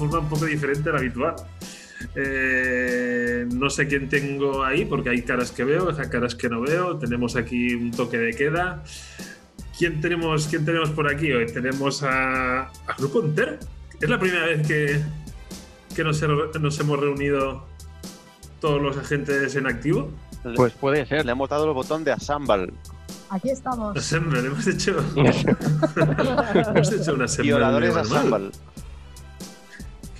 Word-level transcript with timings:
Forma 0.00 0.18
un 0.20 0.28
poco 0.28 0.46
diferente 0.46 0.88
a 0.88 0.92
la 0.92 0.98
habitual. 0.98 1.34
Eh, 2.14 3.46
no 3.52 3.68
sé 3.68 3.86
quién 3.86 4.08
tengo 4.08 4.64
ahí 4.64 4.86
porque 4.86 5.10
hay 5.10 5.22
caras 5.22 5.52
que 5.52 5.64
veo, 5.64 5.90
hay 5.90 6.08
caras 6.08 6.34
que 6.34 6.48
no 6.48 6.60
veo. 6.62 6.98
Tenemos 6.98 7.36
aquí 7.36 7.74
un 7.74 7.90
toque 7.90 8.16
de 8.18 8.32
queda. 8.34 8.82
¿Quién 9.78 10.00
tenemos, 10.00 10.46
quién 10.48 10.64
tenemos 10.64 10.90
por 10.90 11.12
aquí 11.12 11.30
hoy? 11.32 11.46
Tenemos 11.46 12.02
a, 12.02 12.70
Grupo 12.98 13.20
Entero. 13.22 13.58
Es 14.00 14.08
la 14.08 14.18
primera 14.18 14.46
vez 14.46 14.66
que, 14.66 15.00
que 15.94 16.02
nos, 16.02 16.22
nos 16.60 16.80
hemos 16.80 16.98
reunido 16.98 17.66
todos 18.60 18.80
los 18.80 18.96
agentes 18.96 19.54
en 19.56 19.66
activo. 19.66 20.10
Pues 20.56 20.72
puede 20.72 21.04
ser, 21.04 21.26
le 21.26 21.32
hemos 21.32 21.50
dado 21.50 21.66
el 21.66 21.74
botón 21.74 22.04
de 22.04 22.12
Assemble. 22.12 22.72
Aquí 23.28 23.50
estamos. 23.50 23.96
Assemble, 23.96 24.40
hemos 24.40 24.66
hecho. 24.66 24.96
hemos 26.74 26.92
hecho 26.92 27.14
una 27.14 27.26
Assemble. 27.26 27.52
Violadores 27.52 27.96
Assemble. 27.96 28.50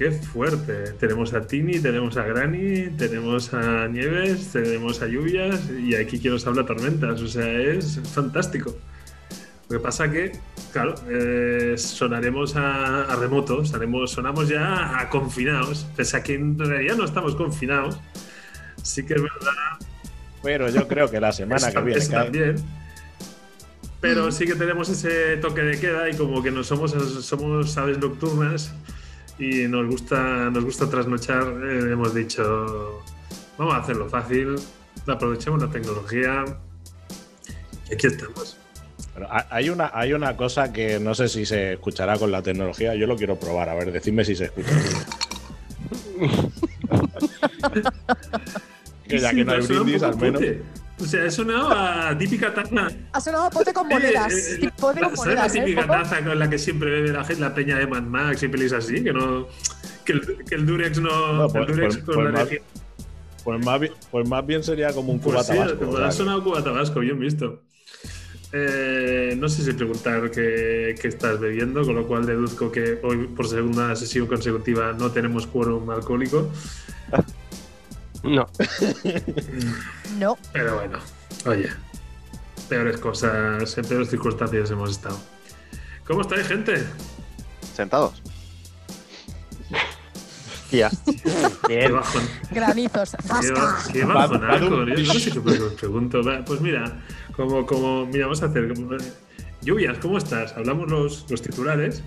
Qué 0.01 0.13
fuerte. 0.13 0.95
Tenemos 0.99 1.35
a 1.35 1.43
Tini, 1.43 1.79
tenemos 1.79 2.17
a 2.17 2.23
Granny, 2.23 2.89
tenemos 2.97 3.53
a 3.53 3.87
Nieves, 3.87 4.51
tenemos 4.51 5.03
a 5.03 5.07
Lluvias 5.07 5.69
y 5.69 5.95
aquí 5.95 6.19
quien 6.19 6.33
nos 6.33 6.47
habla 6.47 6.65
Tormentas. 6.65 7.21
O 7.21 7.29
sea, 7.29 7.47
es 7.47 8.01
fantástico. 8.15 8.75
Lo 9.69 9.77
que 9.77 9.83
pasa 9.83 10.11
que, 10.11 10.33
claro, 10.73 10.95
eh, 11.07 11.75
sonaremos 11.77 12.57
a, 12.57 13.15
remoto, 13.15 13.63
sonamos 13.67 14.49
ya 14.49 14.99
a 14.99 15.11
confinados, 15.11 15.87
pese 15.95 16.17
a 16.17 16.23
que 16.23 16.33
en 16.33 16.59
realidad 16.59 16.97
no 16.97 17.05
estamos 17.05 17.37
confinados. 17.37 18.01
Sí 18.83 19.05
que 19.05 19.13
es 19.13 19.23
verdad. 19.23 19.87
Pero 20.43 20.71
yo 20.71 20.89
creo 20.89 21.11
que 21.11 21.21
la 21.21 21.33
semana 21.33 21.71
que 21.71 21.83
viene. 21.83 22.07
también. 22.07 22.57
Pero 24.01 24.33
sí 24.33 24.47
que 24.47 24.55
tenemos 24.55 24.89
ese 24.89 25.37
toque 25.37 25.61
de 25.61 25.79
queda 25.79 26.09
y 26.09 26.17
como 26.17 26.43
que 26.43 26.51
no 26.51 26.65
somos, 26.65 26.93
somos 27.23 27.77
aves 27.77 27.99
nocturnas, 27.99 28.73
y 29.41 29.67
nos 29.67 29.89
gusta, 29.89 30.51
nos 30.51 30.65
gusta 30.65 30.89
trasnochar, 30.91 31.43
eh, 31.65 31.93
hemos 31.93 32.15
dicho, 32.15 33.03
vamos 33.57 33.75
a 33.75 33.79
hacerlo 33.79 34.07
fácil, 34.09 34.57
aprovechemos 35.07 35.63
la 35.63 35.71
tecnología 35.71 36.45
y 37.89 37.95
aquí 37.95 38.07
estamos. 38.07 38.59
hay, 39.49 39.71
una, 39.71 39.91
hay 39.95 40.13
una 40.13 40.37
cosa 40.37 40.71
que 40.73 41.01
no 41.01 41.15
sé 41.15 41.29
si 41.29 41.47
se 41.47 41.73
escuchará 41.73 42.19
con 42.19 42.31
la 42.31 42.43
tecnología, 42.43 42.95
yo 42.95 43.07
lo 43.07 43.17
quiero 43.17 43.41
probar, 43.41 43.71
a 43.71 43.75
ver, 43.75 43.93
decidme 43.93 44.27
si 44.27 44.37
se 44.37 44.45
escucha. 44.45 44.71
que 49.09 49.19
ya 49.19 49.31
que 49.31 49.45
no 49.45 49.53
hay 49.53 49.63
brindis, 49.63 50.03
al 50.03 50.19
menos. 50.19 50.43
O 51.01 51.07
sea, 51.07 51.25
ha 51.25 51.31
sonado 51.31 51.71
a 51.71 52.17
típica 52.17 52.53
taza. 52.53 52.89
Ha 53.13 53.21
sonado 53.21 53.45
a 53.45 53.51
pote 53.51 53.73
con 53.73 53.89
monedas. 53.89 54.33
Eh, 54.33 54.59
eh, 54.63 54.71
pote 54.79 55.01
con 55.01 55.15
monedas. 55.15 55.55
la 55.55 55.61
¿eh, 55.61 55.65
típica 55.65 55.87
taza 55.87 56.25
con 56.25 56.39
la 56.39 56.51
que 56.51 56.59
siempre 56.59 56.91
bebe 56.91 57.13
la, 57.13 57.27
la 57.39 57.55
peña 57.55 57.79
de 57.79 57.87
Mad 57.87 58.03
Max 58.03 58.43
y 58.43 58.49
pelis 58.49 58.73
así? 58.73 59.03
Que 59.03 59.13
no. 59.13 59.49
Que 60.05 60.13
el, 60.13 60.45
que 60.47 60.55
el 60.55 60.67
Durex 60.67 61.01
no. 61.01 61.49
pues, 61.49 61.69
el 61.69 61.75
Durex 61.75 61.97
pues, 61.97 62.05
con 62.05 62.15
pues 62.15 62.33
la 62.33 62.39
más, 62.41 62.49
pues, 63.45 63.65
más 63.65 63.81
bien, 63.81 63.93
pues 64.11 64.29
más 64.29 64.47
bien 64.47 64.63
sería 64.63 64.93
como 64.93 65.13
un 65.13 65.21
pues 65.21 65.35
cuba 65.35 65.45
sí, 65.45 65.53
tabasco. 65.53 65.97
ha 65.99 66.13
sonado 66.13 66.45
cuba 66.45 66.63
tabasco, 66.63 67.01
bien 67.01 67.19
visto. 67.19 67.63
Eh, 68.53 69.37
no 69.39 69.49
sé 69.49 69.63
si 69.63 69.73
preguntar 69.73 70.31
qué, 70.31 70.97
qué, 71.01 71.09
estás 71.09 71.39
bebiendo, 71.39 71.85
con 71.85 71.95
lo 71.95 72.07
cual 72.07 72.27
deduzco 72.27 72.73
que 72.73 72.99
hoy, 73.03 73.29
por 73.29 73.47
segunda 73.47 73.95
sesión 73.95 74.27
consecutiva, 74.27 74.93
no 74.93 75.13
tenemos 75.13 75.47
quórum 75.47 75.89
alcohólico. 75.91 76.51
No. 78.23 78.47
no. 80.19 80.39
Pero 80.53 80.77
bueno, 80.77 80.99
oye, 81.47 81.71
peores 82.69 82.99
cosas, 82.99 83.79
en 83.79 83.85
peores 83.85 84.11
circunstancias 84.11 84.71
hemos 84.71 84.91
estado. 84.91 85.19
¿Cómo 86.07 86.23
estáis, 86.23 86.47
gente? 86.47 86.87
Sentados. 87.75 88.23
Ya. 90.71 90.91
Qué 91.67 91.89
bajón. 91.89 92.23
Granizos. 92.53 93.17
Qué, 93.41 93.93
qué 93.93 94.05
bajonaco. 94.05 94.85
Yo 94.87 95.15
no 95.15 95.15
sé 95.15 95.33
qué 95.33 95.41
pregunto. 95.41 96.21
Pues 96.47 96.61
mira, 96.61 97.01
como, 97.37 97.67
como, 97.67 98.07
mira, 98.07 98.27
vamos 98.27 98.43
a 98.43 98.47
hacer. 98.47 98.73
Lluvias, 99.63 99.99
¿cómo 99.99 100.19
estás? 100.19 100.53
Hablamos 100.57 100.89
los, 100.89 101.27
los 101.29 101.43
titulares. 101.43 102.03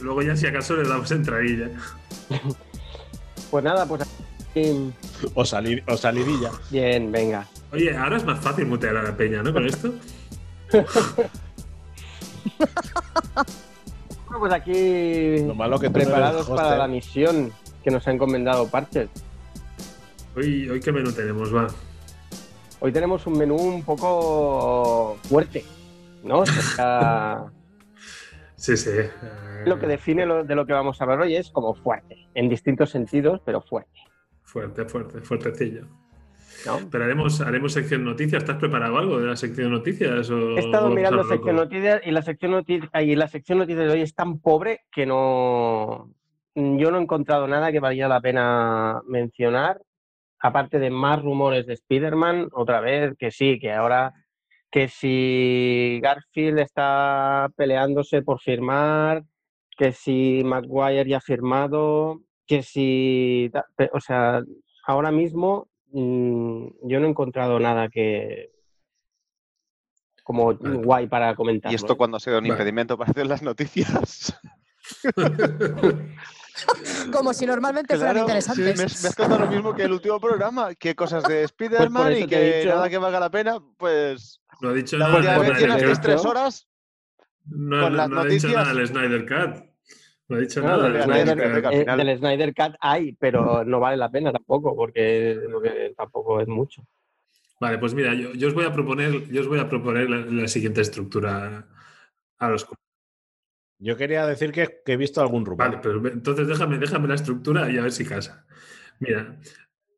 Luego 0.00 0.22
ya 0.22 0.36
si 0.36 0.46
acaso 0.46 0.76
le 0.76 0.88
damos 0.88 1.10
entradilla. 1.10 1.70
Pues 3.50 3.64
nada, 3.64 3.84
pues 3.86 4.02
o, 5.34 5.44
salir, 5.44 5.82
o 5.86 5.96
salidilla. 5.96 6.50
Bien, 6.70 7.10
venga. 7.10 7.46
Oye, 7.72 7.96
ahora 7.96 8.16
es 8.16 8.24
más 8.24 8.40
fácil 8.40 8.66
mutear 8.66 8.96
a 8.96 9.02
la 9.02 9.16
peña, 9.16 9.42
¿no? 9.42 9.52
Con 9.52 9.66
esto. 9.66 9.92
bueno, 14.26 14.38
pues 14.38 14.52
aquí 14.52 15.38
Lo 15.40 15.54
malo 15.54 15.78
que 15.78 15.90
preparados 15.90 16.48
para 16.48 16.76
la 16.76 16.88
misión 16.88 17.52
que 17.82 17.90
nos 17.90 18.06
ha 18.06 18.12
encomendado 18.12 18.68
Parcher. 18.68 19.08
Hoy, 20.36 20.68
hoy 20.68 20.80
qué 20.80 20.92
menú 20.92 21.12
tenemos, 21.12 21.54
va. 21.54 21.68
Hoy 22.80 22.92
tenemos 22.92 23.26
un 23.26 23.36
menú 23.36 23.56
un 23.56 23.82
poco 23.82 25.18
fuerte, 25.24 25.64
¿no? 26.22 26.44
sí, 28.56 28.76
sí. 28.76 28.90
Lo 29.66 29.78
que 29.78 29.86
define 29.86 30.26
de 30.44 30.54
lo 30.54 30.66
que 30.66 30.72
vamos 30.72 31.00
a 31.00 31.04
hablar 31.04 31.20
hoy 31.20 31.36
es 31.36 31.50
como 31.50 31.74
fuerte, 31.74 32.26
en 32.34 32.48
distintos 32.48 32.90
sentidos, 32.90 33.42
pero 33.44 33.60
fuerte. 33.60 34.00
Fuerte, 34.50 34.84
fuerte, 34.84 35.20
fuertecillo. 35.20 35.86
Pero 36.90 37.04
haremos, 37.04 37.40
haremos 37.40 37.72
sección 37.72 38.04
noticias. 38.04 38.42
¿Estás 38.42 38.56
preparado 38.56 38.98
algo 38.98 39.20
de 39.20 39.28
la 39.28 39.36
sección 39.36 39.70
noticias? 39.70 40.28
He 40.28 40.58
estado 40.58 40.90
mirando 40.90 41.22
sección 41.22 41.54
noticias 41.54 42.00
y 42.04 42.10
la 42.10 42.20
sección, 42.22 42.50
noticias 42.50 42.90
y 43.00 43.14
la 43.14 43.28
sección 43.28 43.58
noticias 43.58 43.86
de 43.86 43.92
hoy 43.92 44.00
es 44.00 44.12
tan 44.12 44.40
pobre 44.40 44.80
que 44.90 45.06
no. 45.06 46.12
Yo 46.56 46.90
no 46.90 46.98
he 46.98 47.02
encontrado 47.02 47.46
nada 47.46 47.70
que 47.70 47.78
valga 47.78 48.08
la 48.08 48.20
pena 48.20 49.00
mencionar. 49.06 49.80
Aparte 50.40 50.80
de 50.80 50.90
más 50.90 51.22
rumores 51.22 51.66
de 51.66 51.74
Spider-Man, 51.74 52.48
otra 52.50 52.80
vez, 52.80 53.14
que 53.16 53.30
sí, 53.30 53.60
que 53.60 53.72
ahora. 53.72 54.12
Que 54.68 54.88
si 54.88 56.00
Garfield 56.02 56.58
está 56.58 57.50
peleándose 57.56 58.22
por 58.22 58.40
firmar, 58.40 59.22
que 59.78 59.92
si 59.92 60.42
Maguire 60.44 61.08
ya 61.08 61.18
ha 61.18 61.20
firmado, 61.20 62.20
que 62.50 62.62
si, 62.64 63.48
o 63.92 64.00
sea, 64.00 64.42
ahora 64.84 65.12
mismo 65.12 65.68
mm, 65.92 66.66
yo 66.82 66.98
no 66.98 67.06
he 67.06 67.10
encontrado 67.10 67.60
nada 67.60 67.88
que 67.88 68.50
como 70.24 70.56
guay 70.56 71.06
para 71.06 71.36
comentar. 71.36 71.70
¿Y 71.70 71.76
esto 71.76 71.96
cuando 71.96 72.16
ha 72.16 72.20
sido 72.20 72.40
un 72.40 72.46
impedimento 72.46 72.98
para 72.98 73.12
hacer 73.12 73.28
las 73.28 73.42
noticias? 73.42 74.36
Como 77.12 77.32
si 77.32 77.46
normalmente 77.46 77.96
fueran 77.96 78.18
interesantes. 78.18 78.76
me, 78.76 78.84
has 78.84 79.14
contado 79.14 79.44
lo 79.44 79.46
mismo 79.46 79.72
que 79.72 79.84
el 79.84 79.92
último 79.92 80.18
programa, 80.18 80.74
que 80.74 80.96
cosas 80.96 81.22
de 81.22 81.46
pues 81.46 81.52
Spider-Man 81.52 82.16
y 82.16 82.26
que 82.26 82.64
nada 82.66 82.90
que 82.90 82.98
valga 82.98 83.20
la 83.20 83.30
pena, 83.30 83.60
pues... 83.76 84.42
No 84.60 84.70
ha 84.70 84.72
dicho 84.72 84.98
la 84.98 85.08
nada. 85.08 85.38
Vez 85.38 86.00
tres 86.00 86.24
horas 86.24 86.68
no, 87.44 87.82
con 87.82 87.96
las 87.96 88.10
noticias. 88.10 88.44
ha 88.44 88.48
dicho 88.48 88.58
nada 88.58 88.80
el 88.80 88.88
Snyder 88.88 89.26
Cut. 89.26 89.69
No 90.30 90.36
ha 90.36 90.38
dicho 90.38 90.62
nada. 90.62 90.88
Del 90.88 91.02
Snyder, 91.02 92.18
Snyder 92.18 92.54
Cut 92.54 92.76
hay, 92.80 93.12
pero 93.14 93.64
no 93.64 93.80
vale 93.80 93.96
la 93.96 94.12
pena 94.12 94.30
tampoco, 94.30 94.76
porque, 94.76 95.92
tampoco 95.96 96.40
es 96.40 96.46
mucho. 96.46 96.86
Vale, 97.58 97.78
pues 97.78 97.94
mira, 97.94 98.14
yo, 98.14 98.46
os 98.46 98.54
voy 98.54 98.64
a 98.64 98.72
proponer, 98.72 99.28
yo 99.28 99.40
os 99.40 99.48
voy 99.48 99.58
a 99.58 99.68
proponer 99.68 100.08
la, 100.08 100.46
siguiente 100.46 100.80
estructura 100.82 101.66
a 102.38 102.48
los 102.48 102.66
yo 103.82 103.96
quería 103.96 104.26
decir 104.26 104.52
que, 104.52 104.82
he 104.86 104.96
visto 104.96 105.20
algún 105.20 105.44
rumor. 105.44 105.66
Vale, 105.66 105.78
pero 105.82 106.06
entonces 106.06 106.46
déjame, 106.46 106.78
déjame 106.78 107.08
la 107.08 107.14
estructura 107.14 107.70
y 107.70 107.78
a 107.78 107.82
ver 107.82 107.92
si 107.92 108.04
casa. 108.04 108.46
Mira, 108.98 109.38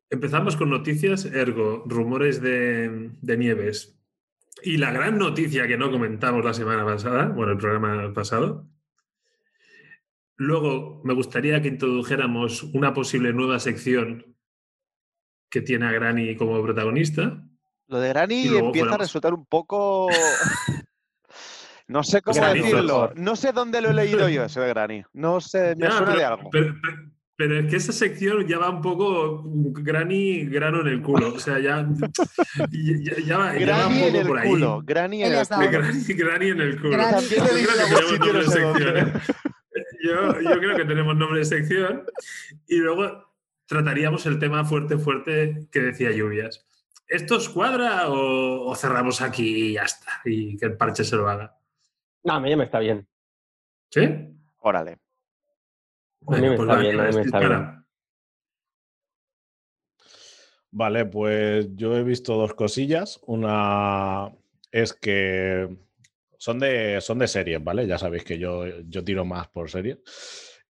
empezamos 0.09 0.55
con 0.55 0.69
noticias, 0.69 1.25
ergo, 1.25 1.83
rumores 1.85 2.41
de, 2.41 3.11
de 3.21 3.37
Nieves. 3.37 3.99
Y 4.63 4.77
la 4.77 4.91
gran 4.91 5.17
noticia 5.17 5.67
que 5.67 5.77
no 5.77 5.91
comentamos 5.91 6.45
la 6.45 6.53
semana 6.53 6.85
pasada, 6.85 7.27
bueno, 7.27 7.51
el 7.51 7.57
programa 7.57 8.13
pasado. 8.13 8.65
Luego 10.37 11.01
me 11.03 11.13
gustaría 11.13 11.61
que 11.61 11.67
introdujéramos 11.67 12.63
una 12.63 12.93
posible 12.93 13.33
nueva 13.33 13.59
sección 13.59 14.35
que 15.49 15.61
tiene 15.61 15.85
a 15.85 15.91
Granny 15.91 16.35
como 16.35 16.61
protagonista. 16.63 17.43
Lo 17.87 17.99
de 17.99 18.09
Granny 18.09 18.47
empieza 18.47 18.95
a 18.95 18.97
resultar 18.97 19.33
un 19.33 19.45
poco. 19.45 20.07
no 21.87 22.03
sé 22.03 22.21
cómo 22.21 22.43
decirlo. 22.45 23.13
No 23.15 23.35
sé 23.35 23.51
dónde 23.51 23.81
lo 23.81 23.91
he 23.91 23.93
leído 23.93 24.27
yo, 24.29 24.45
eso 24.45 24.61
de 24.61 24.69
Granny. 24.69 25.03
No 25.13 25.39
sé, 25.39 25.75
me 25.75 25.91
suena 25.91 26.15
de 26.15 26.25
algo. 26.25 26.49
Pero 27.35 27.59
es 27.59 27.65
que 27.65 27.77
esa 27.77 27.91
sección 27.91 28.47
ya 28.47 28.59
va 28.59 28.69
un 28.69 28.81
poco 28.81 29.41
granny, 29.43 30.45
grano 30.45 30.81
en 30.81 30.87
el 30.87 31.01
culo. 31.01 31.33
O 31.33 31.39
sea, 31.39 31.59
ya, 31.59 31.85
ya, 33.25 33.37
va, 33.37 33.57
ya 33.57 33.77
va, 33.77 33.87
un 33.87 33.99
poco 33.99 34.27
por 34.27 34.39
ahí. 34.39 34.49
Culo, 34.49 34.81
granny 34.85 35.23
en 35.23 35.33
el 35.33 35.47
culo. 35.47 35.69
Granny, 36.11 36.49
en 36.49 36.61
el 36.61 36.79
culo. 36.79 36.97
Que 37.27 38.19
tenemos. 38.19 39.21
Yo, 40.03 40.41
yo 40.41 40.59
creo 40.59 40.75
que 40.75 40.83
tenemos 40.83 41.15
nombre 41.15 41.39
de 41.39 41.45
sección. 41.45 42.05
Y 42.67 42.77
luego 42.77 43.33
trataríamos 43.65 44.25
el 44.25 44.37
tema 44.37 44.65
fuerte, 44.65 44.97
fuerte 44.97 45.69
que 45.71 45.79
decía 45.79 46.11
Lluvias. 46.11 46.67
¿Esto 47.07 47.37
os 47.37 47.47
cuadra 47.47 48.09
o, 48.09 48.75
cerramos 48.75 49.21
aquí 49.21 49.69
y 49.69 49.73
ya 49.73 49.83
está? 49.83 50.21
Y 50.25 50.57
que 50.57 50.65
el 50.65 50.75
parche 50.75 51.05
se 51.05 51.15
lo 51.15 51.29
haga. 51.29 51.57
No, 52.23 52.33
a 52.33 52.39
mí 52.41 52.49
ya 52.49 52.57
me 52.57 52.65
está 52.65 52.79
bien. 52.79 53.07
¿Sí? 53.91 54.01
Órale. 54.57 54.99
A 56.27 56.37
mí 56.37 56.49
me 56.49 56.57
pues 56.57 56.69
está 56.69 56.75
bien, 56.79 56.99
a 56.99 57.03
mí 57.03 57.15
me 57.15 57.21
está 57.21 57.39
bien. 57.39 57.85
Vale, 60.71 61.05
pues 61.05 61.75
yo 61.75 61.95
he 61.95 62.03
visto 62.03 62.35
dos 62.35 62.53
cosillas. 62.55 63.21
Una 63.25 64.31
es 64.71 64.93
que 64.93 65.77
son 66.43 66.59
de, 66.59 66.99
son 66.99 67.19
de 67.19 67.27
series, 67.29 67.63
¿vale? 67.63 67.87
Ya 67.87 67.97
sabéis 67.97 68.25
que 68.25 68.37
yo, 68.37 68.65
yo 68.85 69.01
tiro 69.01 69.23
más 69.23 69.47
por 69.47 69.69
series. 69.69 69.99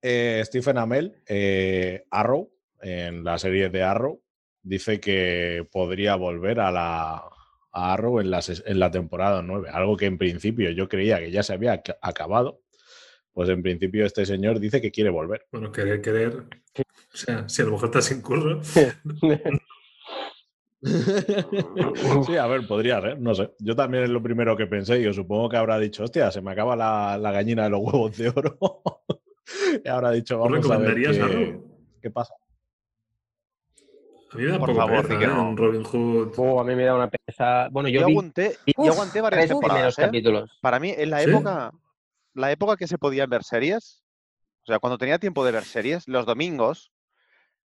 Eh, 0.02 0.42
Stephen 0.46 0.78
Amell, 0.78 1.22
eh, 1.28 2.06
Arrow, 2.10 2.54
en 2.82 3.26
la 3.26 3.38
serie 3.38 3.68
de 3.68 3.84
Arrow, 3.84 4.24
dice 4.62 5.02
que 5.02 5.68
podría 5.70 6.16
volver 6.16 6.62
a 6.62 6.72
la 6.72 7.16
a 7.74 7.94
Arrow 7.94 8.22
en 8.22 8.32
la, 8.32 8.40
en 8.66 8.80
la 8.80 8.92
temporada 8.92 9.42
9, 9.42 9.68
algo 9.70 9.98
que 9.98 10.06
en 10.06 10.18
principio 10.18 10.70
yo 10.70 10.88
creía 10.88 11.20
que 11.20 11.32
ya 11.32 11.44
se 11.44 11.52
había 11.52 11.84
acabado, 12.02 12.62
pues 13.34 13.50
en 13.50 13.62
principio 13.62 14.06
este 14.06 14.26
señor 14.26 14.62
dice 14.62 14.80
que 14.80 14.92
quiere 14.92 15.10
volver. 15.10 15.48
Bueno, 15.52 15.74
querer, 15.74 16.02
querer. 16.02 16.46
O 17.14 17.18
sea, 17.18 17.50
si 17.50 17.62
a 17.62 17.66
lo 17.66 17.72
mejor 17.72 17.88
está 17.88 18.02
sin 18.02 18.22
curro. 18.22 18.62
sí, 22.26 22.38
a 22.38 22.48
ver, 22.48 22.68
podría 22.68 23.02
ser, 23.02 23.20
no 23.20 23.36
sé. 23.36 23.52
Yo 23.60 23.76
también 23.76 24.04
es 24.04 24.10
lo 24.10 24.22
primero 24.22 24.56
que 24.56 24.68
pensé. 24.68 25.02
Yo 25.02 25.14
supongo 25.14 25.50
que 25.50 25.58
habrá 25.58 25.80
dicho, 25.80 26.04
hostia, 26.04 26.32
se 26.32 26.42
me 26.42 26.52
acaba 26.52 26.76
la, 26.76 27.18
la 27.18 27.32
gallina 27.32 27.64
de 27.64 27.70
los 27.70 27.82
huevos 27.82 28.18
de 28.18 28.30
oro. 28.30 28.58
y 29.84 29.88
habrá 29.88 30.12
dicho, 30.12 30.40
vamos 30.40 30.70
a 30.70 30.78
ver 30.78 30.96
qué, 30.96 31.60
qué 32.02 32.12
pasa. 32.12 32.34
A 34.32 34.38
mí 34.38 34.44
me 34.44 34.52
da 34.52 34.60
Por 34.60 34.76
favor, 34.76 35.08
pereza, 35.08 35.32
¿eh? 35.32 35.54
Robin 35.56 35.84
Hood. 35.84 36.34
Oh, 36.38 36.60
a 36.60 36.64
mí 36.64 36.76
me 36.76 36.84
da 36.84 36.96
una 36.96 37.10
pesa. 37.10 37.70
Bueno, 37.72 37.88
yo, 37.90 38.06
aguanté, 38.06 38.58
yo 38.78 38.92
aguanté 38.92 39.22
varias 39.22 39.48
temporadas. 39.48 39.98
¿eh? 39.98 40.02
capítulos. 40.02 40.58
Para 40.62 40.80
mí, 40.80 40.94
en 40.96 41.10
la 41.10 41.22
época, 41.22 41.72
la 42.34 42.52
época 42.52 42.76
que 42.76 42.88
se 42.88 42.98
podían 42.98 43.30
ver 43.30 43.44
series, 43.44 44.04
o 44.64 44.66
sea, 44.68 44.80
cuando 44.80 44.98
tenía 44.98 45.18
tiempo 45.18 45.46
de 45.46 45.54
ver 45.54 45.64
series, 45.64 46.08
los 46.08 46.26
domingos, 46.26 46.92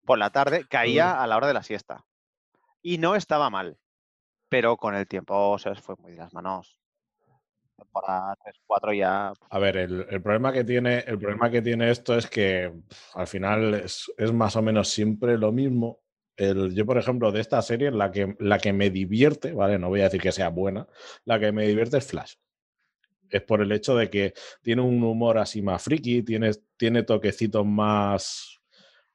por 0.06 0.20
la 0.20 0.30
tarde, 0.30 0.66
caía 0.70 1.22
a 1.22 1.26
la 1.26 1.38
hora 1.38 1.48
de 1.48 1.54
la 1.54 1.64
siesta. 1.64 2.06
Y 2.82 2.98
no 2.98 3.16
estaba 3.16 3.50
mal. 3.50 3.78
Pero 4.50 4.76
con 4.78 4.96
el 4.96 5.08
tiempo 5.08 5.58
se 5.58 5.74
fue 5.76 5.96
muy 5.98 6.12
de 6.12 6.18
las 6.18 6.34
manos. 6.34 6.78
Temporada 7.78 8.36
3, 8.44 8.56
4 8.66 8.94
ya. 8.94 9.34
A 9.50 9.60
ver, 9.60 9.78
el, 9.78 10.22
problema 10.22 10.52
que 10.52 10.64
tiene, 10.64 11.00
el 11.00 11.18
problema 11.18 11.50
que 11.50 11.62
tiene 11.62 11.90
esto 11.90 12.16
es 12.18 12.28
que 12.28 12.72
al 13.16 13.28
final 13.28 13.74
es, 13.74 14.12
más 14.34 14.56
o 14.56 14.62
menos 14.62 14.90
siempre 14.90 15.38
lo 15.38 15.52
mismo. 15.52 16.00
El, 16.36 16.76
yo, 16.76 16.86
por 16.86 16.98
ejemplo, 16.98 17.32
de 17.32 17.42
esta 17.42 17.62
serie, 17.62 17.92
la 17.92 18.12
que, 18.12 18.36
la 18.40 18.60
que 18.60 18.74
me 18.74 18.90
divierte, 18.90 19.54
¿vale? 19.54 19.80
No 19.80 19.90
voy 19.90 20.02
a 20.02 20.06
decir 20.06 20.22
que 20.22 20.32
sea 20.32 20.50
buena, 20.50 20.88
la 21.26 21.40
que 21.40 21.52
me 21.52 21.68
divierte 21.68 21.98
es 21.98 22.08
Flash 22.08 22.36
es 23.32 23.42
por 23.42 23.62
el 23.62 23.72
hecho 23.72 23.96
de 23.96 24.10
que 24.10 24.34
tiene 24.62 24.82
un 24.82 25.02
humor 25.04 25.38
así 25.38 25.62
más 25.62 25.82
friki, 25.82 26.22
tiene, 26.24 26.52
tiene 26.78 27.04
toquecitos 27.04 27.66
más, 27.66 28.61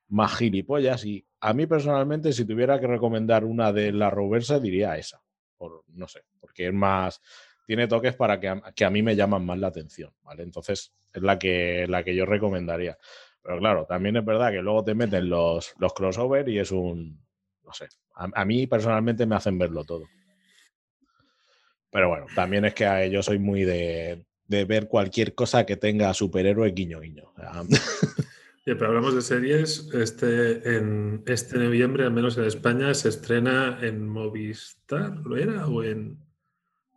más 0.09 0.37
gilipollas 0.37 1.05
y 1.05 1.27
a 1.41 1.53
mí 1.53 1.67
personalmente 1.67 2.33
si 2.33 2.45
tuviera 2.45 2.81
que 2.81 2.87
recomendar 2.87 3.45
una 3.45 3.73
de 3.73 3.93
la 3.93 4.11
Roversa 4.11 4.61
diría 4.61 4.97
esa, 4.97 5.23
por, 5.57 5.85
no 5.89 6.09
sé, 6.09 6.23
porque 6.41 6.69
es 6.69 6.73
más, 6.73 7.21
tiene 7.67 7.89
toques 7.89 8.15
para 8.15 8.39
que 8.39 8.49
a, 8.49 8.61
que 8.75 8.85
a 8.85 8.91
mí 8.91 9.03
me 9.03 9.17
llaman 9.17 9.45
más 9.45 9.59
la 9.59 9.69
atención, 9.69 10.13
¿vale? 10.23 10.43
Entonces 10.43 10.93
es 11.13 11.23
la 11.23 11.39
que, 11.39 11.87
la 11.89 12.05
que 12.05 12.15
yo 12.15 12.27
recomendaría. 12.27 12.97
Pero 13.43 13.59
claro, 13.59 13.87
también 13.87 14.17
es 14.17 14.25
verdad 14.25 14.51
que 14.51 14.63
luego 14.63 14.85
te 14.85 14.95
meten 14.95 15.29
los, 15.29 15.75
los 15.79 15.95
crossover 15.95 16.49
y 16.49 16.59
es 16.59 16.73
un, 16.73 17.25
no 17.65 17.73
sé, 17.73 17.89
a 18.15 18.45
mí 18.45 18.67
personalmente 18.67 19.27
me 19.27 19.37
hacen 19.37 19.59
verlo 19.59 19.85
todo. 19.85 20.05
Pero 21.91 22.09
bueno, 22.09 22.27
también 22.35 22.65
es 22.65 22.75
que 22.75 23.09
yo 23.11 23.23
soy 23.23 23.39
muy 23.39 23.65
de, 23.65 24.25
ver 24.47 24.87
cualquier 24.87 25.35
cosa 25.35 25.65
que 25.65 25.77
tenga 25.77 26.13
superhéroe 26.13 26.71
guiño 26.73 27.01
guiño. 27.01 27.33
pero 28.75 28.89
hablamos 28.89 29.15
de 29.15 29.23
series. 29.23 29.89
Este, 29.95 30.77
en 30.77 31.23
este 31.27 31.59
noviembre, 31.59 32.05
al 32.05 32.13
menos 32.13 32.37
en 32.37 32.45
España, 32.45 32.93
se 32.95 33.11
estrena 33.11 33.79
en 33.81 34.09
Movistar, 34.09 35.19
¿lo 35.19 35.37
era? 35.37 35.69
¿O 35.69 35.85
en, 35.85 36.19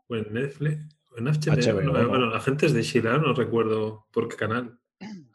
o 0.08 0.16
en 0.16 0.34
Netflix? 0.34 0.80
¿O 1.12 1.20
en 1.20 1.26
HBO? 1.26 2.10
bueno, 2.10 2.34
Agentes 2.34 2.74
de 2.74 2.82
Sheila, 2.82 3.20
no 3.20 3.34
recuerdo 3.34 4.08
por 4.12 4.28
qué 4.28 4.36
canal. 4.36 4.80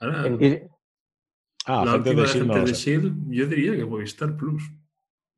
Ahora, 0.00 0.24
ah, 1.66 1.84
la 1.84 1.94
última 1.94 2.22
de 2.22 2.28
Agentes 2.28 2.64
de 2.64 2.72
Shield, 2.72 3.30
yo 3.30 3.46
diría 3.46 3.76
que 3.76 3.84
Movistar 3.84 4.36
Plus. 4.36 4.64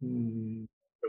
Mm, 0.00 0.64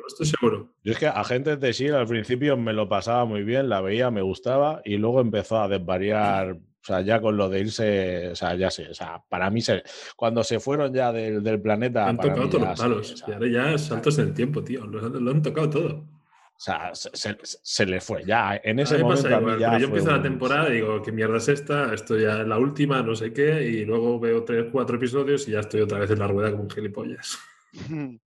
estoy 0.07 0.25
seguro. 0.25 0.73
Yo 0.83 0.91
es 0.91 0.99
que 0.99 1.07
Agentes 1.07 1.59
de 1.59 1.69
S.H.I.E.L.D. 1.69 1.99
al 1.99 2.07
principio 2.07 2.57
me 2.57 2.73
lo 2.73 2.89
pasaba 2.89 3.25
muy 3.25 3.43
bien, 3.43 3.69
la 3.69 3.81
veía, 3.81 4.11
me 4.11 4.21
gustaba 4.21 4.81
y 4.83 4.97
luego 4.97 5.21
empezó 5.21 5.61
a 5.61 5.67
desvariar, 5.67 6.57
o 6.87 6.93
sea, 6.93 7.01
ya 7.01 7.19
con 7.19 7.35
lo 7.35 7.49
de 7.49 7.59
irse, 7.59 8.29
o 8.29 8.35
sea, 8.35 8.55
ya 8.55 8.71
sé, 8.71 8.87
o 8.89 8.93
sea, 8.93 9.21
para 9.27 9.49
mí 9.49 9.59
se, 9.59 9.83
cuando 10.15 10.41
se 10.41 10.61
fueron 10.61 10.93
ya 10.93 11.11
del, 11.11 11.43
del 11.43 11.59
planeta... 11.59 12.07
Han 12.07 12.17
tocado 12.17 12.47
todos 12.47 12.69
los 12.69 12.79
palos, 12.79 13.25
y 13.27 13.31
ahora 13.33 13.47
ya 13.47 13.77
saltos 13.77 14.17
en 14.19 14.29
el 14.29 14.33
tiempo, 14.33 14.63
tío, 14.63 14.87
lo, 14.87 15.31
han 15.31 15.41
tocado 15.41 15.69
todo. 15.69 15.95
O 15.97 16.59
sea, 16.59 16.95
se, 16.95 17.37
se, 17.43 17.85
le 17.85 17.99
fue 17.99 18.23
ya. 18.23 18.59
En 18.63 18.79
ese 18.79 18.99
momento. 18.99 19.27
a 19.27 19.41
mí 19.41 19.59
ya 19.59 19.71
pero 19.71 19.79
yo 19.79 19.85
empiezo 19.87 20.11
la 20.11 20.21
temporada 20.21 20.69
y 20.69 20.75
digo, 20.75 21.01
¿qué 21.03 21.11
mierda 21.11 21.37
es 21.37 21.49
esta? 21.49 21.93
Esto 21.93 22.17
ya 22.17 22.41
es 22.41 22.47
la 22.47 22.57
última, 22.57 23.03
no 23.03 23.15
sé 23.15 23.33
qué. 23.33 23.63
Y 23.63 23.85
luego 23.85 24.19
veo 24.19 24.43
tres, 24.43 24.67
cuatro 24.71 24.95
episodios 24.95 25.47
y 25.47 25.51
ya 25.51 25.59
estoy 25.59 25.81
otra 25.81 25.99
vez 25.99 26.09
en 26.09 26.19
la 26.19 26.27
rueda 26.27 26.51
como 26.51 26.63
un 26.63 26.69
gilipollas. 26.69 27.37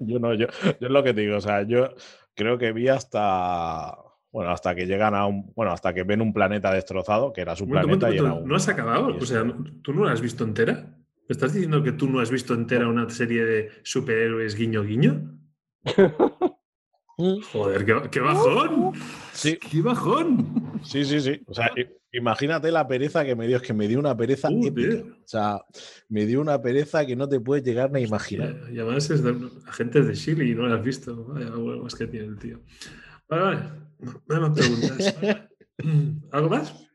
yo 0.00 0.18
no, 0.18 0.34
yo, 0.34 0.46
yo 0.46 0.86
es 0.86 0.90
lo 0.90 1.02
que 1.02 1.12
digo, 1.12 1.36
o 1.36 1.40
sea, 1.40 1.62
yo 1.62 1.90
creo 2.34 2.56
que 2.56 2.72
vi 2.72 2.88
hasta, 2.88 3.98
bueno, 4.32 4.50
hasta 4.50 4.74
que 4.74 4.86
llegan 4.86 5.14
a 5.14 5.26
un, 5.26 5.52
bueno, 5.54 5.72
hasta 5.72 5.92
que 5.92 6.04
ven 6.04 6.20
un 6.20 6.32
planeta 6.32 6.72
destrozado, 6.72 7.32
que 7.32 7.40
era 7.40 7.56
su 7.56 7.68
planeta 7.68 8.10
y 8.10 8.18
era 8.18 8.40
¿No 8.44 8.56
has 8.56 8.68
acabado? 8.68 9.16
O 9.16 9.26
sea, 9.26 9.44
¿tú 9.82 9.92
no 9.92 10.04
la 10.04 10.12
has 10.12 10.20
visto 10.20 10.44
entera? 10.44 10.96
¿Me 11.28 11.32
estás 11.32 11.52
diciendo 11.52 11.82
que 11.82 11.92
tú 11.92 12.08
no 12.08 12.20
has 12.20 12.30
visto 12.30 12.54
entera 12.54 12.88
una 12.88 13.08
serie 13.10 13.44
de 13.44 13.70
superhéroes 13.82 14.56
guiño 14.56 14.82
guiño? 14.82 15.38
Joder, 17.52 18.10
qué, 18.10 18.20
bajón. 18.20 18.92
Sí. 19.32 19.58
Qué 19.58 19.82
bajón. 19.82 20.80
Sí, 20.82 21.04
sí, 21.04 21.20
sí. 21.20 21.42
O 21.46 21.54
sea, 21.54 21.70
imagínate 22.12 22.72
la 22.72 22.88
pereza 22.88 23.24
que 23.24 23.36
me 23.36 23.46
dio, 23.46 23.58
es 23.58 23.62
que 23.62 23.74
me 23.74 23.88
dio 23.88 23.98
una 23.98 24.16
pereza 24.16 24.48
épica. 24.50 25.04
O 25.22 25.28
sea, 25.28 25.60
me 26.08 26.24
dio 26.24 26.40
una 26.40 26.60
pereza 26.62 27.04
que 27.04 27.16
no 27.16 27.28
te 27.28 27.40
puedes 27.40 27.62
llegar 27.62 27.90
ni 27.90 28.00
a 28.00 28.06
imaginar. 28.06 28.56
y 28.72 28.78
además 28.78 29.10
es 29.10 29.22
de 29.22 29.36
agentes 29.66 30.06
de 30.06 30.14
Chile 30.14 30.46
y 30.46 30.54
no 30.54 30.66
lo 30.66 30.74
has 30.74 30.82
visto. 30.82 31.24
Vaya 31.26 31.50
más 31.50 31.94
que 31.94 32.06
tiene 32.06 32.26
el 32.26 32.38
tío. 32.38 32.60
Vale, 33.28 33.42
vale. 33.42 33.89
No 34.00 34.34
hay 34.34 34.40
más 34.40 34.58
preguntas. 34.58 35.16
¿Algo 36.32 36.48
más? 36.48 36.90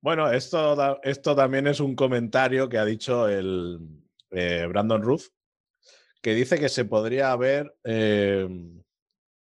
Bueno, 0.00 0.30
esto, 0.30 1.00
esto 1.02 1.34
también 1.34 1.66
es 1.66 1.80
un 1.80 1.96
comentario 1.96 2.68
que 2.68 2.76
ha 2.76 2.84
dicho 2.84 3.26
el 3.26 3.78
eh, 4.30 4.66
Brandon 4.68 5.02
Ruth, 5.02 5.22
que 6.20 6.34
dice 6.34 6.58
que 6.58 6.68
se 6.68 6.84
podría 6.84 7.34
ver 7.36 7.74
eh, 7.84 8.46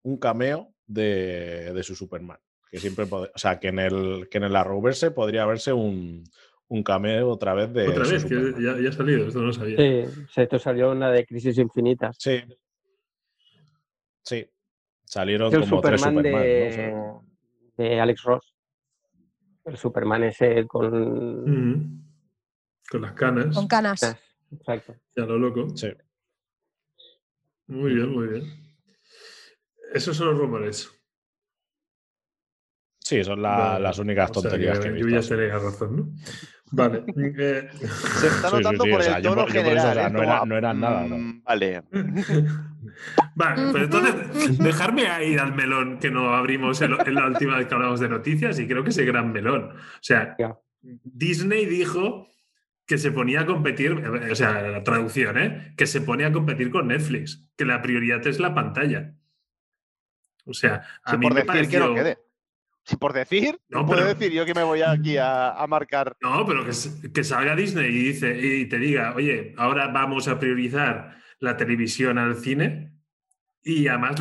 un 0.04 0.18
cameo 0.18 0.74
de, 0.86 1.72
de, 1.74 1.84
su 1.84 1.96
Superman. 1.96 2.40
Que 2.70 2.80
siempre 2.80 3.06
o 3.10 3.30
sea, 3.36 3.60
que 3.60 3.70
en 3.70 3.80
el 3.80 4.28
que 4.30 4.38
en 4.38 4.44
el 4.44 4.56
Arrowverse 4.56 5.12
podría 5.12 5.46
verse 5.46 5.72
un, 5.72 6.24
un 6.68 6.84
cameo 6.84 7.30
otra 7.30 7.54
vez 7.54 7.72
de. 7.74 7.88
Otra 7.88 8.08
vez, 8.08 8.26
que 8.26 8.54
ya, 8.60 8.78
ya, 8.80 8.90
ha 8.90 8.92
salido, 8.92 9.28
esto 9.28 9.40
no 9.40 9.48
lo 9.48 9.54
sabía. 9.54 9.78
Sí, 9.78 10.42
esto 10.42 10.60
salió 10.60 10.92
una 10.92 11.10
de 11.10 11.26
Crisis 11.26 11.58
Infinitas. 11.58 12.18
Sí. 12.20 12.42
Sí. 14.24 14.46
Salieron 15.10 15.52
como 15.52 15.66
Superman 15.66 16.22
tres 16.22 16.74
Superman. 16.76 17.24
De, 17.78 17.84
de 17.84 18.00
Alex 18.00 18.24
Ross. 18.24 18.54
El 19.66 19.76
Superman 19.76 20.24
ese 20.26 20.68
con. 20.68 21.46
Mm. 21.46 22.04
Con 22.92 23.02
las 23.02 23.14
canas. 23.14 23.56
Con 23.56 23.68
canas. 23.68 24.04
Exacto. 24.52 24.96
Ya 25.16 25.26
lo 25.26 25.40
loco. 25.40 25.76
Sí. 25.76 25.92
Muy 27.66 27.96
bien, 27.96 28.14
muy 28.14 28.28
bien. 28.28 28.44
Esos 29.96 30.16
son 30.16 30.28
los 30.28 30.38
rumores. 30.38 30.92
Sí, 33.00 33.24
son 33.24 33.42
las 33.42 33.98
únicas 33.98 34.32
tonterías 34.32 34.78
que, 34.78 34.90
he 34.90 34.92
visto. 34.92 35.10
Yo 35.10 35.20
ya 35.20 35.28
tenía 35.28 35.58
razón, 35.58 35.96
¿no? 35.96 36.10
Vale. 36.72 37.04
Eh, 37.18 37.70
Se 37.82 38.28
está 38.28 38.50
notando 38.50 38.86
por 38.86 39.02
el 39.02 39.22
tono 39.22 39.48
general. 39.48 40.14
no, 40.14 40.24
era, 40.24 40.46
no, 40.46 40.58
eran 40.58 40.80
nada, 40.80 41.08
¿no? 41.08 41.18
Mm, 41.18 41.44
vale. 41.44 41.84
Vale, 43.36 43.72
pues 43.72 43.84
entonces, 43.84 44.58
dejarme 44.60 45.04
ir 45.26 45.40
al 45.40 45.54
melón 45.54 46.00
que 46.00 46.12
no 46.12 46.34
abrimos 46.34 46.82
en, 46.82 46.92
la 46.92 47.28
última 47.28 47.58
vez 47.58 47.68
que 47.68 47.76
hablamos 47.76 48.00
de 48.00 48.10
noticias 48.10 48.60
y 48.60 48.68
creo 48.68 48.84
que 48.84 48.90
ese 48.90 49.06
gran 49.06 49.32
melón. 49.32 49.72
O 49.72 50.02
sea, 50.02 50.36
Disney 50.82 51.66
dijo 51.66 52.28
que 52.86 52.98
se 52.98 53.12
ponía 53.12 53.42
a 53.42 53.46
competir, 53.46 53.92
o 53.94 54.36
sea, 54.36 54.62
la 54.62 54.84
traducción, 54.84 55.38
¿eh? 55.38 55.74
Que 55.78 55.86
se 55.86 56.02
pone 56.02 56.26
a 56.26 56.32
competir 56.32 56.72
con 56.72 56.88
Netflix, 56.88 57.48
que 57.56 57.66
la 57.66 57.82
prioridad 57.82 58.26
es 58.26 58.40
la 58.40 58.54
pantalla. 58.54 59.14
O 60.46 60.54
sea, 60.54 60.82
a 61.04 61.16
mí 61.16 61.24
por 61.24 61.34
me 61.34 61.42
decir 61.42 61.48
pareció... 61.48 61.80
que 61.80 61.88
no 61.88 61.94
quede. 61.94 62.18
Si 62.90 62.96
por 62.96 63.14
decir, 63.14 63.60
no, 63.70 63.86
puedo 63.86 64.04
decir 64.04 64.32
yo 64.32 64.48
que 64.48 64.56
me 64.56 64.64
voy 64.64 64.82
aquí 64.82 65.16
a, 65.16 65.64
marcar. 65.70 66.18
No, 66.22 66.44
pero 66.44 66.66
que, 66.66 67.12
que, 67.12 67.24
salga 67.24 67.56
Disney 67.56 67.86
y, 67.86 68.04
dice, 68.06 68.36
y 68.36 68.66
te 68.66 68.80
diga, 68.80 69.14
oye, 69.16 69.54
ahora 69.58 69.90
vamos 69.90 70.28
a 70.28 70.40
priorizar 70.40 71.16
la 71.38 71.56
televisión 71.56 72.18
al 72.18 72.36
cine 72.38 72.92
y 73.62 73.88
además 73.88 74.16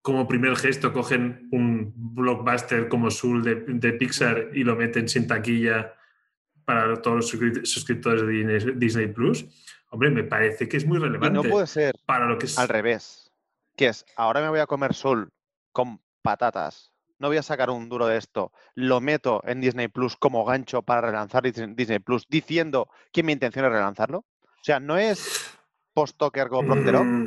como 0.00 0.26
primer 0.26 0.56
gesto 0.56 0.94
cogen 0.94 1.46
un 1.52 1.92
blockbuster 1.94 2.88
como 2.88 3.10
Soul 3.10 3.42
de, 3.44 3.92
Pixar 3.92 4.48
y 4.54 4.64
lo 4.64 4.76
meten 4.76 5.06
sin 5.06 5.26
taquilla 5.26 5.92
para 6.64 7.02
todos 7.02 7.16
los 7.16 7.28
suscriptores 7.68 8.22
de 8.22 8.72
Disney, 8.76 9.08
Plus. 9.08 9.44
Hombre, 9.90 10.08
me 10.08 10.24
parece 10.24 10.70
que 10.70 10.78
es 10.78 10.86
muy 10.86 10.98
relevante. 10.98 11.34
no 11.34 11.42
puede 11.42 11.66
ser 11.66 11.96
para 12.06 12.26
lo 12.26 12.38
que 12.38 12.46
es... 12.46 12.58
al 12.58 12.68
revés. 12.70 13.30
Que 13.76 13.88
es, 13.88 14.06
ahora 14.16 14.40
me 14.40 14.48
voy 14.48 14.60
a 14.60 14.66
comer 14.66 14.94
Soul 14.94 15.28
con 15.70 16.00
patatas 16.22 16.89
no 17.20 17.28
voy 17.28 17.36
a 17.36 17.42
sacar 17.42 17.70
un 17.70 17.88
duro 17.88 18.06
de 18.06 18.16
esto, 18.16 18.50
lo 18.74 19.00
meto 19.00 19.42
en 19.44 19.60
Disney 19.60 19.88
Plus 19.88 20.16
como 20.16 20.44
gancho 20.44 20.82
para 20.82 21.02
relanzar 21.02 21.42
Disney 21.44 21.98
Plus, 22.00 22.26
diciendo 22.28 22.88
que 23.12 23.22
mi 23.22 23.32
intención 23.32 23.66
es 23.66 23.70
relanzarlo. 23.70 24.18
O 24.18 24.64
sea, 24.64 24.80
no 24.80 24.96
es 24.96 25.56
post-Toker 25.92 26.48
como 26.48 26.72
Procterop. 26.72 27.04
Mm, 27.04 27.26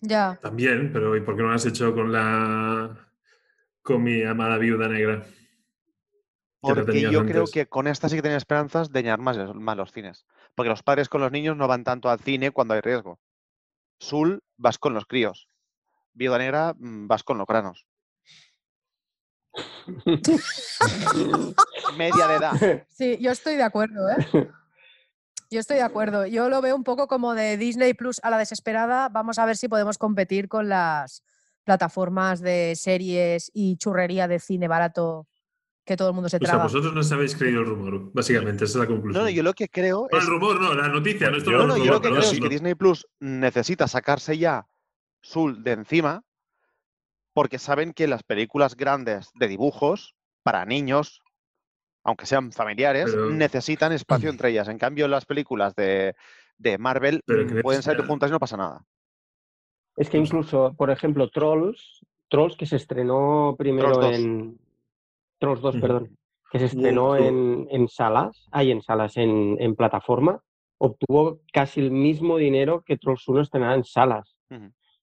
ya. 0.00 0.38
También, 0.40 0.92
pero 0.92 1.16
¿y 1.16 1.22
por 1.22 1.34
qué 1.34 1.42
no 1.42 1.48
lo 1.48 1.54
has 1.54 1.66
hecho 1.66 1.94
con 1.94 2.12
la 2.12 3.08
con 3.82 4.02
mi 4.02 4.22
amada 4.22 4.58
viuda 4.58 4.86
negra? 4.86 5.24
Porque 6.60 7.00
yo 7.00 7.24
creo 7.24 7.46
que 7.46 7.66
con 7.66 7.86
esta 7.86 8.10
sí 8.10 8.16
que 8.16 8.22
tenía 8.22 8.36
esperanzas 8.36 8.92
de 8.92 9.02
llenar 9.02 9.18
más, 9.18 9.54
más 9.54 9.76
los 9.78 9.92
cines. 9.92 10.26
Porque 10.54 10.68
los 10.68 10.82
padres 10.82 11.08
con 11.08 11.22
los 11.22 11.32
niños 11.32 11.56
no 11.56 11.66
van 11.66 11.84
tanto 11.84 12.10
al 12.10 12.20
cine 12.20 12.50
cuando 12.50 12.74
hay 12.74 12.82
riesgo. 12.82 13.18
Sul 13.98 14.42
vas 14.58 14.78
con 14.78 14.92
los 14.92 15.06
críos. 15.06 15.48
Viuda 16.12 16.36
negra 16.36 16.74
mm, 16.76 17.06
vas 17.06 17.24
con 17.24 17.38
los 17.38 17.46
granos. 17.46 17.86
Media 21.96 22.26
de 22.28 22.36
edad. 22.36 22.84
Sí, 22.88 23.18
yo 23.20 23.30
estoy 23.30 23.56
de 23.56 23.62
acuerdo, 23.62 24.08
¿eh? 24.10 24.50
Yo 25.50 25.58
estoy 25.58 25.78
de 25.78 25.82
acuerdo. 25.82 26.26
Yo 26.26 26.48
lo 26.48 26.60
veo 26.60 26.76
un 26.76 26.84
poco 26.84 27.08
como 27.08 27.34
de 27.34 27.56
Disney 27.56 27.94
Plus 27.94 28.20
a 28.22 28.30
la 28.30 28.38
desesperada. 28.38 29.08
Vamos 29.08 29.38
a 29.38 29.46
ver 29.46 29.56
si 29.56 29.68
podemos 29.68 29.98
competir 29.98 30.46
con 30.46 30.68
las 30.68 31.24
plataformas 31.64 32.40
de 32.40 32.74
series 32.76 33.50
y 33.52 33.76
churrería 33.76 34.28
de 34.28 34.38
cine 34.38 34.68
barato 34.68 35.26
que 35.84 35.96
todo 35.96 36.08
el 36.08 36.14
mundo 36.14 36.28
se 36.28 36.38
traga. 36.38 36.66
O 36.66 36.68
sea, 36.68 36.78
vosotros 36.78 36.94
no 36.94 37.02
sabéis 37.02 37.34
creído 37.34 37.60
el 37.60 37.66
rumor, 37.66 38.12
básicamente, 38.12 38.64
esa 38.64 38.78
es 38.78 38.82
la 38.82 38.86
conclusión. 38.86 39.24
No, 39.24 39.30
yo 39.30 39.42
lo 39.42 39.54
que 39.54 39.68
creo 39.68 40.06
es... 40.10 40.22
el 40.22 40.28
rumor 40.28 40.60
no, 40.60 40.72
la 40.72 40.88
noticia, 40.88 41.30
no, 41.30 41.38
esto 41.38 41.50
no, 41.50 41.66
no, 41.66 41.76
yo 41.76 41.86
lo 41.86 42.00
que 42.00 42.10
creo 42.10 42.20
es 42.20 42.38
que 42.38 42.48
Disney 42.48 42.76
Plus 42.76 43.08
necesita 43.18 43.88
sacarse 43.88 44.38
ya 44.38 44.68
Sul 45.20 45.64
de 45.64 45.72
encima 45.72 46.22
porque 47.32 47.58
saben 47.58 47.92
que 47.92 48.08
las 48.08 48.22
películas 48.22 48.76
grandes 48.76 49.30
de 49.34 49.48
dibujos 49.48 50.14
para 50.42 50.64
niños, 50.64 51.22
aunque 52.04 52.26
sean 52.26 52.52
familiares, 52.52 53.14
necesitan 53.14 53.92
espacio 53.92 54.30
entre 54.30 54.50
ellas. 54.50 54.68
En 54.68 54.78
cambio, 54.78 55.08
las 55.08 55.26
películas 55.26 55.74
de, 55.74 56.14
Marvel 56.78 57.22
pueden 57.62 57.82
salir 57.82 58.04
juntas 58.04 58.30
y 58.30 58.32
no 58.32 58.38
pasa 58.38 58.56
nada. 58.56 58.84
Es 59.96 60.08
que 60.08 60.18
incluso, 60.18 60.74
por 60.76 60.90
ejemplo, 60.90 61.28
Trolls, 61.28 62.00
Trolls 62.28 62.56
que 62.56 62.66
se 62.66 62.76
estrenó 62.76 63.54
primero 63.58 64.02
en. 64.10 64.58
Trolls 65.38 65.60
2, 65.60 65.76
perdón. 65.80 66.16
Que 66.50 66.58
se 66.58 66.66
estrenó 66.66 67.16
en, 67.16 67.88
salas, 67.88 68.48
hay 68.50 68.72
en 68.72 68.82
salas, 68.82 69.16
en, 69.16 69.76
plataforma, 69.76 70.42
obtuvo 70.78 71.40
casi 71.52 71.80
el 71.80 71.90
mismo 71.90 72.38
dinero 72.38 72.82
que 72.84 72.98
Trolls 72.98 73.26
1 73.26 73.42
estrenada 73.42 73.74
en 73.74 73.84
salas. 73.84 74.36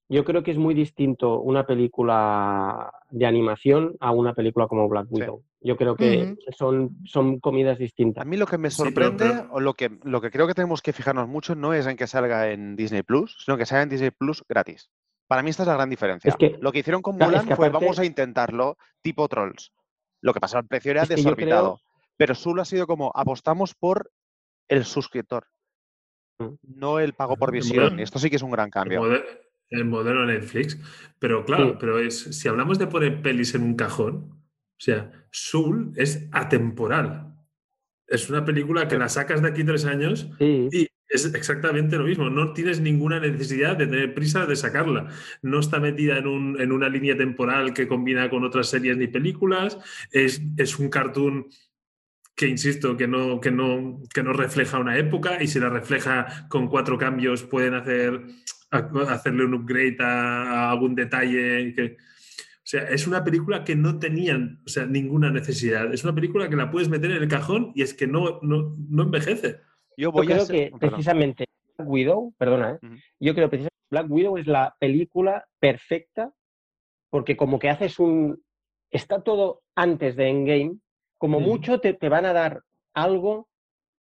Yo 0.09 0.23
creo 0.23 0.41
que 0.41 0.51
es 0.51 0.57
muy 0.57 0.73
distinto 0.73 1.41
una 1.41 1.65
película 1.65 2.93
de 3.09 3.25
animación 3.25 3.97
a 3.99 4.11
una 4.11 4.33
película 4.33 4.67
como 4.67 4.87
Black 4.87 5.07
Widow. 5.09 5.43
Yo 5.59 5.75
creo 5.75 5.97
que 5.97 6.35
son, 6.55 6.97
son 7.05 7.39
comidas 7.39 7.77
distintas. 7.77 8.21
A 8.21 8.25
mí 8.25 8.37
lo 8.37 8.45
que 8.45 8.57
me 8.57 8.71
sorprende 8.71 9.45
o 9.51 9.59
lo 9.59 9.73
que, 9.73 9.99
lo 10.03 10.21
que 10.21 10.31
creo 10.31 10.47
que 10.47 10.53
tenemos 10.53 10.81
que 10.81 10.93
fijarnos 10.93 11.27
mucho 11.27 11.55
no 11.55 11.73
es 11.73 11.87
en 11.87 11.97
que 11.97 12.07
salga 12.07 12.51
en 12.51 12.77
Disney 12.77 13.03
Plus, 13.03 13.35
sino 13.43 13.57
que 13.57 13.65
salga 13.65 13.83
en 13.83 13.89
Disney 13.89 14.11
Plus 14.11 14.45
gratis. 14.47 14.89
Para 15.27 15.43
mí 15.43 15.49
esta 15.49 15.63
es 15.63 15.67
la 15.67 15.73
gran 15.73 15.89
diferencia. 15.89 16.33
lo 16.61 16.71
que 16.71 16.79
hicieron 16.79 17.01
con 17.01 17.17
Mulan 17.17 17.47
fue 17.55 17.69
vamos 17.69 17.99
a 17.99 18.05
intentarlo 18.05 18.77
tipo 19.01 19.27
Trolls. 19.27 19.73
Lo 20.21 20.33
que 20.33 20.39
pasa, 20.39 20.59
el 20.59 20.67
precio 20.67 20.91
era 20.91 21.05
desorbitado. 21.05 21.81
Pero 22.15 22.33
solo 22.33 22.61
ha 22.61 22.65
sido 22.65 22.87
como 22.87 23.11
apostamos 23.13 23.75
por 23.75 24.09
el 24.69 24.85
suscriptor, 24.85 25.47
mm. 26.39 26.55
no 26.63 26.99
el 26.99 27.13
pago 27.13 27.35
por 27.35 27.51
visión. 27.51 27.99
Esto 27.99 28.17
sí 28.19 28.29
que 28.29 28.37
es 28.37 28.41
un 28.41 28.51
gran 28.51 28.71
cambio 28.71 29.01
el 29.69 29.85
modelo 29.85 30.25
Netflix. 30.25 30.77
Pero 31.19 31.45
claro, 31.45 31.77
pero 31.79 31.99
es, 31.99 32.19
si 32.19 32.47
hablamos 32.47 32.77
de 32.77 32.87
poner 32.87 33.21
pelis 33.21 33.55
en 33.55 33.63
un 33.63 33.75
cajón, 33.75 34.29
o 34.33 34.79
sea, 34.79 35.11
Soul 35.31 35.93
es 35.95 36.27
atemporal. 36.31 37.33
Es 38.07 38.29
una 38.29 38.45
película 38.45 38.87
que 38.87 38.97
la 38.97 39.09
sacas 39.09 39.41
de 39.41 39.49
aquí 39.49 39.63
tres 39.63 39.85
años 39.85 40.29
y 40.39 40.87
es 41.09 41.33
exactamente 41.33 41.97
lo 41.97 42.03
mismo. 42.03 42.29
No 42.29 42.53
tienes 42.53 42.79
ninguna 42.79 43.19
necesidad 43.19 43.75
de 43.77 43.87
tener 43.87 44.13
prisa 44.13 44.45
de 44.45 44.55
sacarla. 44.55 45.07
No 45.41 45.59
está 45.59 45.79
metida 45.79 46.17
en, 46.17 46.27
un, 46.27 46.61
en 46.61 46.71
una 46.71 46.89
línea 46.89 47.17
temporal 47.17 47.73
que 47.73 47.87
combina 47.87 48.29
con 48.29 48.43
otras 48.43 48.69
series 48.69 48.97
ni 48.97 49.07
películas. 49.07 49.77
Es, 50.11 50.41
es 50.57 50.79
un 50.79 50.89
cartoon 50.89 51.47
que 52.37 52.47
insisto, 52.47 52.95
que 52.95 53.07
no, 53.07 53.41
que, 53.41 53.49
no, 53.49 53.99
que 54.13 54.21
no 54.21 54.31
refleja 54.31 54.77
una 54.77 54.95
época 54.95 55.41
y 55.41 55.47
si 55.47 55.59
la 55.59 55.69
refleja 55.69 56.47
con 56.49 56.67
cuatro 56.67 56.97
cambios 56.97 57.43
pueden 57.43 57.73
hacer 57.73 58.21
hacerle 58.69 59.45
un 59.45 59.55
upgrade 59.55 59.97
a, 59.99 60.69
algún 60.69 60.93
detalle. 60.93 61.73
Que, 61.73 61.97
o 61.97 62.63
sea, 62.63 62.83
es 62.83 63.07
una 63.07 63.23
película 63.23 63.63
que 63.63 63.75
no 63.75 63.97
tenían 63.97 64.61
o 64.65 64.69
sea, 64.69 64.85
ninguna 64.85 65.31
necesidad. 65.31 65.91
Es 65.91 66.03
una 66.03 66.13
película 66.13 66.47
que 66.47 66.55
la 66.55 66.69
puedes 66.69 66.89
meter 66.89 67.09
en 67.09 67.23
el 67.23 67.27
cajón 67.27 67.71
y 67.73 67.81
es 67.81 67.95
que 67.95 68.05
no, 68.05 68.39
no, 68.43 68.75
no 68.87 69.03
envejece. 69.03 69.61
Yo, 69.97 70.11
voy 70.11 70.27
creo 70.27 70.47
que 70.47 70.71
precisamente 70.79 71.45
Black 71.75 71.89
Widow, 71.89 72.35
perdona, 72.37 72.73
¿eh? 72.73 72.87
yo 73.19 73.33
creo 73.33 73.47
que 73.47 73.57
precisamente 73.57 73.85
Black 73.89 74.11
Widow 74.11 74.37
es 74.37 74.45
la 74.45 74.75
película 74.79 75.43
perfecta 75.59 76.31
porque 77.09 77.35
como 77.35 77.57
que 77.57 77.69
haces 77.69 77.97
un... 77.97 78.43
Está 78.91 79.23
todo 79.23 79.63
antes 79.75 80.15
de 80.15 80.29
Endgame, 80.29 80.77
como 81.17 81.39
mucho 81.39 81.79
te, 81.79 81.93
te 81.93 82.09
van 82.09 82.25
a 82.25 82.33
dar 82.33 82.63
algo 82.93 83.47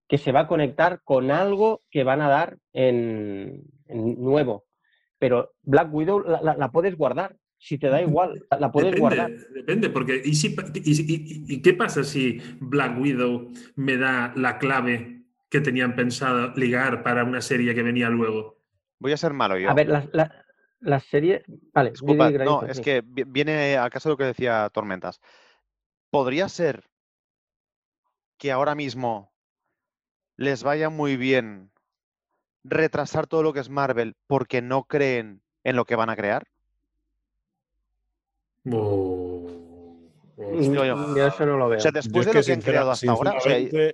que 0.09 0.19
se 0.19 0.33
va 0.33 0.41
a 0.41 0.47
conectar 0.47 1.01
con 1.03 1.31
algo 1.31 1.83
que 1.91 2.05
van 2.05 2.21
a 2.21 2.29
dar 2.29 2.59
en, 2.73 3.65
nuevo. 3.89 4.65
Pero 5.19 5.55
Black 5.63 5.93
Widow 5.93 6.21
la, 6.21 6.71
puedes 6.71 6.97
guardar, 6.97 7.37
si 7.59 7.79
te 7.79 7.89
da 7.89 8.03
igual, 8.03 8.45
la 8.59 8.71
puedes 8.71 8.99
guardar. 8.99 9.31
Depende, 9.55 9.91
porque 9.91 10.21
¿y, 10.25 10.35
si, 10.35 10.55
y, 10.75 11.63
qué 11.63 11.73
pasa 11.73 12.05
si 12.05 12.41
Black 12.61 12.99
Widow 12.99 13.51
me 13.77 13.97
da 13.97 14.33
la 14.37 14.59
clave 14.59 15.25
que 15.49 15.61
tenían 15.61 15.97
pensado 15.97 16.53
ligar 16.57 17.03
para 17.03 17.25
una 17.25 17.41
serie 17.41 17.75
que 17.75 17.83
venía 17.83 18.11
luego? 18.11 18.61
Voy 18.99 19.13
a 19.13 19.17
ser 19.17 19.33
malo 19.33 19.59
yo. 19.59 19.71
A 19.71 19.75
ver, 19.75 19.89
la, 19.89 21.01
serie... 21.01 21.43
Vale, 21.73 21.93
no, 22.45 22.63
es 22.65 22.81
que 22.81 23.03
viene 23.05 23.77
a 23.77 23.89
caso 23.91 24.09
de 24.09 24.13
lo 24.13 24.17
que 24.19 24.25
decía 24.25 24.71
Tormentas. 24.73 25.21
Podría 26.11 26.49
ser 26.49 26.85
que 28.39 28.53
ahora 28.53 28.75
mismo 28.75 29.33
les 30.37 30.63
vaya 30.63 30.91
muy 30.91 31.17
bien 31.17 31.71
retrasar 32.65 33.27
todo 33.27 33.43
lo 33.43 33.53
que 33.53 33.61
es 33.61 33.71
Marvel 33.71 34.17
porque 34.27 34.63
no 34.63 34.85
creen 34.85 35.43
en 35.65 35.77
lo 35.77 35.85
que 35.85 35.97
van 35.97 36.11
a 36.11 36.17
crear? 36.17 36.47
Oh, 38.71 39.47
yo 40.37 41.27
eso 41.27 41.47
no 41.47 41.57
lo 41.57 41.69
veo. 41.69 41.79
O 41.79 41.81
sea, 41.81 41.93
después 41.93 42.27
de 42.27 42.35
lo 42.35 42.43
que 42.43 42.53
han 42.53 42.61
creado 42.61 42.91
hasta 42.91 43.11
ahora, 43.11 43.37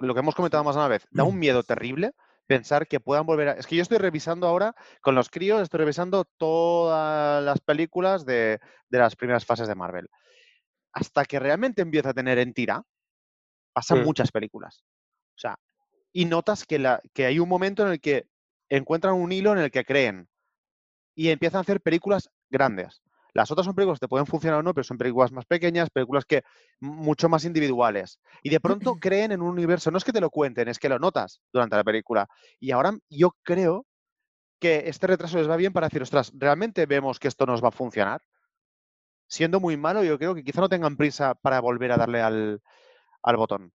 lo 0.00 0.14
que 0.14 0.20
hemos 0.20 0.34
comentado 0.34 0.64
más 0.64 0.76
una 0.76 0.88
vez, 0.88 1.06
da 1.10 1.24
un 1.24 1.38
miedo 1.38 1.62
terrible 1.62 2.12
pensar 2.46 2.86
que 2.86 3.00
puedan 3.00 3.24
volver 3.24 3.48
a... 3.48 3.52
Es 3.52 3.66
que 3.66 3.76
yo 3.76 3.82
estoy 3.82 3.98
revisando 3.98 4.46
ahora, 4.46 4.74
con 5.00 5.14
los 5.14 5.30
críos, 5.30 5.62
estoy 5.62 5.78
revisando 5.78 6.24
todas 6.36 7.42
las 7.42 7.60
películas 7.60 8.26
de, 8.26 8.60
las 8.90 9.16
primeras 9.16 9.44
fases 9.44 9.68
de 9.68 9.74
Marvel. 9.74 10.08
Hasta 10.92 11.24
que 11.24 11.38
realmente 11.38 11.82
empieza 11.82 12.10
a 12.10 12.14
tener 12.14 12.38
en 12.38 12.52
tira, 12.52 12.82
pasan 13.72 14.02
mm. 14.02 14.04
muchas 14.04 14.30
películas. 14.30 14.84
O 15.36 15.38
sea, 15.38 15.58
y 16.12 16.24
notas 16.26 16.64
que, 16.66 16.78
la, 16.78 17.00
que 17.14 17.26
hay 17.26 17.38
un 17.38 17.48
momento 17.48 17.84
en 17.84 17.92
el 17.92 18.00
que 18.00 18.26
encuentran 18.68 19.14
un 19.14 19.32
hilo 19.32 19.52
en 19.52 19.58
el 19.58 19.70
que 19.70 19.84
creen 19.84 20.28
y 21.14 21.28
empiezan 21.28 21.58
a 21.58 21.62
hacer 21.62 21.80
películas 21.80 22.30
grandes. 22.50 23.02
Las 23.34 23.50
otras 23.50 23.64
son 23.64 23.74
películas 23.74 23.98
que 23.98 24.04
te 24.04 24.08
pueden 24.08 24.26
funcionar 24.26 24.60
o 24.60 24.62
no, 24.62 24.74
pero 24.74 24.84
son 24.84 24.98
películas 24.98 25.32
más 25.32 25.46
pequeñas, 25.46 25.88
películas 25.90 26.24
que 26.26 26.42
mucho 26.80 27.28
más 27.30 27.44
individuales. 27.44 28.18
Y 28.42 28.50
de 28.50 28.60
pronto 28.60 28.96
creen 29.00 29.32
en 29.32 29.40
un 29.40 29.48
universo. 29.48 29.90
No 29.90 29.98
es 29.98 30.04
que 30.04 30.12
te 30.12 30.20
lo 30.20 30.30
cuenten, 30.30 30.68
es 30.68 30.78
que 30.78 30.88
lo 30.88 30.98
notas 30.98 31.40
durante 31.52 31.76
la 31.76 31.84
película. 31.84 32.28
Y 32.60 32.72
ahora 32.72 32.96
yo 33.08 33.34
creo 33.42 33.86
que 34.60 34.84
este 34.86 35.06
retraso 35.06 35.38
les 35.38 35.48
va 35.48 35.56
bien 35.56 35.72
para 35.72 35.88
decir, 35.88 36.02
ostras, 36.02 36.30
¿realmente 36.34 36.86
vemos 36.86 37.18
que 37.18 37.28
esto 37.28 37.46
nos 37.46 37.64
va 37.64 37.68
a 37.68 37.72
funcionar? 37.72 38.20
Siendo 39.28 39.60
muy 39.60 39.78
malo, 39.78 40.04
yo 40.04 40.18
creo 40.18 40.34
que 40.34 40.44
quizá 40.44 40.60
no 40.60 40.68
tengan 40.68 40.96
prisa 40.96 41.34
para 41.34 41.58
volver 41.60 41.90
a 41.92 41.96
darle 41.96 42.20
al, 42.20 42.62
al 43.22 43.36
botón. 43.36 43.72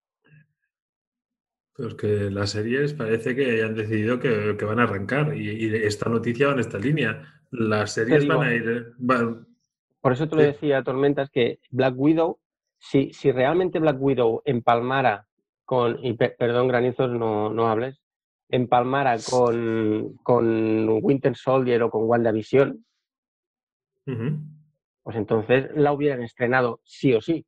Pero 1.75 1.89
es 1.89 1.95
que 1.95 2.31
las 2.31 2.51
series 2.51 2.93
parece 2.93 3.35
que 3.35 3.51
hayan 3.51 3.75
decidido 3.75 4.19
que, 4.19 4.53
van 4.65 4.79
a 4.79 4.83
arrancar 4.83 5.35
y, 5.37 5.73
esta 5.75 6.09
noticia 6.09 6.47
va 6.47 6.53
en 6.53 6.59
esta 6.59 6.79
línea. 6.79 7.23
Las 7.51 7.93
series 7.93 8.27
van 8.27 8.41
a 8.41 8.53
ir... 8.53 8.93
por 10.01 10.13
eso 10.13 10.27
te 10.27 10.35
lo 10.35 10.41
decía, 10.41 10.83
Tormentas, 10.83 11.29
que 11.29 11.59
Black 11.69 11.93
Widow, 11.95 12.39
si, 12.79 13.13
si 13.13 13.31
realmente 13.31 13.79
Black 13.79 13.97
Widow 13.99 14.41
empalmara 14.43 15.27
con, 15.65 16.03
y 16.03 16.13
perdón, 16.13 16.67
Granizos, 16.67 17.11
no, 17.11 17.53
no 17.53 17.67
hables, 17.67 18.01
empalmara 18.49 19.17
con, 19.29 20.15
con 20.23 20.89
Winter 21.01 21.35
Soldier 21.35 21.83
o 21.83 21.89
con 21.89 22.05
WandaVision, 22.05 22.85
pues 25.03 25.15
entonces 25.15 25.69
la 25.75 25.91
hubieran 25.93 26.23
estrenado 26.23 26.81
sí 26.83 27.13
o 27.13 27.21
sí. 27.21 27.45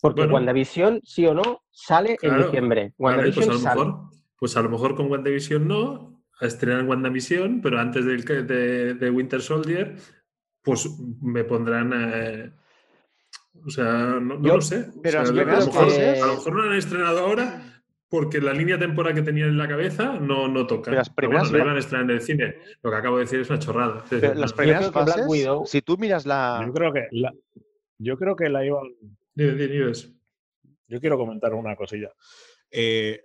Porque 0.00 0.22
WandaVision, 0.22 1.00
sí 1.04 1.26
o 1.26 1.34
no, 1.34 1.62
sale 1.70 2.16
en 2.22 2.38
diciembre. 2.38 2.94
pues, 2.96 3.16
a 3.16 3.52
lo 3.52 3.58
mejor, 3.58 4.00
pues 4.38 4.56
a 4.56 4.62
lo 4.62 4.70
mejor 4.70 4.94
con 4.94 5.10
WandaVision 5.10 5.68
no, 5.68 6.22
estrenan 6.40 6.88
WandaVision, 6.88 7.60
pero 7.60 7.78
antes 7.78 8.04
de, 8.04 8.94
de, 8.94 9.10
Winter 9.10 9.42
Soldier, 9.42 9.96
pues 10.62 10.88
me 11.20 11.44
pondrán. 11.44 11.92
Eh, 11.94 12.50
o 13.66 13.70
sea, 13.70 14.18
no, 14.20 14.36
lo 14.36 14.60
sé. 14.60 14.86
Pero 15.02 15.20
a, 15.20 15.24
lo 15.24 15.32
mejor, 15.34 16.52
no 16.52 16.62
lo 16.62 16.70
han 16.70 16.76
estrenado 16.76 17.18
ahora 17.20 17.66
porque 18.08 18.40
la 18.40 18.52
línea 18.52 18.78
temporal 18.78 19.14
que 19.14 19.22
tenían 19.22 19.50
en 19.50 19.58
la 19.58 19.68
cabeza 19.68 20.18
no, 20.18 20.48
no 20.48 20.66
toca. 20.66 20.90
las 20.90 21.10
primeras 21.10 21.50
bueno, 21.50 21.72
no 21.72 21.78
estrenar 21.78 22.10
en 22.10 22.16
el 22.16 22.22
cine. 22.22 22.56
Lo 22.82 22.90
que 22.90 22.96
acabo 22.96 23.16
de 23.18 23.24
decir 23.24 23.40
es 23.40 23.50
una 23.50 23.58
chorrada. 23.58 24.04
las 24.34 24.52
primeras 24.52 24.90
fases, 24.90 25.26
si 25.66 25.82
tú 25.82 25.96
miras 25.96 26.26
la... 26.26 26.62
Yo 26.66 26.72
creo 26.72 26.92
que 26.92 27.06
la, 27.12 27.32
yo 27.98 28.16
creo 28.16 28.34
que 28.34 28.48
la 28.48 28.64
iban 28.64 28.82
yo 30.90 31.00
quiero 31.00 31.16
comentar 31.16 31.54
una 31.54 31.76
cosilla. 31.76 32.12
Eh, 32.70 33.24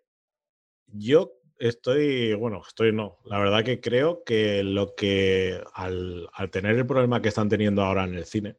yo 0.88 1.34
estoy, 1.58 2.34
bueno, 2.34 2.62
estoy 2.66 2.92
no. 2.92 3.18
La 3.26 3.40
verdad 3.40 3.64
que 3.64 3.82
creo 3.82 4.24
que 4.24 4.64
lo 4.64 4.96
que 4.96 5.62
al, 5.74 6.30
tener 6.52 6.76
el 6.76 6.86
problema 6.86 7.22
que 7.22 7.30
están 7.30 7.50
teniendo 7.50 7.82
ahora 7.82 8.04
en 8.04 8.16
el 8.16 8.26
cine 8.26 8.58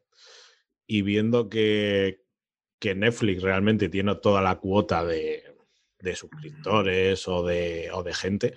y 0.85 1.01
viendo 1.01 1.49
que, 1.49 2.25
Netflix 2.79 3.41
realmente 3.41 3.89
tiene 3.89 4.15
toda 4.15 4.41
la 4.41 4.59
cuota 4.59 5.03
de, 5.03 5.43
suscriptores 6.15 7.27
o 7.27 7.43
de, 7.43 7.89
o 7.91 8.03
de 8.03 8.13
gente, 8.13 8.53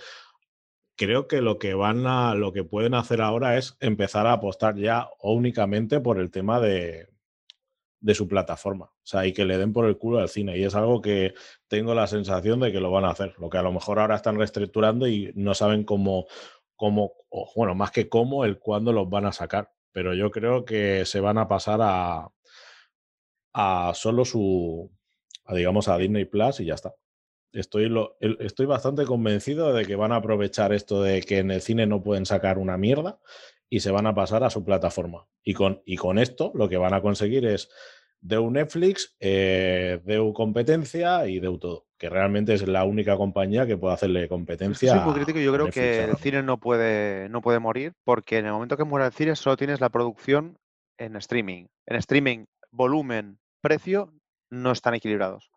creo 0.96 1.26
que 1.26 1.40
lo 1.40 1.58
que 1.58 1.74
van 1.74 2.06
a, 2.06 2.34
lo 2.34 2.52
que 2.52 2.62
pueden 2.62 2.94
hacer 2.94 3.22
ahora 3.22 3.56
es 3.56 3.76
empezar 3.80 4.26
a 4.26 4.34
apostar 4.34 4.76
ya 4.76 5.08
únicamente 5.20 6.00
por 6.00 6.20
el 6.20 6.30
tema 6.30 6.60
de, 6.60 7.09
de 8.00 8.14
su 8.14 8.26
plataforma. 8.26 8.86
O 8.86 9.06
sea, 9.06 9.26
y 9.26 9.32
que 9.32 9.44
le 9.44 9.58
den 9.58 9.72
por 9.72 9.86
el 9.86 9.98
culo 9.98 10.18
al 10.18 10.28
cine. 10.28 10.58
Y 10.58 10.64
es 10.64 10.74
algo 10.74 11.00
que 11.00 11.34
tengo 11.68 11.94
la 11.94 12.06
sensación 12.06 12.60
de 12.60 12.72
que 12.72 12.80
lo 12.80 12.90
van 12.90 13.04
a 13.04 13.10
hacer. 13.10 13.34
Lo 13.38 13.50
que 13.50 13.58
a 13.58 13.62
lo 13.62 13.72
mejor 13.72 13.98
ahora 13.98 14.16
están 14.16 14.38
reestructurando 14.38 15.06
y 15.06 15.32
no 15.34 15.54
saben 15.54 15.84
cómo, 15.84 16.26
cómo 16.76 17.12
bueno, 17.54 17.74
más 17.74 17.90
que 17.90 18.08
cómo, 18.08 18.44
el 18.44 18.58
cuándo 18.58 18.92
los 18.92 19.08
van 19.08 19.26
a 19.26 19.32
sacar. 19.32 19.72
Pero 19.92 20.14
yo 20.14 20.30
creo 20.30 20.64
que 20.64 21.04
se 21.04 21.20
van 21.20 21.38
a 21.38 21.48
pasar 21.48 21.80
a, 21.82 22.28
a 23.52 23.92
solo 23.94 24.24
su, 24.24 24.90
digamos, 25.48 25.88
a 25.88 25.98
Disney 25.98 26.24
Plus 26.24 26.60
y 26.60 26.66
ya 26.66 26.74
está. 26.74 26.94
Estoy, 27.52 27.88
lo, 27.88 28.16
estoy 28.20 28.66
bastante 28.66 29.04
convencido 29.04 29.72
de 29.72 29.84
que 29.84 29.96
van 29.96 30.12
a 30.12 30.16
aprovechar 30.16 30.72
esto 30.72 31.02
de 31.02 31.20
que 31.22 31.38
en 31.38 31.50
el 31.50 31.60
cine 31.60 31.84
no 31.86 32.00
pueden 32.00 32.24
sacar 32.24 32.58
una 32.58 32.76
mierda 32.76 33.18
y 33.70 33.80
se 33.80 33.92
van 33.92 34.06
a 34.06 34.14
pasar 34.14 34.44
a 34.44 34.50
su 34.50 34.64
plataforma. 34.64 35.28
Y 35.42 35.54
con, 35.54 35.80
y 35.86 35.96
con 35.96 36.18
esto 36.18 36.50
lo 36.54 36.68
que 36.68 36.76
van 36.76 36.92
a 36.92 37.00
conseguir 37.00 37.46
es 37.46 37.70
un 38.22 38.52
Netflix, 38.52 39.16
eh, 39.20 40.00
Deu 40.04 40.34
competencia 40.34 41.26
y 41.26 41.40
Deu 41.40 41.58
todo, 41.58 41.86
que 41.96 42.10
realmente 42.10 42.52
es 42.52 42.66
la 42.66 42.84
única 42.84 43.16
compañía 43.16 43.66
que 43.66 43.78
puede 43.78 43.94
hacerle 43.94 44.28
competencia. 44.28 44.92
Soy 44.92 45.00
muy 45.00 45.14
crítico, 45.14 45.38
yo 45.38 45.52
creo 45.54 45.70
que 45.70 46.04
el 46.04 46.16
cine 46.16 46.42
no 46.42 46.58
puede, 46.58 47.28
no 47.30 47.40
puede 47.40 47.60
morir 47.60 47.94
porque 48.04 48.38
en 48.38 48.46
el 48.46 48.52
momento 48.52 48.76
que 48.76 48.84
muera 48.84 49.06
el 49.06 49.12
cine 49.12 49.36
solo 49.36 49.56
tienes 49.56 49.80
la 49.80 49.88
producción 49.88 50.58
en 50.98 51.16
streaming. 51.16 51.66
En 51.86 51.96
streaming, 51.96 52.44
volumen, 52.70 53.38
precio 53.62 54.12
no 54.50 54.72
están 54.72 54.94
equilibrados. 54.94 55.50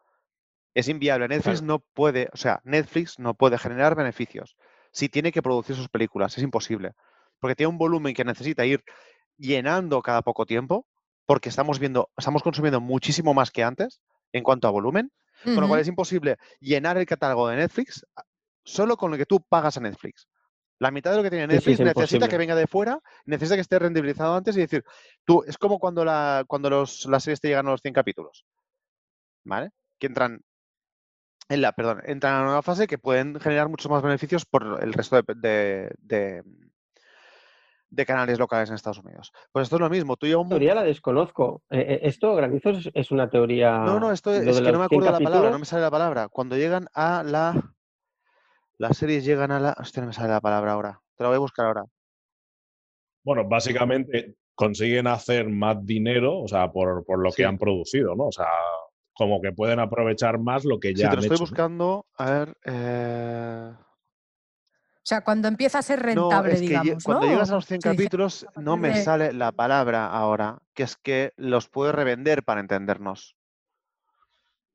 Es 0.76 0.88
inviable. 0.88 1.28
Netflix 1.28 1.62
no 1.62 1.80
puede, 1.80 2.30
o 2.32 2.38
sea, 2.38 2.62
Netflix 2.64 3.20
no 3.20 3.34
puede 3.34 3.58
generar 3.58 3.96
beneficios 3.96 4.56
si 4.92 5.10
tiene 5.10 5.32
que 5.32 5.42
producir 5.42 5.76
sus 5.76 5.90
películas. 5.90 6.38
Es 6.38 6.44
imposible 6.44 6.94
porque 7.44 7.58
tiene 7.58 7.72
un 7.72 7.78
volumen 7.78 8.14
que 8.14 8.24
necesita 8.24 8.66
ir 8.66 8.86
llenando 9.38 10.02
cada 10.02 10.22
poco 10.22 10.46
tiempo, 10.46 10.88
porque 11.26 11.50
estamos 11.50 11.78
viendo, 11.78 12.10
estamos 12.16 12.42
consumiendo 12.42 12.80
muchísimo 12.80 13.34
más 13.34 13.52
que 13.52 13.66
antes 13.66 14.00
en 14.32 14.46
cuanto 14.46 14.66
a 14.70 14.72
volumen, 14.72 15.12
con 15.44 15.60
lo 15.60 15.68
cual 15.68 15.82
es 15.82 15.90
imposible 15.90 16.38
llenar 16.62 16.98
el 16.98 17.06
catálogo 17.06 17.50
de 17.50 17.58
Netflix 17.58 18.06
solo 18.64 18.96
con 18.96 19.12
lo 19.12 19.18
que 19.18 19.26
tú 19.26 19.42
pagas 19.42 19.76
a 19.76 19.82
Netflix. 19.82 20.30
La 20.80 20.90
mitad 20.90 21.12
de 21.12 21.18
lo 21.18 21.24
que 21.24 21.32
tiene 21.32 21.48
Netflix 21.48 21.82
necesita 21.82 22.30
que 22.30 22.38
venga 22.38 22.56
de 22.56 22.66
fuera, 22.66 23.02
necesita 23.26 23.56
que 23.56 23.62
esté 23.62 23.78
rendibilizado 23.78 24.36
antes 24.36 24.56
y 24.56 24.62
decir, 24.62 24.86
tú, 25.26 25.44
es 25.46 25.58
como 25.58 25.80
cuando, 25.80 26.06
la, 26.06 26.46
cuando 26.48 26.70
los, 26.70 27.06
las 27.08 27.26
series 27.26 27.42
te 27.42 27.50
llegan 27.50 27.68
a 27.68 27.72
los 27.72 27.82
100 27.82 27.94
capítulos, 27.94 28.46
¿vale? 29.44 29.72
Que 30.00 30.08
entran 30.08 30.40
en 31.50 31.62
la, 31.62 31.74
perdón, 31.74 32.04
entran 32.06 32.36
a 32.36 32.38
una 32.38 32.46
nueva 32.46 32.62
fase 32.62 32.88
que 32.88 32.98
pueden 32.98 33.38
generar 33.42 33.68
muchos 33.68 33.92
más 33.92 34.02
beneficios 34.02 34.46
por 34.46 34.82
el 34.82 34.94
resto 34.94 35.22
de, 35.22 35.94
de 36.00 36.42
canales 38.06 38.40
locales 38.40 38.70
en 38.70 38.76
Estados 38.76 39.00
Unidos. 39.00 39.32
Pues 39.52 39.64
esto 39.64 39.76
es 39.78 39.82
lo 39.82 39.90
mismo. 39.90 40.18
Tú 40.18 40.28
un... 40.40 40.50
teoría 40.50 40.76
la 40.76 40.84
desconozco. 40.84 41.64
Eh, 41.70 41.80
eh, 41.80 42.00
esto, 42.04 42.36
Granizos, 42.36 42.90
es 42.94 43.12
una 43.12 43.30
teoría. 43.30 43.78
No, 43.80 44.00
no, 44.00 44.12
esto 44.12 44.34
es, 44.34 44.60
que 44.60 44.72
no 44.72 44.80
me 44.80 44.86
acuerdo 44.86 45.12
la 45.12 45.20
palabra, 45.20 45.52
no 45.52 45.60
me 45.60 45.66
sale 45.66 45.82
la 45.82 45.92
palabra. 45.92 46.28
Cuando 46.30 46.58
llegan 46.58 46.88
a 46.94 47.24
la. 47.24 47.74
Las 48.78 48.98
series 48.98 49.24
llegan 49.24 49.52
a 49.52 49.60
la. 49.60 49.76
Hostia, 49.80 50.02
no 50.02 50.08
me 50.08 50.14
sale 50.14 50.30
la 50.30 50.42
palabra 50.42 50.74
ahora. 50.74 51.02
Te 51.16 51.24
la 51.24 51.30
voy 51.30 51.36
a 51.38 51.40
buscar 51.40 51.68
ahora. 51.68 51.86
Bueno, 53.24 53.48
básicamente 53.48 54.36
consiguen 54.56 55.08
hacer 55.08 55.50
más 55.50 55.86
dinero, 55.86 56.40
o 56.40 56.48
sea, 56.48 56.72
por, 56.72 57.06
lo 57.18 57.32
que 57.32 57.46
han 57.46 57.58
producido, 57.58 58.16
¿no? 58.16 58.26
O 58.26 58.32
sea, 58.32 58.48
como 59.14 59.42
que 59.42 59.52
pueden 59.52 59.80
aprovechar 59.80 60.40
más 60.40 60.66
lo 60.66 60.80
que 60.80 60.94
ya. 60.94 61.06
Sí, 61.06 61.10
te 61.10 61.16
lo 61.16 61.22
estoy 61.22 61.38
buscando. 61.38 62.06
A 62.18 62.32
ver. 62.32 62.58
Eh... 62.66 63.74
O 65.04 65.06
sea, 65.06 65.20
cuando 65.20 65.50
empieza 65.50 65.80
a 65.80 65.82
ser 65.82 66.02
rentable, 66.02 66.58
digamos. 66.58 67.04
Cuando 67.04 67.28
llegas 67.28 67.52
a 67.52 67.56
los 67.56 67.66
100 67.66 67.82
capítulos, 67.82 68.48
no 68.56 68.78
me 68.78 69.04
sale 69.04 69.34
la 69.34 69.52
palabra 69.52 70.08
ahora, 70.08 70.60
que 70.74 70.84
es 70.84 70.96
que 70.96 71.34
los 71.36 71.68
puedes 71.68 71.94
revender 71.94 72.44
para 72.44 72.62
entendernos. 72.62 73.36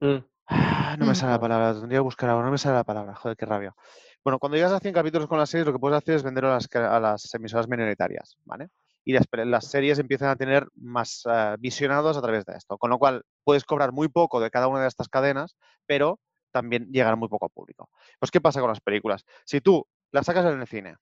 Mm. 0.00 0.18
Ah, 0.48 0.96
no 0.98 1.06
me 1.06 1.14
sale 1.14 1.32
la 1.32 1.38
mm. 1.38 1.40
palabra, 1.40 1.72
tendría 1.72 1.98
que 1.98 2.02
buscar 2.02 2.28
ahora, 2.28 2.44
no 2.44 2.52
me 2.52 2.58
sale 2.58 2.74
la 2.74 2.84
palabra, 2.84 3.14
joder, 3.14 3.38
qué 3.38 3.46
rabia. 3.46 3.74
Bueno, 4.22 4.38
cuando 4.38 4.56
llegas 4.56 4.72
a 4.72 4.80
100 4.80 4.92
capítulos 4.92 5.28
con 5.28 5.38
las 5.38 5.48
series, 5.48 5.66
lo 5.66 5.72
que 5.72 5.78
puedes 5.78 5.96
hacer 5.96 6.16
es 6.16 6.22
venderlo 6.22 6.50
a 6.50 7.00
las, 7.00 7.34
emisoras 7.34 7.66
minoritarias, 7.66 8.36
¿vale? 8.44 8.68
Y 9.06 9.14
las, 9.14 9.64
series 9.64 9.98
empiezan 9.98 10.28
a 10.28 10.36
tener 10.36 10.68
más 10.74 11.22
eh, 11.26 11.56
visionados 11.58 12.18
a 12.18 12.20
través 12.20 12.44
de 12.44 12.52
esto. 12.54 12.76
Con 12.76 12.90
lo 12.90 12.98
cual, 12.98 13.22
puedes 13.44 13.64
cobrar 13.64 13.92
muy 13.92 14.08
poco 14.08 14.40
de 14.40 14.50
cada 14.50 14.68
una 14.68 14.82
de 14.82 14.88
estas 14.88 15.08
cadenas, 15.08 15.56
pero 15.86 16.20
también 16.50 16.90
llegar 16.92 17.16
muy 17.16 17.28
poco 17.28 17.46
al 17.46 17.50
público. 17.50 17.88
Pues, 18.18 18.30
¿qué 18.30 18.42
pasa 18.42 18.60
con 18.60 18.68
las 18.68 18.80
películas? 18.80 19.24
Si 19.46 19.62
tú 19.62 19.86
la 20.12 20.22
sacas 20.22 20.46
en 20.46 20.60
el 20.60 20.66
cine. 20.66 20.96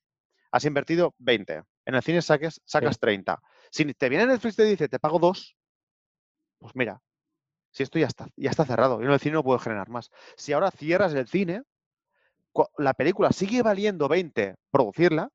Has 0.50 0.64
invertido 0.64 1.14
20. 1.18 1.62
En 1.86 1.94
el 1.94 2.02
cine 2.02 2.22
saques, 2.22 2.60
sacas 2.64 2.98
30. 2.98 3.40
Si 3.70 3.84
te 3.94 4.08
viene 4.08 4.26
Netflix 4.26 4.54
y 4.54 4.56
te 4.56 4.64
dice, 4.64 4.88
te 4.88 4.98
pago 4.98 5.18
2, 5.18 5.56
pues 6.58 6.74
mira, 6.74 7.00
si 7.70 7.82
esto 7.82 7.98
ya 7.98 8.06
está, 8.06 8.28
ya 8.36 8.50
está 8.50 8.64
cerrado. 8.64 9.00
Yo 9.00 9.06
en 9.06 9.12
el 9.12 9.20
cine 9.20 9.34
no 9.34 9.44
puedo 9.44 9.58
generar 9.58 9.88
más. 9.88 10.10
Si 10.36 10.52
ahora 10.52 10.70
cierras 10.70 11.12
el 11.14 11.28
cine, 11.28 11.62
la 12.78 12.94
película 12.94 13.32
sigue 13.32 13.62
valiendo 13.62 14.08
20 14.08 14.56
producirla, 14.70 15.28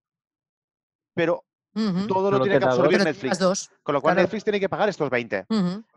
pero 1.13 1.45
todo 2.07 2.31
lo 2.31 2.41
tiene 2.41 2.59
que 2.59 2.65
absorbir 2.65 3.03
Netflix. 3.03 3.69
Con 3.83 3.93
lo 3.93 4.01
cual 4.01 4.15
Netflix 4.15 4.43
tiene 4.43 4.59
que 4.59 4.69
pagar 4.69 4.89
estos 4.89 5.09
20. 5.09 5.45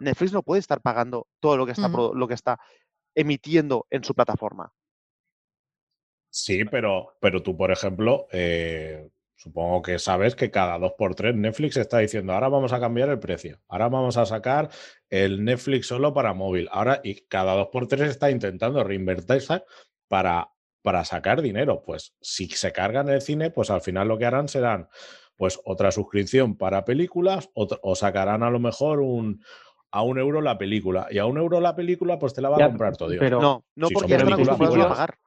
Netflix 0.01 0.33
no 0.33 0.43
puede 0.43 0.61
estar 0.61 0.81
pagando 0.81 1.27
todo 1.41 1.57
lo 1.57 1.67
que 1.67 1.73
está, 1.73 1.89
lo 1.89 2.29
que 2.29 2.35
está 2.35 2.59
emitiendo 3.15 3.87
en 3.91 4.05
su 4.05 4.15
plataforma. 4.15 4.73
Sí, 6.35 6.65
pero, 6.65 7.15
pero 7.21 7.45
tú, 7.45 7.57
por 7.57 7.71
ejemplo, 7.71 8.27
eh, 8.33 9.09
supongo 9.37 9.83
que 9.83 10.01
sabes 10.01 10.35
que 10.35 10.51
cada 10.51 10.81
dos 10.81 10.95
por 10.99 11.15
tres 11.15 11.37
Netflix 11.37 11.77
está 11.77 11.99
diciendo, 11.99 12.33
ahora 12.33 12.49
vamos 12.49 12.73
a 12.73 12.81
cambiar 12.81 13.09
el 13.09 13.21
precio, 13.21 13.61
ahora 13.69 13.89
vamos 13.89 14.17
a 14.17 14.27
sacar 14.27 14.69
el 15.11 15.45
Netflix 15.45 15.87
solo 15.87 16.13
para 16.13 16.35
móvil, 16.35 16.69
ahora 16.73 17.01
y 17.05 17.21
cada 17.27 17.55
dos 17.55 17.69
por 17.69 17.87
tres 17.87 18.11
está 18.11 18.33
intentando 18.33 18.83
reinvertirse 18.83 19.63
para, 20.09 20.51
para 20.83 21.05
sacar 21.05 21.41
dinero. 21.41 21.85
Pues 21.87 22.17
si 22.21 22.49
se 22.49 22.73
cargan 22.73 23.09
el 23.11 23.23
cine, 23.23 23.53
pues 23.53 23.71
al 23.71 23.81
final 23.81 24.09
lo 24.09 24.19
que 24.19 24.27
harán 24.27 24.49
serán 24.49 24.89
pues 25.37 25.61
otra 25.65 25.93
suscripción 25.93 26.57
para 26.57 26.85
películas 26.85 27.49
o, 27.55 27.95
sacarán 27.95 28.43
a 28.43 28.51
lo 28.51 28.59
mejor 28.59 28.99
un, 29.03 29.41
a 29.93 30.03
un 30.03 30.19
euro 30.19 30.41
la 30.41 30.59
película. 30.59 31.07
Y 31.13 31.19
a 31.19 31.27
un 31.27 31.39
euro 31.39 31.61
la 31.61 31.77
película, 31.77 32.19
pues 32.19 32.35
te 32.35 32.41
la 32.41 32.49
va 32.49 32.57
a 32.57 32.67
comprar 32.67 32.97
todo. 32.97 33.11
Pero 33.21 33.41
no, 33.41 33.65
no 33.77 33.89
porque 33.95 34.15
están 34.15 34.33
acostumbrados 34.33 34.79
a 34.79 34.89
pagar. 34.89 35.19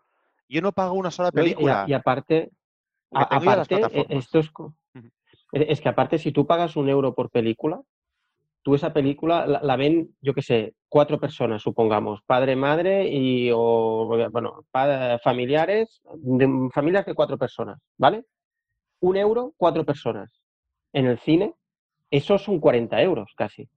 Yo 0.48 0.62
no 0.62 0.72
pago 0.72 0.94
una 0.94 1.12
sola 1.12 1.32
película. 1.32 1.86
Y, 1.88 1.94
aparte, 1.94 2.52
aparte 3.12 3.76
e, 3.76 4.06
esto 4.10 4.40
es, 4.40 4.52
es 5.52 5.82
que 5.82 5.90
aparte, 5.90 6.18
si 6.18 6.32
tú 6.32 6.46
pagas 6.46 6.76
un 6.76 6.90
euro 6.90 7.14
por 7.14 7.30
película, 7.30 7.82
tú 8.68 8.76
esa 8.76 8.92
película 8.92 9.48
la, 9.48 9.76
ven, 9.78 10.14
yo 10.22 10.34
qué 10.34 10.42
sé, 10.42 10.74
cuatro 10.90 11.20
personas, 11.20 11.62
supongamos, 11.62 12.22
padre, 12.26 12.56
madre 12.58 13.08
y, 13.08 13.50
o, 13.54 14.30
bueno, 14.30 14.66
familiares, 15.24 16.02
familias 16.74 17.06
de 17.06 17.14
cuatro 17.14 17.38
personas, 17.38 17.80
¿vale? 17.98 18.26
Un 19.00 19.16
euro, 19.16 19.54
cuatro 19.56 19.86
personas. 19.86 20.42
En 20.92 21.06
el 21.06 21.18
cine, 21.20 21.54
eso 22.12 22.38
son 22.38 22.60
40 22.60 23.02
euros 23.02 23.32
casi. 23.38 23.70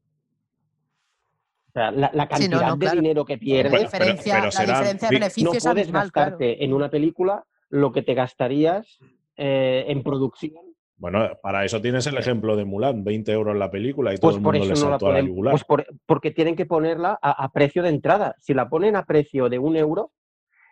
O 1.71 1.73
sea, 1.73 1.91
la, 1.91 2.29
cantidad 2.29 2.77
de 2.77 2.91
dinero 2.91 3.25
que 3.25 3.39
pierdes. 3.39 3.73
La 3.73 3.79
diferencia, 3.79 4.41
de 4.41 5.09
beneficios 5.09 5.65
no 5.65 5.73
puedes 5.73 5.93
gastarte 5.93 6.65
en 6.65 6.73
una 6.73 6.91
película 6.91 7.45
lo 7.69 7.93
que 7.93 8.03
te 8.03 8.15
gastarías 8.15 8.99
eh, 9.37 9.85
en 9.87 10.03
producción 10.03 10.71
bueno, 11.01 11.31
para 11.43 11.65
eso 11.65 11.81
tienes 11.81 12.07
el 12.09 12.19
ejemplo 12.19 12.57
de 12.57 12.67
Mulan, 12.67 13.03
20 13.03 13.33
euros 13.33 13.57
la 13.57 13.71
película 13.71 14.13
y 14.13 14.19
todo 14.19 14.33
pues 14.33 14.37
el 14.37 14.43
mundo 14.43 14.67
le 14.67 14.77
saltó 14.77 15.07
a 15.07 15.15
la 15.15 15.21
yugular. 15.23 15.53
Pues 15.53 15.65
porque 16.05 16.31
tienen 16.31 16.57
que 16.57 16.67
ponerla 16.67 17.19
a, 17.23 17.51
precio 17.53 17.83
de 17.83 17.89
entrada. 17.89 18.37
Si 18.39 18.53
la 18.53 18.69
ponen 18.69 18.97
a 18.97 19.07
precio 19.07 19.49
de 19.49 19.59
un 19.59 19.77
euro, 19.77 20.13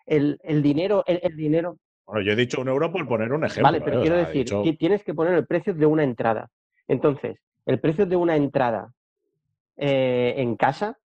el, 0.04 0.38
dinero, 0.62 1.02
el, 1.06 1.34
dinero. 1.34 1.78
Bueno, 2.04 2.20
yo 2.20 2.32
he 2.32 2.37
dicho 2.37 2.61
un 2.61 2.68
euro 2.68 2.92
por 2.92 3.08
poner 3.08 3.32
un 3.32 3.46
ejemplo. 3.46 3.62
Vale, 3.62 3.80
pero 3.80 4.00
¿eh? 4.00 4.02
quiero 4.02 4.16
decir 4.18 4.46
que 4.62 4.74
tienes 4.74 5.02
que 5.02 5.14
poner 5.14 5.32
el 5.32 5.46
precio 5.46 5.72
de 5.72 5.87
una 5.87 6.04
entrada. 6.04 6.50
Entonces, 6.88 7.38
el 7.64 7.80
precio 7.80 8.04
de 8.04 8.16
una 8.16 8.37
entrada 8.37 8.92
eh, 9.78 10.34
en 10.36 10.56
casa, 10.56 10.98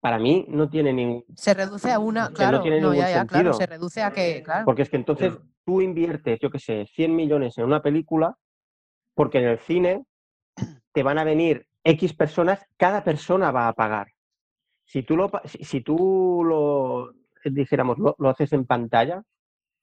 para 0.00 0.18
mí 0.18 0.44
no 0.48 0.68
tiene 0.68 0.92
ningún. 0.92 1.24
Se 1.36 1.54
reduce 1.54 1.90
a 1.90 1.98
una, 1.98 2.30
claro, 2.30 2.58
no, 2.58 2.92
ya, 2.92 3.08
ya, 3.08 3.24
claro, 3.24 3.54
se 3.54 3.66
reduce 3.66 4.02
a 4.02 4.12
que, 4.12 4.42
claro. 4.42 4.64
Porque 4.64 4.82
es 4.82 4.90
que 4.90 4.96
entonces 4.96 5.32
tú 5.64 5.80
inviertes, 5.80 6.40
yo 6.40 6.50
qué 6.50 6.58
sé, 6.58 6.86
100 6.86 7.14
millones 7.14 7.56
en 7.56 7.64
una 7.64 7.80
película, 7.80 8.36
porque 9.14 9.38
en 9.38 9.44
el 9.44 9.58
cine 9.60 10.04
te 10.92 11.02
van 11.02 11.18
a 11.18 11.24
venir 11.24 11.66
X 11.84 12.12
personas, 12.14 12.66
cada 12.76 13.04
persona 13.04 13.50
va 13.50 13.68
a 13.68 13.72
pagar. 13.72 14.08
Si 14.84 15.02
tú 15.02 15.16
lo, 15.16 15.30
si, 15.44 15.80
tú 15.80 16.42
lo 16.44 17.14
dijéramos, 17.44 17.96
lo, 17.98 18.28
haces 18.28 18.52
en 18.52 18.66
pantalla, 18.66 19.22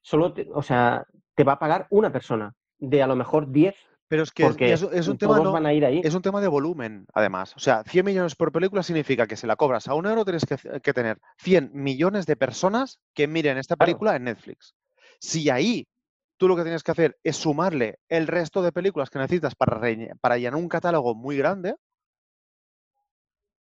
solo, 0.02 0.34
o 0.52 0.62
sea, 0.62 1.06
te 1.34 1.44
va 1.44 1.54
a 1.54 1.58
pagar 1.58 1.86
una 1.90 2.12
persona, 2.12 2.54
de 2.78 3.02
a 3.02 3.06
lo 3.06 3.16
mejor 3.16 3.50
10 3.50 3.74
pero 4.12 4.24
es 4.24 4.30
que 4.30 4.44
es, 4.44 5.08
un 5.08 5.16
tema 5.16 5.40
van 5.40 5.64
a 5.64 5.72
ir 5.72 5.86
ahí. 5.86 6.02
es 6.04 6.12
un 6.12 6.20
tema 6.20 6.42
de 6.42 6.46
volumen, 6.46 7.06
además. 7.14 7.56
O 7.56 7.60
sea, 7.60 7.82
100 7.82 8.04
millones 8.04 8.34
por 8.34 8.52
película 8.52 8.82
significa 8.82 9.26
que 9.26 9.38
si 9.38 9.46
la 9.46 9.56
cobras 9.56 9.88
a 9.88 9.94
un 9.94 10.04
euro 10.04 10.22
tienes 10.26 10.44
que, 10.44 10.58
que 10.82 10.92
tener 10.92 11.18
100 11.38 11.70
millones 11.72 12.26
de 12.26 12.36
personas 12.36 13.00
que 13.14 13.26
miren 13.26 13.56
esta 13.56 13.74
película 13.74 14.14
en 14.14 14.24
Netflix. 14.24 14.74
Si 15.18 15.48
ahí 15.48 15.88
tú 16.36 16.46
lo 16.46 16.56
que 16.56 16.62
tienes 16.62 16.82
que 16.82 16.90
hacer 16.90 17.18
es 17.22 17.38
sumarle 17.38 18.00
el 18.10 18.26
resto 18.26 18.60
de 18.60 18.70
películas 18.70 19.08
que 19.08 19.18
necesitas 19.18 19.54
para, 19.54 19.80
para 20.20 20.36
llenar 20.36 20.56
un 20.56 20.68
catálogo 20.68 21.14
muy 21.14 21.38
grande, 21.38 21.76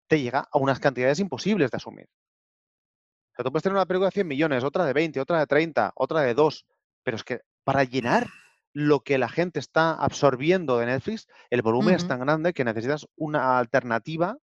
te 0.08 0.20
llega 0.20 0.48
a 0.50 0.58
unas 0.58 0.80
cantidades 0.80 1.20
imposibles 1.20 1.70
de 1.70 1.76
asumir. 1.76 2.06
O 2.06 3.36
sea, 3.36 3.44
tú 3.44 3.52
puedes 3.52 3.62
tener 3.62 3.76
una 3.76 3.86
película 3.86 4.08
de 4.08 4.14
100 4.14 4.26
millones, 4.26 4.64
otra 4.64 4.84
de 4.84 4.94
20, 4.94 5.20
otra 5.20 5.38
de 5.38 5.46
30, 5.46 5.92
otra 5.94 6.22
de 6.22 6.34
2, 6.34 6.66
pero 7.04 7.16
es 7.16 7.22
que 7.22 7.42
para 7.62 7.84
llenar 7.84 8.26
lo 8.72 9.00
que 9.00 9.18
la 9.18 9.28
gente 9.28 9.58
está 9.58 9.94
absorbiendo 9.94 10.78
de 10.78 10.86
Netflix, 10.86 11.28
el 11.50 11.62
volumen 11.62 11.94
es 11.94 12.06
tan 12.06 12.20
grande 12.20 12.52
que 12.52 12.64
necesitas 12.64 13.06
una 13.16 13.58
alternativa 13.58 14.38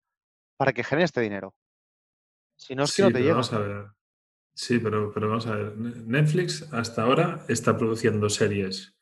para 0.57 0.73
que 0.73 0.83
genere 0.83 1.05
este 1.05 1.21
dinero. 1.21 1.53
Si 2.55 2.75
no 2.75 2.83
es 2.83 2.95
que 2.95 3.03
no 3.03 3.11
te 3.11 3.21
llega. 3.21 3.95
Sí, 4.55 4.77
pero, 4.79 5.11
pero 5.11 5.29
vamos 5.29 5.47
a 5.47 5.55
ver. 5.55 5.75
Netflix 5.77 6.71
hasta 6.71 7.03
ahora 7.03 7.43
está 7.47 7.75
produciendo 7.77 8.29
series 8.29 8.95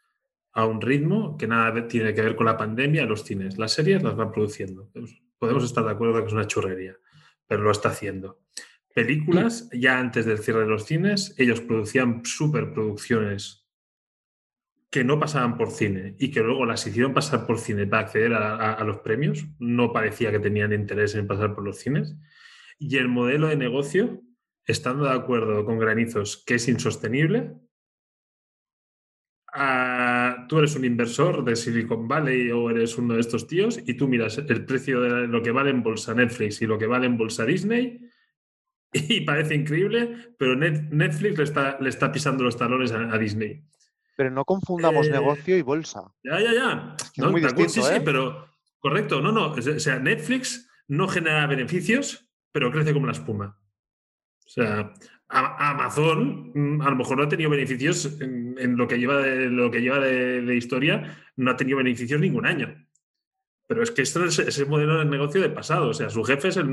a 0.53 0.65
un 0.65 0.81
ritmo 0.81 1.37
que 1.37 1.47
nada 1.47 1.87
tiene 1.87 2.13
que 2.13 2.21
ver 2.21 2.35
con 2.35 2.45
la 2.45 2.57
pandemia 2.57 3.05
los 3.05 3.23
cines. 3.23 3.57
Las 3.57 3.73
series 3.73 4.01
las 4.01 4.15
van 4.15 4.31
produciendo. 4.31 4.89
Podemos 5.37 5.63
estar 5.63 5.83
de 5.83 5.91
acuerdo 5.91 6.19
que 6.21 6.27
es 6.27 6.33
una 6.33 6.47
churrería, 6.47 6.97
pero 7.47 7.63
lo 7.63 7.71
está 7.71 7.89
haciendo. 7.89 8.39
Películas, 8.93 9.69
ya 9.71 9.99
antes 9.99 10.25
del 10.25 10.39
cierre 10.39 10.61
de 10.61 10.67
los 10.67 10.85
cines, 10.85 11.33
ellos 11.37 11.61
producían 11.61 12.25
superproducciones 12.25 13.60
que 14.91 15.03
no 15.03 15.19
pasaban 15.19 15.57
por 15.57 15.71
cine 15.71 16.15
y 16.19 16.29
que 16.29 16.41
luego 16.41 16.65
las 16.65 16.85
hicieron 16.85 17.13
pasar 17.13 17.47
por 17.47 17.57
cine 17.57 17.87
para 17.87 18.03
acceder 18.03 18.33
a 18.33 18.83
los 18.83 18.97
premios. 18.97 19.47
No 19.57 19.93
parecía 19.93 20.31
que 20.31 20.39
tenían 20.39 20.73
interés 20.73 21.15
en 21.15 21.27
pasar 21.27 21.55
por 21.55 21.63
los 21.63 21.77
cines. 21.77 22.15
Y 22.77 22.97
el 22.97 23.07
modelo 23.07 23.47
de 23.47 23.55
negocio 23.55 24.21
estando 24.65 25.05
de 25.05 25.13
acuerdo 25.13 25.65
con 25.65 25.79
Granizos 25.79 26.43
que 26.45 26.55
es 26.55 26.67
insostenible, 26.67 27.53
tú 30.47 30.59
eres 30.59 30.75
un 30.75 30.85
inversor 30.85 31.43
de 31.43 31.55
Silicon 31.55 32.07
Valley 32.07 32.51
o 32.51 32.69
eres 32.69 32.97
uno 32.97 33.15
de 33.15 33.21
estos 33.21 33.47
tíos 33.47 33.79
y 33.85 33.95
tú 33.95 34.07
miras 34.07 34.37
el 34.37 34.65
precio 34.65 35.01
de 35.01 35.27
lo 35.27 35.41
que 35.41 35.51
vale 35.51 35.71
en 35.71 35.83
bolsa 35.83 36.13
Netflix 36.13 36.61
y 36.61 36.67
lo 36.67 36.77
que 36.77 36.87
vale 36.87 37.05
en 37.05 37.17
bolsa 37.17 37.45
Disney 37.45 37.99
y 38.93 39.21
parece 39.25 39.55
increíble, 39.55 40.33
pero 40.37 40.55
Netflix 40.55 41.37
le 41.37 41.43
está, 41.43 41.77
le 41.79 41.89
está 41.89 42.11
pisando 42.11 42.43
los 42.43 42.57
talones 42.57 42.91
a, 42.91 43.17
Disney. 43.17 43.63
Pero 44.15 44.31
no 44.31 44.45
confundamos 44.45 45.07
eh, 45.07 45.11
negocio 45.11 45.57
y 45.57 45.61
bolsa. 45.61 46.03
Ya, 46.23 46.39
ya, 46.39 46.53
ya. 46.53 46.95
no, 47.17 47.31
muy 47.31 47.41
distinto, 47.41 47.69
sí, 47.69 47.81
sí, 47.81 47.93
¿eh? 47.93 48.01
pero 48.03 48.47
correcto, 48.79 49.21
no, 49.21 49.31
no. 49.31 49.53
O 49.53 49.61
sea, 49.61 49.99
Netflix 49.99 50.69
no 50.87 51.07
genera 51.07 51.47
beneficios, 51.47 52.29
pero 52.51 52.71
crece 52.71 52.93
como 52.93 53.05
la 53.07 53.13
espuma. 53.13 53.57
O 54.45 54.49
sea, 54.49 54.93
Amazon 55.31 56.51
mm, 56.53 56.81
a 56.81 56.89
lo 56.89 56.95
mejor 56.97 57.17
no 57.17 57.23
ha 57.23 57.29
tenido 57.29 57.49
beneficios 57.49 58.17
en, 58.19 58.77
lo 58.77 58.87
que 58.87 58.97
lleva, 58.97 59.17
de, 59.17 59.49
lo 59.49 59.71
que 59.71 59.81
lleva 59.81 59.99
de, 59.99 60.55
historia, 60.55 61.17
no 61.37 61.51
ha 61.51 61.55
tenido 61.55 61.77
beneficios 61.77 62.19
ningún 62.19 62.45
año. 62.45 62.75
Pero 63.67 63.83
es 63.83 63.91
que 63.91 64.01
esto 64.01 64.25
es 64.25 64.37
ese 64.39 64.65
modelo 64.65 64.99
de 64.99 65.05
negocio 65.05 65.41
de 65.41 65.49
pasado. 65.49 65.89
O 65.89 65.93
sea, 65.93 66.09
su 66.09 66.23
jefe 66.25 66.49
es 66.49 66.57
el, 66.57 66.67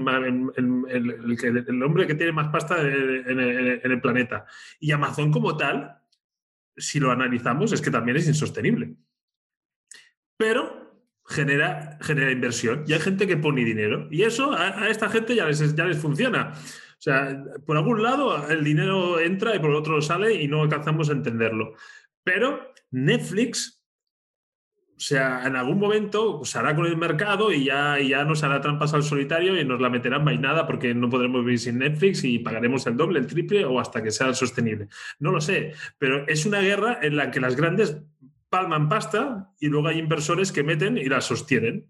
el, 0.56 1.82
hombre 1.84 2.08
que 2.08 2.16
tiene 2.16 2.32
más 2.32 2.48
pasta 2.48 2.80
en, 2.80 3.38
el 3.38 4.00
planeta. 4.00 4.46
Y 4.80 4.90
Amazon 4.90 5.30
como 5.30 5.56
tal, 5.56 5.96
si 6.78 7.00
lo 7.00 7.10
analizamos, 7.10 7.72
es 7.72 7.80
que 7.80 7.90
también 7.90 8.16
es 8.16 8.26
insostenible. 8.26 8.94
Pero 10.36 10.78
genera, 11.24 11.98
genera 12.00 12.30
inversión 12.30 12.84
y 12.86 12.92
hay 12.92 13.00
gente 13.00 13.26
que 13.26 13.36
pone 13.36 13.64
dinero. 13.64 14.08
Y 14.10 14.22
eso 14.22 14.52
a, 14.52 14.88
esta 14.88 15.08
gente 15.08 15.34
ya 15.34 15.46
les, 15.46 15.74
ya 15.74 15.84
les 15.84 15.98
funciona. 15.98 16.52
O 16.52 17.00
sea, 17.00 17.44
por 17.64 17.76
algún 17.76 18.02
lado 18.02 18.48
el 18.48 18.64
dinero 18.64 19.20
entra 19.20 19.54
y 19.54 19.58
por 19.58 19.70
otro 19.70 20.00
sale 20.00 20.34
y 20.34 20.48
no 20.48 20.62
alcanzamos 20.62 21.10
a 21.10 21.12
entenderlo. 21.12 21.74
Pero 22.24 22.72
Netflix, 22.90 23.77
o 24.98 25.00
sea, 25.00 25.46
en 25.46 25.54
algún 25.54 25.78
momento 25.78 26.44
se 26.44 26.58
hará 26.58 26.74
con 26.74 26.84
el 26.84 26.96
mercado 26.96 27.52
y 27.52 27.66
ya, 27.66 28.00
ya 28.00 28.24
nos 28.24 28.42
hará 28.42 28.60
trampas 28.60 28.94
al 28.94 29.04
solitario 29.04 29.56
y 29.56 29.64
nos 29.64 29.80
la 29.80 29.90
meterán 29.90 30.24
vainada 30.24 30.66
porque 30.66 30.92
no 30.92 31.08
podremos 31.08 31.44
vivir 31.44 31.60
sin 31.60 31.78
Netflix 31.78 32.24
y 32.24 32.40
pagaremos 32.40 32.84
el 32.88 32.96
doble, 32.96 33.20
el 33.20 33.28
triple 33.28 33.64
o 33.64 33.78
hasta 33.78 34.02
que 34.02 34.10
sea 34.10 34.34
sostenible. 34.34 34.88
No 35.20 35.30
lo 35.30 35.40
sé, 35.40 35.72
pero 35.98 36.26
es 36.26 36.46
una 36.46 36.58
guerra 36.58 36.98
en 37.00 37.14
la 37.14 37.30
que 37.30 37.38
las 37.38 37.54
grandes 37.54 37.96
palman 38.48 38.88
pasta 38.88 39.52
y 39.60 39.68
luego 39.68 39.86
hay 39.86 40.00
inversores 40.00 40.50
que 40.50 40.64
meten 40.64 40.98
y 40.98 41.04
la 41.04 41.20
sostienen. 41.20 41.86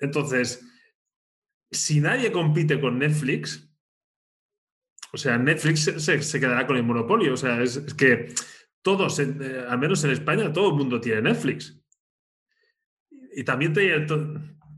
Entonces, 0.00 0.66
si 1.70 2.00
nadie 2.00 2.32
compite 2.32 2.80
con 2.80 2.98
Netflix, 2.98 3.70
o 5.12 5.16
sea, 5.16 5.38
Netflix 5.38 5.84
se, 5.98 6.40
quedará 6.40 6.66
con 6.66 6.76
el 6.76 6.82
monopolio. 6.82 7.34
O 7.34 7.36
sea, 7.36 7.62
es, 7.62 7.78
que 7.94 8.34
todos, 8.82 9.20
eh, 9.20 9.64
al 9.68 9.78
menos 9.78 10.02
en 10.02 10.10
España, 10.10 10.52
todo 10.52 10.70
el 10.70 10.74
mundo 10.74 11.00
tiene 11.00 11.22
Netflix. 11.22 11.77
Y 13.38 13.44
también 13.44 13.72
te, 13.72 14.04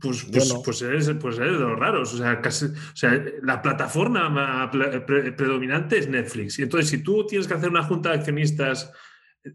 pues, 0.02 0.26
pues, 0.30 0.54
pues, 0.62 0.82
eres, 0.82 1.10
pues 1.18 1.38
eres 1.38 1.54
de 1.54 1.64
los 1.64 1.78
raros. 1.78 2.12
O 2.12 2.18
sea, 2.18 2.42
casi, 2.42 2.66
o 2.66 2.94
sea, 2.96 3.24
la 3.42 3.62
plataforma 3.62 4.70
predominante 4.70 5.96
es 5.96 6.06
Netflix. 6.10 6.58
Y 6.58 6.64
entonces, 6.64 6.90
si 6.90 7.02
tú 7.02 7.26
tienes 7.26 7.48
que 7.48 7.54
hacer 7.54 7.70
una 7.70 7.84
junta 7.84 8.10
de 8.10 8.16
accionistas 8.16 8.92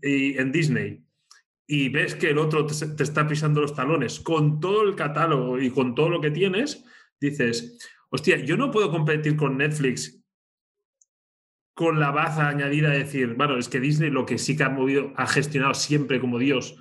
eh, 0.01 0.37
en 0.39 0.51
Disney 0.51 1.05
y 1.67 1.89
ves 1.89 2.15
que 2.15 2.31
el 2.31 2.39
otro 2.39 2.65
te, 2.65 2.73
te, 2.87 3.03
está 3.03 3.27
pisando 3.27 3.61
los 3.61 3.75
talones 3.75 4.19
con 4.19 4.59
todo 4.59 4.81
el 4.81 4.95
catálogo 4.95 5.61
y 5.61 5.69
con 5.69 5.93
todo 5.93 6.09
lo 6.09 6.19
que 6.19 6.31
tienes, 6.31 6.83
dices, 7.21 7.77
hostia, 8.09 8.37
yo 8.37 8.57
no 8.57 8.71
puedo 8.71 8.89
competir 8.89 9.35
con 9.35 9.55
Netflix 9.55 10.19
con 11.75 11.99
la 11.99 12.09
baza 12.09 12.49
añadida 12.49 12.89
de 12.89 13.03
decir, 13.03 13.35
bueno, 13.35 13.55
es 13.59 13.69
que 13.69 13.79
Disney 13.79 14.09
lo 14.09 14.25
que 14.25 14.39
sí 14.39 14.57
que 14.57 14.63
ha 14.63 14.69
movido, 14.69 15.13
ha 15.15 15.27
gestionado 15.27 15.75
siempre 15.75 16.19
como 16.19 16.39
Dios 16.39 16.75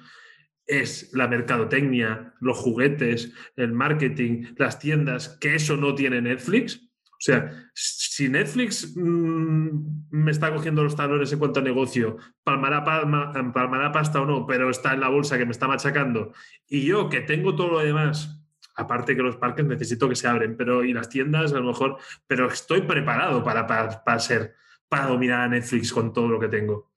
es 0.67 1.13
la 1.13 1.29
mercadotecnia, 1.29 2.35
los 2.41 2.59
juguetes, 2.59 3.33
el 3.57 3.73
marketing, 3.73 4.55
las 4.57 4.79
tiendas, 4.79 5.29
que 5.41 5.55
eso 5.55 5.77
no 5.77 5.95
tiene 5.95 6.21
Netflix. 6.21 6.81
O 7.13 7.25
sea, 7.25 7.71
si 7.75 8.29
Netflix 8.29 8.95
mm, 8.97 10.11
me 10.11 10.31
está 10.31 10.53
cogiendo 10.53 10.83
los 10.83 10.97
talones 10.97 11.33
en 11.33 11.39
cuanto 11.39 11.61
a 11.61 11.63
negocio, 11.63 12.17
palmará, 12.43 12.85
palma, 12.85 13.33
palmará 13.53 13.93
pasta 13.93 14.21
o 14.21 14.27
no, 14.27 14.47
pero 14.47 14.69
está 14.69 14.93
en 14.93 15.01
la 15.01 15.09
bolsa 15.09 15.39
que 15.39 15.47
me 15.47 15.53
está 15.53 15.67
machacando, 15.67 16.33
y 16.69 16.85
yo 16.85 17.09
que 17.09 17.21
tengo 17.21 17.55
todo 17.55 17.69
lo 17.69 17.79
demás, 17.79 18.45
aparte 18.77 19.17
que 19.17 19.23
los 19.23 19.37
parques 19.37 19.65
necesito 19.65 20.09
que 20.09 20.17
se 20.17 20.29
abren, 20.29 20.57
pero 20.57 20.85
y 20.85 20.93
las 20.93 21.09
tiendas 21.09 21.53
a 21.53 21.61
lo 21.61 21.65
mejor, 21.65 21.97
pero 22.27 22.49
estoy 22.49 22.83
preparado 22.83 23.43
para, 23.43 23.67
para, 23.67 24.19
ser, 24.19 24.55
para 24.89 25.07
dominar 25.07 25.43
a 25.43 25.49
Netflix 25.49 25.93
con 25.93 26.13
todo 26.13 26.29
lo 26.29 26.41
que 26.41 26.49
tengo. 26.49 26.93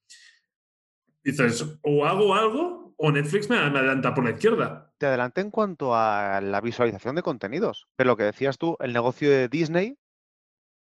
Dices, 1.23 1.79
o 1.81 2.05
hago 2.05 2.33
algo 2.35 2.86
o 2.97 3.11
Netflix 3.11 3.49
me, 3.49 3.57
adelanta 3.57 4.13
por 4.13 4.23
la 4.23 4.31
izquierda. 4.31 4.91
Te 4.97 5.05
adelanta 5.05 5.41
en 5.41 5.51
cuanto 5.51 5.95
a 5.95 6.41
la 6.41 6.61
visualización 6.61 7.15
de 7.15 7.21
contenidos. 7.21 7.87
Pero 7.95 8.09
lo 8.09 8.17
que 8.17 8.23
decías 8.23 8.57
tú, 8.57 8.75
el 8.79 8.93
negocio 8.93 9.29
de 9.29 9.47
Disney 9.47 9.97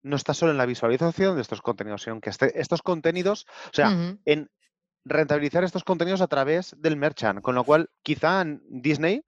no 0.04 0.18
está 0.18 0.34
solo 0.34 0.52
en 0.52 0.58
la 0.58 0.66
visualización 0.66 1.36
de 1.36 1.42
estos 1.42 1.62
contenidos, 1.62 2.04
sino 2.04 2.20
que 2.20 2.30
este, 2.30 2.60
estos 2.60 2.82
contenidos, 2.82 3.46
o 3.68 3.74
sea, 3.74 4.18
en 4.26 4.50
rentabilizar 5.06 5.64
estos 5.64 5.86
contenidos 5.86 6.22
a 6.22 6.28
través 6.28 6.76
del 6.78 6.98
merchant, 6.98 7.42
con 7.42 7.56
lo 7.56 7.64
cual 7.64 7.90
quizá 8.04 8.44
Disney 8.70 9.26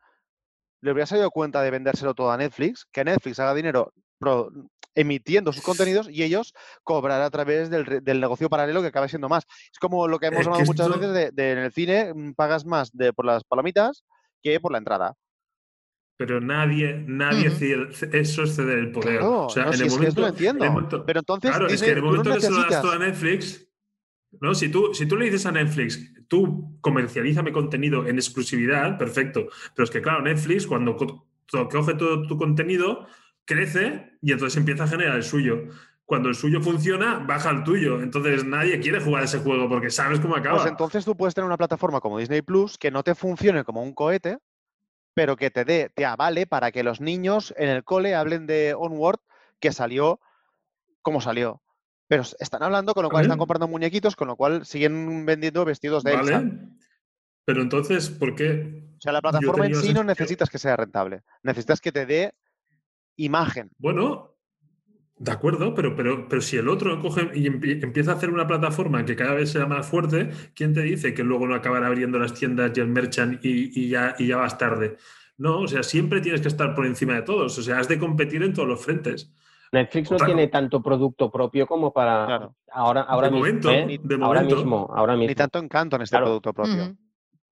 le 0.82 0.92
hubiera 0.92 1.08
salido 1.08 1.32
cuenta 1.32 1.62
de 1.62 1.72
vendérselo 1.72 2.14
todo 2.14 2.32
a 2.32 2.38
Netflix, 2.38 2.86
que 2.92 3.06
Netflix 3.06 3.40
haga 3.40 3.54
dinero 3.54 3.94
emitiendo 4.96 5.52
sus 5.52 5.64
contenidos 5.64 6.10
y 6.10 6.24
ellos 6.24 6.54
cobrar 6.84 7.22
a 7.22 7.30
través 7.30 7.70
del, 7.70 8.04
negocio 8.20 8.50
paralelo 8.50 8.82
que 8.82 8.88
acaba 8.88 9.08
siendo 9.08 9.30
más. 9.30 9.46
Es 9.72 9.78
como 9.80 10.08
lo 10.08 10.18
que 10.20 10.28
hemos 10.28 10.48
hablado 10.48 10.66
muchas 10.66 11.00
veces 11.00 11.36
de, 11.36 11.52
en 11.52 11.58
el 11.60 11.72
cine, 11.72 12.14
mm, 12.14 12.34
pagas 12.34 12.66
más 12.66 12.92
de, 12.92 13.14
por 13.14 13.26
las 13.26 13.44
palomitas 13.44 14.04
que 14.42 14.60
por 14.60 14.72
la 14.72 14.78
entrada. 14.78 15.14
Pero 16.18 16.40
nadie, 16.40 17.04
nadie 17.08 17.48
eso 18.14 18.44
es 18.44 18.56
ceder 18.56 18.80
el 18.80 18.92
poder. 18.94 19.22
o 19.22 19.50
sea, 19.50 19.66
en 19.66 19.82
el 19.82 19.90
momento, 19.90 20.22
lo 20.22 20.28
entiendo. 20.28 21.04
pero 21.06 21.20
entonces, 21.20 21.52
claro, 21.52 21.68
es 21.68 21.82
que 21.82 21.92
en 21.92 21.98
el 21.98 22.04
momento 22.04 22.34
que 22.34 22.40
se 22.40 22.52
lo 22.52 22.62
das 22.62 22.82
todo 22.82 22.94
a 22.94 23.00
Netflix, 23.00 23.68
¿no? 24.40 24.56
Si 24.56 24.70
tú, 24.70 24.94
si 24.94 25.06
tú 25.08 25.18
le 25.18 25.26
dices 25.26 25.46
a 25.46 25.52
Netflix, 25.52 26.14
tú 26.30 26.78
comercialízame 26.80 27.52
contenido 27.52 28.08
en 28.08 28.16
exclusividad, 28.16 28.98
perfecto. 28.98 29.48
Pero 29.76 29.84
es 29.84 29.90
que, 29.90 30.02
claro, 30.02 30.22
Netflix, 30.22 30.66
cuando 30.66 30.96
coge 30.96 31.94
todo 31.96 32.26
tu 32.26 32.38
contenido, 32.38 33.08
crece 33.46 34.18
y 34.22 34.32
entonces 34.32 34.58
empieza 34.58 34.84
a 34.84 34.88
generar 34.88 35.16
el 35.16 35.24
suyo. 35.24 35.70
Cuando 36.06 36.30
el 36.30 36.36
suyo 36.36 36.62
funciona, 36.62 37.20
baja 37.20 37.50
el 37.50 37.64
tuyo. 37.64 38.02
Entonces 38.02 38.46
nadie 38.46 38.80
quiere 38.80 39.00
jugar 39.00 39.24
ese 39.24 39.40
juego 39.40 39.68
porque 39.68 39.90
sabes 39.90 40.20
cómo 40.20 40.36
acaba. 40.36 40.58
Pues 40.58 40.70
entonces 40.70 41.06
tú 41.06 41.16
puedes 41.16 41.34
tener 41.34 41.48
una 41.48 41.58
plataforma 41.58 42.00
como 42.00 42.20
Disney 42.20 42.42
Plus 42.42 42.78
que 42.78 42.92
no 42.92 43.04
te 43.04 43.16
funcione 43.16 43.64
como 43.64 43.82
un 43.82 43.94
cohete, 43.94 44.38
pero 45.16 45.36
que 45.36 45.50
te 45.50 45.66
dé, 45.66 45.90
te 45.94 46.06
avale 46.06 46.46
para 46.46 46.72
que 46.72 46.84
los 46.84 47.02
niños 47.02 47.54
en 47.58 47.70
el 47.70 47.84
cole 47.84 48.14
hablen 48.14 48.46
de 48.46 48.76
Onward 48.78 49.20
que 49.60 49.72
salió 49.72 50.20
como 51.02 51.22
salió. 51.22 51.62
Pero 52.08 52.24
están 52.40 52.62
hablando, 52.62 52.94
con 52.94 53.04
lo 53.04 53.10
cual 53.10 53.24
están 53.24 53.40
comprando 53.40 53.68
muñequitos, 53.68 54.16
con 54.16 54.28
lo 54.28 54.36
cual 54.36 54.66
siguen 54.66 55.26
vendiendo 55.26 55.66
vestidos 55.66 56.04
de 56.04 56.16
vale. 56.16 56.52
Pero 57.46 57.62
entonces, 57.62 58.10
¿por 58.10 58.36
qué? 58.36 58.92
O 58.98 59.02
sea, 59.02 59.12
la 59.12 59.22
plataforma 59.22 59.66
en 59.66 59.76
sí 59.76 59.94
no 59.94 60.04
necesitas 60.04 60.50
que 60.50 60.60
sea 60.60 60.76
rentable. 60.76 61.24
Necesitas 61.42 61.82
que 61.82 61.92
te 61.92 62.06
dé 62.06 62.34
imagen. 63.16 63.72
Bueno, 63.78 64.36
de 65.18 65.32
acuerdo, 65.32 65.74
pero, 65.74 65.96
pero, 65.96 66.28
pero 66.28 66.42
si 66.42 66.58
el 66.58 66.68
otro 66.68 67.00
coge 67.00 67.32
y 67.34 67.48
empieza 67.48 68.12
a 68.12 68.16
hacer 68.16 68.30
una 68.30 68.48
plataforma 68.48 69.06
que 69.06 69.16
cada 69.16 69.34
vez 69.34 69.52
sea 69.52 69.66
más 69.66 69.88
fuerte, 69.88 70.30
¿quién 70.54 70.74
te 70.74 70.82
dice 70.82 71.14
que 71.14 71.24
luego 71.24 71.48
no 71.48 71.56
acabará 71.56 71.88
abriendo 71.88 72.20
las 72.20 72.34
tiendas 72.34 72.72
y 72.76 72.82
el 72.82 72.88
merchant 72.88 73.40
y, 73.44 73.90
ya, 73.90 74.16
y 74.20 74.28
ya 74.28 74.38
vas 74.38 74.58
tarde? 74.58 74.98
No, 75.38 75.62
o 75.62 75.68
sea, 75.68 75.84
siempre 75.84 76.20
tienes 76.20 76.42
que 76.42 76.50
estar 76.50 76.76
por 76.76 76.86
encima 76.86 77.14
de 77.14 77.22
todos. 77.22 77.58
O 77.58 77.62
sea, 77.62 77.80
has 77.80 77.88
de 77.88 77.98
competir 77.98 78.44
en 78.44 78.54
todos 78.54 78.68
los 78.68 78.84
frentes. 78.84 79.34
Netflix 79.72 80.12
no 80.12 80.18
tiene 80.18 80.48
tanto 80.48 80.82
producto 80.82 81.32
propio 81.32 81.66
como 81.66 81.92
para 81.92 82.50
ahora, 82.72 83.02
ahora, 83.02 83.28
de 83.28 83.32
mismo, 83.32 83.46
momento, 83.46 83.72
¿eh? 83.72 84.00
de 84.02 84.24
ahora 84.24 84.42
mismo, 84.42 84.90
ahora 84.94 85.14
mismo. 85.14 85.30
Ni 85.30 85.36
tanto 85.36 85.60
encanto 85.60 85.96
en 85.96 86.02
este 86.04 86.18
producto 86.18 86.54
propio. 86.54 86.96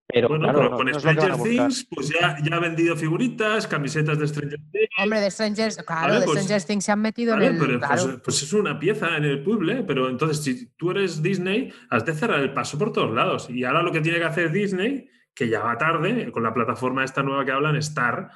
Pero, 0.07 0.27
bueno, 0.27 0.51
pero 0.53 0.71
con 0.71 0.93
Stranger 0.93 1.35
Things, 1.41 1.87
pues 1.89 2.09
ya, 2.09 2.37
ya 2.43 2.57
ha 2.57 2.59
vendido 2.59 2.95
figuritas, 2.95 3.67
camisetas 3.67 4.19
de 4.19 4.27
Stranger 4.27 4.59
Things. 4.71 4.89
Hombre, 4.97 5.21
de 5.21 5.31
Stranger, 5.31 5.73
claro, 5.85 6.19
de 6.19 6.25
pues 6.25 6.39
Stranger 6.39 6.63
Things 6.63 6.85
se 6.85 6.91
han 6.91 7.01
metido 7.01 7.35
en 7.35 7.41
el. 7.41 7.57
Pues, 7.57 7.77
claro. 7.77 8.21
Pues, 8.23 8.43
es 8.43 8.53
una 8.53 8.77
pieza 8.77 9.17
en 9.17 9.23
el 9.25 9.43
puzzle, 9.43 9.83
pero 9.83 10.09
entonces 10.09 10.43
si 10.43 10.67
tú 10.75 10.91
eres 10.91 11.23
Disney, 11.23 11.73
has 11.89 12.05
de 12.05 12.13
cerrar 12.13 12.41
el 12.41 12.53
paso 12.53 12.77
por 12.77 12.91
todos 12.91 13.13
lados. 13.13 13.49
Y 13.49 13.63
ahora 13.63 13.81
lo 13.81 13.91
que 13.91 14.01
tiene 14.01 14.19
que 14.19 14.25
hacer 14.25 14.51
Disney, 14.51 15.09
que 15.33 15.47
ya 15.47 15.61
va 15.61 15.77
tarde, 15.77 16.31
con 16.31 16.43
la 16.43 16.53
plataforma 16.53 17.03
esta 17.03 17.23
nueva 17.23 17.45
que 17.45 17.51
hablan, 17.51 17.75
Star, 17.77 18.29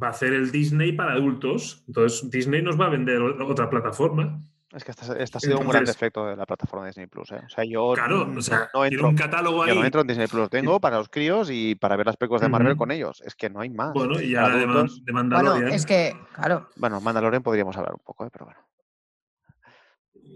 va 0.00 0.06
a 0.08 0.10
hacer 0.10 0.32
el 0.32 0.50
Disney 0.52 0.92
para 0.92 1.12
adultos. 1.12 1.84
Entonces 1.88 2.30
Disney 2.30 2.62
nos 2.62 2.80
va 2.80 2.86
a 2.86 2.90
vender 2.90 3.20
otra 3.20 3.68
plataforma. 3.68 4.40
Es 4.76 4.84
que 4.84 4.90
este, 4.90 5.38
ha 5.38 5.40
sido 5.40 5.58
un 5.58 5.68
gran 5.68 5.86
defecto 5.86 6.26
de 6.26 6.36
la 6.36 6.44
plataforma 6.44 6.86
Disney 6.86 7.06
Plus. 7.06 7.32
¿eh? 7.32 7.40
O 7.46 7.48
sea, 7.48 7.64
yo 7.64 7.94
claro, 7.94 8.30
o 8.36 8.42
sea, 8.42 8.68
no 8.74 8.84
entro, 8.84 9.08
un 9.08 9.16
catálogo 9.16 9.62
ahí. 9.62 9.70
Yo 9.70 9.80
no 9.80 9.86
entro 9.86 10.02
en 10.02 10.06
Disney 10.06 10.26
Plus. 10.26 10.50
Tengo 10.50 10.78
para 10.80 10.98
los 10.98 11.08
críos 11.08 11.48
y 11.50 11.76
para 11.76 11.96
ver 11.96 12.04
las 12.04 12.18
películas 12.18 12.42
de 12.42 12.50
Marvel 12.50 12.76
con 12.76 12.90
ellos. 12.90 13.22
Es 13.24 13.34
que 13.34 13.48
no 13.48 13.60
hay 13.60 13.70
más. 13.70 13.94
Bueno, 13.94 14.20
y 14.20 14.36
ahora 14.36 14.56
de, 14.56 14.66
de, 14.66 15.12
Mandalorian. 15.14 15.62
Bueno, 15.62 15.74
es 15.74 15.86
que, 15.86 16.14
claro. 16.34 16.68
Bueno, 16.76 17.00
Mandalorian 17.00 17.42
podríamos 17.42 17.74
hablar 17.74 17.94
un 17.94 18.02
poco, 18.04 18.26
¿eh? 18.26 18.28
pero 18.30 18.44
bueno. 18.44 18.60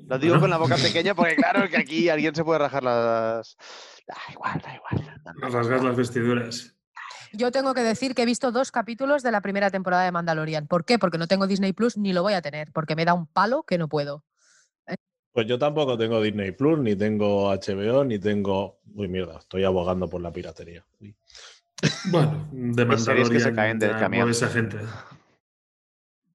Lo 0.06 0.18
digo 0.18 0.40
con 0.40 0.48
la 0.48 0.56
boca 0.56 0.76
pequeña 0.82 1.14
porque, 1.14 1.36
claro, 1.36 1.68
que 1.68 1.76
aquí 1.76 2.08
alguien 2.08 2.34
se 2.34 2.42
puede 2.42 2.60
rajar 2.60 2.82
las. 2.82 3.58
Da 4.06 4.16
igual, 4.32 4.58
da 4.64 4.74
igual. 4.74 5.52
rasgar 5.52 5.84
las 5.84 5.96
vestiduras. 5.96 6.74
Yo 7.32 7.52
tengo 7.52 7.74
que 7.74 7.82
decir 7.82 8.14
que 8.14 8.22
he 8.22 8.26
visto 8.26 8.50
dos 8.50 8.72
capítulos 8.72 9.22
de 9.22 9.32
la 9.32 9.42
primera 9.42 9.70
temporada 9.70 10.04
de 10.04 10.12
Mandalorian. 10.12 10.66
¿Por 10.66 10.86
qué? 10.86 10.98
Porque 10.98 11.18
no 11.18 11.28
tengo 11.28 11.46
Disney 11.46 11.74
Plus 11.74 11.98
ni 11.98 12.14
lo 12.14 12.22
voy 12.22 12.32
a 12.32 12.42
tener, 12.42 12.72
porque 12.72 12.96
me 12.96 13.04
da 13.04 13.12
un 13.12 13.26
palo 13.26 13.64
que 13.64 13.76
no 13.76 13.88
puedo. 13.88 14.24
Pues 15.32 15.46
yo 15.46 15.58
tampoco 15.58 15.96
tengo 15.96 16.20
Disney 16.20 16.50
Plus, 16.52 16.78
ni 16.78 16.96
tengo 16.96 17.50
HBO, 17.52 18.04
ni 18.04 18.18
tengo. 18.18 18.80
Uy, 18.94 19.08
mierda, 19.08 19.38
estoy 19.38 19.64
abogando 19.64 20.08
por 20.08 20.20
la 20.20 20.32
piratería. 20.32 20.84
Bueno, 22.10 22.48
de 22.50 22.84
Mandalorian 22.84 23.30
que 23.30 23.40
se 23.40 23.54
caen 23.54 23.78
del 23.78 23.96
camión. 23.96 24.28
esa 24.28 24.48
gente. 24.48 24.78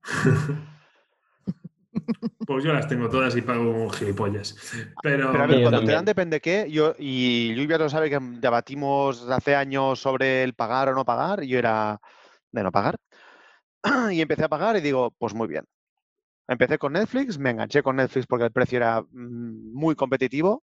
pues 2.47 2.63
yo 2.63 2.71
las 2.73 2.87
tengo 2.87 3.09
todas 3.09 3.35
y 3.35 3.41
pago 3.41 3.69
un 3.69 3.91
gilipollas. 3.91 4.55
Pero, 5.01 5.31
Pero 5.31 5.43
a 5.43 5.47
ver, 5.47 5.61
cuando 5.61 5.83
te 5.83 5.91
dan 5.91 6.05
depende 6.05 6.39
qué, 6.39 6.67
yo 6.69 6.95
y 6.97 7.53
Lluvia 7.53 7.77
lo 7.77 7.89
sabe 7.89 8.09
que 8.09 8.19
debatimos 8.21 9.29
hace 9.29 9.55
años 9.55 9.99
sobre 9.99 10.43
el 10.43 10.53
pagar 10.53 10.89
o 10.89 10.95
no 10.95 11.03
pagar, 11.03 11.43
y 11.43 11.49
yo 11.49 11.59
era 11.59 11.99
de 12.51 12.63
no 12.63 12.71
pagar. 12.71 12.95
Y 14.11 14.21
empecé 14.21 14.45
a 14.45 14.49
pagar 14.49 14.77
y 14.77 14.81
digo, 14.81 15.11
pues 15.17 15.33
muy 15.33 15.47
bien. 15.47 15.65
Empecé 16.47 16.77
con 16.77 16.93
Netflix, 16.93 17.39
me 17.39 17.51
enganché 17.51 17.81
con 17.81 17.95
Netflix 17.95 18.27
porque 18.27 18.45
el 18.45 18.51
precio 18.51 18.77
era 18.77 19.01
mm, 19.01 19.73
muy 19.73 19.95
competitivo. 19.95 20.63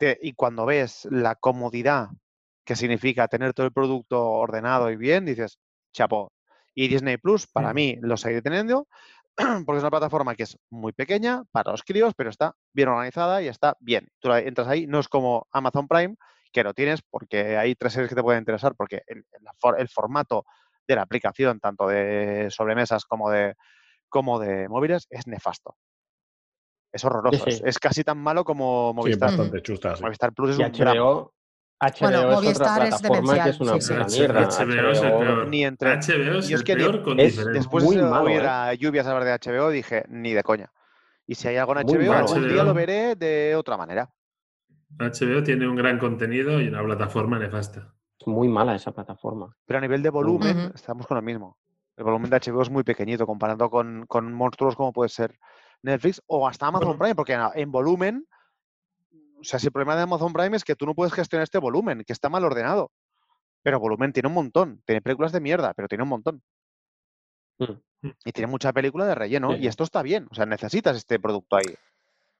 y 0.00 0.32
cuando 0.34 0.66
ves 0.66 1.06
la 1.10 1.34
comodidad 1.36 2.08
que 2.64 2.76
significa 2.76 3.28
tener 3.28 3.54
todo 3.54 3.66
el 3.66 3.72
producto 3.72 4.22
ordenado 4.30 4.90
y 4.90 4.96
bien, 4.96 5.24
dices, 5.24 5.58
chapo. 5.92 6.32
Y 6.74 6.88
Disney 6.88 7.18
Plus, 7.18 7.46
para 7.46 7.72
mí, 7.72 7.96
lo 8.00 8.16
seguiré 8.16 8.42
teniendo 8.42 8.88
porque 9.66 9.78
es 9.78 9.82
una 9.82 9.90
plataforma 9.90 10.34
que 10.34 10.44
es 10.44 10.58
muy 10.70 10.92
pequeña 10.92 11.44
para 11.52 11.72
los 11.72 11.82
críos, 11.82 12.14
pero 12.16 12.30
está 12.30 12.54
bien 12.72 12.88
organizada 12.88 13.42
y 13.42 13.48
está 13.48 13.76
bien. 13.80 14.08
Tú 14.20 14.32
entras 14.32 14.68
ahí, 14.68 14.86
no 14.86 15.00
es 15.00 15.08
como 15.08 15.46
Amazon 15.52 15.88
Prime, 15.88 16.16
que 16.52 16.64
lo 16.64 16.74
tienes 16.74 17.02
porque 17.02 17.56
hay 17.56 17.74
tres 17.74 17.92
series 17.92 18.08
que 18.08 18.16
te 18.16 18.22
pueden 18.22 18.40
interesar, 18.40 18.74
porque 18.76 19.02
el, 19.06 19.24
el 19.78 19.88
formato 19.88 20.44
de 20.86 20.96
la 20.96 21.02
aplicación, 21.02 21.60
tanto 21.60 21.88
de 21.88 22.48
sobremesas 22.50 23.04
como 23.04 23.30
de, 23.30 23.54
como 24.14 24.38
de 24.38 24.68
móviles 24.68 25.08
es 25.10 25.26
nefasto. 25.26 25.76
Es 26.92 27.04
horroroso. 27.04 27.46
Es, 27.46 27.78
casi 27.80 28.04
tan 28.04 28.16
malo 28.16 28.44
como 28.44 28.94
Movistar. 28.94 29.30
Sí, 29.30 29.36
bastante 29.36 29.60
chustas. 29.60 30.00
Movistar 30.00 30.32
Plus 30.32 30.50
es 30.50 30.60
y 30.60 30.62
un 30.62 30.70
HBO, 30.70 31.34
HBO 31.80 31.98
bueno, 32.00 32.18
es 32.20 32.34
Movistar 32.36 32.82
otra 32.82 32.98
plataforma 32.98 33.36
es 33.36 33.42
que 33.42 33.50
es 33.50 33.60
una 33.60 33.80
sí, 33.80 34.20
mierda. 34.20 34.40
HBO, 34.42 34.90
es 34.92 35.02
el 35.02 35.12
peor. 35.12 35.48
Ni 35.48 35.64
entre... 35.64 35.96
HBO 35.96 36.38
es, 36.38 36.48
el 36.48 36.62
peor 36.62 37.02
con 37.02 37.18
es, 37.18 37.44
Después 37.44 37.90
de 37.90 38.00
oír 38.00 38.42
¿eh? 38.42 38.46
a 38.46 38.74
Lluvias 38.74 39.04
hablar 39.08 39.24
de 39.24 39.50
HBO, 39.52 39.70
dije, 39.70 40.04
ni 40.08 40.32
de 40.32 40.44
coña. 40.44 40.70
Y 41.26 41.34
si 41.34 41.48
hay 41.48 41.56
algo 41.56 41.76
en 41.76 41.84
HBO, 41.84 42.12
algún 42.12 42.48
día 42.48 42.62
lo 42.62 42.72
veré 42.72 43.16
de 43.16 43.56
otra 43.56 43.76
manera. 43.76 44.14
HBO 44.96 45.42
tiene 45.42 45.66
un 45.66 45.74
gran 45.74 45.98
contenido 45.98 46.60
y 46.60 46.68
una 46.68 46.84
plataforma 46.84 47.36
nefasta. 47.40 47.92
Es 48.20 48.28
muy 48.28 48.46
mala 48.46 48.76
esa 48.76 48.92
plataforma. 48.92 49.56
Pero 49.66 49.78
a 49.78 49.80
nivel 49.80 50.04
de 50.04 50.10
volumen, 50.10 50.70
estamos 50.72 51.04
con 51.08 51.16
lo 51.16 51.22
mismo. 51.22 51.58
El 51.96 52.04
volumen 52.04 52.30
de 52.30 52.40
HBO 52.40 52.62
es 52.62 52.70
muy 52.70 52.82
pequeñito 52.82 53.26
comparando 53.26 53.70
con, 53.70 54.32
monstruos 54.32 54.74
como 54.76 54.92
puede 54.92 55.08
ser 55.08 55.38
Netflix 55.82 56.20
o 56.26 56.48
hasta 56.48 56.66
Amazon 56.66 56.98
Prime, 56.98 57.14
porque 57.14 57.38
en, 57.54 57.70
volumen, 57.70 58.26
o 59.38 59.44
sea, 59.44 59.58
si 59.58 59.66
el 59.66 59.72
problema 59.72 59.94
de 59.94 60.02
Amazon 60.02 60.32
Prime 60.32 60.56
es 60.56 60.64
que 60.64 60.74
tú 60.74 60.86
no 60.86 60.94
puedes 60.94 61.12
gestionar 61.12 61.44
este 61.44 61.58
volumen, 61.58 62.02
que 62.04 62.12
está 62.12 62.28
mal 62.28 62.44
ordenado. 62.44 62.90
Pero 63.62 63.80
volumen 63.80 64.12
tiene 64.12 64.28
un 64.28 64.34
montón. 64.34 64.82
Tiene 64.84 65.00
películas 65.00 65.32
de 65.32 65.40
mierda, 65.40 65.72
pero 65.72 65.88
tiene 65.88 66.02
un 66.02 66.10
montón. 66.10 66.42
Mm. 67.58 68.08
Y 68.24 68.32
tiene 68.32 68.50
mucha 68.50 68.72
película 68.72 69.06
de 69.06 69.14
relleno. 69.14 69.56
Y 69.56 69.66
esto 69.68 69.84
está 69.84 70.02
bien. 70.02 70.26
O 70.30 70.34
sea, 70.34 70.44
necesitas 70.44 70.96
este 70.96 71.18
producto 71.18 71.56
ahí. 71.56 71.74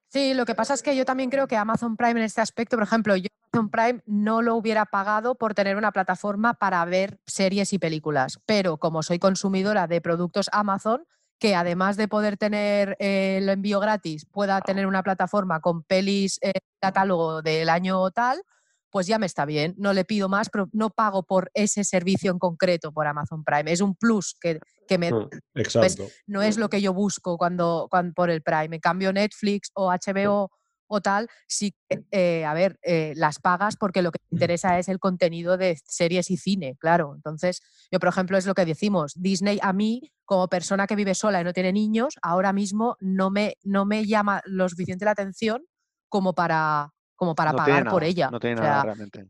Sí, 0.09 0.35
lo 0.35 0.45
que 0.45 0.55
pasa 0.55 0.75
es 0.75 0.83
que 0.83 0.95
yo 0.95 1.05
también 1.05 1.31
creo 1.31 1.49
que 1.49 1.57
Amazon 1.57 1.97
Prime 1.97 2.21
en 2.21 2.27
este 2.27 2.43
aspecto, 2.43 2.77
por 2.77 2.85
ejemplo, 2.85 3.17
yo 3.17 3.29
Amazon 3.55 3.71
Prime 3.71 4.03
no 4.07 4.43
lo 4.43 4.57
hubiera 4.57 4.85
pagado 4.87 5.37
por 5.37 5.55
tener 5.55 5.77
una 5.77 5.93
plataforma 5.93 6.55
para 6.55 6.85
ver 6.85 7.21
series 7.25 7.73
y 7.73 7.79
películas, 7.79 8.41
pero 8.47 8.79
como 8.79 9.03
soy 9.03 9.21
consumidora 9.21 9.87
de 9.87 10.01
productos 10.01 10.51
Amazon, 10.53 11.07
que 11.39 11.55
además 11.55 11.97
de 11.97 12.09
poder 12.09 12.37
tener 12.37 12.97
eh, 12.99 13.39
el 13.39 13.49
envío 13.49 13.79
gratis, 13.79 14.27
pueda 14.27 14.61
tener 14.61 14.87
una 14.87 15.05
plataforma 15.05 15.61
con 15.61 15.85
pelis 15.85 16.39
eh, 16.43 16.53
catálogo 16.81 17.43
del 17.43 17.69
año 17.69 18.11
tal, 18.11 18.43
pues 18.91 19.07
ya 19.07 19.19
me 19.19 19.27
está 19.27 19.45
bien. 19.45 19.75
No 19.77 19.93
le 19.93 20.05
pido 20.05 20.29
más, 20.29 20.49
pero 20.51 20.69
no 20.73 20.91
pago 20.91 21.23
por 21.25 21.51
ese 21.55 21.85
servicio 21.85 22.33
en 22.33 22.39
concreto 22.39 22.93
por 22.93 23.07
Amazon 23.07 23.45
Prime. 23.45 23.71
Es 23.71 23.81
un 23.81 23.95
plus 23.95 24.37
que, 24.41 24.59
que 24.89 24.99
me... 24.99 25.13
Mm, 25.13 25.29
exacto. 25.55 26.09
no 26.27 26.43
es 26.43 26.59
lo 26.59 26.69
que 26.69 26.81
yo 26.81 26.93
busco 26.93 27.37
cuando, 27.37 27.87
cuando 27.91 28.15
por 28.15 28.31
el 28.31 28.43
Prime. 28.43 28.77
En 28.77 28.81
cambio, 28.81 29.13
Netflix 29.13 29.71
o 29.75 29.91
HBO 29.91 30.51
o 30.95 31.01
tal, 31.01 31.29
sí, 31.49 31.75
eh, 32.11 32.45
a 32.45 32.55
ver, 32.55 32.79
eh, 32.83 33.13
las 33.17 33.39
pagas 33.41 33.77
porque 33.77 34.03
lo 34.03 34.13
que 34.13 34.19
te 34.19 34.27
interesa 34.31 34.79
es 34.79 34.89
el 34.89 34.99
contenido 34.99 35.57
de 35.57 35.77
series 35.85 36.31
y 36.31 36.37
cine, 36.37 36.77
claro. 36.79 37.13
Entonces, 37.15 37.63
yo, 37.91 37.99
por 37.99 38.09
ejemplo, 38.09 38.39
es 38.39 38.47
lo 38.47 38.55
que 38.55 38.65
decimos, 38.65 39.13
Disney 39.17 39.59
a 39.63 39.73
mí, 39.73 40.13
como 40.25 40.49
persona 40.49 40.87
que 40.87 40.97
vive 40.97 41.15
sola 41.15 41.41
y 41.41 41.45
no 41.45 41.53
tiene 41.53 41.73
niños, 41.73 42.15
ahora 42.23 42.53
mismo 42.53 42.97
no 43.01 43.31
me, 43.31 43.57
no 43.63 43.85
me 43.85 44.05
llama 44.07 44.41
lo 44.45 44.69
suficiente 44.69 45.05
la 45.05 45.11
atención 45.11 45.65
como 46.09 46.35
para, 46.35 46.93
como 47.17 47.35
para 47.35 47.53
pagar 47.53 47.89
por 47.91 48.05
ella. 48.05 48.31
No 48.31 48.39
tiene 48.39 48.61
nada 48.61 48.85
realmente. 48.85 49.27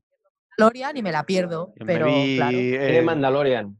Mandalorian 0.59 0.96
y 0.96 1.03
me 1.03 1.12
la 1.12 1.24
pierdo, 1.24 1.72
pero 1.85 2.07
claro. 2.07 2.59
Eh, 2.59 3.03
Mandalorian. 3.03 3.77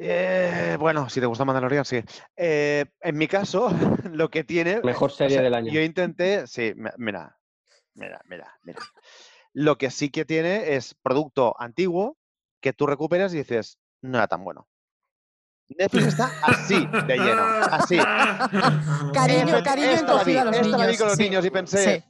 Eh, 0.00 0.76
bueno, 0.78 1.10
si 1.10 1.18
te 1.18 1.26
gusta 1.26 1.44
Mandalorian, 1.44 1.84
sí. 1.84 2.00
Eh, 2.36 2.84
en 3.00 3.18
mi 3.18 3.26
caso, 3.26 3.68
lo 4.12 4.30
que 4.30 4.44
tiene. 4.44 4.80
Mejor 4.82 5.10
serie 5.10 5.42
del 5.42 5.52
año. 5.52 5.72
Yo 5.72 5.82
intenté. 5.82 6.46
Sí, 6.46 6.72
mira, 6.96 7.36
mira, 7.94 8.20
mira, 8.26 8.56
mira. 8.62 8.78
Lo 9.52 9.76
que 9.76 9.90
sí 9.90 10.10
que 10.10 10.24
tiene 10.24 10.76
es 10.76 10.94
producto 11.02 11.60
antiguo 11.60 12.16
que 12.60 12.72
tú 12.72 12.86
recuperas 12.86 13.34
y 13.34 13.38
dices, 13.38 13.78
no 14.00 14.18
era 14.18 14.28
tan 14.28 14.44
bueno. 14.44 14.68
Netflix 15.68 16.06
está 16.06 16.32
así 16.44 16.86
de 17.06 17.16
lleno, 17.18 17.42
así. 17.70 17.98
cariño, 19.12 19.62
cariño 19.62 19.90
encogido 19.90 20.40
a 20.40 20.44
los 20.44 20.60
niños. 20.62 20.80
la 20.80 20.86
vi 20.86 20.96
con 20.96 21.08
los 21.08 21.18
niños 21.18 21.44
y 21.44 21.50
pensé. 21.50 22.04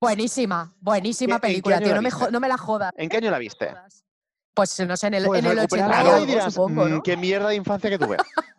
Buenísima, 0.00 0.74
buenísima 0.80 1.38
película, 1.40 1.80
tío. 1.80 1.94
No 1.94 2.02
me, 2.02 2.10
no 2.30 2.40
me, 2.40 2.48
la 2.48 2.56
jodas. 2.56 2.92
¿En 2.96 3.08
qué 3.08 3.16
año 3.16 3.30
la 3.30 3.38
viste? 3.38 3.74
Pues 4.56 4.80
no 4.80 4.96
sé, 4.96 5.08
en 5.08 5.14
el, 5.14 5.26
pues 5.26 5.44
en 5.44 5.50
el 5.50 5.58
80 5.58 6.50
supongo, 6.50 6.88
¿no? 6.88 6.96
Mm, 6.96 7.02
qué 7.02 7.14
mierda 7.14 7.50
de 7.50 7.56
infancia 7.56 7.90
que 7.90 7.98
tuve. 7.98 8.16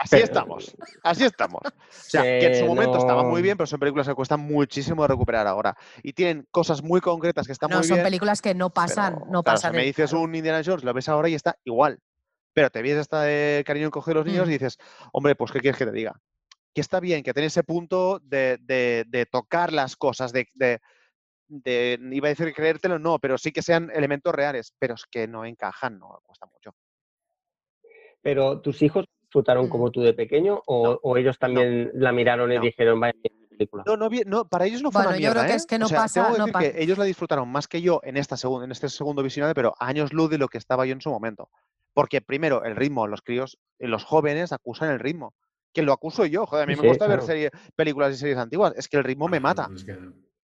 Así 0.00 0.14
estamos, 0.14 0.76
así 1.02 1.24
estamos. 1.24 1.60
O 1.64 1.70
sea, 1.90 2.22
que 2.22 2.46
en 2.46 2.60
su 2.60 2.66
momento 2.66 2.98
estaba 2.98 3.24
muy 3.24 3.42
bien, 3.42 3.56
pero 3.56 3.66
son 3.66 3.80
películas 3.80 4.06
que 4.06 4.14
cuestan 4.14 4.38
muchísimo 4.38 5.02
de 5.02 5.08
recuperar 5.08 5.48
ahora. 5.48 5.76
Y 6.04 6.12
tienen 6.12 6.46
cosas 6.52 6.84
muy 6.84 7.00
concretas 7.00 7.46
que 7.46 7.52
están 7.52 7.68
muy 7.68 7.80
bien. 7.80 7.90
No, 7.90 7.96
son 7.96 8.04
películas 8.04 8.40
que 8.40 8.54
no 8.54 8.70
pasan, 8.70 9.24
no 9.28 9.42
pasan. 9.42 9.72
Si 9.72 9.76
me 9.76 9.82
dices 9.82 10.12
un 10.12 10.32
Indiana 10.32 10.62
Jones, 10.64 10.84
lo 10.84 10.94
ves 10.94 11.08
ahora 11.08 11.28
y 11.28 11.34
está 11.34 11.58
igual. 11.64 11.98
Pero 12.52 12.70
te 12.70 12.80
ves 12.80 12.96
esta 12.96 13.22
de 13.22 13.64
cariño 13.66 13.86
en 13.86 13.90
coger 13.90 14.14
los 14.14 14.24
niños 14.24 14.46
mm. 14.46 14.50
y 14.50 14.52
dices, 14.52 14.78
hombre, 15.12 15.34
pues 15.34 15.50
¿qué 15.50 15.58
quieres 15.58 15.76
que 15.76 15.86
te 15.86 15.92
diga? 15.92 16.14
Que 16.72 16.80
está 16.80 17.00
bien, 17.00 17.24
que 17.24 17.34
tiene 17.34 17.48
ese 17.48 17.64
punto 17.64 18.20
de, 18.22 18.56
de, 18.60 19.26
tocar 19.26 19.72
las 19.72 19.96
cosas, 19.96 20.32
de, 20.32 20.46
de, 20.54 20.80
iba 21.48 22.28
a 22.28 22.30
decir 22.30 22.52
creértelo, 22.54 22.98
no, 22.98 23.18
pero 23.18 23.38
sí 23.38 23.52
que 23.52 23.62
sean 23.62 23.90
elementos 23.94 24.34
reales, 24.34 24.74
pero 24.78 24.94
es 24.94 25.04
que 25.10 25.26
no 25.26 25.44
encajan, 25.44 25.98
no 25.98 26.20
cuesta 26.24 26.46
mucho. 26.46 26.74
Pero 28.22 28.60
tus 28.60 28.82
hijos 28.82 29.06
disfrutaron 29.22 29.66
mm. 29.66 29.68
como 29.68 29.90
tú 29.90 30.00
de 30.00 30.14
pequeño 30.14 30.62
o, 30.66 31.16
ellos 31.16 31.38
también 31.38 31.90
la 31.94 32.12
miraron 32.12 32.52
y 32.52 32.58
dijeron, 32.58 33.00
vaya 33.00 33.14
película. 33.48 33.84
No, 33.86 33.96
no, 33.96 34.08
no, 34.26 34.48
para 34.48 34.66
ellos 34.66 34.82
no 34.82 34.90
fue 34.90 35.00
bueno, 35.00 35.10
una 35.10 35.18
mierda, 35.18 35.34
yo 35.34 35.40
creo 35.40 35.46
que 35.46 35.52
¿eh? 35.52 35.56
es 35.56 35.66
que 35.66 35.78
no 35.78 35.88
pasa, 35.88 36.30
no 36.38 36.46
que 36.46 36.74
ellos 36.76 36.98
la 36.98 37.04
disfrutaron 37.04 37.48
más 37.48 37.66
que 37.66 37.82
yo 37.82 38.00
en 38.04 38.16
esta 38.16 38.36
segunda, 38.36 38.64
en 38.64 38.72
este 38.72 38.88
segundo 38.88 39.22
visionado, 39.22 39.54
pero 39.54 39.74
años 39.78 40.12
luz 40.12 40.30
de 40.30 40.38
lo 40.38 40.48
que 40.48 40.58
estaba 40.58 40.86
yo 40.86 40.92
en 40.92 41.00
su 41.00 41.10
momento. 41.10 41.50
Porque 41.92 42.20
primero, 42.20 42.64
el 42.64 42.76
ritmo, 42.76 43.06
los 43.08 43.22
críos, 43.22 43.58
los 43.78 44.04
jóvenes 44.04 44.52
acusan 44.52 44.90
el 44.90 45.00
ritmo. 45.00 45.34
Que 45.72 45.82
lo 45.82 45.92
acuso 45.92 46.24
yo, 46.24 46.46
joder, 46.46 46.64
a 46.64 46.66
mí 46.66 46.80
me 46.80 46.88
gusta 46.88 47.06
ver 47.06 47.20
películas 47.76 48.14
y 48.14 48.16
series 48.16 48.38
antiguas. 48.38 48.72
Es 48.76 48.88
que 48.88 48.96
el 48.96 49.04
ritmo 49.04 49.28
me 49.28 49.40
mata. 49.40 49.68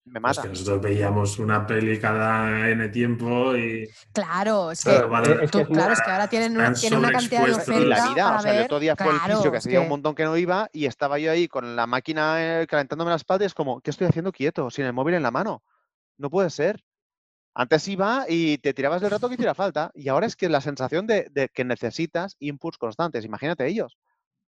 Me 0.05 0.19
mata. 0.19 0.41
Es 0.41 0.43
que 0.43 0.49
nosotros 0.49 0.81
veíamos 0.81 1.39
una 1.39 1.65
peli 1.65 1.97
cada 1.97 2.69
N 2.69 2.89
tiempo 2.89 3.55
y. 3.55 3.87
Claro, 4.11 4.71
es 4.71 4.83
que, 4.83 4.91
claro, 4.91 5.93
es 5.93 6.01
que 6.01 6.11
ahora 6.11 6.27
tienen 6.27 6.57
una, 6.57 6.73
tienen 6.73 6.99
una 6.99 7.11
cantidad 7.11 7.45
de 7.45 7.53
oferta. 7.53 7.79
la 7.79 8.09
vida, 8.09 8.37
o 8.37 8.41
sea, 8.41 8.57
el 8.57 8.65
otro 8.65 8.79
día 8.79 8.95
fue 8.97 9.11
el 9.11 9.19
fisio 9.19 9.51
que 9.51 9.57
hacía 9.57 9.79
un 9.79 9.89
montón 9.89 10.13
que 10.13 10.25
no 10.25 10.35
iba 10.35 10.69
y 10.73 10.87
estaba 10.87 11.19
yo 11.19 11.31
ahí 11.31 11.47
con 11.47 11.75
la 11.77 11.87
máquina 11.87 12.61
eh, 12.61 12.67
calentándome 12.67 13.11
las 13.11 13.21
espalda 13.21 13.45
y 13.45 13.47
es 13.47 13.53
como, 13.53 13.79
¿qué 13.79 13.91
estoy 13.91 14.07
haciendo 14.07 14.33
quieto? 14.33 14.69
Sin 14.69 14.85
el 14.85 14.93
móvil 14.93 15.15
en 15.15 15.23
la 15.23 15.31
mano. 15.31 15.63
No 16.17 16.29
puede 16.29 16.49
ser. 16.49 16.83
Antes 17.53 17.87
iba 17.87 18.25
y 18.27 18.57
te 18.57 18.73
tirabas 18.73 19.01
del 19.01 19.11
rato 19.11 19.29
que 19.29 19.35
hiciera 19.35 19.53
falta. 19.53 19.91
Y 19.93 20.09
ahora 20.09 20.25
es 20.25 20.35
que 20.35 20.49
la 20.49 20.59
sensación 20.59 21.07
de, 21.07 21.27
de 21.31 21.47
que 21.49 21.63
necesitas 21.63 22.35
inputs 22.39 22.77
constantes. 22.77 23.23
Imagínate 23.23 23.67
ellos 23.67 23.97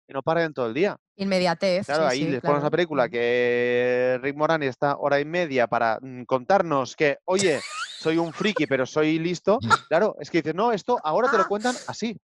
y 0.08 0.14
no 0.14 0.22
paren 0.22 0.54
todo 0.54 0.68
el 0.68 0.74
día. 0.74 0.98
Inmediatez. 1.16 1.86
Claro, 1.86 2.08
ahí 2.08 2.26
les 2.26 2.42
pones 2.42 2.64
la 2.64 2.70
película 2.70 3.10
que 3.10 4.20
Rick 4.22 4.36
Morani 4.36 4.68
está 4.68 4.98
hora 4.98 5.20
y 5.20 5.26
media 5.26 5.68
para 5.68 5.98
mm, 6.02 6.24
contarnos 6.24 6.96
que, 6.96 7.18
oye, 7.26 7.60
soy 8.00 8.18
un 8.18 8.34
friki, 8.34 8.68
pero 8.68 8.86
soy 8.86 9.20
listo. 9.20 9.60
Claro, 9.88 10.16
es 10.20 10.30
que 10.30 10.40
dices, 10.40 10.56
no, 10.56 10.72
esto 10.72 11.00
ahora 11.04 11.30
te 11.30 11.38
lo 11.38 11.48
cuentan 11.48 11.76
así. 11.88 12.18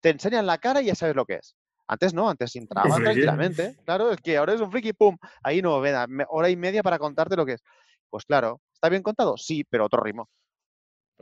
Te 0.00 0.10
enseñan 0.10 0.46
la 0.46 0.58
cara 0.58 0.82
y 0.82 0.86
ya 0.86 0.94
sabes 0.94 1.16
lo 1.16 1.24
que 1.24 1.34
es. 1.34 1.54
Antes 1.86 2.14
no, 2.14 2.28
antes 2.28 2.50
sin 2.50 2.66
trabajo 2.66 2.96
tranquilamente. 3.00 3.76
Claro, 3.84 4.12
es 4.12 4.20
que 4.20 4.36
ahora 4.36 4.54
es 4.54 4.60
un 4.60 4.70
friki, 4.70 4.92
pum, 4.92 5.16
ahí 5.42 5.62
no, 5.62 5.80
veda, 5.80 6.06
hora 6.28 6.48
y 6.48 6.56
media 6.56 6.82
para 6.82 6.98
contarte 6.98 7.36
lo 7.36 7.46
que 7.46 7.54
es. 7.54 7.62
Pues 8.10 8.24
claro, 8.24 8.60
¿está 8.72 8.88
bien 8.88 9.02
contado? 9.02 9.36
Sí, 9.36 9.64
pero 9.64 9.86
otro 9.86 10.02
ritmo. 10.02 10.28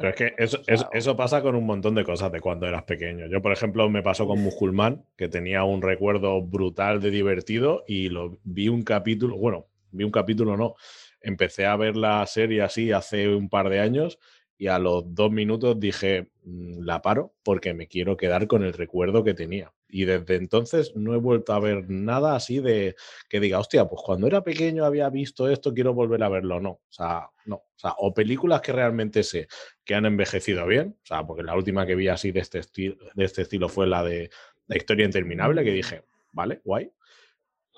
Pero 0.00 0.10
es 0.10 0.16
que 0.16 0.34
eso, 0.38 0.62
eso, 0.92 1.14
pasa 1.14 1.42
con 1.42 1.54
un 1.54 1.66
montón 1.66 1.94
de 1.94 2.04
cosas 2.04 2.32
de 2.32 2.40
cuando 2.40 2.66
eras 2.66 2.84
pequeño. 2.84 3.26
Yo, 3.26 3.42
por 3.42 3.52
ejemplo, 3.52 3.90
me 3.90 4.02
pasó 4.02 4.26
con 4.26 4.40
Musulmán, 4.40 5.04
que 5.14 5.28
tenía 5.28 5.62
un 5.64 5.82
recuerdo 5.82 6.40
brutal 6.40 7.02
de 7.02 7.10
divertido 7.10 7.84
y 7.86 8.08
lo 8.08 8.38
vi 8.42 8.68
un 8.68 8.82
capítulo, 8.82 9.36
bueno, 9.36 9.66
vi 9.90 10.04
un 10.04 10.10
capítulo 10.10 10.56
no, 10.56 10.74
empecé 11.20 11.66
a 11.66 11.76
ver 11.76 11.96
la 11.96 12.24
serie 12.26 12.62
así 12.62 12.92
hace 12.92 13.28
un 13.28 13.50
par 13.50 13.68
de 13.68 13.80
años 13.80 14.18
y 14.60 14.66
a 14.66 14.78
los 14.78 15.14
dos 15.14 15.32
minutos 15.32 15.80
dije, 15.80 16.28
mm, 16.44 16.82
la 16.84 17.00
paro 17.00 17.32
porque 17.42 17.72
me 17.72 17.88
quiero 17.88 18.18
quedar 18.18 18.46
con 18.46 18.62
el 18.62 18.74
recuerdo 18.74 19.24
que 19.24 19.32
tenía. 19.32 19.72
Y 19.88 20.04
desde 20.04 20.34
entonces 20.36 20.94
no 20.94 21.14
he 21.14 21.16
vuelto 21.16 21.54
a 21.54 21.60
ver 21.60 21.88
nada 21.88 22.36
así 22.36 22.60
de 22.60 22.94
que 23.30 23.40
diga, 23.40 23.58
hostia, 23.58 23.88
pues 23.88 24.02
cuando 24.04 24.26
era 24.26 24.44
pequeño 24.44 24.84
había 24.84 25.08
visto 25.08 25.48
esto, 25.48 25.72
quiero 25.72 25.94
volver 25.94 26.22
a 26.22 26.28
verlo. 26.28 26.60
No, 26.60 26.72
o 26.72 26.80
sea. 26.90 27.30
O, 27.48 27.62
o 28.08 28.14
películas 28.14 28.60
que 28.60 28.72
realmente 28.72 29.22
sé 29.22 29.48
que 29.82 29.94
han 29.94 30.04
envejecido 30.04 30.66
bien, 30.66 30.98
o 31.02 31.06
sea, 31.06 31.26
porque 31.26 31.42
la 31.42 31.56
última 31.56 31.86
que 31.86 31.94
vi 31.94 32.08
así 32.08 32.30
de 32.30 32.40
este, 32.40 32.58
estilo, 32.58 32.96
de 33.14 33.24
este 33.24 33.42
estilo 33.42 33.66
fue 33.70 33.86
la 33.86 34.04
de 34.04 34.28
La 34.66 34.76
historia 34.76 35.06
interminable, 35.06 35.64
que 35.64 35.72
dije, 35.72 36.04
vale, 36.32 36.60
guay. 36.64 36.92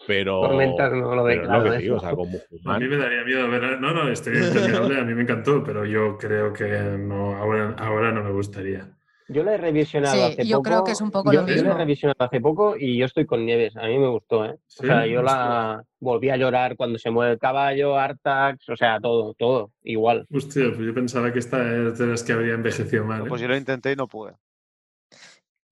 Pero, 0.06 0.42
no 0.42 1.14
lo, 1.14 1.24
pero 1.24 1.46
lo 1.46 1.70
que 1.70 1.78
digo, 1.78 1.96
o 1.96 2.00
sea, 2.00 2.10
como 2.10 2.38
A 2.66 2.78
mí 2.78 2.88
me 2.88 2.96
daría 2.96 3.24
miedo 3.24 3.48
ver. 3.48 3.80
No, 3.80 3.92
no, 3.92 4.10
Historia 4.10 4.40
Interminable 4.46 5.00
a 5.00 5.04
mí 5.04 5.14
me 5.14 5.22
encantó, 5.22 5.62
pero 5.62 5.84
yo 5.84 6.18
creo 6.18 6.52
que 6.52 6.66
no, 6.98 7.36
ahora, 7.36 7.74
ahora 7.78 8.12
no 8.12 8.22
me 8.24 8.32
gustaría. 8.32 8.88
Yo 9.28 9.44
la 9.44 9.54
he 9.54 9.56
revisionado 9.56 10.24
hace 10.24 10.36
poco. 10.36 10.48
Yo 10.48 10.62
creo 10.62 10.84
que 10.84 10.92
es 10.92 11.00
un 11.00 11.10
poco 11.10 11.32
yo, 11.32 11.40
lo 11.40 11.46
mismo. 11.46 11.62
Yo 11.62 11.68
la 11.68 11.74
he 11.74 11.78
revisionado 11.78 12.24
hace 12.24 12.40
poco 12.40 12.76
y 12.78 12.98
yo 12.98 13.06
estoy 13.06 13.24
con 13.24 13.46
Nieves. 13.46 13.76
A 13.76 13.86
mí 13.86 13.98
me 13.98 14.08
gustó, 14.08 14.44
¿eh? 14.44 14.58
O 14.80 14.86
sea, 14.86 15.06
yo 15.06 15.22
la 15.22 15.82
volví 16.00 16.30
a 16.30 16.36
llorar 16.36 16.76
cuando 16.76 16.98
se 16.98 17.10
mueve 17.10 17.32
el 17.32 17.38
caballo, 17.38 17.96
Artax, 17.96 18.68
o 18.68 18.76
sea, 18.76 18.98
todo, 19.00 19.34
todo, 19.34 19.70
igual. 19.84 20.26
Hostia, 20.30 20.64
pues 20.74 20.80
yo 20.80 20.92
pensaba 20.92 21.32
que 21.32 21.38
esta 21.38 21.88
es 21.88 21.98
de 21.98 22.06
las 22.06 22.22
que 22.24 22.32
habría 22.32 22.54
envejecido 22.54 23.04
mal. 23.04 23.24
Pues 23.26 23.40
¿eh? 23.40 23.44
yo 23.44 23.48
lo 23.48 23.56
intenté 23.56 23.92
y 23.92 23.96
no 23.96 24.06
pude. 24.06 24.32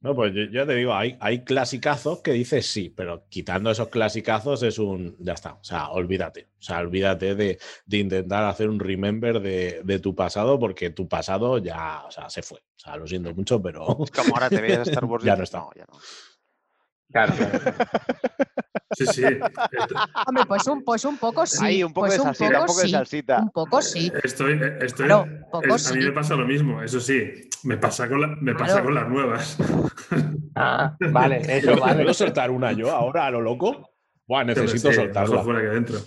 No, 0.03 0.15
pues 0.15 0.33
yo, 0.35 0.45
ya 0.45 0.65
te 0.65 0.75
digo, 0.75 0.95
hay, 0.95 1.19
hay 1.21 1.45
clasicazos 1.45 2.23
que 2.23 2.33
dices 2.33 2.67
sí, 2.67 2.89
pero 2.89 3.27
quitando 3.29 3.71
esos 3.71 3.89
clasicazos 3.89 4.63
es 4.63 4.79
un. 4.79 5.15
Ya 5.19 5.35
está. 5.35 5.55
O 5.55 5.65
sea, 5.65 5.91
olvídate. 5.91 6.49
O 6.59 6.63
sea, 6.63 6.79
olvídate 6.79 7.35
de, 7.35 7.59
de 7.85 7.99
intentar 7.99 8.45
hacer 8.45 8.71
un 8.71 8.81
remember 8.81 9.41
de, 9.41 9.83
de, 9.85 9.99
tu 9.99 10.15
pasado, 10.15 10.59
porque 10.59 10.89
tu 10.89 11.07
pasado 11.07 11.59
ya, 11.59 12.05
o 12.07 12.11
sea, 12.11 12.31
se 12.31 12.43
fue. 12.43 12.61
O 12.61 12.79
sea, 12.79 12.97
lo 12.97 13.07
siento 13.07 13.35
mucho, 13.35 13.61
pero. 13.61 13.85
Como 13.87 14.35
ahora 14.35 14.49
te 14.49 14.63
veías 14.63 14.89
Star 14.89 15.05
Wars. 15.05 15.23
ya 15.25 15.37
no 15.37 15.45
está. 15.45 15.59
No, 15.59 15.71
ya 15.77 15.85
no. 15.85 15.99
Claro. 17.13 17.35
Sí, 18.93 19.07
sí. 19.07 19.23
Hombre, 20.27 20.45
pues 20.49 20.67
un, 20.67 20.83
pues 20.83 21.05
un 21.05 21.17
poco 21.17 21.47
sí. 21.47 21.65
Ahí, 21.65 21.85
un 21.85 21.93
poco 21.93 22.09
pues 22.09 22.19
de 22.19 22.25
salsita, 22.25 22.61
un, 22.61 22.67
poco 22.67 22.81
sí. 22.81 22.87
de 22.87 22.91
salsita. 22.91 23.39
Un 23.39 23.51
poco 23.51 23.83
sí. 23.83 24.13
Estoy, 24.25 24.61
estoy, 24.81 25.07
claro, 25.07 25.29
poco 25.51 25.75
es, 25.77 25.83
sí. 25.85 25.95
A 25.95 25.97
mí 25.97 26.05
me 26.07 26.13
pasa 26.13 26.35
lo 26.35 26.45
mismo, 26.45 26.83
eso 26.83 26.99
sí. 27.01 27.49
Me 27.63 27.77
pasa 27.77 28.09
con, 28.09 28.21
la, 28.21 28.27
me 28.27 28.53
pasa 28.55 28.83
Claro. 28.83 28.85
con 28.87 28.95
las 28.97 29.09
nuevas. 29.09 29.57
Ah, 30.57 30.97
vale, 31.13 31.37
eso 31.57 31.69
¿Puedo, 31.69 31.81
vale. 31.83 32.03
¿Puedo 32.03 32.15
soltar 32.15 32.51
una 32.51 32.73
yo 32.73 32.91
ahora 32.91 33.27
a 33.27 33.31
lo 33.31 33.41
loco? 33.41 33.91
Buah, 34.27 34.43
necesito 34.43 34.89
Sí, 34.89 34.95
soltarla. 34.97 35.43
fuera 35.45 35.61
que 35.61 35.67
dentro. 35.69 35.99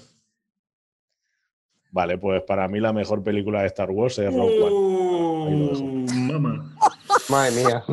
Vale, 1.92 2.18
pues 2.18 2.44
para 2.44 2.68
mí 2.68 2.82
la 2.82 2.92
mejor 2.92 3.24
película 3.24 3.62
de 3.62 3.68
Star 3.68 3.92
Wars 3.92 4.20
es 4.20 4.34
Rogue 4.34 4.60
One. 4.62 5.56
Uh, 5.56 6.06
mamá. 6.16 6.76
Madre 7.30 7.52
mía. 7.52 7.84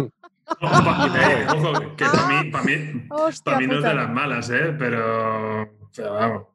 Ojo, 0.61 0.85
pa- 0.85 1.07
eh, 1.17 1.47
ojo, 1.55 1.97
que 1.97 2.05
para 2.05 2.43
mí, 2.43 2.51
pa' 2.51 2.63
mí, 2.63 3.07
Hostia 3.11 3.53
pa' 3.53 3.59
mí 3.61 3.67
no 3.67 3.77
es 3.79 3.83
de 3.83 3.95
las 3.95 4.11
malas, 4.11 4.51
¿eh? 4.51 4.75
Pero, 4.79 5.79
pero 5.95 6.13
vamos. 6.15 6.47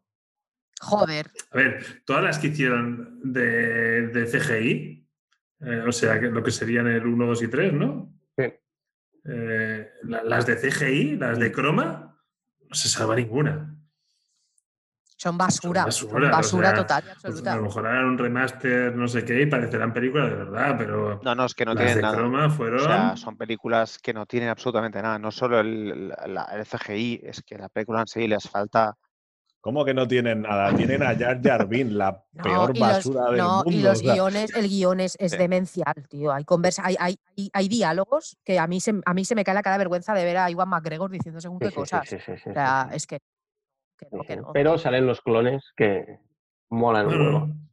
Joder. 0.82 1.32
A 1.52 1.58
ver, 1.58 2.04
todas 2.06 2.24
las 2.24 2.38
que 2.40 2.48
hicieron 2.48 3.20
de, 3.24 4.08
de 4.08 4.26
CGI, 4.26 5.08
eh, 5.62 5.84
o 5.88 5.92
sea, 5.92 6.20
que 6.20 6.28
lo 6.28 6.44
que 6.44 6.52
serían 6.52 6.88
el 6.88 7.06
1, 7.06 7.26
2 7.26 7.44
y 7.44 7.48
3, 7.48 7.74
¿no? 7.74 8.14
Sí. 8.38 8.54
eh, 9.26 9.90
las 10.04 10.46
de 10.46 10.58
CGI, 10.58 11.16
las 11.18 11.40
de 11.40 11.52
croma, 11.52 12.20
no 12.68 12.76
se 12.76 12.90
salva 12.90 13.16
ninguna. 13.16 13.75
Son 15.18 15.38
basura, 15.38 15.86
basura, 15.86 16.74
total 16.74 17.04
y 17.04 17.06
pues, 17.06 17.26
absoluta. 17.26 17.54
a 17.54 17.56
lo 17.56 17.62
mejor 17.64 17.88
harán 17.88 18.06
un 18.06 18.18
remaster, 18.18 18.94
no 18.96 19.08
sé 19.08 19.24
qué, 19.24 19.42
y 19.42 19.46
parecerán 19.46 19.94
películas 19.94 20.30
de 20.30 20.36
verdad, 20.36 20.76
pero. 20.78 21.22
No, 21.24 21.36
no, 21.36 21.46
es 21.46 21.54
que 21.54 21.64
no 21.64 21.74
tienen 21.74 22.02
nada. 22.02 22.50
Fueron... 22.50 22.82
O 22.82 22.84
sea, 22.84 23.16
son 23.16 23.38
películas 23.38 23.98
que 23.98 24.14
no 24.14 24.26
tienen 24.26 24.50
absolutamente 24.50 25.02
nada. 25.02 25.18
No 25.18 25.32
solo 25.32 25.62
el, 25.62 26.14
el 26.26 26.66
CGI, 26.66 27.22
es 27.24 27.42
que 27.44 27.58
la 27.58 27.70
película 27.70 28.02
en 28.02 28.08
sí 28.08 28.28
les 28.28 28.50
falta 28.50 28.98
¿Cómo 29.66 29.84
que 29.84 29.96
no 29.96 30.08
tienen 30.08 30.44
nada? 30.44 30.76
Tienen 30.76 31.02
a 31.02 31.16
Jar 31.18 31.42
Jar 31.42 31.68
la 31.72 32.24
peor 32.44 32.78
basura 32.78 33.32
del 33.32 33.42
mundo. 33.42 33.72
Y 33.72 33.82
los 33.82 34.04
guiones, 34.04 34.56
el 34.56 34.70
guion 34.70 35.00
es, 35.00 35.18
demencial, 35.18 36.08
tío. 36.08 36.32
Hay, 36.32 36.44
conversa, 36.44 36.84
hay, 36.86 36.96
hay, 37.00 37.18
hay, 37.52 37.68
diálogos 37.68 38.38
que 38.44 38.60
a 38.60 38.68
mí, 38.68 38.80
se, 38.80 38.94
a 39.04 39.14
mí 39.16 39.26
se 39.26 39.34
me 39.34 39.44
cae 39.44 39.56
la 39.56 39.64
cara 39.64 39.78
de 39.78 39.80
vergüenza 39.80 40.14
de 40.14 40.24
ver 40.24 40.38
a 40.38 40.52
Iwan 40.52 40.70
McGregor 40.70 41.10
diciendo 41.10 41.42
según 41.42 41.58
qué 41.58 41.72
cosas. 41.72 42.08
o 42.14 42.54
sea, 42.54 42.90
es 42.94 43.08
que, 43.08 43.18
Pero 44.54 44.78
salen 44.78 45.06
los 45.06 45.22
clones 45.22 45.72
que 45.76 46.20
molan 46.70 47.08
un 47.08 47.66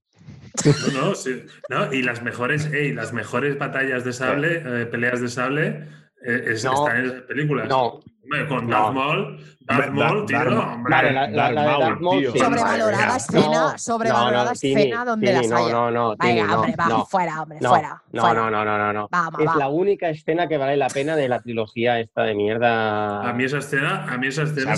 No, 0.95 1.01
no, 1.01 1.15
sí. 1.15 1.45
no, 1.71 1.93
y 1.93 2.03
las 2.03 2.23
mejores, 2.23 2.71
las 2.71 3.13
mejores 3.13 3.59
batallas 3.59 4.05
de 4.05 4.13
sable, 4.13 4.63
eh, 4.65 4.87
peleas 4.87 5.21
de 5.21 5.29
sable, 5.29 5.89
eh, 6.25 6.45
están 6.49 6.97
en 6.99 7.09
las 7.09 7.23
películas. 7.23 7.69
No, 7.69 8.01
con 8.49 8.69
Darth 8.69 8.95
Maul, 8.95 9.39
Darth 9.61 9.91
Maul, 9.91 10.27
tío, 10.27 10.39
hombre. 10.39 10.95
Darth 10.95 12.01
Maul, 12.01 12.39
Sobrevalorada 12.39 13.17
escena, 13.17 13.79
sobrevalorada 13.79 14.53
escena 14.53 15.05
donde 15.05 15.33
las 15.33 15.51
haya. 15.51 15.73
No, 15.73 15.91
no, 15.91 16.17
Venga, 16.17 16.57
hombre, 16.57 16.75
vamos, 16.77 17.11
fuera, 17.11 17.43
hombre, 17.43 17.59
fuera. 17.59 18.03
No, 18.13 18.35
no, 18.35 18.51
no, 18.51 18.65
no, 18.65 18.93
no. 18.93 19.09
Es 19.39 19.57
la 19.57 19.69
única 19.69 20.09
escena 20.09 20.47
que 20.47 20.57
vale 20.57 20.77
la 20.77 20.89
pena 20.89 21.17
de 21.17 21.29
la 21.29 21.41
trilogía 21.41 21.99
esta 21.99 22.23
de 22.23 22.35
mierda. 22.35 23.29
A 23.29 23.33
mí 23.33 23.45
esa 23.45 23.59
escena, 23.59 24.07
a 24.09 24.17
mí 24.17 24.29
esa 24.29 24.43
escena. 24.45 24.75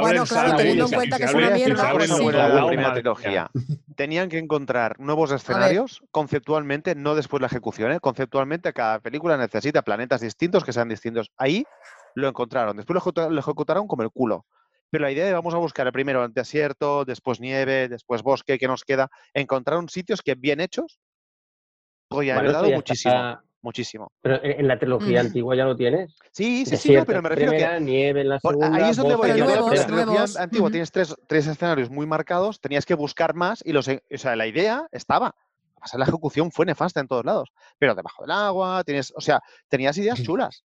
Bueno, 0.00 0.24
claro, 0.24 0.56
teniendo 0.56 0.86
en 0.86 0.92
cuenta 0.92 1.18
que 1.18 1.24
es 1.24 1.34
una 1.34 1.50
mierda. 1.50 1.92
la 1.92 2.66
primera 2.66 2.92
trilogía. 2.94 3.50
Tenían 3.94 4.30
que 4.30 4.38
encontrar 4.38 4.98
nuevos 4.98 5.30
escenarios 5.32 6.02
conceptualmente, 6.10 6.94
no 6.94 7.14
después 7.14 7.42
la 7.42 7.48
ejecución, 7.48 7.92
¿eh? 7.92 8.00
conceptualmente 8.00 8.72
cada 8.72 8.98
película 9.00 9.36
necesita 9.36 9.82
planetas 9.82 10.22
distintos 10.22 10.64
que 10.64 10.72
sean 10.72 10.88
distintos. 10.88 11.30
Ahí 11.36 11.66
lo 12.14 12.28
encontraron. 12.28 12.76
Después 12.76 13.02
lo, 13.04 13.38
ejecutaron 13.38 13.86
como 13.86 14.02
el 14.02 14.10
culo. 14.10 14.46
Pero 14.90 15.02
la 15.02 15.12
idea 15.12 15.26
de 15.26 15.32
vamos 15.32 15.54
a 15.54 15.58
buscar 15.58 15.90
primero 15.92 16.24
el 16.24 16.32
desierto, 16.32 17.04
después 17.04 17.40
nieve, 17.40 17.88
después 17.88 18.22
bosque, 18.22 18.58
¿qué 18.58 18.66
nos 18.66 18.84
queda? 18.84 19.08
Encontraron 19.34 19.88
sitios 19.88 20.20
que 20.20 20.34
bien 20.34 20.60
hechos, 20.60 20.98
pues 22.08 22.26
ya 22.26 22.34
bueno, 22.34 22.52
dado 22.52 22.70
muchísimo. 22.70 23.38
Muchísimo. 23.62 24.10
Pero 24.22 24.42
en 24.42 24.66
la 24.66 24.78
trilogía 24.78 25.20
antigua 25.20 25.54
ya 25.54 25.64
lo 25.64 25.76
tienes. 25.76 26.16
Sí, 26.32 26.64
sí, 26.64 26.78
sí, 26.78 26.96
pero 27.06 27.20
me 27.20 27.28
refiero 27.28 27.50
primera, 27.50 27.74
que. 27.74 27.84
nieve 27.84 28.22
en 28.22 28.30
la 28.30 28.40
segunda. 28.40 28.74
Ahí 28.74 28.90
es 28.90 28.96
donde 28.96 29.14
voy. 29.16 29.30
en 29.30 29.40
la 29.40 29.86
trilogía 29.86 30.24
antigua 30.38 30.70
tienes 30.70 30.90
tres, 30.90 31.14
tres, 31.28 31.46
escenarios 31.46 31.90
muy 31.90 32.06
marcados, 32.06 32.60
tenías 32.60 32.86
que 32.86 32.94
buscar 32.94 33.34
más 33.34 33.62
y 33.64 33.72
los, 33.72 33.86
o 33.86 34.18
sea, 34.18 34.34
la 34.34 34.46
idea 34.46 34.86
estaba. 34.92 35.34
la 35.92 36.04
ejecución 36.04 36.50
fue 36.50 36.64
nefasta 36.64 37.00
en 37.00 37.08
todos 37.08 37.24
lados. 37.24 37.50
Pero 37.78 37.94
debajo 37.94 38.22
del 38.22 38.30
agua, 38.30 38.82
tienes, 38.82 39.12
o 39.14 39.20
sea, 39.20 39.40
tenías 39.68 39.98
ideas 39.98 40.22
chulas. 40.22 40.64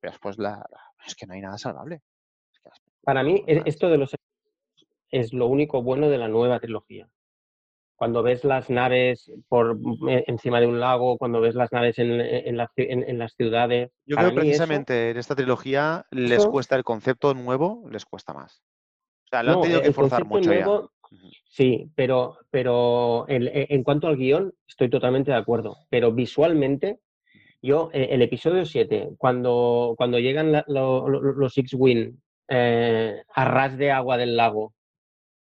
Pero 0.00 0.12
después 0.12 0.38
la, 0.38 0.64
es 1.06 1.14
que 1.14 1.26
no 1.26 1.34
hay 1.34 1.40
nada 1.40 1.58
salvable. 1.58 2.02
Para 3.02 3.22
mí, 3.22 3.42
e, 3.46 3.62
esto 3.66 3.88
de 3.88 3.98
los 3.98 4.14
es 5.10 5.32
lo 5.32 5.46
único 5.46 5.82
bueno 5.82 6.08
de 6.08 6.18
la 6.18 6.28
nueva 6.28 6.58
trilogía. 6.60 7.08
Cuando 7.94 8.22
ves 8.22 8.44
las 8.44 8.68
naves 8.68 9.32
por 9.48 9.78
mm, 9.78 10.08
e, 10.08 10.24
encima 10.26 10.60
de 10.60 10.66
un 10.66 10.80
lago, 10.80 11.16
cuando 11.16 11.40
ves 11.40 11.54
las 11.54 11.72
naves 11.72 11.98
en, 11.98 12.20
e, 12.20 13.12
las 13.14 13.34
ciudades. 13.34 13.90
Yo 14.04 14.16
creo 14.16 14.30
que 14.30 14.36
precisamente 14.36 15.10
en 15.10 15.16
esta 15.16 15.34
trilogía 15.34 16.04
les 16.10 16.44
cuesta 16.46 16.76
el 16.76 16.84
concepto 16.84 17.32
nuevo, 17.34 17.84
les 17.90 18.04
cuesta 18.04 18.34
más. 18.34 18.62
O 19.24 19.28
sea, 19.28 19.42
lo 19.42 19.52
han 19.54 19.60
tenido 19.62 19.82
que 19.82 19.92
forzar 19.92 20.24
mucho 20.24 20.52
ya. 20.52 20.66
Sí, 21.48 21.90
pero, 21.94 22.38
pero 22.50 23.24
en, 23.28 23.82
cuanto 23.82 24.08
al 24.08 24.16
guion, 24.16 24.52
estoy 24.68 24.90
totalmente 24.90 25.30
de 25.30 25.36
acuerdo. 25.36 25.76
Pero 25.88 26.12
visualmente, 26.12 27.00
yo, 27.66 27.90
eh, 27.92 28.08
el 28.10 28.22
episodio 28.22 28.64
7, 28.64 29.10
cuando, 29.18 29.94
cuando 29.96 30.18
llegan 30.18 30.64
los 30.66 31.58
X-Wing 31.58 32.18
eh, 32.48 33.22
a 33.34 33.44
ras 33.44 33.76
de 33.76 33.90
agua 33.90 34.16
del 34.16 34.36
lago, 34.36 34.72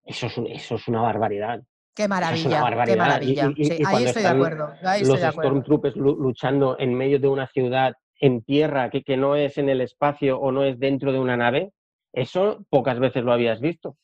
eso 0.05 0.27
es, 0.27 0.39
eso 0.51 0.75
es 0.77 0.89
una 0.89 1.01
barbaridad. 1.01 1.63
Qué 1.95 2.07
maravilla, 2.07 2.65
qué 2.87 2.97
maravilla. 2.97 3.47
ahí 3.87 4.05
estoy 4.05 4.23
de 4.23 4.29
acuerdo. 4.29 4.73
los 5.05 5.21
Stormtroopers 5.21 5.97
luchando 5.97 6.77
en 6.79 6.95
medio 6.95 7.19
de 7.19 7.29
una 7.29 7.47
ciudad 7.49 7.95
en 8.21 8.43
tierra 8.43 8.91
que, 8.91 9.03
que 9.03 9.17
no 9.17 9.35
es 9.35 9.59
en 9.59 9.69
el 9.69 9.81
espacio 9.81 10.39
o 10.39 10.53
no 10.53 10.65
es 10.65 10.79
dentro 10.79 11.13
de 11.13 11.19
una 11.19 11.37
nave, 11.37 11.73
eso 12.13 12.65
pocas 12.69 12.99
veces 12.99 13.25
lo 13.25 13.33
habías 13.33 13.61
visto. 13.61 13.97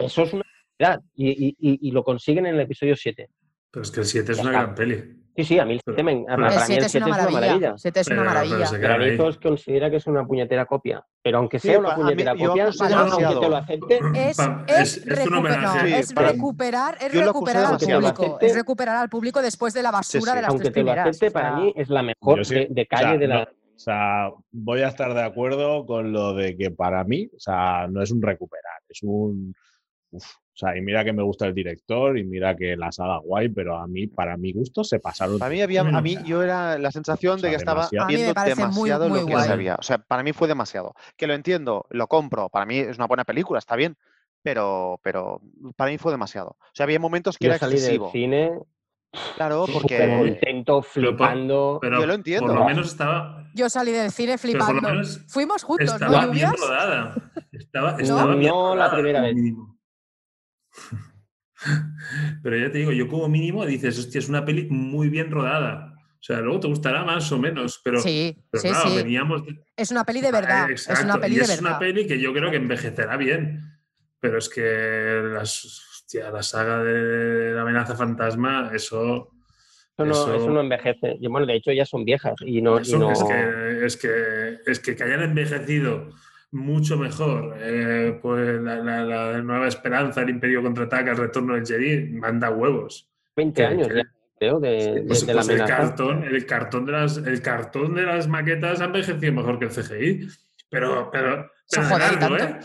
eso 0.00 0.22
es 0.24 0.32
una 0.32 0.44
barbaridad 0.78 1.04
y, 1.14 1.56
y, 1.58 1.90
lo 1.90 2.04
consiguen 2.04 2.46
en 2.46 2.56
el 2.56 2.60
episodio 2.62 2.96
7. 2.96 3.28
Pero 3.70 3.82
es 3.82 3.90
que 3.90 4.00
el 4.00 4.06
7 4.06 4.32
es 4.32 4.38
una 4.38 4.50
gran 4.50 4.74
peli. 4.74 5.25
Sí, 5.36 5.44
sí, 5.44 5.58
a 5.58 5.66
mí 5.66 5.74
el 5.74 5.80
7 5.84 6.02
me, 6.02 6.12
el 6.12 6.50
7 6.50 6.86
es, 6.86 6.94
una 6.94 7.08
maravilla. 7.08 7.68
El 7.72 7.78
7 7.78 8.00
es 8.00 8.08
una 8.08 8.24
maravilla. 8.24 8.70
Granizos 8.78 9.36
considera 9.38 9.90
que 9.90 9.96
es 9.96 10.06
una 10.06 10.26
puñetera 10.26 10.64
copia. 10.64 11.04
Pero 11.22 11.38
aunque 11.38 11.58
sea 11.58 11.78
una 11.78 11.94
puñetera 11.94 12.34
copia, 12.34 12.70
aunque 12.96 13.40
te 13.40 13.48
lo 13.48 13.56
acepte, 13.56 14.00
es, 14.14 14.38
es, 14.66 14.96
es 14.96 15.04
recuperar, 15.04 16.96
es 17.00 17.12
recuperar 17.12 17.66
al 17.66 17.78
público. 17.78 18.38
Es 18.40 18.54
recuperar 18.54 18.96
al 18.96 19.08
público 19.10 19.42
después 19.42 19.74
de 19.74 19.82
la 19.82 19.90
basura 19.90 20.34
de 20.34 20.40
las 20.40 20.50
aunque 20.50 20.64
tres 20.64 20.72
primeras. 20.72 21.04
Aunque 21.04 21.18
te 21.18 21.26
lo 21.26 21.30
acepte, 21.30 21.30
para 21.30 21.56
mí 21.56 21.72
es 21.76 21.90
la 21.90 22.02
mejor 22.02 22.46
de, 22.46 22.86
calle 22.86 23.18
de 23.18 23.26
la... 23.26 23.42
o 23.42 23.78
sea, 23.78 24.30
voy 24.50 24.80
a 24.80 24.88
estar 24.88 25.12
de 25.12 25.22
acuerdo 25.22 25.84
con 25.84 26.12
lo 26.12 26.32
de 26.32 26.56
que 26.56 26.70
para 26.70 27.04
mí, 27.04 27.26
o 27.26 27.38
sea, 27.38 27.88
no 27.90 28.02
es 28.02 28.10
un 28.10 28.22
recuperar, 28.22 28.80
es 28.88 29.00
un... 29.02 29.52
O 30.56 30.58
sea, 30.58 30.74
y 30.74 30.80
mira 30.80 31.04
que 31.04 31.12
me 31.12 31.22
gusta 31.22 31.46
el 31.46 31.52
director 31.52 32.16
y 32.16 32.24
mira 32.24 32.56
que 32.56 32.78
la 32.78 32.90
saga 32.90 33.18
guay, 33.18 33.50
pero 33.50 33.76
a 33.76 33.86
mí, 33.86 34.06
para 34.06 34.38
mi 34.38 34.54
gusto, 34.54 34.84
se 34.84 34.98
pasaron. 34.98 35.42
A 35.42 35.50
mí, 35.50 35.60
había, 35.60 35.82
a 35.82 36.00
mí 36.00 36.16
yo 36.24 36.42
era 36.42 36.78
la 36.78 36.90
sensación 36.90 37.42
de 37.42 37.50
que 37.50 37.56
estaba 37.56 37.90
viendo 38.08 38.32
demasiado 38.32 39.10
lo 39.10 39.26
que 39.26 39.38
se 39.38 39.52
había. 39.52 39.74
O 39.74 39.82
sea, 39.82 39.98
para 39.98 40.22
mí 40.22 40.32
fue 40.32 40.48
demasiado. 40.48 40.94
Que 41.18 41.26
lo 41.26 41.34
entiendo, 41.34 41.84
lo 41.90 42.06
compro, 42.06 42.48
para 42.48 42.64
mí 42.64 42.78
es 42.78 42.96
una 42.96 43.06
buena 43.06 43.24
película, 43.24 43.58
está 43.58 43.76
bien, 43.76 43.98
pero, 44.42 44.98
pero 45.02 45.42
para 45.76 45.90
mí 45.90 45.98
fue 45.98 46.10
demasiado. 46.10 46.56
O 46.58 46.70
sea, 46.72 46.84
había 46.84 47.00
momentos 47.00 47.36
que 47.36 47.44
yo 47.44 47.50
era 47.50 47.58
salí 47.58 47.74
excesivo. 47.74 48.06
Del 48.06 48.12
cine 48.12 48.52
Claro, 49.36 49.66
porque. 49.70 50.16
Contento, 50.18 50.82
flipando. 50.82 51.78
Pero, 51.82 52.00
yo 52.00 52.06
lo 52.06 52.14
entiendo. 52.14 52.46
Por 52.46 52.56
lo 52.56 52.64
menos 52.64 52.88
estaba. 52.88 53.44
Yo 53.54 53.68
salí 53.68 53.92
del 53.92 54.10
cine 54.10 54.38
flipando. 54.38 54.88
Fuimos 55.28 55.62
juntos, 55.62 55.92
estaba 55.92 56.26
¿no? 56.26 56.32
bien 56.32 56.50
rodada. 56.50 57.14
Estaba, 57.52 57.96
estaba 57.98 58.24
no, 58.24 58.38
bien 58.38 58.50
no 58.50 58.74
la 58.74 58.90
primera 58.90 59.20
vez. 59.20 59.36
Pero 62.42 62.56
ya 62.56 62.70
te 62.70 62.78
digo, 62.78 62.92
yo 62.92 63.08
como 63.08 63.28
mínimo 63.28 63.64
dices, 63.64 63.98
hostia, 63.98 64.18
es 64.18 64.28
una 64.28 64.44
peli 64.44 64.66
muy 64.68 65.08
bien 65.08 65.30
rodada. 65.30 65.94
O 66.14 66.22
sea, 66.26 66.40
luego 66.40 66.60
te 66.60 66.68
gustará 66.68 67.04
más 67.04 67.30
o 67.30 67.38
menos, 67.38 67.80
pero, 67.84 68.00
sí, 68.00 68.36
sí, 68.52 68.68
veníamos 68.96 69.42
Es 69.76 69.92
una 69.92 70.04
peli 70.04 70.20
de 70.20 70.32
verdad. 70.32 70.68
es 70.70 70.88
una 71.04 71.20
peli 71.20 71.38
es 71.38 71.60
una 71.60 71.78
peli 71.78 72.04
que 72.04 72.18
yo 72.18 72.32
creo 72.32 72.50
que 72.50 72.56
envejecerá 72.56 73.16
bien. 73.16 73.60
Pero 74.18 74.38
es 74.38 74.48
que 74.48 75.22
la 76.14 76.42
saga 76.42 76.82
de 76.82 77.52
la 77.52 77.62
amenaza 77.62 77.94
fantasma, 77.94 78.70
eso. 78.74 79.30
Eso 79.96 80.48
no, 80.50 80.60
envejece. 80.60 81.16
Y 81.20 81.28
bueno, 81.28 81.46
de 81.46 81.54
hecho 81.54 81.72
ya 81.72 81.86
son 81.86 82.04
viejas 82.04 82.34
y 82.44 82.60
no. 82.60 82.78
Es, 82.78 82.88
que, 82.90 83.86
es, 83.86 83.96
que, 83.96 84.58
es 84.66 84.80
que 84.80 85.04
hayan 85.04 85.22
envejecido 85.22 86.08
mucho 86.52 86.96
mejor. 86.96 87.56
Eh, 87.58 88.18
pues 88.20 88.60
la, 88.60 89.40
nueva 89.42 89.68
esperanza, 89.68 90.22
el 90.22 90.30
Imperio 90.30 90.62
contraataca, 90.62 91.12
el 91.12 91.16
retorno 91.16 91.54
del 91.54 91.66
Jedi, 91.66 92.12
manda 92.12 92.50
huevos. 92.50 93.08
20 93.36 93.66
años 93.66 93.88
ya, 93.88 94.02
creo, 94.38 94.60
de, 94.60 95.04
pues, 95.06 95.26
la 95.26 95.34
pues 95.34 95.48
el 95.48 95.64
cartón, 95.64 96.24
el 96.24 96.46
cartón 96.46 96.86
de 96.86 96.92
las, 96.92 97.16
el 97.18 97.42
cartón 97.42 97.94
de 97.94 98.02
las 98.02 98.28
maquetas 98.28 98.80
ha 98.80 98.86
envejecido 98.86 99.32
mejor 99.32 99.58
que 99.58 99.66
el 99.66 99.70
CGI. 99.70 100.28
Pero, 100.68 101.10
pero, 101.12 101.50
pero, 101.70 102.36
¿eh? 102.36 102.58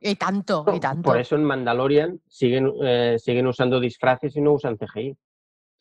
y 0.00 0.14
tanto, 0.16 0.64
y 0.74 0.80
tanto. 0.80 1.02
Por 1.02 1.18
eso 1.18 1.34
en 1.34 1.44
Mandalorian 1.44 2.20
siguen, 2.28 2.70
eh, 2.82 3.16
siguen 3.18 3.46
usando 3.46 3.80
disfraces 3.80 4.36
y 4.36 4.40
no 4.40 4.52
usan 4.52 4.76
CGI 4.76 5.16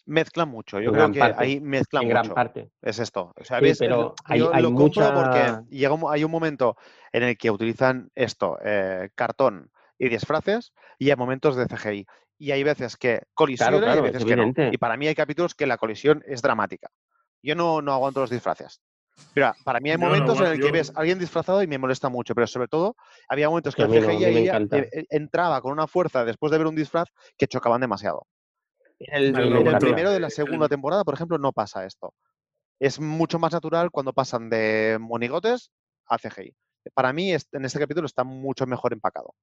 mezcla 0.06 0.45
mucho. 0.45 0.80
Yo 0.80 0.91
creo 0.91 1.12
que 1.12 1.22
ahí 1.22 1.60
mezcla 1.60 2.01
en 2.01 2.08
mucho. 2.08 2.14
gran 2.14 2.34
parte. 2.34 2.70
Es 2.82 2.99
esto. 2.99 3.34
pero 3.80 4.16
hay, 4.26 4.41
hay 4.51 4.64
mucha... 4.68 5.14
porque 5.14 5.76
llega 5.76 5.95
hay 6.10 6.24
un 6.24 6.32
momento 6.32 6.78
en 7.12 7.24
el 7.24 7.38
que 7.38 7.51
utilizan 7.51 8.10
esto, 8.16 8.58
eh, 8.64 9.10
cartón 9.16 9.72
y 9.97 10.10
disfraces, 10.10 10.74
y 10.97 11.10
hay 11.10 11.16
momentos 11.16 11.56
de 11.56 11.68
CGI. 11.68 12.06
Y 12.38 12.51
hay 12.51 12.64
veces 12.64 12.97
que 12.97 13.22
colisiona 13.34 13.95
y 13.95 14.01
veces 14.01 14.26
que 14.26 14.36
no. 14.36 14.51
Y 14.72 14.78
para 14.78 14.97
mí 14.97 15.08
hay 15.08 15.16
capítulos 15.16 15.56
que 15.56 15.68
la 15.68 15.78
colisión 15.78 16.24
es 16.26 16.41
dramática. 16.41 16.89
Yo 17.41 17.56
no, 17.56 17.82
no 17.82 17.93
aguanto 17.93 18.22
los 18.22 18.30
disfraces. 18.30 18.82
Pero 19.34 19.54
para 19.64 19.80
mí 19.80 19.91
hay 19.91 19.97
momentos 19.97 20.39
en 20.39 20.47
el 20.47 20.60
que 20.60 20.72
ves 20.72 20.91
a 20.95 20.99
alguien 20.99 21.20
disfrazado 21.20 21.62
y 21.62 21.68
me 21.68 21.78
molesta 21.78 22.10
mucho, 22.10 22.34
pero 22.34 22.47
sobre 22.47 22.68
todo 22.68 22.95
había 23.30 23.49
momentos 23.49 23.76
que 23.76 23.84
el 23.84 23.89
CGI 23.89 24.49
eh, 24.49 25.06
entraba 25.10 25.62
con 25.62 25.72
una 25.72 25.88
fuerza 25.88 26.26
después 26.26 26.51
de 26.51 26.58
ver 26.58 26.68
un 26.68 26.76
disfraz 26.76 27.10
que 27.38 27.47
chocaban 27.47 27.82
demasiado. 27.82 28.28
En 29.08 29.36
el, 29.36 29.78
primero 29.80 30.12
de 30.12 30.20
la 30.20 30.30
segunda 30.30 30.68
temporada, 30.68 31.04
por 31.04 31.14
ejemplo, 31.14 31.38
no 31.38 31.51
pasa 31.51 31.86
esto. 31.86 32.14
es 32.80 32.99
mucho 32.99 33.39
más 33.39 33.54
natural 33.54 33.91
cuando 33.91 34.14
pasan 34.14 34.49
de 34.49 34.97
monigotes 34.99 35.72
a 36.08 36.18
CGI. 36.18 36.56
Para 36.93 37.14
mí, 37.14 37.32
en 37.32 37.66
este 37.66 37.80
capítulo 37.80 38.06
está 38.06 38.24
mucho 38.24 38.66
mejor 38.66 38.93
empacado. 38.93 39.34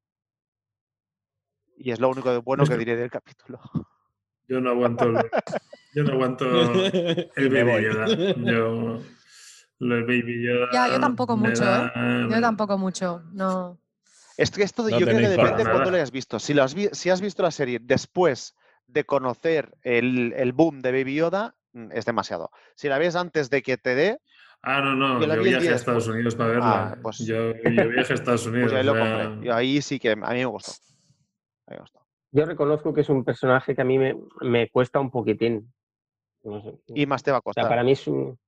Y 1.77 1.91
es 1.91 2.01
lo 2.01 2.11
único 2.11 2.31
de 2.31 2.39
bueno 2.39 2.65
que 2.65 2.77
diré 2.79 2.97
del 2.97 3.11
capítulo. 3.11 3.61
Yo 4.47 4.61
no 4.61 4.71
aguanto, 4.71 5.13
yo 5.95 6.03
no 6.03 6.13
aguanto 6.13 6.45
el 7.37 7.49
Baby 7.49 7.85
Yoda. 7.85 8.07
Yo, 8.09 9.01
el 9.81 10.05
Baby 10.05 10.45
Yoda. 10.45 10.69
Ya, 10.73 10.89
yo 10.89 11.01
tampoco 11.01 11.37
mucho, 11.37 11.65
¿eh? 11.65 12.27
Yo 12.29 12.41
tampoco 12.41 12.77
mucho. 12.77 13.23
No. 13.33 13.81
Es 14.37 14.51
que 14.51 14.63
esto 14.63 14.89
yo 14.89 14.97
creo 14.97 15.19
que 15.19 15.29
depende 15.29 15.65
de 15.65 15.71
cuándo 15.71 15.91
lo 15.91 15.97
hayas 15.97 16.11
visto. 16.11 16.39
Si, 16.39 16.53
lo 16.53 16.65
has 16.65 16.75
si 16.93 17.11
has 17.11 17.21
visto 17.21 17.43
la 17.43 17.51
serie 17.51 17.79
después 17.81 18.57
de 18.93 19.05
conocer 19.05 19.77
el, 19.83 20.33
el, 20.37 20.53
boom 20.53 20.81
de 20.81 20.93
Baby 20.93 21.15
Yoda, 21.15 21.55
mm, 21.73 21.93
es 21.93 22.05
demasiado. 22.05 22.51
Si 22.75 22.89
la 22.89 22.99
ves 22.99 23.17
antes 23.17 23.51
de 23.51 23.63
que 23.63 23.77
te 23.77 23.95
dé. 23.95 24.19
Ah, 24.63 24.81
no, 24.81 24.95
no. 24.95 25.21
Yo, 25.21 25.43
viajé 25.43 25.71
a 25.71 25.77
Estados 25.77 26.07
Unidos 26.09 26.35
para 26.35 26.51
verla. 26.51 26.91
Ah, 26.93 26.99
pues, 27.03 27.19
yo, 27.19 27.53
yo, 27.65 27.89
viajé 27.89 28.13
a 28.13 28.17
Estados 28.17 28.47
Unidos. 28.47 28.73
Pues 28.73 28.81
ahí 28.81 28.87
lo 28.87 28.93
compré. 28.93 29.47
Y 29.47 29.51
ahí 29.51 29.83
sí 29.83 29.99
que 29.99 30.11
a 30.11 30.17
mí 30.17 30.39
me 30.39 30.45
gustó. 30.45 30.73
A 31.67 31.71
mí 31.71 31.77
me 31.77 31.81
gustó. 31.81 32.01
Yo 32.33 32.47
reconozco 32.47 32.95
que 32.95 33.01
es 33.01 33.09
un 33.09 33.25
personaje 33.25 33.75
que 33.75 33.83
a 33.83 33.85
mí 33.85 33.99
me, 33.99 34.17
me 34.41 34.69
cuesta 34.69 35.01
un 35.01 35.11
poquitín. 35.11 35.73
Y 36.87 37.07
más 37.07 37.23
te 37.23 37.33
va 37.33 37.39
a 37.39 37.43
costar. 37.43 37.69
para 37.69 37.83
mí 37.83 37.93
es 37.93 38.07
un... 38.07 38.39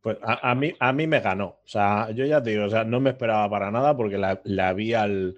Pues 0.00 0.18
a, 0.22 0.54
mí, 0.54 0.72
a 0.78 0.92
mí 0.92 1.06
me 1.06 1.20
ganó. 1.20 1.46
O 1.46 1.68
sea, 1.68 2.10
yo 2.10 2.24
ya 2.24 2.40
te 2.40 2.50
digo, 2.50 2.66
o 2.66 2.70
sea, 2.70 2.84
no 2.84 3.00
me 3.00 3.10
esperaba 3.10 3.48
para 3.50 3.72
nada 3.72 3.96
porque 3.96 4.18
la, 4.18 4.40
la 4.44 4.72
vi 4.72 4.94
al, 4.94 5.36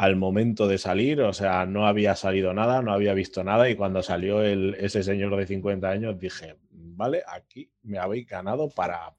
al, 0.00 0.16
momento 0.16 0.66
de 0.66 0.78
salir. 0.78 1.20
O 1.22 1.32
sea, 1.32 1.66
no 1.66 1.86
había 1.86 2.16
salido 2.16 2.52
nada, 2.54 2.82
no 2.82 2.92
había 2.92 3.14
visto 3.14 3.44
nada. 3.44 3.68
Y 3.68 3.76
cuando 3.76 4.02
salió 4.02 4.42
el, 4.42 4.76
ese 4.78 5.02
señor 5.02 5.36
de 5.36 5.46
50 5.46 5.88
años, 5.88 6.18
dije, 6.18 6.56
vale, 6.70 7.22
aquí 7.26 7.70
me 7.82 7.98
habéis 7.98 8.26
ganado 8.26 8.68
para. 8.68 9.14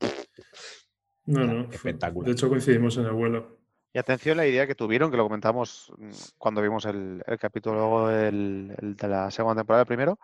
No, 1.25 1.45
no. 1.45 1.71
Espectacular. 1.71 2.27
De 2.27 2.33
hecho, 2.33 2.49
coincidimos 2.49 2.97
en 2.97 3.05
el 3.05 3.11
vuelo. 3.11 3.61
Y 3.93 3.99
atención 3.99 4.39
a 4.39 4.43
la 4.43 4.47
idea 4.47 4.67
que 4.67 4.75
tuvieron, 4.75 5.11
que 5.11 5.17
lo 5.17 5.23
comentamos 5.23 5.91
mm, 5.97 6.11
cuando 6.37 6.61
vimos 6.61 6.85
el, 6.85 7.21
capítulo 7.39 8.09
el, 8.09 8.95
de 8.97 9.07
la 9.07 9.29
segunda 9.31 9.61
temporada 9.61 9.85
primero, 9.85 10.17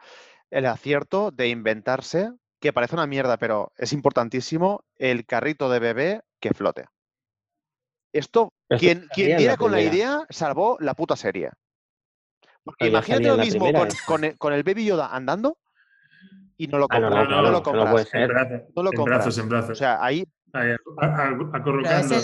el 0.49 0.65
acierto 0.65 1.31
de 1.31 1.49
inventarse, 1.49 2.31
que 2.61 2.71
parece 2.71 2.95
una 2.95 3.07
mierda, 3.07 3.37
pero 3.37 3.73
es 3.77 3.91
importantísimo, 3.91 4.85
el 4.95 5.25
carrito 5.25 5.69
de 5.69 5.79
bebé 5.79 6.21
que 6.39 6.53
flote. 6.53 6.85
Esto, 8.13 8.53
quien, 8.79 9.07
quien 9.13 9.37
diera 9.37 9.57
con 9.57 9.71
la 9.71 9.81
idea, 9.81 10.21
salvó 10.29 10.77
la 10.79 10.93
puta 10.93 11.15
serie. 11.15 11.51
imagínate 12.79 13.27
lo 13.27 13.37
mismo 13.37 13.65
con, 14.37 14.53
el, 14.53 14.63
Baby 14.63 14.85
Yoda 14.85 15.15
andando 15.15 15.57
y 16.57 16.67
no 16.67 16.79
lo 16.79 16.87
compras. 16.87 17.29
no, 17.29 17.41
no, 17.41 17.51
lo 17.51 17.61
compras. 17.61 18.09
No, 18.75 18.83
lo 18.83 18.91
compras. 18.91 19.37
En 19.37 19.49
brazos, 19.49 19.71
O 19.71 19.75
sea, 19.75 20.03
ahí 20.03 20.25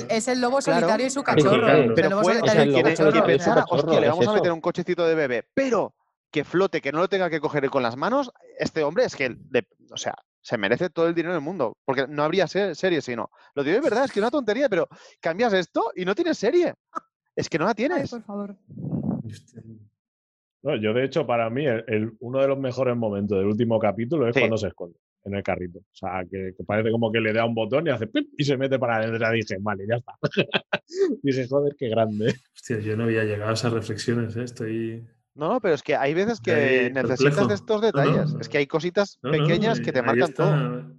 es, 0.10 0.28
el, 0.28 0.42
lobo 0.42 0.62
solitario 0.62 1.06
y 1.06 1.10
su 1.10 1.24
cachorro. 1.24 1.94
pero 1.96 2.22
fue 2.22 2.42
que, 2.42 3.22
pensara, 3.22 3.66
hostia, 3.68 4.00
le 4.00 4.10
vamos 4.10 4.28
a 4.28 4.34
meter 4.34 4.52
un 4.52 4.62
cochecito 4.62 5.06
de 5.06 5.16
bebé, 5.16 5.48
pero 5.54 5.94
que 6.32 6.44
flote, 6.44 6.82
que 6.82 6.92
no 6.92 7.00
lo 7.00 7.08
tenga 7.08 7.30
que 7.30 7.40
coger 7.40 7.70
con 7.70 7.84
las 7.84 7.96
manos, 7.96 8.32
este 8.58 8.84
hombre 8.84 9.06
es 9.06 9.16
que, 9.16 9.38
o 9.92 9.98
sea, 9.98 10.16
se 10.44 10.58
merece 10.58 10.90
todo 10.90 11.08
el 11.08 11.16
dinero 11.16 11.34
del 11.34 11.42
mundo, 11.42 11.78
porque 11.86 12.06
no 12.08 12.24
habría 12.24 12.48
serie 12.48 13.02
si 13.02 13.16
no. 13.16 13.32
Lo 13.56 13.64
digo 13.64 13.78
de 13.78 13.82
verdad, 13.82 14.06
es 14.06 14.12
que 14.12 14.20
es 14.20 14.24
una 14.24 14.30
tontería, 14.30 14.70
pero 14.70 14.88
cambias 15.20 15.54
esto 15.54 15.92
y 15.96 16.04
no 16.06 16.14
tienes 16.14 16.38
serie. 16.38 16.74
Es 17.36 17.50
que 17.50 17.58
no 17.58 17.66
la 17.66 17.74
tienes. 17.74 18.12
por 18.12 18.24
favor. 18.24 18.58
yo, 20.82 20.94
de 20.94 21.06
hecho, 21.06 21.26
para 21.26 21.50
mí, 21.50 21.66
uno 22.20 22.42
de 22.42 22.48
los 22.48 22.60
mejores 22.60 22.96
momentos 22.96 23.38
del 23.38 23.48
último 23.48 23.80
capítulo 23.80 24.28
es 24.28 24.38
cuando 24.38 24.58
se 24.58 24.68
esconde 24.68 25.00
en 25.24 25.36
el 25.36 25.44
carrito. 25.44 25.80
O 25.80 25.96
sea, 25.96 26.26
que, 26.30 26.54
parece 26.66 26.92
como 26.92 27.10
que 27.10 27.22
le 27.22 27.32
da 27.32 27.46
un 27.46 27.56
botón 27.56 27.88
y 27.88 27.92
hace 27.92 28.08
pip 28.08 28.34
y 28.38 28.44
se 28.44 28.58
mete 28.58 28.78
para 28.78 28.98
adentro. 28.98 29.34
Y 29.34 29.38
dije, 29.38 29.58
vale, 29.62 29.86
ya 29.88 29.96
está. 29.96 30.14
dije, 31.24 31.48
joder, 31.48 31.76
qué 31.78 31.88
grande. 31.88 32.36
Hostia, 32.54 32.80
yo 32.80 32.98
no 32.98 33.06
había 33.06 33.24
llegado 33.24 33.52
a 33.52 33.54
esas 33.54 33.72
reflexiones, 33.72 34.36
¿eh? 34.36 34.44
estoy. 34.44 35.08
No, 35.36 35.60
pero 35.60 35.74
es 35.74 35.82
que 35.82 35.96
hay 35.96 36.14
veces 36.14 36.40
que 36.40 36.92
necesitas 36.94 37.48
de 37.48 37.56
estos 37.56 37.82
detalles. 37.82 38.36
es 38.40 38.50
que 38.50 38.60
hay 38.60 38.68
cositas 38.68 39.18
pequeñas 39.22 39.80
que 39.80 39.92
te 39.92 40.02
marcan 40.02 40.30
está, 40.30 40.44
todo. 40.44 40.96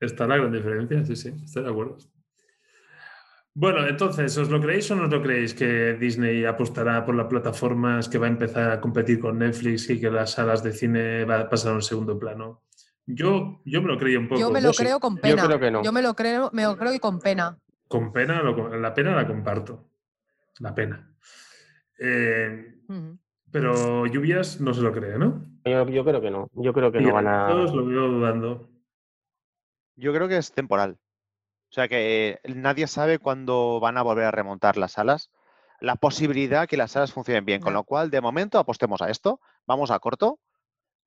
Está 0.00 0.26
la 0.26 0.36
gran 0.36 0.52
diferencia, 0.52 1.04
sí, 1.04 1.16
sí, 1.16 1.32
estoy 1.44 1.64
de 1.64 1.70
acuerdo. 1.70 1.96
Bueno, 3.52 3.86
entonces, 3.86 4.36
¿os 4.38 4.48
lo 4.48 4.60
creéis 4.60 4.90
o 4.90 4.96
no 4.96 5.04
os 5.04 5.10
lo 5.10 5.22
creéis 5.22 5.54
que 5.54 5.94
Disney 5.94 6.44
apostará 6.44 7.04
por 7.04 7.16
las 7.16 7.26
plataformas 7.26 8.08
que 8.08 8.18
va 8.18 8.26
a 8.26 8.30
empezar 8.30 8.70
a 8.70 8.80
competir 8.80 9.18
con 9.18 9.38
Netflix 9.38 9.90
y 9.90 10.00
que 10.00 10.10
las 10.10 10.32
salas 10.32 10.62
de 10.62 10.72
cine 10.72 11.24
va 11.24 11.40
a 11.40 11.48
pasar 11.48 11.72
a 11.72 11.74
un 11.74 11.82
segundo 11.82 12.18
plano? 12.18 12.62
Yo, 13.06 13.60
yo 13.64 13.82
me 13.82 13.88
lo 13.88 13.98
creí 13.98 14.16
un 14.16 14.28
poco. 14.28 14.40
Yo 14.40 14.50
me 14.50 14.60
lo 14.60 14.72
creo 14.72 15.00
con 15.00 15.16
pena. 15.16 15.42
Yo, 15.42 15.48
creo 15.48 15.60
que 15.60 15.70
no. 15.70 15.82
yo 15.82 15.92
me 15.92 16.00
lo 16.00 16.14
creo, 16.14 16.50
me 16.52 16.62
lo 16.62 16.76
creo 16.76 16.94
y 16.94 17.00
con 17.00 17.18
pena. 17.18 17.58
Con 17.88 18.12
pena, 18.12 18.40
la 18.42 18.94
pena 18.94 19.16
la 19.16 19.26
comparto. 19.26 19.90
La 20.60 20.72
pena. 20.72 21.12
Eh, 21.98 22.82
pero 23.50 24.06
lluvias 24.06 24.60
no 24.60 24.74
se 24.74 24.82
lo 24.82 24.92
cree, 24.92 25.18
¿no? 25.18 25.44
Yo, 25.64 26.04
creo 26.04 26.20
que 26.20 26.30
no. 26.30 26.48
Yo 26.54 26.72
creo 26.72 26.90
que 26.92 27.00
no 27.00 27.12
van 27.12 27.28
a. 27.28 27.48
Todos 27.48 27.74
lo 27.74 27.84
veo 27.84 28.08
dudando. 28.08 28.68
Yo 29.96 30.12
creo 30.12 30.28
que 30.28 30.36
es 30.36 30.52
temporal. 30.52 30.98
O 31.70 31.72
sea 31.72 31.88
que 31.88 32.40
nadie 32.44 32.86
sabe 32.86 33.18
cuándo 33.18 33.78
van 33.80 33.96
a 33.96 34.02
volver 34.02 34.24
a 34.24 34.30
remontar 34.30 34.76
las 34.76 34.92
salas. 34.92 35.30
La 35.80 35.96
posibilidad 35.96 36.68
que 36.68 36.76
las 36.76 36.92
salas 36.92 37.12
funcionen 37.12 37.44
bien. 37.44 37.60
Con 37.60 37.74
lo 37.74 37.84
cual, 37.84 38.10
de 38.10 38.20
momento, 38.20 38.58
apostemos 38.58 39.02
a 39.02 39.10
esto. 39.10 39.40
Vamos 39.66 39.90
a 39.90 39.98
corto 39.98 40.38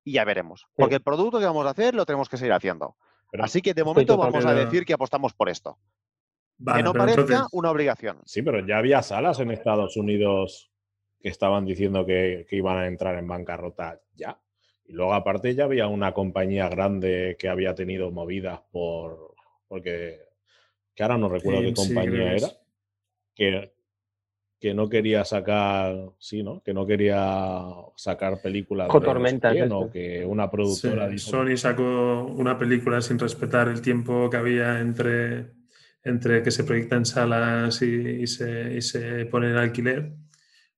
y 0.03 0.13
ya 0.13 0.25
veremos. 0.25 0.67
Porque 0.75 0.95
el 0.95 1.01
producto 1.01 1.39
que 1.39 1.45
vamos 1.45 1.65
a 1.65 1.71
hacer 1.71 1.95
lo 1.95 2.05
tenemos 2.05 2.29
que 2.29 2.37
seguir 2.37 2.53
haciendo. 2.53 2.95
Así 3.39 3.61
que 3.61 3.73
de 3.73 3.83
momento 3.83 4.17
vamos 4.17 4.45
a 4.45 4.53
decir 4.53 4.85
que 4.85 4.93
apostamos 4.93 5.33
por 5.33 5.49
esto. 5.49 5.77
que 6.73 6.83
no 6.83 6.93
parezca 6.93 7.47
una 7.51 7.71
obligación. 7.71 8.19
Sí, 8.25 8.41
pero 8.41 8.65
ya 8.65 8.77
había 8.77 9.01
salas 9.01 9.39
en 9.39 9.51
Estados 9.51 9.97
Unidos 9.97 10.72
que 11.24 11.30
estaban 11.30 11.65
diciendo 11.65 12.05
que, 12.05 12.45
iban 12.51 12.78
a 12.78 12.88
entrar 12.88 13.17
en 13.17 13.30
bancarrota 13.30 14.01
ya. 14.13 14.38
Y 14.86 14.91
luego 14.91 15.13
aparte 15.13 15.55
ya 15.55 15.63
había 15.63 15.88
una 15.88 16.13
compañía 16.13 16.67
grande 16.67 17.38
que 17.39 17.47
había 17.47 17.74
tenido 17.74 18.11
movidas 18.11 18.59
por... 18.71 19.34
porque... 19.69 20.19
que 20.93 21.03
ahora 21.03 21.17
no 21.17 21.30
recuerdo 21.30 21.61
qué 21.61 21.74
compañía 21.74 22.34
era. 22.34 22.49
Que, 23.34 23.71
que 24.59 24.74
no 24.74 24.89
quería 24.89 25.24
sacar, 25.24 26.11
sí, 26.19 26.43
¿no? 26.43 26.61
Que 26.61 26.74
no 26.74 26.86
quería 26.86 27.69
sacar 27.95 28.41
películas. 28.41 28.89
Con 28.89 29.01
tormentas. 29.01 29.55
No, 29.69 29.89
que 29.89 30.26
una 30.26 30.51
productora. 30.51 31.17
Sony 31.17 31.55
sacó 31.55 32.26
una 32.26 32.57
película 32.57 32.99
sin 33.01 33.17
respetar 33.17 33.69
el 33.69 33.82
tiempo 33.82 34.30
que 34.30 34.36
había 34.36 34.82
entre, 34.82 35.51
entre 36.03 36.43
que 36.43 36.51
se 36.51 36.65
proyecta 36.65 36.97
en 36.97 37.05
salas 37.05 37.82
y, 37.82 38.28
se, 38.28 38.76
y 38.76 38.82
se 38.82 39.26
pone 39.28 39.51
en 39.51 39.55
alquiler. 39.55 40.22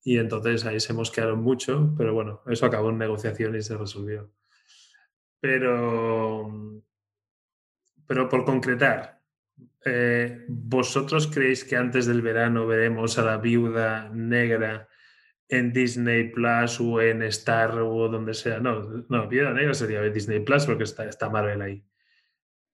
Y 0.07 0.19
entonces 0.19 0.63
ahí 0.65 0.79
se 0.79 0.93
mosquearon 0.93 1.41
mucho, 1.41 1.91
pero 1.97 2.13
bueno, 2.13 2.43
eso 2.45 2.67
acabó 2.67 2.91
en 2.91 2.99
negociación 2.99 3.55
y 3.55 3.63
se 3.63 3.75
resolvió. 3.75 4.31
Pero, 5.39 6.79
pero 8.05 8.29
por 8.29 8.45
concretar, 8.45 9.19
eh, 9.83 10.45
¿vosotros 10.47 11.25
creéis 11.25 11.63
que 11.63 11.75
antes 11.75 12.05
del 12.05 12.21
verano 12.21 12.67
veremos 12.67 13.17
a 13.17 13.23
la 13.23 13.37
viuda 13.37 14.11
negra 14.13 14.87
en 15.49 15.73
Disney 15.73 16.29
Plus 16.29 16.79
o 16.79 17.01
en 17.01 17.23
Star 17.23 17.71
o 17.79 18.07
donde 18.07 18.35
sea? 18.35 18.59
No, 18.59 19.05
no, 19.09 19.27
viuda 19.27 19.53
negra 19.53 19.73
sería 19.73 20.03
Disney 20.03 20.39
Plus 20.41 20.67
porque 20.67 20.83
está, 20.83 21.09
está 21.09 21.31
Marvel 21.31 21.63
ahí. 21.63 21.83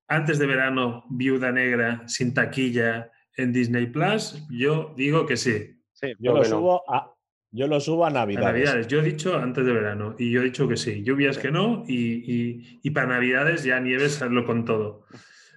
Antes 0.10 0.38
de 0.38 0.48
verano, 0.48 1.06
viuda 1.10 1.54
negra 1.54 2.06
sin 2.10 2.34
taquilla 2.34 3.10
en 3.38 3.54
Disney 3.54 3.88
Plus, 3.88 4.46
yo 4.50 4.94
digo 4.98 5.26
que 5.26 5.38
sí. 5.38 5.82
Sí, 5.94 6.14
yo 6.20 6.34
lo, 6.34 6.44
subo 6.44 6.84
a, 6.92 7.16
yo 7.52 7.68
lo 7.68 7.80
subo 7.80 8.06
a 8.06 8.10
Navidades. 8.10 8.48
Navidades. 8.48 8.88
Yo 8.88 9.00
he 9.00 9.04
dicho 9.04 9.36
antes 9.36 9.66
de 9.66 9.74
verano 9.74 10.16
y 10.18 10.32
yo 10.32 10.42
he 10.42 10.46
dicho 10.46 10.68
que 10.68 10.78
sí. 10.78 11.04
Lluvias 11.04 11.38
que 11.38 11.52
no 11.52 11.84
y, 11.88 12.80
y 12.82 12.90
para 12.92 13.08
Navidades 13.08 13.64
ya 13.64 13.80
nieves 13.80 14.22
lo 14.22 14.46
con 14.46 14.66
todo. 14.66 15.06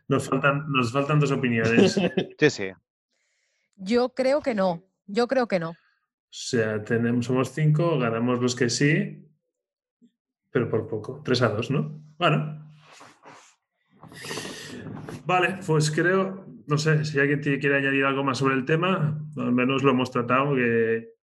Nos 0.08 0.28
faltan, 0.28 0.70
nos 0.70 0.92
faltan 0.92 1.20
dos 1.20 1.30
opiniones. 1.30 1.94
sí, 2.38 2.50
sí. 2.50 2.70
Yo 3.76 4.10
creo 4.10 4.42
que 4.42 4.54
no. 4.54 4.82
Yo 5.06 5.26
creo 5.26 5.46
que 5.46 5.58
no. 5.58 5.70
O 5.70 6.36
sea, 6.36 6.82
tenemos, 6.82 7.26
somos 7.26 7.52
cinco, 7.52 7.98
ganamos 7.98 8.40
los 8.40 8.54
que 8.54 8.68
sí, 8.68 9.24
pero 10.50 10.68
por 10.68 10.88
poco. 10.88 11.22
Tres 11.24 11.42
a 11.42 11.48
dos, 11.48 11.70
¿no? 11.70 12.02
Bueno. 12.18 12.72
Vale, 15.24 15.58
pues 15.66 15.90
creo, 15.90 16.46
no 16.66 16.76
sé, 16.76 17.04
si 17.04 17.18
alguien 17.18 17.40
quiere 17.40 17.76
añadir 17.76 18.04
algo 18.04 18.24
más 18.24 18.38
sobre 18.38 18.54
el 18.54 18.64
tema, 18.64 19.18
al 19.36 19.52
menos 19.52 19.82
lo 19.82 19.92
hemos 19.92 20.10
tratado, 20.10 20.54
que, 20.54 21.13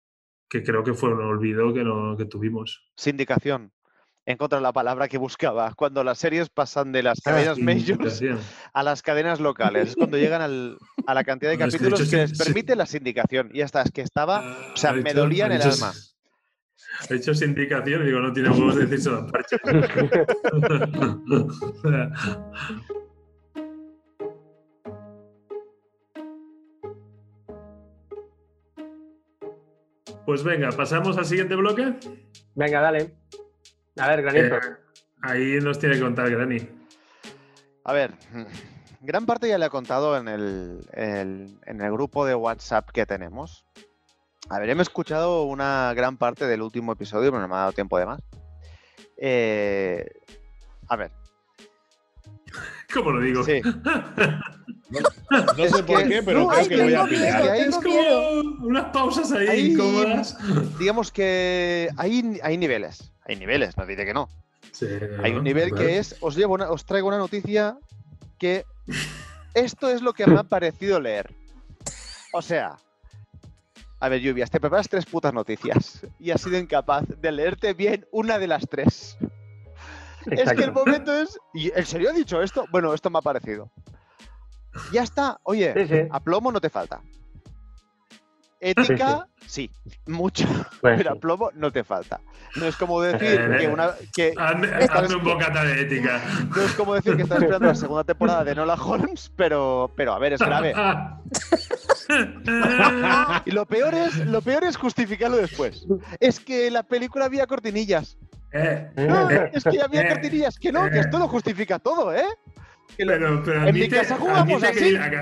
que 0.51 0.61
creo 0.63 0.83
que 0.83 0.93
fue 0.93 1.13
un 1.13 1.21
olvido 1.23 1.73
que, 1.73 1.81
no, 1.81 2.17
que 2.17 2.25
tuvimos. 2.25 2.83
Sindicación 2.97 3.71
encontrar 4.25 4.61
la 4.61 4.73
palabra 4.73 5.07
que 5.07 5.17
buscaba. 5.17 5.73
Cuando 5.75 6.03
las 6.03 6.19
series 6.19 6.49
pasan 6.49 6.91
de 6.91 7.03
las 7.03 7.19
ah, 7.19 7.31
cadenas 7.31 7.57
majors 7.57 8.21
a 8.73 8.83
las 8.83 9.01
cadenas 9.01 9.39
locales. 9.39 9.89
Es 9.89 9.95
cuando 9.95 10.17
llegan 10.17 10.77
a 11.07 11.13
la 11.13 11.23
cantidad 11.23 11.51
de 11.51 11.57
capítulos 11.57 12.09
que, 12.09 12.17
les 12.17 12.37
permite 12.37 12.75
la 12.75 12.85
sindicación. 12.85 13.49
Y 13.53 13.61
hasta 13.61 13.81
es 13.81 13.91
que 13.91 14.01
estaba, 14.01 14.57
o 14.73 14.77
sea, 14.77 14.91
me 14.91 15.13
dolía 15.13 15.45
en 15.45 15.53
el 15.53 15.61
alma. 15.61 15.93
He 17.09 17.15
hecho 17.15 17.33
sindicación 17.33 18.03
y 18.03 18.07
digo, 18.07 18.19
no 18.19 18.33
tiene 18.33 18.49
huevos 18.49 18.75
de 18.75 18.85
decirse 18.85 19.09
la 19.09 19.25
parche. 19.31 19.57
Pues 30.31 30.45
venga, 30.45 30.69
pasamos 30.71 31.17
al 31.17 31.25
siguiente 31.25 31.57
bloque. 31.57 31.93
Venga, 32.55 32.79
dale. 32.79 33.13
A 33.97 34.07
ver, 34.07 34.21
Granito. 34.21 34.55
Eh, 34.55 34.61
ahí 35.23 35.59
nos 35.61 35.77
tiene 35.77 35.95
que 35.95 36.01
contar 36.01 36.29
Granny. 36.31 36.69
A 37.83 37.91
ver, 37.91 38.13
gran 39.01 39.25
parte 39.25 39.49
ya 39.49 39.57
le 39.57 39.65
he 39.65 39.69
contado 39.69 40.15
en 40.17 40.29
el, 40.29 40.87
el- 40.93 41.59
en 41.65 41.81
el 41.81 41.91
grupo 41.91 42.25
de 42.25 42.33
WhatsApp 42.33 42.89
que 42.91 43.05
tenemos. 43.05 43.65
A 44.47 44.57
ver, 44.59 44.69
hemos 44.69 44.83
escuchado 44.87 45.43
una 45.43 45.93
gran 45.97 46.15
parte 46.15 46.47
del 46.47 46.61
último 46.61 46.93
episodio, 46.93 47.29
pero 47.29 47.41
no 47.41 47.49
me 47.49 47.55
ha 47.55 47.59
dado 47.59 47.73
tiempo 47.73 47.99
de 47.99 48.05
más. 48.05 48.21
Eh, 49.17 50.05
a 50.87 50.95
ver, 50.95 51.11
¿Cómo 52.93 53.11
lo 53.11 53.21
digo? 53.21 53.43
sí. 53.43 53.61
No 55.57 55.63
Es 55.63 55.71
sé 55.71 55.83
por 55.83 56.05
qué, 56.05 56.21
pero 56.21 56.41
No, 56.41 56.47
creo 56.49 56.67
que 56.67 56.83
voy 56.83 56.93
a 56.93 57.05
pillar. 57.05 57.39
miedo. 57.41 57.51
Hay- 57.53 57.61
Es 57.61 57.81
miedo. 57.81 58.41
como 58.43 58.65
unas 58.67 58.85
pausas 58.91 59.31
ahí 59.31 59.71
incómodas. 59.71 60.37
Digamos 60.77 61.13
que 61.13 61.87
hay, 61.95 62.39
hay 62.43 62.57
niveles. 62.57 63.09
Hay 63.25 63.37
niveles, 63.37 63.77
no 63.77 63.85
diré 63.85 64.05
que 64.05 64.13
no. 64.13 64.27
Sí, 64.73 64.87
Hay 65.23 65.31
un 65.31 65.37
¿no? 65.37 65.43
nivel 65.43 65.71
Vale. 65.71 65.85
que 65.85 65.97
es, 65.97 66.17
os 66.19 66.35
llevo 66.35 66.55
una- 66.55 66.69
os 66.69 66.85
traigo 66.85 67.07
una 67.07 67.17
noticia 67.17 67.77
que 68.37 68.65
esto 69.53 69.89
es 69.89 70.01
lo 70.01 70.11
que 70.11 70.27
me 70.27 70.37
ha 70.37 70.43
parecido 70.43 70.99
leer. 70.99 71.33
O 72.33 72.41
sea, 72.41 72.75
a 74.01 74.09
ver, 74.09 74.19
Lluvias, 74.19 74.51
te 74.51 74.59
preparas 74.59 74.89
tres 74.89 75.05
putas 75.05 75.33
noticias 75.33 76.01
y 76.19 76.31
has 76.31 76.41
sido 76.41 76.57
incapaz 76.57 77.05
de 77.07 77.31
leerte 77.31 77.73
bien 77.73 78.05
una 78.11 78.39
de 78.39 78.47
las 78.47 78.67
tres. 78.67 79.17
Es 80.29 80.53
que 80.53 80.63
el 80.63 80.71
momento 80.71 81.13
es. 81.13 81.37
¿Y 81.53 81.71
en 81.77 81.85
serio 81.85 82.09
ha 82.09 82.13
dicho 82.13 82.41
esto? 82.41 82.65
Bueno, 82.71 82.93
esto 82.93 83.09
me 83.09 83.19
ha 83.19 83.21
parecido. 83.21 83.71
Ya 84.93 85.03
está. 85.03 85.39
Oye, 85.43 85.73
Sí, 85.75 85.87
sí. 85.87 86.07
a 86.09 86.19
plomo 86.19 86.51
no 86.51 86.61
te 86.61 86.69
falta. 86.69 87.01
Ética, 88.63 89.27
sí, 89.47 89.71
mucho. 90.05 90.45
Pues 90.81 90.95
Pero 90.97 91.09
a 91.09 91.13
sí. 91.13 91.19
plomo 91.19 91.49
no 91.55 91.71
te 91.71 91.83
falta. 91.83 92.21
No 92.57 92.67
es 92.67 92.75
como 92.75 93.01
decir 93.01 93.41
Eh, 93.41 93.57
que 93.59 93.67
una. 93.67 93.89
Que, 94.15 94.33
Hazme, 94.37 94.67
hazme 94.67 95.15
un 95.15 95.23
bocata 95.23 95.63
de 95.63 95.81
ética. 95.81 96.21
no 96.55 96.61
es 96.61 96.73
como 96.73 96.93
decir 96.93 97.15
que 97.15 97.23
estás 97.23 97.39
esperando 97.41 97.67
la 97.69 97.75
segunda 97.75 98.03
temporada 98.03 98.43
de 98.43 98.53
Nola 98.53 98.75
Holmes, 98.75 99.31
pero, 99.35 99.91
pero 99.97 100.13
a 100.13 100.19
ver, 100.19 100.33
es 100.33 100.39
grave. 100.41 100.75
Y 103.45 103.51
lo 103.51 103.65
peor 103.65 103.93
es, 103.93 104.15
lo 104.27 104.41
peor 104.41 104.63
es 104.65 104.77
justificarlo 104.77 105.37
después. 105.37 105.85
Es 106.19 106.39
que 106.39 106.69
la 106.69 106.83
película 106.83 107.25
había 107.25 107.47
cortinillas. 107.47 108.17
Eh, 108.53 108.89
No, 108.97 109.29
Eh, 109.29 109.51
es 109.53 109.63
que 109.63 109.81
había 109.81 110.01
eh, 110.01 110.09
cortinillas. 110.09 110.57
Que 110.59 110.71
no, 110.71 110.89
que 110.89 110.99
esto 110.99 111.17
lo 111.19 111.27
justifica 111.27 111.79
todo, 111.79 112.13
¿eh? 112.13 112.23
Que 112.97 113.05
lo- 113.05 113.13
pero, 113.13 113.43
pero 113.43 113.57
en 113.57 113.63
mi 113.63 113.69
admite, 113.69 113.95
casa 113.97 114.17
jugamos 114.17 114.61
admite 114.63 114.71
que 114.73 114.97
así. 114.97 115.21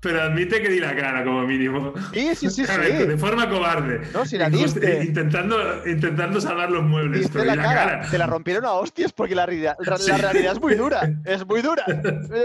Pero 0.00 0.20
admite 0.22 0.60
que 0.60 0.68
di 0.68 0.80
la 0.80 0.94
cara, 0.94 1.24
como 1.24 1.42
mínimo. 1.46 1.94
Sí, 2.12 2.34
sí, 2.34 2.50
sí, 2.50 2.64
A 2.70 2.76
ver, 2.76 2.98
sí. 3.00 3.06
De 3.06 3.16
forma 3.16 3.48
cobarde. 3.48 4.02
No, 4.12 4.26
si 4.26 4.36
la 4.36 4.50
Injusti- 4.50 4.74
diste. 4.80 5.04
Intentando, 5.04 5.56
intentando 5.88 6.40
salvar 6.42 6.70
los 6.70 6.82
muebles. 6.84 7.20
Diste 7.22 7.38
pero 7.38 7.54
la 7.54 7.62
cara, 7.62 8.00
te 8.10 8.18
la 8.18 8.26
rompieron 8.26 8.66
a 8.66 8.72
hostias 8.72 9.12
porque 9.14 9.34
la 9.34 9.46
realidad, 9.46 9.76
la 9.80 9.96
Sí. 9.96 10.12
realidad 10.12 10.52
es 10.52 10.60
muy 10.60 10.74
dura, 10.74 11.00
es 11.24 11.46
muy 11.46 11.62
dura. 11.62 11.84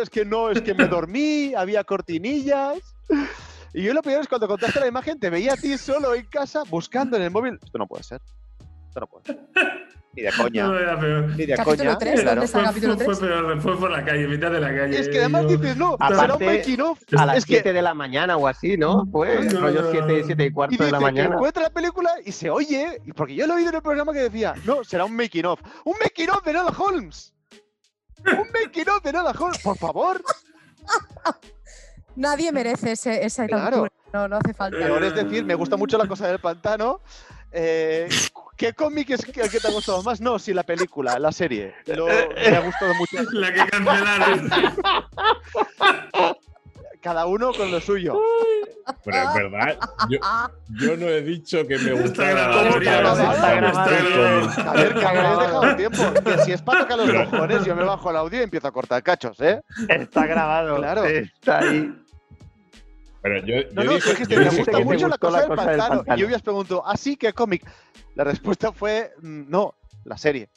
Es 0.01 0.10
que 0.10 0.24
no, 0.24 0.49
es 0.49 0.62
que 0.62 0.74
me 0.74 0.86
dormí, 0.88 1.53
había 1.53 1.84
cortinillas. 1.84 2.78
Y 3.74 3.84
yo 3.84 3.93
lo 3.93 4.01
peor 4.01 4.22
es 4.22 4.28
cuando 4.30 4.47
contaste 4.47 4.80
la 4.80 4.88
imagen, 4.88 5.20
te 5.20 5.30
veía 5.30 5.53
a 5.53 5.57
ti 5.57 5.78
solo 5.78 6.16
en 6.16 6.26
casa 6.28 6.64
buscando 6.70 7.18
en 7.18 7.24
el 7.24 7.30
móvil. 7.32 7.60
Esto 7.62 7.78
no 7.78 7.88
puede 7.88 8.03
ser. 8.03 8.22
Esto 8.90 9.00
no 9.02 9.08
puede 9.08 9.26
ser. 9.26 9.40
Ni 10.14 10.24
de 10.24 10.32
coña. 10.36 10.64
No, 10.66 10.78
era 10.80 11.00
peor. 11.00 11.28
Ni 11.30 11.46
de 11.46 11.56
Capítulo 11.56 11.78
coña. 11.78 11.98
tres, 12.00 12.22
claro. 12.22 12.42
¿dónde 12.42 12.46
está? 12.48 12.58
Fue, 12.60 12.68
capítulo 12.68 12.96
fue- 12.96 13.06
fue 13.06 13.16
tres? 13.16 13.30
peor, 13.30 13.62
fue 13.62 13.78
por 13.80 13.92
la 13.92 14.04
calle, 14.04 14.28
mitad 14.28 14.52
de 14.52 14.60
la 14.60 14.76
calle. 14.76 15.00
Es 15.00 15.08
que 15.10 15.20
además 15.20 15.48
dices, 15.48 15.78
no, 15.78 15.94
Aparte, 15.94 16.16
será 16.16 16.36
un 16.36 16.46
making 16.46 16.82
of. 16.82 17.00
A 17.16 17.26
las 17.28 17.38
Es 17.38 17.46
que 17.46 17.54
7 17.54 17.74
de 17.74 17.82
la 17.84 17.94
mañana 17.94 18.36
o 18.36 18.48
así, 18.48 18.76
¿no? 18.78 19.06
Fue 19.12 19.44
No, 19.46 19.60
rollo 19.62 19.82
no, 19.84 19.92
7, 19.92 20.20
no. 20.22 20.26
7 20.26 20.44
y 20.44 20.48
y 20.48 20.52
cuarto 20.52 20.78
de 20.78 20.86
dice 20.86 20.92
la 20.92 20.98
que 20.98 21.04
mañana. 21.04 21.36
encuentra 21.36 21.64
la 21.64 21.70
película 21.70 22.10
y 22.26 22.32
se 22.32 22.50
oye, 22.50 23.00
y 23.06 23.14
porque 23.14 23.36
yo 23.36 23.46
lo 23.46 23.54
he 23.54 23.58
oído 23.58 23.70
en 23.70 23.76
el 23.76 23.82
programa 23.84 24.12
que 24.12 24.20
decía, 24.20 24.56
no, 24.66 24.84
será 24.84 25.06
un 25.06 25.16
making 25.16 25.46
of. 25.46 25.62
¡Un 25.86 25.96
making 26.02 26.30
of 26.32 26.44
de 26.44 26.54
Nola 26.54 26.74
Holmes! 26.76 27.34
¡Un 28.26 28.48
making 28.52 28.90
of 28.90 29.04
de 29.04 29.14
Nola 29.14 29.32
Holmes! 29.38 29.60
¡Por 29.62 29.78
favor! 29.78 30.22
Nadie 32.16 32.52
merece 32.52 32.94
ese, 32.94 33.24
esa 33.26 33.46
Claro. 33.48 33.78
tortura. 33.78 33.92
No, 34.12 34.28
no 34.28 34.38
hace 34.38 34.54
falta. 34.54 34.78
Peor 34.78 35.04
es 35.04 35.14
decir, 35.16 35.46
me 35.46 35.54
gusta 35.56 35.78
mucho 35.78 35.98
la 35.98 36.08
cosa 36.08 36.28
del 36.28 36.40
pantano. 36.40 37.00
Eh, 37.52 38.08
¿Qué 38.58 38.74
cómic 38.74 39.10
es 39.12 39.26
que, 39.26 39.32
que 39.32 39.60
te 39.60 39.68
ha 39.68 39.72
gustado 39.72 40.04
más? 40.04 40.20
No, 40.22 40.38
sí, 40.38 40.54
la 40.54 40.64
película, 40.64 41.18
la 41.18 41.32
serie. 41.32 41.74
Lo- 41.86 42.06
me 42.08 42.56
ha 42.56 42.60
gustado 42.60 42.93
mucho. 42.95 43.18
La 43.32 43.54
que 43.54 43.66
cancelaron. 43.72 44.50
Cada 47.02 47.26
uno 47.28 47.54
con 47.54 47.72
lo 47.72 47.80
suyo. 47.80 48.20
Pero 49.06 49.18
es 49.18 49.34
verdad, 49.34 49.78
yo, 50.10 50.18
yo 50.82 50.97
no 50.97 51.08
he 51.08 51.22
dicho 51.22 51.66
que 51.66 51.78
me 51.78 51.91
grabado. 51.93 52.60
A 52.60 52.64
ver, 54.74 54.93
que 54.95 55.06
habéis 55.06 55.39
dejado 55.39 55.76
tiempo. 55.78 56.04
Que 56.26 56.38
si 56.43 56.52
es 56.52 56.62
para 56.62 56.82
tocar 56.82 56.97
los 56.97 57.10
cojones, 57.30 57.64
yo 57.66 57.76
me 57.76 57.84
bajo 57.84 58.10
el 58.12 58.18
audio 58.18 58.39
y 58.39 58.43
empiezo 58.43 58.68
a 58.68 58.72
cortar 58.72 59.02
cachos, 59.04 59.39
¿eh? 59.39 59.62
Está 59.88 60.26
grabado. 60.26 60.76
Claro. 60.78 61.06
Está 61.06 61.60
ahí. 61.60 61.93
Pero 63.22 63.45
yo, 63.45 63.55
No, 63.74 63.84
yo 63.84 63.89
no, 63.89 63.95
dije, 63.95 64.11
es 64.11 64.17
que 64.17 64.26
te, 64.26 64.36
yo 64.36 64.41
dije 64.43 64.57
gusta 64.57 64.80
mucho 64.80 65.07
la 65.07 65.17
cosa, 65.17 65.32
la 65.34 65.39
del, 65.41 65.49
cosa 65.49 65.70
del 65.70 65.78
pantano. 65.78 65.95
pantano. 66.03 66.17
Y 66.17 66.30
yo 66.30 66.36
os 66.36 66.41
pregunto, 66.41 66.84
¿así 66.86 67.17
qué 67.17 67.34
cómic? 67.34 67.70
La 68.15 68.24
respuesta 68.24 68.72
fue, 68.74 69.11
mm, 69.22 69.49
no, 69.49 69.76
la 70.05 70.17
serie. 70.17 70.49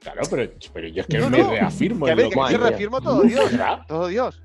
Claro, 0.00 0.20
pero, 0.28 0.52
pero 0.74 0.88
yo 0.88 1.00
es 1.00 1.06
que 1.06 1.16
No, 1.18 1.30
me 1.30 1.38
no, 1.38 1.50
reafirmo 1.50 2.04
Que 2.04 2.12
a 2.12 2.14
ver, 2.14 2.28
que 2.28 2.36
mía. 2.36 2.58
reafirma 2.58 3.00
todo 3.00 3.22
Dios. 3.22 3.50
Todo 3.88 4.06
Dios. 4.08 4.42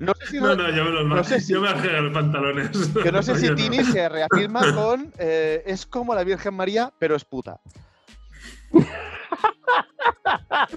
No 0.00 0.12
sé 0.18 0.26
si, 0.26 0.40
No, 0.40 0.54
no, 0.56 0.68
yo 0.70 0.84
me 0.84 0.90
los 0.90 1.06
No 1.06 1.22
sé 1.24 1.40
si- 1.40 1.52
yo 1.52 1.60
me 1.60 1.68
arreglo 1.68 2.02
los 2.02 2.12
pantalones. 2.12 2.70
que 3.02 3.12
no 3.12 3.22
sé 3.22 3.36
si 3.36 3.44
Yo 3.46 3.50
no. 3.52 3.56
Tini 3.56 3.84
se 3.84 4.08
reafirma 4.08 4.60
con 4.74 5.12
eh, 5.18 5.62
es 5.64 5.86
como 5.86 6.12
la 6.14 6.24
Virgen 6.24 6.54
María, 6.54 6.92
pero 6.98 7.14
es 7.14 7.24
puta. 7.24 7.60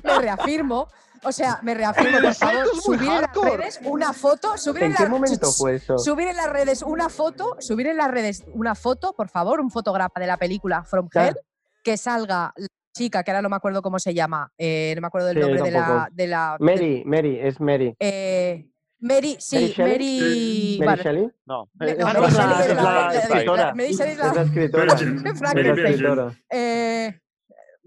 me 0.03 0.19
reafirmo. 0.19 0.87
O 1.23 1.31
sea, 1.31 1.59
me 1.63 1.73
reafirmo, 1.73 2.19
por 2.21 2.33
favor, 2.35 2.67
subir 2.81 3.01
en 3.09 3.21
las 3.21 3.33
redes 3.57 3.79
una 3.83 4.13
foto, 4.13 4.57
subir 4.57 4.83
¿En 4.83 4.91
en 4.91 4.97
qué 4.97 5.03
la- 5.03 5.09
momento 5.09 5.51
fue 5.51 5.75
eso? 5.75 5.97
Subir 5.97 6.27
en 6.27 6.37
las 6.37 6.49
redes 6.49 6.81
una 6.81 7.09
foto, 7.09 7.55
subir 7.59 7.87
en 7.87 7.97
las 7.97 8.09
redes 8.11 8.43
una 8.53 8.75
foto, 8.75 9.13
por 9.13 9.29
favor, 9.29 9.59
un 9.59 9.69
fotógrafo 9.71 10.19
de 10.19 10.27
la 10.27 10.37
película 10.37 10.83
From. 10.83 11.09
Hell, 11.13 11.35
que 11.83 11.97
salga 11.97 12.53
la 12.55 12.67
chica, 12.95 13.23
que 13.23 13.31
ahora 13.31 13.41
no 13.41 13.49
me 13.49 13.55
acuerdo 13.55 13.81
cómo 13.81 13.99
se 13.99 14.13
llama, 14.13 14.51
eh, 14.57 14.93
no 14.95 15.01
me 15.01 15.07
acuerdo 15.07 15.27
del 15.27 15.37
Sí, 15.37 15.41
nombre 15.41 15.61
de 15.63 15.71
la, 15.71 16.09
de 16.11 16.27
la 16.27 16.57
Mary, 16.59 17.03
Mary, 17.05 17.39
es 17.41 17.59
Mary. 17.59 17.95
eh, 17.99 18.65
Mary, 19.01 19.37
sí, 19.39 19.73
Mary 19.77 20.77
Mary. 20.85 21.01
Shelley. 21.01 21.29
No, 21.45 21.69
Mary 21.75 21.95
no, 21.97 22.07
es 22.27 22.33
la- 22.33 22.45
la- 22.47 22.65
es 22.65 22.75
la- 22.75 23.13
escritora. 23.15 23.73
Mary 23.73 23.93
Shelley 23.93 24.11
es 24.13 24.19
Es 24.19 24.35
la 24.35 24.41
escritora. 24.41 24.95
Virgin. 24.95 25.23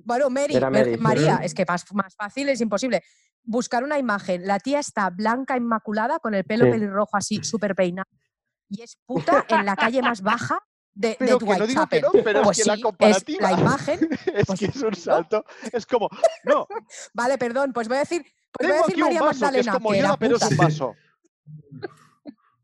Bueno, 0.04 0.30
Mary, 0.30 0.54
Virgen 0.54 0.72
Mary. 0.72 0.96
María, 0.98 1.40
es 1.42 1.54
que 1.54 1.64
más, 1.66 1.84
más 1.94 2.14
fácil 2.14 2.48
es 2.48 2.60
imposible. 2.60 3.02
Buscar 3.44 3.82
una 3.84 3.98
imagen, 3.98 4.46
la 4.46 4.60
tía 4.60 4.78
está 4.78 5.10
blanca, 5.10 5.56
inmaculada, 5.56 6.18
con 6.18 6.34
el 6.34 6.44
pelo 6.44 6.66
Sí. 6.66 6.70
pelirrojo 6.70 7.16
así, 7.16 7.42
súper 7.42 7.74
peinado, 7.74 8.08
y 8.68 8.82
es 8.82 8.96
puta 9.04 9.44
en 9.48 9.66
la 9.66 9.76
calle 9.76 10.00
más 10.02 10.22
baja 10.22 10.60
de, 10.94 11.16
Pero 11.18 11.38
de 11.38 11.46
que 11.46 11.58
no 11.58 11.66
digo 11.66 11.86
que 11.86 12.00
no, 12.00 12.10
pero 12.24 12.42
Pues 12.42 12.58
es 12.58 12.64
que 12.64 12.68
la 12.68 12.74
sí, 12.74 12.80
es 12.80 12.84
comparativa 12.84 13.50
la 13.50 13.60
imagen. 13.60 14.08
es 14.34 14.46
pues 14.46 14.58
que 14.60 14.66
es 14.66 14.76
un 14.76 14.94
salto. 14.94 15.44
Es 15.72 15.86
como, 15.86 16.08
no, 16.44 16.66
Vale, 17.14 17.38
perdón, 17.38 17.72
pues 17.72 17.88
voy 17.88 17.96
a 17.96 18.00
decir, 18.00 18.22
pues 18.52 18.68
voy 18.68 18.78
a 18.78 18.82
tengo 18.82 18.86
decir 18.86 18.94
aquí 18.94 19.00
un 19.00 19.06
María 19.06 19.22
vaso 19.22 19.30
que 19.50 19.60
es 19.60 19.66
Magdalena, 19.66 19.72
como 19.72 19.94
Yoda, 19.94 20.16
pero 20.18 20.36
es 20.36 20.42
un 20.42 20.56
vaso. 20.56 20.94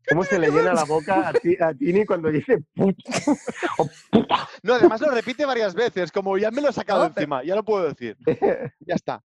¿Cómo 0.09 0.23
se 0.23 0.39
le 0.39 0.49
llena 0.49 0.73
la 0.73 0.83
boca 0.85 1.29
a, 1.29 1.33
ti- 1.33 1.57
a 1.59 1.73
Tini 1.73 2.05
cuando 2.05 2.29
dice 2.29 2.57
puta? 2.75 4.49
No, 4.63 4.73
además 4.75 5.01
lo 5.01 5.11
repite 5.11 5.45
varias 5.45 5.73
veces, 5.73 6.11
como 6.11 6.37
ya 6.37 6.51
me 6.51 6.61
lo 6.61 6.69
he 6.69 6.73
sacado 6.73 7.03
No, 7.03 7.13
pero- 7.13 7.21
encima, 7.21 7.43
ya 7.43 7.55
lo 7.55 7.63
puedo 7.63 7.87
decir. 7.87 8.17
Ya 8.79 8.95
está. 8.95 9.23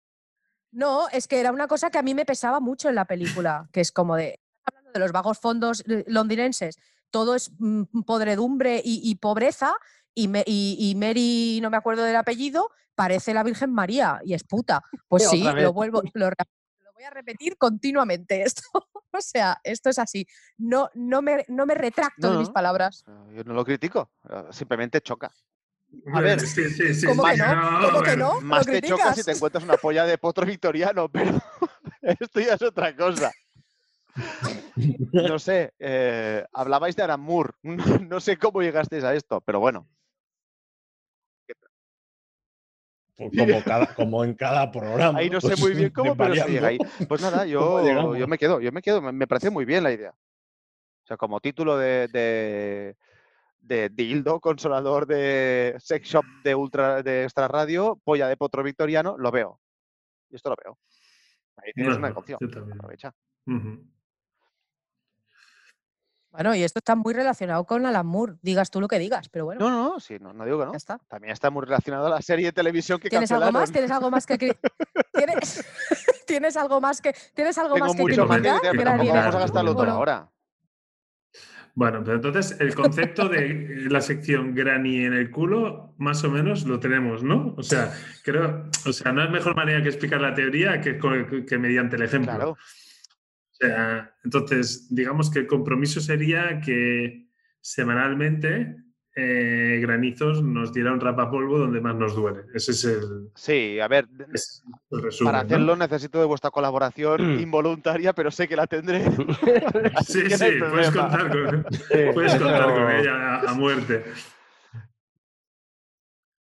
No, 0.72 1.09
es 1.11 1.28
que 1.28 1.39
era 1.41 1.53
una 1.53 1.68
cosa 1.68 1.91
que 1.91 1.99
a 1.99 2.03
mí 2.03 2.14
me 2.14 2.24
pesaba 2.24 2.59
mucho 2.61 2.89
en 2.89 2.97
la 2.97 3.05
película, 3.05 3.68
que 3.72 3.80
es 3.80 3.93
como 3.93 4.16
de, 4.16 4.41
estás 4.59 4.74
hablando 4.74 4.91
de 4.93 4.99
los 4.99 5.12
vagos 5.12 5.39
fondos 5.39 5.85
eh, 5.89 6.05
londinenses, 6.09 6.76
todo 7.11 7.35
es 7.37 7.53
mm, 7.59 8.03
podredumbre 8.05 8.82
y, 8.85 9.01
y 9.09 9.14
pobreza, 9.14 9.74
y, 10.14 10.26
me- 10.28 10.45
y- 10.47 10.76
y 10.80 10.95
Mary, 10.97 11.61
no 11.62 11.70
me 11.70 11.76
acuerdo 11.76 12.03
del 12.03 12.16
apellido, 12.16 12.70
parece 12.97 13.35
la 13.35 13.43
Virgen 13.45 13.72
María 13.72 14.20
y 14.24 14.35
es 14.35 14.43
puta. 14.45 14.82
Pues 15.09 15.28
sí, 15.28 15.43
lo 15.43 15.72
vuelvo, 15.72 16.03
lo 16.12 16.26
voy 16.95 17.05
a 17.05 17.11
repetir 17.11 17.57
continuamente 17.59 18.42
esto. 18.42 18.62
o 19.12 19.20
sea, 19.20 19.59
esto 19.64 19.90
es 19.90 19.99
así. 19.99 20.26
No, 20.59 20.88
no, 20.95 21.22
me, 21.22 21.45
no 21.49 21.66
me 21.66 21.74
retracto 21.74 22.32
de 22.32 22.38
mis 22.38 22.51
palabras. 22.51 23.05
Eh, 23.07 23.36
Yo 23.36 23.45
no 23.45 23.55
lo 23.55 23.64
critico, 23.64 24.11
eh, 24.28 24.45
simplemente 24.51 25.01
choca. 25.01 25.30
A 26.12 26.20
ver, 26.20 26.40
sí, 26.40 26.68
sí, 26.70 26.92
sí, 26.92 27.07
¿Cómo 27.07 27.24
sí, 27.24 27.32
que 27.32 27.36
no? 27.36 27.80
¿Cómo 27.80 28.03
que 28.03 28.16
no? 28.16 28.40
Más 28.40 28.66
¿Lo 28.66 28.72
te 28.72 28.82
choca 28.82 29.14
si 29.14 29.22
te 29.22 29.32
encuentras 29.32 29.62
una 29.62 29.76
polla 29.76 30.05
de 30.05 30.18
potro 30.18 30.45
victoriano, 30.45 31.09
pero 31.12 31.40
esto 32.03 32.40
ya 32.40 32.55
es 32.55 32.62
otra 32.62 32.97
cosa. 32.97 33.30
No 35.12 35.38
sé, 35.38 35.72
eh, 35.78 36.45
hablabais 36.53 36.97
de 36.97 37.16
Moore. 37.16 37.53
No 38.09 38.20
sé 38.20 38.36
cómo 38.38 38.61
llegasteis 38.61 39.05
a 39.05 39.14
esto, 39.14 39.40
pero 39.40 39.61
bueno. 39.61 39.86
Como, 43.17 43.62
cada, 43.65 43.95
como 43.95 44.25
en 44.25 44.35
cada 44.35 44.71
programa. 44.71 45.19
Ahí 45.19 45.31
no 45.31 45.41
sé 45.41 45.49
pues, 45.49 45.61
muy 45.61 45.75
bien 45.75 45.91
cómo, 45.91 46.17
pero 46.17 46.35
llega 46.35 46.69
ahí. 46.69 46.79
Pues 47.09 47.21
nada, 47.23 47.39
¿Cómo 47.59 47.83
yo, 47.85 48.17
yo 48.17 48.27
me 48.27 48.39
quedo, 48.39 48.61
yo 48.61 48.73
me 48.73 48.83
quedo. 48.83 49.01
Me 49.01 49.27
parece 49.27 49.51
muy 49.51 49.65
bien 49.65 49.83
la 49.85 49.93
idea. 49.93 50.11
O 50.11 51.07
sea, 51.07 51.17
como 51.17 51.41
título 51.41 51.77
de, 51.77 52.09
de, 52.09 52.97
de 53.61 53.89
dildo, 53.91 54.41
consolador 54.41 55.07
de 55.07 55.77
sex 55.79 56.09
shop 56.09 56.25
de 56.43 56.55
ultra 56.55 57.03
de 57.03 57.25
extra 57.25 57.47
radio, 57.47 58.01
polla 58.03 58.27
de 58.29 58.37
potro 58.37 58.62
victoriano, 58.62 59.17
lo 59.19 59.31
veo. 59.31 59.61
Y 60.31 60.37
esto 60.37 60.51
lo 60.51 60.57
veo. 60.65 60.79
Ahí 61.57 61.73
tienes 61.73 61.97
una 61.97 62.09
Bueno, 62.09 62.21
opción. 62.21 62.39
yo 62.41 62.49
también. 62.51 62.79
Aprovecha. 62.79 63.15
Bueno, 66.35 66.53
y 66.53 66.64
esto 66.64 66.80
está 66.80 66.97
muy 66.97 67.14
relacionado 67.14 67.62
con 67.64 67.87
Alan 67.87 68.05
Moore, 68.05 68.35
digas 68.43 68.68
tú 68.68 68.80
lo 68.80 68.89
que 68.89 68.99
digas, 68.99 69.28
pero 69.28 69.45
bueno, 69.45 69.61
No, 69.61 69.70
no, 69.70 69.85
no, 69.95 70.01
sí, 70.01 70.16
no, 70.20 70.32
no 70.32 70.45
digo 70.45 70.59
que 70.59 70.64
no. 70.64 70.72
ya 70.72 70.78
está. 70.78 70.99
También 71.07 71.32
está 71.32 71.49
muy 71.49 71.64
relacionado 71.64 72.07
a 72.07 72.11
la 72.11 72.22
serie 72.22 72.47
de 72.47 72.53
televisión 72.53 72.99
que 72.99 73.09
¿Tienes 73.09 73.30
algo 73.30 73.53
más? 73.53 73.70
cancelaron. 73.70 73.72
¿Tienes 73.72 73.91
algo 73.93 74.11
más 74.11 74.26
que 74.26 74.37
¿Tienes... 75.14 75.64
¿Tienes 76.26 76.57
algo 76.57 76.80
más 76.80 77.01
que 77.01 77.14
tienes 77.35 77.57
algo 77.57 77.74
Tengo 77.74 77.87
más 77.87 77.95
que 77.95 78.03
mucho 78.03 78.26
más 78.26 78.41
que 78.41 78.49
criticar? 78.51 78.99
vamos 78.99 79.35
a 79.37 79.39
gastarlo 79.39 79.76
todo 79.76 79.91
ahora. 79.91 80.28
Bueno, 81.76 82.03
pero 82.03 82.16
entonces 82.16 82.57
el 82.59 82.74
concepto 82.74 83.28
de 83.28 83.87
la 83.89 84.01
sección 84.01 84.57
granny 84.57 85.05
en 85.05 85.12
el 85.12 85.30
culo, 85.30 85.95
más 85.99 86.24
o 86.24 86.30
menos 86.30 86.64
lo 86.64 86.80
tenemos, 86.80 87.22
¿no? 87.22 87.55
O 87.57 87.62
sea, 87.62 87.93
creo, 88.24 88.70
o 88.87 88.93
sea, 88.93 89.12
no 89.12 89.22
es 89.22 89.30
mejor 89.30 89.55
manera 89.55 89.80
que 89.82 89.89
explicar 89.89 90.20
la 90.20 90.35
teoría 90.35 90.80
que 90.80 91.59
mediante 91.59 91.95
el 91.95 92.03
ejemplo. 92.03 92.35
Claro. 92.35 92.57
O 93.55 93.57
sea, 93.66 94.12
entonces, 94.24 94.88
digamos 94.94 95.30
que 95.30 95.38
el 95.40 95.46
compromiso 95.46 96.00
sería 96.00 96.61
que 96.61 97.28
semanalmente 97.61 98.76
eh, 99.16 99.78
Granizos 99.80 100.42
nos 100.42 100.72
diera 100.72 100.92
un 100.92 100.98
rapapolvo 101.00 101.57
donde 101.57 101.80
más 101.80 101.94
nos 101.94 102.16
duele. 102.16 102.40
Ese 102.52 102.72
es 102.72 102.84
el, 102.84 103.30
Sí, 103.36 103.78
a 103.78 103.86
ver, 103.86 104.09
es 104.34 104.64
el 104.90 105.02
resumen. 105.02 105.32
para 105.32 105.42
¿no? 105.44 105.46
hacerlo 105.46 105.76
necesito 105.76 106.18
de 106.18 106.24
vuestra 106.24 106.50
colaboración 106.50 107.36
Mm. 107.36 107.40
involuntaria, 107.40 108.12
pero 108.12 108.32
sé 108.32 108.48
que 108.48 108.57
la 108.57 108.66
tendré. 108.66 109.05
Sí, 110.05 110.24
no 110.24 110.36
sí, 110.36 110.46
puedes 110.59 110.90
contar 110.90 111.30
con, 111.30 111.64
Sí, 111.72 111.98
puedes 112.12 112.34
contar 112.34 112.74
con 112.74 112.90
ella 112.90 113.14
a, 113.36 113.50
a 113.50 113.55
muerte. 113.55 114.05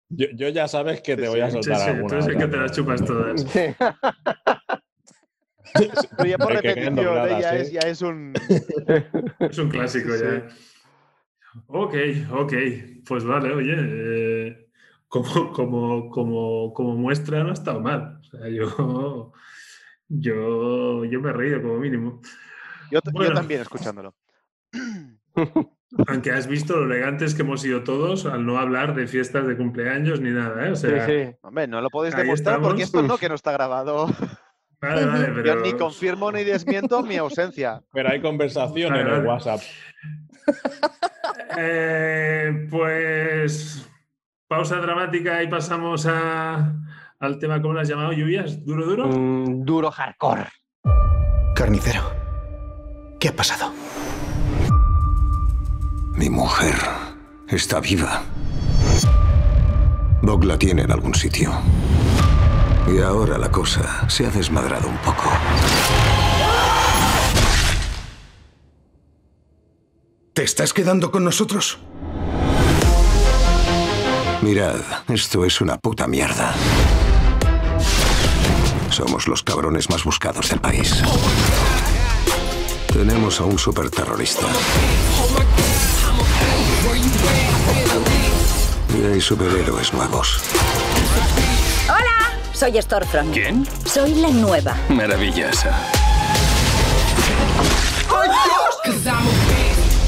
Yo, 0.09 0.27
yo 0.35 0.49
ya 0.49 0.67
sabes 0.69 1.01
que 1.03 1.17
te 1.17 1.23
Sí, 1.25 1.29
voy 1.29 1.41
a 1.41 1.51
soltar 1.51 1.77
sí, 1.79 1.85
tú 1.85 1.91
alguna. 1.91 2.19
otra, 2.19 2.39
que 2.39 2.47
te 2.49 2.57
las 2.57 2.73
chupas 2.73 3.05
todas. 3.05 3.45
Pero 5.75 6.29
ya 6.29 6.39
por 6.39 6.53
repetición, 6.53 6.99
¿eh? 6.99 7.03
dobladas, 7.05 7.41
ya, 7.41 7.57
¿eh? 7.57 7.61
es, 7.63 7.73
ya 7.73 7.81
es 7.81 8.03
un. 8.03 8.33
Es 9.41 9.59
un 9.59 9.69
clásico 9.71 10.13
Sí. 10.13 10.23
ya. 10.25 10.49
Ok, 11.67 11.95
ok. 12.33 12.53
Pues 13.07 13.25
vale, 13.25 13.53
oye. 13.53 13.75
eh, 13.79 14.69
como, 15.09 15.53
como, 15.53 16.09
como, 16.11 16.73
como 16.73 16.95
muestra 16.97 17.43
no 17.45 17.51
ha 17.51 17.55
estado 17.55 17.81
mal. 17.81 18.19
O 18.21 18.25
sea, 18.25 18.49
yo, 18.49 19.33
yo, 20.09 21.05
yo 21.05 21.21
me 21.21 21.31
he 21.31 21.33
reído 21.33 21.61
como 21.63 21.79
mínimo. 21.79 22.21
Yo, 22.91 23.01
también 23.03 23.61
escuchándolo. 23.63 24.15
Aunque 26.09 26.31
has 26.31 26.47
visto 26.47 26.77
lo 26.77 26.87
elegantes 26.93 27.35
que 27.35 27.43
hemos 27.43 27.61
sido 27.61 27.85
todos 27.85 28.25
al 28.25 28.47
no 28.47 28.59
hablar 28.59 28.95
de 28.95 29.07
fiestas 29.07 29.47
de 29.47 29.57
cumpleaños 29.57 30.21
ni 30.21 30.31
nada, 30.31 30.67
¿eh? 30.67 30.71
O 30.71 30.77
Sí, 30.77 30.87
sea, 30.89 31.07
sí. 31.07 31.37
Hombre, 31.43 31.67
no 31.67 31.81
lo 31.83 31.91
podéis 31.91 32.17
demostrar 32.17 32.61
porque 32.63 32.83
estamos. 32.85 33.05
esto 33.05 33.15
no 33.15 33.19
que 33.19 33.29
no 33.29 33.35
está 33.35 33.53
grabado. 33.53 34.07
vale, 34.83 35.07
vale, 35.07 35.49
Yo 35.49 35.57
ni 35.57 35.73
confirmo 35.73 36.31
ni 36.33 36.45
desmiento 36.45 37.03
mi 37.03 37.17
ausencia. 37.17 37.83
Pero 37.93 38.11
hay 38.11 38.21
conversación 38.21 38.91
Vale, 38.91 39.03
en 39.03 39.09
el. 39.09 39.27
WhatsApp. 39.27 39.61
Eh, 41.57 42.67
pues 42.71 43.89
pausa 44.49 44.77
dramática 44.77 45.43
y 45.43 45.49
pasamos 45.49 46.07
a, 46.07 46.75
al 47.21 47.39
tema, 47.39 47.63
¿cómo 47.63 47.75
lo 47.75 47.81
has 47.81 47.89
llamado? 47.89 48.13
¿Lluvias? 48.13 48.65
¿Duro, 48.65 48.85
duro? 48.85 49.07
Mm, 49.07 49.65
duro 49.65 49.91
hardcore. 49.91 50.47
Carnicero, 51.55 52.03
¿qué 53.21 53.29
ha 53.29 53.33
pasado? 53.37 53.73
Mi 56.15 56.29
mujer 56.29 56.75
está 57.49 57.81
viva. 57.81 58.23
Doc 60.23 60.45
la 60.45 60.59
tiene 60.59 60.83
en 60.83 60.93
algún 60.93 61.15
sitio. 61.15 61.51
Y 62.89 62.99
ahora 63.01 63.39
la 63.39 63.51
cosa 63.51 64.09
se 64.09 64.27
ha 64.27 64.31
desmadrado 64.31 64.89
un 64.89 64.99
poco. 64.99 65.31
¿Te 70.33 70.45
estás 70.45 70.73
quedando 70.73 71.11
con 71.11 71.25
nosotros? 71.25 71.79
Mirad, 74.41 74.81
esto 75.09 75.45
es 75.45 75.61
una 75.61 75.77
puta 75.79 76.09
mierda. 76.09 76.55
Somos 78.91 79.29
los 79.29 79.43
cabrones 79.43 79.89
más 79.89 80.05
buscados 80.05 80.51
del 80.51 80.61
país. 80.61 81.03
Tenemos 82.93 83.41
a 83.41 83.45
un 83.45 83.59
superterrorista. 83.59 84.47
Y 88.99 89.05
hay 89.05 89.21
superhéroes 89.21 89.95
nuevos. 89.95 90.43
Soy 92.63 92.81
Stormfront. 92.81 93.35
¿Quién? 93.35 93.67
Soy 93.85 94.15
la 94.15 94.29
nueva. 94.29 94.77
Maravillosa. 94.89 95.77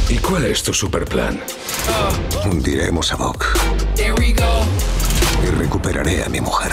¿Y 0.08 0.18
cuál 0.18 0.44
es 0.44 0.62
tu 0.62 0.72
superplan? 0.72 1.40
Hundiremos 2.44 3.12
a 3.12 3.16
Doc. 3.16 3.44
Y 3.98 5.50
recuperaré 5.58 6.22
a 6.22 6.28
mi 6.28 6.40
mujer. 6.40 6.70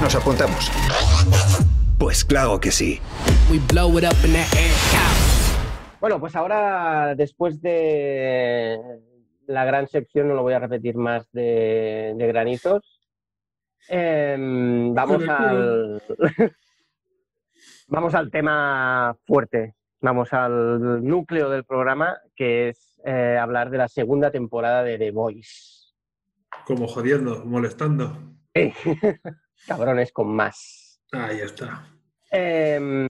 Nos 0.00 0.14
apuntamos. 0.14 0.70
Pues 1.98 2.24
claro 2.24 2.60
que 2.60 2.70
sí. 2.70 3.00
Bueno, 6.00 6.20
pues 6.20 6.36
ahora, 6.36 7.16
después 7.16 7.60
de 7.60 8.78
la 9.48 9.64
gran 9.64 9.88
sección, 9.88 10.28
no 10.28 10.34
lo 10.34 10.42
voy 10.42 10.52
a 10.54 10.60
repetir 10.60 10.94
más 10.94 11.26
de, 11.32 12.14
de 12.16 12.26
granitos. 12.28 12.95
Em, 13.88 14.94
vamos 14.94 15.28
al. 15.28 16.02
vamos 17.88 18.14
al 18.14 18.30
tema 18.30 19.16
fuerte. 19.26 19.74
Vamos 20.00 20.32
al 20.32 21.04
núcleo 21.04 21.48
del 21.50 21.64
programa, 21.64 22.18
que 22.34 22.68
es 22.68 23.00
eh, 23.04 23.38
hablar 23.40 23.70
de 23.70 23.78
la 23.78 23.88
segunda 23.88 24.30
temporada 24.30 24.82
de 24.82 24.98
The 24.98 25.10
Voice. 25.10 25.94
Como 26.66 26.86
jodiendo, 26.86 27.44
molestando. 27.44 28.36
Cabrones 29.66 30.12
con 30.12 30.28
más. 30.28 31.00
Ahí 31.12 31.38
está. 31.40 31.86
Em, 32.30 33.08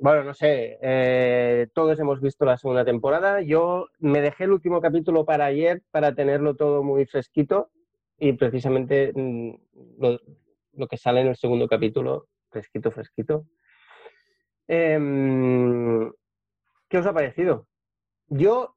bueno, 0.00 0.24
no 0.24 0.34
sé, 0.34 0.78
eh, 0.80 1.68
todos 1.74 1.98
hemos 1.98 2.20
visto 2.20 2.44
la 2.44 2.56
segunda 2.56 2.84
temporada. 2.84 3.42
Yo 3.42 3.88
me 3.98 4.20
dejé 4.20 4.44
el 4.44 4.52
último 4.52 4.80
capítulo 4.80 5.24
para 5.24 5.46
ayer 5.46 5.82
para 5.90 6.14
tenerlo 6.14 6.54
todo 6.54 6.82
muy 6.82 7.06
fresquito 7.06 7.70
y 8.18 8.32
precisamente 8.32 9.12
mm, 9.14 9.54
lo, 9.98 10.88
que 10.88 10.96
sale 10.96 11.20
en 11.20 11.28
el 11.28 11.36
segundo 11.36 11.68
capítulo, 11.68 12.28
fresquito, 12.50 12.90
fresquito. 12.90 13.46
Em, 14.68 16.12
¿Qué 16.88 16.98
os 16.98 17.06
ha 17.06 17.12
parecido? 17.12 17.66
Yo, 18.28 18.76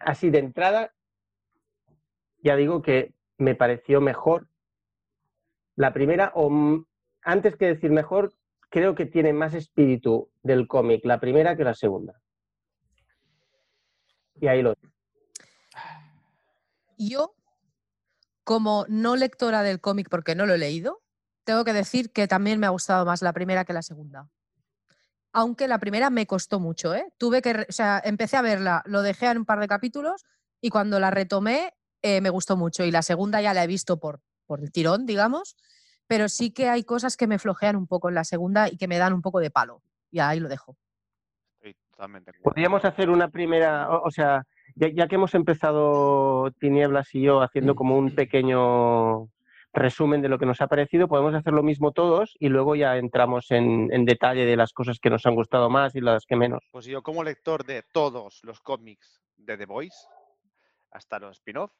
así 0.00 0.30
de 0.30 0.38
entrada, 0.38 0.92
ya 2.38 2.56
digo 2.56 2.82
que 2.82 3.14
me 3.38 3.54
pareció 3.54 4.00
mejor 4.00 4.48
la 5.74 5.92
primera, 5.92 6.32
o 6.34 6.84
antes 7.22 7.56
que 7.56 7.66
decir 7.66 7.90
mejor, 7.90 8.34
creo 8.68 8.94
que 8.94 9.06
tiene 9.06 9.32
más 9.32 9.54
espíritu 9.54 10.30
del 10.42 10.66
cómic 10.66 11.04
la 11.04 11.20
primera 11.20 11.56
que 11.56 11.64
la 11.64 11.74
segunda. 11.74 12.20
Y 14.40 14.48
ahí 14.48 14.62
lo 14.62 14.74
Yo, 16.98 17.34
como 18.44 18.84
no 18.88 19.16
lectora 19.16 19.62
del 19.62 19.80
cómic 19.80 20.08
porque 20.10 20.34
no 20.34 20.46
lo 20.46 20.54
he 20.54 20.58
leído, 20.58 21.02
tengo 21.44 21.64
que 21.64 21.72
decir 21.72 22.12
que 22.12 22.28
también 22.28 22.60
me 22.60 22.66
ha 22.66 22.70
gustado 22.70 23.04
más 23.04 23.22
la 23.22 23.32
primera 23.32 23.64
que 23.64 23.72
la 23.72 23.82
segunda. 23.82 24.28
Aunque 25.32 25.66
la 25.66 25.78
primera 25.78 26.10
me 26.10 26.26
costó 26.26 26.60
mucho, 26.60 26.94
¿eh? 26.94 27.12
Tuve 27.18 27.40
que, 27.40 27.66
o 27.68 27.72
sea, 27.72 28.00
empecé 28.04 28.36
a 28.36 28.42
verla, 28.42 28.82
lo 28.84 29.02
dejé 29.02 29.26
en 29.26 29.38
un 29.38 29.44
par 29.44 29.60
de 29.60 29.68
capítulos 29.68 30.24
y 30.60 30.70
cuando 30.70 31.00
la 31.00 31.10
retomé 31.10 31.72
eh, 32.02 32.20
me 32.20 32.30
gustó 32.30 32.56
mucho. 32.56 32.84
Y 32.84 32.90
la 32.90 33.02
segunda 33.02 33.40
ya 33.40 33.54
la 33.54 33.64
he 33.64 33.66
visto 33.66 33.98
por, 33.98 34.20
por 34.46 34.60
el 34.60 34.70
tirón, 34.70 35.06
digamos, 35.06 35.56
pero 36.06 36.28
sí 36.28 36.50
que 36.50 36.68
hay 36.68 36.84
cosas 36.84 37.16
que 37.16 37.26
me 37.26 37.38
flojean 37.38 37.76
un 37.76 37.86
poco 37.86 38.08
en 38.08 38.16
la 38.16 38.24
segunda 38.24 38.68
y 38.68 38.76
que 38.76 38.88
me 38.88 38.98
dan 38.98 39.14
un 39.14 39.22
poco 39.22 39.40
de 39.40 39.50
palo. 39.50 39.82
Y 40.10 40.18
ahí 40.18 40.38
lo 40.38 40.48
dejo. 40.48 40.76
Estoy 41.54 41.74
totalmente. 41.90 42.32
Podríamos 42.42 42.84
hacer 42.84 43.08
una 43.08 43.28
primera, 43.28 43.88
o, 43.88 44.06
o 44.06 44.10
sea, 44.10 44.44
ya, 44.74 44.88
ya 44.88 45.08
que 45.08 45.14
hemos 45.16 45.34
empezado 45.34 46.50
Tinieblas 46.58 47.14
y 47.14 47.22
yo 47.22 47.42
haciendo 47.42 47.74
como 47.74 47.96
un 47.96 48.14
pequeño 48.14 49.28
resumen 49.72 50.20
de 50.20 50.28
lo 50.28 50.38
que 50.38 50.46
nos 50.46 50.60
ha 50.60 50.66
parecido, 50.66 51.08
podemos 51.08 51.34
hacer 51.34 51.52
lo 51.52 51.62
mismo 51.62 51.92
todos 51.92 52.36
y 52.38 52.48
luego 52.48 52.76
ya 52.76 52.96
entramos 52.96 53.50
en, 53.50 53.88
en 53.92 54.04
detalle 54.04 54.44
de 54.44 54.56
las 54.56 54.72
cosas 54.72 54.98
que 54.98 55.10
nos 55.10 55.24
han 55.26 55.34
gustado 55.34 55.70
más 55.70 55.94
y 55.94 56.00
las 56.00 56.26
que 56.26 56.36
menos. 56.36 56.62
Pues 56.70 56.86
yo, 56.86 57.02
como 57.02 57.24
lector 57.24 57.64
de 57.64 57.82
todos 57.92 58.40
los 58.44 58.60
cómics 58.60 59.22
de 59.36 59.56
The 59.56 59.66
Voice, 59.66 59.96
hasta 60.90 61.18
los 61.18 61.38
spin-off, 61.38 61.72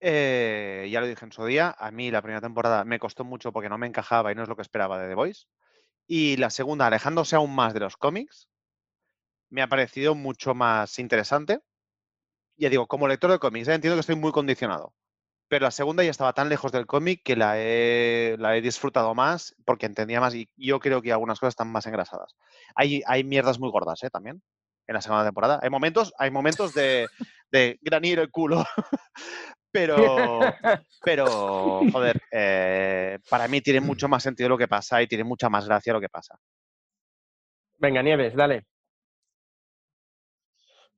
eh, 0.00 0.88
ya 0.90 1.00
lo 1.00 1.06
dije 1.06 1.24
en 1.26 1.32
su 1.32 1.44
día, 1.44 1.74
a 1.78 1.90
mí 1.90 2.10
la 2.10 2.22
primera 2.22 2.40
temporada 2.40 2.84
me 2.84 2.98
costó 2.98 3.22
mucho 3.22 3.52
porque 3.52 3.68
no 3.68 3.76
me 3.76 3.86
encajaba 3.86 4.32
y 4.32 4.34
no 4.34 4.42
es 4.42 4.48
lo 4.48 4.56
que 4.56 4.62
esperaba 4.62 4.98
de 4.98 5.08
The 5.08 5.14
Voice. 5.14 5.44
Y 6.06 6.38
la 6.38 6.50
segunda, 6.50 6.86
alejándose 6.86 7.36
aún 7.36 7.54
más 7.54 7.74
de 7.74 7.80
los 7.80 7.96
cómics, 7.96 8.48
me 9.50 9.62
ha 9.62 9.68
parecido 9.68 10.14
mucho 10.14 10.54
más 10.54 10.98
interesante. 10.98 11.60
Ya 12.60 12.68
digo, 12.68 12.86
como 12.86 13.08
lector 13.08 13.30
de 13.30 13.38
cómics, 13.38 13.68
¿eh? 13.68 13.74
entiendo 13.74 13.96
que 13.96 14.00
estoy 14.00 14.16
muy 14.16 14.32
condicionado. 14.32 14.94
Pero 15.48 15.64
la 15.64 15.70
segunda 15.70 16.04
ya 16.04 16.10
estaba 16.10 16.34
tan 16.34 16.48
lejos 16.48 16.70
del 16.72 16.86
cómic 16.86 17.22
que 17.24 17.34
la 17.34 17.58
he, 17.58 18.36
la 18.38 18.56
he 18.56 18.60
disfrutado 18.60 19.14
más 19.14 19.56
porque 19.64 19.86
entendía 19.86 20.20
más 20.20 20.34
y 20.34 20.48
yo 20.56 20.78
creo 20.78 21.02
que 21.02 21.10
algunas 21.10 21.40
cosas 21.40 21.52
están 21.52 21.72
más 21.72 21.86
engrasadas. 21.86 22.36
Hay, 22.76 23.02
hay 23.06 23.24
mierdas 23.24 23.58
muy 23.58 23.70
gordas, 23.70 24.02
¿eh? 24.04 24.10
También 24.10 24.42
en 24.86 24.94
la 24.94 25.00
segunda 25.00 25.24
temporada. 25.24 25.60
Hay 25.62 25.70
momentos, 25.70 26.12
hay 26.18 26.30
momentos 26.30 26.74
de, 26.74 27.06
de 27.50 27.78
granir 27.80 28.18
el 28.18 28.30
culo. 28.30 28.64
pero, 29.72 30.40
pero, 31.02 31.26
joder, 31.92 32.20
eh, 32.30 33.18
para 33.30 33.48
mí 33.48 33.60
tiene 33.60 33.80
mucho 33.80 34.08
más 34.08 34.22
sentido 34.22 34.48
lo 34.48 34.58
que 34.58 34.68
pasa 34.68 35.00
y 35.00 35.06
tiene 35.06 35.24
mucha 35.24 35.48
más 35.48 35.66
gracia 35.66 35.92
lo 35.92 36.00
que 36.00 36.08
pasa. 36.08 36.36
Venga, 37.78 38.02
Nieves, 38.02 38.34
dale. 38.34 38.66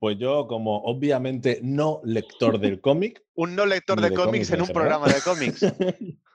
Pues 0.03 0.19
yo, 0.19 0.49
como 0.49 0.79
obviamente 0.79 1.61
no 1.63 2.01
lector 2.03 2.59
del 2.59 2.81
cómic. 2.81 3.23
un 3.37 3.55
no 3.55 3.65
lector 3.65 4.01
de, 4.01 4.13
cómics 4.13 4.51
en 4.51 4.61
un 4.61 4.67
programa 4.67 5.07
de 5.07 5.21
cómics. 5.21 5.65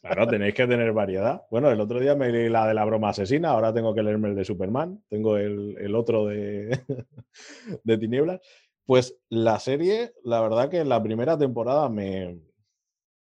Claro, 0.00 0.26
tenéis 0.28 0.54
que 0.54 0.66
tener 0.66 0.92
variedad. 0.92 1.42
Bueno, 1.50 1.70
el 1.70 1.80
otro 1.80 2.00
día 2.00 2.14
me 2.14 2.30
leí 2.30 2.48
la 2.48 2.66
de 2.66 2.72
la 2.72 2.84
broma 2.86 3.10
asesina, 3.10 3.50
ahora 3.50 3.74
tengo 3.74 3.94
que 3.94 4.02
leerme 4.02 4.28
el 4.30 4.34
de 4.34 4.44
Superman, 4.46 5.02
tengo 5.08 5.36
el, 5.36 5.76
el 5.78 5.94
otro 5.94 6.26
de, 6.26 6.78
de 7.84 7.98
Tinieblas. 7.98 8.40
Pues 8.86 9.18
la 9.28 9.58
serie, 9.58 10.14
la 10.24 10.40
verdad 10.40 10.70
que 10.70 10.84
la 10.84 11.02
primera 11.02 11.36
temporada 11.36 11.90
me, 11.90 12.40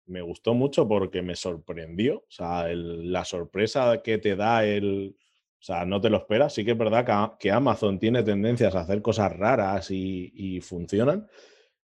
me 0.06 0.22
gustó 0.22 0.54
mucho 0.54 0.86
porque 0.86 1.22
me 1.22 1.34
sorprendió. 1.34 2.18
O 2.18 2.30
sea, 2.30 2.70
el- 2.70 3.10
la 3.12 3.24
sorpresa 3.24 4.02
que 4.02 4.18
te 4.18 4.36
da 4.36 4.64
el... 4.64 5.16
O 5.60 5.62
sea, 5.62 5.84
no 5.84 6.00
te 6.00 6.08
lo 6.10 6.18
esperas. 6.18 6.54
Sí 6.54 6.64
que 6.64 6.72
es 6.72 6.78
verdad 6.78 7.36
que, 7.38 7.50
Amazon 7.50 7.98
tiene 7.98 8.22
tendencias 8.22 8.74
a 8.74 8.80
hacer 8.80 9.02
cosas 9.02 9.36
raras 9.36 9.90
y, 9.90 10.30
y 10.34 10.60
funcionan. 10.60 11.26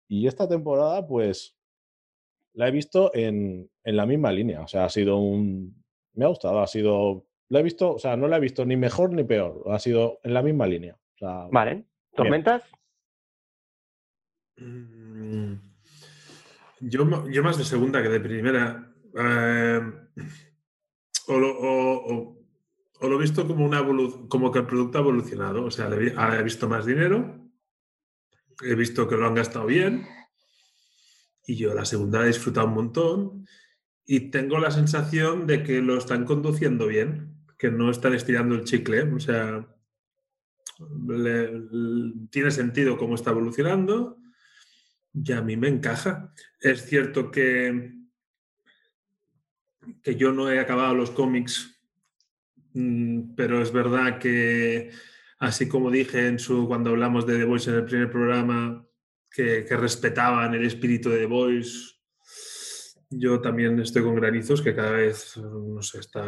Y 0.07 0.27
esta 0.27 0.47
temporada, 0.47 1.05
pues, 1.07 1.57
la 2.53 2.67
he 2.67 2.71
visto 2.71 3.11
en, 3.13 3.69
en 3.83 3.95
la 3.95 4.05
misma 4.05 4.31
línea. 4.31 4.61
O 4.61 4.67
sea, 4.67 4.85
ha 4.85 4.89
sido 4.89 5.17
un... 5.17 5.83
Me 6.13 6.25
ha 6.25 6.29
gustado, 6.29 6.59
ha 6.59 6.67
sido... 6.67 7.27
La 7.49 7.59
he 7.59 7.63
visto, 7.63 7.93
o 7.93 7.99
sea, 7.99 8.17
no 8.17 8.27
la 8.27 8.37
he 8.37 8.41
visto 8.41 8.65
ni 8.65 8.75
mejor 8.77 9.13
ni 9.13 9.23
peor. 9.23 9.63
Ha 9.71 9.79
sido 9.79 10.19
en 10.23 10.33
la 10.33 10.41
misma 10.41 10.65
línea. 10.67 10.95
O 11.15 11.17
sea, 11.17 11.47
Vale. 11.51 11.85
¿Tormentas? 12.15 12.63
Mm, 14.57 15.53
Yo, 16.81 17.29
yo 17.29 17.43
más 17.43 17.57
de 17.57 17.63
segunda 17.63 18.01
que 18.01 18.09
de 18.09 18.19
primera. 18.19 18.91
Eh, 19.17 19.81
o, 21.27 21.37
lo, 21.37 21.59
o- 21.59 22.13
o- 22.15 22.40
o 23.01 23.09
lo 23.09 23.15
he 23.15 23.21
visto 23.21 23.47
como, 23.47 23.65
una 23.65 23.83
como 24.27 24.51
que 24.51 24.59
el 24.59 24.67
producto 24.67 24.99
ha 24.99 25.01
evolucionado. 25.01 25.65
O 25.65 25.71
sea, 25.71 25.89
he 25.89 26.43
visto 26.43 26.69
más 26.69 26.85
dinero, 26.85 27.49
he 28.63 28.75
visto 28.75 29.07
que 29.07 29.17
lo 29.17 29.25
han 29.25 29.33
gastado 29.33 29.65
bien 29.65 30.07
y 31.47 31.55
yo 31.55 31.73
la 31.73 31.83
segunda 31.83 32.23
he 32.23 32.27
disfrutado 32.27 32.67
un 32.67 32.75
montón 32.75 33.47
y 34.05 34.29
tengo 34.29 34.59
la 34.59 34.69
sensación 34.69 35.47
de 35.47 35.63
que 35.63 35.81
lo 35.81 35.97
están 35.97 36.25
conduciendo 36.25 36.85
bien, 36.85 37.35
que 37.57 37.71
no 37.71 37.89
están 37.89 38.13
estirando 38.13 38.53
el 38.53 38.65
chicle. 38.65 39.01
O 39.01 39.19
sea, 39.19 39.67
tiene 42.29 42.51
sentido 42.51 42.97
cómo 42.97 43.15
está 43.15 43.31
evolucionando 43.31 44.19
y 45.11 45.31
a 45.31 45.41
mí 45.41 45.57
me 45.57 45.69
encaja. 45.69 46.33
Es 46.59 46.85
cierto 46.85 47.31
que, 47.31 47.95
que 50.03 50.15
yo 50.15 50.31
no 50.31 50.51
he 50.51 50.59
acabado 50.59 50.93
los 50.93 51.09
cómics, 51.09 51.70
pero 53.35 53.61
es 53.61 53.71
verdad 53.71 54.19
que, 54.19 54.91
así 55.39 55.67
como 55.67 55.91
dije 55.91 56.27
en 56.27 56.39
su, 56.39 56.67
cuando 56.67 56.91
hablamos 56.91 57.25
de 57.25 57.37
The 57.37 57.45
Voice 57.45 57.69
en 57.69 57.77
el 57.77 57.85
primer 57.85 58.11
programa, 58.11 58.85
que, 59.29 59.65
que 59.65 59.77
respetaban 59.77 60.53
el 60.53 60.65
espíritu 60.65 61.09
de 61.09 61.19
The 61.19 61.25
Voice, 61.25 61.91
yo 63.11 63.41
también 63.41 63.79
estoy 63.79 64.03
con 64.03 64.15
granizos, 64.15 64.61
que 64.61 64.73
cada 64.73 64.91
vez, 64.91 65.35
no 65.37 65.81
sé, 65.81 65.99
está 65.99 66.23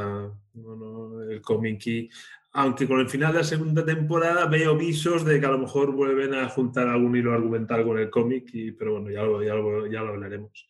no, 0.54 0.76
no, 0.76 1.22
el 1.24 1.42
cómic 1.42 1.88
y... 1.88 2.10
Aunque 2.56 2.88
con 2.88 3.00
el 3.00 3.10
final 3.10 3.34
de 3.34 3.40
la 3.40 3.44
segunda 3.44 3.84
temporada 3.84 4.46
veo 4.46 4.78
visos 4.78 5.26
de 5.26 5.40
que 5.40 5.46
a 5.48 5.50
lo 5.50 5.58
mejor 5.58 5.92
vuelven 5.92 6.36
a 6.36 6.48
juntar 6.50 6.88
algún 6.88 7.16
hilo 7.16 7.34
argumental 7.34 7.84
con 7.84 7.98
el 7.98 8.12
cómic, 8.12 8.48
y, 8.54 8.74
pero 8.74 8.92
bueno, 8.92 9.10
ya 9.10 9.24
lo, 9.24 9.42
ya, 9.42 9.56
lo, 9.56 9.88
ya 9.88 10.02
lo 10.02 10.10
hablaremos. 10.10 10.68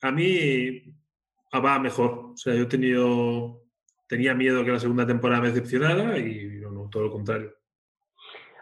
A 0.00 0.10
mí 0.12 0.82
ah, 1.52 1.60
va 1.60 1.78
mejor. 1.78 2.30
O 2.32 2.36
sea, 2.38 2.54
yo 2.54 2.62
he 2.62 2.66
tenido, 2.66 3.59
tenía 4.10 4.34
miedo 4.34 4.64
que 4.64 4.72
la 4.72 4.80
segunda 4.80 5.06
temporada 5.06 5.40
me 5.40 5.48
decepcionara 5.50 6.18
y 6.18 6.60
no, 6.60 6.88
todo 6.90 7.04
lo 7.04 7.10
contrario. 7.12 7.54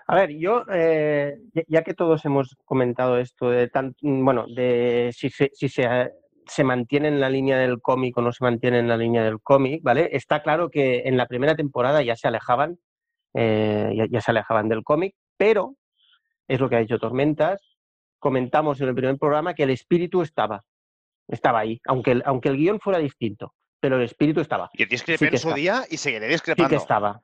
A 0.06 0.14
ver, 0.14 0.30
yo, 0.38 0.64
eh, 0.70 1.38
ya- 1.66 1.82
que 1.82 1.94
todos 1.94 2.22
hemos 2.26 2.54
comentado 2.66 3.16
esto 3.18 3.48
de 3.50 3.68
tan, 3.68 3.94
bueno, 4.02 4.46
de 4.46 5.10
si 5.16 5.30
se, 5.30 5.50
si 5.54 5.70
se, 5.70 6.12
se 6.46 6.64
mantiene 6.64 7.08
en 7.08 7.18
la 7.20 7.30
línea 7.30 7.56
del 7.58 7.80
cómic 7.80 8.16
o 8.18 8.22
no 8.22 8.30
se 8.32 8.44
mantiene 8.44 8.78
en 8.78 8.88
la 8.88 8.96
línea 8.98 9.24
del 9.24 9.40
cómic, 9.40 9.82
¿vale? 9.82 10.10
Está 10.12 10.42
claro 10.42 10.68
que 10.70 11.00
en 11.06 11.16
la 11.16 11.26
primera 11.26 11.56
temporada 11.56 12.02
ya 12.02 12.14
se 12.14 12.28
alejaban, 12.28 12.78
eh, 13.34 14.06
ya, 14.10 14.20
se 14.20 14.30
alejaban 14.30 14.68
del 14.68 14.84
cómic, 14.84 15.14
pero 15.38 15.76
es 16.46 16.60
lo 16.60 16.68
que 16.68 16.76
ha 16.76 16.80
dicho 16.80 16.98
Tormentas. 16.98 17.78
Comentamos 18.18 18.80
en 18.82 18.88
el 18.88 18.94
primer 18.94 19.16
programa 19.18 19.54
que 19.54 19.62
el 19.62 19.70
espíritu 19.70 20.20
estaba, 20.22 20.62
estaba 21.26 21.60
ahí, 21.60 21.80
aunque 21.86 22.20
aunque 22.24 22.48
el 22.50 22.56
guion 22.56 22.80
fuera 22.80 22.98
distinto, 22.98 23.54
pero 23.80 23.96
el 23.96 24.02
espíritu 24.02 24.40
estaba. 24.40 24.70
Yo 24.74 24.86
discrepé 24.86 25.18
Sí 25.18 25.24
en 25.26 25.30
que 25.30 25.38
su 25.38 25.48
está. 25.48 25.56
día 25.56 25.84
y 25.90 25.96
seguiré 25.96 26.26
Sí 26.26 26.32
discrepando. 26.32 26.68
que 26.70 26.76
estaba. 26.76 27.22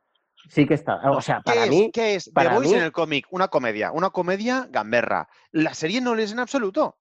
Sí 0.51 0.67
que 0.67 0.75
estaba. 0.75 1.11
O 1.11 1.21
sea, 1.23 1.37
¿Qué 1.39 1.43
para 1.53 1.65
es, 1.65 1.71
mí, 1.71 1.91
¿Qué 1.93 2.15
es? 2.17 2.25
The 2.27 2.33
para 2.33 2.55
Voice 2.55 2.71
mí- 2.71 2.77
en 2.79 2.85
el 2.85 2.93
cómic, 2.93 3.27
una 3.31 3.49
comedia. 3.49 3.93
Una 3.93 4.11
comedia 4.11 4.67
gamberra. 4.71 5.29
La 5.53 5.73
serie 5.75 6.01
no 6.01 6.15
lo 6.15 6.23
es 6.23 6.33
en 6.33 6.39
absoluto. 6.41 6.99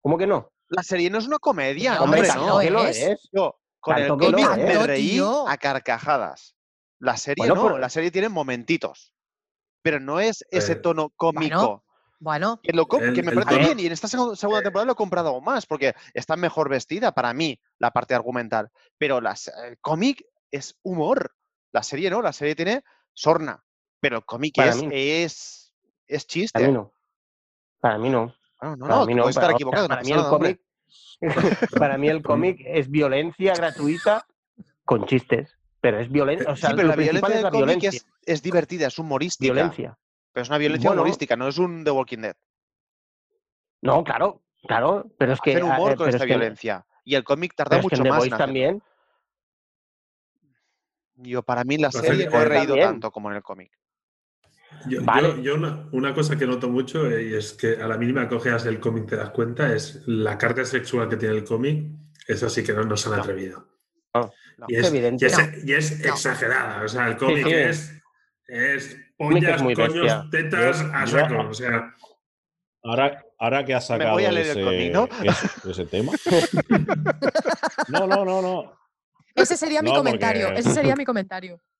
¿cómo 0.00 0.16
que 0.18 0.26
no? 0.26 0.50
La 0.68 0.82
serie 0.82 1.08
no 1.10 1.18
es 1.18 1.26
una 1.26 1.38
comedia. 1.38 1.94
No, 1.96 2.04
hombre, 2.04 2.22
no. 2.28 2.46
lo 2.54 2.58
que 2.60 2.70
lo 2.70 2.84
es. 2.86 2.96
es. 2.98 3.28
Yo, 3.32 3.58
con 3.80 3.96
el 3.98 4.08
Tanto 4.08 4.26
cómic 4.30 4.46
es. 4.50 4.56
me 4.58 4.86
reí 4.86 5.10
tío. 5.10 5.48
a 5.48 5.56
carcajadas. 5.56 6.56
La 6.98 7.16
serie 7.16 7.42
Bueno, 7.42 7.54
no, 7.54 7.62
pero- 7.62 7.78
la 7.78 7.88
serie 7.88 8.10
tiene 8.10 8.28
momentitos. 8.28 9.12
Pero 9.82 10.00
no 10.00 10.18
es 10.20 10.44
ese 10.50 10.72
Eh, 10.72 10.76
tono 10.76 11.10
cómico. 11.16 11.56
Bueno, 11.56 11.84
Que, 12.62 12.72
lo 12.72 12.86
co- 12.86 12.98
El- 13.00 13.14
que 13.14 13.22
me 13.22 13.32
parece 13.32 13.58
bien 13.58 13.78
y 13.80 13.86
en 13.86 13.92
esta 13.92 14.08
segu- 14.08 14.34
segunda 14.34 14.62
temporada 14.62 14.86
lo 14.86 14.92
he 14.92 14.96
comprado 14.96 15.28
aún 15.28 15.44
más 15.44 15.66
porque 15.66 15.94
está 16.14 16.36
mejor 16.36 16.68
vestida 16.68 17.12
para 17.12 17.32
mí 17.32 17.60
la 17.78 17.90
parte 17.92 18.14
argumental. 18.14 18.70
Pero 18.98 19.20
las- 19.20 19.48
el 19.66 19.78
cómic 19.78 20.24
es 20.50 20.76
humor. 20.82 21.34
La 21.72 21.82
serie 21.82 22.10
no, 22.10 22.20
la 22.22 22.32
serie 22.32 22.54
tiene 22.56 22.82
sorna. 23.12 23.62
Pero 24.00 24.16
el 24.18 24.24
cómic 24.24 24.58
es, 24.58 24.82
es, 24.90 25.72
es 26.06 26.26
chiste. 26.26 26.58
Para 26.58 26.66
mí 26.68 26.72
no. 26.74 26.92
Para 27.80 27.98
mí 27.98 28.08
no. 28.10 28.34
Bueno, 28.60 28.76
no, 28.76 28.86
Para 28.86 28.94
no, 29.00 29.06
mí 29.06 29.12
que 29.12 29.14
no. 29.16 29.22
puedo 29.22 29.30
estar 29.30 29.42
para, 29.44 29.54
equivocado. 29.54 29.88
para 29.88 30.02
mí 30.02 30.10
el 30.10 30.16
nada, 30.16 30.30
cómic, 30.30 30.60
para 31.78 31.98
mí 31.98 32.08
el 32.08 32.22
cómic 32.22 32.60
es 32.64 32.90
violencia 32.90 33.54
gratuita 33.54 34.26
con 34.84 35.04
chistes. 35.06 35.50
Pero 35.80 36.00
es 36.00 36.10
violencia. 36.10 36.50
O 36.50 36.56
sea, 36.56 36.70
sí, 36.70 36.76
pero 36.76 36.88
la 36.88 36.96
violencia 36.96 37.36
es 37.36 37.42
la 37.42 37.50
del 37.50 37.60
cómic 37.60 37.66
violencia. 37.80 37.90
es, 37.90 38.06
es 38.26 38.42
divertida, 38.42 38.88
es 38.88 38.98
humorística. 38.98 39.52
Violencia. 39.52 39.96
Pero 40.38 40.44
es 40.44 40.48
una 40.50 40.58
violencia 40.58 40.90
Bueno. 40.90 41.02
humorística, 41.02 41.34
no 41.34 41.48
es 41.48 41.58
un 41.58 41.82
The 41.82 41.90
Walking 41.90 42.18
Dead. 42.18 42.36
No, 43.82 44.04
claro, 44.04 44.44
claro. 44.68 45.10
Pero 45.18 45.32
es 45.32 45.40
que. 45.40 45.50
Hacen 45.50 45.64
humor 45.64 45.90
eh, 45.92 45.96
con 45.96 46.04
pero 46.04 46.10
esta 46.10 46.16
es 46.18 46.22
que- 46.22 46.26
violencia. 46.38 46.86
Y 47.04 47.16
el 47.16 47.24
cómic 47.24 47.54
tarda 47.56 47.70
pero 47.70 47.80
es 47.80 47.82
que 47.88 47.96
mucho 47.96 48.02
en 48.02 48.04
The 48.04 48.10
más 48.10 48.24
en 48.24 48.38
también. 48.38 48.82
Yo, 51.16 51.42
para 51.42 51.64
mí, 51.64 51.76
la 51.76 51.90
Pues 51.90 52.04
serie 52.04 52.28
no 52.28 52.40
he 52.40 52.44
reído 52.44 52.66
también. 52.68 52.88
tanto 52.88 53.10
como 53.10 53.30
en 53.32 53.36
el 53.38 53.42
cómic. 53.42 53.72
Yo, 54.86 55.02
Vale. 55.02 55.28
yo- 55.30 55.42
yo 55.42 55.54
una, 55.56 55.88
una 55.90 56.14
cosa 56.14 56.36
que 56.38 56.46
noto 56.46 56.68
mucho 56.68 57.10
eh, 57.10 57.30
y 57.30 57.34
es 57.34 57.54
que 57.54 57.82
a 57.82 57.88
la 57.88 57.98
mínima 57.98 58.28
que 58.28 58.36
cogeas 58.36 58.64
el 58.66 58.78
cómic 58.78 59.06
te 59.08 59.16
das 59.16 59.30
cuenta 59.30 59.74
es 59.74 60.02
la 60.06 60.38
carga 60.38 60.64
sexual 60.64 61.08
que 61.08 61.16
tiene 61.16 61.34
el 61.34 61.42
cómic. 61.42 61.84
Eso 62.28 62.48
sí 62.48 62.62
que 62.62 62.74
no 62.74 62.84
nos 62.84 63.04
han 63.08 63.16
No. 63.16 63.22
atrevido. 63.22 63.66
No, 64.14 64.30
no. 64.58 64.66
y, 64.68 64.76
es, 64.76 64.86
evidente. 64.86 65.24
y 65.24 65.26
es- 65.26 65.36
No. 65.36 65.44
y 65.64 65.72
es 65.72 65.98
No. 65.98 66.12
exagerada. 66.14 66.84
O 66.84 66.88
sea, 66.88 67.08
el 67.08 67.16
cómic 67.16 67.44
sí. 67.44 67.52
es, 67.54 67.92
es 68.46 68.84
cómic 68.84 69.04
es 69.04 69.07
pollas, 69.18 69.62
muy 69.62 69.74
coños, 69.74 69.94
bestia. 69.94 70.26
tetas 70.30 70.80
Yo- 70.82 70.92
a 70.94 71.04
yo- 71.04 71.18
saco. 71.18 71.48
O 71.50 71.54
sea, 71.54 71.94
Ahora, 72.84 73.24
ahora 73.38 73.64
que 73.64 73.74
has 73.74 73.86
sacado 73.88 74.12
voy 74.14 74.24
a 74.24 74.32
leer 74.32 74.56
el 74.56 74.58
ese, 74.68 74.92
ese- 75.24 75.70
ese 75.70 75.86
tema. 75.86 76.12
No, 77.88 78.06
no, 78.06 78.24
no, 78.24 78.40
no. 78.42 78.72
ese 79.34 79.56
sería 79.56 79.82
mi 79.82 79.92
comentario. 79.92 80.46
porque- 80.46 80.60
Ese 80.60 80.70
sería 80.74 80.94
mi 80.96 81.04
comentario. 81.04 81.60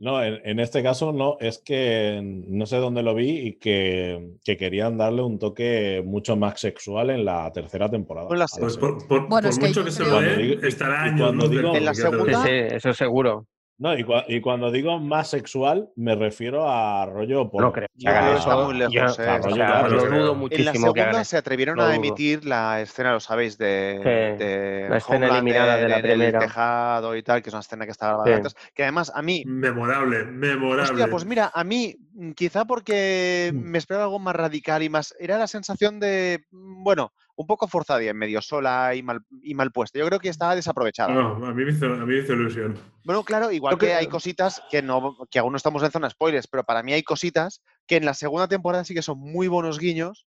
No, 0.00 0.22
en, 0.22 0.40
en 0.44 0.60
este 0.60 0.80
caso 0.80 1.10
no, 1.12 1.38
es 1.40 1.58
que 1.58 2.20
no 2.22 2.66
sé 2.66 2.76
dónde 2.76 3.02
lo 3.02 3.16
vi 3.16 3.30
y 3.48 3.52
que, 3.58 4.34
que 4.44 4.56
querían 4.56 4.96
darle 4.96 5.22
un 5.22 5.40
toque 5.40 6.04
mucho 6.06 6.36
más 6.36 6.60
sexual 6.60 7.10
en 7.10 7.24
la 7.24 7.50
tercera 7.52 7.90
temporada. 7.90 8.28
Pues 8.28 8.38
pues 8.60 8.74
serie. 8.74 8.78
por, 8.78 9.08
por- 9.08 9.28
Bueno, 9.28 9.48
por 9.48 9.50
es 9.50 9.58
mucho 9.58 9.84
que 9.84 9.90
se 9.90 10.04
lo 10.04 10.20
digo- 10.20 10.62
estará 10.64 11.02
años 11.02 11.50
digo- 11.50 11.74
En 11.74 11.84
la 11.84 11.94
segunda- 11.94 12.44
sí, 12.44 12.50
eso 12.52 12.92
seguro. 12.94 13.46
No, 13.80 13.96
y, 13.96 14.02
cua- 14.02 14.24
y 14.26 14.40
cuando 14.40 14.72
digo 14.72 14.98
más 14.98 15.30
sexual, 15.30 15.88
me 15.94 16.16
refiero 16.16 16.68
a 16.68 17.06
rollo 17.06 17.48
por. 17.48 17.62
No 17.62 17.72
creo. 17.72 17.86
Que 17.96 18.08
está 18.08 18.34
Eso- 18.36 18.64
muy 18.64 18.74
lejos, 18.76 18.92
yo- 18.92 19.02
eh, 19.02 19.06
está 19.06 19.38
muy 19.38 19.52
lejos. 19.56 20.02
En 20.02 20.10
la 20.10 20.16
En 20.18 20.26
la 20.26 20.32
muchísimo 20.34 20.92
que 20.92 21.00
segunda 21.00 21.24
se 21.24 21.36
atrevieron 21.36 21.76
Lo 21.76 21.82
a 21.84 21.86
dudo. 21.86 21.94
emitir 21.94 22.44
la 22.44 22.80
escena, 22.80 23.12
lo 23.12 23.20
sabéis, 23.20 23.56
de, 23.56 24.00
Sí, 24.02 24.44
de 24.44 24.86
la 24.90 24.96
escena 24.96 25.16
Homeland 25.28 25.32
eliminada 25.48 25.76
de 25.76 25.82
en- 25.84 25.88
la 25.90 25.96
en 25.96 26.02
primera. 26.02 26.38
el 26.40 26.44
tejado 26.44 27.14
y 27.16 27.22
tal, 27.22 27.40
que 27.40 27.50
es 27.50 27.54
una 27.54 27.60
escena 27.60 27.84
que 27.84 27.92
está 27.92 28.08
grabada 28.08 28.26
Sí. 28.26 28.32
antes. 28.32 28.56
Que 28.74 28.82
además 28.82 29.12
a 29.14 29.22
mí, 29.22 29.44
Memorable, 29.46 30.24
memorable. 30.24 30.82
hostia, 30.82 31.06
pues 31.08 31.24
mira, 31.24 31.52
a 31.54 31.62
mí, 31.62 31.94
mm, 32.14 32.32
quizá 32.32 32.64
porque 32.64 33.52
Mm. 33.54 33.58
me 33.58 33.78
esperaba 33.78 34.04
algo 34.06 34.18
más 34.18 34.34
radical 34.34 34.82
y 34.82 34.88
más, 34.88 35.14
era 35.20 35.38
la 35.38 35.46
sensación 35.46 36.00
de, 36.00 36.44
mm, 36.50 36.82
bueno, 36.82 37.12
un 37.38 37.46
poco 37.46 37.68
forzada 37.68 38.02
y 38.02 38.08
en 38.08 38.16
medio 38.16 38.42
sola 38.42 38.96
y 38.96 39.02
mal, 39.04 39.20
y 39.42 39.54
mal 39.54 39.70
puesta. 39.70 39.96
Yo 39.96 40.06
creo 40.06 40.18
que 40.18 40.28
estaba 40.28 40.56
desaprovechada. 40.56 41.14
No, 41.14 41.46
a 41.46 41.54
mí 41.54 41.64
me 41.64 41.70
hizo, 41.70 41.86
a 41.86 41.90
mí 42.04 42.04
me 42.04 42.18
hizo 42.18 42.32
ilusión. 42.32 42.76
Bueno, 43.04 43.22
claro, 43.22 43.52
igual 43.52 43.78
que 43.78 43.86
creo- 43.86 43.98
hay 43.98 44.08
cositas 44.08 44.60
que 44.68 44.82
no, 44.82 45.16
que 45.30 45.38
aún 45.38 45.52
no 45.52 45.56
estamos 45.56 45.82
en 45.84 45.92
zona 45.92 46.10
spoilers, 46.10 46.48
pero 46.48 46.64
para 46.64 46.82
mí 46.82 46.92
hay 46.92 47.04
cositas 47.04 47.62
que 47.86 47.96
en 47.96 48.04
la 48.04 48.14
segunda 48.14 48.48
temporada 48.48 48.82
sí 48.84 48.92
que 48.92 49.02
son 49.02 49.20
muy 49.20 49.46
buenos 49.46 49.78
guiños 49.78 50.26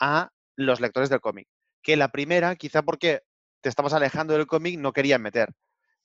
a 0.00 0.30
los 0.56 0.80
lectores 0.80 1.10
del 1.10 1.20
cómic. 1.20 1.46
Que 1.82 1.92
en 1.92 1.98
la 1.98 2.08
primera, 2.08 2.56
quizá 2.56 2.80
porque 2.82 3.20
te 3.60 3.68
estabas 3.68 3.92
alejando 3.92 4.32
del 4.32 4.46
cómic, 4.46 4.78
no 4.78 4.92
querían 4.92 5.20
meter. 5.20 5.50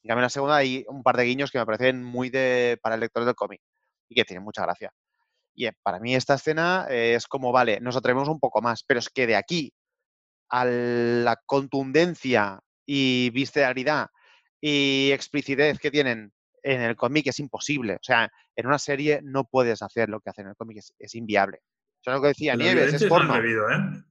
En 0.03 0.09
cambio, 0.09 0.19
en 0.19 0.23
la 0.23 0.29
segunda 0.29 0.57
hay 0.57 0.83
un 0.89 1.01
par 1.01 1.15
de 1.15 1.23
guiños 1.23 1.49
que 1.49 1.59
me 1.59 1.65
parecen 1.65 2.03
muy 2.03 2.29
de 2.29 2.77
para 2.83 2.95
el 2.95 3.01
lector 3.01 3.23
del 3.23 3.35
cómic 3.35 3.61
y 4.09 4.15
que 4.15 4.25
tienen 4.25 4.43
mucha 4.43 4.63
gracia. 4.63 4.91
Y 5.55 5.67
eh, 5.67 5.73
para 5.81 5.99
mí 5.99 6.13
esta 6.13 6.33
escena 6.33 6.87
es 6.89 7.25
como, 7.27 7.53
vale, 7.53 7.79
nos 7.79 7.95
atrevemos 7.95 8.27
un 8.27 8.39
poco 8.41 8.61
más, 8.61 8.83
pero 8.85 8.99
es 8.99 9.09
que 9.09 9.27
de 9.27 9.37
aquí 9.37 9.71
a 10.51 10.65
la 10.65 11.37
contundencia 11.45 12.59
y 12.85 13.29
visceralidad 13.31 14.07
y 14.59 15.11
explicitez 15.13 15.79
que 15.79 15.89
tienen 15.91 16.31
en 16.63 16.81
el 16.81 16.95
cómic 16.95 17.27
es 17.27 17.39
imposible. 17.39 17.95
O 17.95 18.03
sea, 18.03 18.29
en 18.55 18.67
una 18.67 18.77
serie 18.77 19.21
no 19.23 19.45
puedes 19.45 19.81
hacer 19.81 20.09
lo 20.09 20.19
que 20.19 20.29
hacen 20.29 20.45
en 20.45 20.49
el 20.51 20.55
cómic, 20.55 20.77
es, 20.77 20.93
es 20.99 21.15
inviable. 21.15 21.59
Eso 22.01 22.11
es 22.11 22.15
lo 22.15 22.21
que 22.21 22.27
decía 22.29 22.55
La 22.55 22.63
Nieves, 22.65 22.93
es 22.93 23.03
porno. 23.05 23.33
atrevido, 23.33 23.69
¿eh? 23.71 24.03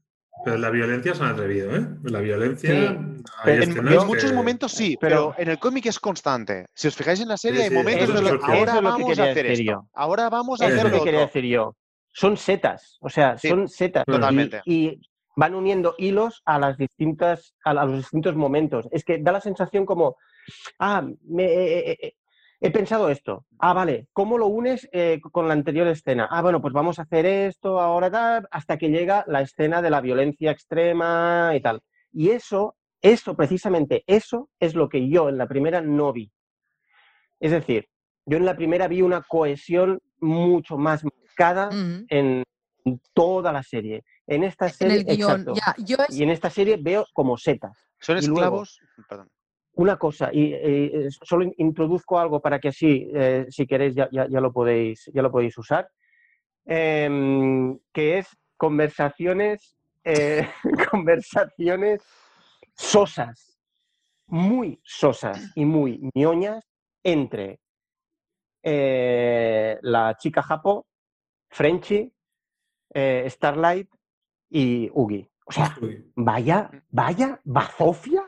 Pero 0.44 0.56
la 0.56 0.70
violencia 0.70 1.12
es 1.12 1.20
un 1.20 1.26
atrevido, 1.26 1.76
¿eh? 1.76 1.86
La 2.04 2.20
violencia. 2.20 2.70
Sí, 2.70 2.76
hay 2.86 2.98
pero 3.44 3.62
En, 3.62 3.68
en 3.70 3.84
que- 3.84 4.04
muchos 4.06 4.32
momentos 4.32 4.72
sí, 4.72 4.96
pero- 4.98 5.34
pero, 5.36 5.42
en 5.42 5.48
el 5.50 5.58
cómic 5.58 5.86
es 5.86 6.00
constante. 6.00 6.64
Si 6.74 6.88
os 6.88 6.96
fijáis 6.96 7.20
en 7.20 7.28
la 7.28 7.36
serie, 7.36 7.58
Sí, 7.58 7.62
hay 7.64 7.68
sí, 7.68 7.74
momentos 7.74 8.08
eso 8.08 8.18
en 8.18 8.24
los 8.24 8.32
lo 8.32 8.38
que 8.40 8.46
que- 8.46 8.52
ahora 8.52 8.72
que 8.72 8.80
vamos 8.80 9.18
a 9.18 9.24
hacer 9.24 9.46
esto, 9.46 9.64
yo. 9.64 9.88
ahora 9.92 10.30
vamos 10.30 10.60
a 10.62 10.66
hacer 10.66 10.78
es 10.78 10.84
lo 10.84 10.90
que 10.98 11.04
quería 11.04 11.20
decir 11.20 11.44
yo. 11.44 11.76
Son 12.12 12.36
setas, 12.36 12.96
o 13.00 13.08
sea, 13.10 13.36
Sí, 13.38 13.48
son 13.50 13.68
setas. 13.68 14.04
y- 14.08 14.10
totalmente. 14.12 14.62
Y, 14.64 15.00
van 15.40 15.54
uniendo 15.54 15.94
hilos 15.96 16.42
a 16.44 16.58
las 16.58 16.76
distintas, 16.76 17.54
a, 17.64 17.70
a 17.70 17.86
los 17.86 17.96
distintos 17.96 18.36
momentos. 18.36 18.86
Es 18.90 19.04
que 19.04 19.16
da 19.16 19.32
la 19.32 19.40
sensación 19.40 19.86
como, 19.86 20.16
ah, 20.78 21.02
me, 21.22 21.44
eh, 21.44 21.90
eh, 21.92 22.12
he 22.60 22.70
pensado 22.70 23.08
esto. 23.08 23.46
Ah, 23.58 23.72
vale, 23.72 24.08
¿cómo 24.12 24.36
lo 24.36 24.48
unes 24.48 24.86
eh, 24.92 25.18
con 25.32 25.48
la 25.48 25.54
anterior 25.54 25.88
escena? 25.88 26.28
Ah, 26.30 26.42
bueno, 26.42 26.60
pues 26.60 26.74
vamos 26.74 26.98
a 26.98 27.02
hacer 27.04 27.24
esto 27.24 27.80
ahora 27.80 28.10
tal, 28.10 28.48
hasta 28.50 28.76
que 28.76 28.90
llega 28.90 29.24
la 29.28 29.40
escena 29.40 29.80
de 29.80 29.88
la 29.88 30.02
violencia 30.02 30.50
extrema 30.50 31.52
y 31.54 31.62
tal. 31.62 31.80
Y 32.12 32.28
eso, 32.32 32.76
eso, 33.00 33.34
precisamente, 33.34 34.04
eso 34.06 34.50
es 34.60 34.74
lo 34.74 34.90
que 34.90 35.08
yo 35.08 35.30
en 35.30 35.38
la 35.38 35.46
primera 35.46 35.80
no 35.80 36.12
vi. 36.12 36.30
Es 37.40 37.52
decir, 37.52 37.88
yo 38.26 38.36
en 38.36 38.44
la 38.44 38.56
primera 38.56 38.88
vi 38.88 39.00
una 39.00 39.22
cohesión 39.22 40.00
mucho 40.20 40.76
más 40.76 41.02
marcada 41.02 41.70
en 42.10 42.44
toda 43.14 43.52
la 43.52 43.62
serie. 43.62 44.04
En 44.30 44.44
esta 44.44 44.66
En 44.66 44.72
serie, 44.72 44.96
el 44.98 45.04
guion, 45.16 45.40
exacto. 45.40 45.54
ya. 45.54 45.74
Yo 45.84 45.96
es- 46.08 46.16
Y 46.16 46.22
en 46.22 46.30
esta 46.30 46.48
serie 46.50 46.76
veo 46.80 47.04
como 47.12 47.36
setas. 47.36 47.76
Son 47.98 48.14
luego- 48.14 48.30
esclavos. 48.62 48.80
Perdón. 49.08 49.28
Una 49.72 49.96
cosa, 49.96 50.30
y 50.32 50.52
eh, 50.54 51.08
solo 51.24 51.44
in- 51.44 51.54
introduzco 51.58 52.18
algo 52.18 52.40
para 52.40 52.58
que 52.60 52.68
así, 52.68 53.08
eh, 53.12 53.46
si 53.50 53.66
queréis, 53.66 53.94
ya, 53.96 54.08
ya- 54.12 54.28
ya 54.28 54.40
lo 54.40 54.52
podéis, 54.52 55.10
ya 55.12 55.22
lo 55.22 55.30
podéis 55.32 55.56
usar, 55.58 55.88
em, 56.64 57.76
que 57.92 58.18
es 58.18 58.28
conversaciones, 58.56 59.76
eh, 60.04 60.48
conversaciones 60.94 62.02
sosas, 62.74 63.58
muy 64.26 64.80
sosas 64.84 65.50
y 65.56 65.64
muy 65.64 66.08
ñoñas 66.14 66.64
entre 67.02 67.58
eh, 68.62 69.78
la 69.82 70.16
chica 70.18 70.42
Japo, 70.42 70.86
Frenchy, 71.48 72.12
eh, 72.94 73.24
Starlight 73.28 73.88
y 74.50 74.90
Ugi. 74.92 75.26
O 75.46 75.52
sea, 75.52 75.76
vaya, 76.16 76.70
vaya, 76.90 77.40
bazofia. 77.44 78.22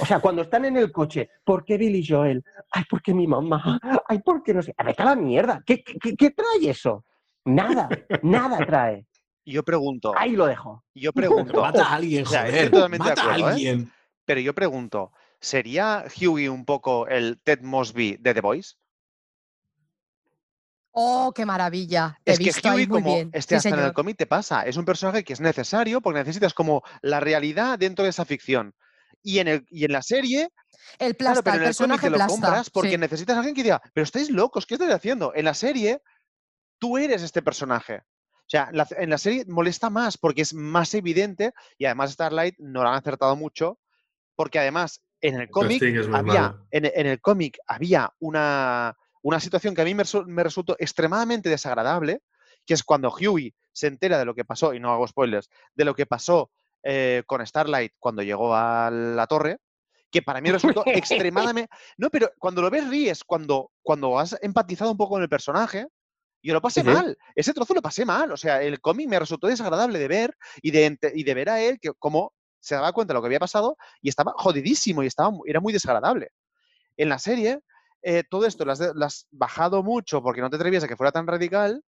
O 0.00 0.04
sea, 0.06 0.18
cuando 0.20 0.42
están 0.42 0.64
en 0.64 0.76
el 0.76 0.90
coche, 0.92 1.30
¿por 1.44 1.64
qué 1.64 1.76
Billy 1.78 2.04
Joel? 2.06 2.44
Ay, 2.70 2.84
¿por 2.90 3.00
qué 3.02 3.14
mi 3.14 3.26
mamá? 3.26 3.78
Ay, 4.08 4.18
¿por 4.20 4.42
qué 4.42 4.52
no 4.54 4.62
sé? 4.62 4.74
A 4.76 4.84
ver, 4.84 4.96
la 4.98 5.14
mierda. 5.16 5.62
¿Qué, 5.64 5.82
qué, 5.82 6.16
qué 6.16 6.30
trae 6.30 6.68
eso? 6.70 7.04
Nada, 7.44 7.88
nada 8.22 8.58
trae. 8.66 9.06
Y 9.44 9.52
yo 9.52 9.62
pregunto, 9.62 10.12
Ahí 10.16 10.32
lo 10.32 10.46
dejo. 10.46 10.84
yo 10.94 11.12
pregunto, 11.12 11.60
Mata 11.62 11.86
a 11.86 11.94
alguien, 11.94 12.24
O 12.24 12.26
sea, 12.28 12.46
estoy 12.46 12.58
joder. 12.58 12.70
totalmente 12.72 13.04
de 13.04 13.10
Mata 13.10 13.22
a 13.22 13.24
acuerdo, 13.24 13.48
¿eh? 13.48 13.52
alguien. 13.52 13.92
pero 14.24 14.40
yo 14.40 14.54
pregunto, 14.54 15.12
¿sería 15.40 16.04
Hughie 16.20 16.48
un 16.50 16.64
poco 16.64 17.06
el 17.06 17.40
Ted 17.44 17.60
Mosby 17.62 18.16
de 18.18 18.34
The 18.34 18.40
Voice? 18.40 18.74
Oh, 20.98 21.30
qué 21.34 21.44
maravilla. 21.44 22.18
Te 22.24 22.30
he 22.30 22.34
Es 22.34 22.38
que 22.58 22.68
ahí 22.70 22.86
muy 22.86 23.02
como 23.02 23.14
bien. 23.14 23.30
este 23.34 23.56
Sí, 23.60 23.68
hasta 23.68 23.68
en 23.68 23.86
el 23.88 23.92
cómic 23.92 24.16
te 24.16 24.26
pasa, 24.26 24.62
es 24.62 24.78
un 24.78 24.86
personaje 24.86 25.24
que 25.24 25.34
es 25.34 25.40
necesario 25.42 26.00
porque 26.00 26.20
necesitas 26.20 26.54
como 26.54 26.82
la 27.02 27.20
realidad 27.20 27.78
dentro 27.78 28.02
de 28.02 28.08
esa 28.10 28.24
ficción. 28.24 28.74
Y 29.22 29.40
en, 29.40 29.48
el, 29.48 29.66
y 29.68 29.84
en 29.84 29.92
la 29.92 30.00
serie, 30.00 30.48
El 30.98 31.14
claro, 31.14 31.42
plasta, 31.42 31.42
pero 31.42 31.56
el 31.56 31.62
en 31.62 31.68
el 31.68 31.76
cómic 31.76 31.90
personaje 32.00 32.06
te 32.06 32.10
lo 32.10 32.16
plasta. 32.16 32.32
compras 32.32 32.70
porque 32.70 32.90
sí. 32.92 32.98
necesitas 32.98 33.34
a 33.36 33.38
alguien 33.40 33.54
que 33.54 33.62
diga, 33.62 33.82
pero 33.92 34.04
estáis 34.04 34.30
locos, 34.30 34.64
¿qué 34.64 34.74
estáis 34.76 34.92
haciendo? 34.94 35.34
En 35.34 35.44
la 35.44 35.52
serie, 35.52 36.00
tú 36.78 36.96
eres 36.96 37.20
este 37.22 37.42
personaje. 37.42 37.96
O 37.96 38.48
sea, 38.48 38.70
la- 38.72 38.88
en 38.96 39.10
la 39.10 39.18
serie 39.18 39.44
molesta 39.48 39.90
más 39.90 40.16
porque 40.16 40.40
es 40.42 40.54
más 40.54 40.94
evidente 40.94 41.52
y 41.76 41.84
además 41.84 42.12
Starlight 42.12 42.54
no 42.58 42.82
lo 42.82 42.88
han 42.88 42.94
acertado 42.94 43.36
mucho 43.36 43.78
porque 44.34 44.60
además 44.60 45.02
en 45.20 45.40
el 45.40 45.50
cómic 45.50 45.82
había, 46.14 46.56
en, 46.70 46.86
en 46.86 47.06
el 47.06 47.20
cómic 47.20 47.58
había 47.66 48.10
una, 48.20 48.96
una 49.26 49.40
situación 49.40 49.74
que 49.74 49.82
a 49.82 49.84
mí 49.84 49.92
me, 49.94 50.04
resu- 50.04 50.24
me 50.26 50.44
resultó 50.44 50.76
extremadamente 50.78 51.48
desagradable, 51.48 52.20
que 52.64 52.74
es 52.74 52.84
cuando 52.84 53.10
Huey 53.10 53.52
se 53.72 53.88
entera 53.88 54.18
de 54.18 54.24
lo 54.24 54.34
que 54.34 54.44
pasó, 54.44 54.72
y 54.72 54.78
no 54.78 54.92
hago 54.92 55.06
spoilers, 55.08 55.48
de 55.74 55.84
lo 55.84 55.94
que 55.94 56.06
pasó 56.06 56.50
eh, 56.84 57.24
con 57.26 57.44
Starlight 57.44 57.94
cuando 57.98 58.22
llegó 58.22 58.54
a 58.54 58.88
la 58.90 59.26
torre, 59.26 59.58
que 60.12 60.22
para 60.22 60.40
mí 60.40 60.50
resultó 60.52 60.84
extremadamente... 60.94 61.74
No, 61.98 62.08
pero 62.08 62.30
cuando 62.38 62.62
lo 62.62 62.70
ves 62.70 62.88
ríes, 62.88 63.24
cuando, 63.24 63.72
cuando 63.82 64.16
has 64.18 64.38
empatizado 64.42 64.92
un 64.92 64.96
poco 64.96 65.14
con 65.14 65.22
el 65.22 65.28
personaje, 65.28 65.88
yo 66.40 66.54
lo 66.54 66.62
pasé 66.62 66.82
Sí, 66.82 66.88
mal, 66.88 67.18
ese 67.34 67.52
trozo 67.52 67.74
lo 67.74 67.82
pasé 67.82 68.04
mal, 68.04 68.30
o 68.30 68.36
sea, 68.36 68.62
el 68.62 68.80
cómic 68.80 69.08
me 69.08 69.18
resultó 69.18 69.48
desagradable 69.48 69.98
de 69.98 70.06
ver 70.06 70.36
y 70.62 70.70
de, 70.70 70.96
y 71.14 71.24
de 71.24 71.34
ver 71.34 71.50
a 71.50 71.60
él 71.60 71.80
que 71.80 71.90
como 71.98 72.32
se 72.60 72.76
daba 72.76 72.92
cuenta 72.92 73.12
de 73.12 73.16
lo 73.16 73.22
que 73.22 73.26
había 73.26 73.40
pasado 73.40 73.76
y 74.00 74.08
estaba 74.08 74.32
jodidísimo 74.36 75.02
y 75.02 75.08
estaba, 75.08 75.32
era 75.46 75.58
muy 75.60 75.72
desagradable. 75.72 76.30
En 76.96 77.08
la 77.08 77.18
serie, 77.18 77.58
eh, 78.08 78.22
todo 78.28 78.46
esto 78.46 78.64
lo 78.64 78.70
has, 78.72 78.78
de- 78.78 78.92
lo 78.94 79.04
has 79.04 79.26
bajado 79.32 79.82
mucho 79.82 80.22
porque 80.22 80.40
no 80.40 80.48
te 80.48 80.56
atrevías 80.56 80.84
a 80.84 80.88
que 80.88 80.96
fuera 80.96 81.10
tan 81.12 81.26
radical 81.26 81.82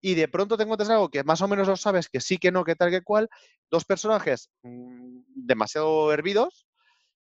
y 0.00 0.14
de 0.14 0.26
pronto 0.28 0.56
te 0.56 0.62
encuentras 0.62 0.88
algo 0.90 1.10
que 1.10 1.22
más 1.24 1.42
o 1.42 1.48
menos 1.48 1.68
lo 1.68 1.76
sabes, 1.76 2.08
que 2.08 2.20
sí, 2.20 2.38
que 2.38 2.50
no, 2.52 2.64
que 2.64 2.74
tal, 2.74 2.90
que 2.90 3.02
cual, 3.02 3.28
dos 3.70 3.84
personajes 3.84 4.50
mm, 4.62 5.20
demasiado 5.34 6.12
hervidos 6.12 6.66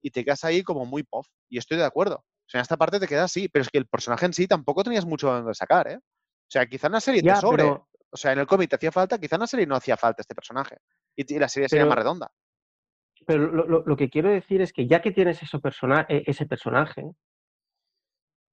y 0.02 0.12
te 0.12 0.24
quedas 0.24 0.44
ahí 0.46 0.64
como 0.64 0.86
muy 0.86 1.04
puff. 1.04 1.28
Y 1.50 1.58
estoy 1.58 1.78
de 1.78 1.84
acuerdo. 1.86 2.16
O 2.18 2.50
sea, 2.50 2.60
en 2.60 2.62
esta 2.62 2.78
parte 2.78 3.00
te 3.00 3.08
quedas 3.08 3.26
así, 3.26 3.50
pero 3.50 3.64
es 3.64 3.70
que 3.70 3.78
el 3.80 3.88
personaje 3.88 4.26
en 4.26 4.34
sí 4.34 4.48
tampoco 4.48 4.84
tenías 4.84 5.06
mucho 5.06 5.28
donde 5.28 5.54
sacar, 5.54 5.88
¿eh? 5.90 5.98
O 5.98 6.50
sea, 6.50 6.66
quizá 6.68 6.88
en 6.88 6.94
la 6.94 7.02
serie 7.02 7.22
Ya, 7.22 7.34
te 7.36 7.42
sobre. 7.42 7.64
pero- 7.64 7.88
O 8.12 8.16
sea, 8.16 8.32
en 8.32 8.40
el 8.40 8.48
cómic 8.48 8.70
te 8.70 8.78
hacía 8.78 8.92
falta, 8.94 9.18
quizá 9.20 9.36
en 9.36 9.42
la 9.42 9.48
serie 9.48 9.66
no 9.68 9.76
hacía 9.76 9.98
falta 9.98 10.22
este 10.22 10.34
personaje. 10.34 10.78
Y, 11.16 11.36
y 11.36 11.40
la 11.40 11.50
serie 11.50 11.68
sería 11.68 11.84
más 11.90 11.98
redonda. 11.98 12.32
Pero 13.26 13.48
lo, 13.52 13.66
lo- 13.68 13.84
lo 13.86 13.98
que 13.98 14.10
quiero 14.10 14.30
decir 14.30 14.62
es 14.62 14.72
que 14.72 14.88
ya 14.88 15.02
que 15.02 15.12
tienes 15.12 15.42
eso 15.44 15.60
persona- 15.60 16.06
eh, 16.08 16.24
ese 16.26 16.46
personaje, 16.46 17.04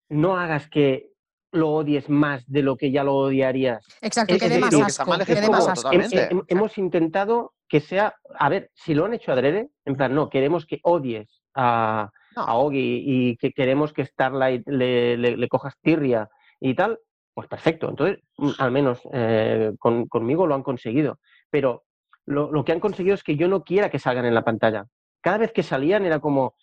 no 0.09 0.37
hagas 0.37 0.69
que 0.69 1.11
lo 1.53 1.71
odies 1.71 2.09
más 2.09 2.45
de 2.51 2.63
lo 2.63 2.77
que 2.77 2.91
ya 2.91 3.05
lo 3.05 3.15
odiarías. 3.15 3.87
Exacto, 4.01 4.35
Es 4.35 4.43
que 4.43 4.49
dé 4.49 4.59
más 4.59 4.75
asco. 4.75 5.05
Que 5.25 5.35
más 5.41 5.47
como, 5.47 5.55
asco. 5.57 5.71
hem- 5.71 6.03
totalmente. 6.03 6.29
hem- 6.35 6.45
hemos 6.49 6.79
intentado 6.79 7.55
que 7.69 7.81
sea, 7.81 8.15
a 8.39 8.49
ver, 8.49 8.71
si 8.75 8.93
lo 8.95 9.05
han 9.05 9.15
hecho 9.15 9.33
adrede, 9.33 9.69
en 9.85 9.97
plan, 9.97 10.15
no, 10.15 10.29
queremos 10.29 10.67
que 10.67 10.81
odies 10.83 11.43
a, 11.55 12.11
No. 12.37 12.43
a 12.43 12.55
Ogi 12.57 13.03
y 13.07 13.37
que 13.37 13.53
queremos 13.53 13.93
que 13.93 14.05
Starlight 14.05 14.67
le, 14.67 15.17
le, 15.17 15.37
le 15.37 15.49
cojas 15.49 15.75
tirria 15.81 16.29
y 16.61 16.75
tal, 16.75 16.99
pues 17.33 17.47
perfecto. 17.49 17.89
Entonces, 17.89 18.19
mm, 18.39 18.51
al 18.59 18.71
menos 18.73 19.01
eh, 19.13 19.73
con- 19.79 20.07
conmigo 20.09 20.47
lo 20.49 20.57
han 20.57 20.63
conseguido. 20.65 21.21
Pero 21.51 21.85
lo, 22.27 22.51
lo 22.51 22.65
que 22.65 22.73
han 22.73 22.81
conseguido 22.81 23.15
es 23.15 23.23
que 23.23 23.37
yo 23.37 23.47
no 23.49 23.63
quiera 23.63 23.91
que 23.91 23.99
salgan 24.01 24.25
en 24.27 24.35
la 24.35 24.43
pantalla. 24.45 24.87
Cada 25.21 25.39
vez 25.39 25.53
que 25.53 25.63
salían 25.63 26.05
era 26.05 26.19
como, 26.19 26.55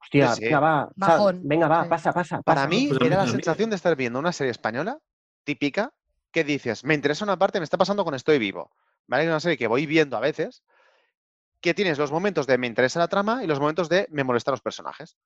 hostia, 0.00 0.34
Sí. 0.36 0.42
venga, 0.42 0.60
va, 0.60 0.92
sal, 0.96 0.96
Bajón, 0.96 1.40
venga, 1.44 1.68
va, 1.68 1.82
sí. 1.84 1.88
pasa, 1.88 2.12
pasa. 2.12 2.42
Para 2.44 2.62
pasa". 2.62 2.68
mí 2.68 2.86
Pues 2.88 3.00
era 3.02 3.16
la 3.16 3.26
también. 3.26 3.42
sensación 3.42 3.70
de 3.70 3.76
estar 3.76 3.96
viendo 3.96 4.18
una 4.18 4.32
serie 4.32 4.50
española 4.50 4.98
típica 5.44 5.92
que 6.32 6.44
dices, 6.44 6.84
me 6.84 6.94
interesa 6.94 7.24
una 7.24 7.38
parte, 7.38 7.58
me 7.60 7.64
está 7.64 7.78
pasando 7.78 8.04
con 8.04 8.14
Estoy 8.14 8.38
Vivo. 8.38 8.70
¿Vale? 9.06 9.24
Es 9.24 9.28
una 9.28 9.40
serie 9.40 9.58
que 9.58 9.66
voy 9.66 9.86
viendo 9.86 10.16
a 10.16 10.20
veces, 10.20 10.62
que 11.60 11.74
tienes 11.74 11.98
los 11.98 12.12
momentos 12.12 12.46
de 12.46 12.58
me 12.58 12.66
interesa 12.66 12.98
la 13.00 13.08
trama 13.08 13.42
y 13.44 13.46
los 13.46 13.60
momentos 13.60 13.88
de 13.88 14.06
me 14.10 14.24
molestan 14.24 14.52
los 14.52 14.62
personajes. 14.62 15.16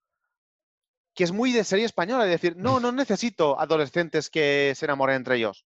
que 1.15 1.25
es 1.25 1.33
muy 1.33 1.53
de 1.53 1.63
serie 1.65 1.85
española, 1.85 2.25
de 2.25 2.31
decir, 2.31 2.57
no, 2.57 2.81
no 2.81 2.91
necesito 2.93 3.59
adolescentes 3.61 4.31
que 4.31 4.73
se 4.77 4.85
enamoren 4.87 5.17
entre 5.17 5.37
ellos. 5.37 5.65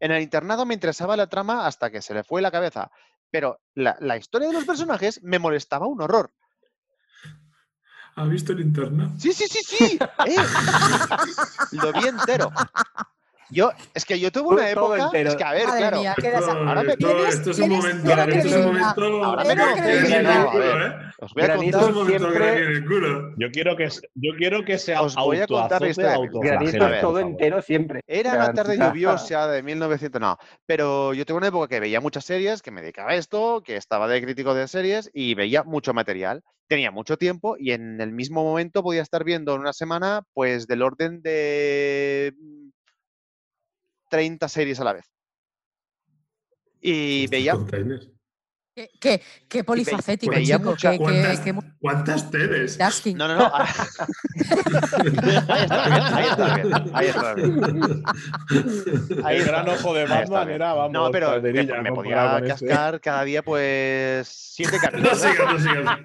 En 0.00 0.12
el 0.12 0.22
internado 0.22 0.66
me 0.66 0.74
interesaba 0.74 1.16
la 1.16 1.28
trama 1.28 1.66
hasta 1.66 1.90
que 1.90 2.02
se 2.02 2.14
le 2.14 2.24
fue 2.24 2.42
la 2.42 2.50
cabeza, 2.50 2.90
pero 3.30 3.60
la, 3.74 3.96
la 4.00 4.16
historia 4.16 4.48
de 4.48 4.54
los 4.54 4.64
personajes 4.64 5.22
me 5.22 5.38
molestaba 5.38 5.86
un 5.86 6.02
horror. 6.02 6.32
¿Ha 8.14 8.24
visto 8.24 8.52
el 8.52 8.60
internado? 8.60 9.10
Sí, 9.18 9.32
sí, 9.32 9.46
sí, 9.48 9.60
sí. 9.64 9.98
eh. 10.26 10.36
Lo 11.72 11.92
vi 11.92 12.08
entero. 12.08 12.50
Yo, 13.52 13.70
es 13.92 14.04
que 14.06 14.18
yo 14.18 14.32
tuve 14.32 14.54
una 14.54 14.70
época. 14.70 15.04
entero. 15.04 15.30
Es 15.30 15.36
que, 15.36 15.44
a 15.44 15.52
ver, 15.52 15.66
Madre 15.66 15.80
claro. 15.80 15.98
mía, 15.98 16.14
ahora 16.66 16.82
me 16.82 16.92
esto, 16.92 17.26
esto 17.26 17.50
es 17.50 17.58
un 17.58 17.68
momento, 17.68 18.10
esto 18.10 18.48
es 18.48 18.54
un 18.54 18.64
momento. 18.64 19.24
Ahora 19.24 19.44
me. 19.44 21.12
Os 21.18 21.34
voy 21.34 21.42
a 21.44 21.56
contar. 21.56 21.84
un 21.84 21.94
momento 21.94 22.30
siempre- 22.30 22.58
el 22.62 22.84
culo. 22.86 23.34
Yo 23.36 23.50
quiero 23.52 23.76
que, 23.76 23.88
yo 24.14 24.32
quiero 24.38 24.64
que 24.64 24.78
se 24.78 24.96
Os 24.96 25.14
voy 25.14 25.38
a 25.38 25.46
contar 25.46 25.82
vida. 25.82 26.16
Granizo 26.32 26.78
todo 27.00 27.18
entero 27.18 27.62
siempre. 27.62 28.00
Era 28.06 28.34
una 28.34 28.54
tarde 28.54 28.78
lluviosa 28.78 29.46
de 29.48 29.62
1900, 29.62 30.20
no. 30.20 30.38
Pero 30.66 31.12
yo 31.12 31.26
tuve 31.26 31.36
una 31.38 31.48
época 31.48 31.68
que 31.68 31.80
veía 31.80 32.00
muchas 32.00 32.24
series, 32.24 32.62
que 32.62 32.70
me 32.70 32.80
dedicaba 32.80 33.10
a 33.12 33.16
esto, 33.16 33.62
que 33.62 33.76
estaba 33.76 34.08
de 34.08 34.22
crítico 34.22 34.54
de 34.54 34.66
series 34.66 35.10
y 35.12 35.34
veía 35.34 35.62
mucho 35.62 35.92
material. 35.92 36.42
Tenía 36.68 36.90
mucho 36.90 37.18
tiempo 37.18 37.56
y 37.58 37.72
en 37.72 38.00
el 38.00 38.12
mismo 38.12 38.42
momento 38.42 38.82
podía 38.82 39.02
estar 39.02 39.24
viendo 39.24 39.54
en 39.54 39.60
una 39.60 39.74
semana, 39.74 40.22
pues 40.32 40.66
del 40.66 40.80
orden 40.82 41.20
de 41.22 42.34
30 44.12 44.46
series 44.46 44.78
a 44.78 44.84
la 44.84 44.92
vez. 44.92 45.10
Y 46.82 47.26
veía, 47.28 47.54
Containers. 47.54 48.10
Qué, 48.74 48.90
qué- 48.98 49.22
qué 49.50 49.64
polifacético, 49.64 50.32
veía 50.34 50.56
chico. 50.56 50.70
mucha- 50.70 50.92
qué- 50.92 50.96
¿Cuántas, 50.98 51.40
qué 51.40 51.54
¿Cuántas 51.78 52.30
teles? 52.30 52.70
multitasking. 52.78 53.18
No, 53.18 53.28
no, 53.28 53.36
no. 53.36 53.52
Ahí 55.48 55.62
está 55.64 55.84
bien, 55.88 56.02
ahí 56.14 56.26
está 56.26 56.54
bien, 56.54 56.72
ahí 56.94 57.06
está 57.08 57.34
bien. 57.34 58.02
Ahí 59.24 59.36
el 59.36 59.44
gran 59.44 59.68
ojo 59.68 59.92
de 59.94 60.00
ahí 60.02 60.06
está 60.22 60.30
Batman 60.32 60.50
era, 60.50 60.72
vamos, 60.72 60.92
No, 60.92 61.10
pero 61.10 61.40
me, 61.42 61.52
me 61.52 61.92
podía 61.92 62.40
cascar 62.48 62.98
cada 63.00 63.24
día, 63.24 63.42
pues, 63.42 64.26
siete 64.28 64.76
No 64.82 64.82
capítulos. 64.82 65.20
sigas, 65.20 65.52
no 65.52 65.58
sigas. 65.58 65.98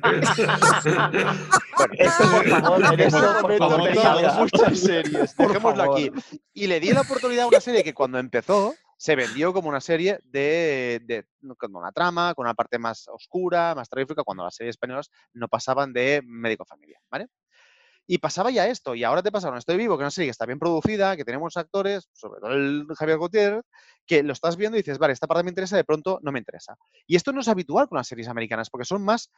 Bueno, 1.77 1.93
esto 1.97 2.23
por 2.31 2.49
favor, 2.49 2.83
en 2.93 2.99
este 2.99 3.19
momento 3.59 4.01
salga. 4.01 4.33
muchas 4.33 4.79
series. 4.79 5.37
Dejémoslo 5.37 5.93
aquí. 5.93 6.11
Y 6.53 6.67
le 6.67 6.79
di 6.81 6.91
la 6.91 7.01
oportunidad 7.01 7.45
a 7.45 7.47
una 7.47 7.61
serie 7.61 7.83
que 7.83 7.93
cuando 7.93 8.19
empezó 8.19 8.73
se 8.97 9.15
vendió 9.15 9.53
como 9.53 9.69
una 9.69 9.81
serie 9.81 10.19
de, 10.23 10.99
de- 11.05 11.25
una 11.41 11.91
trama, 11.91 12.33
con 12.33 12.45
una 12.45 12.53
parte 12.55 12.79
más 12.79 13.07
oscura, 13.07 13.75
más 13.75 13.89
terrorífica, 13.89 14.23
cuando 14.23 14.43
las 14.43 14.55
series 14.55 14.73
españolas 14.73 15.09
no 15.33 15.47
pasaban 15.47 15.93
de 15.93 16.21
médico 16.25 16.65
familia, 16.65 16.99
¿vale? 17.09 17.27
Y 18.09 18.19
pasaba 18.19 18.51
ya 18.51 18.67
esto, 18.67 18.95
y 18.95 19.03
ahora 19.03 19.21
te 19.21 19.31
pasa 19.33 19.49
con 19.49 19.57
Estoy 19.57 19.75
Vivo, 19.75 19.97
que 19.97 20.03
es 20.03 20.05
una 20.05 20.11
serie 20.11 20.27
que 20.27 20.31
está 20.31 20.45
bien 20.45 20.59
producida, 20.59 21.17
que 21.17 21.25
tenemos 21.25 21.57
actores, 21.57 22.07
sobre 22.13 22.39
todo 22.39 22.53
el 22.53 22.85
Javier 22.97 23.17
Gutiérrez, 23.17 23.63
que 24.05 24.23
lo 24.23 24.31
estás 24.31 24.55
viendo 24.55 24.77
y 24.77 24.81
dices, 24.81 24.97
vale, 24.97 25.11
esta 25.11 25.27
parte 25.27 25.43
me 25.43 25.49
interesa, 25.49 25.75
de 25.75 25.83
pronto 25.83 26.19
no 26.23 26.31
me 26.31 26.39
interesa. 26.39 26.77
Y 27.05 27.17
esto 27.17 27.33
no 27.33 27.41
es 27.41 27.49
habitual 27.49 27.89
con 27.89 27.97
las 27.97 28.07
series 28.07 28.29
americanas, 28.29 28.69
porque 28.69 28.85
son 28.85 29.03
más 29.03 29.29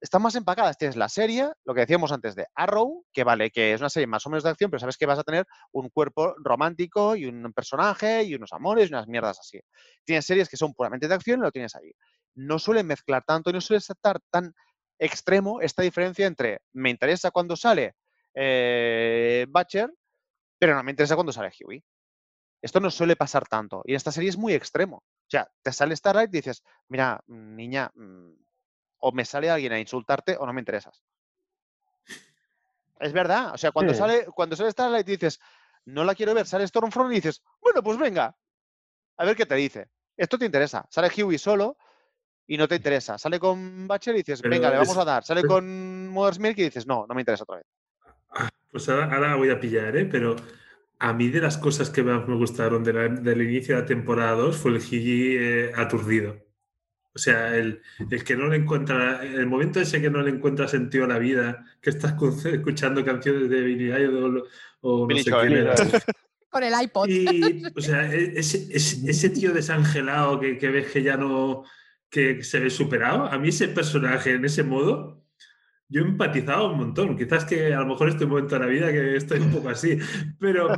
están 0.00 0.22
más 0.22 0.34
empacadas. 0.34 0.78
Tienes 0.78 0.96
la 0.96 1.08
serie, 1.08 1.50
lo 1.64 1.74
que 1.74 1.80
decíamos 1.80 2.12
antes 2.12 2.34
de 2.34 2.46
Arrow, 2.54 3.04
que 3.12 3.24
vale, 3.24 3.50
que 3.50 3.72
es 3.72 3.80
una 3.80 3.90
serie 3.90 4.06
más 4.06 4.26
o 4.26 4.30
menos 4.30 4.44
de 4.44 4.50
acción, 4.50 4.70
pero 4.70 4.80
sabes 4.80 4.96
que 4.96 5.06
vas 5.06 5.18
a 5.18 5.24
tener 5.24 5.46
un 5.72 5.88
cuerpo 5.90 6.34
romántico 6.38 7.16
y 7.16 7.26
un 7.26 7.52
personaje 7.52 8.22
y 8.24 8.34
unos 8.34 8.52
amores 8.52 8.90
y 8.90 8.92
unas 8.92 9.08
mierdas 9.08 9.38
así. 9.40 9.60
Tienes 10.04 10.26
series 10.26 10.48
que 10.48 10.56
son 10.56 10.74
puramente 10.74 11.08
de 11.08 11.14
acción 11.14 11.40
y 11.40 11.42
lo 11.42 11.52
tienes 11.52 11.74
ahí. 11.74 11.92
No 12.34 12.58
suelen 12.58 12.86
mezclar 12.86 13.24
tanto 13.24 13.50
y 13.50 13.52
no 13.52 13.60
suele 13.60 13.78
estar 13.78 14.20
tan 14.30 14.54
extremo 14.98 15.60
esta 15.60 15.82
diferencia 15.82 16.26
entre 16.26 16.60
me 16.72 16.90
interesa 16.90 17.30
cuando 17.30 17.56
sale 17.56 17.94
eh, 18.34 19.46
Butcher, 19.48 19.92
pero 20.58 20.74
no 20.74 20.82
me 20.82 20.90
interesa 20.90 21.14
cuando 21.14 21.32
sale 21.32 21.52
Huey. 21.60 21.82
Esto 22.60 22.80
no 22.80 22.90
suele 22.90 23.16
pasar 23.16 23.46
tanto. 23.46 23.82
Y 23.84 23.94
esta 23.94 24.10
serie 24.10 24.30
es 24.30 24.36
muy 24.36 24.52
extremo. 24.54 24.96
O 24.96 25.30
sea, 25.30 25.48
te 25.62 25.72
sale 25.72 25.94
Starlight 25.94 26.30
y 26.30 26.38
dices, 26.38 26.62
mira, 26.88 27.20
mm, 27.26 27.54
niña, 27.54 27.90
mm, 27.94 28.32
o 28.98 29.12
me 29.12 29.24
sale 29.24 29.50
alguien 29.50 29.72
a 29.72 29.78
insultarte 29.80 30.36
o 30.38 30.46
no 30.46 30.52
me 30.52 30.60
interesas. 30.60 31.02
Es 33.00 33.12
verdad. 33.12 33.54
O 33.54 33.58
sea, 33.58 33.70
cuando 33.70 33.92
Sí. 33.92 33.98
sale, 33.98 34.26
cuando 34.34 34.56
sale 34.56 34.70
Starlight 34.72 35.08
y 35.08 35.12
dices, 35.12 35.40
no 35.84 36.04
la 36.04 36.14
quiero 36.14 36.34
ver, 36.34 36.46
sale 36.46 36.66
Stormfront 36.66 37.12
y 37.12 37.16
dices, 37.16 37.42
bueno, 37.60 37.82
pues 37.82 37.98
venga, 37.98 38.36
a 39.16 39.24
ver 39.24 39.36
qué 39.36 39.46
te 39.46 39.54
dice. 39.54 39.88
Esto 40.16 40.36
te 40.38 40.46
interesa. 40.46 40.84
Sale 40.90 41.08
Huey 41.16 41.38
solo 41.38 41.76
y 42.46 42.56
no 42.56 42.66
te 42.66 42.76
interesa. 42.76 43.18
Sale 43.18 43.38
con 43.38 43.86
Butcher 43.86 44.14
y 44.14 44.18
dices, 44.18 44.42
Pero 44.42 44.50
venga, 44.54 44.70
le 44.70 44.78
vamos 44.78 44.96
a 44.98 45.04
dar. 45.04 45.24
Sale 45.24 45.44
con 45.44 46.08
Mother's 46.08 46.40
Milk 46.40 46.58
y 46.58 46.64
dices, 46.64 46.86
no, 46.86 47.06
no 47.06 47.14
me 47.14 47.20
interesa 47.22 47.44
otra 47.44 47.56
vez. 47.56 47.66
Pues 48.70 48.88
ahora, 48.88 49.14
ahora 49.14 49.36
voy 49.36 49.50
a 49.50 49.60
pillar, 49.60 49.96
¿eh? 49.96 50.04
Pero 50.06 50.34
a 50.98 51.12
mí 51.12 51.28
de 51.28 51.40
las 51.40 51.56
cosas 51.56 51.90
que 51.90 52.02
más 52.02 52.26
me 52.26 52.34
gustaron 52.36 52.82
de 52.82 52.92
la- 52.92 53.08
del 53.08 53.42
inicio 53.42 53.76
de 53.76 53.82
la 53.82 53.86
temporada 53.86 54.32
2 54.32 54.56
fue 54.56 54.72
el 54.72 54.80
Gigi 54.82 55.36
eh, 55.38 55.72
aturdido. 55.76 56.36
O 57.18 57.20
sea, 57.20 57.56
el, 57.56 57.82
el 58.10 58.22
que 58.22 58.36
no 58.36 58.46
le 58.46 58.58
encuentra, 58.58 59.24
el 59.24 59.44
momento 59.46 59.80
ese 59.80 60.00
que 60.00 60.08
no 60.08 60.22
le 60.22 60.30
encuentra 60.30 60.68
sentido 60.68 61.04
a 61.04 61.08
la 61.08 61.18
vida, 61.18 61.64
que 61.82 61.90
estás 61.90 62.12
cu- 62.12 62.28
escuchando 62.44 63.04
canciones 63.04 63.50
de 63.50 63.60
Billy 63.60 63.86
Idol 63.92 64.44
o 64.82 65.00
no 65.00 65.06
Billy 65.08 65.24
sé 65.24 65.32
Joel. 65.32 65.48
quién 65.48 65.60
era. 65.62 65.74
Con 66.48 66.62
el 66.62 66.72
iPod. 66.80 67.08
Y, 67.08 67.62
o 67.76 67.80
sea, 67.80 68.10
e- 68.14 68.38
ese, 68.38 68.68
ese, 68.70 69.10
ese 69.10 69.30
tío 69.30 69.52
desangelado 69.52 70.38
que, 70.38 70.56
que 70.58 70.68
ves 70.68 70.92
que 70.92 71.02
ya 71.02 71.16
no, 71.16 71.64
que 72.08 72.44
se 72.44 72.60
ve 72.60 72.70
superado, 72.70 73.24
a 73.26 73.36
mí 73.36 73.48
ese 73.48 73.66
personaje 73.66 74.34
en 74.34 74.44
ese 74.44 74.62
modo, 74.62 75.20
yo 75.88 76.02
he 76.02 76.04
empatizado 76.04 76.70
un 76.70 76.78
montón. 76.78 77.16
Quizás 77.16 77.44
que 77.44 77.74
a 77.74 77.80
lo 77.80 77.86
mejor 77.86 78.10
este 78.10 78.26
momento 78.26 78.54
de 78.54 78.60
la 78.60 78.66
vida 78.66 78.92
que 78.92 79.16
estoy 79.16 79.40
un 79.40 79.50
poco 79.50 79.70
así, 79.70 79.98
pero, 80.38 80.68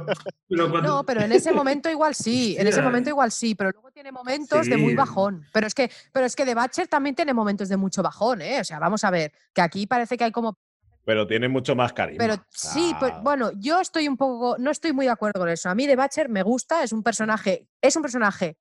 pero 0.48 0.70
cuando... 0.70 0.88
No, 0.88 1.04
pero 1.04 1.22
en 1.22 1.32
ese 1.32 1.52
momento 1.52 1.90
igual 1.90 2.14
sí, 2.14 2.56
en 2.58 2.66
ese 2.66 2.80
momento 2.80 3.10
igual 3.10 3.32
sí, 3.32 3.54
pero 3.54 3.70
luego 3.70 3.90
tiene 3.90 4.12
momentos 4.12 4.66
de 4.66 4.76
muy 4.76 4.94
bajón. 4.94 5.44
Pero 5.52 5.66
es 5.66 5.74
que, 5.74 5.90
pero 6.12 6.26
es 6.26 6.36
que 6.36 6.44
The 6.44 6.54
Butcher 6.54 6.88
también 6.88 7.16
tiene 7.16 7.34
momentos 7.34 7.68
de 7.68 7.76
mucho 7.76 8.02
bajón, 8.02 8.40
¿eh? 8.40 8.60
O 8.60 8.64
sea, 8.64 8.78
vamos 8.78 9.02
a 9.04 9.10
ver, 9.10 9.32
que 9.52 9.60
aquí 9.60 9.86
parece 9.86 10.16
que 10.16 10.24
hay 10.24 10.32
como. 10.32 10.58
Pero 11.04 11.26
tiene 11.26 11.48
mucho 11.48 11.74
más 11.74 11.92
carisma. 11.92 12.24
Pero 12.24 12.44
sí, 12.50 12.94
pero, 13.00 13.20
bueno, 13.22 13.50
yo 13.56 13.80
estoy 13.80 14.06
un 14.06 14.16
poco. 14.16 14.56
No 14.58 14.70
estoy 14.70 14.92
muy 14.92 15.06
de 15.06 15.12
acuerdo 15.12 15.40
con 15.40 15.48
eso. 15.48 15.68
A 15.68 15.74
mí 15.74 15.86
The 15.86 15.96
Butcher 15.96 16.28
me 16.28 16.42
gusta, 16.42 16.84
es 16.84 16.92
un 16.92 17.02
personaje, 17.02 17.66
es 17.80 17.96
un 17.96 18.02
personaje 18.02 18.58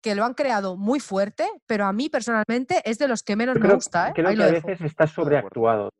que 0.00 0.14
lo 0.14 0.24
han 0.24 0.34
creado 0.34 0.76
muy 0.76 0.98
fuerte, 1.00 1.48
pero 1.66 1.84
a 1.86 1.92
mí 1.92 2.08
personalmente 2.08 2.80
es 2.84 2.98
de 2.98 3.08
los 3.08 3.22
que 3.22 3.36
menos 3.36 3.58
me 3.58 3.72
gusta, 3.74 4.08
¿eh? 4.08 4.12
creo 4.14 4.28
Ahí 4.28 4.34
que 4.34 4.38
lo 4.42 4.44
a 4.48 4.50
dejo. 4.52 4.66
veces 4.68 4.86
está 4.86 5.06
sobreactuado. 5.06 5.90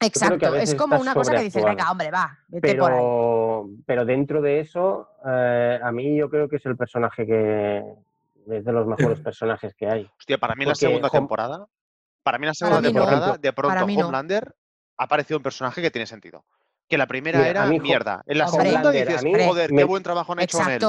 Exacto, 0.00 0.54
es 0.56 0.74
como 0.74 0.98
una 1.00 1.14
cosa 1.14 1.32
que 1.34 1.42
dices, 1.44 1.64
venga, 1.64 1.90
hombre, 1.90 2.10
va, 2.10 2.38
vete 2.48 2.74
por 2.74 2.92
ahí. 2.92 2.98
Pero, 2.98 3.68
pero 3.86 4.04
dentro 4.04 4.42
de 4.42 4.60
eso, 4.60 5.08
eh, 5.26 5.80
a 5.82 5.90
mí 5.92 6.16
yo 6.18 6.28
creo 6.28 6.48
que 6.48 6.56
es 6.56 6.66
el 6.66 6.76
personaje 6.76 7.24
que 7.26 7.78
es 8.50 8.64
de 8.64 8.72
los 8.72 8.86
mejores 8.86 9.20
personajes 9.24 9.74
que 9.74 9.86
hay. 9.88 10.10
Hostia, 10.18 10.36
para 10.36 10.54
mí 10.56 10.64
en 10.64 10.68
la 10.68 10.74
Porque 10.74 10.86
segunda 10.86 11.08
Hom- 11.08 11.12
temporada, 11.12 11.66
para 12.22 12.38
mí 12.38 12.44
en 12.44 12.48
la 12.48 12.54
segunda 12.54 12.80
mí 12.80 12.88
temporada, 12.88 13.26
Por 13.32 13.40
de 13.40 13.52
pronto 13.52 13.78
no. 13.78 13.84
Homelander 13.84 14.54
ha 14.98 15.04
aparecido 15.04 15.38
un 15.38 15.42
personaje 15.42 15.80
que 15.80 15.90
tiene 15.90 16.06
sentido. 16.06 16.44
Que 16.86 16.98
la 16.98 17.06
primera 17.06 17.38
Mira, 17.38 17.50
era 17.50 17.66
mierda. 17.66 18.22
En 18.26 18.36
la 18.38 18.46
Hombre. 18.46 18.68
segunda 18.68 18.90
dices, 18.90 19.24
joder, 19.46 19.68
qué 19.70 19.74
me- 19.74 19.84
buen 19.84 20.02
trabajo 20.02 20.32
han 20.34 20.40
hecho 20.40 20.58
con 20.58 20.68
él. 20.70 20.80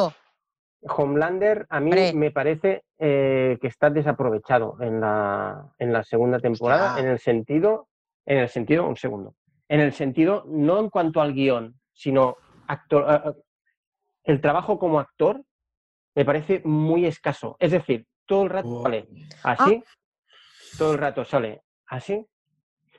Homelander 0.88 1.66
a 1.70 1.80
mí 1.80 1.91
me 2.14 2.32
parece 2.32 2.84
eh, 2.99 3.57
que 3.62 3.68
está 3.68 3.90
desaprovechado 3.90 4.78
en 4.82 5.02
la, 5.02 5.74
en 5.80 5.91
la 5.91 6.03
segunda 6.03 6.40
temporada, 6.40 6.90
Hostia. 6.91 7.03
en 7.03 7.10
el 7.10 7.20
sentido, 7.20 7.88
en 8.26 8.38
el 8.40 8.49
sentido, 8.49 8.88
un 8.88 8.95
segundo, 8.95 9.36
en 9.68 9.80
el 9.80 9.94
sentido, 9.94 10.44
no 10.48 10.80
en 10.80 10.90
cuanto 10.90 11.22
al 11.22 11.34
guion, 11.34 11.80
sino 11.94 12.36
actor, 12.68 13.06
eh, 13.10 13.30
eh, 13.30 13.34
el 14.26 14.41
trabajo 14.41 14.78
como 14.80 14.99
actor 14.99 15.41
me 16.16 16.26
parece 16.26 16.62
muy 16.64 17.06
escaso. 17.06 17.56
Es 17.60 17.72
decir, 17.72 18.06
todo 18.26 18.44
el 18.44 18.49
rato 18.49 18.70
Oh. 18.70 18.84
sale 18.84 19.07
así, 19.44 19.84
todo 20.78 20.94
el 20.94 20.98
rato 20.98 21.26
sale 21.26 21.62
así. 21.88 22.26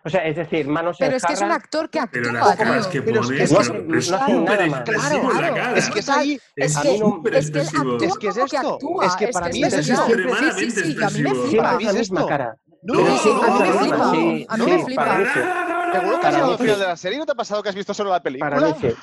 O 0.07 0.09
sea, 0.09 0.25
es 0.25 0.37
decir, 0.37 0.69
manos 0.69 1.01
en 1.01 1.07
Pero 1.09 1.17
es 1.17 1.25
que 1.25 1.33
es 1.33 1.41
un 1.43 1.51
actor 1.51 1.91
que 1.91 2.01
Pero 2.13 2.29
actúa, 2.29 2.41
las 2.49 2.57
caras 2.57 2.87
que 2.87 3.03
Pero 3.03 3.21
es 3.23 3.27
que- 3.29 3.35
pero 3.35 3.43
es 3.43 4.07
súper 4.07 4.61
expresivo 4.63 5.33
la 5.33 5.51
cara. 5.51 5.75
es 5.77 5.91
que 5.91 5.99
es 5.99 6.09
ahí. 6.09 6.41
Es 6.55 6.79
que, 6.79 6.99
súper 6.99 7.35
es 7.35 7.51
que 7.51 7.59
él 7.59 7.65
expresivo. 7.67 7.97
Es 8.01 8.19
que 8.19 8.29
es 8.29 8.37
esto, 8.37 8.75
actúa. 8.75 9.07
es 9.07 9.17
que 9.17 9.29
para 9.29 9.49
mí 9.49 9.63
es 9.65 9.73
esto. 9.75 10.07
Sí, 10.07 10.71
sí, 10.71 10.71
sí, 10.71 10.97
que 10.97 11.05
a 11.05 11.11
mí 11.11 11.23
me 11.23 11.31
Expresivo. 11.31 11.49
flipa. 11.49 11.49
siempre 11.49 11.59
Para 11.59 11.73
es 11.73 11.79
mí 11.79 11.85
la 11.85 11.91
es 11.91 11.97
misma 11.99 12.27
cara. 12.29 12.57
No, 12.83 12.95
No, 12.95 13.01
no, 13.09 13.19
sí, 13.19 13.29
no, 13.35 13.43
a 13.43 13.51
mí 13.51 13.59
me 13.59 13.79
flipa. 13.79 13.97
no. 13.97 14.11
Sí, 14.13 14.47
A 14.49 14.57
mí 14.57 14.65
sí, 14.65 14.71
me 14.71 14.85
flipa. 14.85 15.05
para 15.05 15.19
mí 15.19 15.25
sí. 15.25 15.41
Seguro 15.41 16.21
que 16.21 16.27
has 16.27 16.35
Para 16.35 16.47
al 16.47 16.59
final 16.59 16.79
de 16.79 16.87
la 16.87 16.97
serie 16.97 17.19
no 17.19 17.27
te 17.27 17.33
ha 17.33 17.35
pasado 17.35 17.63
que 17.65 17.69
has 17.69 17.75
visto 17.75 17.93
solo 17.95 18.11
la 18.11 18.23
película. 18.23 18.51
Para 18.51 18.67
mí 18.69 18.75
sí. 18.81 18.95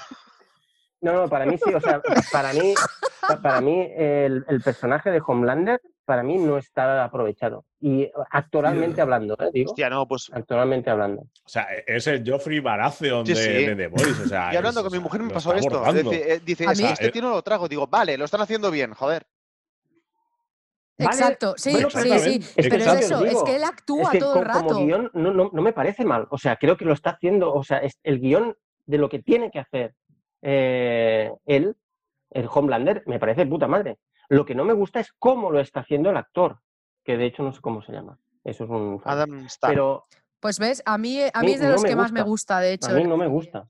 No, 1.02 1.14
no, 1.14 1.28
para 1.28 1.46
mí 1.46 1.58
sí. 1.58 1.74
O 1.74 1.82
sea, 1.82 2.02
para 2.32 2.54
mí, 2.54 2.74
pa- 3.28 3.42
para 3.42 3.60
mí 3.62 3.90
el, 3.98 4.46
el 4.48 4.62
personaje 4.62 5.12
de 5.12 5.22
Homelander, 5.26 5.82
para 6.06 6.24
mí 6.24 6.38
no 6.38 6.58
está 6.58 7.04
aprovechado. 7.04 7.66
Y 7.86 8.10
actoralmente 8.32 9.02
hablando, 9.02 9.34
¿eh? 9.42 9.50
Digo, 9.52 9.72
Hostia, 9.72 9.90
no, 9.90 10.08
pues. 10.08 10.32
actoralmente 10.34 10.90
hablando. 10.90 11.24
O 11.24 11.50
sea, 11.50 11.64
es 11.86 12.08
el 12.08 12.24
Joffrey 12.26 12.62
Baratheon 12.62 13.26
Sí, 13.26 13.34
de, 13.34 13.40
sí. 13.44 13.66
de 13.66 13.76
The 13.76 13.88
Voice. 13.88 14.24
O 14.24 14.28
sea, 14.28 14.50
Y 14.54 14.56
hablando 14.56 14.80
es- 14.80 14.84
con 14.86 14.88
o 14.88 14.92
mi 14.92 14.98
sea, 14.98 15.02
mujer 15.04 15.22
me 15.24 15.34
pasó 15.34 15.54
esto. 15.54 15.84
Dice, 15.92 16.34
eh, 16.36 16.40
dice, 16.46 16.66
A 16.66 16.72
es 16.72 16.78
que 16.80 16.86
mí- 16.86 16.92
este 16.94 17.12
tío 17.12 17.22
no 17.24 17.32
lo 17.32 17.42
trago. 17.42 17.68
Digo, 17.68 17.86
vale, 17.88 18.18
lo 18.18 18.24
están 18.24 18.40
haciendo 18.40 18.72
bien, 18.72 18.94
joder. 18.94 19.28
¿vale? 20.98 21.12
Exacto, 21.12 21.56
sí, 21.58 21.72
Bueno, 21.74 21.90
sí, 21.90 21.98
pero- 22.04 22.20
sí. 22.20 22.36
es 22.56 22.70
Pero 22.70 22.76
es 22.78 22.88
eso, 23.02 23.26
es 23.26 23.44
que 23.44 23.56
él 23.58 23.64
actúa 23.66 24.04
Es 24.04 24.10
que 24.12 24.20
todo 24.20 24.40
el 24.40 24.46
rato. 24.46 24.68
Como 24.68 24.86
guion 24.86 25.12
no, 25.14 25.34
no, 25.34 25.50
no 25.52 25.62
me 25.62 25.74
parece 25.74 26.06
mal. 26.06 26.28
O 26.30 26.38
sea, 26.38 26.56
creo 26.56 26.78
que 26.78 26.86
lo 26.86 26.94
está 26.94 27.10
haciendo. 27.10 27.54
O 27.54 27.64
sea, 27.64 27.80
es 27.80 28.00
el 28.04 28.20
guion 28.22 28.56
de 28.86 28.98
lo 28.98 29.10
que 29.10 29.20
tiene 29.20 29.52
que 29.52 29.60
hacer 29.60 29.94
eh, 30.42 31.32
él, 31.46 31.76
el 32.32 32.48
Homelander, 32.50 33.04
me 33.08 33.20
parece 33.20 33.46
puta 33.46 33.68
madre. 33.68 33.98
Lo 34.30 34.46
que 34.46 34.56
no 34.56 34.64
me 34.64 34.74
gusta 34.74 35.00
es 35.02 35.12
cómo 35.20 35.52
lo 35.52 35.60
está 35.60 35.82
haciendo 35.82 36.10
el 36.12 36.18
actor, 36.18 36.60
que 37.04 37.18
de 37.18 37.26
hecho 37.26 37.44
no 37.44 37.54
sé 37.54 37.62
cómo 37.62 37.82
se 37.84 37.92
llama. 37.92 38.20
Eso 38.44 38.64
es 38.66 38.70
un. 38.70 39.02
Adam 39.06 39.46
Starr. 39.46 39.72
Pero 39.72 40.06
Pues 40.40 40.60
ves, 40.60 40.82
a 40.86 40.98
mí, 40.98 41.20
a 41.34 41.40
mí 41.42 41.46
mí 41.48 41.54
es 41.54 41.60
de 41.60 41.68
no 41.68 41.74
los 41.74 41.84
que 41.84 41.96
más 41.96 42.12
me 42.12 42.22
gusta. 42.22 42.60
de 42.60 42.74
hecho. 42.74 42.90
a 42.90 42.94
mí 42.94 43.02
en 43.02 43.10
no 43.10 43.18
me 43.18 43.26
serie. 43.26 43.34
gusta. 43.36 43.68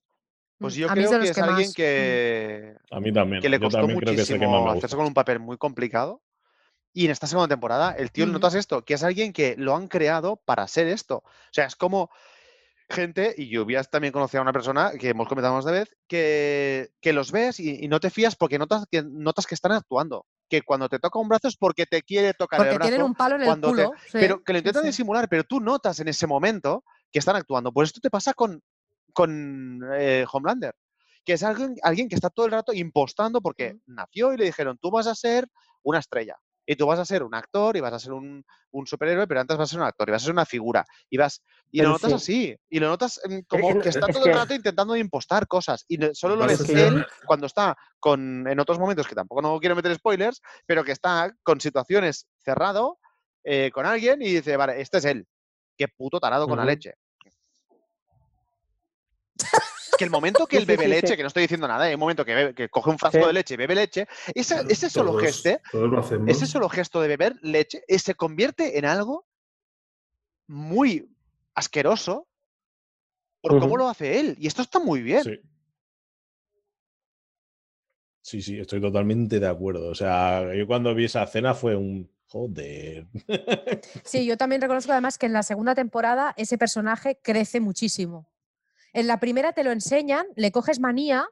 Pues 0.60 0.76
Mm, 0.76 0.80
yo 0.80 0.90
a 0.90 0.94
creo 0.94 1.12
de 1.12 1.12
que 1.12 1.20
los 1.20 1.30
es 1.30 1.36
que 1.36 1.42
alguien 1.42 1.68
más, 1.68 1.74
que, 1.76 2.76
A 2.92 3.00
mí 3.00 3.12
también. 3.14 3.42
que 3.42 3.50
le 3.50 3.60
costó 3.60 3.78
también 3.80 4.00
creo 4.00 4.16
que 4.16 4.22
es 4.22 4.30
el 4.30 4.40
que 4.40 4.46
más 4.46 4.52
muchísimo 4.54 4.72
hacerse 4.78 4.96
con 4.96 5.06
un 5.08 5.14
papel 5.14 5.40
muy 5.40 5.58
complicado. 5.58 6.22
Y 6.94 7.06
en 7.06 7.12
esta 7.12 7.26
segunda 7.28 7.48
temporada, 7.48 7.92
el 7.92 8.12
tío, 8.12 8.28
notas 8.28 8.54
esto, 8.54 8.86
que 8.86 8.94
es 8.94 9.04
alguien 9.04 9.34
que 9.34 9.56
lo 9.58 9.76
han 9.76 9.88
creado 9.88 10.38
para 10.46 10.68
ser 10.68 10.88
esto. 10.88 11.18
O 11.18 11.24
sea, 11.52 11.66
es 11.66 11.76
como 11.76 12.12
gente, 12.90 13.34
y 13.36 13.50
yo 13.50 13.64
había 13.64 13.84
también 13.84 14.14
conocido 14.14 14.42
a 14.42 14.44
una 14.44 14.54
persona 14.54 14.92
que 15.00 15.10
hemos 15.10 15.28
comentado 15.28 15.56
más 15.56 15.66
de 15.66 15.72
vez, 15.72 15.96
que, 16.08 16.92
que 17.02 17.14
los 17.14 17.32
ves 17.32 17.60
y, 17.60 17.84
y 17.84 17.88
no 17.88 18.00
te 18.00 18.12
fías 18.12 18.36
porque 18.36 18.60
notas 18.60 18.86
que, 18.92 19.02
notas 19.04 19.48
que 19.48 19.56
están 19.56 19.72
actuando. 19.72 20.28
Que 20.54 20.62
cuando 20.62 20.88
te 20.88 21.00
toca 21.00 21.18
un 21.18 21.28
brazo 21.28 21.48
es 21.48 21.58
porque 21.58 21.88
te 21.88 22.04
quiere 22.04 22.36
tocar 22.36 22.60
el 22.62 22.66
Porque 22.68 22.76
brazo. 22.76 22.90
tienen 22.92 23.06
un 23.08 23.16
palo 23.16 23.38
en 23.38 23.42
el 23.42 23.60
te- 23.60 23.68
culo. 23.70 23.92
sí, 24.06 24.12
pero 24.20 24.44
que 24.44 24.54
lo 24.54 24.60
intentan 24.60 24.84
sí. 24.84 24.90
disimular, 24.90 25.28
pero 25.28 25.44
tú 25.46 25.60
notas 25.60 26.00
en 26.00 26.08
ese 26.10 26.28
momento 26.28 26.84
que 27.12 27.18
están 27.18 27.36
actuando. 27.36 27.72
Pues 27.74 27.90
esto 27.90 28.00
te 28.00 28.12
pasa 28.12 28.36
con, 28.36 28.62
con 29.14 29.82
eh, 29.98 30.28
Homelander, 30.32 30.76
que 31.26 31.34
es 31.34 31.42
alguien, 31.42 31.74
alguien 31.82 32.08
que 32.08 32.14
está 32.14 32.30
todo 32.30 32.46
el 32.46 32.52
rato 32.52 32.72
impostando 32.72 33.42
porque 33.42 33.78
nació 33.88 34.32
y 34.32 34.38
le 34.38 34.46
dijeron, 34.46 34.78
tú 34.80 34.92
vas 34.92 35.08
a 35.08 35.16
ser 35.16 35.48
una 35.82 35.98
estrella. 35.98 36.36
Y 36.66 36.76
tú 36.76 36.88
vas 36.88 37.00
a 37.00 37.06
ser 37.06 37.24
un 37.24 37.36
actor 37.36 37.76
y 37.76 37.82
vas 37.82 37.94
a 37.94 38.00
ser 38.00 38.14
un, 38.14 38.44
un 38.72 38.88
superhéroe, 38.88 39.28
pero 39.28 39.42
antes 39.42 39.58
vas 39.58 39.70
a 39.70 39.72
ser 39.72 39.80
un 39.82 39.88
actor 39.88 40.08
y 40.08 40.12
vas 40.12 40.22
a 40.22 40.26
ser 40.26 40.34
una 40.34 40.46
figura. 40.46 40.86
Y 41.10 41.18
vas 41.18 41.42
y 41.72 41.80
Pero 41.80 41.90
lo 41.90 41.96
notas 41.96 42.10
sí. 42.10 42.16
así. 42.16 42.58
Y 42.70 42.80
lo 42.80 42.88
notas 42.88 43.20
em, 43.24 43.44
como 43.48 43.80
que 43.82 43.90
está 43.90 44.08
es 44.08 44.16
todo 44.16 44.26
el 44.26 44.34
rato 44.34 44.54
intentando 44.54 44.96
impostar 44.96 45.48
cosas. 45.48 45.86
Y 45.88 45.98
solo 46.14 46.36
lo 46.36 46.48
ves 46.48 46.60
ser 46.60 46.78
él 46.78 47.06
cuando 47.26 47.48
está 47.48 47.76
con, 48.00 48.48
en 48.48 48.60
otros 48.60 48.80
momentos, 48.80 49.08
que 49.08 49.16
tampoco 49.16 49.42
no 49.42 49.60
quiero 49.60 49.76
meter 49.76 49.96
spoilers, 49.96 50.42
pero 50.66 50.84
que 50.84 50.92
está 50.92 51.34
con 51.44 51.60
situaciones 51.60 52.28
cerrado 52.40 53.00
eh, 53.44 53.72
con 53.72 53.86
alguien 53.86 54.22
y 54.22 54.36
dice, 54.36 54.56
vale, 54.56 54.80
este 54.82 55.00
es 55.00 55.06
él. 55.06 55.28
Qué 55.78 55.88
puto 55.88 56.20
tarado 56.20 56.48
con 56.48 56.58
la 56.58 56.66
leche. 56.66 56.94
Que 60.04 60.06
el 60.06 60.12
momento 60.12 60.46
que 60.48 60.58
él 60.58 60.64
sí, 60.64 60.68
bebe 60.68 60.84
sí, 60.84 60.90
leche, 60.90 61.08
sí. 61.08 61.16
que 61.16 61.22
no 61.24 61.28
estoy 61.28 61.44
diciendo 61.44 61.68
nada, 61.68 61.86
hay 61.86 61.94
un 61.94 62.00
momento 62.00 62.26
que, 62.26 62.36
bebe- 62.36 62.54
que 62.54 62.70
coge 62.70 62.90
un 62.90 63.00
frasco 63.00 63.20
Sí. 63.20 63.26
de 63.28 63.34
leche 63.34 63.54
y 63.54 63.58
bebe 63.58 63.76
leche, 63.76 64.08
ese, 64.36 64.62
ese 64.70 64.90
solo 64.90 65.12
Todos- 65.12 65.24
geste, 65.24 65.62
Todos 65.72 66.12
ese 66.28 66.46
solo 66.46 66.70
gesto 66.70 67.02
de 67.02 67.08
beber 67.08 67.36
leche 67.42 67.84
eh, 67.88 68.00
se 68.00 68.16
convierte 68.16 68.78
en 68.78 68.86
algo 68.86 69.26
muy 70.48 71.10
asqueroso 71.56 72.28
por 73.42 73.60
cómo 73.60 73.78
lo 73.78 73.90
hace 73.90 74.20
él. 74.20 74.36
Y 74.40 74.48
esto 74.48 74.62
está 74.62 74.80
muy 74.80 75.02
bien. 75.02 75.24
Sí. 75.24 75.40
Sí, 78.22 78.42
sí, 78.42 78.60
estoy 78.60 78.80
totalmente 78.80 79.40
de 79.40 79.48
acuerdo. 79.48 79.90
O 79.90 79.96
sea, 79.96 80.54
yo 80.56 80.66
cuando 80.66 80.96
vi 80.96 81.06
esa 81.06 81.24
escena 81.24 81.54
fue 81.54 81.76
un 81.76 82.10
joder. 82.28 83.06
Sí, 84.04 84.26
yo 84.26 84.38
también 84.38 84.62
reconozco 84.62 84.92
además 84.92 85.18
que 85.18 85.26
en 85.26 85.34
la 85.34 85.44
segunda 85.44 85.76
temporada 85.76 86.34
ese 86.38 86.58
personaje 86.58 87.20
crece 87.22 87.60
muchísimo. 87.60 88.30
En 88.94 89.08
la 89.08 89.20
primera 89.20 89.54
te 89.54 89.64
lo 89.64 89.72
enseñan, 89.72 90.26
le 90.36 90.52
coges 90.52 90.80
manía, 90.80 91.26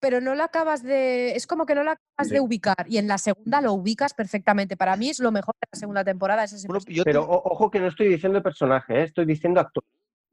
pero 0.00 0.20
no 0.20 0.34
lo 0.34 0.42
acabas 0.42 0.82
de. 0.82 1.32
Es 1.36 1.46
como 1.46 1.64
que 1.64 1.74
no 1.74 1.84
lo 1.84 1.92
acabas 1.92 2.28
Sí. 2.28 2.34
de 2.34 2.40
ubicar. 2.40 2.84
Y 2.88 2.98
en 2.98 3.06
la 3.08 3.18
segunda 3.18 3.60
lo 3.60 3.72
ubicas 3.72 4.12
perfectamente. 4.14 4.76
Para 4.76 4.96
mí 4.96 5.10
es 5.10 5.20
lo 5.20 5.30
mejor 5.32 5.54
de 5.60 5.68
la 5.72 5.78
segunda 5.78 6.04
temporada. 6.04 6.44
Es 6.44 6.52
ese 6.52 6.66
Bueno, 6.66 6.80
personaje. 6.80 6.96
yo 6.98 7.04
Pero 7.04 7.22
ojo 7.22 7.70
que 7.70 7.80
no 7.80 7.86
estoy 7.86 8.08
diciendo 8.08 8.42
personaje, 8.42 9.00
¿eh? 9.00 9.02
estoy 9.04 9.24
diciendo 9.24 9.60
actor. 9.60 9.84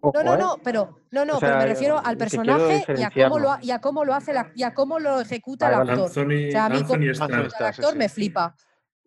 Ojo, 0.03 0.18
No, 0.18 0.24
no, 0.24 0.34
¿eh? 0.34 0.38
no, 0.40 0.58
pero 0.64 0.98
no, 1.12 1.24
no, 1.26 1.38
O 1.38 1.40
pero 1.40 1.58
me 1.58 1.66
refiero 1.68 2.02
que 2.02 2.10
al 2.10 2.18
personaje 2.18 2.84
y 2.98 3.03
a 3.03 3.12
cómo 3.12 3.38
lo, 3.38 3.52
ha- 3.52 3.58
diferenciarlo. 3.58 3.60
y 3.62 3.72
a 3.72 3.80
cómo 3.82 4.03
lo 4.06 4.14
hace 4.16 4.34
la- 4.34 4.52
y 4.56 4.64
a 4.64 4.74
cómo 4.74 4.98
lo 4.99 5.22
ejecuta 5.22 5.70
Vale, 5.70 5.84
el 5.84 5.90
actor. 5.99 6.08
Anthony, 6.08 6.48
O 6.48 6.52
sea, 6.52 6.66
a 6.66 6.70
mí 6.70 6.84
como 6.84 7.03
el 7.03 7.16
sí, 7.16 7.22
actor 7.22 7.91
sí. 7.91 7.98
me 7.98 8.10
flipa. 8.10 8.56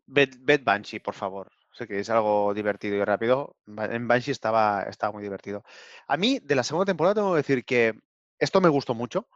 Bed 0.06 0.60
Banshee, 0.62 1.00
por 1.00 1.14
favor. 1.14 1.50
Sé 1.74 1.88
que 1.88 1.98
es 1.98 2.08
algo 2.08 2.54
divertido 2.54 2.96
y 2.96 3.04
rápido. 3.04 3.56
En 3.66 4.06
Banshee 4.06 4.30
estaba, 4.30 4.84
estaba 4.84 5.12
muy 5.12 5.24
divertido. 5.24 5.64
A 6.06 6.16
mí, 6.16 6.38
de 6.40 6.54
la 6.54 6.62
segunda 6.62 6.86
temporada, 6.86 7.16
tengo 7.16 7.32
que 7.32 7.38
decir 7.38 7.64
que 7.64 7.94
esto 8.38 8.60
me 8.60 8.68
gustó 8.68 8.94
mucho, 8.94 9.28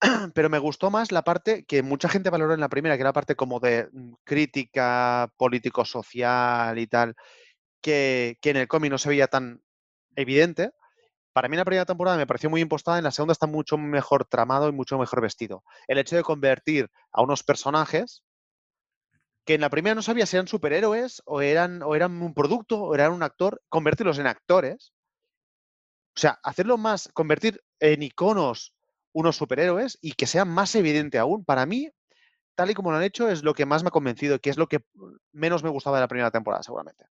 pero 0.34 0.48
me 0.48 0.58
gustó 0.58 0.90
más 0.90 1.12
la 1.12 1.22
parte 1.22 1.64
que 1.64 1.82
mucha 1.82 2.08
gente 2.08 2.30
valoró 2.30 2.54
en 2.54 2.60
la 2.60 2.70
primera, 2.70 2.96
que 2.96 3.02
era 3.02 3.10
la 3.10 3.14
parte 3.14 3.36
como 3.36 3.60
de 3.60 3.88
mm, 3.92 4.14
crítica 4.24 5.30
político-social 5.36 6.78
y 6.78 6.86
tal, 6.86 7.14
que, 7.82 8.38
que 8.40 8.50
en 8.50 8.56
el 8.56 8.68
cómic 8.68 8.90
no 8.90 8.98
se 8.98 9.10
veía 9.10 9.28
tan 9.28 9.62
evidente. 10.16 10.72
Para 11.34 11.48
mí 11.48 11.56
la 11.56 11.64
primera 11.66 11.86
temporada 11.86 12.16
me 12.16 12.26
pareció 12.26 12.50
muy 12.50 12.62
impostada, 12.62 12.98
en 12.98 13.04
la 13.04 13.10
segunda 13.10 13.32
está 13.32 13.46
mucho 13.46 13.76
mejor 13.78 14.24
tramado 14.26 14.68
y 14.68 14.72
mucho 14.72 14.98
mejor 14.98 15.20
vestido. 15.20 15.64
El 15.88 15.98
hecho 15.98 16.16
de 16.16 16.22
convertir 16.22 16.90
a 17.12 17.22
unos 17.22 17.42
personajes 17.42 18.22
que 19.44 19.54
en 19.54 19.60
la 19.60 19.70
primera 19.70 19.94
no 19.94 20.02
sabía 20.02 20.26
si 20.26 20.36
eran 20.36 20.46
superhéroes 20.46 21.22
o 21.24 21.40
eran, 21.40 21.82
o 21.82 21.94
eran 21.94 22.22
un 22.22 22.34
producto 22.34 22.80
o 22.82 22.94
eran 22.94 23.12
un 23.12 23.22
actor, 23.22 23.60
convertirlos 23.68 24.18
en 24.18 24.26
actores. 24.26 24.92
O 26.14 26.20
sea, 26.20 26.38
hacerlo 26.42 26.78
más, 26.78 27.08
convertir 27.12 27.62
en 27.80 28.02
iconos 28.02 28.74
unos 29.12 29.36
superhéroes 29.36 29.98
y 30.00 30.12
que 30.12 30.26
sea 30.26 30.44
más 30.44 30.74
evidente 30.74 31.18
aún. 31.18 31.44
Para 31.44 31.66
mí, 31.66 31.90
tal 32.54 32.70
y 32.70 32.74
como 32.74 32.90
lo 32.90 32.98
han 32.98 33.02
hecho, 33.02 33.28
es 33.28 33.42
lo 33.42 33.54
que 33.54 33.66
más 33.66 33.82
me 33.82 33.88
ha 33.88 33.92
convencido, 33.92 34.38
que 34.38 34.50
es 34.50 34.56
lo 34.56 34.68
que 34.68 34.84
menos 35.32 35.62
me 35.62 35.70
gustaba 35.70 35.96
de 35.96 36.02
la 36.02 36.08
primera 36.08 36.30
temporada, 36.30 36.62
seguramente. 36.62 37.06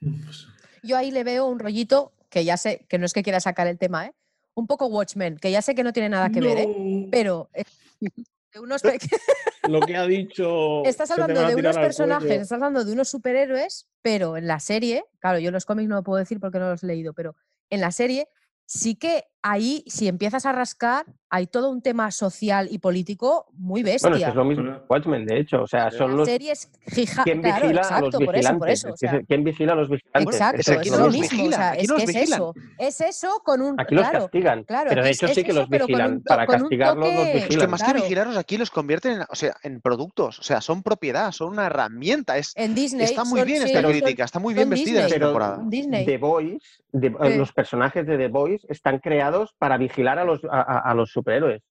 Pues, 0.00 0.46
Yo 0.82 0.96
ahí 0.96 1.10
le 1.10 1.24
veo 1.24 1.46
un 1.46 1.58
rollito 1.58 2.12
que 2.28 2.44
ya 2.44 2.56
sé, 2.56 2.84
que 2.88 2.98
no 2.98 3.06
es 3.06 3.12
que 3.12 3.22
quiera 3.22 3.40
sacar 3.40 3.66
el 3.66 3.78
tema, 3.78 4.06
¿eh? 4.06 4.14
Un 4.54 4.66
poco 4.66 4.86
Watchmen, 4.86 5.38
que 5.38 5.50
ya 5.50 5.62
sé 5.62 5.74
que 5.74 5.84
no 5.84 5.92
tiene 5.92 6.08
nada 6.08 6.30
que 6.30 6.40
ver, 6.40 6.58
¿eh? 6.58 6.68
Pero 7.10 7.48
eh, 7.54 7.64
de 8.00 8.60
unos 8.60 8.82
Lo 9.68 9.80
que 9.80 9.96
ha 9.96 10.06
dicho. 10.06 10.84
estás 10.84 11.10
hablando 11.10 11.46
de 11.46 11.54
unos 11.54 11.76
personajes, 11.76 12.30
estás 12.30 12.52
hablando 12.52 12.84
de 12.84 12.92
unos 12.92 13.08
superhéroes, 13.08 13.88
pero 14.02 14.36
en 14.36 14.46
la 14.46 14.58
serie, 14.58 15.04
claro, 15.20 15.38
yo 15.38 15.50
los 15.50 15.64
cómics 15.64 15.88
no 15.88 15.96
lo 15.96 16.02
puedo 16.02 16.18
decir 16.18 16.40
porque 16.40 16.58
no 16.58 16.70
los 16.70 16.82
he 16.82 16.86
leído, 16.86 17.12
pero 17.12 17.36
en 17.68 17.80
la 17.80 17.92
serie 17.92 18.28
sí 18.66 18.96
que 18.96 19.24
ahí, 19.42 19.82
si 19.86 20.08
empiezas 20.08 20.46
a 20.46 20.52
rascar, 20.52 21.06
hay 21.32 21.46
todo 21.46 21.70
un 21.70 21.80
tema 21.80 22.10
social 22.10 22.66
y 22.70 22.78
político 22.78 23.46
muy 23.52 23.82
Bueno, 23.82 23.94
es 23.96 24.02
bestia. 24.02 24.26
que 24.26 24.30
es 24.30 24.34
lo 24.34 24.44
mismo 24.44 24.64
Bueno. 24.64 24.80
que 24.80 24.86
Watchmen, 24.88 25.26
de 25.26 25.38
hecho. 25.38 25.62
O 25.62 25.66
sea, 25.68 25.90
son 25.92 26.16
los. 26.16 26.26
serie 26.28 26.50
es 26.52 26.68
fija- 26.88 27.22
¿Quién 27.22 27.40
claro, 27.40 27.62
vigila 27.68 27.80
a 27.80 27.84
exacto, 27.84 28.06
los 28.06 28.14
por 28.14 28.20
eso, 28.36 28.48
por 28.58 28.68
vigilantes? 28.68 28.78
eso. 28.80 28.88
o 28.88 28.94
Es 28.94 29.00
que 29.00 29.06
sea, 29.08 29.18
es- 29.20 29.26
¿Quién 29.28 29.44
vigila 29.44 29.72
a 29.72 29.76
los 29.76 29.88
vigilantes? 29.88 30.34
Exacto, 30.34 30.60
es 30.60 30.78
que 30.78 30.90
lo 30.90 30.98
los 30.98 31.12
mismo. 31.12 31.44
o 31.46 31.52
sea, 31.52 31.70
aquí 31.70 31.80
es 31.82 31.86
que 31.86 31.92
los 31.92 32.02
es 32.02 32.16
eso. 32.16 32.54
Es 32.78 33.00
eso 33.00 33.42
con 33.44 33.62
un. 33.62 33.80
Aquí 33.80 33.94
los 33.94 34.02
claro, 34.08 34.24
castigan. 34.24 34.64
claro, 34.64 34.88
pero 34.88 35.04
de 35.04 35.10
hecho 35.10 35.26
es 35.26 35.34
sí 35.34 35.44
que 35.44 35.50
eso, 35.52 35.60
los 35.60 35.70
un 35.70 35.78
vigilan. 35.78 36.22
Para 36.22 36.46
castigarlos 36.46 37.06
los 37.06 37.14
toque- 37.14 37.28
Es 37.28 37.42
que 37.42 37.48
vigilan. 37.48 37.70
más 37.70 37.80
Claro. 37.82 37.94
que 37.94 38.02
vigilaros, 38.02 38.36
aquí 38.36 38.58
los 38.58 38.70
convierten 38.72 39.12
en, 39.12 39.22
o 39.28 39.34
sea, 39.36 39.54
en 39.62 39.80
productos. 39.80 40.40
O 40.40 40.42
sea, 40.42 40.60
son 40.60 40.82
propiedad, 40.82 41.30
son 41.30 41.50
una 41.50 41.66
herramienta. 41.66 42.36
Es, 42.38 42.52
En 42.56 42.74
Disney. 42.74 43.04
está 43.04 43.22
muy 43.24 43.38
son- 43.38 43.46
bien 43.46 43.62
sí, 43.62 43.68
esta 43.68 43.82
son- 43.82 43.90
crítica, 43.92 44.24
está 44.24 44.40
muy 44.40 44.52
bien 44.52 44.68
vestida 44.68 45.06
esta 45.06 45.18
temporada. 45.20 45.62
The 45.70 46.18
Boys, 46.18 46.82
los 46.92 47.52
personajes 47.52 48.04
de 48.04 48.18
The 48.18 48.26
Boys 48.28 48.66
están 48.68 48.98
creados 48.98 49.29
para 49.58 49.76
vigilar 49.76 50.18
a 50.18 50.24
los, 50.24 50.40
a, 50.50 50.94
los 50.94 51.10
superhéroes. 51.10 51.62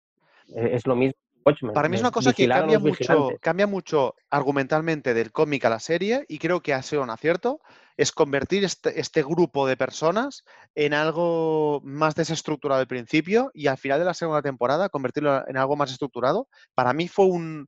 Eh, 0.55 0.71
Es 0.73 0.87
lo 0.87 0.95
mismo 0.95 1.15
Watchmen, 1.45 1.73
Para 1.73 1.87
mí 1.89 1.95
es 1.95 2.01
una 2.01 2.11
cosa 2.11 2.33
que 2.33 2.47
cambia 2.47 2.79
mucho, 2.79 2.91
vigilantes. 2.91 3.39
cambia 3.41 3.67
mucho 3.67 4.15
argumentalmente 4.29 5.13
del 5.13 5.31
cómic 5.31 5.65
a 5.65 5.69
la 5.69 5.79
serie 5.79 6.25
y 6.27 6.37
creo 6.37 6.61
que 6.61 6.73
ha 6.73 6.81
sido 6.81 7.01
un 7.01 7.09
acierto, 7.09 7.61
es 7.97 8.11
convertir 8.11 8.63
este, 8.63 8.99
este 8.99 9.23
grupo 9.23 9.67
de 9.67 9.77
personas 9.77 10.43
en 10.75 10.93
algo 10.93 11.81
más 11.83 12.15
desestructurado 12.15 12.81
al 12.81 12.87
principio 12.87 13.51
y 13.53 13.67
al 13.67 13.77
final 13.77 13.99
de 13.99 14.05
la 14.05 14.13
segunda 14.13 14.41
temporada 14.41 14.89
convertirlo 14.89 15.47
en 15.47 15.57
algo 15.57 15.75
más 15.75 15.91
estructurado. 15.91 16.47
Para 16.75 16.93
mí 16.93 17.07
fue 17.07 17.25
un, 17.25 17.67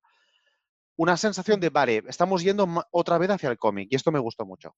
una 0.98 1.18
sensación 1.18 1.60
de, 1.60 1.70
vale, 1.70 2.04
estamos 2.08 2.44
yendo 2.44 2.68
otra 2.92 3.18
vez 3.18 3.30
hacia 3.30 3.50
el 3.50 3.58
cómic 3.58 3.88
y 3.90 3.96
esto 3.96 4.12
me 4.12 4.20
gustó 4.20 4.46
mucho. 4.46 4.76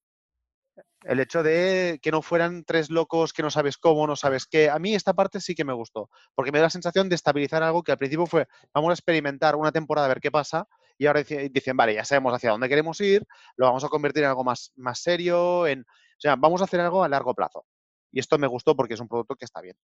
El 1.06 1.20
hecho 1.20 1.44
de 1.44 2.00
que 2.02 2.12
no 2.12 2.22
fueran 2.22 2.64
tres 2.64 2.90
locos 2.90 3.34
que 3.34 3.44
no 3.44 3.52
sabes 3.52 3.78
cómo, 3.78 4.08
no 4.08 4.16
sabes 4.16 4.46
qué. 4.46 4.70
A 4.70 4.80
mí 4.80 4.96
esta 4.96 5.14
parte 5.14 5.40
sí 5.42 5.54
que 5.56 5.66
me 5.66 5.74
gustó, 5.74 6.10
porque 6.36 6.52
me 6.52 6.60
da 6.60 6.64
la 6.66 6.70
sensación 6.70 7.10
de 7.10 7.16
estabilizar 7.16 7.62
algo 7.64 7.84
que 7.84 7.92
al 7.92 7.98
principio 7.98 8.26
fue, 8.26 8.48
vamos 8.74 8.90
a 8.92 8.94
experimentar 8.94 9.56
una 9.56 9.72
temporada 9.72 10.06
a 10.06 10.10
ver 10.10 10.22
qué 10.22 10.32
pasa, 10.32 10.68
y 10.98 11.06
ahora 11.08 11.20
dice- 11.20 11.50
dicen, 11.50 11.76
vale, 11.76 11.94
ya 11.96 12.06
sabemos 12.06 12.34
hacia 12.34 12.52
dónde 12.52 12.70
queremos 12.70 13.00
ir, 13.02 13.26
lo 13.58 13.66
vamos 13.66 13.84
a 13.84 13.90
convertir 13.90 14.24
en 14.24 14.30
algo 14.30 14.44
más, 14.44 14.72
más 14.76 15.00
serio, 15.00 15.68
en, 15.68 15.82
o 15.82 15.86
sea, 16.20 16.36
vamos 16.36 16.62
a 16.62 16.66
hacer 16.66 16.80
algo 16.80 17.04
a 17.04 17.10
largo 17.10 17.34
plazo. 17.34 17.66
Y 18.12 18.20
esto 18.20 18.38
me 18.38 18.48
gustó 18.48 18.76
porque 18.76 18.94
es 18.94 19.00
un 19.00 19.08
producto 19.08 19.36
que 19.36 19.46
está 19.46 19.60
bien. 19.62 19.76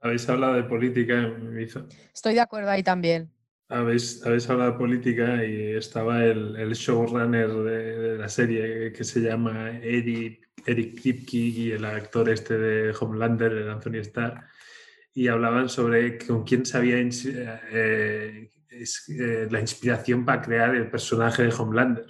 Habéis 0.00 0.28
hablado 0.28 0.54
de 0.54 0.64
política, 0.64 1.14
me 1.14 1.62
hizo- 1.62 1.86
Estoy 2.14 2.34
de 2.34 2.40
acuerdo 2.40 2.70
ahí 2.70 2.82
también. 2.82 3.32
Habéis, 3.72 4.24
habéis 4.24 4.48
hablado 4.50 4.72
de 4.72 4.78
política 4.78 5.44
y 5.44 5.72
estaba 5.76 6.24
el, 6.24 6.56
el 6.56 6.72
showrunner 6.74 7.48
de, 7.50 7.98
de 7.98 8.18
la 8.18 8.28
serie 8.28 8.92
que 8.92 9.04
se 9.04 9.20
llama 9.20 9.70
Eric, 9.82 10.48
Eric 10.66 11.00
Kripke 11.00 11.34
y 11.34 11.70
el 11.72 11.84
actor 11.84 12.28
este 12.28 12.58
de 12.58 12.94
Homelander, 12.98 13.52
el 13.52 13.70
Anthony 13.70 13.96
Starr, 14.00 14.44
y 15.14 15.28
hablaban 15.28 15.68
sobre 15.68 16.18
con 16.18 16.44
quién 16.44 16.64
se 16.64 16.76
había 16.78 16.98
ins- 16.98 17.30
eh, 17.72 18.50
es 18.70 19.08
eh, 19.08 19.48
la 19.50 19.60
inspiración 19.60 20.24
para 20.24 20.40
crear 20.42 20.74
el 20.74 20.88
personaje 20.90 21.42
de 21.42 21.52
Homelander. 21.52 22.06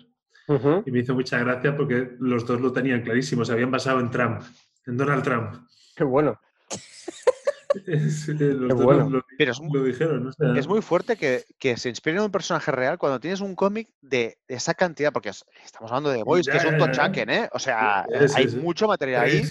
Y 0.85 0.91
me 0.91 0.99
hizo 1.01 1.15
mucha 1.15 1.39
gracia 1.39 1.77
porque 1.77 2.13
los 2.21 2.45
dos 2.47 2.61
lo 2.61 2.73
tenían 2.73 3.03
clarísimo, 3.03 3.45
se 3.45 3.53
habían 3.53 3.71
basado 3.71 4.01
en 4.01 4.11
Trump, 4.11 4.43
en 4.87 4.97
Donald 4.97 5.23
Trump. 5.23 5.55
Qué 5.97 6.05
bueno. 6.05 6.39
Sí, 8.11 8.33
los 8.35 8.39
Qué 8.39 8.55
dos 8.75 8.83
bueno. 8.85 9.09
lo, 9.11 9.25
Pero 9.39 9.53
es, 9.53 9.61
lo 9.61 9.83
dijeron. 9.85 10.27
o 10.27 10.33
sea, 10.33 10.55
es 10.57 10.67
muy 10.67 10.83
fuerte 10.83 11.17
que, 11.17 11.45
que 11.59 11.77
se 11.77 11.89
inspire 11.89 12.17
en 12.17 12.23
un 12.25 12.31
personaje 12.31 12.71
real 12.73 12.99
cuando 12.99 13.21
tienes 13.21 13.41
un 13.41 13.55
cómic 13.55 13.89
de 14.01 14.39
esa 14.49 14.75
cantidad, 14.75 15.13
porque 15.13 15.31
es- 15.31 15.45
estamos 15.65 15.91
hablando 15.91 16.11
de 16.11 16.23
Boys, 16.23 16.47
que 16.47 16.57
es 16.57 16.65
un 16.65 16.79
tochaken, 16.79 17.31
¿eh? 17.31 17.49
O 17.53 17.59
sea, 17.59 18.07
hay 18.37 18.49
sí. 18.49 18.57
mucho 18.57 18.87
material 18.87 19.25
ahí. 19.25 19.43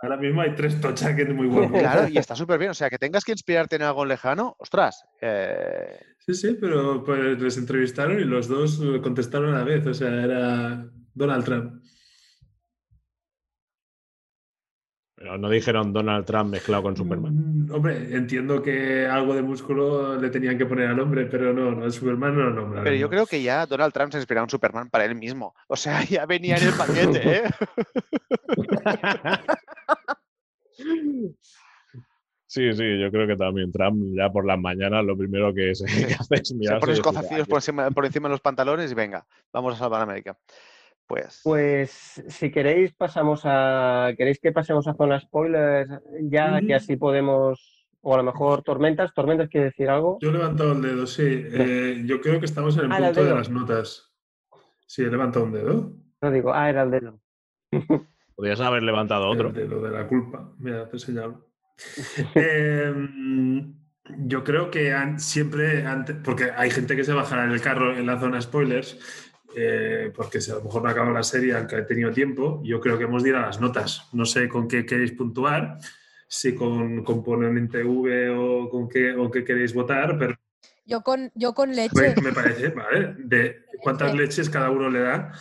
Ahora 0.00 0.16
mismo 0.16 0.40
hay 0.42 0.54
tres 0.54 0.80
tochaques 0.80 1.28
muy 1.34 1.48
buenos. 1.48 1.72
Claro, 1.80 2.08
y 2.08 2.18
está 2.18 2.36
súper 2.36 2.58
bien. 2.58 2.70
O 2.70 2.74
sea, 2.74 2.88
que 2.90 2.98
tengas 2.98 3.24
que 3.24 3.32
inspirarte 3.32 3.76
en 3.76 3.82
algo 3.82 4.04
lejano, 4.04 4.54
ostras. 4.58 5.04
eh, 5.20 5.98
Sí, 6.20 6.34
sí, 6.34 6.58
pero 6.60 7.02
pues 7.02 7.40
les 7.40 7.56
entrevistaron 7.56 8.20
y 8.20 8.24
los 8.24 8.48
dos 8.48 8.80
eh, 8.84 9.00
contestaron 9.02 9.54
a 9.54 9.58
la 9.58 9.64
vez. 9.64 9.86
O 9.86 9.94
sea, 9.94 10.08
era 10.22 10.86
Donald 11.14 11.44
Trump. 11.44 11.82
Pero 15.20 15.36
no 15.36 15.50
dijeron 15.50 15.92
Donald 15.92 16.24
Trump 16.26 16.50
mezclado 16.52 16.84
con 16.84 16.96
Superman. 16.96 17.66
Mm, 17.66 17.72
Hombre, 17.74 18.14
entiendo 18.14 18.62
que 18.62 19.04
algo 19.04 19.34
de 19.34 19.42
músculo 19.42 20.16
le 20.16 20.30
tenían 20.30 20.56
que 20.56 20.64
poner 20.64 20.86
al 20.90 21.00
hombre, 21.00 21.26
pero 21.26 21.52
no, 21.52 21.72
no, 21.72 21.84
el 21.84 21.90
Superman 21.92 22.36
no 22.36 22.44
lo 22.44 22.50
nombra. 22.54 22.84
pero 22.84 22.94
yo 22.94 23.10
creo 23.10 23.26
que 23.26 23.42
ya 23.42 23.66
Donald 23.66 23.92
Trump 23.92 24.12
se 24.12 24.18
inspiraba 24.18 24.44
en 24.44 24.50
Superman 24.50 24.88
para 24.90 25.04
él 25.06 25.16
mismo. 25.16 25.54
O 25.66 25.74
sea, 25.76 26.00
ya 26.04 26.24
venía 26.24 26.56
en 26.56 26.68
el 26.68 26.72
paquete, 26.74 27.36
¿eh? 27.36 27.42
Sí, 32.50 32.72
sí, 32.72 32.98
yo 32.98 33.10
creo 33.10 33.26
que 33.26 33.36
también 33.36 33.70
Trump 33.70 34.02
ya 34.16 34.30
por 34.30 34.46
las 34.46 34.58
mañanas 34.58 35.04
lo 35.04 35.18
primero 35.18 35.52
que 35.52 35.74
se 35.74 35.84
que 36.08 36.14
hace 36.14 36.34
es 36.36 36.48
Se 36.48 36.54
mirarse 36.54 37.02
pone 37.02 37.18
"Ah, 37.18 37.44
por 37.46 37.58
encima, 37.58 37.90
por 37.90 38.06
encima 38.06 38.28
de 38.28 38.32
los 38.32 38.40
pantalones 38.40 38.90
y 38.90 38.94
venga, 38.94 39.26
vamos 39.52 39.74
a 39.74 39.78
salvar 39.78 40.00
a 40.00 40.04
América. 40.04 40.38
Pues, 41.08 41.40
Pues 41.42 42.22
si 42.28 42.50
queréis 42.50 42.92
pasamos 42.94 43.40
a 43.44 44.10
queréis 44.16 44.38
que 44.38 44.52
pasemos 44.52 44.86
a 44.86 44.94
zona 44.94 45.18
spoilers 45.18 45.90
ya 46.22 46.60
que 46.60 46.74
así 46.74 46.96
podemos 46.96 47.88
o 48.02 48.14
a 48.14 48.18
lo 48.18 48.22
mejor 48.22 48.62
tormentas, 48.62 49.12
tormentas 49.14 49.48
quiere 49.48 49.66
decir 49.66 49.88
algo. 49.88 50.18
Yo 50.20 50.28
he 50.28 50.32
levantado 50.32 50.72
el 50.72 50.82
dedo, 50.82 51.06
sí. 51.06 51.24
Eh, 51.26 52.02
yo 52.06 52.20
creo 52.20 52.38
que 52.38 52.46
estamos 52.46 52.76
en 52.76 52.84
el 52.84 52.92
Ah, 52.92 52.98
el 52.98 53.04
punto 53.06 53.24
de 53.24 53.34
las 53.34 53.48
notas. 53.50 54.14
Sí, 54.86 55.02
he 55.02 55.06
levantado 55.10 55.46
un 55.46 55.52
dedo. 55.52 55.92
No 56.20 56.30
digo, 56.30 56.52
ah, 56.52 56.68
era 56.70 56.82
el 56.82 56.90
dedo. 56.90 57.20
Podrías 58.36 58.60
haber 58.60 58.82
levantado 58.82 59.28
otro. 59.28 59.48
El 59.48 59.54
dedo 59.54 59.80
de 59.82 59.90
la 59.90 60.06
culpa. 60.06 60.52
Mira, 60.58 60.88
te 60.88 60.98
señalo. 60.98 61.48
Em, 62.34 63.74
yo 64.26 64.44
creo 64.44 64.70
que 64.70 64.92
han- 64.92 65.18
siempre, 65.20 65.84
antes, 65.86 66.16
porque 66.24 66.50
hay 66.56 66.70
gente 66.70 66.96
que 66.96 67.04
se 67.04 67.12
bajará 67.12 67.44
en 67.44 67.50
el 67.52 67.60
carro 67.60 67.96
en 67.96 68.06
la 68.06 68.18
zona 68.18 68.40
spoilers, 68.40 68.98
eh, 69.60 70.12
porque 70.14 70.40
si 70.40 70.50
a 70.50 70.54
lo 70.54 70.62
mejor 70.62 70.82
no 70.82 70.88
acaba 70.88 71.10
la 71.10 71.22
serie, 71.22 71.54
aunque 71.56 71.76
he 71.76 71.82
tenido 71.82 72.10
tiempo, 72.12 72.60
yo 72.64 72.80
creo 72.80 72.96
que 72.96 73.04
hemos 73.04 73.22
de 73.22 73.30
ir 73.30 73.34
a 73.36 73.46
las 73.46 73.60
notas. 73.60 74.08
No 74.12 74.24
sé 74.24 74.48
con 74.48 74.68
qué 74.68 74.86
queréis 74.86 75.12
puntuar, 75.12 75.78
si 76.28 76.54
con 76.54 77.02
componente 77.04 77.82
V 77.82 78.30
o 78.30 78.68
con 78.70 78.88
qué, 78.88 79.14
o 79.14 79.30
qué 79.30 79.44
queréis 79.44 79.74
votar, 79.74 80.18
pero 80.18 80.36
Yo 80.84 81.02
con, 81.02 81.30
yo 81.34 81.54
con 81.54 81.74
leche. 81.74 82.14
me 82.22 82.32
parece, 82.32 82.68
¿vale? 82.68 83.14
De 83.18 83.64
cuántas 83.82 84.14
leches 84.14 84.48
cada 84.48 84.70
uno 84.70 84.88
le 84.88 85.00
da 85.00 85.32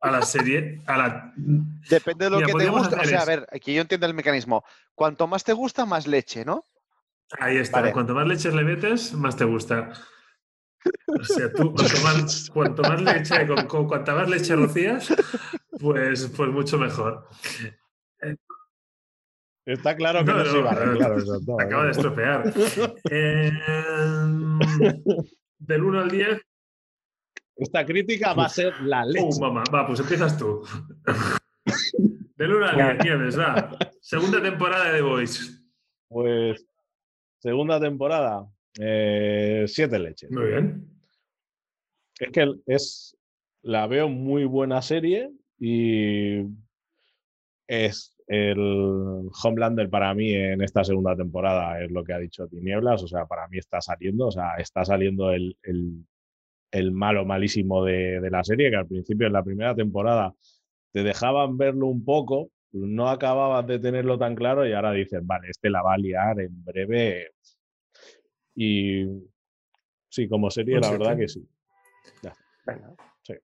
a 0.00 0.10
la 0.10 0.22
serie, 0.22 0.80
a 0.86 0.96
la... 0.96 1.32
depende 1.36 2.26
de 2.26 2.30
lo 2.30 2.36
Mira, 2.36 2.46
que 2.46 2.58
te 2.58 2.70
guste. 2.70 2.94
O 2.94 3.04
sea, 3.04 3.22
a 3.22 3.24
ver, 3.24 3.46
aquí 3.50 3.74
yo 3.74 3.82
entiendo 3.82 4.06
el 4.06 4.14
mecanismo. 4.14 4.64
Cuanto 4.94 5.26
más 5.26 5.42
te 5.42 5.52
gusta, 5.52 5.84
más 5.86 6.06
leche, 6.06 6.44
¿no? 6.44 6.64
Ahí 7.38 7.56
está. 7.56 7.80
Vale. 7.80 7.92
Cuanto 7.92 8.14
más 8.14 8.26
leches 8.26 8.54
le 8.54 8.64
metes, 8.64 9.12
más 9.14 9.36
te 9.36 9.44
gusta. 9.44 9.92
O 11.06 11.24
sea, 11.24 11.52
tú, 11.52 11.72
cuanto 11.74 12.02
más, 12.02 12.50
cuanto 12.50 12.82
más 12.82 13.02
leche, 13.02 13.46
con, 13.46 13.66
con 13.66 13.86
cuanta 13.88 14.14
más 14.14 14.28
leche 14.28 14.54
rocías, 14.56 15.14
pues, 15.80 16.26
pues 16.36 16.50
mucho 16.50 16.78
mejor. 16.78 17.26
Está 19.64 19.94
claro 19.96 20.20
que 20.20 20.24
No, 20.32 20.38
no, 20.38 20.44
no, 20.44 20.50
se 20.50 20.58
iba 20.58 20.70
a 20.70 20.74
no, 20.74 20.80
arreglar 20.80 21.18
eso 21.18 21.40
todo, 21.44 21.60
Acaba 21.60 21.82
de 21.82 21.88
¿no? 21.88 21.92
estropear. 21.92 22.54
Eh, 23.10 23.52
del 25.58 25.84
1 25.84 26.00
al 26.00 26.10
10, 26.10 26.40
Esta 27.56 27.84
crítica 27.84 28.32
va 28.32 28.46
a 28.46 28.48
ser 28.48 28.72
la 28.82 29.04
¡uh, 29.04 29.08
leche. 29.10 29.40
mamá! 29.40 29.64
Va, 29.74 29.86
pues 29.86 30.00
empiezas 30.00 30.38
tú. 30.38 30.62
Del 32.36 32.54
1 32.54 32.66
al 32.66 32.76
10, 32.76 33.04
Nieves, 33.04 33.38
va. 33.38 33.76
Segunda 34.00 34.40
temporada 34.40 34.86
de 34.86 34.92
The 34.98 35.02
Voice. 35.02 35.58
Pues 36.08 36.64
segunda 37.38 37.78
temporada, 37.78 38.46
eh, 38.78 39.64
siete 39.66 39.98
leches. 39.98 40.30
Muy 40.30 40.46
bien. 40.46 40.88
Es 42.20 42.30
que 42.32 42.54
es, 42.66 43.16
la 43.62 43.86
veo 43.86 44.08
muy 44.08 44.44
buena 44.44 44.82
serie 44.82 45.30
y 45.58 46.42
es 47.66 48.14
el 48.26 49.28
Homelander 49.42 49.88
para 49.88 50.12
mí 50.14 50.34
en 50.34 50.62
esta 50.62 50.84
segunda 50.84 51.16
temporada, 51.16 51.82
es 51.82 51.90
lo 51.90 52.04
que 52.04 52.12
ha 52.12 52.18
dicho 52.18 52.46
Tinieblas, 52.48 53.02
o 53.02 53.08
sea, 53.08 53.26
para 53.26 53.48
mí 53.48 53.58
está 53.58 53.80
saliendo, 53.80 54.26
o 54.26 54.30
sea, 54.32 54.54
está 54.58 54.84
saliendo 54.84 55.32
el, 55.32 55.56
el- 55.62 56.04
el 56.70 56.92
malo 56.92 57.24
malísimo 57.24 57.82
de, 57.82 58.20
de 58.20 58.30
la 58.30 58.44
serie, 58.44 58.68
que 58.68 58.76
al 58.76 58.86
principio 58.86 59.26
en 59.26 59.32
la 59.32 59.42
primera 59.42 59.74
temporada 59.74 60.34
te 60.92 61.02
dejaban 61.02 61.56
verlo 61.56 61.86
un 61.86 62.04
poco, 62.04 62.50
no 62.72 63.08
acababas 63.08 63.66
de 63.66 63.78
tenerlo 63.78 64.18
tan 64.18 64.34
claro 64.34 64.66
y 64.66 64.74
ahora 64.74 64.92
dices, 64.92 65.20
vale, 65.24 65.48
este 65.48 65.70
la 65.70 65.80
va 65.80 65.94
a 65.94 65.98
liar 65.98 66.38
en 66.40 66.62
breve. 66.64 67.30
Y 68.60 69.06
sí, 70.08 70.28
como 70.28 70.50
serie, 70.50 70.80
la 70.80 70.90
verdad 70.90 71.16
que 71.16 71.28
sí. 71.28 71.48
Venga. 72.66 72.92
Sí. 73.22 73.34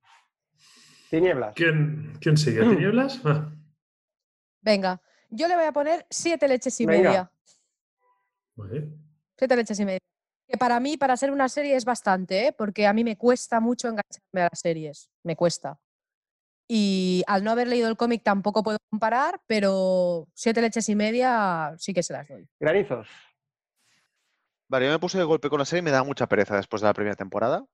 Tinieblas. 1.09 1.55
¿Quién, 1.55 2.19
quién 2.21 2.37
sigue? 2.37 2.63
¿Tinieblas? 2.63 3.21
Ah, 3.25 3.53
Venga, 4.61 5.01
yo 5.31 5.47
le 5.47 5.55
voy 5.55 5.67
a 5.67 5.73
poner 5.73 6.05
siete 6.11 6.49
leches 6.49 6.81
y 6.81 6.87
Venga. 6.87 7.31
media. 8.57 8.91
Siete 9.39 9.55
leches 9.55 9.79
y 9.79 9.85
media. 9.85 10.01
Que 10.49 10.59
para 10.59 10.81
mí, 10.81 10.97
para 10.97 11.17
ser 11.17 11.31
una 11.31 11.49
serie, 11.49 11.77
es 11.77 11.85
bastante, 11.85 12.49
¿eh? 12.49 12.53
porque 12.53 12.89
a 12.89 12.93
mí 12.93 13.05
me 13.05 13.17
cuesta 13.17 13.61
mucho 13.61 13.87
engancharme 13.87 14.41
a 14.41 14.49
las 14.51 14.59
series. 14.59 15.11
Me 15.23 15.37
cuesta. 15.37 15.79
Y 16.67 17.23
al 17.29 17.45
no 17.45 17.53
haber 17.53 17.69
leído 17.69 17.89
el 17.89 17.97
cómic 17.97 18.25
tampoco 18.25 18.65
puedo 18.65 18.79
comparar, 18.91 19.41
pero 19.47 20.27
siete 20.35 20.61
leches 20.61 20.89
y 20.89 20.97
media 20.97 21.73
sí 21.79 21.95
que 21.95 22.03
se 22.03 22.15
las 22.15 22.27
doy. 22.27 22.49
Granizos. 22.59 23.07
Vale, 24.75 24.87
yo 24.87 24.93
me 24.93 24.99
puse 24.99 25.19
de 25.19 25.23
golpe 25.23 25.49
con 25.49 25.61
la 25.61 25.65
serie 25.65 25.83
y 25.83 25.85
me 25.85 25.93
da 25.93 26.03
mucha 26.03 26.27
pereza 26.27 26.57
después 26.57 26.83
de 26.83 26.89
la 26.89 26.95
primera 26.95 27.15
temporada. 27.15 27.65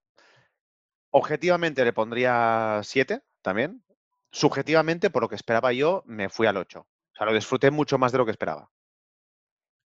Objetivamente 1.08 1.82
le 1.82 1.94
pondría 1.94 2.82
7 2.84 3.22
también. 3.40 3.82
Subjetivamente, 4.30 5.08
por 5.08 5.22
lo 5.22 5.30
que 5.30 5.34
esperaba 5.34 5.72
yo, 5.72 6.02
me 6.04 6.28
fui 6.28 6.46
al 6.46 6.58
8. 6.58 6.78
O 6.78 6.86
sea, 7.16 7.24
lo 7.24 7.32
disfruté 7.32 7.70
mucho 7.70 7.96
más 7.96 8.12
de 8.12 8.18
lo 8.18 8.26
que 8.26 8.32
esperaba. 8.32 8.68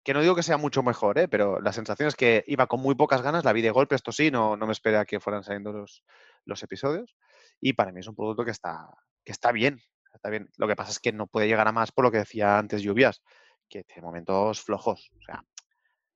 Que 0.05 0.13
no 0.13 0.21
digo 0.21 0.35
que 0.35 0.41
sea 0.41 0.55
mucho 0.55 0.83
mejor, 0.83 1.19
¿eh? 1.19 1.27
pero 1.27 1.59
la 1.59 1.73
sensación 1.73 2.07
es 2.07 2.15
que 2.15 2.45
iba 2.47 2.67
con 2.67 2.79
muy 2.79 2.95
pocas 2.95 3.21
ganas, 3.21 3.43
la 3.43 3.51
vi 3.51 3.61
de 3.61 3.71
golpe, 3.71 3.95
esto 3.95 4.13
sí, 4.13 4.31
no, 4.31 4.55
no 4.55 4.65
me 4.65 4.71
esperé 4.71 4.95
a 4.95 5.03
que 5.03 5.19
fueran 5.19 5.43
saliendo 5.43 5.73
los, 5.73 6.05
los 6.45 6.63
episodios. 6.63 7.17
Y 7.59 7.73
para 7.73 7.91
mí 7.91 7.99
es 7.99 8.07
un 8.07 8.15
producto 8.15 8.45
que 8.45 8.51
está, 8.51 8.87
que 9.25 9.33
está 9.33 9.51
bien. 9.51 9.81
Está 10.13 10.29
bien. 10.29 10.49
Lo 10.55 10.65
que 10.65 10.77
pasa 10.77 10.91
es 10.91 11.01
que 11.01 11.11
no 11.11 11.27
puede 11.27 11.49
llegar 11.49 11.67
a 11.67 11.73
más 11.73 11.91
por 11.91 12.05
lo 12.05 12.11
que 12.11 12.19
decía 12.19 12.57
antes 12.57 12.81
Lluvias, 12.81 13.21
que 13.67 13.83
tiene 13.83 14.01
momentos 14.01 14.61
flojos. 14.61 15.11
O 15.19 15.21
sea, 15.25 15.43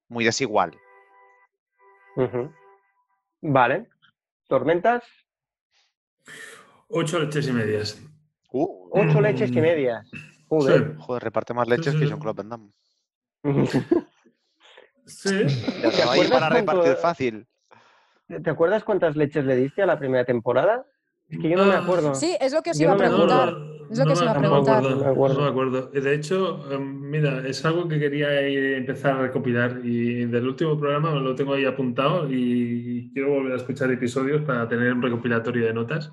muy 0.08 0.24
desigual. 0.24 0.80
Vale. 3.42 3.90
Tormentas. 4.48 5.04
Ocho 6.88 7.20
leches 7.20 7.48
y 7.48 7.52
medias. 7.52 8.02
Uh, 8.52 8.90
Ocho 8.92 9.22
leches 9.22 9.52
y 9.52 9.62
medias. 9.62 10.10
Joder. 10.48 10.96
Joder, 10.98 11.24
reparte 11.24 11.54
más 11.54 11.68
leches 11.68 11.94
sí, 11.94 12.00
que 12.00 12.06
sí. 12.06 12.10
Jean-Claude 12.10 12.38
Van 12.44 12.50
Damme. 12.50 12.72
Sí. 15.06 15.46
Ya 15.82 15.92
¿Te 15.92 15.98
para 16.30 16.50
cuánto- 16.50 16.50
repartir 16.50 16.96
fácil. 16.96 17.48
¿Te 18.44 18.50
acuerdas 18.50 18.84
cuántas 18.84 19.16
leches 19.16 19.46
le 19.46 19.56
diste 19.56 19.84
a 19.84 19.86
la 19.86 20.00
primera 20.00 20.26
temporada? 20.26 20.84
Es 21.30 21.39
que 21.39 21.49
yo 21.49 21.57
no 21.57 21.65
me 21.65 21.73
Ah, 21.73 21.80
acuerdo. 21.80 22.14
Sí, 22.15 22.35
es 22.39 22.53
lo 22.53 22.61
que 22.61 22.72
os 22.72 22.77
Yo 22.77 22.84
iba 22.85 22.93
a 22.93 22.95
no 22.95 22.99
preguntar. 22.99 23.56
Es 23.89 23.99
lo 23.99 24.06
que 24.06 24.15
se 24.15 24.23
iba 24.23 24.31
a 24.31 24.35
me- 24.35 24.39
preguntar. 24.39 24.81
No 24.84 24.89
me 24.89 24.95
acuerdo. 24.95 25.11
acuerdo. 25.11 25.35
no 25.35 25.41
me 25.43 25.49
acuerdo. 25.49 25.88
De 25.91 26.14
hecho, 26.15 26.72
em, 26.72 27.10
mira, 27.10 27.47
es 27.47 27.64
algo 27.65 27.88
que 27.88 27.99
quería 27.99 28.41
empezar 28.77 29.14
a 29.18 29.22
recopilar 29.22 29.80
y 29.84 30.26
del 30.26 30.47
último 30.47 30.77
programa 30.77 31.11
lo 31.15 31.35
tengo 31.35 31.53
ahí 31.53 31.65
apuntado 31.65 32.27
y 32.30 33.11
quiero 33.14 33.30
volver 33.31 33.53
a 33.53 33.57
escuchar 33.57 33.91
episodios 33.91 34.41
para 34.43 34.68
tener 34.68 34.91
un 34.93 35.02
recopilatorio 35.02 35.65
de 35.65 35.73
notas 35.73 36.11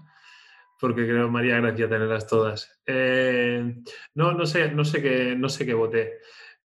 porque 0.81 1.07
creo 1.07 1.29
María 1.31 1.61
Gracia 1.61 1.89
tenerlas 1.89 2.27
todas. 2.27 2.81
Eh, 2.87 3.77
no, 4.15 4.33
no 4.33 4.47
sé, 4.47 4.71
no 4.73 4.85
sé 4.85 5.01
qué, 5.01 5.35
no 5.37 5.49
sé 5.49 5.65
qué 5.65 5.75
voté, 5.75 6.19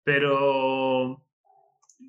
pero 0.04 1.25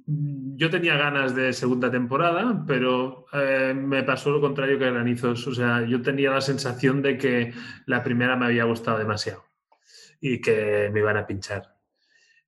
yo 0.07 0.71
tenía 0.71 0.97
ganas 0.97 1.35
de 1.35 1.53
segunda 1.53 1.91
temporada, 1.91 2.65
pero 2.67 3.27
eh, 3.33 3.75
me 3.75 4.05
pasó 4.05 4.31
lo 4.31 4.41
contrario 4.41 4.79
que 4.79 4.91
Granizos. 4.91 5.47
O 5.49 5.55
sea, 5.55 5.85
yo 5.85 6.01
tenía 6.01 6.31
la 6.31 6.41
sensación 6.41 7.03
de 7.03 7.19
que 7.19 7.53
la 7.87 8.05
primera 8.05 8.37
me 8.37 8.47
había 8.47 8.65
gustado 8.65 8.99
demasiado 8.99 9.45
y 10.21 10.41
que 10.41 10.91
me 10.93 11.01
iban 11.01 11.17
a 11.17 11.27
pinchar. 11.27 11.75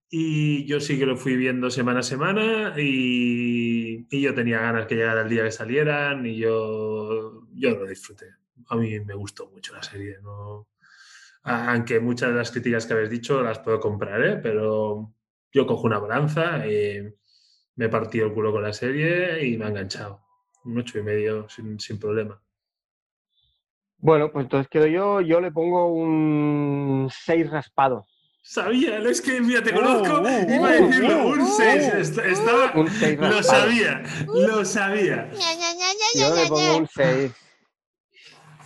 Y 0.09 0.65
yo 0.67 0.81
sí 0.81 0.99
que 0.99 1.05
lo 1.05 1.17
fui 1.17 1.37
viendo 1.37 1.69
semana 1.69 2.01
a 2.01 2.03
semana 2.03 2.75
y, 2.79 4.07
y 4.09 4.21
yo 4.23 4.35
tenía 4.35 4.61
ganas 4.61 4.87
que 4.87 4.95
llegara 4.95 5.23
el 5.23 5.29
día 5.29 5.45
que 5.45 5.51
salieran 5.51 6.25
y 6.25 6.37
yo, 6.37 7.47
yo 7.53 7.71
lo 7.77 7.87
disfruté. 7.87 8.27
A 8.69 8.77
mí 8.77 9.01
me 9.01 9.15
gustó 9.15 9.51
mucho 9.51 9.75
la 9.75 9.83
serie. 9.83 10.19
¿no? 10.23 10.69
Aunque 11.43 12.01
muchas 12.01 12.31
de 12.31 12.37
las 12.37 12.51
críticas 12.53 12.87
que 12.87 12.93
habéis 12.95 13.11
dicho 13.11 13.43
las 13.43 13.59
puedo 13.59 13.81
comprar, 13.81 14.25
¿eh? 14.25 14.37
pero 14.43 15.13
yo 15.53 15.67
cojo 15.67 15.87
una 15.87 15.99
balanza 15.99 16.67
y 16.67 17.15
me 17.79 17.87
he 17.87 17.89
partido 17.89 18.27
el 18.27 18.35
culo 18.35 18.51
con 18.51 18.63
la 18.63 18.73
serie 18.73 19.47
y 19.47 19.57
me 19.57 19.65
ha 19.65 19.69
enganchado. 19.69 20.21
Un 20.65 20.79
ocho 20.79 20.99
y 20.99 21.03
medio 21.03 21.49
sin, 21.49 21.79
sin 21.79 21.99
problema. 21.99 22.43
Bueno, 23.99 24.33
pues 24.33 24.45
entonces 24.47 24.69
quedo 24.69 24.87
yo, 24.87 25.21
yo 25.21 25.41
le 25.41 25.53
pongo 25.53 25.87
un 25.87 27.09
6 27.11 27.51
raspado. 27.51 28.05
Sabía, 28.43 28.99
es 28.99 29.21
que 29.21 29.41
mira, 29.41 29.63
te 29.63 29.73
conozco, 29.73 30.21
uh, 30.21 30.53
iba 30.53 30.69
a 30.69 30.73
decirlo, 30.73 31.25
uh, 31.25 31.33
un 31.33 31.47
6, 31.47 32.17
uh, 32.17 32.21
estaba, 32.21 32.73
Un 32.75 32.89
seis 32.89 33.19
lo 33.19 33.43
sabía, 33.43 34.03
lo 34.27 34.65
sabía. 34.65 35.31
Yo 36.15 36.35
le 36.35 36.47
pongo 36.47 36.79
un 36.79 36.89
6. 36.89 37.33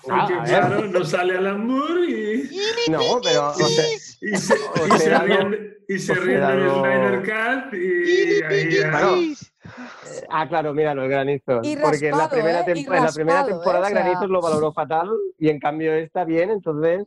Ah, 0.09 0.27
Porque 0.27 0.35
a 0.35 0.41
ver. 0.41 0.49
claro, 0.49 0.87
no 0.87 1.05
sale 1.05 1.37
al 1.37 1.47
amor 1.47 1.99
y, 2.09 2.49
No, 2.89 3.21
pero 3.23 3.51
o 3.51 3.55
sea, 3.55 3.85
y 4.21 4.37
se, 4.37 4.55
O 4.55 4.87
y 4.87 4.91
se 4.93 4.99
sea, 4.99 5.19
ríen, 5.21 5.77
y 5.95 5.99
se 5.99 6.15
sea, 6.15 6.51
del 6.51 6.65
no- 6.67 6.81
Snyder 6.81 7.19
Cut 7.21 7.75
y 7.75 8.43
ahí 8.43 8.71
ya- 8.71 9.13
eh, 9.13 10.27
ah, 10.31 10.49
claro, 10.49 10.75
mira 10.75 10.95
los 10.95 11.09
granizos. 11.09 11.67
Y 11.67 11.77
porque 11.77 12.09
en 12.09 12.19
la 12.19 12.29
primera, 12.29 12.61
¿eh? 12.61 12.65
En 12.67 12.85
la 13.05 13.13
primera 13.13 13.39
raspado, 13.39 13.49
¿eh? 13.49 13.51
temporada 13.53 13.87
O 13.87 13.91
sea- 13.91 13.95
Granizos 14.03 14.31
lo 14.31 14.41
valoró 14.41 14.73
fatal 14.73 15.09
y 15.39 15.49
en 15.49 15.59
cambio 15.59 15.93
está 15.95 16.25
bien, 16.25 16.51
entonces 16.51 17.07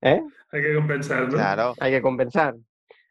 ¿eh? 0.00 0.22
hay 0.50 0.62
que 0.62 0.74
compensar, 0.74 1.22
¿no? 1.24 1.28
Claro. 1.34 1.74
hay 1.80 1.92
que 1.92 2.02
compensar. 2.02 2.54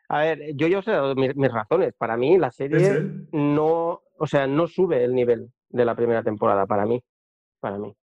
A 0.09 0.19
ver, 0.19 0.39
yo 0.55 0.67
yo 0.67 0.81
sé 0.81 0.91
mis, 1.15 1.35
mis 1.37 1.51
razones. 1.51 1.93
Para 1.97 2.17
mí 2.17 2.37
la 2.37 2.51
serie 2.51 3.01
no, 3.31 4.01
o 4.17 4.27
sea, 4.27 4.45
no 4.45 4.67
sube 4.67 5.03
el 5.05 5.15
nivel 5.15 5.49
de 5.69 5.85
la 5.85 5.95
primera 5.95 6.21
temporada, 6.21 6.65
para 6.65 6.85
mí. 6.85 7.01
Para 7.61 7.77
mí. 7.77 7.95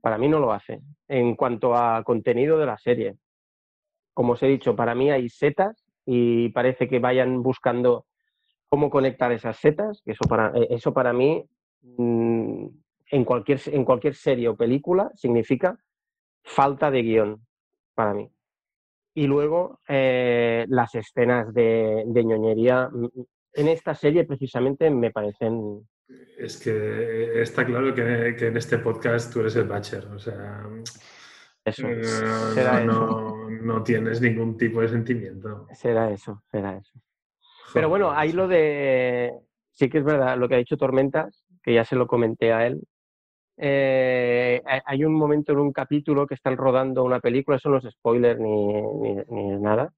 Para 0.00 0.18
mí 0.18 0.28
no 0.28 0.40
lo 0.40 0.52
hace. 0.52 0.80
En 1.06 1.36
cuanto 1.36 1.76
a 1.76 2.02
contenido 2.02 2.58
de 2.58 2.66
la 2.66 2.78
serie. 2.78 3.14
Como 4.12 4.32
os 4.32 4.42
he 4.42 4.48
dicho, 4.48 4.74
para 4.74 4.94
mí 4.96 5.08
hay 5.10 5.28
setas 5.28 5.84
y 6.12 6.48
parece 6.48 6.88
que 6.88 6.98
vayan 6.98 7.40
buscando 7.40 8.06
cómo 8.68 8.90
conectar 8.90 9.30
esas 9.30 9.56
setas, 9.58 10.02
que 10.04 10.10
eso 10.10 10.24
para, 10.28 10.50
eh, 10.58 10.66
eso 10.70 10.92
para 10.92 11.12
mí, 11.12 11.48
mm, 11.82 12.66
en 13.12 13.24
cualquier, 13.24 13.60
en 13.66 13.84
cualquier 13.84 14.16
serie 14.16 14.48
o 14.48 14.56
película, 14.56 15.12
significa 15.14 15.78
falta 16.42 16.90
de 16.90 17.02
guion, 17.02 17.46
para 17.94 18.12
mí. 18.14 18.28
Y 19.14 19.28
luego 19.28 19.78
eh, 19.86 20.66
las 20.68 20.96
escenas 20.96 21.54
de, 21.54 22.02
de 22.04 22.24
ñoñería 22.24 22.88
mm, 22.88 23.06
en 23.54 23.68
esta 23.68 23.94
serie 23.94 24.24
precisamente 24.24 24.90
me 24.90 25.12
parecen 25.12 25.86
Es 26.36 26.58
que 26.58 27.40
está 27.40 27.64
claro 27.64 27.94
que, 27.94 28.34
que 28.36 28.48
en 28.48 28.56
este 28.56 28.78
podcast 28.78 29.32
tú 29.32 29.40
eres 29.40 29.54
el 29.54 29.68
Batcher, 29.68 30.06
o 30.06 30.18
sea, 30.18 30.68
eso. 31.64 31.86
eh, 31.86 32.02
será 32.54 32.82
eso. 32.82 33.48
no, 33.62 33.82
tienes 33.82 34.20
ningún 34.20 34.56
tipo 34.56 34.80
de 34.80 34.88
sentimiento. 34.88 35.66
Será 35.72 36.10
eso, 36.10 36.42
será 36.50 36.76
eso. 36.76 36.92
Pero 37.72 37.88
bueno, 37.88 38.10
ahí 38.10 38.32
lo 38.32 38.48
de. 38.48 39.32
Sí 39.72 39.88
que 39.88 39.98
es 39.98 40.04
verdad, 40.04 40.36
lo 40.36 40.48
que 40.48 40.56
ha 40.56 40.58
dicho 40.58 40.76
Tormentas, 40.76 41.44
que 41.62 41.74
ya 41.74 41.84
se 41.84 41.96
lo 41.96 42.06
comenté 42.06 42.52
a 42.52 42.66
él. 42.66 42.80
eh, 43.62 44.62
hay- 44.86 45.04
un 45.04 45.12
momento 45.12 45.52
en 45.52 45.58
un 45.58 45.70
capítulo 45.70 46.26
que 46.26 46.34
están 46.34 46.56
rodando 46.56 47.04
una 47.04 47.20
película, 47.20 47.58
eso 47.58 47.68
no 47.68 47.76
es 47.76 47.84
spoiler 47.90 48.40
ni, 48.40 48.72
ni, 49.28 49.58
nada, 49.60 49.92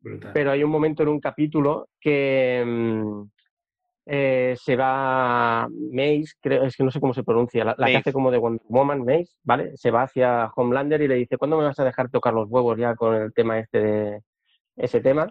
brutal. 0.00 0.32
pero 0.34 0.50
hay 0.50 0.62
un 0.62 0.70
momento 0.70 1.02
en 1.04 1.08
un 1.08 1.18
capítulo 1.20 1.88
que 1.98 2.62
mm, 2.66 3.22
eh, 4.10 4.56
se 4.56 4.74
va 4.74 5.68
Mace, 5.68 6.32
creo, 6.40 6.64
es 6.64 6.76
que 6.76 6.82
no 6.82 6.90
sé 6.90 6.98
cómo 6.98 7.12
se 7.12 7.22
pronuncia, 7.22 7.62
la, 7.62 7.74
la 7.76 7.88
que 7.88 7.98
hace 7.98 8.12
como 8.12 8.30
de 8.30 8.38
Wonder 8.38 8.62
Woman, 8.66 9.04
Mace, 9.04 9.36
¿vale? 9.44 9.76
Se 9.76 9.90
va 9.90 10.04
hacia 10.04 10.50
Homelander 10.56 11.02
y 11.02 11.08
le 11.08 11.16
dice, 11.16 11.36
¿cuándo 11.36 11.58
me 11.58 11.64
vas 11.64 11.78
a 11.78 11.84
dejar 11.84 12.08
tocar 12.08 12.32
los 12.32 12.48
huevos 12.48 12.78
ya 12.78 12.94
con 12.96 13.14
el 13.14 13.34
tema 13.34 13.58
este 13.58 13.78
de 13.78 14.22
ese 14.76 15.02
tema? 15.02 15.30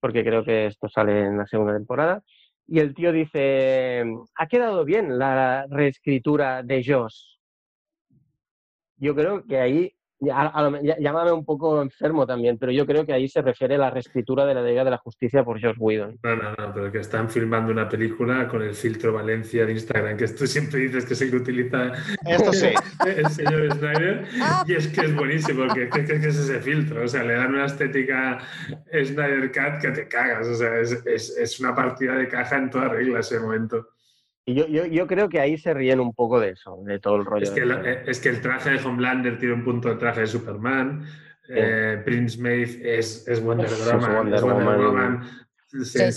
Porque 0.00 0.24
creo 0.24 0.42
que 0.42 0.66
esto 0.66 0.88
sale 0.88 1.20
en 1.20 1.36
la 1.36 1.46
segunda 1.46 1.74
temporada. 1.74 2.22
Y 2.66 2.78
el 2.78 2.94
tío 2.94 3.12
dice, 3.12 4.04
ha 4.36 4.46
quedado 4.46 4.86
bien 4.86 5.18
la 5.18 5.66
reescritura 5.68 6.62
de 6.62 6.82
Joss. 6.82 7.38
Yo 8.96 9.14
creo 9.14 9.44
que 9.44 9.58
ahí, 9.58 9.93
ya- 10.20 10.40
a 10.46 10.62
lo- 10.70 10.82
ya- 10.82 10.96
llámame 10.98 11.32
un 11.32 11.44
poco 11.44 11.82
enfermo 11.82 12.26
también, 12.26 12.56
pero 12.58 12.72
yo 12.72 12.86
creo 12.86 13.04
que 13.04 13.12
ahí 13.12 13.28
se 13.28 13.42
refiere 13.42 13.74
a 13.74 13.78
la 13.78 13.90
reescritura 13.90 14.46
de 14.46 14.54
la 14.54 14.62
Liga 14.62 14.84
de 14.84 14.90
la 14.90 14.98
Justicia 14.98 15.44
por 15.44 15.60
Joss 15.60 15.76
Whedon. 15.78 16.18
No, 16.22 16.36
no, 16.36 16.50
no, 16.56 16.72
pero 16.74 16.90
que 16.92 16.98
están 16.98 17.28
filmando 17.28 17.72
una 17.72 17.88
película 17.88 18.48
con 18.48 18.62
el 18.62 18.74
filtro 18.74 19.12
Valencia 19.12 19.66
de 19.66 19.72
Instagram, 19.72 20.16
que 20.16 20.28
tú 20.28 20.46
siempre 20.46 20.80
dices 20.80 21.04
que 21.04 21.14
es 21.14 21.22
el 21.22 21.30
que 21.30 21.36
utiliza 21.36 21.92
Esto 22.26 22.52
sí. 22.52 22.68
el 23.06 23.28
señor 23.28 23.72
Snyder, 23.72 24.26
y 24.66 24.74
es 24.74 24.88
que 24.88 25.00
es 25.02 25.14
buenísimo, 25.16 25.66
porque 25.66 25.88
¿qué, 25.90 26.04
qué- 26.04 26.20
qué 26.20 26.28
es 26.28 26.38
ese 26.38 26.60
filtro? 26.60 27.04
O 27.04 27.08
sea, 27.08 27.22
le 27.24 27.34
dan 27.34 27.54
una 27.54 27.66
estética 27.66 28.38
Snyder 28.92 29.50
Cut 29.52 29.80
que 29.80 29.90
te 29.90 30.08
cagas, 30.08 30.46
o 30.46 30.54
sea, 30.54 30.78
es, 30.78 30.92
es- 31.06 31.36
es 31.36 31.60
una 31.60 31.74
partida 31.74 32.14
de 32.16 32.28
caja 32.28 32.56
en 32.56 32.70
toda 32.70 32.88
regla 32.88 33.20
ese 33.20 33.38
momento. 33.40 33.88
Y 34.46 34.54
yo, 34.54 34.66
yo, 34.66 34.84
yo 34.84 35.06
creo 35.06 35.28
que 35.28 35.40
ahí 35.40 35.56
se 35.56 35.72
ríen 35.72 36.00
un 36.00 36.12
poco 36.12 36.38
de 36.38 36.50
eso, 36.50 36.82
de 36.84 36.98
todo 36.98 37.16
el 37.16 37.24
rollo. 37.24 37.44
Es 37.44 37.50
que, 37.50 37.60
de- 37.62 37.72
el, 37.72 38.08
es 38.08 38.20
que 38.20 38.28
el 38.28 38.40
traje 38.40 38.70
de 38.70 38.84
Homelander 38.84 39.38
tiene 39.38 39.54
un 39.54 39.64
punto 39.64 39.88
de 39.88 39.96
traje 39.96 40.20
de 40.20 40.26
Superman, 40.26 41.04
eh, 41.48 42.02
Prince 42.04 42.40
Maeve 42.40 42.98
es, 42.98 43.26
es 43.28 43.42
Wonder 43.42 43.68
Woman, 43.70 44.16
Wonder 44.16 44.34
es 44.34 44.42
Wonder 44.42 44.78
Woman. 44.78 45.44
Se- 45.82 46.12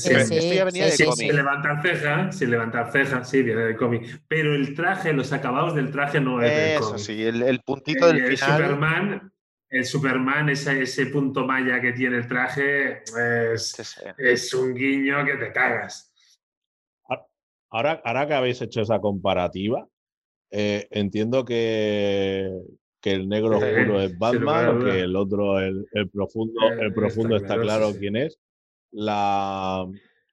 levantar 1.34 1.82
ceja, 1.82 2.32
sin 2.32 2.52
levantar 2.52 2.92
ceja, 2.92 3.24
sí, 3.24 3.42
viene 3.42 3.62
del 3.66 3.76
cómic. 3.76 4.22
Pero 4.28 4.54
el 4.54 4.76
traje, 4.76 5.14
los 5.14 5.34
acabados 5.34 5.74
del 5.74 5.92
traje 5.92 6.20
no 6.20 6.42
es 6.44 6.54
del 6.54 6.72
Eso 6.74 6.90
cómic. 6.90 7.00
sí, 7.00 7.24
el, 7.24 7.42
el 7.42 7.62
puntito 7.62 8.08
del 8.08 8.20
el 8.20 8.38
final. 8.38 8.62
Superman, 8.62 9.32
el 9.70 9.86
Superman, 9.86 10.50
ese, 10.50 10.82
ese 10.82 11.08
punto 11.08 11.46
maya 11.46 11.82
que 11.82 11.94
tiene 11.94 12.18
el 12.18 12.28
traje, 12.28 13.02
es, 13.54 13.72
sí, 13.72 13.84
sí. 13.84 14.02
es 14.18 14.54
un 14.54 14.76
guiño 14.76 15.26
que 15.26 15.36
te 15.38 15.52
cagas. 15.52 16.07
Ahora, 17.70 18.02
ahora 18.04 18.28
que 18.28 18.34
habéis 18.34 18.62
hecho 18.62 18.82
esa 18.82 19.00
comparativa, 19.00 19.88
eh, 20.52 20.88
entiendo 20.92 21.44
que, 21.44 22.50
que 23.02 23.12
el 23.14 23.28
negro 23.28 23.58
oscuro 23.58 24.02
es 24.02 24.18
Batman, 24.20 24.84
que 24.84 25.02
el 25.02 25.16
otro, 25.16 25.60
el, 25.60 25.86
el 25.92 26.10
profundo, 26.10 26.62
Eh, 26.72 26.78
el 26.82 26.94
profundo 26.94 27.36
está 27.36 27.56
está, 27.56 27.62
claro, 27.62 27.80
claro, 27.80 27.88
sí, 27.88 27.94
sí. 27.94 28.00
quién 28.00 28.16
es. 28.16 28.40
La, 28.92 29.86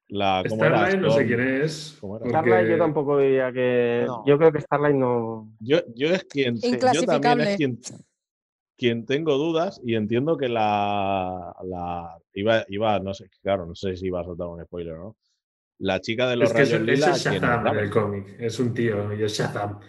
la 0.09 0.44
¿cómo 0.48 0.65
era? 0.65 0.86
Starlight 0.86 1.02
no 1.02 1.11
sé 1.11 1.27
quién 1.27 1.40
es. 1.40 1.98
Starlight 1.98 2.69
yo 2.69 2.78
tampoco 2.78 3.19
diría 3.19 3.52
que... 3.52 4.05
No. 4.06 4.24
Yo 4.27 4.39
creo 4.39 4.52
que 4.52 4.61
Starlight 4.61 4.97
no... 4.97 5.51
Yo, 5.59 5.78
yo 5.94 6.09
es 6.09 6.24
quien, 6.24 6.56
yo 6.56 7.02
también 7.02 7.40
es 7.40 7.56
quien, 7.56 7.81
quien 8.77 9.06
tengo 9.06 9.36
dudas 9.36 9.81
y 9.85 9.94
entiendo 9.97 10.36
que 10.36 10.48
la, 10.48 11.55
la 11.65 12.16
iba, 12.32 12.65
iba, 12.69 13.01
no 13.01 13.12
sé, 13.15 13.28
claro, 13.43 13.66
no 13.66 13.74
sé 13.74 13.97
si 13.97 14.06
iba 14.06 14.20
a 14.20 14.24
soltar 14.24 14.47
un 14.47 14.65
spoiler, 14.65 14.97
¿no? 14.97 15.16
La 15.85 16.01
chica 16.01 16.27
de 16.31 16.36
los 16.36 16.48
Es 16.48 16.56
que 16.56 16.62
es, 16.62 16.70
rayos 16.73 16.81
es 16.89 16.94
lila, 16.94 17.06
el 17.09 17.12
¿quién 17.20 17.35
es? 17.35 17.40
Shazam 17.43 17.66
en 17.66 17.78
el 17.78 17.90
cómic, 17.90 18.36
es 18.39 18.59
un 18.59 18.73
tío 18.73 19.12
y 19.12 19.23
es 19.23 19.32
Shazam. 19.32 19.81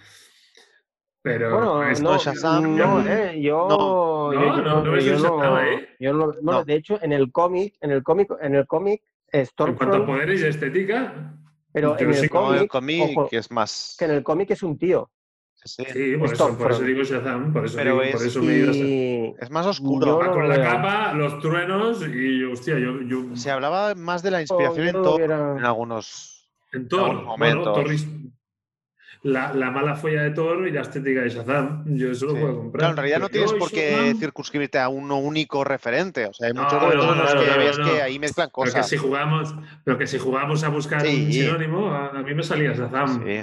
Pero 1.22 1.56
Bueno, 1.56 2.00
no, 2.02 2.18
Shazam, 2.18 2.76
no, 2.76 3.02
yo- 3.02 3.10
eh, 3.10 3.42
yo, 3.42 3.68
No, 3.70 4.34
yo- 4.34 4.40
no, 4.40 4.56
yo- 4.58 4.62
no, 4.62 4.86
yo 4.86 4.94
el 4.94 5.02
Shazam, 5.22 5.58
¿eh? 5.66 5.88
yo 5.98 6.12
no- 6.14 6.26
bueno, 6.42 6.42
No. 6.60 6.64
de 6.66 6.76
hecho, 6.76 7.02
en 7.02 7.14
el 7.14 7.32
cómic, 7.32 7.76
en 7.80 7.92
el 7.92 8.04
cómic, 8.04 8.30
en 8.42 8.56
el 8.56 8.68
cómic, 8.68 9.02
en 9.04 9.06
cuanto 9.32 9.40
a 9.40 9.46
Stormfront, 9.46 10.06
poderes 10.06 10.42
y 10.42 10.46
estética, 10.48 11.34
pero 11.72 11.98
en 11.98 12.10
el 12.10 12.20
que- 12.30 12.38
No, 12.38 12.54
el 12.54 12.68
cómic, 12.70 12.70
cómic 12.70 13.18
ojo, 13.18 13.30
es 13.32 13.52
más. 13.52 13.96
que 13.98 14.04
en 14.06 14.12
el 14.12 14.24
cómic 14.24 14.52
es 14.52 14.64
un 14.64 14.78
tío. 14.78 15.10
Sí, 15.66 16.16
por 16.18 16.32
eso, 16.34 16.58
por 16.58 16.72
eso 16.72 16.82
digo 16.84 17.04
Shazam, 17.04 17.52
por 17.52 17.66
eso, 17.66 17.76
Pero 17.78 17.92
digo, 17.92 18.04
es- 18.04 18.16
por 18.16 18.26
eso 18.26 18.42
me 18.42 18.54
Y 18.56 19.36
Es 19.40 19.50
más 19.50 19.66
oscuro. 19.66 20.20
No 20.24 20.32
con 20.32 20.48
la 20.48 20.62
capa, 20.62 21.14
los 21.14 21.40
truenos 21.40 22.02
y, 22.08 22.44
hostia, 22.44 22.78
yo, 22.80 23.02
yo 23.02 23.36
Se 23.36 23.52
hablaba 23.52 23.94
más 23.96 24.24
de 24.24 24.32
la 24.32 24.42
inspiración 24.42 24.86
yo 24.86 24.90
en 24.90 24.96
no 24.96 25.02
Thor 25.04 25.22
en 25.24 25.32
algunos. 25.66 26.48
En 26.72 26.88
Thor, 26.88 27.10
algunos 27.12 27.38
bueno, 27.38 27.56
momentos. 27.58 27.74
Thor 27.84 27.94
is- 27.94 28.08
la, 29.24 29.52
la 29.56 29.72
mala 29.72 29.96
folla 29.96 30.22
de 30.22 30.30
Thor 30.32 30.68
y 30.68 30.72
la 30.72 30.82
estética 30.82 31.22
de 31.22 31.30
Shazam. 31.30 31.84
Yo 31.98 32.12
eso 32.12 32.28
lo 32.28 32.34
puedo 32.34 32.56
comprar. 32.58 32.80
Claro, 32.80 32.92
en 32.92 32.98
realidad 32.98 33.20
no 33.22 33.30
tienes 33.30 33.54
por 33.54 33.72
qué 33.72 33.90
Shazam, 33.92 34.20
circunscribirte 34.20 34.78
a 34.78 34.88
uno 34.88 35.18
único 35.18 35.64
referente. 35.64 36.28
O 36.28 36.34
sea, 36.34 36.48
hay 36.48 36.54
No, 36.54 36.62
muchos 36.62 36.74
no, 36.80 36.82
momentos 36.82 37.06
en 37.06 37.18
los 37.18 37.26
claro, 37.32 37.40
que 37.40 37.46
claro, 37.48 37.62
ves 37.64 37.80
no. 37.80 37.86
que 37.86 38.02
ahí 38.04 38.20
mezclan 38.20 38.50
Pero 38.54 38.66
que, 38.66 38.72
cosas. 38.72 38.88
si 38.88 38.98
jugamos, 38.98 39.56
pero 39.84 39.98
que 39.98 40.06
si 40.06 40.20
jugamos 40.20 40.64
a 40.64 40.70
buscar 40.70 41.02
Sí. 41.02 41.26
un 41.26 41.32
sinónimo, 41.32 41.88
a, 41.92 42.10
a 42.10 42.22
mí 42.22 42.36
me 42.36 42.44
salía 42.44 42.74
Shazam. 42.74 43.26
Sí. 43.26 43.42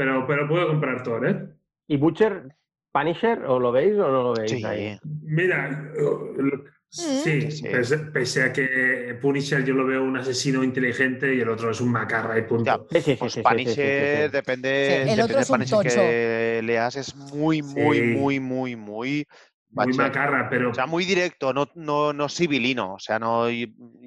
Pero, 0.00 0.26
pero 0.26 0.48
puedo 0.48 0.66
comprar 0.66 1.02
Thor, 1.02 1.28
¿eh? 1.28 1.46
¿Y 1.86 1.98
Butcher, 1.98 2.56
Punisher, 2.90 3.44
o 3.44 3.60
lo 3.60 3.70
veis 3.70 3.92
o 3.98 4.08
no 4.10 4.22
lo 4.22 4.32
veis? 4.34 4.50
Sí. 4.50 4.64
ahí? 4.64 4.98
Mira, 5.04 5.92
eh, 5.94 6.40
sí, 6.88 7.50
Sí. 7.50 7.64
Pese, 7.64 7.98
pese 7.98 8.42
a 8.44 8.50
que 8.50 9.18
Punisher 9.20 9.62
yo 9.62 9.74
lo 9.74 9.84
veo 9.86 10.02
un 10.02 10.16
asesino 10.16 10.64
inteligente 10.64 11.34
y 11.34 11.40
el 11.42 11.50
otro 11.50 11.70
es 11.70 11.82
un 11.82 11.92
macarra 11.92 12.38
y 12.38 12.42
punto. 12.44 12.86
Sí, 12.90 13.14
Pues 13.18 13.38
Punisher, 13.42 14.30
depende, 14.30 15.02
el 15.02 15.16
depende 15.18 15.22
otro 15.22 15.34
del 15.34 15.42
es 15.42 15.50
un 15.50 15.56
Punisher 15.58 15.78
tocho. 15.78 16.00
que 16.00 16.60
leas, 16.64 16.96
es 16.96 17.14
muy, 17.14 17.60
muy, 17.60 17.98
Sí. 17.98 18.02
muy, 18.16 18.40
muy, 18.76 19.26
muy 19.70 19.86
muy 19.86 19.96
macarra, 19.96 20.48
pero 20.50 20.70
O 20.70 20.74
sea, 20.74 20.86
muy 20.86 21.04
directo, 21.04 21.52
no, 21.52 21.68
no, 21.74 22.12
no 22.12 22.28
civilino. 22.28 22.94
O 22.94 22.98
sea, 22.98 23.18
no, 23.18 23.46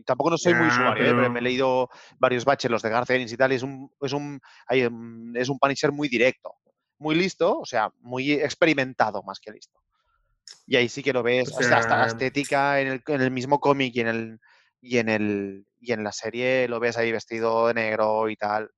tampoco 0.06 0.30
no 0.31 0.38
soy 0.38 0.53
muy 0.53 0.68
usuario, 0.68 1.03
¿eh? 1.03 1.07
pero 1.07 1.18
pero- 1.18 1.31
me 1.31 1.40
he 1.40 1.44
leído 1.44 1.90
varios 2.19 2.45
baches, 2.45 2.69
los 2.69 2.81
de 2.81 2.90
García 2.90 3.18
y 3.18 3.38
tal, 3.38 3.53
y 3.53 3.56
es 3.56 3.64
un, 3.64 3.91
es 4.02 4.14
un, 4.14 4.41
mm, 4.69 5.38
es 5.38 5.49
un 5.49 5.60
Punisher 5.60 5.91
muy 5.91 6.10
directo, 6.10 6.56
muy 6.99 7.15
listo, 7.15 7.60
o 7.60 7.65
sea, 7.65 7.91
muy 8.02 8.34
experimentado 8.34 9.23
más 9.23 9.40
que 9.40 9.52
listo. 9.52 9.80
Y 10.68 10.76
ahí 10.76 10.90
sí 10.90 11.02
que 11.02 11.14
lo 11.14 11.23
ves, 11.23 11.52
O 11.52 11.60
o 11.60 11.64
sea, 11.64 11.77
hasta 11.77 11.98
la 11.98 12.07
estética 12.07 12.81
en 12.81 12.88
el, 12.88 13.03
en 13.07 13.22
el 13.22 13.31
mismo 13.31 13.60
cómic 13.60 13.95
y 13.95 14.02
en 14.02 14.07
el 14.07 14.40
y 14.81 14.98
en 14.98 15.07
el 15.07 15.65
y 15.80 15.94
en 15.94 16.03
la 16.03 16.11
serie 16.11 16.68
lo 16.68 16.80
ves 16.80 16.98
ahí 16.98 17.11
vestido 17.11 17.68
de 17.68 17.73
negro 17.73 18.30
y 18.30 18.35
tal. 18.35 18.69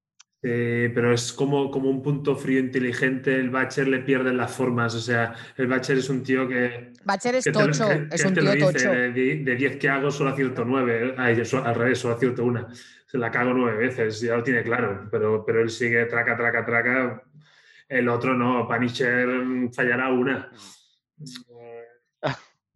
Eh, 0.48 0.92
pero 0.94 1.12
es 1.12 1.34
como, 1.34 1.72
como 1.72 1.90
un 1.90 2.04
punto 2.04 2.36
frío 2.36 2.60
inteligente. 2.60 3.34
El 3.34 3.50
Batcher 3.50 3.88
le 3.88 4.00
pierden 4.02 4.38
las 4.38 4.56
formas. 4.56 4.94
O 4.94 5.00
sea, 5.00 5.34
el 5.58 5.66
Batcher 5.66 5.98
es 5.98 6.08
un 6.08 6.22
tío 6.22 6.48
que. 6.48 6.92
Bacher 7.04 7.34
es 7.34 7.46
que 7.46 7.52
te 7.52 7.58
tocho, 7.60 7.88
que- 7.90 8.08
es 8.16 8.22
que 8.22 8.28
un 8.28 8.34
te 8.36 8.42
lo 8.44 8.52
tío 8.54 8.68
dice, 8.72 8.86
tocho. 8.86 8.92
De 8.92 9.12
die- 9.12 9.44
de 9.44 9.56
10 9.56 9.78
que 9.78 9.90
hago, 9.90 10.12
solo 10.12 10.30
acierto 10.30 10.64
9. 10.64 11.16
Ay, 11.18 11.36
yo 11.38 11.46
so- 11.46 11.66
al 11.66 11.74
revés, 11.74 11.98
solo 11.98 12.14
acierto 12.14 12.46
una. 12.46 12.68
Se 13.08 13.18
la 13.18 13.32
cago 13.32 13.54
nueve 13.56 13.88
veces, 13.88 14.22
ya 14.22 14.36
lo 14.36 14.44
tiene 14.44 14.62
claro. 14.62 15.08
Pero, 15.10 15.44
pero 15.44 15.62
él 15.62 15.70
sigue 15.72 16.06
traca, 16.06 16.38
traca, 16.38 16.64
traca. 16.64 17.24
El 17.90 18.08
otro 18.08 18.36
no. 18.36 18.68
Punisher 18.68 19.28
mm, 19.28 19.72
fallará 19.74 20.12
una. 20.12 20.52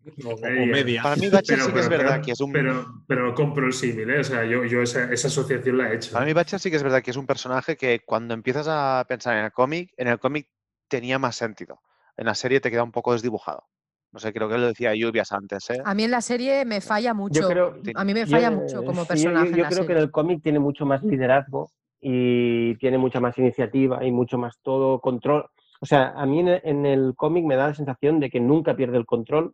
O 0.26 0.30
o 0.34 0.66
media. 0.66 1.04
Para 1.04 1.16
mí 1.18 1.30
Batcher 1.30 1.60
sí 1.60 1.72
que 1.72 1.80
es 1.80 1.90
verdad 1.90 2.12
pero- 2.14 2.22
que 2.26 2.32
es 2.32 2.40
un 2.42 2.52
Pero, 2.52 2.86
pero 3.08 3.34
compro 3.36 3.66
el 3.68 3.74
símil, 3.74 4.10
¿eh? 4.10 4.20
O 4.20 4.24
sea, 4.24 4.46
yo, 4.46 4.64
yo 4.66 4.82
esa, 4.82 5.12
esa 5.12 5.28
asociación 5.28 5.78
la 5.78 5.92
he 5.92 5.96
hecho. 5.96 6.14
Para 6.14 6.26
mí 6.26 6.34
Batcher 6.34 6.60
sí 6.60 6.70
que 6.70 6.78
es 6.78 6.84
verdad 6.84 7.02
que 7.02 7.12
es 7.12 7.18
un 7.18 7.26
personaje 7.28 7.76
que 7.78 8.02
cuando 8.06 8.34
empiezas 8.34 8.68
a 8.70 9.06
pensar 9.08 9.38
en 9.38 9.46
el 9.46 9.52
cómic, 9.52 9.92
en 9.98 10.08
el 10.08 10.20
cómic 10.20 10.48
tenía 10.88 11.20
más 11.20 11.36
sentido. 11.36 11.82
En 12.18 12.26
la 12.26 12.36
serie 12.36 12.60
te 12.60 12.72
queda 12.72 12.84
un 12.84 12.92
poco 12.92 13.14
desdibujado. 13.14 13.64
No 14.12 14.20
sé, 14.20 14.34
creo 14.34 14.50
que 14.50 14.58
lo 14.58 14.68
decía 14.68 14.96
Lluvias 14.96 15.32
antes, 15.32 15.70
¿eh? 15.70 15.82
A 15.86 15.94
mí 15.94 16.04
en 16.04 16.12
la 16.12 16.22
serie 16.22 16.66
me 16.66 16.82
falla 16.82 17.14
mucho. 17.14 17.48
creo- 17.48 17.76
a 17.96 18.04
mí 18.04 18.14
me 18.14 18.26
falla 18.26 18.48
eh, 18.48 18.52
mucho 18.52 18.84
como 18.84 19.02
sí, 19.04 19.08
yo- 19.08 19.08
personaje. 19.08 19.50
Yo, 19.52 19.56
en 19.56 19.62
la 19.62 19.70
creo 19.70 19.86
que 19.86 19.92
en 19.94 19.98
el 20.00 20.12
cómic 20.12 20.42
tiene 20.42 20.58
mucho 20.60 20.86
más 20.86 21.04
liderazgo 21.04 21.70
y 22.02 22.76
tiene 22.78 22.98
mucha 22.98 23.20
más 23.20 23.38
iniciativa 23.38 24.04
y 24.04 24.12
mucho 24.12 24.38
más 24.38 24.58
todo 24.64 25.00
control. 25.00 25.46
O 25.82 25.86
sea, 25.86 26.14
a 26.16 26.26
mí 26.26 26.40
en 26.40 26.48
el, 26.48 26.62
en 26.64 26.86
el 26.86 27.14
cómic 27.16 27.46
me 27.46 27.56
da 27.56 27.68
la 27.68 27.74
sensación 27.76 28.20
de 28.20 28.30
que 28.30 28.40
nunca 28.40 28.76
pierde 28.76 28.98
el 28.98 29.06
control. 29.06 29.54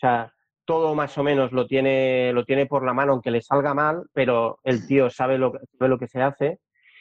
O 0.00 0.06
sea, 0.06 0.32
todo 0.64 0.94
más 0.94 1.18
o 1.18 1.22
menos 1.22 1.52
lo 1.52 1.66
tiene, 1.66 2.32
lo 2.32 2.46
tiene 2.46 2.64
por 2.64 2.86
la 2.86 2.94
mano, 2.94 3.12
aunque 3.12 3.30
le 3.30 3.42
salga 3.42 3.74
mal, 3.74 4.04
pero 4.14 4.58
el 4.64 4.86
tío 4.86 5.10
sabe 5.10 5.36
lo, 5.36 5.52
que- 5.52 5.58
sabe 5.78 5.90
lo 5.90 5.98
que 5.98 6.08
se 6.08 6.22
hace. 6.22 6.58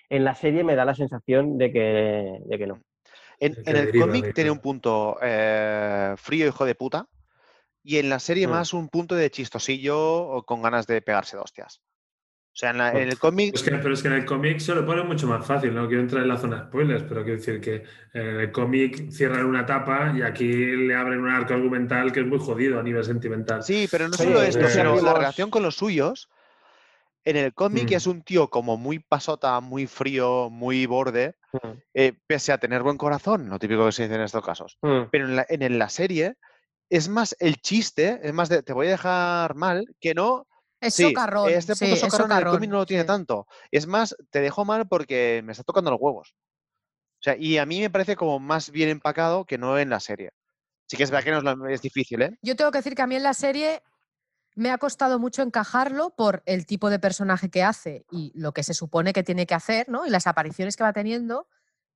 En 0.09 0.25
la 0.25 0.35
serie 0.35 0.65
me 0.65 0.75
da 0.75 0.83
la 0.83 0.95
sensación 0.95 1.57
de 1.57 1.71
que, 1.71 2.39
de 2.45 2.57
que 2.57 2.67
no. 2.67 2.81
En, 3.39 3.55
el 3.65 3.97
cómic 3.97 4.33
tiene 4.33 4.51
un 4.51 4.59
punto 4.59 5.17
eh, 5.21 6.13
frío, 6.17 6.47
hijo 6.47 6.65
de 6.65 6.75
puta, 6.75 7.07
y 7.83 7.99
en 7.99 8.09
la 8.09 8.19
serie 8.19 8.47
Mm. 8.47 8.51
más 8.51 8.73
un 8.73 8.89
punto 8.89 9.15
de 9.15 9.31
chistosillo 9.31 9.97
o 9.97 10.43
con 10.43 10.61
ganas 10.61 10.85
de 10.85 11.01
pegarse 11.01 11.37
de 11.37 11.43
hostias. 11.43 11.81
O 12.59 12.61
sea, 12.61 12.71
en, 12.71 12.77
la- 12.77 12.91
en 12.91 13.07
el 13.07 13.17
cómic 13.17 13.55
Es 13.55 13.63
que- 13.63 13.71
pero 13.71 13.93
es 13.93 14.01
que 14.01 14.09
en 14.09 14.15
el 14.15 14.25
cómic 14.25 14.59
se 14.59 14.75
lo 14.75 14.85
pone 14.85 15.01
mucho 15.03 15.27
más 15.27 15.45
fácil, 15.45 15.73
no 15.73 15.87
quiero 15.87 16.01
entrar 16.01 16.23
en 16.23 16.27
la 16.27 16.35
zona 16.35 16.57
de 16.57 16.63
spoilers, 16.65 17.03
pero 17.03 17.23
quiero 17.23 17.37
decir 17.39 17.61
que 17.61 17.83
en 18.13 18.21
el 18.41 18.51
cómic 18.51 19.09
cierran 19.11 19.45
una 19.45 19.61
etapa 19.61 20.13
y 20.13 20.23
aquí 20.23 20.45
le 20.51 20.93
abren 20.93 21.21
un 21.21 21.29
arco 21.29 21.53
argumental 21.53 22.11
que 22.11 22.19
es 22.19 22.25
muy 22.25 22.37
jodido 22.37 22.77
a 22.77 22.83
nivel 22.83 23.05
sentimental. 23.05 23.63
Sí, 23.63 23.87
pero 23.89 24.09
no 24.09 24.17
Sí, 24.17 24.23
solo 24.25 24.41
esto, 24.41 24.65
eh, 24.65 24.69
sino 24.69 24.99
la 24.99 25.13
relación 25.13 25.49
con 25.49 25.63
los 25.63 25.75
suyos. 25.77 26.27
En 27.23 27.37
el 27.37 27.53
cómic 27.53 27.91
Mm. 27.91 27.93
es 27.93 28.07
un 28.07 28.23
tío 28.23 28.49
como 28.49 28.75
muy 28.75 28.99
pasota, 28.99 29.57
muy 29.61 29.87
frío, 29.87 30.49
muy 30.49 30.85
borde, 30.85 31.35
eh, 31.93 32.11
pese 32.27 32.51
a 32.51 32.57
tener 32.57 32.83
buen 32.83 32.97
corazón, 32.97 33.47
lo 33.49 33.57
típico 33.57 33.85
que 33.85 33.93
se 33.93 34.03
dice 34.03 34.15
en 34.15 34.21
estos 34.21 34.43
casos. 34.43 34.77
Mm. 34.81 35.03
Pero 35.11 35.29
en 35.29 35.37
la, 35.37 35.45
en, 35.47 35.61
en 35.61 35.79
la 35.79 35.87
serie 35.87 36.33
es 36.89 37.07
más 37.07 37.37
el 37.39 37.55
chiste, 37.61 38.19
es 38.21 38.33
más 38.33 38.49
de 38.49 38.63
te 38.63 38.73
voy 38.73 38.87
a 38.87 38.91
dejar 38.91 39.55
mal, 39.55 39.85
que 40.01 40.13
no. 40.13 40.45
Es 40.81 40.95
sí, 40.95 41.03
socarrón. 41.03 41.49
Este 41.49 41.75
sí, 41.75 41.85
puto 41.85 41.95
es 41.95 41.99
socarrón 42.01 42.31
en 42.31 42.37
el 42.37 42.53
cómic 42.53 42.69
no 42.69 42.77
lo 42.77 42.85
tiene 42.85 43.03
sí. 43.03 43.07
tanto. 43.07 43.47
Es 43.71 43.87
más, 43.87 44.15
te 44.29 44.41
dejo 44.41 44.65
mal 44.65 44.87
porque 44.87 45.41
me 45.43 45.51
está 45.51 45.63
tocando 45.63 45.91
los 45.91 45.99
huevos. 45.99 46.35
O 47.19 47.21
sea, 47.21 47.35
y 47.37 47.57
a 47.57 47.65
mí 47.65 47.81
me 47.81 47.89
parece 47.89 48.15
como 48.15 48.39
más 48.39 48.71
bien 48.71 48.89
empacado 48.89 49.45
que 49.45 49.57
no 49.57 49.77
en 49.77 49.89
la 49.89 49.99
serie. 49.99 50.31
Sí 50.87 50.97
que 50.97 51.03
es 51.03 51.11
verdad 51.11 51.41
que 51.41 51.49
no 51.51 51.67
es, 51.67 51.73
es 51.73 51.81
difícil, 51.81 52.21
¿eh? 52.21 52.37
Yo 52.41 52.55
tengo 52.55 52.71
que 52.71 52.79
decir 52.79 52.95
que 52.95 53.01
a 53.01 53.07
mí 53.07 53.15
en 53.15 53.23
la 53.23 53.33
serie 53.33 53.83
me 54.55 54.71
ha 54.71 54.77
costado 54.77 55.19
mucho 55.19 55.41
encajarlo 55.41 56.09
por 56.15 56.43
el 56.45 56.65
tipo 56.65 56.89
de 56.89 56.99
personaje 56.99 57.49
que 57.49 57.63
hace 57.63 58.05
y 58.11 58.31
lo 58.35 58.53
que 58.53 58.63
se 58.63 58.73
supone 58.73 59.13
que 59.13 59.23
tiene 59.23 59.45
que 59.45 59.53
hacer, 59.53 59.89
¿no? 59.89 60.05
Y 60.05 60.09
las 60.09 60.27
apariciones 60.27 60.75
que 60.75 60.83
va 60.83 60.93
teniendo. 60.93 61.47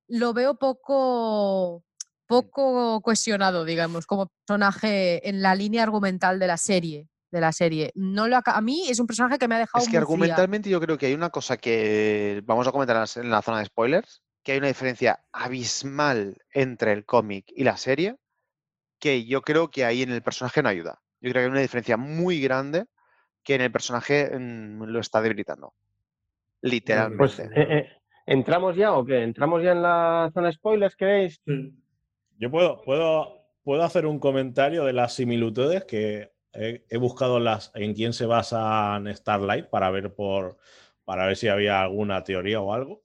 Lo 0.06 0.32
veo 0.34 0.54
poco, 0.58 1.84
poco 2.26 3.00
cuestionado, 3.00 3.64
digamos, 3.64 4.06
como 4.06 4.28
personaje 4.46 5.28
en 5.28 5.42
la 5.42 5.54
línea 5.54 5.82
argumental 5.82 6.38
de 6.38 6.46
la 6.46 6.56
serie. 6.56 7.08
De 7.34 7.40
la 7.40 7.50
serie. 7.50 7.90
No 7.96 8.28
lo 8.28 8.38
a 8.44 8.60
mí 8.60 8.84
es 8.88 9.00
un 9.00 9.08
personaje 9.08 9.38
que 9.40 9.48
me 9.48 9.56
ha 9.56 9.58
dejado 9.58 9.82
Es 9.82 9.90
que 9.90 9.96
muy 9.98 10.06
fría. 10.06 10.14
argumentalmente 10.14 10.70
yo 10.70 10.80
creo 10.80 10.96
que 10.96 11.06
hay 11.06 11.14
una 11.14 11.30
cosa 11.30 11.56
que 11.56 12.40
vamos 12.44 12.68
a 12.68 12.70
comentar 12.70 12.94
en 13.16 13.28
la- 13.28 13.42
zona 13.42 13.58
de 13.58 13.64
spoilers, 13.64 14.22
que 14.44 14.52
hay 14.52 14.58
una 14.58 14.68
diferencia 14.68 15.18
abismal 15.32 16.36
entre 16.52 16.92
el 16.92 17.04
cómic 17.04 17.46
y 17.48 17.64
la 17.64 17.76
serie, 17.76 18.14
que 19.00 19.24
yo 19.24 19.42
creo 19.42 19.68
que 19.68 19.84
ahí 19.84 20.02
en 20.02 20.12
el 20.12 20.22
personaje 20.22 20.62
no 20.62 20.68
ayuda. 20.68 21.02
Yo 21.20 21.30
creo 21.32 21.40
que 21.42 21.46
hay 21.46 21.50
una 21.50 21.60
diferencia 21.60 21.96
muy 21.96 22.40
grande 22.40 22.84
que 23.42 23.56
en 23.56 23.62
el 23.62 23.72
personaje 23.72 24.30
mm, 24.38 24.84
lo 24.84 25.00
está 25.00 25.20
debilitando. 25.20 25.74
Literalmente. 26.60 27.18
Pues, 27.18 27.40
eh, 27.40 27.48
eh, 27.56 27.88
¿entramos 28.26 28.76
ya 28.76 28.92
o 28.92 29.04
qué? 29.04 29.24
¿Entramos 29.24 29.60
ya 29.60 29.72
en 29.72 29.82
la 29.82 30.30
zona 30.32 30.46
de 30.46 30.52
spoilers, 30.52 30.94
queréis? 30.94 31.42
Yo 32.38 32.48
puedo, 32.48 32.80
puedo, 32.82 33.44
puedo 33.64 33.82
hacer 33.82 34.06
un 34.06 34.20
comentario 34.20 34.84
de 34.84 34.92
las 34.92 35.14
similitudes 35.14 35.84
que 35.84 36.32
he, 36.54 36.84
he 36.88 36.96
buscado 36.96 37.38
las, 37.40 37.70
en 37.74 37.94
quién 37.94 38.12
se 38.12 38.26
basan 38.26 39.14
Starlight 39.14 39.66
para 39.66 39.90
ver 39.90 40.14
por 40.14 40.56
para 41.04 41.26
ver 41.26 41.36
si 41.36 41.48
había 41.48 41.82
alguna 41.82 42.24
teoría 42.24 42.60
o 42.60 42.72
algo. 42.72 43.04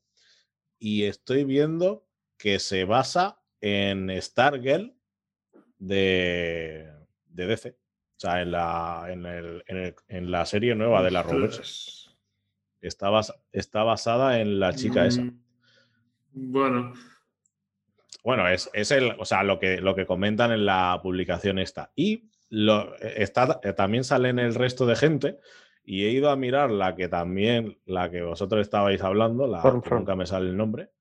Y 0.78 1.04
estoy 1.04 1.44
viendo 1.44 2.08
que 2.38 2.60
se 2.60 2.86
basa 2.86 3.42
en 3.60 4.10
Stargirl 4.22 4.96
de, 5.78 6.90
de 7.26 7.46
DC. 7.48 7.70
O 7.72 8.20
sea, 8.20 8.42
en 8.42 8.52
la, 8.52 9.08
en, 9.10 9.26
el- 9.26 9.64
en 9.68 9.78
el- 9.78 9.96
en 10.08 10.32
la 10.32 10.46
serie 10.46 10.76
nueva 10.76 11.04
de 11.04 11.12
la 11.12 11.24
Roberts. 11.24 12.16
Está, 12.82 13.10
está 13.52 13.84
basada 13.84 14.40
en 14.40 14.60
la 14.60 14.74
chica 14.74 15.06
esa. 15.06 15.22
Mm, 15.24 15.42
Bueno, 16.32 16.94
Bueno, 18.24 18.48
es, 18.48 18.70
es 18.74 18.92
el, 18.92 19.16
o 19.20 19.26
sea, 19.26 19.44
lo 19.44 19.60
que, 19.60 19.82
lo 19.82 19.96
que 19.96 20.06
comentan 20.06 20.52
en 20.52 20.66
la 20.66 21.00
publicación 21.04 21.60
esta. 21.60 21.92
Y 21.96 22.29
lo, 22.50 22.96
está, 23.00 23.60
eh, 23.64 23.74
también 23.74 24.04
sale 24.04 24.30
en 24.30 24.40
el 24.40 24.56
resto 24.56 24.86
de 24.86 24.96
gente. 24.96 25.40
Y 25.84 26.06
he 26.06 26.10
ido 26.12 26.30
a 26.30 26.36
mirar 26.36 26.70
la 26.70 26.96
que 26.96 27.08
también, 27.08 27.80
la 27.86 28.12
que 28.12 28.22
vosotros 28.22 28.62
estabais 28.62 29.02
hablando, 29.02 29.48
la 29.48 29.62
que 29.62 29.90
nunca 29.96 30.16
me 30.16 30.26
sale 30.28 30.50
el 30.50 30.58
nombre, 30.58 30.92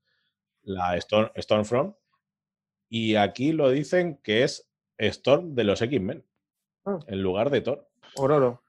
la 0.63 0.97
Storm, 0.97 1.31
Stormfront. 1.37 1.95
Y 2.89 3.17
aquí 3.17 3.53
lo 3.53 3.69
dicen 3.71 4.19
que 4.23 4.45
es 4.45 4.71
Storm 4.97 5.55
de 5.55 5.65
los 5.65 5.83
X-Men, 5.83 6.25
Ah. 6.87 6.99
en 7.07 7.23
lugar 7.23 7.51
de 7.51 7.61
Thor. 7.61 7.87
Ororo. 8.17 8.63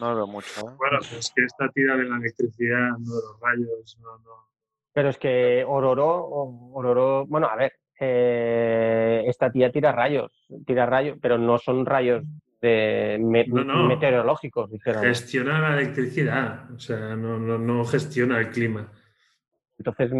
No 0.00 0.10
lo 0.10 0.16
veo 0.16 0.26
mucho. 0.26 0.60
¿eh? 0.60 0.74
bueno, 0.78 0.98
es 0.98 1.32
que 1.32 1.44
esta 1.44 1.68
tira 1.68 1.96
de 1.96 2.04
la 2.04 2.16
electricidad, 2.16 2.90
no 2.98 3.14
de 3.14 3.22
los 3.22 3.40
rayos, 3.40 3.98
no, 4.00 4.18
no. 4.18 4.48
Pero 4.92 5.10
es 5.10 5.18
que 5.18 5.64
Ororo, 5.64 6.08
o- 6.08 6.72
Ororo, 6.74 7.24
bueno, 7.26 7.46
a 7.46 7.54
ver, 7.54 7.72
eh, 7.98 9.24
esta 9.26 9.50
tía 9.50 9.70
tira 9.70 9.92
rayos, 9.92 10.30
tira 10.66 10.86
rayos, 10.86 11.18
pero 11.20 11.38
no 11.38 11.58
son 11.58 11.84
rayos 11.86 12.24
de 12.60 13.18
me- 13.20 13.46
No, 13.46 13.64
no. 13.64 13.86
meteorológicos, 13.86 14.70
dijéramos. 14.70 15.06
Gestiona 15.06 15.60
la 15.60 15.80
electricidad, 15.80 16.70
o 16.72 16.78
sea, 16.78 17.14
no, 17.16 17.38
no, 17.38 17.58
no 17.58 17.84
gestiona 17.84 18.38
el 18.40 18.50
clima. 18.50 18.90
Entonces, 19.78 20.10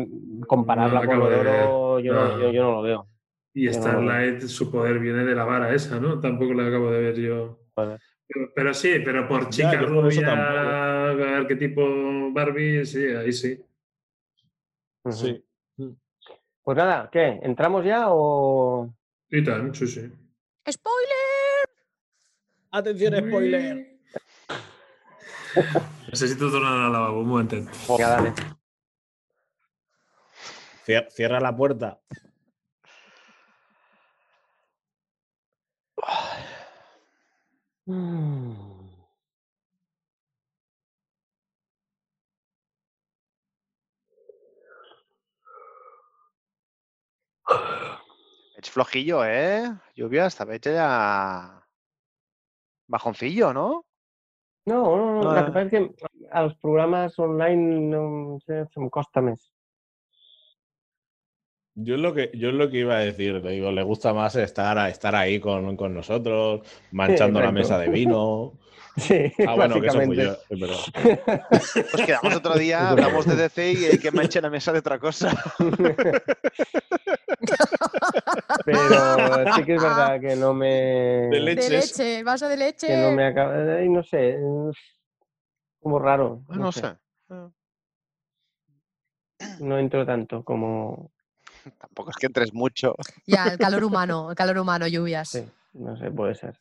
compararla 0.47 1.01
No 1.01 1.07
con 1.07 1.31
de 1.31 1.36
ver. 1.43 1.65
yo 2.05 2.12
no, 2.12 2.28
No. 2.28 2.39
yo, 2.40 2.51
yo 2.53 2.62
no 2.62 2.70
lo 2.73 2.82
veo. 2.82 3.09
Y 3.55 3.65
Yo 3.65 3.73
no 3.73 3.78
lo 3.78 3.85
veo. 3.85 3.93
Starlight, 3.93 4.40
su 4.43 4.70
poder 4.70 4.98
viene 4.98 5.24
de 5.24 5.35
la 5.35 5.44
vara 5.44 5.74
esa, 5.74 5.98
¿no? 5.98 6.20
Tampoco 6.20 6.53
la 6.53 6.66
acabo 6.66 6.90
de 6.90 7.01
ver 7.01 7.15
yo. 7.16 7.61
Pero, 7.74 8.51
pero 8.55 8.74
sí, 8.74 9.01
pero 9.05 9.27
por 9.27 9.48
chica 9.48 9.81
rubia, 9.82 11.11
arquetipo 11.39 12.32
Barbie, 12.32 12.85
sí, 12.85 13.07
ahí 13.07 13.32
sí. 13.32 13.59
Sí. 15.11 15.43
Pues 16.67 16.77
nada, 16.77 17.09
¿qué? 17.13 17.39
¿Entramos 17.45 17.85
ya 17.85 18.07
o...? 18.09 18.93
Y 19.31 19.45
tan, 19.45 19.73
sí, 19.73 19.87
sí. 19.87 20.01
¡Spoiler! 20.69 21.69
Atención, 22.73 23.15
spoiler. 23.15 23.99
Necesito 26.11 26.51
tornar 26.51 26.73
al 26.87 26.93
lavabo, 26.93 27.21
un 27.21 27.29
momento. 27.29 27.55
Venga, 27.89 28.09
dale. 28.09 28.33
Cier- 30.85 31.09
Cierra 31.13 31.39
la 31.39 31.55
puerta. 31.57 32.01
Edge 48.56 48.70
flojillo, 48.70 49.24
¿eh? 49.24 49.64
Lluvia, 49.94 50.27
esta 50.27 50.44
vez 50.44 50.60
ya... 50.60 51.62
Bajoncillo, 52.89 53.52
¿no? 53.52 53.85
No, 54.66 54.97
no, 54.97 55.23
no. 55.23 55.31
Ah. 55.31 55.35
La 55.35 55.47
que 55.47 55.52
pasa 55.52 55.62
es 55.62 55.70
que 55.70 55.94
a 56.31 56.43
los 56.43 56.56
programas 56.56 57.18
online 57.18 57.81
no 57.89 58.39
sé, 58.44 58.66
se 58.73 58.81
me 58.81 58.90
costa 58.90 59.20
más. 59.20 59.52
Yo 61.74 61.97
es 61.97 62.01
lo 62.01 62.14
que, 62.14 62.31
yo 62.35 62.48
es 62.48 62.55
lo 62.55 62.70
que 62.70 62.78
iba 62.78 62.97
a 62.97 63.01
decir, 63.01 63.43
te 63.43 63.51
digo, 63.51 63.70
le 63.70 63.82
gusta 63.82 64.14
más 64.14 64.35
estar, 64.36 64.89
estar 64.89 65.14
ahí 65.14 65.39
con, 65.39 65.77
con 65.77 65.94
nosotros, 65.94 66.62
manchando 66.90 67.40
la 67.40 67.52
mesa 67.52 67.78
de 67.78 67.90
vino. 67.90 68.59
Sí, 68.97 69.31
Ah, 69.47 69.55
bueno, 69.55 69.78
que 69.81 69.89
eso 69.89 70.02
yo, 70.12 70.36
es 70.48 70.60
verdad. 70.60 70.77
Pues 71.93 72.06
quedamos 72.06 72.35
otro 72.35 72.55
día, 72.59 72.89
hablamos 72.90 73.27
de 73.27 73.36
DC 73.36 73.73
y 73.73 73.85
hay 73.85 73.98
que 73.98 74.10
manche 74.10 74.40
la 74.40 74.48
mesa 74.48 74.73
de 74.73 74.78
otra 74.78 74.98
cosa. 74.98 75.35
Pero 78.64 79.52
sí 79.55 79.64
que 79.64 79.74
es 79.74 79.82
verdad 79.82 80.20
que 80.20 80.36
no 80.36 80.55
me. 80.55 81.28
De 81.31 81.40
leche, 81.40 82.18
el 82.18 82.24
vaso 82.24 82.48
de 82.48 82.56
leche. 82.56 82.86
Que 82.86 82.97
no 82.97 83.12
me 83.12 83.27
acaba. 83.27 83.55
ay, 83.77 83.89
no 83.89 84.02
sé. 84.02 84.31
es 84.31 84.77
como 85.81 85.98
raro. 85.98 86.43
Ah, 86.48 86.56
No 86.56 86.73
sé. 86.73 86.97
No 89.60 89.78
entro 89.78 90.06
tanto 90.06 90.43
como. 90.43 91.10
Tampoco 91.78 92.10
es 92.10 92.16
que 92.16 92.27
entres 92.27 92.55
mucho. 92.55 92.94
Ya, 93.27 93.48
el 93.48 93.59
calor 93.59 93.85
humano, 93.85 94.31
el 94.31 94.36
calor 94.36 94.59
humano, 94.59 94.86
lluvias. 94.86 95.28
Sí, 95.31 95.44
no 95.74 95.97
sé, 95.97 96.10
puede 96.10 96.35
ser. 96.35 96.59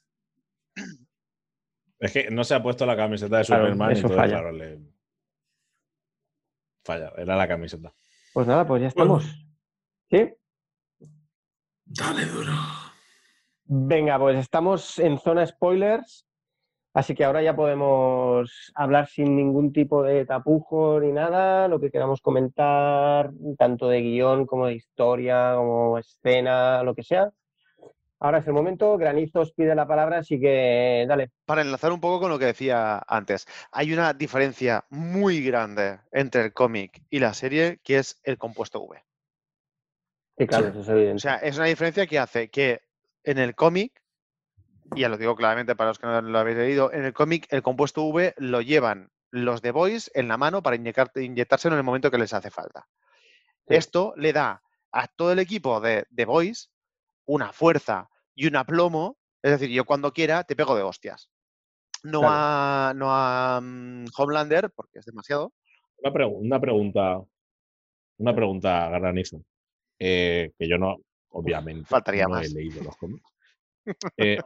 Es 2.06 2.14
que 2.14 2.30
no 2.30 2.44
se 2.44 2.54
ha 2.54 2.62
puesto 2.62 2.86
la 2.86 2.96
camiseta 2.96 3.38
de 3.40 3.46
Claro, 3.46 3.64
Superman 3.64 3.90
y 3.90 3.94
eso 3.94 4.02
entonces, 4.08 4.18
falla. 4.18 4.34
claro, 4.42 4.52
le... 4.52 4.80
Falla, 6.84 7.12
era 7.18 7.36
la 7.36 7.48
camiseta. 7.48 7.94
Pues 8.34 8.46
nada, 8.46 8.68
pues 8.68 8.82
ya 8.84 8.88
estamos. 8.90 9.26
¿Sí? 10.10 10.34
Dale 11.86 12.26
duro. 12.26 12.52
Venga, 13.64 14.20
pues 14.20 14.38
estamos 14.38 15.00
en 15.00 15.18
zona 15.18 15.48
spoilers, 15.48 16.28
así 16.94 17.16
que 17.16 17.26
ahora 17.26 17.42
ya 17.42 17.56
podemos 17.56 18.72
hablar 18.76 19.08
sin 19.08 19.36
ningún 19.36 19.74
tipo 19.74 20.04
de 20.04 20.26
tapujo 20.28 21.00
ni 21.00 21.12
nada, 21.12 21.68
lo 21.68 21.80
que 21.80 21.90
queramos 21.90 22.22
comentar, 22.22 23.32
tanto 23.58 23.88
de 23.90 24.02
guion 24.02 24.46
como 24.46 24.68
de 24.68 24.76
historia, 24.76 25.56
como 25.56 25.98
escena, 25.98 26.84
lo 26.84 26.94
que 26.94 27.02
sea. 27.02 27.32
Ahora 28.20 28.38
es 28.40 28.48
el 28.48 28.54
momento, 28.54 28.98
Granizos 28.98 29.52
pide 29.52 29.76
la 29.76 29.88
palabra, 29.88 30.20
así 30.20 30.40
que 30.40 31.06
dale. 31.08 31.32
Para 31.46 31.62
enlazar 31.62 31.92
un 31.92 32.00
poco 32.00 32.22
con 32.22 32.30
lo 32.30 32.40
que 32.40 32.46
decía 32.46 33.04
antes, 33.08 33.46
hay 33.72 33.94
una 33.94 34.14
diferencia 34.14 34.86
muy 34.90 35.44
grande 35.44 36.00
entre 36.12 36.44
el 36.46 36.54
cómic 36.54 37.04
y 37.10 37.20
la 37.20 37.34
serie, 37.34 37.82
que 37.84 37.98
es 37.98 38.22
el 38.24 38.38
compuesto 38.38 38.82
V. 38.82 39.04
Sí, 40.38 40.48
claro, 40.48 40.68
eso 40.68 40.80
es 40.80 40.90
evidente. 40.90 41.16
O 41.16 41.20
sea, 41.20 41.36
es 41.36 41.58
una 41.58 41.68
diferencia 41.68 42.08
que 42.08 42.20
hace 42.20 42.50
que 42.50 42.82
en 43.24 43.38
el 43.38 43.54
cómic, 43.54 44.02
y 44.96 45.02
ya 45.02 45.10
lo 45.10 45.18
digo 45.18 45.36
claramente 45.36 45.76
para 45.76 45.90
los 45.90 46.00
que 46.00 46.08
no 46.08 46.22
lo 46.22 46.40
habéis 46.40 46.58
leído, 46.58 46.94
en 46.94 47.04
el 47.04 47.14
cómic 47.14 47.48
el 47.50 47.64
compuesto 47.64 48.04
V 48.04 48.34
lo 48.38 48.62
llevan 48.62 49.12
los 49.30 49.62
de 49.62 49.72
Boys 49.72 50.10
en 50.14 50.30
la 50.30 50.38
mano 50.38 50.64
para 50.64 50.78
inyectárselo 50.78 51.76
en 51.76 51.80
el 51.80 51.86
momento 51.86 52.12
que 52.12 52.18
les 52.18 52.34
hace 52.34 52.50
falta. 52.50 52.88
Sí. 53.68 53.76
Esto 53.76 54.14
le 54.16 54.32
da 54.32 54.62
a 54.92 55.08
todo 55.08 55.34
el 55.34 55.40
equipo 55.40 55.82
de 55.82 56.06
The 56.16 56.26
Boys 56.26 56.72
una 57.26 57.52
fuerza 57.54 58.10
y 58.36 58.48
un 58.48 58.56
aplomo. 58.56 59.18
Es 59.42 59.52
decir, 59.52 59.70
yo 59.70 59.86
cuando 59.86 60.12
quiera 60.12 60.44
te 60.44 60.56
pego 60.56 60.76
de 60.76 60.84
hostias. 60.84 61.30
No 62.04 62.20
Claro. 62.20 62.34
a, 62.36 62.94
no 62.96 63.08
a 63.10 63.60
mm, 63.62 64.06
Homelander, 64.18 64.70
porque 64.72 65.00
es 65.00 65.06
demasiado. 65.06 65.54
Una, 65.98 66.12
pregu- 66.14 66.38
una 66.40 66.60
pregunta, 66.60 67.20
una 68.18 68.36
pregunta, 68.36 68.90
Granizo, 68.90 69.42
eh, 70.00 70.52
que 70.58 70.68
yo 70.70 70.78
no, 70.78 70.98
obviamente, 71.30 71.86
faltaría 71.90 72.26
no 72.26 72.36
más. 72.36 72.46
he 72.46 72.54
leído 72.54 72.84
los 72.84 72.96
cómics. 72.98 73.24
Eh, 74.18 74.40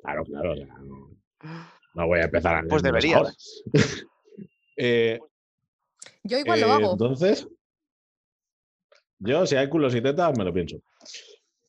claro, 0.00 0.24
claro, 0.24 0.54
ya 0.56 0.66
no, 0.66 1.10
no 1.94 2.06
voy 2.06 2.20
a 2.20 2.24
empezar 2.24 2.56
a 2.56 2.62
Pues 2.68 2.82
deberías. 2.82 3.62
Eh, 4.76 5.20
Yo 6.22 6.38
igual 6.38 6.60
lo 6.60 6.72
hago. 6.72 6.92
Entonces, 6.92 7.46
yo 9.18 9.46
si 9.46 9.54
hay 9.56 9.68
culos 9.68 9.94
y 9.94 10.00
tetas, 10.00 10.36
me 10.36 10.44
lo 10.44 10.52
pienso. 10.52 10.78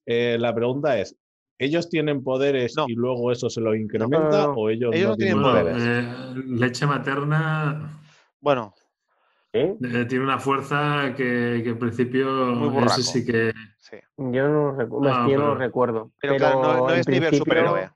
Eh, 0.05 0.37
la 0.39 0.53
pregunta 0.53 0.97
es, 0.99 1.15
¿ellos 1.57 1.89
tienen 1.89 2.23
poderes 2.23 2.75
No. 2.75 2.85
y 2.87 2.93
luego 2.93 3.31
eso 3.31 3.49
se 3.49 3.61
lo 3.61 3.73
incrementa 3.75 4.29
no, 4.43 4.47
no. 4.47 4.53
o 4.53 4.69
ellos, 4.69 4.91
Ellos 4.93 5.09
no 5.11 5.15
tienen 5.15 5.41
poderes. 5.41 5.77
eh, 5.79 6.13
leche 6.47 6.85
materna 6.85 8.01
Bueno, 8.41 8.73
¿Sí? 9.53 9.59
eh, 9.59 10.05
tiene 10.09 10.23
una 10.25 10.39
fuerza 10.39 11.13
que, 11.15 11.61
que 11.63 11.69
en 11.69 11.79
principio 11.79 12.27
Muy 12.55 12.69
burraco. 12.69 12.93
ese 12.99 13.03
sí 13.03 13.25
que 13.25 13.53
sí. 13.77 13.97
Yo 14.17 14.47
no, 14.49 14.75
recu- 14.75 15.07
es 15.07 15.31
yo 15.31 15.37
no 15.39 15.47
lo 15.49 15.55
recuerdo. 15.55 16.11
Pero, 16.21 16.35
claro, 16.37 16.61
no, 16.61 16.89
es 16.89 17.07
nivel 17.07 17.29
principio- 17.29 17.37
superhéroe. 17.39 17.89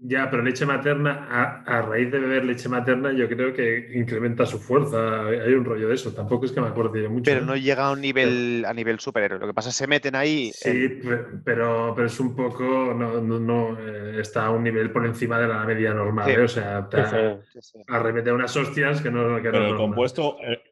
Ya, 0.00 0.30
pero 0.30 0.42
leche 0.42 0.64
materna 0.64 1.26
a, 1.28 1.62
a 1.78 1.82
raíz 1.82 2.10
de 2.12 2.20
beber 2.20 2.44
leche 2.44 2.68
materna 2.68 3.12
yo 3.12 3.28
creo 3.28 3.52
que 3.52 3.90
incrementa 3.94 4.46
su 4.46 4.58
fuerza. 4.58 5.26
Hay 5.26 5.38
hay 5.40 5.52
un 5.54 5.64
rollo 5.64 5.88
de 5.88 5.94
eso. 5.94 6.12
Tampoco 6.14 6.46
es 6.46 6.52
que 6.52 6.60
me 6.60 6.68
acuerde 6.68 7.08
mucho. 7.08 7.24
Pero 7.24 7.40
¿eh? 7.40 7.44
no 7.46 7.56
llega 7.56 7.86
a 7.88 7.92
un 7.92 8.00
nivel 8.00 8.64
a 8.66 8.72
nivel 8.72 9.00
superhéroe. 9.00 9.38
Lo 9.40 9.46
que 9.48 9.54
pasa 9.54 9.70
es 9.70 9.74
que 9.76 9.84
se 9.84 9.88
meten 9.88 10.14
ahí. 10.14 10.52
Sí, 10.54 11.00
pero, 11.44 11.92
pero 11.96 12.06
es 12.06 12.20
un 12.20 12.36
poco, 12.36 12.94
no, 12.94 13.20
no, 13.20 13.40
no, 13.40 13.78
eh, 13.80 14.20
está 14.20 14.46
a 14.46 14.50
un 14.50 14.62
nivel 14.62 14.90
por 14.92 15.04
encima 15.04 15.38
de 15.40 15.48
la 15.48 15.64
media 15.64 15.92
normal, 15.92 16.26
Sí. 16.26 16.32
¿eh? 16.32 16.40
o 16.42 16.48
sea, 16.48 16.88
te 16.88 17.04
Sí, 17.52 17.58
sí. 17.60 17.78
arremete 17.88 18.30
unas 18.32 18.56
hostias 18.56 19.00
que 19.00 19.10
no, 19.10 19.36
que 19.42 19.44
no 19.44 19.52
Pero 19.52 19.64
es 19.66 19.70
el 19.72 19.76
compuesto, 19.76 20.36
eh, 20.42 20.62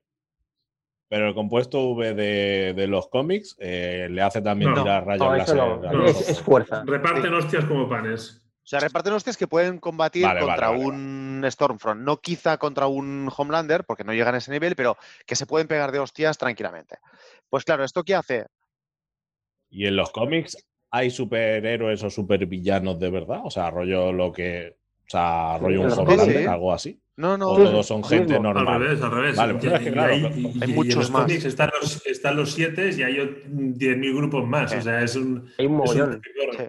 pero 1.09 1.29
el 1.29 1.35
compuesto 1.35 1.83
V 1.91 2.15
de, 2.15 2.75
de 2.77 2.87
los 2.87 3.09
cómics 3.09 3.57
eh, 3.59 4.09
le 4.11 4.23
hace 4.23 4.41
también 4.43 4.73
No. 4.73 4.83
tirar 4.83 5.05
rayos 5.07 5.27
No, 5.27 5.37
láser 5.37 5.57
no. 5.57 5.63
a 5.89 5.93
No. 5.93 5.99
los 5.99 6.11
Es, 6.21 6.31
es 6.31 6.41
fuerza. 6.43 6.85
Reparten 6.87 7.35
hostias 7.35 7.65
como 7.65 7.89
panes. 7.89 8.43
O 8.67 8.69
sea, 8.69 8.81
reparten 8.81 9.13
hostias 9.13 9.37
que 9.37 9.47
pueden 9.47 9.79
combatir 9.79 10.25
Vale, 10.25 10.41
contra 10.41 10.71
vale, 10.71 10.85
un 10.85 11.47
Stormfront. 11.49 12.01
No 12.03 12.17
quizá 12.17 12.59
contra 12.59 12.89
un 12.89 13.31
Homelander, 13.35 13.85
porque 13.85 14.03
no 14.03 14.13
llegan 14.13 14.35
a 14.35 14.39
ese 14.39 14.51
nivel, 14.51 14.75
pero 14.75 14.97
que 15.25 15.37
se 15.37 15.47
pueden 15.47 15.69
pegar 15.69 15.93
de 15.93 16.01
hostias 16.01 16.37
tranquilamente. 16.37 16.97
Pues 17.49 17.63
claro, 17.63 17.85
¿esto 17.85 18.03
qué 18.03 18.17
hace? 18.17 18.47
Y 19.71 19.87
en 19.87 19.95
los 19.95 20.11
cómics 20.11 20.57
hay 20.91 21.11
superhéroes 21.11 22.03
o 22.03 22.11
supervillanos 22.11 22.99
de 22.99 23.09
verdad, 23.11 23.41
o 23.45 23.51
sea, 23.53 23.71
rollo 23.71 24.13
lo 24.13 24.33
que, 24.33 24.77
o 25.07 25.11
sea, 25.11 25.59
rollo 25.59 25.83
un 25.83 25.93
Homelander, 25.93 26.39
sí. 26.41 26.47
algo 26.47 26.73
así. 26.73 27.01
No, 27.19 27.39
no. 27.39 27.51
O 27.51 27.57
todos 27.57 27.87
son 27.87 28.03
sí, 28.03 28.17
gente. 28.17 28.35
Al 28.35 28.43
normal. 28.43 28.81
revés, 28.81 29.01
al 29.01 29.11
revés. 29.13 29.37
Vale, 29.37 29.53
Y- 29.63 29.67
es 29.69 29.79
que 29.81 29.89
y 29.89 29.93
claro, 29.93 30.13
hay, 30.13 30.21
lo- 30.23 30.29
y- 30.31 30.47
hay 30.47 30.53
y 30.57 30.63
en 30.65 30.75
muchos 30.75 30.97
los 30.97 31.11
más. 31.13 31.23
cómics 31.23 31.45
están 31.45 31.71
los, 31.81 32.05
están 32.07 32.37
los 32.37 32.53
siete 32.53 32.91
y 32.99 33.03
hay 33.05 33.15
ot- 33.19 33.45
10.000 33.47 34.17
grupos 34.17 34.45
más. 34.47 34.73
Sí. 34.73 34.79
O 34.79 34.83
sea, 34.83 35.03
es 35.03 35.15
un. 35.15 35.49
Hay 35.57 35.67
un 35.67 35.73
es 35.85 35.91
un 35.93 35.99
mogollón. 36.01 36.23
Sí. 36.57 36.65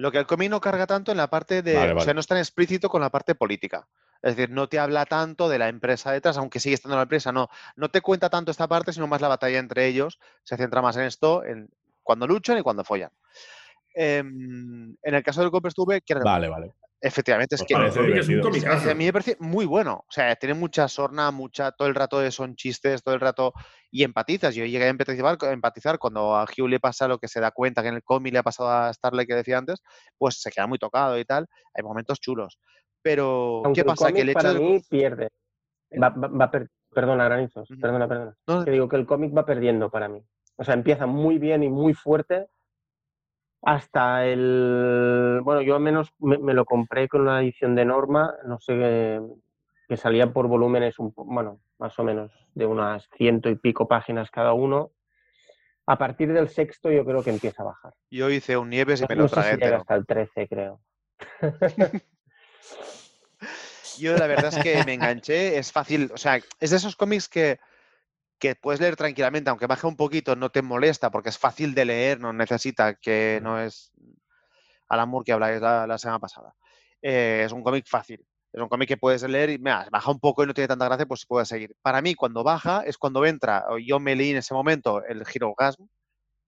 Lo 0.00 0.10
que 0.10 0.16
el 0.16 0.26
cómic 0.26 0.48
no 0.48 0.62
carga 0.62 0.86
tanto 0.86 1.10
en 1.10 1.18
la 1.18 1.28
parte 1.28 1.60
de. 1.60 1.74
Vale, 1.74 1.92
O 1.92 2.00
sea, 2.00 2.14
no 2.14 2.20
es 2.20 2.26
tan 2.26 2.38
explícito 2.38 2.88
con 2.88 3.02
la 3.02 3.10
parte 3.10 3.34
política. 3.34 3.86
Es 4.22 4.34
decir, 4.34 4.48
no 4.48 4.66
te 4.66 4.78
habla 4.78 5.04
tanto 5.04 5.46
de 5.50 5.58
la 5.58 5.68
empresa 5.68 6.10
detrás, 6.10 6.38
aunque 6.38 6.58
sigue 6.58 6.74
estando 6.74 6.96
la 6.96 7.02
empresa, 7.02 7.32
no. 7.32 7.50
No 7.76 7.90
te 7.90 8.00
cuenta 8.00 8.30
tanto 8.30 8.50
esta 8.50 8.66
parte, 8.66 8.94
sino 8.94 9.06
más 9.06 9.20
la 9.20 9.28
batalla 9.28 9.58
entre 9.58 9.86
ellos. 9.86 10.18
Se 10.42 10.56
centra 10.56 10.80
más 10.80 10.96
en 10.96 11.02
esto, 11.02 11.44
en 11.44 11.68
cuando 12.02 12.26
luchan 12.26 12.56
y 12.56 12.62
cuando 12.62 12.82
follan. 12.82 13.10
Em, 13.92 14.96
en 15.02 15.14
el 15.14 15.22
caso 15.22 15.42
del 15.42 15.50
Copper 15.50 15.72
Stube, 15.72 16.00
que 16.00 16.14
Vale, 16.14 16.48
vale. 16.48 16.72
Efectivamente 17.00 17.54
es 17.56 17.62
Pues 17.62 17.68
que 17.68 18.18
es 18.18 18.28
un 18.28 18.90
a 18.90 18.94
mí 18.94 19.04
me 19.06 19.12
parece 19.12 19.36
muy 19.40 19.64
bueno. 19.66 20.04
O 20.06 20.10
sea, 20.12 20.34
tiene 20.36 20.54
mucha 20.54 20.86
sorna, 20.88 21.30
mucha, 21.30 21.72
todo 21.72 21.88
el 21.88 21.94
rato 21.94 22.28
son 22.30 22.54
chistes, 22.56 23.02
todo 23.02 23.14
el 23.14 23.20
rato. 23.20 23.52
Y 23.90 24.04
empatizas. 24.04 24.54
Yo 24.54 24.64
llegué 24.64 24.84
a 24.84 24.88
empatizar, 24.88 25.38
a 25.40 25.52
empatizar 25.52 25.98
cuando 25.98 26.36
a 26.36 26.44
Hugh 26.44 26.68
le 26.68 26.80
pasa 26.80 27.08
lo 27.08 27.18
que 27.18 27.28
se 27.28 27.40
da 27.40 27.50
cuenta 27.50 27.82
que 27.82 27.88
en 27.88 27.94
el 27.96 28.02
cómic 28.02 28.32
le 28.32 28.38
ha 28.38 28.42
pasado 28.42 28.68
a 28.70 28.92
Starlight 28.92 29.28
que 29.28 29.34
decía 29.34 29.58
antes, 29.58 29.80
pues 30.18 30.40
se 30.40 30.50
queda 30.50 30.66
muy 30.66 30.78
tocado 30.78 31.18
y 31.18 31.24
tal. 31.24 31.46
Hay 31.74 31.82
momentos 31.82 32.20
chulos. 32.20 32.58
Pero, 33.02 33.62
Aunque 33.64 33.80
¿qué 33.80 33.84
pasa? 33.86 34.08
el 34.08 34.14
Que 34.14 34.20
el 34.20 34.28
hecho 34.30 34.38
para 34.38 34.52
del- 34.52 34.62
mí 34.62 34.80
pierde. 34.88 35.28
Va, 36.00 36.10
va- 36.10 36.28
va 36.28 36.50
per- 36.50 36.68
Perdona, 36.92 37.24
Granizos. 37.26 37.70
Ujú. 37.70 37.80
Perdona, 37.80 38.08
perdona. 38.08 38.34
No, 38.48 38.64
Que 38.64 38.72
digo 38.72 38.88
que 38.88 38.96
el 38.96 39.06
cómic 39.06 39.36
va 39.36 39.46
perdiendo 39.46 39.90
para 39.90 40.08
mí. 40.08 40.20
O 40.56 40.64
sea, 40.64 40.74
empieza 40.74 41.06
muy 41.06 41.38
bien 41.38 41.62
y 41.62 41.68
muy 41.68 41.94
fuerte 41.94 42.48
hasta 43.62 44.26
el... 44.26 45.40
Bueno, 45.42 45.62
yo 45.62 45.74
al 45.74 45.80
menos 45.80 46.12
me, 46.18 46.38
me 46.38 46.54
lo 46.54 46.64
compré 46.64 47.08
con 47.08 47.22
una 47.22 47.40
edición 47.40 47.74
de 47.74 47.84
norma, 47.84 48.34
no 48.44 48.58
sé, 48.58 48.74
que, 48.74 49.20
que 49.88 49.96
salía 49.96 50.32
por 50.32 50.46
volúmenes, 50.46 50.98
un, 50.98 51.12
bueno, 51.16 51.60
más 51.78 51.98
o 51.98 52.04
menos 52.04 52.30
de 52.54 52.66
unas 52.66 53.08
ciento 53.16 53.50
y 53.50 53.56
pico 53.56 53.88
páginas 53.88 54.30
cada 54.30 54.52
uno. 54.52 54.92
A 55.86 55.98
partir 55.98 56.32
del 56.32 56.48
sexto 56.48 56.90
yo 56.90 57.04
creo 57.04 57.22
que 57.22 57.30
empieza 57.30 57.62
a 57.62 57.66
bajar. 57.66 57.94
Yo 58.10 58.30
hice 58.30 58.56
un 58.56 58.70
Nieves 58.70 59.00
y 59.00 59.06
me 59.08 59.16
No 59.16 59.22
lo 59.24 59.28
tragué 59.28 59.56
si 59.56 59.64
hasta 59.64 59.94
el 59.94 60.06
13, 60.06 60.48
creo. 60.48 60.80
Yo 63.98 64.16
la 64.16 64.26
verdad 64.26 64.56
es 64.56 64.62
que 64.62 64.82
me 64.84 64.94
enganché, 64.94 65.58
es 65.58 65.72
fácil, 65.72 66.10
o 66.14 66.16
sea, 66.16 66.40
es 66.58 66.70
de 66.70 66.76
esos 66.76 66.96
cómics 66.96 67.28
que, 67.28 67.58
que 68.40 68.56
puedes 68.56 68.80
leer 68.80 68.96
tranquilamente, 68.96 69.50
aunque 69.50 69.66
baje 69.66 69.86
un 69.86 69.96
poquito, 69.96 70.34
no 70.34 70.50
te 70.50 70.62
molesta 70.62 71.10
porque 71.10 71.28
es 71.28 71.38
fácil 71.38 71.74
de 71.74 71.84
leer, 71.84 72.18
no 72.18 72.32
necesita 72.32 72.94
que 72.94 73.38
no 73.42 73.60
es 73.60 73.92
Alan 74.88 75.08
Moore 75.08 75.24
que 75.24 75.32
habláis 75.32 75.60
la, 75.60 75.86
la 75.86 75.98
semana 75.98 76.18
pasada. 76.18 76.54
Eh, 77.02 77.42
es 77.46 77.52
un 77.52 77.62
cómic 77.62 77.86
fácil, 77.86 78.26
es 78.52 78.60
un 78.60 78.68
cómic 78.68 78.88
que 78.88 78.96
puedes 78.96 79.22
leer 79.22 79.50
y 79.50 79.58
mira, 79.58 79.86
baja 79.92 80.10
un 80.10 80.18
poco 80.18 80.42
y 80.42 80.46
no 80.46 80.54
tiene 80.54 80.68
tanta 80.68 80.86
gracia, 80.86 81.06
pues 81.06 81.24
puedes 81.26 81.48
seguir. 81.48 81.76
Para 81.82 82.02
mí, 82.02 82.14
cuando 82.14 82.42
baja 82.42 82.82
es 82.84 82.98
cuando 82.98 83.24
entra, 83.24 83.64
yo 83.86 84.00
me 84.00 84.16
leí 84.16 84.30
en 84.30 84.38
ese 84.38 84.54
momento 84.54 85.04
el 85.04 85.22
Hero 85.32 85.54
Gasm, 85.56 85.84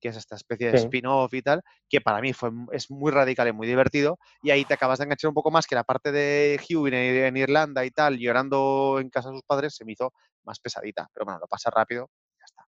que 0.03 0.09
es 0.09 0.17
esta 0.17 0.35
especie 0.35 0.67
de 0.67 0.77
Sí. 0.77 0.85
spin-off 0.85 1.33
y 1.33 1.41
tal, 1.41 1.61
que 1.87 2.01
para 2.01 2.19
mí 2.19 2.33
fue, 2.33 2.51
es 2.73 2.91
muy 2.91 3.09
radical 3.09 3.47
y 3.47 3.53
muy 3.53 3.67
divertido, 3.67 4.19
y 4.41 4.51
ahí 4.51 4.65
te 4.65 4.73
acabas 4.73 4.99
de 4.99 5.05
enganchar 5.05 5.29
un 5.29 5.33
poco 5.33 5.49
más 5.49 5.65
que 5.65 5.75
la 5.75 5.85
parte 5.85 6.11
de 6.11 6.59
Hugh 6.59 6.87
en, 6.87 6.93
en 6.93 7.37
Irlanda 7.37 7.85
y 7.85 7.91
tal, 7.91 8.17
llorando 8.19 8.97
en 8.99 9.09
casa 9.09 9.29
de 9.29 9.35
sus 9.35 9.43
padres, 9.43 9.75
se 9.75 9.85
me 9.85 9.93
hizo 9.93 10.11
más 10.43 10.59
pesadita, 10.59 11.07
pero 11.13 11.23
bueno, 11.23 11.39
lo 11.39 11.47
pasa 11.47 11.69
rápido, 11.69 12.09
ya 12.37 12.43
está. 12.45 12.65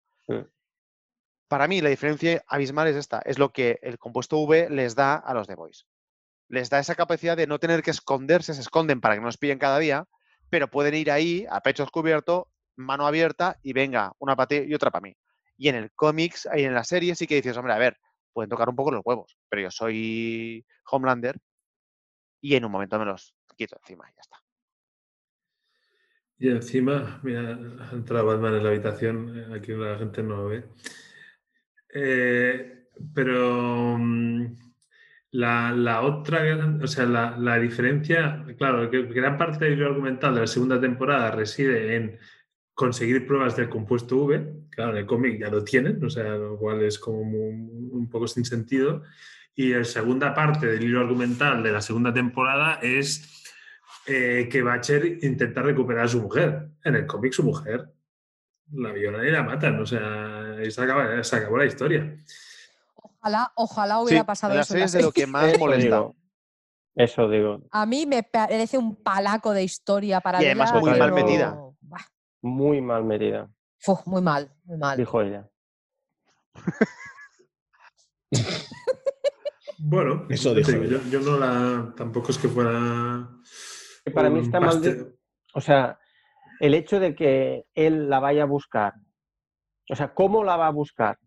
Para 1.47 1.67
mí 1.67 1.79
la 1.79 1.89
diferencia 1.89 2.43
abismal 2.47 2.87
es 2.89 2.97
esta, 2.97 3.21
es 3.23 3.39
lo 3.39 3.51
que 3.53 3.79
el 3.81 3.97
compuesto 3.97 4.37
V 4.39 4.69
les 4.69 4.95
da 4.95 5.15
a 5.15 5.33
los 5.33 5.47
The 5.47 5.55
Boys. 5.55 5.85
Les 6.49 6.69
da 6.69 6.79
esa 6.79 6.95
capacidad 6.95 7.37
de 7.37 7.47
no 7.47 7.59
tener 7.59 7.81
que 7.81 7.91
esconderse, 7.91 8.53
se 8.53 8.61
esconden 8.61 8.99
para 8.99 9.15
que 9.15 9.21
no 9.21 9.27
nos 9.27 9.37
pillen 9.37 9.59
cada 9.59 9.79
día, 9.79 10.05
pero 10.49 10.69
pueden 10.69 10.95
ir 10.95 11.11
ahí 11.11 11.45
a 11.49 11.61
pecho 11.61 11.83
descubierto, 11.83 12.51
mano 12.75 13.07
abierta 13.07 13.57
y 13.63 13.71
venga, 13.71 14.11
una 14.19 14.35
para 14.35 14.47
ti 14.47 14.55
y 14.67 14.73
otra 14.73 14.91
para 14.91 15.03
mí. 15.03 15.15
Y 15.57 15.69
en 15.69 15.75
el 15.75 15.91
cómics 15.91 16.47
y 16.55 16.63
en 16.63 16.73
la 16.73 16.83
serie 16.83 17.15
sí 17.15 17.27
que 17.27 17.35
dices, 17.35 17.55
hombre, 17.57 17.73
a 17.73 17.77
ver, 17.77 17.97
pueden 18.33 18.49
tocar 18.49 18.69
un 18.69 18.75
poco 18.75 18.91
los 18.91 19.01
huevos, 19.05 19.37
pero 19.49 19.63
yo 19.63 19.71
soy 19.71 20.65
Homelander 20.89 21.37
y 22.41 22.55
en 22.55 22.65
un 22.65 22.71
momento 22.71 22.97
me 22.97 23.05
los 23.05 23.35
quito 23.55 23.77
encima 23.77 24.09
y 24.09 24.15
ya 24.15 24.21
está. 24.21 24.37
Y 26.39 26.49
encima, 26.49 27.19
mira, 27.21 27.51
ha 27.51 27.91
entrado 27.93 28.25
Batman 28.25 28.55
en 28.55 28.63
la 28.63 28.69
habitación, 28.69 29.37
eh, 29.37 29.55
aquí 29.55 29.73
la 29.73 29.97
gente 29.99 30.23
no 30.23 30.37
lo 30.37 30.47
ve. 30.47 30.63
Eh, 31.93 32.87
pero 33.13 33.95
mm, 33.99 34.45
la, 35.31 35.71
la 35.71 36.01
otra, 36.01 36.41
o 36.81 36.87
sea, 36.87 37.05
la, 37.05 37.37
la 37.37 37.59
diferencia, 37.59 38.43
claro, 38.57 38.89
que 38.89 39.03
gran 39.03 39.37
parte 39.37 39.65
del 39.65 39.83
argumental 39.83 40.33
de 40.33 40.41
la 40.41 40.47
segunda 40.47 40.81
temporada 40.81 41.29
reside 41.29 41.95
en 41.95 42.19
conseguir 42.73 43.27
pruebas 43.27 43.55
del 43.55 43.69
compuesto 43.69 44.17
V. 44.17 44.67
Claro, 44.71 44.91
en 44.91 44.97
el 44.97 45.05
cómic 45.05 45.39
ya 45.39 45.49
lo 45.49 45.63
tienen, 45.63 46.03
o 46.03 46.09
sea, 46.09 46.23
lo 46.35 46.57
cual 46.57 46.81
es 46.83 46.97
como 46.97 47.21
un 47.21 48.07
poco 48.09 48.27
sin 48.27 48.45
sentido. 48.45 49.03
Y 49.55 49.73
la 49.73 49.83
segunda 49.83 50.33
parte 50.33 50.65
del 50.65 50.83
hilo 50.83 51.01
argumental 51.01 51.61
de 51.61 51.71
la 51.71 51.81
segunda 51.81 52.13
temporada 52.13 52.79
es 52.81 53.43
eh, 54.07 54.47
que 54.51 54.61
Batcher 54.61 55.23
intenta 55.23 55.61
recuperar 55.61 56.05
a 56.05 56.07
su 56.07 56.21
mujer. 56.21 56.69
En 56.83 56.95
el 56.95 57.05
cómic, 57.05 57.33
su 57.33 57.43
mujer 57.43 57.87
la 58.73 58.91
violan 58.93 59.27
y 59.27 59.31
la 59.31 59.43
matan. 59.43 59.79
O 59.79 59.85
sea, 59.85 60.55
se 60.69 60.81
acaba- 60.81 61.23
se 61.23 61.35
acabó 61.35 61.57
la 61.57 61.65
historia. 61.65 62.15
Ojalá, 62.95 63.51
ojalá 63.55 63.99
hubiera 63.99 64.21
Sí, 64.21 64.25
pasado 64.25 64.55
la 64.55 64.61
eso. 64.61 64.77
es 64.77 64.93
de 64.93 65.01
lo 65.01 65.11
que 65.11 65.27
más 65.27 65.59
molesta. 65.59 66.05
Eso 66.95 67.29
digo. 67.29 67.61
A 67.71 67.85
mí 67.85 68.05
me 68.05 68.23
parece 68.23 68.77
un 68.77 68.95
palaco 68.95 69.53
de 69.53 69.63
historia 69.63 70.19
para 70.21 70.41
Y 70.41 70.45
además 70.45 70.73
muy 70.73 70.97
mal 70.97 71.11
metida. 71.13 71.55
Muy 72.41 72.81
mal 72.81 73.03
metida, 73.03 73.49
muy 74.05 74.21
mal, 74.21 74.51
muy 74.63 74.77
mal. 74.77 74.97
dijo 74.97 75.21
ella. 75.21 75.47
Bueno, 79.79 80.25
Eso 80.29 80.53
dijo 80.53 80.71
yo, 80.71 81.01
yo 81.09 81.19
no 81.21 81.37
la. 81.37 81.93
Tampoco 81.95 82.31
es 82.31 82.37
que 82.37 82.47
fuera. 82.47 83.27
Para 84.13 84.29
mí 84.29 84.39
está 84.41 84.59
mal. 84.59 84.81
de- 84.81 85.15
O 85.53 85.61
sea, 85.61 85.99
el 86.59 86.73
hecho 86.75 86.99
de 86.99 87.15
que 87.15 87.65
él 87.73 88.09
la 88.09 88.19
vaya 88.19 88.43
a 88.43 88.45
buscar. 88.47 88.93
O 89.89 89.95
sea, 89.95 90.13
¿cómo 90.13 90.43
la 90.43 90.55
va 90.57 90.67
a 90.67 90.71
buscar? 90.71 91.17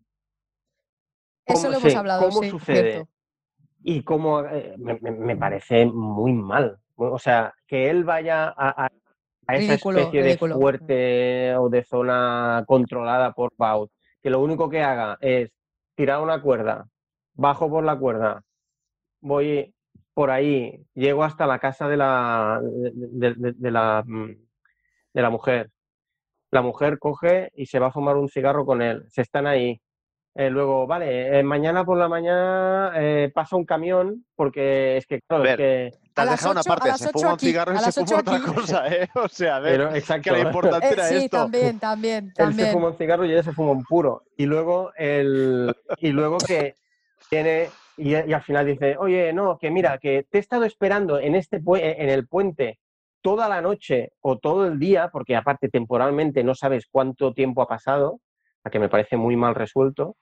Eso 1.45 1.57
¿Cómo- 1.63 1.69
lo 1.71 1.77
hemos 1.77 1.91
sí, 1.91 1.97
hablado, 1.97 2.21
¿Cómo 2.29 2.41
sí, 2.43 2.49
sucede? 2.49 2.91
cierto. 2.91 3.09
Y 3.83 4.03
cómo 4.03 4.41
eh, 4.45 4.75
me, 4.79 4.97
me- 4.99 5.11
me 5.11 5.37
parece 5.37 5.85
muy 5.85 6.33
mal. 6.33 6.79
O 6.95 7.19
sea, 7.19 7.53
que 7.67 7.89
él 7.89 8.03
vaya 8.03 8.45
a, 8.47 8.85
a- 8.85 8.91
a 9.47 9.55
esa 9.55 9.73
Ridículo, 9.73 9.99
especie 9.99 10.21
ridículo. 10.23 10.55
de 10.55 10.61
fuerte 10.61 11.55
o 11.57 11.69
de 11.69 11.83
zona 11.83 12.63
controlada 12.67 13.31
por 13.33 13.53
Baut, 13.57 13.91
que 14.21 14.29
lo 14.29 14.39
único 14.41 14.69
que 14.69 14.81
haga 14.81 15.17
es 15.21 15.51
tirar 15.95 16.21
una 16.21 16.41
cuerda, 16.41 16.87
bajo 17.33 17.69
por 17.69 17.83
la 17.83 17.97
cuerda, 17.97 18.41
voy 19.21 19.73
por 20.13 20.31
ahí, 20.31 20.85
llego 20.93 21.23
hasta 21.23 21.45
la 21.45 21.59
casa 21.59 21.87
de 21.87 21.97
la, 21.97 22.59
de, 22.63 22.91
de- 22.93 23.33
de- 23.35 23.53
de 23.53 23.71
la, 23.71 24.03
mm, 24.05 24.31
de 25.13 25.21
la 25.21 25.29
mujer. 25.29 25.69
La 26.51 26.61
mujer 26.61 26.99
coge 26.99 27.51
y 27.55 27.65
se 27.65 27.79
va 27.79 27.87
a 27.87 27.91
fumar 27.91 28.15
un 28.15 28.29
cigarro 28.29 28.65
con 28.65 28.81
él. 28.81 29.03
Se 29.09 29.21
están 29.21 29.45
ahí. 29.45 29.81
Eh, 30.37 30.49
luego, 30.49 30.85
vale, 30.85 31.39
eh, 31.39 31.43
mañana 31.43 31.85
por 31.85 31.97
la 31.97 32.09
mañana 32.09 32.91
eh, 32.95 33.31
pasa 33.33 33.55
un 33.55 33.63
camión 33.65 34.25
porque 34.35 34.97
es 34.97 35.05
que, 35.07 35.21
claro, 35.21 35.45
es 35.45 35.49
Ver, 35.51 35.57
que... 35.57 35.97
Te 36.13 36.21
has 36.21 36.29
dejado 36.31 36.51
una 36.51 36.63
parte, 36.63 36.91
se 36.97 37.09
fuma 37.09 37.33
un 37.33 37.39
cigarro 37.39 37.73
y 37.73 37.77
se 37.79 37.91
fuma 38.05 38.19
otra 38.19 38.35
aquí. 38.35 38.45
cosa, 38.45 38.87
¿eh? 38.87 39.07
O 39.15 39.27
sea, 39.29 39.55
a 39.57 39.59
ver, 39.61 39.71
Pero, 39.77 39.89
que 39.91 39.97
exacto. 39.97 40.31
lo 40.31 40.39
importante 40.39 40.87
Eh, 40.87 40.91
era 40.93 41.03
sí, 41.07 41.15
esto. 41.15 41.37
también, 41.37 41.79
también, 41.79 42.25
Él 42.25 42.31
se 42.33 42.35
también. 42.43 42.71
fuma 42.71 42.87
un 42.89 42.97
cigarro 42.97 43.25
y 43.25 43.31
ella 43.31 43.43
se 43.43 43.53
fuma 43.53 43.71
un 43.71 43.83
puro. 43.85 44.23
Y 44.37 44.45
luego, 44.45 44.91
el, 44.97 45.73
y 45.99 46.09
luego 46.09 46.37
que 46.39 46.75
tiene, 47.29 47.69
y, 47.97 48.11
y 48.11 48.33
al 48.33 48.43
final 48.43 48.65
dice, 48.65 48.97
oye, 48.97 49.31
no, 49.31 49.57
que 49.57 49.71
mira, 49.71 49.97
que 49.99 50.25
te 50.29 50.37
he 50.37 50.41
estado 50.41 50.65
esperando 50.65 51.17
en, 51.17 51.35
este, 51.35 51.61
pue- 51.61 51.95
en 51.97 52.09
el 52.09 52.27
puente 52.27 52.79
toda 53.21 53.47
la 53.49 53.61
noche 53.61 54.11
o 54.21 54.37
todo 54.37 54.67
el 54.67 54.79
día, 54.79 55.09
porque 55.11 55.35
aparte 55.37 55.69
temporalmente 55.69 56.43
no 56.43 56.55
sabes 56.55 56.87
cuánto 56.91 57.33
tiempo 57.33 57.61
ha 57.61 57.67
pasado, 57.67 58.19
a 58.65 58.69
que 58.69 58.79
me 58.79 58.89
parece 58.89 59.15
muy 59.17 59.35
mal 59.37 59.55
resuelto. 59.55 60.15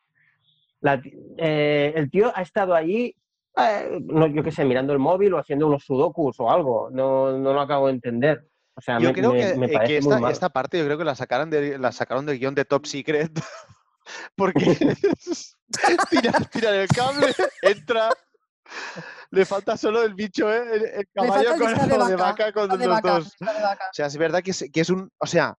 La 0.84 1.02
eh, 1.38 1.94
el 1.96 2.12
tío 2.12 2.32
ha 2.36 2.42
estado 2.42 2.76
allí, 2.76 3.16
eh, 3.58 4.00
no, 4.04 4.28
yo 4.28 4.44
qué 4.44 4.52
sé, 4.52 4.66
mirando 4.66 4.92
el 4.94 5.00
móvil 5.00 5.34
o 5.34 5.40
haciendo 5.40 5.66
unos 5.68 5.84
sudokus 5.86 6.40
o 6.40 6.52
algo. 6.52 6.90
No, 6.92 7.38
no 7.38 7.54
lo 7.54 7.62
acabo 7.62 7.88
de 7.88 7.94
entender. 7.94 8.46
O 8.76 8.82
sea, 8.82 9.00
Yo 9.00 9.08
me, 9.10 9.14
creo 9.14 9.32
me- 9.32 9.40
que, 9.40 9.56
me 9.56 9.66
eh, 9.68 9.80
que 9.86 9.98
esta, 9.98 10.30
esta 10.30 10.50
parte 10.50 10.78
yo 10.78 10.86
creo 10.86 10.98
que 10.98 11.04
la 11.06 11.16
sacaron, 11.16 11.50
de, 11.50 11.78
la 11.78 11.92
sacaron 11.92 12.26
del 12.26 12.38
guion 12.38 12.54
de 12.54 12.66
Top 12.66 12.86
Secret. 12.86 13.32
Porque 14.36 14.60
tiran 16.52 16.76
el 16.76 16.88
cable, 16.90 17.28
entra. 17.62 18.10
Le 19.32 19.46
falta 19.46 19.78
solo 19.78 20.04
el 20.04 20.14
bicho, 20.14 20.52
¿eh? 20.52 20.96
el, 20.96 21.08
caballo 21.14 21.34
falta 21.34 21.54
el 21.54 21.60
con 21.60 21.68
disfraz 21.68 21.88
lo 21.98 22.04
de 22.06 22.10
de 22.12 22.16
vaca, 22.18 22.46
vaca 22.46 22.52
con 22.54 22.70
de 22.78 22.88
los 22.88 22.96
vaca, 22.96 23.14
dos. 23.14 23.36
de 23.40 23.46
vaca. 23.46 23.86
O 23.86 23.94
sea, 23.94 24.06
es 24.08 24.18
verdad 24.18 24.42
que 24.44 24.52
es, 24.52 24.66
que 24.74 24.82
es 24.82 24.90
un. 24.90 25.10
O 25.18 25.26
sea, 25.26 25.56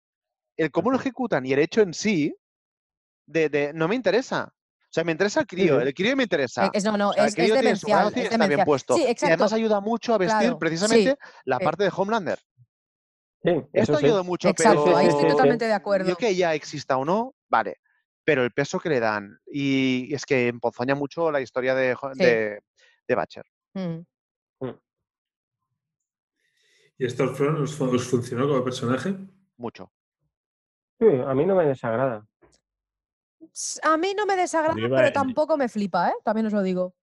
el 0.56 0.70
cómo 0.70 0.90
lo 0.90 0.98
ejecutan 0.98 1.46
y 1.46 1.52
el 1.52 1.59
hecho 1.60 1.80
en 1.80 1.94
sí, 1.94 2.34
de, 3.26 3.48
de- 3.48 3.72
no 3.72 3.88
me 3.88 3.94
interesa. 3.94 4.52
O 4.94 4.96
sea, 4.96 5.02
me 5.02 5.10
interesa 5.10 5.40
el 5.40 5.46
crío, 5.48 5.80
el 5.80 5.92
crío 5.92 6.16
me 6.16 6.22
interesa. 6.22 6.66
Eh, 6.66 6.70
Es, 6.74 6.84
no, 6.84 6.96
no, 6.96 7.10
O 7.10 7.12
sea, 7.14 7.24
el 7.24 7.26
es, 7.30 7.32
es 7.32 7.34
crío 7.34 7.54
tiene 7.58 7.74
su 7.74 7.88
es 7.88 8.30
está 8.30 8.46
bien 8.46 8.64
puesto. 8.64 8.94
Sí, 8.94 9.02
Y 9.02 9.24
además 9.26 9.52
ayuda 9.52 9.80
mucho 9.80 10.14
a 10.14 10.18
vestir 10.18 10.38
Claro, 10.38 10.58
precisamente 10.60 11.18
la 11.46 11.58
sí. 11.58 11.64
parte 11.64 11.82
de 11.82 11.92
Homelander. 11.96 12.38
Sí, 13.42 13.50
Esto 13.72 13.96
ayuda 13.96 14.22
mucho, 14.22 14.50
Exacto, 14.50 14.84
pero 14.84 14.96
ahí 14.96 15.08
estoy 15.08 15.28
totalmente 15.28 15.66
de 15.66 15.72
acuerdo. 15.72 16.08
yo 16.08 16.14
que 16.16 16.36
ya 16.36 16.54
exista 16.54 16.96
o 16.96 17.04
no, 17.04 17.34
vale. 17.48 17.78
Pero 18.22 18.44
el 18.44 18.52
peso 18.52 18.78
que 18.78 18.88
le 18.88 19.00
dan. 19.00 19.36
Y 19.46 20.14
es 20.14 20.24
que 20.24 20.46
empozoña 20.46 20.94
mucho 20.94 21.32
la 21.32 21.40
historia 21.40 21.74
de, 21.74 21.96
de, 22.14 22.60
de 23.08 23.14
Batcher. 23.16 23.44
Mm. 23.74 23.98
¿Y 26.98 27.10
Stormfront 27.10 27.58
os, 27.58 27.74
fu- 27.74 27.86
os 27.92 28.04
funcionó 28.08 28.46
como 28.46 28.62
personaje? 28.62 29.16
Mucho. 29.56 29.90
Sí, 31.00 31.06
a 31.26 31.34
mí 31.34 31.44
no 31.44 31.56
me 31.56 31.66
desagrada. 31.66 32.24
A 33.82 33.96
mí 33.96 34.12
no 34.16 34.26
me 34.26 34.36
desagrada, 34.36 34.76
pero 34.76 35.12
tampoco 35.12 35.56
me 35.56 35.68
flipa, 35.68 36.10
¿eh? 36.10 36.14
También 36.24 36.46
os 36.46 36.52
lo 36.52 36.62
digo. 36.62 36.94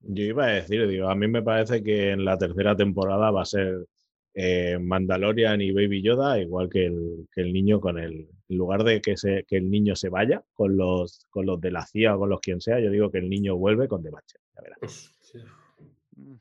Yo 0.00 0.24
iba 0.24 0.46
a 0.46 0.52
decir, 0.52 0.86
digo, 0.88 1.08
a 1.08 1.14
mí 1.14 1.28
me 1.28 1.42
parece 1.42 1.82
que 1.82 2.10
en 2.10 2.24
la 2.24 2.36
tercera 2.36 2.76
temporada 2.76 3.30
va 3.30 3.42
a 3.42 3.46
ser 3.46 3.86
eh, 4.34 4.78
Mandalorian 4.80 5.60
y 5.60 5.72
Baby 5.72 6.02
Yoda, 6.02 6.40
igual 6.40 6.68
que 6.68 6.86
el, 6.86 7.28
que 7.32 7.42
el 7.42 7.52
niño 7.52 7.80
con 7.80 7.98
el. 7.98 8.28
En 8.48 8.58
lugar 8.58 8.84
de 8.84 9.00
que, 9.00 9.16
se, 9.16 9.44
que 9.44 9.56
el 9.56 9.70
niño 9.70 9.96
se 9.96 10.08
vaya 10.08 10.42
con 10.52 10.76
los, 10.76 11.26
con 11.30 11.46
los 11.46 11.60
de 11.60 11.70
la 11.70 11.86
CIA 11.86 12.16
o 12.16 12.18
con 12.20 12.30
los 12.30 12.40
quien 12.40 12.60
sea, 12.60 12.80
yo 12.80 12.90
digo 12.90 13.10
que 13.10 13.18
el 13.18 13.30
niño 13.30 13.56
vuelve 13.56 13.88
con 13.88 14.02
The 14.02 14.10
Batcher. 14.10 14.40
Ya 14.54 14.62
verás. 14.62 14.78
Hostia. 14.82 15.44
Mm. 16.16 16.34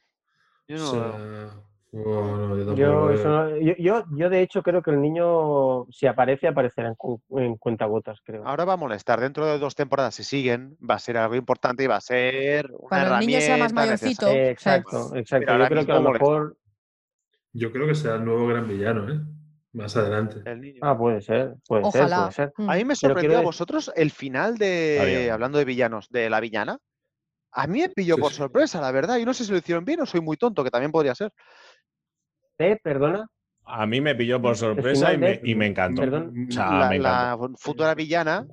Yo 0.68 0.76
O 0.76 1.71
no- 1.92 2.58
yo 2.58 2.66
tampoco 2.66 2.76
Yo, 2.76 2.94
lo 2.94 3.12
eso 3.12 3.24
veo. 3.30 3.44
no- 3.50 3.58
yo, 3.58 3.74
yo, 3.78 4.06
yo, 4.16 4.30
de 4.30 4.42
hecho, 4.42 4.64
creo 4.64 4.82
que 4.82 4.92
el 4.92 5.02
niño, 5.02 5.86
si 5.92 6.08
aparece, 6.08 6.48
aparecerá 6.48 6.88
en, 6.88 6.96
cu- 6.96 7.22
en 7.32 7.58
cuentagotas, 7.58 8.20
creo. 8.24 8.48
Ahora 8.48 8.66
va 8.66 8.74
a 8.74 8.78
molestar. 8.78 9.20
Dentro 9.20 9.46
de 9.46 9.58
dos 9.60 9.76
temporadas, 9.76 10.16
si 10.16 10.24
siguen, 10.24 10.78
va 10.88 10.96
a 10.96 11.00
ser 11.00 11.18
algo 11.18 11.36
importante 11.36 11.84
y 11.84 11.88
va 11.88 11.98
a 11.98 12.02
ser 12.02 12.68
una 12.72 12.88
Cuando 12.90 13.14
el 13.16 13.20
niño 13.28 13.42
sea 13.42 13.58
más 13.58 13.72
herramienta 13.72 13.82
mayorcito. 13.98 14.28
Eh, 14.28 14.50
exacto, 14.52 15.16
exacto. 15.16 15.58
Yo 15.58 15.68
creo 15.68 15.86
que 15.86 15.92
a 15.92 15.96
lo 15.96 16.02
molesta. 16.02 16.26
mejor. 16.26 16.58
Yo 17.54 17.72
creo 17.74 17.88
que 17.88 17.96
será 17.96 18.16
el 18.16 18.24
nuevo 18.26 18.48
gran 18.48 18.68
villano, 18.68 19.12
¿eh? 19.14 19.20
Más 19.74 19.96
adelante. 19.98 20.42
El 20.50 20.62
niño. 20.62 20.80
Ah, 20.82 20.98
puede 20.98 21.22
ser, 21.22 21.56
puede 21.68 21.84
ser, 21.92 22.02
Ojalá. 22.04 22.16
puede 22.18 22.32
ser. 22.32 22.54
Mm. 22.58 22.70
A 22.70 22.76
mí 22.76 22.86
me 22.86 22.96
sorprendió 22.96 23.38
a 23.38 23.42
vosotros 23.42 23.92
el 23.96 24.12
final 24.12 24.58
de, 24.58 25.30
hablando 25.32 25.58
de 25.58 25.66
villanos, 25.66 26.10
de 26.10 26.30
la 26.30 26.40
villana. 26.40 26.78
A 27.54 27.68
mí 27.68 27.80
me 27.82 27.90
pilló 27.90 28.16
Sí, 28.16 28.22
por 28.22 28.32
sí. 28.32 28.38
sorpresa, 28.38 28.80
la 28.80 28.92
verdad. 28.94 29.18
Y 29.18 29.26
no 29.26 29.34
sé 29.34 29.44
si 29.44 29.52
lo 29.52 29.58
hicieron 29.58 29.84
bien 29.84 30.00
o 30.02 30.06
soy 30.06 30.22
muy 30.22 30.38
tonto, 30.38 30.64
que 30.64 30.72
también 30.72 30.92
podría 30.92 31.14
ser. 31.16 31.34
¿Perdona? 32.84 33.28
A 33.66 33.86
mí 33.86 34.02
me 34.02 34.16
pilló 34.16 34.42
por 34.42 34.56
sorpresa 34.58 35.14
y 35.14 35.18
me, 35.18 35.28
de- 35.38 35.42
y 35.44 35.56
me 35.56 35.68
encantó. 35.68 36.02
Perdón. 36.02 36.48
O 36.50 36.52
sea, 36.52 36.92
la, 36.98 37.38
me 37.38 37.56
futura 37.58 37.94
villana, 37.96 38.46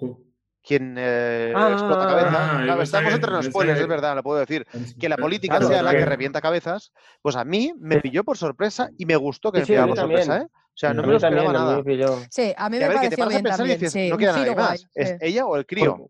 quien 0.62 0.96
eh, 0.98 1.52
Ah, 1.56 1.70
explota 1.72 2.04
ah, 2.04 2.06
Claro, 2.06 2.28
pensaba 2.28 2.82
estamos 2.82 3.08
que- 3.10 3.14
entre 3.14 3.30
los 3.32 3.46
spoilers, 3.46 3.78
que- 3.78 3.82
es 3.84 3.88
verdad, 3.88 4.14
lo 4.14 4.22
puedo 4.22 4.38
decir. 4.40 4.66
Que 5.00 5.08
la 5.08 5.16
política 5.16 5.54
Claro, 5.58 5.68
sea 5.68 5.82
la 5.82 5.92
que 5.92 6.04
revienta 6.04 6.40
cabezas, 6.40 6.92
pues 7.22 7.36
a 7.36 7.44
mí 7.44 7.72
me 7.78 8.00
pilló 8.00 8.22
por 8.24 8.36
sorpresa 8.36 8.90
y 8.96 9.06
me 9.06 9.16
gustó 9.16 9.50
que 9.50 9.58
Sí, 9.64 9.72
me 9.72 9.78
pillara 9.78 9.86
por 9.88 9.96
también. 9.96 10.22
sorpresa, 10.24 10.42
¿eh? 10.44 10.46
O 10.50 10.80
sea, 10.80 10.94
no 10.94 11.02
me 11.02 11.08
lo 11.08 11.16
esperaba 11.16 11.50
a 11.50 11.52
mí 11.52 11.58
nada. 11.58 11.82
me. 11.82 12.26
Sí, 12.30 12.52
a 12.56 12.70
mí 12.70 12.78
me 12.78 12.84
a 12.84 12.88
ver, 12.88 13.00
que 13.00 13.08
te 13.08 13.16
pareció 13.16 13.24
paras 13.24 13.34
a 13.34 13.36
bien 13.38 13.42
pensar 13.44 13.66
y 13.66 13.68
dices, 13.70 13.92
sí, 13.92 14.10
no 14.10 14.18
queda 14.18 14.32
nadie 14.36 14.54
más. 14.54 14.68
guay, 14.68 14.78
¿Es 14.94 15.16
ella 15.20 15.46
o 15.46 15.56
el 15.56 15.66
crío? 15.66 16.08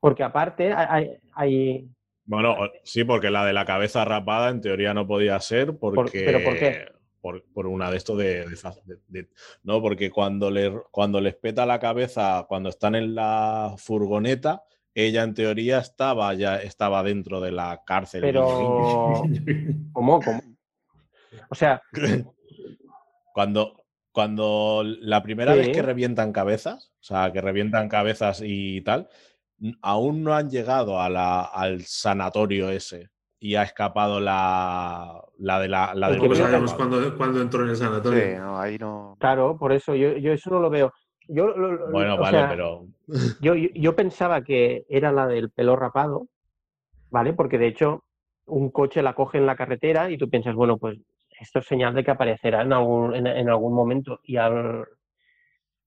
Porque 0.00 0.22
aparte 0.24 0.72
hay, 0.72 1.16
hay, 1.34 1.88
Bueno, 2.24 2.56
sí, 2.82 3.04
porque 3.04 3.30
la 3.30 3.44
de 3.44 3.52
la 3.52 3.64
cabeza 3.64 4.04
rapada 4.04 4.48
en 4.48 4.60
teoría 4.60 4.92
no 4.94 5.06
podía 5.06 5.38
ser 5.38 5.76
porque... 5.78 6.22
¿Pero 6.24 6.42
por 6.42 6.58
qué? 6.58 6.88
Por, 7.26 7.42
por 7.52 7.66
una 7.66 7.90
de 7.90 7.96
estos 7.96 8.16
de, 8.18 8.46
No, 9.64 9.82
porque 9.82 10.12
cuando, 10.12 10.48
le, 10.48 10.72
cuando 10.92 11.20
les 11.20 11.34
peta 11.34 11.66
la 11.66 11.80
cabeza, 11.80 12.46
cuando 12.48 12.68
están 12.68 12.94
en 12.94 13.16
la 13.16 13.74
furgoneta, 13.78 14.62
ella 14.94 15.24
en 15.24 15.34
teoría 15.34 15.78
estaba 15.80 16.32
ya 16.34 16.62
estaba 16.62 17.02
dentro 17.02 17.40
de 17.40 17.50
la 17.50 17.82
cárcel. 17.84 18.20
Pero, 18.20 18.46
¿cómo? 19.92 20.20
¿Cómo? 20.22 20.40
O 21.50 21.54
sea, 21.56 21.82
Cuando, 23.34 23.84
cuando 24.12 24.84
la 24.84 25.20
primera 25.24 25.54
vez 25.56 25.70
que 25.74 25.82
revientan 25.82 26.32
cabezas, 26.32 26.92
o 27.00 27.04
sea, 27.04 27.32
que 27.32 27.40
revientan 27.40 27.88
cabezas 27.88 28.40
y 28.44 28.82
tal, 28.82 29.08
aún 29.82 30.22
no 30.22 30.32
han 30.32 30.48
llegado 30.48 31.00
a 31.00 31.08
la- 31.08 31.42
al 31.42 31.82
sanatorio 31.82 32.70
ese 32.70 33.10
y 33.38 33.54
ha 33.54 33.62
escapado 33.62 34.20
la, 34.20 35.22
la 35.38 35.60
de 35.60 35.68
la, 35.68 35.94
la 35.94 36.08
sabemos 36.34 36.74
cuándo, 36.74 37.16
cuándo 37.16 37.40
entró 37.40 37.62
en 37.64 37.70
el 37.70 37.76
sanatorio. 37.76 38.20
Sí, 38.24 38.34
no, 38.36 38.58
ahí 38.58 38.78
no. 38.78 39.16
claro, 39.18 39.58
por 39.58 39.72
eso 39.72 39.94
yo, 39.94 40.16
yo 40.16 40.32
eso 40.32 40.50
no 40.50 40.60
lo 40.60 40.70
veo. 40.70 40.92
Yo, 41.28 41.48
lo- 41.48 41.90
Bueno, 41.90 42.14
o 42.14 42.18
vale, 42.18 42.38
sea, 42.38 42.48
pero 42.48 42.86
Yo, 43.40 43.54
yo, 43.54 43.68
yo 43.74 43.94
pensaba 43.96 44.42
que 44.42 44.84
era 44.88 45.12
la 45.12 45.26
del 45.26 45.50
pelo 45.50 45.76
rapado, 45.76 46.28
¿vale? 47.10 47.32
Porque 47.32 47.58
de 47.58 47.66
hecho 47.68 48.04
un 48.46 48.70
coche 48.70 49.02
la 49.02 49.14
coge 49.14 49.38
en 49.38 49.46
la 49.46 49.56
carretera 49.56 50.10
y 50.10 50.16
tú 50.18 50.30
piensas, 50.30 50.54
bueno, 50.54 50.78
pues 50.78 50.98
esto 51.40 51.58
es 51.58 51.66
señal 51.66 51.94
de 51.94 52.04
que 52.04 52.12
aparecerá 52.12 52.62
en 52.62 52.72
algún, 52.72 53.14
en, 53.14 53.26
en 53.26 53.48
algún 53.50 53.74
momento. 53.74 54.20
Y 54.22 54.36
al 54.36 54.86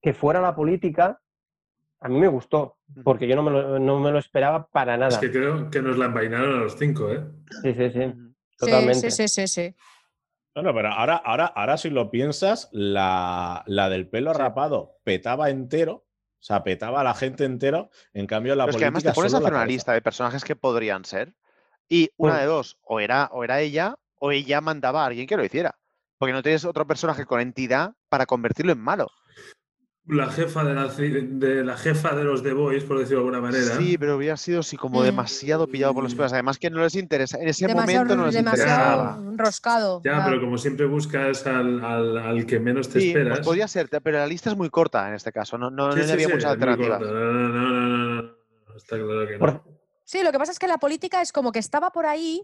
que 0.01 0.13
fuera 0.13 0.41
la 0.41 0.55
política, 0.55 1.19
a 2.01 2.07
mí 2.07 2.19
me 2.19 2.27
gustó, 2.27 2.77
porque 3.03 3.27
yo 3.27 3.35
no 3.35 3.43
me 3.43 3.51
lo, 3.51 3.79
no 3.79 3.99
me 3.99 4.11
lo 4.11 4.19
esperaba 4.19 4.67
para 4.67 4.93
Es 4.95 4.99
nada. 4.99 5.19
que 5.19 5.31
creo 5.31 5.69
que 5.69 5.81
nos 5.81 5.97
la 5.97 6.05
envainaron 6.05 6.55
a 6.55 6.59
los 6.63 6.77
cinco, 6.77 7.11
¿eh? 7.11 7.21
Sí, 7.61 7.73
sí, 7.73 7.89
sí, 7.91 8.13
totalmente. 8.57 9.11
sí, 9.11 9.27
sí, 9.27 9.27
sí, 9.27 9.47
sí. 9.47 9.75
Bueno, 10.55 10.73
pero 10.73 10.89
ahora, 10.89 11.15
ahora, 11.17 11.45
ahora 11.45 11.77
si 11.77 11.89
lo 11.89 12.09
piensas, 12.09 12.69
la, 12.71 13.63
la 13.67 13.89
del 13.89 14.07
pelo 14.09 14.33
Sí. 14.33 14.39
rapado 14.39 14.97
petaba 15.03 15.49
entero, 15.49 15.93
o 15.93 16.41
sea, 16.41 16.63
petaba 16.63 17.01
a 17.01 17.03
la 17.03 17.13
gente 17.13 17.45
entero, 17.45 17.89
en 18.13 18.25
cambio 18.27 18.55
la 18.55 18.65
Pero 18.65 18.71
es 18.77 18.79
que 18.79 18.85
además 18.85 19.03
te 19.03 19.11
pones 19.13 19.33
a 19.33 19.37
hacer 19.37 19.53
una 19.53 19.65
lista 19.65 19.93
de 19.93 20.01
personajes 20.01 20.43
que 20.43 20.55
podrían 20.55 21.05
ser. 21.05 21.35
Y 21.87 22.09
una 22.17 22.35
Mm. 22.35 22.39
de 22.39 22.45
dos, 22.45 22.77
o 22.81 22.99
era, 22.99 23.29
o 23.31 23.43
era 23.43 23.61
ella, 23.61 23.95
o 24.15 24.31
ella 24.31 24.61
mandaba 24.61 25.03
a 25.03 25.07
alguien 25.07 25.27
que 25.27 25.37
lo 25.37 25.43
hiciera. 25.45 25.77
Porque 26.17 26.33
no 26.33 26.43
tienes 26.43 26.65
otro 26.65 26.85
personaje 26.85 27.25
con 27.25 27.39
entidad 27.39 27.93
para 28.09 28.25
convertirlo 28.25 28.71
en 28.73 28.79
malo. 28.79 29.09
La 30.09 30.27
jefa 30.31 30.63
de 30.63 30.73
la, 30.73 30.87
ci- 30.89 31.27
de 31.39 31.63
la 31.63 31.77
jefa 31.77 32.15
de 32.15 32.23
los 32.23 32.41
The 32.41 32.53
Boys, 32.53 32.83
por 32.83 32.97
decirlo 32.97 33.19
de 33.23 33.27
alguna 33.29 33.41
manera. 33.41 33.77
Sí, 33.77 33.95
pero 33.97 34.17
hubiera 34.17 34.35
sido 34.37 34.61
así 34.61 34.75
como 34.75 35.01
Mm. 35.01 35.03
demasiado 35.03 35.67
pillado 35.67 35.93
por 35.93 36.03
los 36.03 36.15
pelos. 36.15 36.33
Además 36.33 36.57
que 36.57 36.69
no 36.71 36.81
les 36.81 36.95
interesa. 36.95 37.37
En 37.39 37.47
ese 37.47 37.67
Demasiado, 37.67 38.05
momento 38.05 38.15
no 38.17 38.25
les 38.25 38.35
demasiado 38.35 38.69
interesaba. 38.71 39.31
enroscado. 39.31 40.01
Ya, 40.03 40.17
ya. 40.17 40.25
pero 40.25 40.41
como 40.41 40.57
siempre 40.57 40.87
buscas 40.87 41.45
al, 41.45 41.83
al- 41.85 42.17
al 42.17 42.45
que 42.47 42.59
menos 42.59 42.89
te 42.89 42.99
Sí, 43.01 43.07
esperas. 43.09 43.37
pues 43.37 43.45
podría 43.47 43.67
ser, 43.67 43.87
pero 44.03 44.17
la 44.17 44.25
lista 44.27 44.49
es 44.49 44.57
muy 44.57 44.69
corta 44.71 45.07
en 45.09 45.13
este 45.13 45.31
caso. 45.31 45.57
No, 45.59 45.69
no, 45.69 45.91
Sí, 45.93 45.99
no 45.99 46.05
sí, 46.05 46.11
había 46.11 46.27
sí, 46.27 46.33
muchas 46.33 46.51
alternativas. 46.51 47.01
No, 47.01 47.07
no, 47.07 47.31
no, 47.33 47.49
no, 47.49 47.77
no, 47.79 48.21
no, 48.23 48.75
Está 48.75 48.95
claro 48.97 49.27
que 49.27 49.37
no. 49.37 49.63
Sí, 50.03 50.23
lo 50.23 50.31
que 50.31 50.39
pasa 50.39 50.51
es 50.51 50.57
que 50.57 50.67
la 50.67 50.79
política 50.79 51.21
es 51.21 51.31
como 51.31 51.51
que 51.51 51.59
estaba 51.59 51.91
por 51.91 52.07
ahí, 52.07 52.41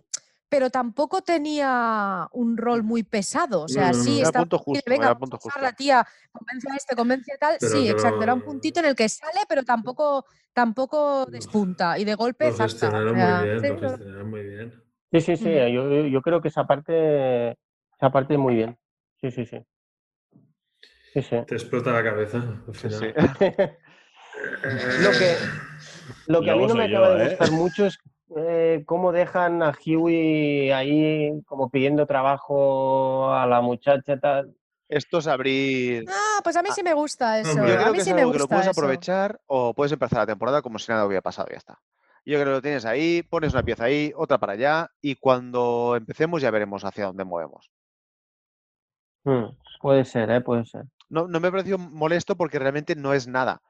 pero 0.49 0.69
tampoco 0.69 1.21
tenía 1.21 2.27
un 2.31 2.57
rol 2.57 2.83
muy 2.83 3.03
pesado. 3.03 3.61
O 3.63 3.67
sea, 3.67 3.91
No, 3.91 3.97
no, 3.97 4.03
sí. 4.03 4.19
Era 4.19 4.27
estaba 4.27 4.43
punto 4.43 4.57
justo, 4.59 4.83
venga, 4.89 5.05
era 5.07 5.17
punto 5.17 5.37
justo. 5.37 5.59
la 5.61 5.73
tía, 5.73 6.05
convence 6.31 6.67
a 6.71 6.75
este, 6.75 6.95
convence 6.95 7.33
a 7.33 7.37
tal. 7.37 7.57
Pero 7.59 7.71
sí, 7.71 7.89
exacto. 7.89 8.23
Era 8.23 8.33
un 8.33 8.41
puntito 8.41 8.79
en 8.79 8.85
el 8.87 8.95
que 8.95 9.09
sale, 9.09 9.39
pero 9.49 9.63
tampoco, 9.63 10.25
tampoco 10.53 11.25
despunta. 11.25 11.97
Y 11.99 12.05
de 12.05 12.15
golpe, 12.15 12.45
Lo 12.49 12.53
gestionaron 12.57 13.15
muy 13.15 13.45
bien, 13.45 13.61
sí, 13.61 13.67
lo 13.67 13.73
no- 13.75 13.79
gestionaron 13.89 14.29
muy 14.29 14.41
bien. 14.43 14.83
Sí, 15.11 15.21
sí, 15.21 15.37
sí, 15.37 15.49
Ujú. 15.55 16.07
yo, 16.07 16.21
creo 16.21 16.41
que 16.41 16.49
esa 16.49 16.65
parte, 16.67 17.51
esa 17.95 18.11
parte 18.11 18.37
muy 18.37 18.55
bien. 18.55 18.77
Sí, 19.21 19.31
sí, 19.31 19.45
sí. 19.45 19.65
Sí, 21.13 21.21
sí. 21.21 21.37
Te 21.47 21.55
explota 21.55 21.91
la 21.91 22.03
cabeza 22.03 22.37
al 22.67 22.75
Sí, 22.75 22.89
final. 22.89 22.99
sí. 22.99 23.13
Lo 25.01 25.11
que, 25.11 25.37
lo 26.27 26.41
que 26.41 26.51
a 26.51 26.55
mí 26.55 26.67
no 26.67 26.75
me 26.75 26.89
yo, 26.89 26.97
acaba 26.97 27.15
de 27.15 27.23
¿eh? 27.23 27.29
gustar 27.29 27.51
mucho 27.51 27.85
es 27.85 27.97
eh, 28.35 28.83
cómo 28.85 29.11
dejan 29.11 29.61
a 29.61 29.73
Huey 29.85 30.71
ahí 30.71 31.41
como 31.45 31.69
pidiendo 31.69 32.05
trabajo 32.05 33.31
a 33.33 33.45
la 33.45 33.61
muchacha 33.61 34.19
tal. 34.19 34.55
Esto 34.87 35.17
es 35.17 35.27
abrir. 35.27 36.05
Ah, 36.07 36.41
pues 36.43 36.55
a 36.55 36.61
mí 36.61 36.69
sí 36.73 36.83
me 36.83 36.93
gusta 36.93 37.39
eso. 37.39 37.55
Yo 37.55 37.79
a 37.81 37.91
mí 37.91 37.97
que 37.97 38.03
sí 38.03 38.09
es 38.11 38.15
me 38.15 38.21
algo 38.21 38.33
que 38.33 38.37
lo 38.39 38.43
gusta 38.45 38.55
puedes 38.55 38.69
eso. 38.69 38.79
aprovechar 38.79 39.39
o 39.47 39.73
puedes 39.73 39.91
empezar 39.91 40.19
la 40.19 40.25
temporada 40.27 40.61
como 40.61 40.77
si 40.77 40.91
nada 40.91 41.05
hubiera 41.05 41.21
pasado 41.21 41.47
y 41.49 41.53
ya 41.53 41.57
está. 41.57 41.79
Yo 42.25 42.35
creo 42.35 42.45
que 42.45 42.51
lo 42.51 42.61
tienes 42.61 42.85
ahí, 42.85 43.23
pones 43.23 43.53
una 43.53 43.63
pieza 43.63 43.85
ahí, 43.85 44.11
otra 44.15 44.37
para 44.39 44.53
allá 44.53 44.91
y 45.01 45.15
cuando 45.15 45.95
empecemos 45.95 46.41
ya 46.41 46.51
veremos 46.51 46.83
hacia 46.83 47.05
dónde 47.05 47.23
movemos. 47.23 47.69
Mm, 49.23 49.55
puede 49.81 50.05
ser, 50.05 50.29
¿eh? 50.31 50.41
Puede 50.41 50.65
ser. 50.65 50.85
No, 51.09 51.27
no 51.27 51.39
me 51.39 51.51
pareció 51.51 51.77
molesto 51.77 52.35
porque 52.35 52.59
realmente 52.59 52.95
no 52.95 53.13
es 53.13 53.27
nada. 53.27 53.61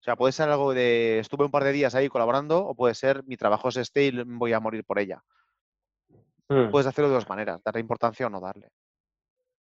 O 0.00 0.02
sea, 0.02 0.16
puede 0.16 0.32
ser 0.32 0.48
algo 0.48 0.72
de 0.72 1.18
estuve 1.18 1.44
un 1.44 1.50
par 1.50 1.62
de 1.64 1.72
días 1.72 1.94
ahí 1.94 2.08
colaborando 2.08 2.66
o 2.66 2.74
puede 2.74 2.94
ser 2.94 3.22
mi 3.24 3.36
trabajo 3.36 3.68
es 3.68 3.76
este 3.76 4.06
y 4.06 4.22
voy 4.24 4.52
a 4.54 4.60
morir 4.60 4.82
por 4.84 4.98
ella. 4.98 5.22
Mm. 6.48 6.70
Puedes 6.70 6.86
hacerlo 6.86 7.10
de 7.10 7.16
dos 7.16 7.28
maneras, 7.28 7.60
darle 7.62 7.80
importancia 7.80 8.26
o 8.26 8.30
no 8.30 8.40
darle. 8.40 8.68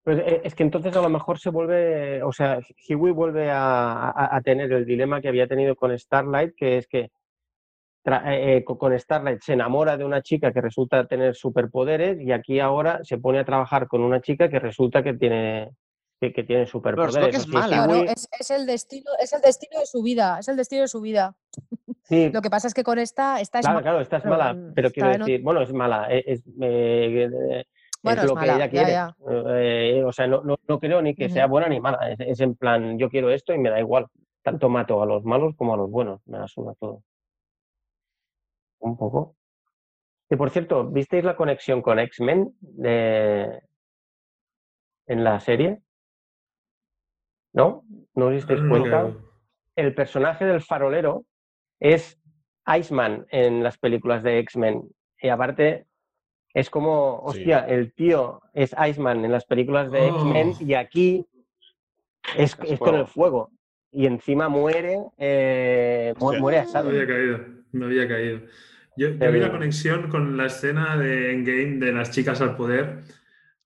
Pues, 0.03 0.20
eh, 0.20 0.41
es 0.44 0.53
que 0.53 0.64
entonces 0.64 0.95
a 0.95 1.02
lo 1.02 1.10
mejor 1.10 1.40
se 1.40 1.49
vuelve, 1.49 2.22
o 2.22 2.32
sea, 2.32 2.60
Huey 2.90 3.12
vuelve 3.14 3.49
a, 3.49 4.10
a- 4.10 4.36
a 4.36 4.41
tener 4.41 4.72
el 4.74 4.86
dilema 4.86 5.22
que 5.22 5.30
había 5.30 5.48
tenido 5.48 5.76
con 5.76 5.98
Starlight, 5.98 6.53
que 6.56 6.78
es 6.80 6.88
que 6.88 6.99
eh, 6.99 8.57
eh, 8.57 8.64
co- 8.64 8.78
con 8.78 8.98
Starlight 8.99 9.41
se 9.41 9.53
enamora 9.53 9.98
de 9.98 10.03
una 10.06 10.22
chica 10.22 10.52
que 10.53 10.62
resulta 10.62 11.07
tener 11.07 11.34
superpoderes 11.34 12.22
y 12.22 12.32
aquí 12.34 12.60
ahora 12.60 12.99
se 13.03 13.18
pone 13.18 13.40
a 13.40 13.45
trabajar 13.45 13.88
con 13.88 14.02
una 14.02 14.22
chica 14.22 14.48
que 14.48 14.60
resulta 14.60 15.02
que 15.02 15.14
tiene, 15.16 15.72
que, 16.20 16.34
que 16.34 16.44
tiene 16.44 16.66
superpoderes. 16.66 17.36
es 17.36 17.48
mala. 17.48 17.88
Huey- 17.88 18.10
es, 18.16 18.28
es 18.40 18.52
el 18.52 18.66
destino, 18.66 19.12
es 19.20 19.34
el 19.34 19.42
destino 19.42 19.80
de 19.80 19.86
su 19.86 20.02
vida, 20.02 20.40
es 20.40 20.48
el 20.48 20.56
destino 20.56 20.82
de 20.84 20.88
su 20.88 21.02
vida. 21.02 21.36
sí, 22.04 22.30
Lo 22.30 22.42
que 22.42 22.50
pasa 22.50 22.68
es 22.68 22.74
que 22.74 22.84
con 22.84 23.00
esta, 23.00 23.42
esta 23.42 23.60
es 23.60 23.64
Claro, 23.66 23.76
mala, 23.76 23.84
claro, 23.84 24.02
esta 24.02 24.18
es 24.18 24.24
pero, 24.24 24.32
mala, 24.38 24.54
mm, 24.54 24.74
pero 24.74 24.92
quiero 24.92 25.10
decir, 25.10 25.42
bueno, 25.44 25.62
es 25.62 25.74
mala, 25.74 26.08
e- 26.10 26.24
es, 26.26 26.40
eh, 26.62 27.30
eh, 27.52 27.66
Bueno, 28.04 28.22
es 28.22 28.24
es 28.26 28.30
lo 28.30 28.36
que 28.36 28.40
mala, 28.42 28.56
ella 28.56 28.66
ya, 28.66 28.70
quiere. 28.72 28.92
ya. 28.92 29.16
Eh, 29.50 30.04
o 30.06 30.12
sea, 30.12 30.28
no, 30.28 30.42
no, 30.44 30.58
no 30.68 30.80
creo 30.80 31.02
ni 31.02 31.16
que 31.16 31.28
sea 31.30 31.48
buena 31.48 31.68
ni 31.68 31.80
mala, 31.80 32.12
es, 32.12 32.20
es 32.20 32.40
en 32.40 32.56
plan, 32.56 32.98
yo 32.98 33.10
quiero 33.10 33.30
esto 33.32 33.54
y 33.54 33.58
me 33.58 33.70
da 33.70 33.80
igual. 33.80 34.08
Tanto 34.42 34.70
mato 34.70 35.02
a 35.02 35.06
los 35.08 35.24
malos 35.24 35.56
como 35.58 35.74
a 35.74 35.78
los 35.78 35.90
buenos, 35.90 36.22
me 36.28 36.38
da 36.38 36.48
suda 36.48 36.74
todo. 36.80 37.02
Un 38.80 38.96
poco. 38.96 39.36
Y 40.30 40.36
por 40.36 40.50
cierto, 40.52 40.86
¿visteis 40.88 41.24
la 41.24 41.36
conexión 41.36 41.82
con 41.82 41.98
X-Men 42.00 42.56
de... 42.62 43.62
en 45.08 45.24
la 45.24 45.40
serie? 45.40 45.82
¿No? 47.56 47.84
¿No 48.15 48.27
os 48.27 48.34
disteis 48.34 48.61
No, 48.61 48.69
cuenta? 48.69 49.11
el 49.76 49.94
personaje 49.95 50.45
del 50.45 50.61
farolero 50.61 51.26
es 51.80 52.19
Iceman 52.68 53.26
en 53.30 53.64
las 53.64 53.77
películas 53.77 54.23
de 54.23 54.40
X-Men. 54.40 54.84
Y 55.22 55.30
aparte, 55.30 55.86
es 56.53 56.69
como, 56.69 57.22
Sí. 57.32 57.40
hostia, 57.40 57.60
el 57.68 57.94
tío 57.94 58.41
es 58.53 58.76
Iceman 58.90 59.23
en 59.26 59.32
las 59.32 59.45
películas 59.45 59.91
de 59.91 60.07
X-Men 60.07 60.53
Oh. 60.60 60.64
y 60.64 60.73
aquí 60.73 61.26
es, 62.38 62.57
Es 62.61 62.72
es 62.72 62.80
con 62.80 62.95
el 62.95 63.07
fuego. 63.07 63.52
Y 63.91 64.06
encima 64.07 64.49
muere, 64.49 64.98
eh, 65.18 66.14
muere 66.19 66.57
No 66.57 66.64
asado. 66.64 66.90
había 66.90 67.07
caído, 67.07 67.40
no 67.72 67.86
había 67.86 68.07
caído. 68.07 68.40
Yo, 68.98 69.10
yo 69.10 69.32
vi 69.32 69.40
la 69.40 69.52
conexión 69.52 70.10
con 70.10 70.36
la 70.38 70.45
escena 70.48 70.98
de 70.98 71.34
Endgame 71.34 71.77
de 71.86 71.91
las 71.94 72.11
chicas 72.11 72.41
al 72.41 72.56
poder. 72.57 73.03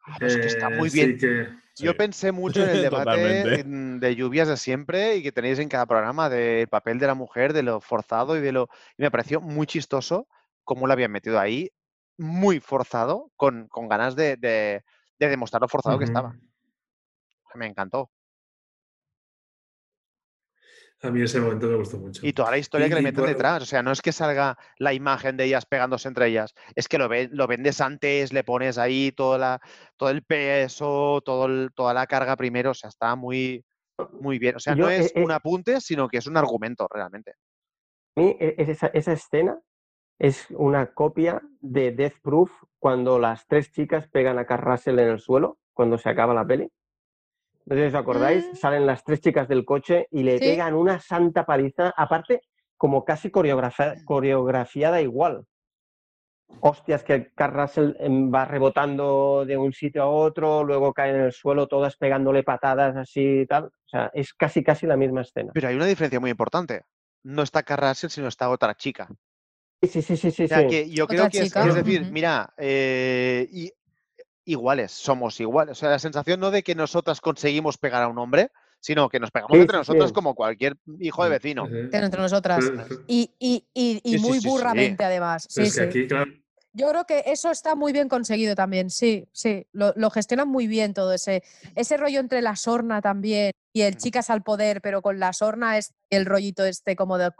Ah, 0.05 0.17
es 0.21 0.37
que 0.37 0.47
está 0.47 0.67
Eh, 0.69 0.77
muy 0.77 0.89
sí 0.89 1.05
bien. 1.05 1.17
que- 1.19 1.47
Yo 1.85 1.95
pensé 1.95 2.31
mucho 2.31 2.61
en 2.63 2.69
el 2.69 2.81
debate 3.05 3.17
de 3.99 4.15
lluvias 4.15 4.47
de 4.47 4.57
siempre 4.57 5.15
y 5.17 5.23
que 5.23 5.31
tenéis 5.31 5.59
en 5.59 5.69
cada 5.69 5.85
programa 5.85 6.29
del 6.29 6.67
papel 6.67 6.99
de 6.99 7.07
la 7.07 7.15
mujer, 7.15 7.53
de 7.53 7.63
lo 7.63 7.81
forzado 7.81 8.37
y 8.37 8.41
de 8.41 8.51
lo... 8.51 8.69
Y 8.97 9.03
me 9.03 9.11
pareció 9.11 9.41
muy 9.41 9.65
chistoso 9.67 10.27
cómo 10.63 10.87
lo 10.87 10.93
habían 10.93 11.11
metido 11.11 11.39
ahí, 11.39 11.71
muy 12.17 12.59
forzado, 12.59 13.31
con, 13.35 13.67
con 13.67 13.87
ganas 13.87 14.15
de, 14.15 14.35
de- 14.37 14.83
de 15.19 15.27
demostrar 15.29 15.61
lo 15.61 15.67
forzado 15.67 15.97
que 15.97 16.05
estaba. 16.05 16.33
Me 17.55 17.65
encantó. 17.67 18.09
A 21.01 21.09
mí 21.11 21.21
ese 21.21 21.39
momento 21.39 21.67
me 21.67 21.75
gustó 21.75 21.97
mucho. 21.97 22.25
Y 22.25 22.33
toda 22.33 22.51
la 22.51 22.57
historia 22.57 22.87
Y- 22.87 22.89
que 22.89 22.95
le 22.95 23.01
meten 23.01 23.25
detrás. 23.25 23.63
O 23.63 23.65
sea, 23.65 23.81
no 23.81 23.91
es 23.91 24.01
que 24.01 24.11
salga 24.11 24.57
la 24.77 24.93
imagen 24.93 25.37
de 25.37 25.45
ellas 25.45 25.65
pegándose 25.65 26.07
entre 26.09 26.27
ellas. 26.27 26.53
Es 26.75 26.87
que 26.89 26.97
lo, 26.97 27.07
ve- 27.07 27.29
lo 27.31 27.47
vendes 27.47 27.79
antes, 27.79 28.33
le 28.33 28.43
pones 28.43 28.77
ahí 28.77 29.11
toda 29.13 29.37
la, 29.37 29.59
todo 29.95 30.09
el 30.09 30.23
peso, 30.23 31.21
todo 31.23 31.45
el- 31.45 31.69
toda 31.73 31.93
la 31.93 32.05
carga 32.05 32.35
primero. 32.35 32.71
O 32.71 32.73
sea, 32.73 32.89
está 32.89 33.15
muy, 33.15 33.63
muy 34.19 34.39
bien. 34.39 34.57
O 34.57 34.59
sea, 34.59 34.75
Yo, 34.75 34.85
no 34.85 34.89
es 34.89 35.07
eh, 35.07 35.11
eh, 35.15 35.23
un 35.23 35.31
apunte, 35.31 35.79
sino 35.79 36.09
que 36.09 36.17
es 36.17 36.27
un 36.27 36.35
argumento 36.35 36.87
realmente. 36.91 37.35
A 38.17 38.21
mí 38.21 38.35
es 38.39 38.67
esa, 38.69 38.87
esa 38.87 39.13
escena 39.13 39.57
es 40.17 40.47
una 40.51 40.93
copia 40.93 41.41
de 41.61 41.93
Death 41.93 42.19
Proof 42.21 42.51
cuando 42.77 43.19
las 43.19 43.47
tres 43.47 43.71
chicas 43.71 44.09
pegan 44.09 44.37
a 44.37 44.45
Carl 44.45 44.63
Russell 44.63 44.99
en 44.99 45.07
el 45.07 45.19
suelo, 45.19 45.59
cuando 45.73 45.97
se 45.97 46.09
acaba 46.09 46.33
la 46.33 46.45
peli. 46.45 46.69
No 47.65 47.75
sé 47.75 47.81
si 47.83 47.87
os 47.87 47.95
acordáis, 47.95 48.45
Mm. 48.51 48.55
salen 48.55 48.85
las 48.85 49.03
tres 49.03 49.21
chicas 49.21 49.47
del 49.47 49.63
coche 49.65 50.07
y 50.11 50.23
le 50.23 50.37
Sí. 50.39 50.45
pegan 50.45 50.73
una 50.73 50.99
santa 50.99 51.45
paliza. 51.45 51.93
Aparte, 51.95 52.41
como 52.77 53.03
casi 53.05 53.29
coreografiada 53.31 55.01
igual. 55.01 55.45
Hostias 56.61 57.03
que 57.03 57.31
Carl 57.35 57.53
Russell 57.53 57.95
em, 57.99 58.33
va 58.33 58.43
rebotando 58.45 59.45
de 59.45 59.55
un 59.55 59.71
sitio 59.71 60.01
a 60.03 60.07
otro, 60.09 60.63
luego 60.63 60.93
cae 60.93 61.11
en 61.11 61.21
el 61.21 61.31
suelo, 61.31 61.67
todas 61.67 61.95
pegándole 61.95 62.41
patadas 62.43 62.95
así 62.97 63.41
y 63.41 63.45
tal. 63.45 63.65
O 63.65 63.87
sea, 63.87 64.09
es 64.13 64.33
casi 64.33 64.63
casi 64.63 64.87
la 64.87 64.97
misma 64.97 65.21
escena. 65.21 65.51
Pero 65.53 65.67
hay 65.67 65.75
una 65.75 65.85
diferencia 65.85 66.19
muy 66.19 66.31
importante. 66.31 66.81
No 67.23 67.43
está 67.43 67.61
Carl 67.63 67.87
Russell, 67.89 68.09
sino 68.09 68.27
está 68.27 68.49
otra 68.49 68.73
chica. 68.75 69.07
Sí, 69.83 70.01
sí, 70.01 70.17
sí, 70.17 70.31
sí. 70.31 70.43
O 70.45 70.47
sea, 70.47 70.61
sí. 70.61 70.67
que 70.67 70.89
yo 70.89 71.07
creo 71.07 71.29
que 71.29 71.37
es, 71.39 71.53
decir, 71.53 72.11
mira, 72.11 72.51
eh, 72.57 73.47
y- 73.51 73.71
iguales, 74.49 74.91
somos 74.91 75.39
iguales. 75.39 75.73
O 75.73 75.79
sea, 75.79 75.89
la 75.89 75.99
sensación 75.99 76.39
no 76.39 76.51
de 76.51 76.63
que 76.63 76.75
nosotras 76.75 77.21
conseguimos 77.21 77.77
pegar 77.77 78.01
a 78.03 78.07
un 78.07 78.17
hombre, 78.17 78.51
sino 78.79 79.09
que 79.09 79.19
nos 79.19 79.29
pegamos 79.31 79.55
Sí, 79.55 79.61
entre 79.61 79.75
sí, 79.75 79.79
nosotras 79.79 80.09
sí. 80.09 80.13
como 80.13 80.33
cualquier 80.35 80.77
hijo 80.99 81.23
de 81.23 81.29
vecino. 81.29 81.67
Entre 81.67 82.19
nosotras. 82.19 82.65
Y, 83.07 83.31
y, 83.39 83.67
y, 83.73 84.01
y 84.03 84.13
Sí, 84.13 84.17
sí, 84.19 84.25
muy 84.25 84.33
sí, 84.35 84.41
sí. 84.41 84.47
burramente, 84.47 85.03
además. 85.03 85.45
es 85.49 85.55
que 85.55 85.69
sí. 85.69 85.81
aquí, 85.81 86.07
claro, 86.07 86.31
Yo 86.73 86.89
creo 86.89 87.05
que 87.05 87.23
eso 87.27 87.51
está 87.51 87.75
muy 87.75 87.93
bien 87.93 88.09
conseguido 88.09 88.55
también, 88.55 88.89
sí, 88.89 89.27
sí. 89.33 89.67
Lo, 89.71 89.93
lo 89.95 90.09
gestionan 90.09 90.47
muy 90.47 90.67
bien 90.67 90.93
todo 90.93 91.13
ese, 91.13 91.43
ese 91.75 91.97
rollo 91.97 92.19
entre 92.19 92.41
la 92.41 92.55
sorna 92.55 93.01
también 93.01 93.51
y 93.73 93.81
el 93.81 93.97
chicas 93.97 94.29
al 94.29 94.41
poder, 94.43 94.81
pero 94.81 95.01
con 95.01 95.19
la 95.19 95.33
sorna 95.33 95.77
es 95.77 95.93
el 96.09 96.25
rollito 96.25 96.65
este 96.65 96.95
como 96.95 97.17
de, 97.17 97.31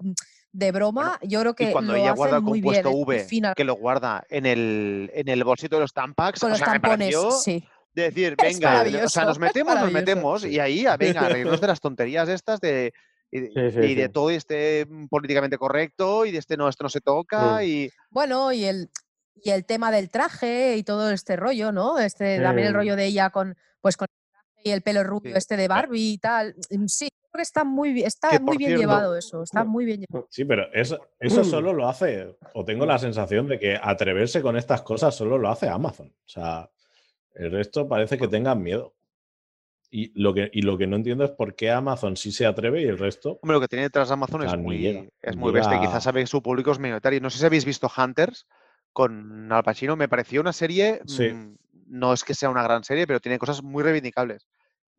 de 0.52 0.72
broma. 0.72 1.20
yo 1.24 1.42
creo 1.42 1.54
que 1.54 1.70
Y 1.70 1.72
cuando 1.72 1.94
lo 1.94 2.00
ella 2.00 2.12
guarda 2.14 2.38
el 2.38 2.44
bien. 2.44 2.54
compuesto 2.64 2.92
V, 2.92 3.54
que 3.56 3.64
lo 3.64 3.76
guarda 3.76 4.24
en 4.30 4.46
el, 4.46 5.12
en 5.14 5.28
el 5.28 5.44
bolsito 5.44 5.76
de 5.76 5.82
los 5.82 5.94
tampax, 5.94 6.40
con 6.40 6.48
o 6.48 6.50
los 6.52 6.60
sea, 6.60 6.74
tampones, 6.74 7.16
sí. 7.44 7.64
de 7.94 8.04
decir, 8.04 8.36
venga, 8.42 8.84
o 9.06 9.10
sea, 9.10 9.26
nos 9.26 9.40
metemos, 9.40 9.76
nos 9.76 9.92
metemos, 9.92 10.46
y 10.46 10.60
ahí, 10.60 10.86
a, 10.86 10.98
venga, 10.98 11.22
a 11.22 11.30
reírnos 11.30 11.62
de 11.62 11.68
las 11.68 11.80
tonterías 11.80 12.28
estas 12.30 12.60
de, 12.60 12.94
y, 13.32 13.40
de- 13.42 13.48
Sí, 13.72 13.80
sí, 13.82 13.88
y 13.92 13.96
de 13.96 14.06
sí. 14.08 14.12
todo 14.12 14.32
y 14.32 14.36
este 14.36 14.88
políticamente 15.10 15.58
correcto, 15.58 16.26
y 16.26 16.32
de 16.32 16.40
este 16.40 16.58
no, 16.58 16.68
esto 16.68 16.84
no 16.84 16.90
se 16.90 17.02
toca, 17.02 17.64
y 17.64 17.90
Bueno, 18.10 18.52
y 18.52 18.66
el, 18.66 18.90
y 19.36 19.52
el 19.52 19.66
tema 19.66 19.92
del 19.92 20.10
traje 20.10 20.76
y 20.78 20.84
todo 20.84 21.12
este 21.12 21.36
rollo, 21.36 21.72
¿no? 21.72 22.00
Este, 22.00 22.40
También 22.42 22.68
el 22.70 22.74
rollo 22.74 22.96
de 22.96 23.06
ella 23.06 23.30
con, 23.30 23.56
pues, 23.82 23.96
con 23.98 24.08
el 24.10 24.32
traje 24.32 24.62
y 24.66 24.72
el 24.72 24.82
pelo 24.82 25.04
rubio 25.04 25.34
Sí. 25.34 25.38
este 25.38 25.58
de 25.58 25.68
Barbie 25.68 26.14
y 26.14 26.18
tal. 26.18 26.56
Mm, 26.72 26.86
Sí, 26.88 27.08
creo 27.32 27.40
que 27.40 27.42
está 27.44 27.64
muy, 27.64 27.94
bi- 27.94 28.04
está 28.04 28.30
Que, 28.30 28.40
muy 28.40 28.58
bien 28.58 28.70
cierto, 28.72 28.82
llevado 28.82 29.16
eso, 29.18 29.44
está 29.44 29.64
muy 29.64 29.86
bien 29.86 30.02
llevado. 30.02 30.28
Sí, 30.30 30.46
pero 30.46 30.72
eso, 30.74 31.00
eso 31.20 31.44
solo 31.44 31.74
lo 31.74 31.88
hace, 31.88 32.36
o 32.54 32.66
tengo 32.66 32.86
la 32.86 32.98
sensación 33.00 33.48
de 33.48 33.60
que 33.60 33.78
atreverse 33.82 34.42
con 34.42 34.58
estas 34.58 34.82
cosas 34.82 35.16
solo 35.16 35.38
lo 35.38 35.50
hace 35.50 35.68
Amazon. 35.70 36.08
O 36.10 36.30
sea, 36.30 36.70
el 37.36 37.52
resto 37.52 37.88
parece 37.88 38.18
que 38.18 38.28
tengan 38.28 38.62
miedo. 38.62 38.96
Y 39.92 40.12
lo 40.22 40.36
que, 40.36 40.50
y 40.54 40.62
lo 40.62 40.78
que 40.78 40.86
no 40.86 40.98
entiendo 40.98 41.24
es 41.24 41.32
por 41.32 41.56
qué 41.56 41.72
Amazon 41.72 42.16
sí 42.16 42.32
se 42.32 42.46
atreve 42.46 42.82
y 42.84 42.86
el 42.86 43.00
resto. 43.00 43.40
Hombre, 43.42 43.56
lo 43.56 43.62
que 43.62 43.68
tiene 43.68 43.84
detrás 43.84 44.12
Amazon 44.12 44.44
es 44.44 44.56
muy, 44.56 44.78
llega, 44.78 45.04
es 45.22 45.36
muy 45.36 45.52
bestia. 45.52 45.80
Quizás 45.82 46.04
sabe 46.04 46.22
que 46.22 46.28
su 46.28 46.44
público 46.44 46.72
es 46.72 46.78
minoritario. 46.78 47.20
No 47.22 47.32
sé 47.32 47.40
si 47.40 47.46
habéis 47.46 47.66
visto 47.66 47.90
Hunters 47.98 48.46
con 48.94 49.52
Al 49.52 49.64
Pacino. 49.64 49.96
Me 49.96 50.08
pareció 50.08 50.42
una 50.42 50.54
serie. 50.54 51.02
Sí. 51.08 51.30
mm, 51.30 51.56
no 51.88 52.14
es 52.14 52.24
que 52.24 52.36
sea 52.36 52.52
una 52.52 52.62
gran 52.62 52.84
serie, 52.84 53.08
pero 53.08 53.20
tiene 53.20 53.40
cosas 53.40 53.64
muy 53.64 53.82
reivindicables. 53.82 54.48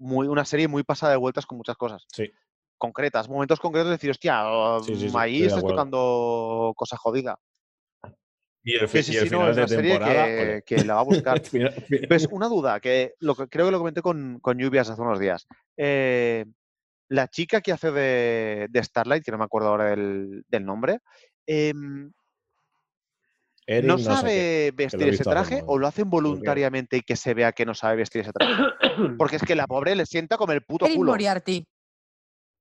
Muy, 0.01 0.29
una 0.29 0.47
serie 0.47 0.67
muy 0.67 0.83
pasada 0.83 1.13
de 1.13 1.19
vueltas 1.19 1.45
con 1.45 1.59
muchas 1.59 1.77
cosas 1.77 2.07
Sí, 2.11 2.33
concretas, 2.79 3.29
momentos 3.29 3.61
concretos 3.61 3.89
de 3.89 3.93
decir, 3.97 4.11
hostia, 4.11 4.43
Sí, 4.83 4.97
sí, 4.97 5.09
mm, 5.09 5.17
ahí 5.17 5.45
estás 5.45 5.63
tocando 5.65 6.73
cosa 6.75 6.97
jodida. 6.97 7.39
y 8.65 8.77
el, 8.77 8.89
Sí, 8.89 9.03
sí, 9.03 9.13
y 9.13 9.17
el 9.17 9.29
sí, 9.29 9.31
no, 9.31 9.41
final 9.41 9.51
es 9.51 9.57
de 9.57 9.63
una 9.63 9.69
serie 9.69 10.63
que, 10.65 10.85
la 10.85 10.95
va 10.95 11.01
a 11.01 11.05
buscar. 11.39 11.41
Final- 11.43 11.75
Pues 12.09 12.27
una 12.31 12.49
duda, 12.49 12.81
que, 12.81 13.13
lo 13.21 13.35
que 13.35 13.47
creo 13.49 13.67
que 13.67 13.73
lo 13.73 13.79
comenté 13.79 14.01
con, 14.01 14.41
con 14.41 14.57
Lluvias 14.59 14.89
hace 14.89 15.03
unos 15.03 15.21
días. 15.21 15.47
Eh, 15.77 16.47
la 17.09 17.29
chica 17.29 17.61
que 17.61 17.73
hace 17.73 17.91
de, 17.91 18.67
de 18.71 18.83
Starlight, 18.85 19.23
que 19.23 19.33
no 19.33 19.39
me 19.39 19.45
acuerdo 19.45 19.69
ahora 19.69 19.91
del, 19.91 20.45
del 20.49 20.65
nombre, 20.65 21.01
em, 21.45 22.11
Erin 23.71 23.87
¿no 23.87 23.99
sabe 23.99 24.73
vestir 24.75 25.09
ese 25.09 25.23
traje 25.23 25.63
o 25.65 25.79
lo 25.79 25.87
hacen 25.87 26.11
voluntariamente 26.11 26.97
y 26.97 27.03
que 27.03 27.15
se 27.15 27.35
vea 27.35 27.53
que 27.53 27.65
no 27.65 27.73
sabe 27.75 27.97
vestir 27.97 28.23
ese 28.23 28.33
traje? 28.33 28.53
Porque 29.19 29.37
es 29.37 29.43
que 29.43 29.55
la 29.55 29.69
pobre 29.69 29.95
le 29.95 30.07
sienta 30.07 30.37
como 30.37 30.53
el 30.53 30.63
puto 30.63 30.87
Erin 30.87 30.97
culo. 30.99 31.13
Moriarty. 31.13 31.65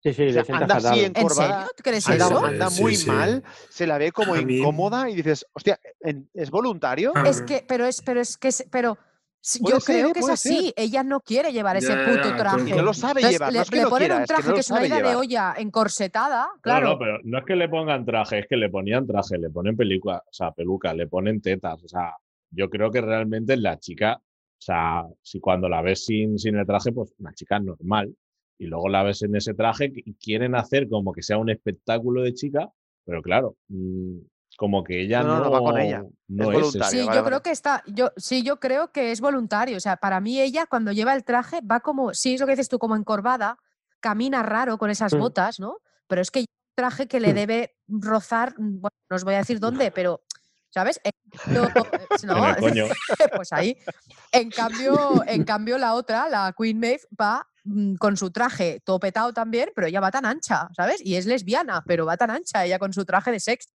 Sí, 0.04 0.14
sí, 0.14 0.28
O 0.28 0.32
sea, 0.32 0.42
le 0.42 0.46
sienta 0.46 0.64
anda 0.66 0.76
así 0.76 0.84
fatal. 0.84 1.00
¿En 1.00 1.06
encorvada, 1.08 1.54
serio? 1.54 1.72
¿Tú 1.76 1.84
crees 1.84 2.08
anda, 2.08 2.26
eso? 2.28 2.46
anda 2.46 2.70
Sí, 2.70 2.84
muy 2.84 2.96
sí. 2.96 3.08
mal, 3.08 3.44
se 3.70 3.88
la 3.88 3.98
ve 3.98 4.12
como 4.12 4.38
incómoda 4.38 5.10
y 5.10 5.16
dices, 5.16 5.46
hostia, 5.52 5.80
¿en- 6.02 6.30
¿es 6.36 6.52
voluntario? 6.52 7.14
Es 7.26 7.42
que, 7.42 7.66
pero 7.68 7.86
es, 7.86 8.02
pero 8.04 8.22
es 8.22 8.38
que, 8.38 8.50
pero 8.70 8.98
yo 9.42 9.80
ser, 9.80 9.96
creo 10.02 10.14
que 10.14 10.20
es 10.20 10.30
así. 10.30 10.66
ser. 10.66 10.74
Ella 10.76 11.04
no 11.04 11.22
quiere 11.22 11.52
llevar 11.52 11.78
ese 11.78 11.94
Ya, 11.94 12.06
puto 12.06 12.36
traje. 12.36 12.76
No 12.76 12.82
lo 12.82 12.94
sabe 12.94 13.22
Entonces, 13.22 13.40
llevar, 13.40 13.52
le, 13.54 13.58
no 13.58 13.64
es 13.64 13.70
que 13.70 13.76
le 13.76 13.82
no 13.84 13.90
ponen 13.90 14.08
quiera, 14.08 14.16
un 14.16 14.22
es 14.22 14.28
que 14.28 14.34
traje 14.34 14.48
no 14.50 14.54
que 14.54 14.60
es 14.60 14.70
una 14.72 14.86
ida 14.88 15.02
de 15.02 15.16
olla 15.16 15.54
encorsetada, 15.58 16.50
claro. 16.62 16.90
no, 16.90 17.00
pero 17.00 17.20
no 17.24 17.38
es 17.38 17.46
que 17.46 17.56
le 17.56 17.70
pongan 17.70 18.06
traje, 18.06 18.40
es 18.40 18.48
que 18.48 18.58
le 18.58 18.70
ponían 18.70 19.08
traje, 19.08 19.38
le 19.38 19.50
ponen 19.50 19.78
película, 19.78 20.18
o 20.26 20.34
sea, 20.34 20.52
peluca, 20.52 20.94
le 20.94 21.08
ponen 21.08 21.42
tetas. 21.42 21.84
O 21.84 21.88
sea, 21.88 22.16
yo 22.52 22.70
creo 22.70 22.92
que 22.92 23.02
realmente 23.02 23.56
la 23.58 23.80
chica, 23.80 24.16
o 24.18 24.62
sea, 24.62 25.06
si 25.22 25.40
cuando 25.40 25.70
la 25.70 25.82
ves 25.82 26.06
sin, 26.06 26.38
sin 26.38 26.58
el 26.58 26.66
traje, 26.66 26.92
pues 26.92 27.14
una 27.20 27.34
chica 27.34 27.60
normal. 27.60 28.16
Y 28.58 28.66
luego 28.66 28.90
la 28.90 29.04
ves 29.04 29.22
en 29.24 29.36
ese 29.38 29.54
traje 29.54 29.90
y 29.96 30.16
quieren 30.16 30.54
hacer 30.54 30.90
como 30.90 31.14
que 31.14 31.22
sea 31.24 31.38
un 31.38 31.50
espectáculo 31.50 32.24
de 32.24 32.34
chica, 32.34 32.70
pero 33.06 33.22
claro, 33.22 33.56
mm, 33.70 34.18
como 34.60 34.84
que 34.84 35.00
ella 35.04 35.24
No, 35.24 35.40
no, 35.40 35.50
va 35.52 35.60
con 35.60 35.80
ella, 35.80 36.04
no 36.28 36.44
es 36.44 36.50
es, 36.50 36.54
voluntaria. 36.54 36.90
Sí, 36.90 36.98
vale, 36.98 37.06
yo 37.18 37.24
vale. 37.24 37.26
creo 37.28 37.42
que 37.44 37.52
está, 37.52 37.82
yo 37.88 38.12
sí, 38.18 38.44
yo 38.44 38.60
creo 38.60 38.92
que 38.92 39.14
es 39.14 39.22
voluntario. 39.22 39.78
O 39.78 39.80
sea, 39.80 39.96
para 39.96 40.20
mí 40.20 40.42
ella 40.42 40.66
cuando 40.66 40.92
lleva 40.92 41.16
el 41.16 41.24
traje 41.24 41.62
va 41.62 41.80
como, 41.80 42.14
sí, 42.14 42.34
es 42.34 42.42
lo 42.42 42.46
que 42.46 42.52
dices 42.54 42.68
tú, 42.68 42.78
como 42.78 42.98
encorvada, 42.98 43.58
camina 44.02 44.44
raro 44.44 44.78
con 44.78 44.90
esas 44.90 45.14
Mm. 45.14 45.18
botas, 45.20 45.62
¿no? 45.62 45.78
Pero 46.08 46.22
es 46.22 46.30
que 46.30 46.42
lleva 46.42 46.52
un 46.52 46.76
traje 46.76 47.08
que 47.08 47.22
le 47.22 47.32
Mm. 47.32 47.36
debe 47.36 47.76
rozar, 47.88 48.54
mm, 48.58 48.82
bueno, 48.82 48.96
no 49.10 49.16
os 49.16 49.24
voy 49.24 49.36
a 49.36 49.38
decir 49.38 49.62
dónde, 49.88 49.92
pero, 49.92 50.24
¿sabes? 50.72 51.00
Eh, 51.06 51.12
en 51.48 52.28
no, 52.28 52.50
el 52.50 52.56
coño. 52.60 52.86
pues 53.38 53.54
ahí. 53.54 53.78
En 54.34 54.52
cambio, 54.52 55.24
en 55.26 55.46
cambio 55.46 55.78
la 55.78 55.94
otra, 55.94 56.28
la 56.28 56.54
Queen 56.58 56.78
Maeve, 56.82 57.04
va 57.20 57.48
con 57.98 58.18
su 58.18 58.30
traje 58.32 58.82
topetado 58.84 59.32
también, 59.32 59.70
pero 59.74 59.88
ella 59.88 60.02
va 60.02 60.12
tan 60.12 60.26
ancha, 60.26 60.68
¿sabes? 60.76 61.00
Y 61.06 61.16
es 61.16 61.26
lesbiana, 61.26 61.82
pero 61.88 62.06
va 62.06 62.18
tan 62.18 62.30
ancha 62.32 62.66
ella 62.66 62.78
con 62.78 62.92
su 62.92 63.06
traje 63.06 63.32
de 63.32 63.40
sexo. 63.40 63.70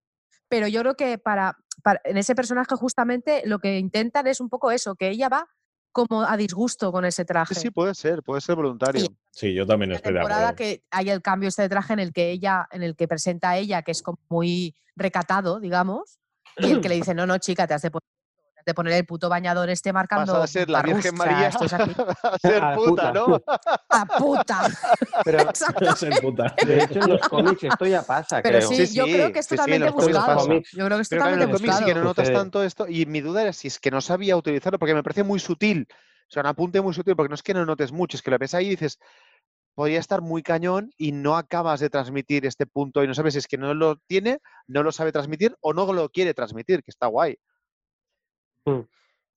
Pero 0.54 0.68
yo 0.68 0.80
creo 0.82 0.94
que 0.94 1.18
para, 1.18 1.56
para- 1.82 2.00
en 2.04 2.16
ese 2.16 2.34
personaje 2.36 2.76
justamente 2.76 3.42
lo 3.44 3.58
que 3.58 3.76
intentan 3.78 4.26
es 4.28 4.40
un 4.40 4.48
poco 4.48 4.70
eso, 4.70 4.94
que 4.94 5.08
ella 5.08 5.28
va 5.28 5.48
como 5.90 6.22
a 6.22 6.36
disgusto 6.36 6.92
con 6.92 7.04
ese 7.04 7.24
traje. 7.24 7.54
Sí, 7.54 7.60
sí, 7.60 7.70
puede 7.70 7.94
ser, 7.94 8.22
puede 8.22 8.40
ser 8.40 8.54
voluntario. 8.54 9.06
Sí, 9.32 9.52
yo 9.52 9.66
también 9.66 9.90
estoy 9.92 10.12
de 10.12 10.20
acuerdo. 10.20 10.54
que 10.56 10.84
hay 10.90 11.10
el 11.10 11.22
cambio 11.22 11.48
este 11.48 11.62
de 11.62 11.68
traje 11.68 11.92
en 11.92 11.98
el 11.98 12.12
que 12.12 12.30
ella, 12.30 12.68
en 12.70 12.82
el 12.84 12.94
que 12.94 13.08
presenta 13.08 13.50
a 13.50 13.56
ella, 13.58 13.82
que 13.82 13.90
es 13.90 14.02
como 14.02 14.18
muy 14.28 14.76
recatado, 14.94 15.58
digamos, 15.58 16.18
y 16.56 16.70
el 16.70 16.80
que 16.80 16.88
le 16.88 16.94
dice, 16.94 17.14
no, 17.14 17.26
no, 17.26 17.38
chica, 17.38 17.66
te 17.66 17.74
has 17.74 17.82
de 17.82 17.90
poner, 17.90 18.08
de 18.66 18.74
poner 18.74 18.94
el 18.94 19.04
puto 19.06 19.28
bañador 19.28 19.68
este 19.70 19.92
marcando. 19.92 20.32
Pasa 20.32 20.44
a 20.44 20.46
ser 20.46 20.70
la 20.70 20.82
Virgen 20.82 21.14
María 21.16 21.48
esto 21.48 21.64
es 21.64 21.72
aquí. 21.72 21.90
a 22.22 22.38
ser 22.38 22.62
A 22.62 22.70
la 22.70 22.76
puta, 22.76 23.12
puta. 23.12 23.12
¿no? 23.12 23.42
¡A 23.90 24.06
puta! 24.18 24.60
Pero 25.24 25.38
puta. 26.22 26.54
de 26.66 26.84
hecho 26.84 27.00
en 27.00 27.10
los 27.10 27.20
cómics 27.28 27.64
esto 27.64 27.86
ya 27.86 28.02
pasa, 28.02 28.40
Pero 28.42 28.58
creo. 28.58 28.68
sí, 28.68 28.86
Sí, 28.86 28.94
yo 28.96 29.04
creo 29.04 29.32
que 29.32 29.38
es 29.40 29.46
sí, 29.46 29.56
sí, 29.56 29.72
en 29.72 29.82
totalmente 29.82 29.92
cómics 29.92 30.18
buscado. 30.18 30.48
Yo 30.72 30.84
creo 30.86 30.96
que 30.96 31.02
es 31.02 31.08
Pero 31.08 31.22
claro, 31.22 31.34
en 31.34 31.40
totalmente 31.40 31.44
el 31.44 31.50
cómic 31.50 31.60
sí 31.60 31.66
buscado. 31.66 31.86
que 31.86 31.94
no 31.94 32.04
notas 32.04 32.32
tanto 32.32 32.62
esto. 32.62 32.86
Y 32.88 33.06
mi 33.06 33.20
duda 33.20 33.42
era 33.42 33.52
si 33.52 33.68
es 33.68 33.78
que 33.78 33.90
no 33.90 34.00
sabía 34.00 34.36
utilizarlo, 34.36 34.78
porque 34.78 34.94
me 34.94 35.02
parece 35.02 35.22
muy 35.24 35.40
sutil. 35.40 35.86
O 35.90 36.32
sea, 36.34 36.42
un 36.42 36.46
apunte 36.48 36.80
muy 36.80 36.94
sutil, 36.94 37.14
porque 37.16 37.28
no 37.28 37.34
es 37.34 37.42
que 37.42 37.54
no 37.54 37.64
notes 37.66 37.92
mucho, 37.92 38.16
es 38.16 38.22
que 38.22 38.30
lo 38.30 38.38
ves 38.38 38.54
ahí 38.54 38.66
y 38.66 38.70
dices, 38.70 38.98
podría 39.74 40.00
estar 40.00 40.22
muy 40.22 40.42
cañón 40.42 40.90
y 40.96 41.12
no 41.12 41.36
acabas 41.36 41.80
de 41.80 41.90
transmitir 41.90 42.46
este 42.46 42.66
punto 42.66 43.02
y 43.04 43.06
no 43.06 43.14
sabes 43.14 43.34
si 43.34 43.38
es 43.40 43.46
que 43.46 43.58
no 43.58 43.74
lo 43.74 43.96
tiene, 44.06 44.38
no 44.66 44.82
lo 44.82 44.92
sabe 44.92 45.12
transmitir 45.12 45.54
o 45.60 45.72
no 45.74 45.92
lo 45.92 46.08
quiere 46.08 46.32
transmitir, 46.32 46.82
que 46.82 46.90
está 46.90 47.06
guay. 47.08 47.36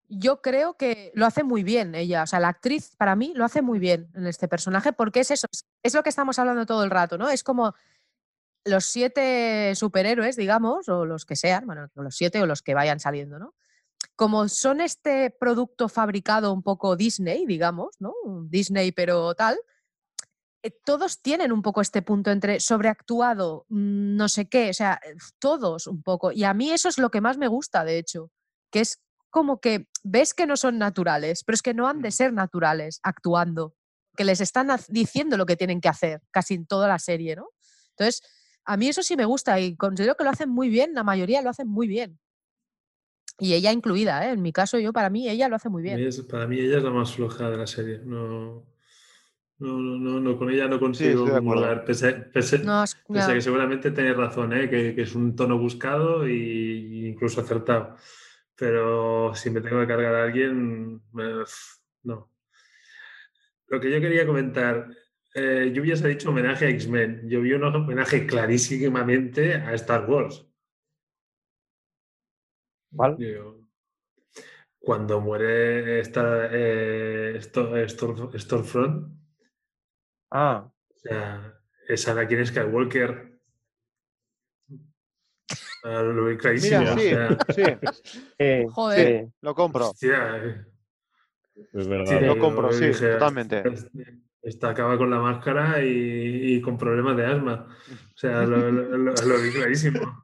Yo 0.09 0.41
creo 0.41 0.75
que 0.77 1.11
lo 1.15 1.25
hace 1.25 1.43
muy 1.43 1.63
bien 1.63 1.93
ella. 1.93 2.23
O 2.23 2.27
sea, 2.27 2.39
la 2.39 2.47
actriz 2.49 2.95
para 2.97 3.15
mí 3.15 3.33
lo 3.35 3.43
hace 3.43 3.61
muy 3.61 3.77
bien 3.79 4.09
en 4.15 4.25
este 4.25 4.47
personaje 4.47 4.93
porque 4.93 5.19
es 5.19 5.31
eso, 5.31 5.47
es- 5.83 5.93
lo 5.93 6.03
que 6.03 6.09
estamos 6.09 6.39
hablando 6.39 6.65
todo 6.65 6.83
el 6.83 6.89
rato, 6.91 7.17
¿no? 7.17 7.29
Es 7.29 7.43
como 7.43 7.73
los 8.65 8.85
siete 8.85 9.73
superhéroes, 9.75 10.35
digamos, 10.35 10.89
o 10.89 11.05
los 11.05 11.25
que 11.25 11.35
sean, 11.35 11.65
bueno, 11.65 11.89
los 11.95 12.15
siete 12.15 12.41
o 12.41 12.45
los 12.45 12.61
que 12.61 12.73
vayan 12.73 12.99
saliendo, 12.99 13.39
¿no? 13.39 13.53
Como 14.15 14.47
son 14.49 14.81
este 14.81 15.29
producto 15.31 15.89
fabricado 15.89 16.53
un 16.53 16.63
poco 16.63 16.95
Disney, 16.95 17.45
digamos, 17.45 17.95
¿no? 17.99 18.13
Disney 18.49 18.91
pero 18.91 19.33
tal, 19.35 19.57
eh, 20.63 20.71
todos 20.83 21.21
tienen 21.21 21.51
un 21.51 21.61
poco 21.61 21.81
este 21.81 22.01
punto 22.01 22.31
entre 22.31 22.59
sobreactuado, 22.59 23.65
mm, 23.69 24.15
no 24.15 24.27
sé 24.29 24.49
qué, 24.49 24.69
o 24.69 24.73
sea, 24.73 24.99
eh, 25.05 25.15
todos 25.39 25.87
un 25.87 26.01
poco. 26.03 26.31
Y 26.31 26.43
a 26.43 26.53
mí 26.53 26.71
eso 26.71 26.89
es 26.89 26.97
lo 26.97 27.09
que 27.11 27.21
más 27.21 27.37
me 27.37 27.47
gusta, 27.47 27.83
de 27.85 27.97
hecho, 27.99 28.31
que 28.71 28.81
es 28.81 28.99
como 29.37 29.59
que 29.61 29.87
ves 30.03 30.33
que 30.33 30.47
no 30.47 30.57
son 30.57 30.79
naturales, 30.79 31.43
pero 31.43 31.53
es 31.53 31.61
que 31.61 31.75
no 31.75 31.87
han 31.87 32.01
de 32.01 32.09
ser 32.09 32.33
naturales 32.33 32.99
actuando, 33.03 33.75
que 34.15 34.23
les 34.23 34.41
están 34.41 34.67
diciendo 34.89 35.37
lo 35.37 35.45
que 35.45 35.55
tienen 35.55 35.79
que 35.79 35.89
hacer 35.89 36.21
casi 36.31 36.55
en 36.55 36.65
toda 36.65 36.87
la 36.87 36.97
serie, 36.97 37.35
¿no? 37.35 37.49
Entonces, 37.91 38.23
a 38.65 38.77
mí 38.77 38.87
eso 38.87 39.03
sí 39.03 39.15
me 39.15 39.25
gusta 39.25 39.59
y 39.59 39.75
considero 39.75 40.15
que 40.15 40.23
lo 40.23 40.31
hacen 40.31 40.49
muy 40.49 40.69
bien, 40.69 40.95
la 40.95 41.03
mayoría 41.03 41.43
lo 41.43 41.51
hacen 41.51 41.67
muy 41.67 41.87
bien. 41.87 42.17
Y 43.37 43.53
ella 43.53 43.71
incluida, 43.71 44.25
¿eh? 44.27 44.31
En 44.31 44.41
mi 44.41 44.51
caso, 44.51 44.79
yo, 44.79 44.91
para 44.91 45.11
mí, 45.11 45.29
ella 45.29 45.47
lo 45.49 45.55
hace 45.57 45.69
muy 45.69 45.83
bien. 45.83 46.09
para 46.27 46.47
mí 46.47 46.57
ella 46.59 46.77
es 46.79 46.83
la 46.83 46.89
más 46.89 47.13
floja 47.13 47.51
de 47.51 47.57
la 47.57 47.67
serie. 47.67 47.99
No, 48.03 48.65
No, 49.59 49.77
no, 49.79 49.97
no, 49.99 50.19
no, 50.19 50.35
con 50.39 50.49
ella 50.49 50.67
no 50.67 50.77
Sí, 50.77 50.79
consigo 50.79 51.25
comulgar, 51.31 51.85
pese, 51.85 52.31
pese- 52.33 52.63
No, 52.63 52.83
es- 52.83 52.95
pese 52.95 53.31
a 53.31 53.33
que 53.35 53.41
seguramente 53.41 53.91
tenéis 53.91 54.17
razón, 54.17 54.53
¿eh? 54.53 54.67
que, 54.67 54.95
que 54.95 55.03
es 55.03 55.13
un 55.13 55.35
tono 55.35 55.59
buscado 55.59 56.27
y 56.27 57.07
incluso 57.07 57.41
acertado. 57.41 57.95
Pero 58.57 59.33
si 59.35 59.49
me 59.49 59.61
tengo 59.61 59.79
que 59.81 59.87
cargar 59.87 60.15
a 60.15 60.23
alguien, 60.23 61.01
eh, 61.19 61.43
no. 62.03 62.31
Lo 63.67 63.79
que 63.79 63.91
yo 63.91 64.01
quería 64.01 64.25
comentar, 64.25 64.87
eh, 65.35 65.71
Lluvia 65.73 65.95
se 65.95 66.05
ha 66.05 66.07
dicho 66.07 66.29
homenaje 66.29 66.65
a 66.65 66.69
X-Men. 66.69 67.29
Yo 67.29 67.41
vi 67.41 67.53
un 67.53 67.63
homenaje 67.63 68.25
clarísimamente 68.25 69.55
a 69.55 69.73
Star 69.73 70.09
Wars. 70.09 70.45
¿Cuál? 72.95 73.17
Yo- 73.19 73.61
cuando 74.79 75.19
muere 75.19 75.99
esta, 75.99 76.49
eh, 76.51 77.35
Storm- 77.39 78.33
Stormfront, 78.39 79.17
Ah, 80.29 80.69
o 80.89 80.99
sea, 80.99 81.57
es 81.87 82.05
Anakin 82.07 82.45
Skywalker. 82.45 83.26
Ah, 85.83 86.01
lo 86.01 86.37
clarísimo. 86.37 86.79
Mira, 86.81 86.93
o 86.93 86.97
sí, 86.97 87.09
sea, 87.09 87.37
sí, 87.49 87.61
eh, 88.39 88.65
Joder. 88.69 89.25
sí. 89.25 89.31
lo 89.41 89.55
compro. 89.55 89.89
hostia, 89.89 90.37
eh, 90.37 90.65
Es 91.73 91.87
verdad. 91.87 92.19
sí, 92.19 92.25
Lo 92.25 92.37
compro, 92.39 92.71
sí, 92.71 92.87
dije, 92.87 93.13
totalmente. 93.13 93.63
Esta 94.41 94.69
acaba 94.69 94.97
con 94.97 95.09
la 95.09 95.19
máscara 95.19 95.81
y, 95.83 96.55
y 96.55 96.61
con 96.61 96.77
problemas 96.77 97.17
de 97.17 97.25
asma. 97.25 97.67
O 97.89 98.17
sea, 98.17 98.43
lo, 98.45 98.71
lo- 98.71 98.97
lo- 98.97 99.13
lo 99.13 99.41
vi 99.41 99.51
clarísimo. 99.51 100.23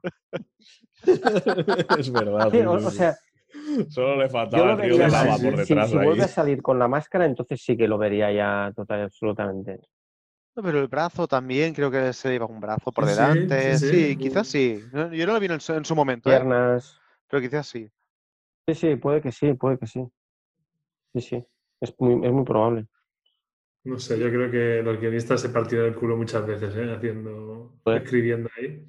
es 1.98 2.12
verdad. 2.12 2.48
Sí, 2.52 2.58
o, 2.60 2.90
sea, 2.90 3.16
Solo 3.88 4.16
le 4.16 4.28
faltaba 4.28 4.72
el 4.72 4.78
río 4.78 4.96
de 4.98 5.08
lava 5.08 5.36
sí, 5.36 5.44
por 5.44 5.52
si, 5.64 5.74
detrás 5.74 5.90
si 5.90 5.96
ahí. 5.96 6.04
vuelve 6.04 6.24
a 6.24 6.28
salir 6.28 6.60
con 6.62 6.78
la 6.78 6.88
máscara, 6.88 7.24
entonces 7.24 7.62
sí 7.62 7.76
que 7.76 7.86
lo 7.86 7.98
vería 7.98 8.32
ya 8.32 8.72
total, 8.74 9.02
absolutamente. 9.02 9.78
No, 10.56 10.62
pero 10.62 10.80
el 10.80 10.88
brazo 10.88 11.26
también, 11.26 11.74
creo 11.74 11.90
que 11.90 12.12
se 12.12 12.30
lleva 12.30 12.46
un 12.46 12.60
brazo 12.60 12.92
por 12.92 13.04
Sí, 13.06 13.10
delante. 13.10 13.78
sí, 13.78 13.86
Sí, 13.88 14.08
sí. 14.12 14.16
quizás 14.16 14.46
sí. 14.46 14.88
Yo 14.92 15.26
no 15.26 15.32
lo 15.32 15.40
vi 15.40 15.46
en, 15.46 15.60
su- 15.60 15.74
en 15.74 15.84
su 15.84 15.96
momento, 15.96 16.30
¿eh? 16.30 16.34
Piernas. 16.36 17.00
pero 17.28 17.42
quizás 17.42 17.66
sí. 17.66 17.90
Sí, 18.68 18.74
sí, 18.74 18.96
puede 18.96 19.20
que 19.20 19.32
sí, 19.32 19.52
puede 19.54 19.78
que 19.78 19.86
sí. 19.86 20.04
Sí, 21.14 21.20
sí. 21.20 21.44
Es 21.80 21.92
muy, 21.98 22.24
es 22.24 22.32
muy 22.32 22.44
probable. 22.44 22.86
No 23.82 23.98
sé, 23.98 24.18
yo 24.18 24.28
creo 24.30 24.50
que 24.50 24.82
los 24.82 24.98
guionistas 24.98 25.40
se 25.40 25.48
partieron 25.50 25.88
el 25.88 25.94
culo 25.96 26.16
muchas 26.16 26.46
veces, 26.46 26.74
¿eh? 26.76 26.94
Haciendo, 26.94 27.74
Pues- 27.82 28.02
escribiendo 28.02 28.48
ahí. 28.56 28.86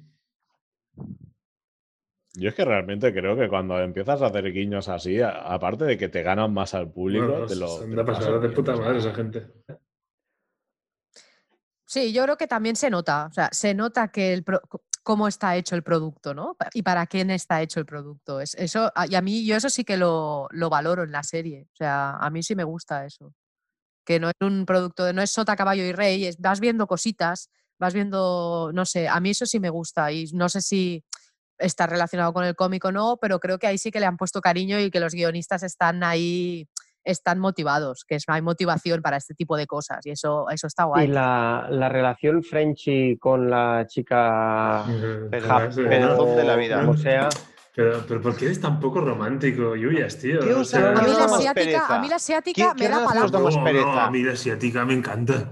Yo 2.38 2.50
es 2.50 2.54
que 2.54 2.64
realmente 2.66 3.12
creo 3.14 3.34
que 3.36 3.48
cuando 3.48 3.80
empiezas 3.80 4.20
a 4.22 4.26
hacer 4.26 4.52
guiños 4.52 4.88
así, 4.90 5.20
aparte 5.22 5.84
de 5.84 5.96
que 5.96 6.08
te 6.10 6.22
ganan 6.22 6.52
más 6.52 6.74
al 6.74 6.90
público, 6.92 7.26
Bueno, 7.26 7.46
te 7.46 7.56
lo. 7.56 7.66
se 7.66 7.78
te 7.78 7.84
anda 7.90 8.02
a 8.02 8.06
pasar 8.06 8.40
de 8.40 8.48
puta 8.50 8.76
madre 8.76 8.98
esa 8.98 9.14
gente. 9.14 9.46
Sí, 11.86 12.12
yo 12.12 12.24
creo 12.24 12.36
que 12.36 12.48
también 12.48 12.74
se 12.76 12.90
nota, 12.90 13.26
o 13.30 13.32
sea, 13.32 13.48
se 13.52 13.72
nota 13.74 14.08
que 14.08 14.32
el 14.32 14.42
pro- 14.42 14.60
cómo 15.04 15.28
está 15.28 15.54
hecho 15.56 15.76
el 15.76 15.84
producto, 15.84 16.34
¿no? 16.34 16.56
Y 16.74 16.82
para 16.82 17.06
quién 17.06 17.30
está 17.30 17.62
hecho 17.62 17.78
el 17.78 17.86
producto. 17.86 18.40
Es, 18.40 18.54
eso, 18.56 18.90
y 19.08 19.14
a 19.14 19.22
mí, 19.22 19.46
yo 19.46 19.54
eso 19.56 19.70
sí 19.70 19.84
que 19.84 19.96
lo, 19.96 20.48
lo 20.50 20.68
valoro 20.68 21.04
en 21.04 21.12
la 21.12 21.22
serie. 21.22 21.68
O 21.72 21.76
sea, 21.76 22.16
a 22.16 22.28
mí 22.30 22.42
sí 22.42 22.56
me 22.56 22.64
gusta 22.64 23.04
eso. 23.06 23.32
Que 24.04 24.20
no 24.20 24.28
es 24.30 24.36
un 24.40 24.66
producto, 24.66 25.12
no 25.12 25.22
es 25.22 25.30
sota, 25.32 25.56
caballo 25.56 25.84
y 25.84 25.92
rey, 25.92 26.26
es- 26.26 26.38
vas 26.40 26.60
viendo 26.60 26.86
cositas, 26.88 27.50
vas 27.78 27.94
viendo, 27.94 28.70
no 28.74 28.86
sé, 28.86 29.08
a 29.08 29.20
mí 29.20 29.30
eso 29.30 29.46
sí 29.46 29.60
me 29.60 29.70
gusta. 29.70 30.12
Y 30.12 30.26
no 30.34 30.48
sé 30.50 30.62
si 30.62 31.04
está 31.58 31.86
relacionado 31.86 32.32
con 32.32 32.44
el 32.44 32.56
cómic 32.56 32.84
o 32.86 32.92
no, 32.92 33.18
pero 33.20 33.40
creo 33.40 33.58
que 33.58 33.66
ahí 33.66 33.78
sí 33.78 33.90
que 33.90 34.00
le 34.00 34.06
han 34.06 34.16
puesto 34.16 34.40
cariño 34.40 34.78
y 34.80 34.90
que 34.90 35.00
los 35.00 35.14
guionistas 35.14 35.62
están 35.62 36.04
ahí, 36.04 36.68
están 37.06 37.38
motivados, 37.38 38.04
que 38.04 38.16
es, 38.16 38.24
hay 38.26 38.42
motivación 38.42 39.00
para 39.00 39.16
este 39.16 39.32
tipo 39.34 39.56
de 39.56 39.66
cosas 39.66 40.04
y 40.04 40.10
eso, 40.10 40.50
eso 40.50 40.66
está 40.66 40.84
guay. 40.84 41.04
Y 41.06 41.08
la, 41.12 41.68
la 41.70 41.88
relación 41.88 42.42
Frenchy 42.42 43.16
con 43.18 43.48
la 43.48 43.86
chica 43.88 44.84
Eh, 44.88 45.28
Pero- 45.30 46.24
de 46.24 46.44
la 46.44 46.56
vida. 46.56 46.96
sea. 46.96 47.28
Pero, 47.74 48.04
pero 48.08 48.20
¿por 48.22 48.34
qué 48.36 48.46
eres 48.46 48.60
tan 48.60 48.80
poco 48.80 49.00
romántico, 49.02 49.76
Yuyas, 49.76 50.18
tío? 50.18 50.40
¿Qué 50.40 50.52
O 50.54 50.60
os 50.60 50.68
sea, 50.68 50.80
ha- 50.80 50.92
A 50.92 50.94
mí, 50.94 51.00
¿Qué 51.00 51.18
la 51.18 51.24
asiática, 51.26 51.50
a 51.50 51.54
pereza? 51.54 51.98
mí 52.00 52.08
la 52.08 52.16
asiática 52.16 52.62
¿Qué- 52.62 52.68
me 52.74 52.80
qué 52.80 52.88
da 52.88 52.94
no, 52.96 53.00
no, 53.82 54.00
a 54.00 54.10
mí 54.10 54.22
la 54.22 54.32
asiática 54.32 54.84
me 54.84 54.94
encanta. 54.94 55.50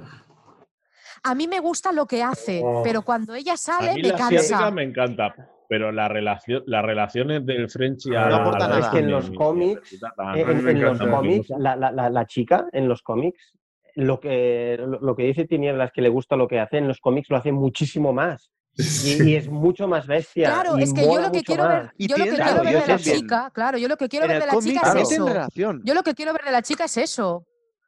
A 1.23 1.35
mí 1.35 1.47
me 1.49 1.61
gusta 1.61 1.93
lo 1.93 2.07
que 2.07 2.23
hace, 2.23 2.61
Oh. 2.65 2.83
pero 2.83 3.03
cuando 3.03 3.35
ella 3.35 3.55
A 3.55 3.57
sale 3.57 3.95
mí 3.95 4.03
me 4.03 4.09
la 4.09 4.15
asiática 4.27 4.59
cansa. 4.59 4.71
me 4.71 4.83
encanta, 4.83 5.35
pero 5.69 5.93
la 5.93 6.09
relación, 6.09 6.63
las 6.67 6.85
relaciones 6.85 7.45
del 7.47 7.69
Frenchy 7.71 8.11
No 8.11 8.21
a 8.21 8.29
la- 8.31 8.37
aporta 8.37 8.69
nada. 8.69 8.81
Es 8.81 8.87
que 8.89 8.99
en 8.99 9.11
los 9.11 9.31
cómics, 9.31 9.93
Eh, 9.93 10.45
En, 10.47 10.81
los 10.83 10.99
cómics, 11.01 11.51
la, 11.59 11.77
la- 11.77 11.93
la- 11.93 12.11
la 12.11 12.27
chica 12.27 12.67
en 12.73 12.89
los 12.89 13.03
cómics, 13.03 13.53
lo 13.97 14.19
que, 14.21 14.77
lo, 14.79 14.99
lo 15.01 15.15
que 15.17 15.23
dice 15.25 15.47
Tinieblas 15.47 15.93
que 15.93 16.03
le 16.03 16.09
gusta 16.09 16.37
lo 16.37 16.49
que 16.49 16.59
hace, 16.61 16.79
en 16.79 16.89
los 16.89 17.01
cómics 17.01 17.31
lo 17.31 17.37
hace 17.37 17.53
muchísimo 17.53 18.13
más. 18.13 18.51
Y, 18.77 19.23
y 19.31 19.37
es 19.37 19.49
mucho 19.49 19.87
más 19.87 20.07
bestia. 20.09 20.49
Claro, 20.49 20.77
y 20.77 20.83
es 20.83 20.93
que 20.93 21.03
yo 21.05 21.21
lo 21.21 21.31
que 21.31 21.43
quiero 21.45 21.63
más. 21.63 21.83
ver, 21.85 21.91
Y 21.97 22.09
yo 22.09 22.17
lo 22.17 22.25
que 22.25 22.31
quiero 22.33 22.63
ver 22.65 22.83
de 22.83 22.87
la 22.89 22.99
chica, 22.99 23.51
claro, 23.55 23.79
yo 23.79 23.87
lo 23.87 23.97
que 23.97 24.09
quiero 24.09 24.25
En 24.27 24.33
ver 24.33 24.41
de 24.41 24.47
la 24.49 24.53
cómic 24.53 24.73
chica 24.75 24.93
es 24.99 25.13
eso. 25.13 25.29
relación. 25.29 25.81
Yo 25.85 25.95
lo 25.95 26.03
que 26.03 26.15
quiero 26.15 26.33
ver 26.33 26.43
de 26.45 26.51
la 26.51 26.63
chica 26.63 26.85
es 26.87 26.97
eso. 26.97 27.45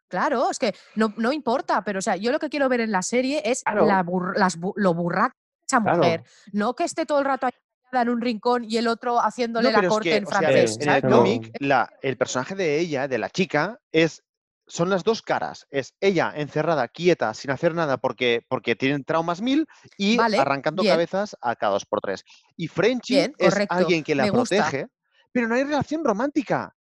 Claro, 0.09 0.49
es 0.49 0.61
que 0.61 0.73
no, 0.95 1.13
no 1.17 1.33
importa, 1.33 1.83
pero 1.83 1.99
o 1.99 2.03
sea, 2.03 2.15
yo 2.15 2.31
lo 2.31 2.39
que 2.39 2.49
quiero 2.49 2.69
ver 2.69 2.81
en 2.83 2.93
la 2.93 3.03
serie 3.03 3.43
es 3.45 3.65
Claro. 3.65 3.85
la 3.87 4.05
bur- 4.05 4.37
las 4.39 4.57
bu- 4.61 4.75
lo 4.77 4.95
burraca 4.95 5.35
de 5.35 5.65
esa 5.67 5.83
Claro. 5.83 5.97
mujer. 5.99 6.23
No 6.53 6.75
que 6.77 6.85
esté 6.85 7.05
todo 7.05 7.19
el 7.19 7.25
rato 7.25 7.47
ahí 7.47 7.53
en 8.03 8.09
un 8.09 8.21
rincón 8.21 8.65
y 8.65 8.77
el 8.77 8.89
otro 8.89 9.19
haciéndole 9.19 9.71
No, 9.71 9.83
la 9.83 9.89
corte 9.89 10.11
que, 10.11 10.17
en 10.17 10.27
o 10.27 10.31
sea, 10.31 10.39
francés. 10.39 10.79
En 10.81 10.89
el 10.91 11.03
cómic, 11.03 11.57
el 12.03 12.17
personaje 12.17 12.55
de 12.55 12.79
ella, 12.79 13.09
de 13.09 13.19
la 13.19 13.31
chica, 13.31 13.81
es 13.93 14.23
son 14.69 14.91
las 14.91 15.05
dos 15.05 15.23
caras. 15.23 15.67
Es 15.71 15.95
ella 16.01 16.33
encerrada, 16.35 16.89
quieta, 16.89 17.33
sin 17.35 17.51
hacer 17.51 17.75
nada 17.75 17.99
porque, 17.99 18.45
porque 18.49 18.75
tienen 18.75 19.05
traumas 19.05 19.41
mil 19.41 19.67
y 19.97 20.17
Vale, 20.17 20.39
arrancando 20.39 20.83
bien. 20.83 20.95
cabezas 20.95 21.37
a 21.41 21.55
cada 21.57 21.75
dos 21.75 21.87
por 21.87 22.01
tres. 22.01 22.25
Y 22.57 22.69
Frenchy 22.69 23.15
Bien, 23.15 23.35
es 23.39 23.55
correcto, 23.55 23.75
alguien 23.75 24.03
que 24.03 24.15
la 24.15 24.25
me 24.25 24.31
gusta. 24.31 24.57
protege, 24.57 24.89
pero 25.33 25.49
no 25.49 25.55
hay 25.55 25.65
relación 25.65 26.05
romántica. 26.05 26.75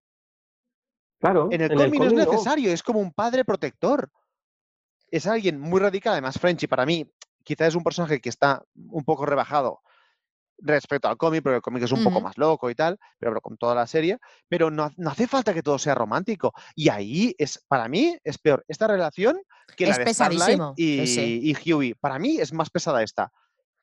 Claro, 1.18 1.48
En 1.50 1.60
el 1.60 1.74
cómic 1.74 2.00
no 2.00 2.06
es 2.06 2.12
necesario, 2.12 2.72
es 2.72 2.82
como 2.82 3.00
un 3.00 3.12
padre 3.12 3.44
protector. 3.44 4.10
Es 5.10 5.26
alguien 5.26 5.60
muy 5.60 5.80
radical, 5.80 6.12
además 6.12 6.38
Frenchy 6.38 6.66
para 6.66 6.84
mí 6.84 7.10
quizás 7.44 7.68
es 7.68 7.74
un 7.74 7.84
personaje 7.84 8.20
que 8.20 8.28
está 8.28 8.62
un 8.74 9.04
poco 9.04 9.26
rebajado 9.26 9.80
respecto 10.58 11.08
al 11.08 11.16
cómic, 11.16 11.42
porque 11.42 11.56
el 11.56 11.62
cómic 11.62 11.82
es 11.82 11.92
un 11.92 12.02
poco 12.04 12.16
Ujú. 12.18 12.24
más 12.26 12.38
loco 12.38 12.70
y 12.70 12.74
tal, 12.74 12.98
pero, 13.18 13.32
pero 13.32 13.40
con 13.40 13.56
toda 13.56 13.74
la 13.74 13.86
serie, 13.86 14.18
pero 14.48 14.70
no, 14.70 14.90
no 14.96 15.10
hace 15.10 15.26
falta 15.26 15.52
que 15.52 15.62
todo 15.62 15.78
sea 15.78 15.94
romántico. 15.94 16.52
Y 16.74 16.88
ahí 16.88 17.34
es, 17.38 17.62
para 17.68 17.88
mí, 17.88 18.16
es 18.24 18.38
peor 18.38 18.64
esta 18.68 18.86
relación 18.86 19.40
que 19.76 19.86
la 19.86 19.92
Es 19.92 20.04
de 20.04 20.14
Starlight 20.14 20.60
y, 20.76 21.00
ese. 21.00 21.26
y 21.26 21.54
Huey. 21.72 21.94
Para 21.94 22.18
mí 22.18 22.38
es 22.38 22.52
más 22.52 22.70
pesada 22.70 23.02
esta. 23.02 23.30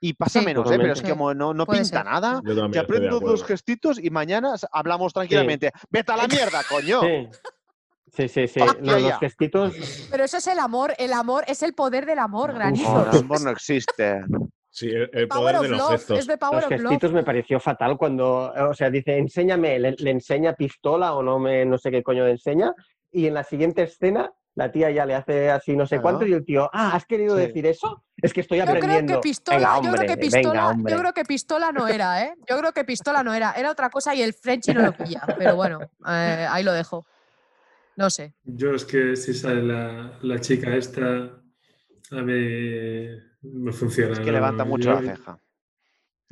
Y 0.04 0.14
pasa 0.14 0.40
Sí. 0.40 0.46
menos, 0.46 0.70
¿eh? 0.72 0.78
pero 0.80 0.94
es 0.94 1.02
que 1.02 1.12
como 1.12 1.34
no, 1.34 1.54
no 1.54 1.66
pinta 1.68 1.86
ser. 1.86 2.06
nada, 2.06 2.42
te 2.72 2.80
aprendo 2.80 3.20
dos 3.20 3.44
gestitos 3.44 4.00
y 4.00 4.10
mañana 4.10 4.56
hablamos 4.72 5.14
tranquilamente. 5.14 5.72
¡Vete 5.92 6.12
a 6.12 6.18
la 6.18 6.28
mierda, 6.28 6.64
coño! 6.68 7.02
Sí, 7.02 8.28
sí, 8.28 8.28
sí. 8.28 8.48
sí. 8.48 8.60
Los 8.82 9.20
gestitos. 9.20 9.74
Pero 10.10 10.24
eso 10.24 10.38
es 10.38 10.48
el 10.48 10.58
amor, 10.60 10.96
el 10.98 11.14
amor 11.14 11.44
es 11.48 11.62
el 11.62 11.74
poder 11.74 12.06
del 12.08 12.18
amor, 12.20 12.50
No, 12.50 12.56
granizo. 12.56 13.10
el 13.12 13.18
amor 13.20 13.42
no 13.42 13.52
existe. 13.52 14.22
Sí, 14.74 14.88
el, 14.90 15.10
el 15.14 15.28
Power 15.28 15.28
poder 15.28 15.56
of 15.58 15.62
de 15.64 15.68
los 15.70 15.90
gestos. 15.90 16.20
es 16.20 16.28
de 16.28 16.38
power 16.38 16.64
Los 16.64 16.70
gestitos 16.82 17.12
me 17.12 17.24
pareció 17.24 17.60
fatal 17.60 17.98
cuando, 17.98 18.54
o 18.70 18.74
sea, 18.74 18.90
dice, 18.90 19.18
enséñame, 19.18 19.78
le, 19.78 19.92
le 19.98 20.12
enseña 20.12 20.54
pistola 20.54 21.14
o 21.14 21.22
no 21.22 21.40
me 21.40 21.66
no 21.66 21.78
sé 21.78 21.92
qué 21.92 22.02
coño 22.02 22.24
le 22.26 22.32
enseña, 22.32 22.74
y 23.12 23.28
en 23.28 23.34
la 23.34 23.44
siguiente 23.44 23.84
escena 23.84 24.32
la 24.56 24.72
tía 24.72 24.90
ya 24.92 25.06
le 25.06 25.16
hace 25.16 25.50
así 25.50 25.76
no 25.76 25.86
sé 25.86 25.96
Claro. 25.96 26.04
cuánto 26.04 26.26
y 26.26 26.34
el 26.34 26.46
tío, 26.46 26.70
ah, 26.74 26.92
¿has 26.96 27.06
querido 27.06 27.36
Sí. 27.36 27.42
decir 27.48 27.66
eso? 27.66 28.04
Es 28.22 28.34
que 28.34 28.42
estoy 28.42 28.60
Yo 28.60 28.66
creo 28.66 28.76
aprendiendo. 28.78 29.14
que 29.16 29.20
pistola, 29.20 29.58
venga, 29.58 29.82
yo 29.82 29.92
creo 29.94 30.08
que 30.08 30.18
pistola, 30.18 30.68
hombre. 30.70 30.94
yo 30.94 31.00
creo 31.00 31.14
que 31.14 31.26
pistola 31.26 31.72
no 31.74 31.88
era, 31.90 32.24
¿eh? 32.26 32.34
Yo 32.50 32.58
creo 32.58 32.72
que 32.72 32.84
pistola 32.86 33.24
no 33.24 33.34
era, 33.34 33.52
era 33.54 33.72
otra 33.72 33.90
cosa 33.90 34.16
y 34.16 34.22
el 34.22 34.34
Frenchy 34.34 34.74
no 34.74 34.82
lo 34.84 34.94
pilla. 34.94 35.22
Pero 35.38 35.56
bueno, 35.58 35.80
eh, 36.08 36.48
ahí 36.50 36.64
lo 36.64 36.72
dejo. 36.74 37.06
No 37.98 38.10
sé. 38.10 38.36
Yo 38.44 38.74
es 38.74 38.86
que 38.86 39.16
si 39.18 39.34
sale 39.34 39.64
la, 39.64 40.18
la 40.22 40.40
chica 40.40 40.76
esta, 40.76 41.08
a 42.12 42.22
mí 42.22 43.18
me 43.42 43.72
funciona. 43.72 44.14
Es 44.14 44.20
que 44.20 44.26
¿no? 44.28 44.32
levanta 44.34 44.64
mucho 44.66 44.90
Yo- 44.94 45.02
la 45.02 45.16
ceja. 45.16 45.40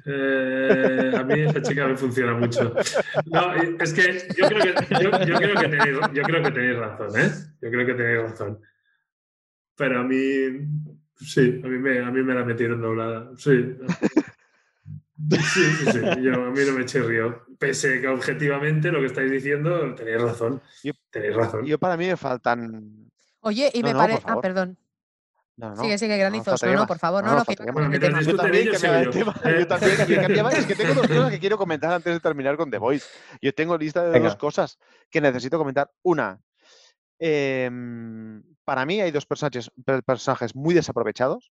Eh, 0.06 1.12
a 1.18 1.24
mí 1.24 1.42
esa 1.42 1.62
chica 1.62 1.86
me 1.86 1.98
funciona 1.98 2.34
mucho. 2.34 2.74
No, 3.26 3.54
es 3.54 3.94
que 3.94 4.28
yo 4.38 4.48
creo 4.48 4.62
que, 4.64 4.94
yo, 5.04 5.12
yo 5.26 5.36
creo 5.36 5.56
que 5.60 5.68
tenéis, 5.68 5.98
yo 6.14 6.24
creo 6.24 6.44
que 6.44 6.52
tenéis 6.52 6.78
razón, 6.78 7.20
¿eh? 7.20 7.30
Yo 7.62 7.70
creo 7.70 7.86
que 7.86 7.94
tenéis 7.96 8.22
razón. 8.22 8.62
Pero 9.76 10.00
a 10.00 10.04
mí, 10.04 10.16
sí, 11.18 11.62
a 11.64 11.68
mí 11.68 11.78
me, 11.80 12.00
a 12.00 12.12
mí 12.12 12.24
me 12.24 12.34
la 12.34 12.46
metieron 12.46 12.82
doblada. 12.82 13.30
Sí. 13.38 13.76
Sí, 15.30 15.40
sí, 15.42 15.92
sí. 15.92 16.00
Yo, 16.22 16.34
a 16.46 16.50
mí 16.52 16.60
no 16.66 16.74
me 16.78 16.86
chirrió. 16.86 17.46
Pese 17.60 18.00
que 18.00 18.08
objetivamente 18.08 18.90
lo 18.92 19.02
que 19.02 19.08
estáis 19.08 19.30
diciendo, 19.30 19.94
tenéis 19.96 20.22
razón. 20.22 20.62
Yo- 20.82 20.94
Tenéis 21.12 21.36
razón. 21.36 21.66
Yo 21.66 21.78
para 21.78 21.98
mí 21.98 22.08
me 22.08 22.16
faltan. 22.16 23.12
Oye, 23.42 23.70
y 23.74 23.82
No, 23.82 23.88
me 23.88 23.94
no, 23.94 24.00
parece. 24.00 24.22
Ah, 24.26 24.40
perdón. 24.42 24.78
No, 25.60 25.76
no, 25.76 25.82
sigue, 25.84 25.98
sigue, 25.98 26.18
granizos. 26.18 26.64
No, 26.64 26.74
no, 26.74 26.88
por 26.88 27.00
favor. 27.00 27.24
No, 27.24 27.32
No, 27.32 27.38
no, 27.40 27.46
que. 27.46 27.56
Yo 28.24 28.36
también, 28.36 28.70
Es 30.58 30.66
que 30.66 30.76
tengo 30.76 30.94
dos 30.94 31.08
cosas 31.08 31.32
que 31.32 31.40
quiero 31.40 31.58
comentar 31.58 31.92
antes 31.92 32.14
de 32.14 32.20
terminar 32.20 32.56
con 32.58 32.72
The 32.72 32.78
Voice. 32.78 33.06
Yo 33.42 33.54
tengo 33.54 33.78
lista 33.78 34.04
de 34.06 34.12
Venga. 34.12 34.30
dos 34.30 34.38
cosas 34.38 34.78
que 35.10 35.20
necesito 35.22 35.58
comentar. 35.58 35.92
Una, 36.02 36.40
em, 37.20 38.42
para 38.64 38.86
mí 38.86 39.02
hay 39.02 39.12
dos 39.12 39.26
personajes, 39.26 39.70
per- 39.86 40.04
personajes 40.04 40.56
muy 40.56 40.74
desaprovechados, 40.74 41.52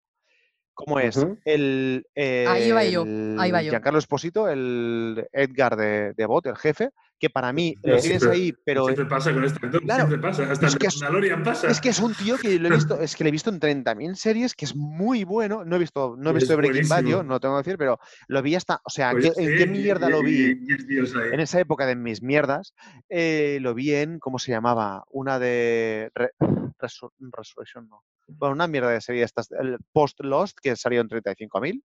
como 0.73 0.99
es 0.99 1.23
el, 1.45 2.05
Ahí 2.15 2.71
va 2.71 2.83
yo, 2.85 3.03
ahí 3.39 3.51
va 3.51 3.59
el 3.59 3.65
yo. 3.67 3.71
Giancarlo 3.71 3.99
Esposito, 3.99 4.49
el 4.49 5.27
Edgar 5.31 5.75
de, 5.75 6.13
de 6.13 6.25
Bot, 6.25 6.47
el 6.47 6.55
jefe, 6.57 6.89
que 7.21 7.29
para 7.29 7.53
mí 7.53 7.75
lo 7.83 7.99
tienes 7.99 8.03
siempre- 8.03 8.31
ahí, 8.31 8.53
pero 8.65 8.85
Siempre 8.85 9.05
pasa 9.05 9.31
con 9.31 9.43
este 9.45 9.63
actor, 9.63 9.81
Claro, 9.83 10.07
siempre 10.07 10.29
pasa. 10.29 10.51
Hasta 10.51 10.65
es 10.67 10.75
que 10.75 10.87
es- 10.87 10.99
pasa. 11.45 11.67
es 11.67 11.79
que 11.79 11.89
es 11.89 11.99
un 11.99 12.15
tío 12.15 12.35
que 12.39 12.57
lo 12.57 12.67
he 12.67 12.71
visto, 12.89 12.99
es 12.99 13.15
que 13.15 13.23
le 13.23 13.27
he 13.29 13.31
visto 13.31 13.51
en 13.51 13.59
30.000 13.59 14.15
series, 14.15 14.55
que 14.55 14.65
es 14.65 14.75
muy 14.75 15.23
bueno. 15.23 15.63
No 15.63 15.75
he 15.75 15.79
visto, 15.79 16.15
no 16.17 16.31
he 16.31 16.33
visto 16.33 16.57
Breaking 16.57 16.89
Bad, 16.89 17.03
yo, 17.05 17.21
no 17.21 17.33
lo 17.35 17.39
tengo 17.39 17.53
que 17.55 17.59
decir, 17.69 17.77
pero 17.77 17.99
lo 18.27 18.41
vi 18.41 18.55
hasta, 18.55 18.81
o 18.83 18.89
sea, 18.89 19.11
Pues 19.11 19.31
¿qué- 19.37 19.43
¿en 19.43 19.55
qué 19.57 19.67
mierda 19.67 20.09
lo 20.09 20.23
vi? 20.23 20.57
y- 20.67 20.95
y. 20.95 21.31
En 21.31 21.39
esa 21.39 21.59
época 21.59 21.85
de 21.85 21.95
mis 21.95 22.23
mierdas, 22.23 22.73
eh, 23.07 23.59
lo 23.61 23.75
vi 23.75 23.93
en, 23.93 24.17
¿cómo 24.17 24.39
se 24.39 24.51
llamaba? 24.51 25.03
Una 25.11 25.37
de 25.37 26.09
Re- 26.15 26.31
Resur- 26.79 27.11
Resurrection, 27.19 27.87
no. 27.87 28.03
Bueno, 28.27 28.53
una 28.55 28.65
mierda 28.65 28.89
de 28.89 29.01
serie, 29.01 29.21
estas, 29.23 29.51
el 29.51 29.77
Post 29.93 30.21
Lost, 30.21 30.57
que 30.59 30.75
salió 30.75 31.01
en 31.01 31.07
35.000. 31.09 31.83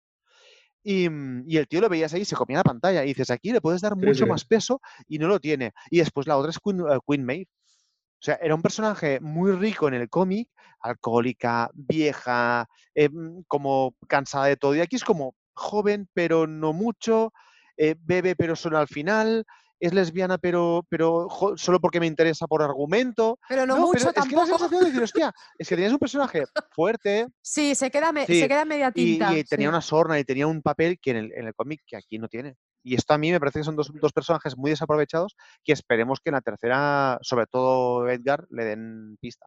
Y, 0.89 1.09
mm, 1.09 1.43
y 1.49 1.57
el 1.57 1.67
tío 1.67 1.81
lo 1.81 1.89
veías 1.89 2.15
ahí, 2.15 2.25
se 2.25 2.37
comía 2.37 2.59
la 2.59 2.63
pantalla. 2.63 3.05
Y 3.05 3.09
dices, 3.09 3.31
aquí 3.31 3.51
le 3.51 3.61
puedes 3.61 3.81
dar 3.81 3.97
mucho 3.97 4.25
sí. 4.25 4.27
más 4.27 4.45
peso 4.45 4.81
y 5.09 5.19
no 5.19 5.27
lo 5.27 5.41
tiene. 5.41 5.73
Y 5.91 5.99
después 5.99 6.29
la 6.29 6.37
otra 6.37 6.51
es 6.51 6.61
Queen, 6.61 6.81
eh, 6.81 6.99
Queen 7.05 7.25
Maeve. 7.25 7.49
O 7.49 8.23
sea, 8.23 8.37
era 8.37 8.55
un 8.55 8.63
personaje 8.63 9.19
muy 9.19 9.51
rico 9.51 9.89
en 9.89 9.95
el 9.95 10.09
cómic, 10.09 10.49
alcohólica, 10.79 11.71
vieja, 11.75 12.69
eh, 12.95 13.09
mm, 13.09 13.43
como 13.49 13.97
cansada 14.07 14.47
de 14.47 14.57
todo. 14.57 14.77
Y 14.77 14.81
aquí 14.81 14.95
es 14.95 15.03
como 15.03 15.35
joven, 15.55 16.09
pero 16.15 16.47
no 16.47 16.73
mucho, 16.73 17.33
eh, 17.77 17.97
bebe, 17.99 18.37
pero 18.37 18.55
solo 18.55 18.79
al 18.79 18.87
final, 18.87 19.45
es 19.79 19.93
lesbiana, 19.93 20.39
pero, 20.39 20.85
pero 20.89 21.29
jo- 21.29 21.57
solo 21.57 21.81
porque 21.81 22.01
me 22.01 22.07
interesa 22.07 22.47
por 22.47 22.63
argumento. 22.63 23.39
Pero 23.49 23.67
no, 23.67 23.75
pero 23.75 23.87
mucho 23.87 23.97
es 23.99 24.01
que 24.05 24.07
la 24.07 24.13
tampoco. 24.13 24.47
sensación 24.47 24.81
de 24.81 24.87
decir, 24.87 25.03
hostia, 25.03 25.33
es 25.59 25.69
que 25.69 25.75
tenías 25.75 25.93
un 25.93 25.99
personaje 25.99 26.45
fuerte 26.71 27.27
Sí, 27.43 27.75
se 27.75 27.91
queda, 27.91 28.13
me- 28.13 28.27
Sí, 28.27 28.41
se 28.41 28.49
queda 28.49 28.65
media 28.65 28.89
y, 28.95 29.19
tinta. 29.19 29.33
y 29.37 29.45
tenía 29.45 29.67
sí. 29.67 29.69
una 29.69 29.81
sorna 29.81 30.19
y 30.19 30.25
tenía 30.25 30.47
un 30.47 30.63
papel 30.63 30.99
que 31.01 31.11
en 31.11 31.17
el, 31.19 31.33
en 31.33 31.47
el 31.47 31.55
cómic 31.55 31.83
que 31.87 31.97
aquí 31.97 32.19
no 32.19 32.29
tiene. 32.29 32.57
Y 32.83 32.95
esto 32.95 33.15
a 33.15 33.19
mí 33.19 33.33
me 33.33 33.41
parece 33.41 33.59
que 33.61 33.65
son 33.65 33.75
dos, 33.77 33.91
dos 34.01 34.13
personajes 34.13 34.57
muy 34.57 34.71
desaprovechados 34.71 35.37
que 35.65 35.73
esperemos 35.73 36.21
que 36.21 36.31
en 36.31 36.35
la 36.35 36.41
tercera, 36.41 37.19
sobre 37.21 37.47
todo 37.47 38.09
Edgar, 38.09 38.47
le 38.51 38.65
den 38.65 39.17
pista. 39.21 39.47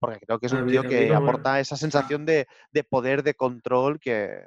Porque 0.00 0.18
creo 0.26 0.38
que 0.40 0.46
es 0.46 0.52
un 0.52 0.64
mí- 0.64 0.72
tío 0.72 0.82
que 0.82 1.14
aporta 1.14 1.60
esa 1.60 1.76
sensación 2.16 2.24
de, 2.26 2.46
de 2.72 2.82
poder, 2.84 3.22
de 3.22 3.34
control 3.34 4.00
que... 4.00 4.46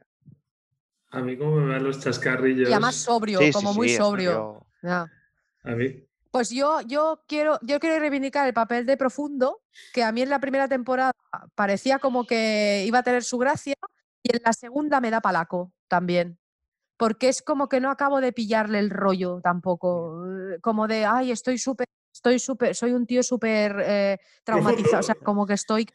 A 1.11 1.21
mí 1.21 1.37
como 1.37 1.57
me 1.57 1.73
van 1.73 1.83
los 1.83 1.99
chascarrillos. 2.01 2.67
Y 2.69 2.73
además 2.73 2.95
sobrio, 2.95 3.39
Sí, 3.39 3.45
sí, 3.47 3.53
como 3.53 3.73
muy 3.73 3.87
sí, 3.89 3.95
sobrio. 3.95 4.65
Sobrio. 4.85 5.09
Ya. 5.63 5.71
A 5.71 5.75
mí. 5.75 6.07
Pues 6.31 6.49
yo, 6.49 6.81
yo 6.81 7.23
quiero, 7.27 7.59
yo 7.61 7.79
quiero 7.79 7.97
reivindicar 7.99 8.45
el 8.45 8.53
papel 8.53 8.85
de 8.85 8.97
profundo, 8.97 9.61
que 9.93 10.03
a 10.03 10.11
mí 10.11 10.21
en 10.21 10.29
la 10.29 10.39
primera 10.39 10.67
temporada 10.67 11.13
parecía 11.55 11.99
como 11.99 12.25
que 12.25 12.83
iba 12.85 12.99
a 12.99 13.03
tener 13.03 13.23
su 13.23 13.37
gracia, 13.37 13.75
y 14.21 14.35
en 14.35 14.41
la 14.43 14.51
segunda 14.51 14.99
me 14.99 15.11
da 15.11 15.21
palaco 15.21 15.71
también. 15.87 16.37
Porque 16.97 17.29
es 17.29 17.41
como 17.41 17.69
que 17.69 17.79
no 17.79 17.89
acabo 17.89 18.19
de 18.21 18.33
pillarle 18.33 18.79
el 18.79 18.89
rollo 18.89 19.39
tampoco. 19.41 20.25
eh, 20.27 20.59
Como 20.61 20.87
de, 20.87 21.05
ay, 21.05 21.31
estoy 21.31 21.57
súper, 21.57 21.87
estoy 22.13 22.39
súper, 22.39 22.75
soy 22.75 22.91
un 22.91 23.05
tío 23.05 23.23
súper 23.23 23.75
eh, 23.85 24.17
traumatizado. 24.43 24.99
O 24.99 25.03
sea, 25.03 25.15
como 25.15 25.45
que 25.45 25.53
estoy. 25.53 25.87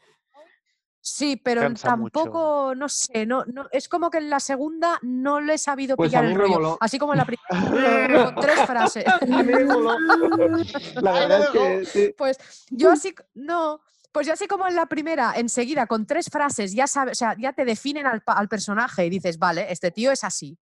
Sí, 1.03 1.37
pero 1.37 1.63
Cansa 1.63 1.97
mucho. 1.97 2.13
tampoco, 2.13 2.75
no 2.75 2.89
sé, 2.89 3.25
no, 3.25 3.45
no, 3.47 3.67
es 3.73 3.89
como 3.89 4.11
que 4.11 4.19
en 4.19 4.29
la 4.29 4.39
segunda 4.39 4.99
no 5.03 5.41
le 5.41 5.55
he 5.55 5.59
sabido 5.59 5.97
Pues 5.97 6.11
pillar 6.11 6.27
el 6.27 6.35
rollo. 6.35 6.77
Así 6.79 6.99
como 6.99 7.15
en 7.15 7.19
la 7.19 7.25
primera, 7.25 7.49
con 8.27 8.35
tres 8.37 8.61
frases. 8.67 9.05
La 11.01 11.13
verdad 11.13 11.41
es 11.41 11.49
que 11.51 11.85
sí. 11.87 12.15
Pues 12.17 12.37
yo 12.69 12.91
así, 12.91 13.15
no, 13.33 13.81
pues 14.13 14.27
yo 14.27 14.35
así 14.35 14.47
como 14.47 14.69
en 14.69 14.75
la 14.75 14.87
primera, 14.87 15.33
enseguida, 15.37 15.87
con 15.87 16.07
tres 16.07 16.29
frases, 16.31 16.75
ya 16.75 16.87
sabes, 16.87 17.13
o 17.13 17.19
sea, 17.19 17.35
ya 17.39 17.55
te 17.55 17.65
definen 17.65 18.07
al, 18.07 18.23
al 18.27 18.49
personaje 18.49 19.07
y 19.07 19.11
dices, 19.11 19.39
vale, 19.39 19.73
este 19.73 19.91
tío 19.91 20.11
es 20.11 20.23
así. 20.23 20.59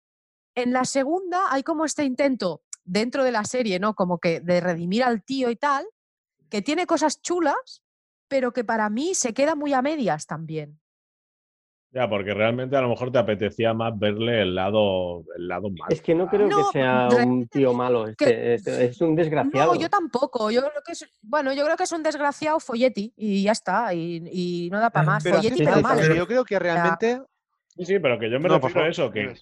En 0.53 0.71
la 0.71 0.85
segunda 0.85 1.45
hay 1.49 1.63
como 1.63 1.83
este 1.85 2.03
intento 2.03 2.61
dentro 2.83 3.23
de 3.23 3.31
la 3.31 3.43
serie, 3.43 3.79
¿no? 3.79 3.95
Como 3.95 4.19
que 4.19 4.39
de 4.39 4.59
redimir 4.59 5.03
al 5.03 5.23
tío 5.23 5.49
y 5.49 5.55
tal, 5.55 5.87
que 6.49 6.61
tiene 6.61 6.85
cosas 6.85 7.21
chulas, 7.21 7.83
pero 8.27 8.51
que 8.53 8.63
para 8.63 8.89
mí 8.89 9.13
se 9.15 9.33
queda 9.33 9.55
muy 9.55 9.73
a 9.73 9.81
medias 9.81 10.25
también. 10.25 10.79
Ya, 11.91 12.07
porque 12.09 12.33
realmente 12.33 12.75
a 12.75 12.81
lo 12.81 12.89
mejor 12.89 13.11
te 13.11 13.17
apetecía 13.17 13.73
más 13.73 13.97
verle 13.97 14.41
el 14.41 14.53
lado, 14.55 15.23
el 15.37 15.47
lado 15.47 15.69
malo. 15.69 15.85
Es 15.89 16.01
que 16.01 16.13
no 16.13 16.27
creo 16.27 16.47
No, 16.49 16.57
que 16.57 16.63
sea 16.73 17.07
un 17.25 17.47
tío 17.47 17.73
malo. 17.73 18.05
que- 18.05 18.11
Este, 18.11 18.53
este- 18.55 18.85
es 18.85 19.01
un 19.01 19.15
desgraciado. 19.15 19.73
No, 19.73 19.79
yo 19.79 19.89
tampoco. 19.89 20.51
Yo 20.51 20.61
creo 20.61 20.83
que 20.85 20.91
es, 20.91 21.09
bueno, 21.21 21.53
yo 21.53 21.63
creo 21.63 21.77
que 21.77 21.83
es 21.83 21.91
un 21.93 22.03
desgraciado 22.03 22.59
folleti 22.59 23.13
y 23.15 23.41
ya 23.43 23.53
está. 23.53 23.93
Y, 23.93 24.21
y 24.31 24.69
no 24.69 24.79
da 24.81 24.89
para 24.89 25.03
Ah, 25.03 25.11
más. 25.13 25.23
Pero, 25.23 25.37
folleti, 25.37 25.57
pero 25.63 25.77
sí, 25.77 25.81
tal, 25.81 25.81
mal. 25.83 25.97
o 25.99 26.03
sea, 26.03 26.15
yo 26.15 26.27
creo 26.27 26.43
que 26.45 26.59
realmente... 26.59 27.21
Sí, 27.69 27.85
sí, 27.85 27.99
pero 27.99 28.19
que 28.19 28.29
yo 28.29 28.39
me 28.39 28.49
No, 28.49 28.59
refiero 28.59 28.83
a 28.85 28.89
eso, 28.89 29.09
que. 29.09 29.33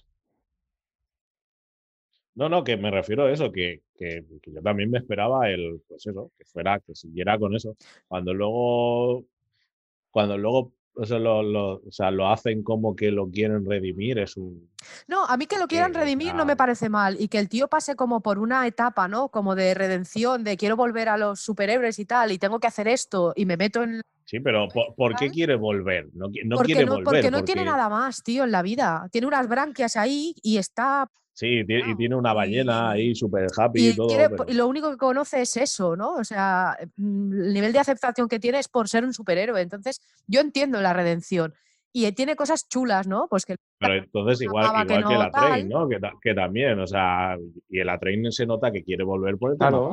No, 2.36 2.48
no, 2.48 2.62
que 2.62 2.76
me 2.76 2.90
refiero 2.90 3.24
a 3.24 3.32
eso, 3.32 3.50
que, 3.50 3.82
que- 3.98 4.24
que 4.42 4.52
yo 4.52 4.62
también 4.62 4.90
me 4.90 4.98
esperaba 4.98 5.48
el, 5.50 5.80
pues 5.88 6.06
eso, 6.06 6.30
que 6.38 6.44
fuera, 6.44 6.78
que 6.80 6.94
siguiera 6.94 7.38
con 7.38 7.54
eso. 7.56 7.76
Cuando 8.06 8.32
luego, 8.34 9.24
cuando 10.10 10.36
luego 10.38 10.72
o 10.98 11.04
sea, 11.04 11.18
lo, 11.18 11.42
lo- 11.42 11.74
o 11.86 11.90
sea, 11.90 12.10
lo 12.10 12.28
hacen 12.30 12.62
como 12.62 12.96
que 12.96 13.10
lo 13.10 13.28
quieren 13.30 13.66
redimir, 13.66 14.18
es 14.18 14.36
un... 14.38 14.70
No, 15.08 15.26
a 15.26 15.36
mí 15.36 15.44
que 15.46 15.58
lo 15.58 15.66
quieran 15.66 15.92
redimir 15.92 16.34
no 16.34 16.46
me 16.46 16.56
parece 16.56 16.88
mal 16.88 17.16
y 17.20 17.28
que 17.28 17.38
el 17.38 17.50
tío 17.50 17.68
pase 17.68 17.96
como 17.96 18.22
por 18.22 18.38
una 18.38 18.66
etapa, 18.66 19.06
¿no? 19.06 19.28
Como 19.28 19.54
de 19.54 19.74
redención, 19.74 20.42
de 20.42 20.56
quiero 20.56 20.74
volver 20.74 21.10
a 21.10 21.18
los 21.18 21.40
superhéroes 21.40 21.98
y 21.98 22.06
tal, 22.06 22.32
y 22.32 22.38
tengo 22.38 22.60
que 22.60 22.66
hacer 22.68 22.88
esto 22.88 23.34
y 23.36 23.44
me 23.44 23.58
meto 23.58 23.82
en... 23.82 24.00
Sí, 24.24 24.40
pero 24.40 24.68
¿por, 24.68 24.94
por 24.94 25.14
qué 25.16 25.28
quiere 25.30 25.54
volver? 25.56 26.08
No, 26.14 26.28
no 26.44 26.56
porque 26.56 26.72
quiere 26.72 26.86
no, 26.86 26.92
volver. 26.92 27.04
porque 27.04 27.30
no 27.30 27.44
tiene 27.44 27.64
nada 27.66 27.88
más, 27.90 28.22
tío, 28.22 28.44
en 28.44 28.50
la 28.52 28.62
vida. 28.62 29.06
Tiene 29.12 29.26
unas 29.26 29.48
branquias 29.48 29.96
ahí 29.96 30.34
y 30.42 30.56
está... 30.56 31.10
Sí, 31.38 31.58
y 31.58 31.66
Claro, 31.66 31.96
tiene 31.98 32.14
una 32.16 32.32
ballena 32.32 32.94
y- 32.96 33.00
ahí 33.08 33.14
súper 33.14 33.48
happy 33.54 33.78
y, 33.80 33.88
Y, 33.90 33.94
todo. 33.96 34.08
quiere- 34.08 34.30
pero- 34.30 34.46
y 34.48 34.54
lo 34.54 34.66
único 34.66 34.90
que 34.90 34.96
conoce 34.96 35.42
es 35.42 35.54
eso, 35.58 35.94
¿no? 35.94 36.14
O 36.14 36.24
sea, 36.24 36.78
mm, 36.96 37.32
el 37.42 37.52
nivel 37.52 37.74
de 37.74 37.78
aceptación 37.78 38.26
que 38.26 38.38
tiene 38.40 38.58
es 38.58 38.68
por 38.68 38.88
ser 38.88 39.04
un 39.04 39.12
superhéroe. 39.12 39.60
Entonces, 39.60 40.00
yo 40.26 40.40
entiendo 40.40 40.80
la 40.80 40.94
redención. 40.94 41.52
Y 41.92 42.06
eh, 42.06 42.12
tiene 42.12 42.36
cosas 42.36 42.66
chulas, 42.68 43.06
¿no? 43.06 43.26
Pues 43.28 43.44
que 43.44 43.56
Pero 43.78 43.94
entonces 43.94 44.40
igual, 44.40 44.64
igual 44.66 44.86
que, 44.86 44.92
que 44.94 44.98
el 44.98 45.04
no 45.04 45.20
Atrain. 45.22 45.68
¿no? 45.68 45.88
Que, 45.88 45.98
ta- 46.00 46.12
que 46.22 46.34
también, 46.34 46.80
o 46.80 46.86
sea, 46.86 47.36
y 47.68 47.80
el 47.80 47.88
Atrain 47.90 48.32
se 48.32 48.46
nota 48.46 48.70
que 48.72 48.82
quiere 48.82 49.04
volver 49.04 49.36
por 49.36 49.52
el 49.52 49.58
tema 49.58 49.70
Claro. 49.70 49.92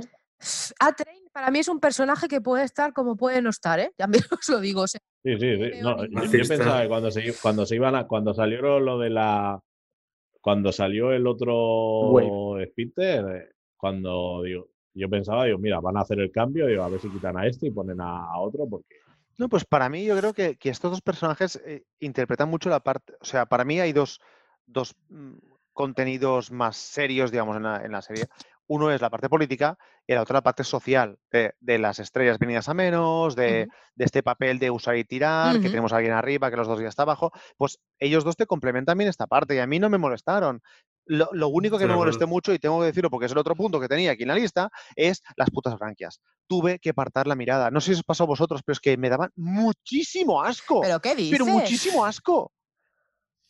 A-Train 0.80 1.24
para 1.32 1.49
mí 1.52 1.60
es 1.60 1.68
un 1.70 1.80
personaje 1.80 2.28
que 2.28 2.41
puede 2.41 2.64
estar 2.65 2.94
como 2.94 3.15
puede 3.15 3.41
no 3.41 3.49
estar, 3.49 3.80
¿eh? 3.80 3.91
También 3.98 4.24
os 4.40 4.49
lo 4.49 4.60
digo. 4.60 4.82
o 4.82 4.88
sea, 4.88 4.99
Sí, 5.24 5.38
sí, 5.40 5.56
sí. 5.57 5.82
No, 5.82 5.95
ningún- 5.98 6.32
yo, 6.32 6.48
pensaba 6.48 6.82
que 6.84 6.88
cuando 6.90 7.11
se, 7.11 7.34
cuando 7.41 7.65
se 7.65 7.76
iban 7.76 7.95
a, 7.95 8.07
cuando 8.07 8.34
salió 8.34 8.80
lo 8.80 8.99
de 8.99 9.10
la 9.10 9.61
cuando 10.44 10.74
salió 10.74 11.14
el 11.14 11.26
otro 11.26 12.11
Wave. 12.11 12.74
Cuando 13.78 14.44
digo, 14.44 14.68
yo 14.94 15.10
pensaba, 15.10 15.45
digo, 15.45 15.57
mira, 15.57 15.80
van 15.80 15.95
a 15.95 16.02
hacer 16.02 16.20
el 16.20 16.32
cambio, 16.32 16.68
digo, 16.68 16.84
a 16.84 16.90
ver 16.90 16.99
si 16.99 17.10
quitan 17.10 17.38
a 17.38 17.48
este 17.48 17.68
y 17.68 17.72
ponen 17.72 18.02
a, 18.02 18.26
a 18.26 18.40
otro, 18.40 18.68
porque 18.70 18.95
No, 19.38 19.48
pues 19.48 19.64
para 19.64 19.88
mí 19.88 20.03
yo 20.03 20.18
creo 20.18 20.34
que, 20.34 20.57
que 20.57 20.70
estos 20.70 20.91
dos 20.91 21.02
personajes 21.02 21.61
eh, 21.65 21.86
interpretan 21.99 22.49
mucho 22.49 22.70
la 22.70 22.82
parte, 22.82 23.14
o 23.22 23.26
sea, 23.26 23.45
para 23.45 23.64
mí 23.64 23.80
hay 23.80 23.94
dos, 23.94 24.20
dos 24.65 24.95
mm, 25.07 25.36
contenidos 25.72 26.52
más 26.52 26.76
serios, 26.76 27.32
digamos, 27.32 27.56
en 27.56 27.64
la, 27.64 27.78
en 27.78 27.94
la 27.94 28.02
serie. 28.02 28.26
Uno 28.68 28.91
es 28.91 28.99
la 28.99 29.10
parte 29.10 29.30
política 29.30 29.78
y 30.05 30.13
la 30.13 30.21
otra 30.21 30.35
la 30.35 30.41
parte 30.43 30.63
social, 30.63 31.17
de, 31.31 31.53
de 31.59 31.80
las 31.80 31.99
estrellas 31.99 32.38
venidas 32.38 32.67
a 32.67 32.73
menos, 32.73 33.35
de, 33.35 33.67
de 33.95 34.05
este 34.05 34.21
papel 34.23 34.59
de 34.59 34.69
usar 34.69 34.97
y 34.97 35.05
tirar, 35.05 35.59
que 35.61 35.69
tenemos 35.69 35.93
a 35.93 35.97
alguien 35.97 36.13
arriba, 36.13 36.49
que 36.49 36.57
los 36.57 36.67
dos 36.67 36.81
ya 36.81 36.89
está 36.89 37.03
abajo. 37.03 37.31
Pues 37.57 37.80
ellos 37.99 38.23
dos 38.23 38.35
te 38.35 38.45
complementan 38.45 38.97
bien 38.97 39.09
esta 39.09 39.27
parte 39.27 39.55
y 39.55 39.59
a 39.59 39.67
mí 39.67 39.80
no 39.80 39.89
me 39.89 39.97
molestaron. 39.97 40.61
Lo, 41.05 41.30
lo 41.34 41.49
único 41.49 41.77
que 41.77 41.85
me 41.85 41.93
acuerdo. 41.93 42.27
mucho, 42.27 42.53
y 42.53 42.59
tengo 42.59 42.80
que 42.80 42.85
decirlo 42.88 43.09
porque 43.09 43.25
es 43.25 43.31
el 43.31 43.38
otro 43.38 43.55
punto 43.55 43.80
que 43.80 43.88
tenía 43.89 44.11
aquí 44.11 44.23
en 44.23 44.30
la 44.30 44.35
lista, 44.35 44.69
es 44.95 45.21
las 45.35 45.49
putas 45.49 45.77
franquias. 45.77 46.21
Tuve 46.47 46.80
que 46.80 46.91
apartar 46.91 47.27
la 47.27 47.35
mirada. 47.35 47.71
No 47.71 47.81
sé 47.81 47.93
si 47.93 47.99
os 47.99 48.03
pasó 48.03 48.23
a 48.23 48.27
vosotros, 48.27 48.61
pero 48.65 48.73
es 48.73 48.80
que 48.80 48.97
me 48.97 49.09
daban 49.09 49.30
muchísimo 49.35 50.41
asco. 50.41 50.81
¿Pero 50.81 50.99
qué 50.99 51.15
dices? 51.15 51.31
pero 51.39 51.45
muchísimo 51.45 52.05
asco. 52.05 52.51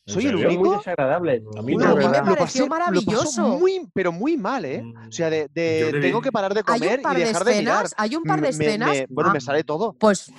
¿En 0.06 0.14
Soy 0.14 0.26
el? 0.26 0.38
Es 0.40 0.46
muy 0.46 0.56
único. 0.58 0.78
desagradable. 0.78 1.44
A 1.58 1.62
mí 1.62 1.76
Muy 1.76 1.84
no. 1.84 1.92
A 1.92 1.96
mí 1.96 2.06
me 2.06 2.36
pareció 2.36 2.66
pasé- 2.66 2.70
maravilloso. 2.70 3.48
muy, 3.58 3.88
pero 3.94 4.12
muy 4.12 4.36
mal, 4.36 4.66
¿eh? 4.66 4.84
O 5.08 5.12
sea, 5.12 5.30
de, 5.30 5.48
tengo 5.54 6.20
vi- 6.20 6.24
que 6.26 6.32
parar 6.32 6.54
de 6.54 6.62
comer 6.62 7.00
y 7.00 7.16
de 7.16 7.26
dejar 7.26 7.46
de 7.46 7.56
mirar. 7.60 7.86
hay 7.96 8.16
un 8.18 8.24
par 8.24 8.42
de 8.42 8.52
Me- 8.52 8.58
me- 8.58 8.66
escenas. 8.66 8.90
me- 8.90 9.06
bueno, 9.10 9.30
ah, 9.30 9.34
me 9.34 9.40
sale 9.40 9.64
todo. 9.64 9.94
Pues, 9.94 10.30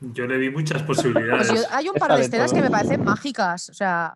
yo 0.00 0.26
le 0.26 0.38
vi 0.38 0.50
muchas 0.50 0.82
pues 0.82 0.98
posibilidades. 0.98 1.48
yo- 1.52 1.60
hay 1.70 1.88
un 1.88 1.94
par 1.94 2.10
Está 2.10 2.14
de 2.14 2.20
de 2.20 2.26
escenas 2.26 2.50
todo. 2.50 2.56
que 2.56 2.62
me 2.64 2.70
parecen 2.70 3.04
mágicas. 3.04 3.70
O 3.70 3.74
sea, 3.74 4.14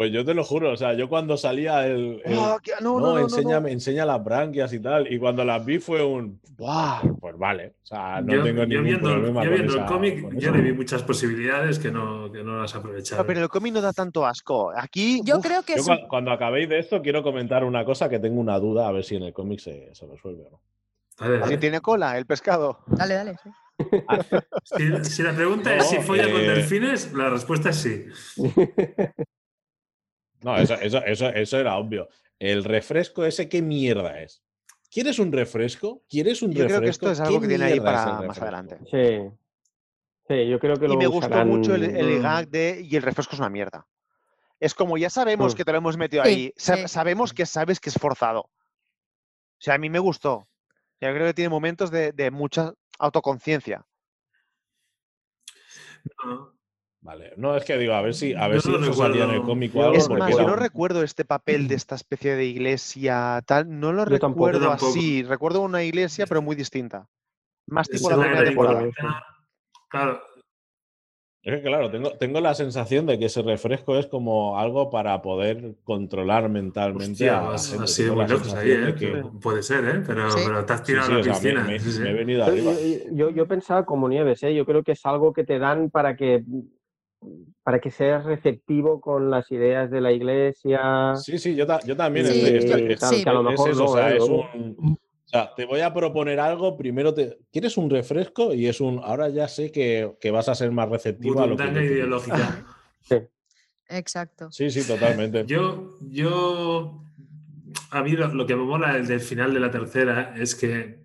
Pues 0.00 0.12
yo 0.12 0.24
te 0.24 0.32
lo 0.32 0.44
juro, 0.44 0.72
o 0.72 0.76
sea, 0.78 0.94
yo 0.94 1.10
cuando 1.10 1.36
salía 1.36 1.86
el, 1.86 2.22
el- 2.24 2.38
Ah, 2.38 2.56
que- 2.62 2.72
no, 2.80 2.98
no, 2.98 3.28
no, 3.28 3.60
no, 3.60 3.68
enseña 3.68 4.06
las 4.06 4.24
branquias 4.24 4.72
y 4.72 4.80
tal, 4.80 5.12
y 5.12 5.18
cuando 5.18 5.44
las 5.44 5.62
vi 5.62 5.78
fue 5.78 6.02
un 6.02 6.40
Buah. 6.56 7.02
pues 7.20 7.36
vale, 7.36 7.74
o 7.82 7.86
sea, 7.86 8.22
no 8.22 8.32
yo, 8.36 8.42
tengo 8.44 8.64
ningún 8.64 8.84
viendo, 8.86 9.08
el- 9.10 9.14
problema 9.16 9.44
yo 9.44 9.50
con 9.50 9.58
viendo 9.58 9.74
el 9.78 9.84
cómic, 9.84 10.38
yo 10.38 10.52
le 10.52 10.62
vi 10.62 10.72
muchas 10.72 11.02
posibilidades 11.02 11.78
que 11.78 11.90
no, 11.90 12.32
que 12.32 12.42
no 12.42 12.62
las 12.62 12.74
aprovecharon. 12.74 13.26
pero 13.26 13.40
el 13.42 13.50
cómic 13.50 13.74
no 13.74 13.82
da 13.82 13.92
tanto 13.92 14.24
asco. 14.24 14.72
Aquí. 14.74 15.20
yo 15.22 15.36
uf, 15.36 15.44
creo 15.44 15.62
que 15.64 15.76
Yo 15.76 15.82
cuando 16.08 16.30
acabéis 16.30 16.70
de 16.70 16.78
esto 16.78 17.02
quiero 17.02 17.22
comentar 17.22 17.62
una 17.62 17.84
cosa 17.84 18.08
que 18.08 18.18
tengo 18.18 18.40
una 18.40 18.58
duda 18.58 18.88
a 18.88 18.92
ver 18.92 19.04
si 19.04 19.16
en 19.16 19.24
el 19.24 19.34
cómic 19.34 19.60
se, 19.60 19.94
se 19.94 20.06
resuelve 20.06 20.46
o 20.46 20.50
no. 20.52 20.60
Dale, 21.40 21.58
tiene 21.58 21.82
cola 21.82 22.16
el 22.16 22.24
pescado. 22.24 22.78
Dale, 22.86 23.12
dale. 23.16 23.36
sí. 23.42 23.50
Si, 24.64 25.04
si 25.04 25.22
la 25.22 25.34
pregunta 25.34 25.74
No, 25.76 25.82
es 25.82 25.88
si 25.90 25.96
folla 25.98 26.30
con 26.30 26.40
eh, 26.40 26.48
delfines, 26.48 27.12
la 27.12 27.28
respuesta 27.28 27.68
es 27.68 27.76
sí. 27.76 28.06
No, 30.42 30.56
eso, 30.56 30.74
eso, 30.74 30.98
eso, 31.04 31.28
eso 31.28 31.58
era 31.58 31.76
obvio. 31.76 32.08
El 32.38 32.64
refresco 32.64 33.24
ese, 33.24 33.48
¿qué 33.48 33.60
mierda 33.62 34.20
es? 34.20 34.42
¿Quieres 34.90 35.18
un 35.18 35.30
refresco? 35.30 36.02
¿Quieres 36.08 36.42
un 36.42 36.52
Yo 36.52 36.62
refresco? 36.64 36.78
creo 36.78 36.80
que 36.86 36.90
esto 36.90 37.10
es 37.12 37.18
¿Qué 37.20 37.26
algo 37.26 37.40
que 37.40 37.48
tiene 37.48 37.64
ahí 37.64 37.80
para 37.80 38.22
más 38.22 38.38
adelante. 38.40 38.78
Sí. 38.90 39.30
Sí, 40.28 40.48
yo 40.48 40.58
creo 40.58 40.76
que 40.76 40.86
lo 40.88 40.94
Y 40.94 40.96
me 40.96 41.06
gustó 41.06 41.26
usarán- 41.28 41.48
mucho 41.48 41.74
el, 41.74 41.84
el 41.84 42.18
Mm. 42.18 42.22
gag 42.22 42.48
de 42.48 42.80
y 42.88 42.96
el 42.96 43.02
refresco 43.02 43.34
es 43.34 43.40
una 43.40 43.50
mierda. 43.50 43.86
Es 44.58 44.74
como 44.74 44.96
ya 44.98 45.10
sabemos 45.10 45.54
Mm. 45.54 45.56
que 45.56 45.64
te 45.64 45.72
lo 45.72 45.78
hemos 45.78 45.96
metido 45.96 46.22
Sí, 46.24 46.28
ahí, 46.28 46.52
sa- 46.56 46.76
sí. 46.76 46.88
sabemos 46.88 47.32
que 47.32 47.46
sabes 47.46 47.80
que 47.80 47.90
es 47.90 47.96
forzado. 47.98 48.40
O 48.42 48.50
sea, 49.62 49.74
a 49.74 49.78
mí 49.78 49.90
me 49.90 49.98
gustó. 49.98 50.48
Yo 51.00 51.08
creo 51.12 51.26
que 51.26 51.34
tiene 51.34 51.48
momentos 51.50 51.90
de, 51.90 52.12
de 52.12 52.30
mucha 52.30 52.72
autoconciencia. 52.98 53.84
No, 56.24 56.52
Vale, 57.02 57.32
no 57.38 57.56
es 57.56 57.64
que 57.64 57.78
digo, 57.78 57.94
a 57.94 58.02
ver 58.02 58.12
si, 58.14 58.34
a 58.34 58.46
ver 58.46 58.60
si 58.60 58.68
no 58.70 58.78
eso 58.78 58.92
salía 58.92 59.24
en 59.24 59.30
el 59.30 59.36
recuerdo- 59.36 59.46
cómic 59.46 59.74
o 59.76 59.82
algo. 59.84 59.96
Es 59.96 60.08
más, 60.10 60.30
yo 60.36 60.46
no 60.46 60.54
recuerdo 60.56 61.02
este 61.02 61.24
papel 61.24 61.66
de 61.66 61.74
esta 61.76 61.94
especie 61.94 62.36
de 62.36 62.44
iglesia 62.44 63.42
tal, 63.46 63.80
no 63.80 63.92
lo 63.92 64.04
Yo 64.04 64.18
recuerdo 64.18 64.68
tampoco. 64.68 64.88
así. 64.90 65.22
Recuerdo 65.22 65.62
una 65.62 65.82
iglesia, 65.82 66.26
pero 66.26 66.42
muy 66.42 66.56
distinta. 66.56 67.08
Más 67.68 67.88
tipo 67.88 68.10
la 68.10 68.16
la 68.16 68.22
primera 68.24 68.44
temporada. 68.44 68.90
Claro, 69.88 70.20
Es 71.42 71.54
que 71.56 71.62
claro, 71.62 71.90
tengo, 71.90 72.10
tengo 72.18 72.38
la 72.42 72.52
sensación 72.54 73.06
de 73.06 73.18
que 73.18 73.24
ese 73.24 73.40
refresco 73.40 73.96
es 73.96 74.06
como 74.06 74.58
algo 74.58 74.90
para 74.90 75.22
poder 75.22 75.76
controlar 75.84 76.50
mentalmente 76.50 77.12
hostia, 77.12 77.38
a 77.38 77.42
la 77.44 77.48
vas, 77.48 77.70
gente. 77.70 77.84
has 77.84 77.98
ido 77.98 78.08
Tengo 78.12 78.20
muy 78.22 78.30
lejos 78.30 78.54
ahí, 78.54 78.70
¿eh? 78.72 78.94
que- 78.98 79.24
Puede 79.40 79.62
ser, 79.62 79.84
¿eh? 79.88 80.02
Pero, 80.06 80.30
Sí. 80.30 80.40
pero 80.44 80.66
te 80.66 80.72
has 80.74 80.82
tirado 80.84 81.06
sí, 81.06 81.12
a 81.12 81.14
o 81.14 81.18
la 81.18 81.34
sea, 81.34 81.62
me- 81.64 81.76
piscina. 81.78 82.04
me, 82.04 82.10
he 82.10 82.12
venido 82.12 82.40
Yo, 82.40 82.52
arriba. 82.52 82.72
yo- 82.74 83.10
yo- 83.12 83.30
yo 83.30 83.48
pensaba 83.48 83.86
como 83.86 84.06
Nieves, 84.06 84.42
¿eh? 84.42 84.54
yo 84.54 84.66
creo 84.66 84.82
que 84.84 84.92
es 84.92 85.06
algo 85.06 85.32
que 85.32 85.44
te 85.44 85.58
dan 85.58 85.88
para 85.88 86.14
que 86.14 86.44
para 87.62 87.78
que 87.80 87.90
seas 87.90 88.24
receptivo 88.24 89.00
con 89.00 89.30
las 89.30 89.50
ideas 89.52 89.90
de 89.90 90.00
la 90.00 90.12
iglesia. 90.12 91.14
Sí, 91.16 91.38
sí, 91.38 91.54
yo, 91.54 91.66
ta- 91.66 91.80
yo 91.86 91.96
también 91.96 92.26
Sí, 92.26 92.40
estoy, 92.40 92.96
sí. 92.96 93.22
que 93.24 93.30
a 93.30 93.32
lo 93.34 93.40
es 93.40 93.46
mejor 93.50 93.70
eso, 93.70 93.84
no, 93.84 93.90
o 93.90 93.94
sea, 93.96 94.10
¿eh? 94.10 94.16
es 94.16 94.28
Luego- 94.28 94.48
un- 94.54 94.98
o 94.98 95.28
sea, 95.30 95.54
te 95.54 95.64
voy 95.64 95.80
a 95.80 95.94
proponer 95.94 96.40
algo, 96.40 96.76
primero 96.76 97.14
te. 97.14 97.38
¿Quieres 97.52 97.76
un 97.76 97.88
refresco? 97.88 98.52
Y 98.52 98.66
es 98.66 98.80
un. 98.80 99.00
Ahora 99.04 99.28
ya 99.28 99.46
sé 99.46 99.70
que, 99.70 100.16
que 100.20 100.32
vas 100.32 100.48
a 100.48 100.56
ser 100.56 100.72
más 100.72 100.88
receptivo 100.88 101.40
a 101.40 101.46
lo 101.46 101.56
que. 101.56 101.62
Ideológica. 101.68 102.64
Exacto. 103.88 104.50
Sí, 104.50 104.70
sí, 104.70 104.84
totalmente. 104.86 105.44
Yo, 105.46 105.90
yo, 106.08 107.00
a 107.90 108.02
mí 108.02 108.10
lo, 108.12 108.28
lo 108.34 108.46
que 108.46 108.56
me 108.56 108.64
mola 108.64 108.94
del, 108.94 109.20
final 109.20 109.54
de 109.54 109.60
la 109.60 109.70
tercera 109.70 110.34
es 110.36 110.54
que 110.56 111.00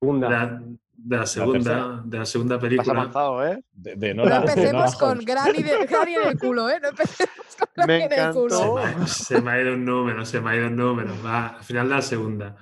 Segunda. 0.00 0.28
la- 0.30 0.62
de 1.06 1.16
la 1.18 1.26
segunda, 1.26 1.58
tercera. 1.58 2.02
de 2.04 2.18
la 2.18 2.24
segunda 2.26 2.58
película, 2.58 3.00
avanzado, 3.00 3.46
¿eh? 3.46 3.62
De, 3.72 3.94
de 3.96 4.14
No 4.14 4.24
Nora- 4.24 4.40
de 4.40 4.46
empecemos 4.52 4.72
Nora 4.72 5.14
con. 5.14 5.24
Granny, 5.24 5.62
de, 5.62 5.86
Granny 5.86 6.14
en 6.14 6.28
el 6.28 6.38
culo, 6.38 6.68
¿eh? 6.70 6.78
No 6.82 6.88
empecemos 6.88 7.56
con 7.58 7.68
Granny 7.86 8.02
en 8.04 8.12
el 8.12 8.18
se 8.18 8.30
culo. 8.32 8.78
encantó. 8.78 8.98
me, 8.98 9.04
ha- 9.04 9.06
se 9.06 9.40
me 9.42 9.50
ha 9.50 9.60
ido 9.62 9.74
un 9.74 9.84
número, 9.84 10.24
se 10.24 10.40
me 10.40 10.50
ha 10.50 10.56
ido 10.56 10.66
un 10.68 10.76
número. 10.76 11.10
Va, 11.24 11.46
al 11.48 11.64
final 11.64 11.88
de 11.88 11.94
la 11.94 12.02
segunda. 12.02 12.56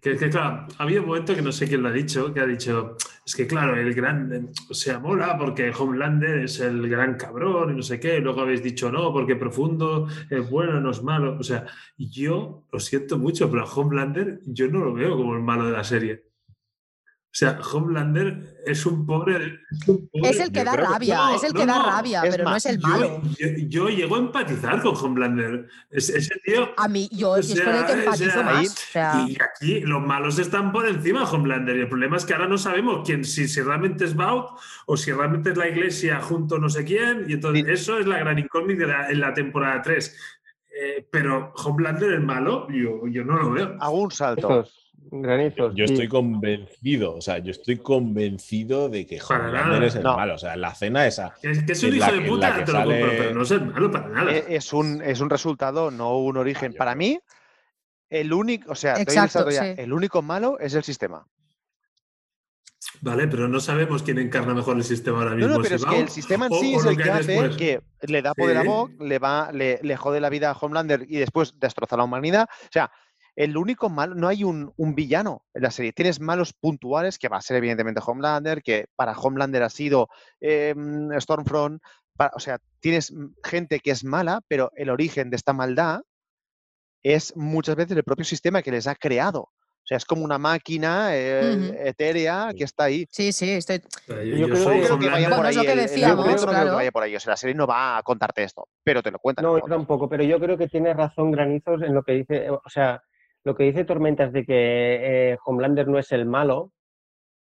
Que, 0.00 0.16
que 0.16 0.30
claro, 0.30 0.66
ha 0.78 0.82
habido 0.82 1.02
un 1.02 1.08
momento 1.08 1.32
que 1.34 1.42
no 1.42 1.52
sé 1.52 1.68
quién 1.68 1.80
lo 1.82 1.88
ha 1.88 1.92
dicho, 1.92 2.34
que 2.34 2.40
ha 2.40 2.46
dicho, 2.46 2.96
es 3.24 3.36
que 3.36 3.46
claro, 3.46 3.76
el 3.76 3.94
gran, 3.94 4.50
o 4.68 4.74
sea, 4.74 4.98
mola 4.98 5.38
porque 5.38 5.70
Homelander 5.78 6.38
es 6.40 6.58
el 6.58 6.88
gran 6.88 7.14
cabrón 7.14 7.70
y 7.70 7.76
no 7.76 7.82
sé 7.82 8.00
qué, 8.00 8.16
y 8.16 8.20
luego 8.20 8.40
habéis 8.40 8.64
dicho 8.64 8.90
no, 8.90 9.12
porque 9.12 9.36
profundo 9.36 10.08
es 10.28 10.50
bueno, 10.50 10.80
no 10.80 10.90
es 10.90 11.04
malo. 11.04 11.36
O 11.38 11.42
sea, 11.44 11.66
yo 11.96 12.64
lo 12.72 12.80
siento 12.80 13.16
mucho, 13.16 13.48
pero 13.48 13.62
a 13.62 13.72
Homelander 13.72 14.40
yo 14.46 14.66
no 14.66 14.80
lo 14.80 14.92
veo 14.92 15.16
como 15.16 15.34
el 15.34 15.42
malo 15.42 15.66
de 15.66 15.72
la 15.72 15.84
serie. 15.84 16.24
O 17.32 17.34
sea, 17.34 17.58
Homelander 17.72 18.60
es 18.66 18.84
un 18.84 19.06
pobre. 19.06 19.60
Es, 19.70 19.88
un 19.88 20.06
pobre- 20.08 20.28
Es 20.28 20.38
el 20.38 20.52
que 20.52 20.58
Yo 20.58 20.64
da 20.66 20.72
que- 20.76 20.82
rabia, 20.82 21.16
No, 21.16 21.34
es 21.36 21.42
el 21.44 21.52
no, 21.54 21.60
que 21.60 21.66
da 21.66 21.78
no. 21.78 21.86
rabia, 21.86 22.22
pero 22.30 22.44
no 22.44 22.56
es 22.56 22.66
el 22.66 22.78
malo. 22.78 23.22
yo, 23.38 23.46
yo 23.68 23.88
llego 23.88 24.16
a 24.16 24.18
empatizar 24.18 24.82
con 24.82 24.94
Homelander. 24.94 25.66
Es- 25.90 26.10
ese 26.10 26.34
tío. 26.44 26.68
A 26.76 26.88
mí, 26.88 27.08
yo 27.10 27.30
O 27.30 27.36
es 27.38 27.48
con 27.58 27.74
el 27.74 27.86
que 27.86 27.92
sea, 27.92 27.98
empatizo 28.00 28.28
o 28.28 28.32
sea, 28.32 28.42
más. 28.42 28.56
ahí- 28.56 28.66
O 28.66 28.70
sea, 28.70 29.26
Y 29.26 29.36
aquí 29.40 29.80
los 29.80 30.02
malos 30.02 30.38
están 30.38 30.72
por 30.72 30.86
encima 30.86 31.20
de 31.20 31.26
Homelander. 31.34 31.74
Y 31.76 31.80
el 31.80 31.88
problema 31.88 32.18
es 32.18 32.26
que 32.26 32.34
ahora 32.34 32.48
no 32.48 32.58
sabemos 32.58 33.00
quién, 33.06 33.24
si, 33.24 33.48
si 33.48 33.62
realmente 33.62 34.04
es 34.04 34.14
Baut 34.14 34.50
o 34.84 34.96
si 34.98 35.10
realmente 35.10 35.52
es 35.52 35.56
la 35.56 35.68
iglesia 35.68 36.20
junto 36.20 36.58
no 36.58 36.68
sé 36.68 36.84
quién. 36.84 37.24
Y 37.28 37.32
entonces 37.32 37.64
Sí. 37.64 37.72
eso 37.72 37.98
es 37.98 38.06
la 38.06 38.18
gran 38.18 38.38
incógnita 38.38 38.86
la- 38.86 39.08
en 39.10 39.20
la 39.20 39.32
temporada 39.32 39.80
3. 39.80 40.14
pero 41.10 41.52
Homelander 41.54 42.12
el 42.12 42.20
malo, 42.22 42.66
yo, 42.70 43.06
yo 43.06 43.24
no 43.24 43.36
lo 43.36 43.50
veo. 43.52 43.76
Hago 43.80 44.02
un 44.02 44.10
salto. 44.10 44.60
Estos 44.60 44.81
granizos. 45.10 45.74
Yo 45.74 45.86
sí. 45.86 45.92
estoy 45.94 46.08
convencido, 46.08 47.14
o 47.16 47.20
sea, 47.20 47.38
yo 47.38 47.50
estoy 47.50 47.76
convencido 47.78 48.88
de 48.88 49.06
que 49.06 49.20
Homelander 49.20 49.82
es 49.84 49.94
el 49.96 50.02
No. 50.02 50.16
malo. 50.16 50.34
O 50.34 50.38
sea, 50.38 50.56
la 50.56 50.74
cena 50.74 51.06
esa. 51.06 51.34
Es, 51.42 51.62
que 51.64 51.72
es 51.72 51.82
un 51.82 51.94
hijo 51.96 52.06
la 52.06 52.12
de 52.12 52.20
puta, 52.28 52.64
te 52.64 52.72
lo 52.72 52.78
compro, 52.84 53.08
pero 53.10 53.34
no 53.34 53.42
es 53.42 53.50
el 53.50 53.60
malo 53.66 53.90
para 53.90 54.08
nada. 54.08 54.32
Eh, 54.32 54.44
Es 54.48 54.72
un, 54.72 55.02
es 55.02 55.20
un 55.20 55.30
resultado, 55.30 55.90
no 55.90 56.18
un 56.18 56.36
origen. 56.36 56.74
Para 56.74 56.94
mí, 56.94 57.18
el 58.10 58.32
único, 58.32 58.70
o 58.72 58.74
sea, 58.74 58.94
el 58.94 59.02
Exacto, 59.02 59.32
salto 59.40 59.50
ya, 59.50 59.62
sí. 59.74 59.74
el 59.80 59.92
único 59.92 60.22
malo 60.22 60.58
es 60.60 60.74
el 60.74 60.82
sistema. 60.84 61.26
Vale, 63.00 63.26
pero 63.26 63.48
no 63.48 63.58
sabemos 63.58 64.02
quién 64.02 64.18
encarna 64.18 64.54
mejor 64.54 64.76
el 64.76 64.84
sistema 64.84 65.18
ahora 65.18 65.30
No, 65.30 65.36
mismo. 65.36 65.54
no, 65.56 65.62
pero 65.62 65.78
si 65.78 65.84
es 65.84 65.90
que 65.90 66.00
el 66.00 66.08
sistema 66.08 66.46
en 66.46 66.52
sí 66.52 66.74
o 66.74 66.78
es 66.80 66.86
el 66.86 66.96
que 66.96 67.10
hace 67.10 67.32
después. 67.32 67.56
que 67.56 67.80
le 68.02 68.22
da 68.22 68.34
poder 68.34 68.58
a 68.58 68.62
Sí. 68.62 68.68
Vogue, 68.68 68.94
le, 69.00 69.18
va, 69.18 69.50
le, 69.52 69.80
le 69.82 69.96
jode 69.96 70.20
la 70.20 70.28
vida 70.28 70.50
a 70.50 70.52
Homelander 70.52 71.06
y 71.08 71.16
después 71.18 71.54
destroza 71.58 71.96
la 71.96 72.04
humanidad. 72.04 72.48
O 72.50 72.68
sea, 72.70 72.92
el 73.36 73.56
único 73.56 73.88
malo, 73.88 74.14
no 74.14 74.28
hay 74.28 74.44
un, 74.44 74.72
un 74.76 74.94
villano 74.94 75.44
en 75.54 75.62
la 75.62 75.70
serie. 75.70 75.92
Tienes 75.92 76.20
malos 76.20 76.52
puntuales, 76.52 77.18
que 77.18 77.28
va 77.28 77.38
a 77.38 77.42
ser 77.42 77.56
evidentemente 77.56 78.00
Homelander, 78.04 78.62
que 78.62 78.86
para 78.96 79.12
Homelander 79.12 79.62
ha 79.62 79.70
sido 79.70 80.08
eh, 80.40 80.74
Stormfront. 81.18 81.80
o 82.34 82.40
sea, 82.40 82.58
tienes 82.80 83.10
mm, 83.12 83.28
gente 83.42 83.80
que 83.80 83.90
es 83.90 84.04
mala, 84.04 84.40
pero 84.48 84.70
el 84.76 84.90
origen 84.90 85.30
de 85.30 85.36
esta 85.36 85.52
maldad 85.52 86.02
es 87.02 87.36
muchas 87.36 87.76
veces 87.76 87.96
el 87.96 88.04
propio 88.04 88.24
sistema 88.24 88.62
que 88.62 88.70
les 88.70 88.86
ha 88.86 88.94
creado. 88.94 89.40
O 89.84 89.84
sea, 89.84 89.96
es 89.96 90.04
como 90.04 90.24
una 90.24 90.38
máquina 90.38 91.08
eh, 91.16 91.56
Ujú. 91.58 91.74
etérea 91.88 92.50
que 92.56 92.62
está 92.62 92.84
ahí. 92.84 93.04
sí, 93.10 93.32
sí, 93.32 93.50
estoy. 93.50 93.78
O 93.78 94.12
sea, 94.12 94.22
Yo 94.22 94.36
yo, 94.36 94.46
creo- 94.48 94.62
soy 94.62 94.78
No 94.78 94.86
creo 94.86 94.98
que 95.00 95.08
vaya 95.10 95.30
por 95.36 95.44
ahí. 95.46 95.50
es 95.50 95.56
lo 95.56 95.62
que 95.64 95.72
el- 95.72 95.78
el 95.80 95.86
decíamos, 95.88 96.10
argumento 96.18 96.40
no 96.42 96.46
creo 96.52 96.60
que 96.60 96.62
claro. 96.64 96.76
vaya 96.76 96.92
por 96.92 97.02
ahí. 97.02 97.16
O 97.16 97.20
sea, 97.20 97.30
la 97.32 97.36
serie 97.36 97.54
no 97.56 97.66
va 97.66 97.96
a 97.98 98.02
contarte 98.04 98.44
esto, 98.44 98.68
pero 98.84 99.02
te 99.02 99.10
lo 99.10 99.18
cuentan. 99.18 99.44
No, 99.44 99.58
yo 99.58 99.64
el 99.64 99.70
tampoco, 99.70 100.08
pero 100.08 100.22
yo 100.22 100.38
creo 100.38 100.56
que 100.56 100.68
tiene 100.68 100.94
razón 100.94 101.32
Granizos 101.32 101.82
en 101.82 101.94
lo 101.94 102.04
que 102.04 102.12
dice, 102.12 102.48
o 102.50 102.62
sea, 102.68 103.02
lo 103.44 103.54
que 103.54 103.64
dice 103.64 103.84
Tormentas 103.84 104.32
de 104.32 104.44
que 104.44 105.32
eh, 105.32 105.38
Homelander 105.44 105.88
no 105.88 105.98
es 105.98 106.12
el 106.12 106.26
malo, 106.26 106.70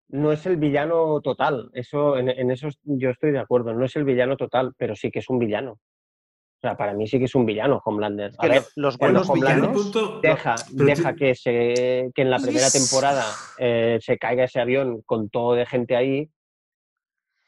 no 0.08 0.32
es 0.32 0.44
el 0.46 0.56
villano 0.56 1.20
total. 1.20 1.70
Eso, 1.72 2.16
en, 2.16 2.28
en 2.28 2.50
eso 2.50 2.68
yo 2.84 3.10
estoy 3.10 3.30
de 3.32 3.38
acuerdo, 3.38 3.72
no 3.74 3.84
es 3.84 3.94
el 3.96 4.04
villano 4.04 4.36
total, 4.36 4.72
pero 4.76 4.94
sí 4.96 5.10
que 5.10 5.18
es 5.20 5.28
un 5.28 5.38
villano. 5.38 5.72
O 5.72 6.60
sea, 6.60 6.76
para 6.76 6.94
mí 6.94 7.06
sí 7.06 7.18
que 7.18 7.26
es 7.26 7.34
un 7.34 7.44
villano 7.46 7.80
Homelander. 7.84 8.30
Es 8.30 8.36
A 8.40 8.48
ver, 8.48 8.62
lo- 8.76 8.82
los 8.84 8.96
cuando 8.96 9.20
buenos 9.24 9.32
villanos. 9.34 9.82
punto- 9.82 10.20
deja, 10.22 10.54
deja 10.72 11.14
que, 11.14 11.34
se, 11.34 12.10
que 12.14 12.22
en 12.22 12.30
la 12.30 12.38
primera 12.38 12.70
temporada 12.70 13.24
eh, 13.58 13.98
se 14.00 14.16
caiga 14.18 14.44
ese 14.44 14.60
avión 14.60 15.02
con 15.02 15.28
todo 15.28 15.54
de 15.54 15.66
gente 15.66 15.94
ahí. 15.96 16.28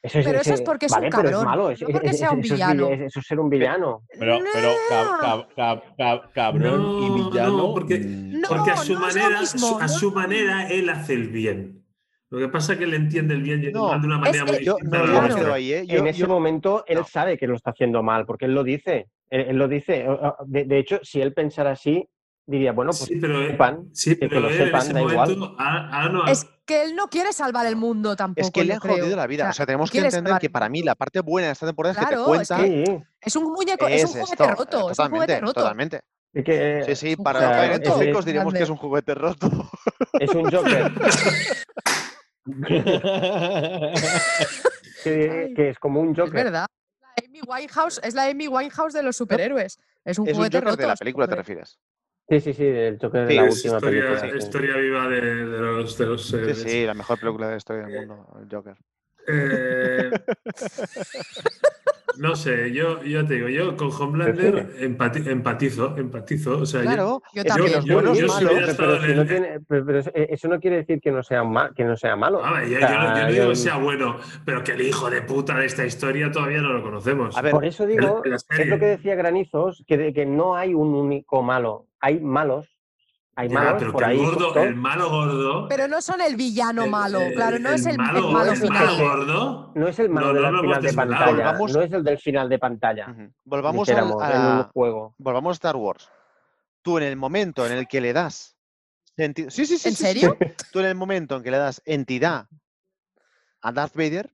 Eso 0.00 0.20
Pero 0.22 0.40
eso 0.40 0.54
es 0.54 0.62
porque 0.62 0.86
es 0.86 0.92
un 0.92 0.98
vale, 1.00 1.10
cabrón, 1.10 1.44
malo, 1.44 1.62
no 1.64 1.70
es- 1.70 1.82
porque 1.82 2.06
es- 2.10 2.18
sea 2.18 2.30
un 2.30 2.38
eso 2.38 2.46
es 2.54 2.60
villano. 2.60 2.88
vill- 2.90 3.02
Eso 3.06 3.18
es 3.18 3.26
ser 3.26 3.40
un 3.40 3.50
villano. 3.50 4.02
Pero, 4.16 4.38
pero 4.52 4.70
cab- 4.88 5.04
No. 5.10 5.18
cab- 5.18 5.48
cab- 5.56 5.82
cab- 5.98 6.32
cabrón 6.32 6.80
y 7.02 7.08
No, 7.08 7.30
villano. 7.30 7.56
no, 7.56 7.74
porque- 7.74 7.98
mm, 7.98 8.40
No, 8.40 8.48
Porque 8.48 8.70
a 8.70 8.76
su 8.76 8.92
es 8.92 9.00
manera, 9.00 9.40
mismo, 9.40 9.68
su- 9.68 9.78
a 9.78 9.82
no. 9.82 9.88
su 9.88 10.12
manera, 10.12 10.68
él 10.68 10.88
hace 10.88 11.14
el 11.14 11.28
bien. 11.28 11.84
Lo 12.30 12.38
que 12.38 12.48
pasa 12.48 12.74
es 12.74 12.78
que 12.78 12.84
él 12.84 12.94
entiende 12.94 13.34
el 13.34 13.42
bien 13.42 13.60
y 13.62 13.66
el 13.66 13.72
No, 13.72 13.88
mal 13.88 14.00
de 14.00 14.06
una 14.06 14.18
manera 14.18 14.44
muy 14.44 14.62
Yo 14.64 14.74
distinta 14.76 15.04
yo 15.40 15.52
ahí, 15.54 15.72
¿eh? 15.72 15.86
Yo, 15.86 15.98
en 15.98 16.06
ese 16.06 16.20
yo- 16.20 16.28
momento 16.28 16.84
él 16.86 17.04
sabe 17.04 17.36
que 17.36 17.46
lo 17.48 17.56
está 17.56 17.70
haciendo 17.70 18.02
mal, 18.02 18.24
porque 18.24 18.44
él 18.44 18.54
lo 18.54 18.62
dice. 18.62 19.08
Él, 19.30 19.46
él 19.48 19.56
lo 19.56 19.66
dice. 19.66 20.06
De 20.46 20.78
hecho, 20.78 21.00
si 21.02 21.20
él 21.20 21.32
pensara 21.34 21.72
así, 21.72 22.06
diría, 22.48 22.72
bueno, 22.72 22.90
pues 22.90 23.04
Sí, 23.04 23.16
pero, 23.20 23.40
él- 23.40 23.50
sepan, 23.52 23.88
sí, 23.92 24.16
que 24.18 24.28
pero 24.28 24.40
lo 24.40 24.48
él 24.48 24.54
en 24.60 24.66
sepan, 24.66 24.92
da 24.92 25.00
igual. 25.02 25.36
momento 25.36 25.56
ah, 25.58 25.88
ah, 25.92 26.08
no, 26.08 26.26
Es 26.26 26.46
que 26.66 26.82
él 26.82 26.96
no 26.96 27.08
quiere 27.08 27.32
salvar 27.32 27.66
el 27.66 27.76
mundo 27.76 28.16
tampoco. 28.16 28.46
es 28.46 28.50
que 28.50 28.64
le 28.64 28.74
han 28.74 28.80
creo. 28.80 28.96
jodido 28.98 29.16
la 29.16 29.26
vida. 29.26 29.48
O 29.48 29.52
sea, 29.52 29.66
tenemos 29.66 29.90
que 29.90 29.98
entender 29.98 30.24
salvar 30.24 30.40
que 30.40 30.50
para 30.50 30.68
mí 30.68 30.82
la 30.82 30.94
parte 30.94 31.20
buena 31.20 31.46
de 31.48 31.52
esta 31.52 31.66
temporada 31.66 31.92
es 31.92 31.98
que 31.98 32.06
te 32.06 32.20
es 32.20 32.26
cuenta. 32.26 32.56
que 32.56 32.84
Sí, 32.86 33.04
Es 33.20 33.36
un 33.36 33.44
muñeco, 33.52 33.86
es, 33.86 34.04
un 34.04 34.10
es 34.10 34.12
juguete 34.16 34.32
esto, 34.32 34.44
eh, 34.44 34.54
roto. 34.56 34.76
Es 34.78 34.82
un 34.82 34.88
Totalmente, 34.88 35.16
juguete 35.16 35.40
roto. 35.40 35.52
totalmente. 35.60 36.00
es 36.32 36.44
que, 36.44 36.82
Sí, 36.86 36.96
sí, 36.96 37.14
un 37.18 37.24
para 37.24 37.38
o 37.38 37.42
sea, 37.42 37.50
no 37.50 37.56
caer 37.56 37.72
en 37.72 37.82
tópicos 37.82 38.24
diríamos 38.24 38.54
que 38.54 38.62
es 38.62 38.70
un 38.70 38.76
juguete 38.76 39.14
roto. 39.14 39.70
es 40.18 40.30
un 40.34 40.50
Joker. 40.50 40.92
que, 45.04 45.52
que 45.54 45.68
es 45.70 45.78
como 45.78 46.00
un 46.00 46.12
Es 46.12 46.18
Joker. 46.18 46.44
verdad. 46.44 46.66
La 47.00 47.12
Amy 47.26 47.40
Winehouse 47.46 48.00
es 48.02 48.14
la 48.14 48.24
Amy 48.24 48.48
Winehouse 48.48 48.92
de 48.92 49.02
los 49.02 49.16
superhéroes. 49.16 49.78
Es 50.04 50.18
un 50.18 50.26
Es 50.28 50.32
un 50.32 50.38
juguete 50.38 50.58
Joker 50.58 50.70
roto. 50.70 50.82
de 50.82 50.86
la 50.88 50.96
película, 50.96 51.26
¿te 51.28 51.34
refieres? 51.36 51.78
Sí, 52.28 52.40
sí, 52.40 52.52
sí, 52.55 52.64
el 52.64 52.98
Joker 53.00 53.26
de 53.26 53.32
Sí, 53.32 53.34
la 53.34 53.44
es 53.44 53.55
última 53.55 53.80
historia, 53.80 53.82
película. 53.82 54.26
historia 54.36 54.76
viva 54.76 55.09
de, 55.09 55.20
de 55.20 55.59
los, 55.60 55.96
de 55.98 56.06
los 56.06 56.32
Sí, 56.42 56.55
héroes. 56.55 56.56
sí, 56.56 56.86
la 56.86 56.94
mejor 56.94 57.18
película 57.18 57.46
de 57.46 57.52
la 57.52 57.56
historia 57.59 57.82
del 57.82 57.90
mundo, 57.92 58.26
el 58.40 58.48
Joker. 58.50 58.76
Eh, 59.28 60.10
No 62.16 62.34
sé, 62.34 62.72
yo, 62.72 63.00
yo 63.05 63.24
te 63.24 63.34
digo, 63.34 63.48
yo 63.48 63.76
con 63.76 63.92
Homelander 63.92 64.76
empati- 64.80 65.24
empatizo, 65.28 65.94
empatizo. 65.96 66.59
O 66.59 66.66
sea, 66.66 66.80
yo- 66.80 66.86
Claro, 66.86 67.22
Yo 67.32 67.44
también. 67.44 67.72
los 67.76 67.84
yo- 67.84 67.94
buenos 67.94 68.18
yo 68.18 68.26
malos- 68.26 68.38
si 68.50 68.56
hubiera 68.56 68.74
Pero, 68.76 69.00
si 69.02 69.14
no 69.14 69.26
tiene- 69.26 69.60
pero- 69.68 69.98
eso- 70.14 70.48
no 70.48 70.59
quiere 70.59 70.76
decir 70.78 71.00
que 71.00 71.12
no 71.12 71.22
sea, 71.22 71.44
ma- 71.44 71.72
que 71.76 71.84
no 71.84 71.96
sea 71.96 72.16
malo. 72.16 72.40
Ah, 72.42 72.64
yo, 72.64 72.76
O 72.76 72.80
no, 72.80 72.88
sea, 72.88 73.14
yo 73.18 73.22
no 73.26 73.32
digo 73.32 73.48
que 73.50 73.55
sea 73.56 73.76
bueno, 73.76 74.16
pero 74.44 74.64
que 74.64 74.72
el 74.72 74.80
hijo 74.80 75.09
de 75.10 75.22
puta 75.22 75.56
de 75.59 75.66
esta 75.66 75.86
historia 75.86 76.32
todavía 76.32 76.60
no 76.60 76.72
lo 76.72 76.82
conocemos. 76.82 77.36
A 77.36 77.42
ver, 77.42 77.52
Por 77.52 77.64
eso 77.64 77.86
digo, 77.86 78.22
es 78.24 78.66
lo 78.66 78.78
que 78.80 78.86
decía 78.86 79.14
Granizos, 79.14 79.84
que, 79.86 79.96
de- 79.96 80.12
que 80.12 80.26
no 80.26 80.56
hay 80.56 80.74
un 80.74 80.94
único 80.94 81.42
malo. 81.42 81.86
Hay 82.00 82.18
malos, 82.18 82.66
hay 83.39 83.48
Ya, 83.48 83.55
malos 83.55 83.74
pero 83.78 83.93
por 83.93 84.02
que 84.02 84.10
ahí. 84.10 84.19
el, 84.19 84.24
gordo, 84.24 84.39
sueltos. 84.40 84.65
el 84.65 84.74
malo 84.74 85.10
gordo. 85.10 85.69
Pero 85.69 85.86
no 85.86 86.02
son 86.02 86.20
el 86.20 86.35
villano 86.35 86.85
el- 86.85 86.90
malo, 86.90 87.20
el- 87.20 87.35
claro, 87.35 87.59
no 87.60 87.70
es 87.70 87.86
el, 87.86 87.93
el 87.93 87.98
malo, 87.98 88.31
malo 88.32 88.51
el 88.52 88.59
final. 88.59 88.85
malo 88.86 88.98
gordo. 88.98 89.73
No 89.77 89.86
es 89.89 89.98
el 90.01 90.09
malo 90.10 90.32
No, 90.32 90.51
no 90.51 90.60
final 90.62 90.82
de 90.82 90.93
pantalla. 90.93 91.27
Volvamos- 91.52 91.73
No 91.73 91.81
es 91.82 91.93
el 91.93 92.02
del 92.05 92.19
final 92.19 92.48
de 92.48 92.59
pantalla. 92.59 93.15
Volvamos, 93.44 93.89
al- 93.90 93.97
en 93.98 94.02
a, 94.10 94.56
un 94.59 94.62
juego. 94.73 95.15
volvamos 95.19 95.51
a 95.51 95.55
Star 95.55 95.77
Wars. 95.77 96.09
Tú 96.82 96.98
en 96.98 97.05
el 97.05 97.16
momento 97.16 97.65
en 97.65 97.73
el 97.73 97.86
que 97.86 98.01
le 98.01 98.12
das... 98.12 98.56
senti- 99.16 99.51
Sí, 99.51 99.66
sí, 99.66 99.78
sí. 99.78 99.89
¿En 99.89 99.94
sí, 99.94 100.02
serio? 100.05 100.36
sí. 100.40 100.47
Tú 100.73 100.81
en 100.81 100.86
el 100.86 100.94
momento 100.97 101.36
en 101.36 101.43
que 101.44 101.51
le 101.52 101.59
das 101.59 101.81
entidad 101.85 102.48
a 103.62 103.73
Darth 103.73 103.94
Vader, 103.94 104.32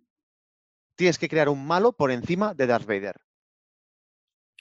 tienes 0.97 1.19
que 1.19 1.29
crear 1.29 1.49
un 1.51 1.67
malo 1.67 1.93
por 1.93 2.11
encima 2.11 2.55
de 2.55 2.67
Darth 2.67 2.87
Vader. 2.87 3.17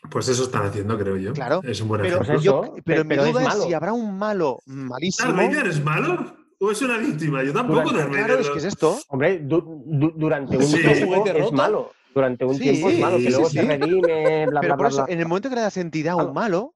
Pues 0.10 0.28
eso 0.28 0.44
están 0.44 0.66
haciendo, 0.66 0.98
creo 0.98 1.18
yo. 1.18 1.34
Claro, 1.34 1.62
Es 1.64 1.80
un 1.82 1.88
buen 1.88 2.02
Pero, 2.02 2.16
ejemplo. 2.22 2.34
Pues 2.36 2.44
yo- 2.44 2.76
pero 2.86 3.02
pe- 3.02 3.04
mi 3.04 3.10
pero 3.10 3.24
es 3.26 3.32
duda 3.32 3.42
es, 3.42 3.48
malo. 3.48 3.64
si 3.64 3.74
habrá 3.74 3.94
un 3.94 4.18
malo 4.18 4.60
¿Darth 4.66 4.78
malísimo. 4.78 5.34
Vader 5.34 5.68
es 5.68 5.84
malo? 5.84 6.36
¿O 6.60 6.72
es 6.72 6.82
una 6.82 6.98
víctima? 6.98 7.44
Yo 7.44 7.54
tampoco 7.54 7.82
Durante- 7.82 7.98
Darth 8.00 8.12
Vader. 8.12 8.26
Claro, 8.26 8.42
es 8.42 8.50
que 8.50 8.58
es 8.60 8.64
esto. 8.66 9.00
Hombre, 9.10 9.40
du- 9.40 9.84
du- 9.86 10.14
durante 10.16 10.58
un 10.58 10.64
Sí. 10.64 10.82
tiempo 10.82 11.26
es 11.26 11.52
malo. 11.52 11.92
Durante 12.14 12.46
un 12.46 12.54
Sí, 12.56 12.62
tiempo 12.62 12.90
es 12.90 13.00
malo, 13.00 13.18
sí, 13.18 13.24
que 13.24 13.30
luego 13.32 13.50
sí, 13.50 13.56
se 13.58 13.62
sí. 13.64 13.68
redime, 13.68 14.46
bla, 14.48 14.60
Pero 14.62 14.70
bla, 14.70 14.78
por 14.78 14.78
bla, 14.78 14.88
eso, 14.90 15.06
bla. 15.06 15.14
en 15.14 15.20
el 15.20 15.28
momento 15.28 15.50
que 15.50 15.56
le 15.56 15.62
das 15.62 15.78
entidad 15.78 16.14
a 16.20 16.24
un 16.24 16.34
malo, 16.34 16.76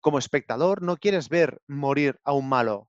como 0.00 0.18
espectador, 0.18 0.80
no 0.82 0.96
quieres 0.96 1.28
ver 1.28 1.60
morir 1.68 2.18
a 2.24 2.32
un 2.32 2.48
malo. 2.48 2.88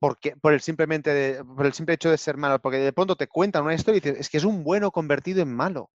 Porque, 0.00 0.34
por, 0.40 0.52
el 0.52 0.60
simplemente 0.60 1.10
de- 1.12 1.44
por 1.44 1.66
el 1.66 1.72
simple 1.74 1.94
hecho 1.94 2.10
de 2.10 2.18
ser 2.18 2.36
malo. 2.36 2.58
Porque 2.60 2.78
de 2.78 2.92
pronto 2.92 3.14
te 3.16 3.28
cuentan 3.28 3.64
una 3.64 3.74
historia 3.74 3.98
y 3.98 4.00
dices, 4.00 4.18
es 4.20 4.30
que 4.30 4.38
es 4.38 4.44
un 4.44 4.64
bueno 4.64 4.90
convertido 4.90 5.42
en 5.42 5.54
malo. 5.54 5.90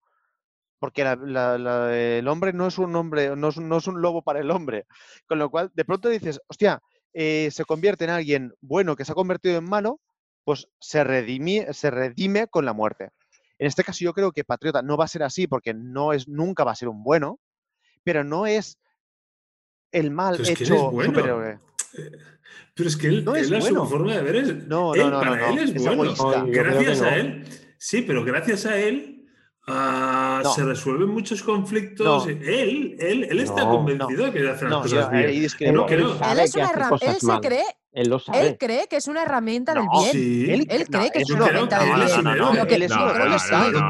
Porque 0.79 1.03
la- 1.03 1.15
la- 1.15 1.57
la- 1.57 1.97
el 1.97 2.27
hombre 2.27 2.53
no 2.53 2.67
es 2.67 2.77
un 2.77 2.95
hombre, 2.95 3.35
no 3.35 3.49
es, 3.49 3.57
un- 3.57 3.67
no 3.67 3.77
es 3.77 3.87
un 3.87 4.01
lobo 4.01 4.21
para 4.21 4.39
el 4.39 4.51
hombre. 4.51 4.85
Con 5.27 5.39
lo 5.39 5.49
cual, 5.49 5.71
de 5.73 5.85
pronto 5.85 6.07
dices, 6.09 6.39
hostia, 6.47 6.79
eh, 7.13 7.49
se 7.51 7.65
convierte 7.65 8.03
en 8.03 8.11
alguien 8.11 8.53
bueno 8.61 8.95
que 8.95 9.03
se 9.05 9.11
ha 9.11 9.15
convertido 9.15 9.57
en 9.57 9.63
malo, 9.63 9.99
pues 10.43 10.67
se 10.79 11.03
redime, 11.03 11.73
se 11.73 11.89
redime 11.89 12.47
con 12.47 12.63
la 12.65 12.73
muerte. 12.73 13.09
En 13.59 13.65
este 13.67 13.83
caso, 13.83 13.99
yo 14.03 14.13
creo 14.13 14.31
que 14.31 14.43
Patriota 14.43 14.81
no 14.83 14.97
va 14.97 15.05
a 15.05 15.07
ser 15.09 15.23
así 15.23 15.47
porque 15.47 15.73
no 15.73 16.13
es, 16.13 16.27
nunca 16.27 16.63
va 16.63 16.71
a 16.73 16.75
ser 16.75 16.89
un 16.89 17.03
bueno, 17.03 17.39
pero 18.03 18.23
no 18.23 18.45
es 18.45 18.77
el 19.91 20.11
mal 20.11 20.35
Pero 20.37 20.43
es 20.43 20.57
que 20.57 20.63
él 20.63 20.71
es 20.71 20.77
hecho 20.77 20.91
bueno. 20.91 21.09
superhéroe. 21.13 21.59
Pero 22.75 22.89
es 22.89 22.97
que 22.97 23.07
él, 23.07 23.25
No 23.25 23.35
es 23.35 23.47
él 23.47 23.55
a 23.55 23.59
bueno. 23.59 23.83
su 23.85 23.89
forma 23.89 24.13
de 24.13 24.21
ver 24.21 24.35
es. 24.35 24.67
No, 24.67 24.93
él, 24.93 25.01
no, 25.01 25.09
no, 25.09 25.19
para 25.19 25.35
no, 25.37 25.47
él 25.49 25.55
no, 25.55 25.61
es, 25.61 25.69
es 25.71 25.95
bueno. 25.95 26.45
gracias 26.47 27.01
a 27.01 27.15
él. 27.15 27.43
Sí, 27.79 28.03
pero 28.03 28.23
gracias 28.23 28.65
a 28.67 28.77
él. 28.77 29.26
Ah, 29.67 30.41
No. 30.43 30.53
Se 30.53 30.63
resuelven 30.63 31.09
muchos 31.09 31.41
conflictos. 31.43 32.25
No. 32.25 32.31
Él, 32.31 32.95
él, 32.99 33.27
él 33.29 33.39
está 33.39 33.63
No, 33.63 33.71
convencido 33.77 34.25
de 34.25 34.31
que 34.31 34.49
hace 34.49 34.63
las 34.65 34.71
No, 34.71 34.81
cosas 34.81 35.05
yo 35.05 35.09
bien. 35.11 35.23
Él, 35.23 35.29
él 35.29 35.35
Él 35.35 35.41
Él, 35.41 35.45
es 35.47 35.55
que 35.55 35.69
una 35.69 36.43
hace 36.43 36.59
herra- 36.79 36.89
cosas 36.89 37.09
él 37.09 37.15
se 37.21 37.39
cree, 37.47 37.63
Él 37.93 38.09
lo 38.09 38.15
él 38.17 38.21
sabe. 38.21 38.57
cree 38.59 38.87
que 38.87 38.95
es 38.97 39.07
una 39.07 39.23
herramienta 39.23 39.73
del 39.73 39.85
bien. 39.91 40.11
Sí. 40.11 40.45
Él, 40.51 40.67
Él 40.69 40.87
cree 40.87 41.09
que 41.11 41.19
es 41.19 41.29
una 41.31 41.45
herramienta 41.47 41.79
del 41.79 41.89
él 41.89 41.95
bien. 41.95 42.37
Lo 42.37 42.65
que- 42.67 42.75
él 42.75 42.81
él 42.83 42.89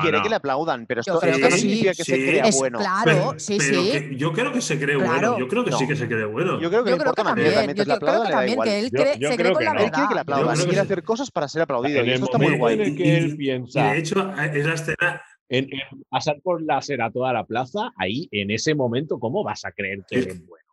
quiere 0.01 0.21
que 0.21 0.29
le 0.29 0.35
aplaudan, 0.35 0.85
pero 0.87 1.01
esto, 1.01 1.19
creo 1.19 1.33
esto 1.33 1.43
que 1.43 1.49
no 1.49 1.55
sí. 1.55 1.61
significa 1.61 1.93
que 1.93 2.03
se 2.03 2.15
crea 2.25 2.45
Es 2.45 2.57
bueno. 2.57 2.79
claro, 2.79 3.01
Pero- 3.05 3.33
sí, 3.39 3.57
pero 3.59 3.81
sí. 3.83 3.91
que 3.91 4.15
yo 4.15 4.33
creo 4.33 4.51
que 4.53 4.61
se 4.61 4.79
cree 4.79 4.95
Claro. 4.97 5.11
bueno. 5.11 5.39
Yo 5.39 5.47
creo 5.47 5.65
que 5.65 5.71
sí 5.73 5.87
que 5.87 5.95
se 5.95 6.07
cree 6.07 6.25
bueno. 6.25 6.59
Yo 6.59 6.69
creo 6.69 6.83
que 6.83 6.91
también, 6.91 6.97
yo 6.97 7.03
creo 7.03 8.23
que 8.23 8.31
también 8.31 8.61
que 8.61 8.79
él 8.79 8.85
se 8.85 9.35
cree 9.37 9.51
con 9.51 9.59
que 9.59 9.65
la 9.65 9.73
no. 9.73 9.79
Él 9.79 9.91
quiere 9.91 10.07
que 10.07 10.15
le 10.15 10.21
verdad. 10.21 10.21
aplaudan, 10.21 10.59
él 10.59 10.65
quiere 10.65 10.79
hacer 10.81 11.03
cosas 11.03 11.31
para 11.31 11.47
ser 11.47 11.61
aplaudido. 11.63 12.03
Y 12.05 12.11
esto 12.11 12.25
está 12.25 12.37
muy 12.37 12.57
guay. 12.57 12.79
él 12.81 13.37
de 13.37 13.97
hecho, 13.97 14.33
es 14.53 14.65
la 14.65 14.73
escena. 14.73 15.21
En, 15.49 15.65
en 15.73 16.03
pasar 16.09 16.41
por 16.41 16.61
láser 16.61 17.01
a 17.01 17.11
toda 17.11 17.31
la 17.33 17.45
plaza, 17.45 17.91
ahí, 17.97 18.27
en 18.31 18.51
ese 18.51 18.75
momento, 18.75 19.19
¿cómo 19.19 19.43
vas 19.43 19.65
a 19.65 19.71
creer 19.71 20.03
que 20.07 20.19
Es- 20.19 20.25
él 20.25 20.31
es 20.33 20.45
bueno? 20.45 20.63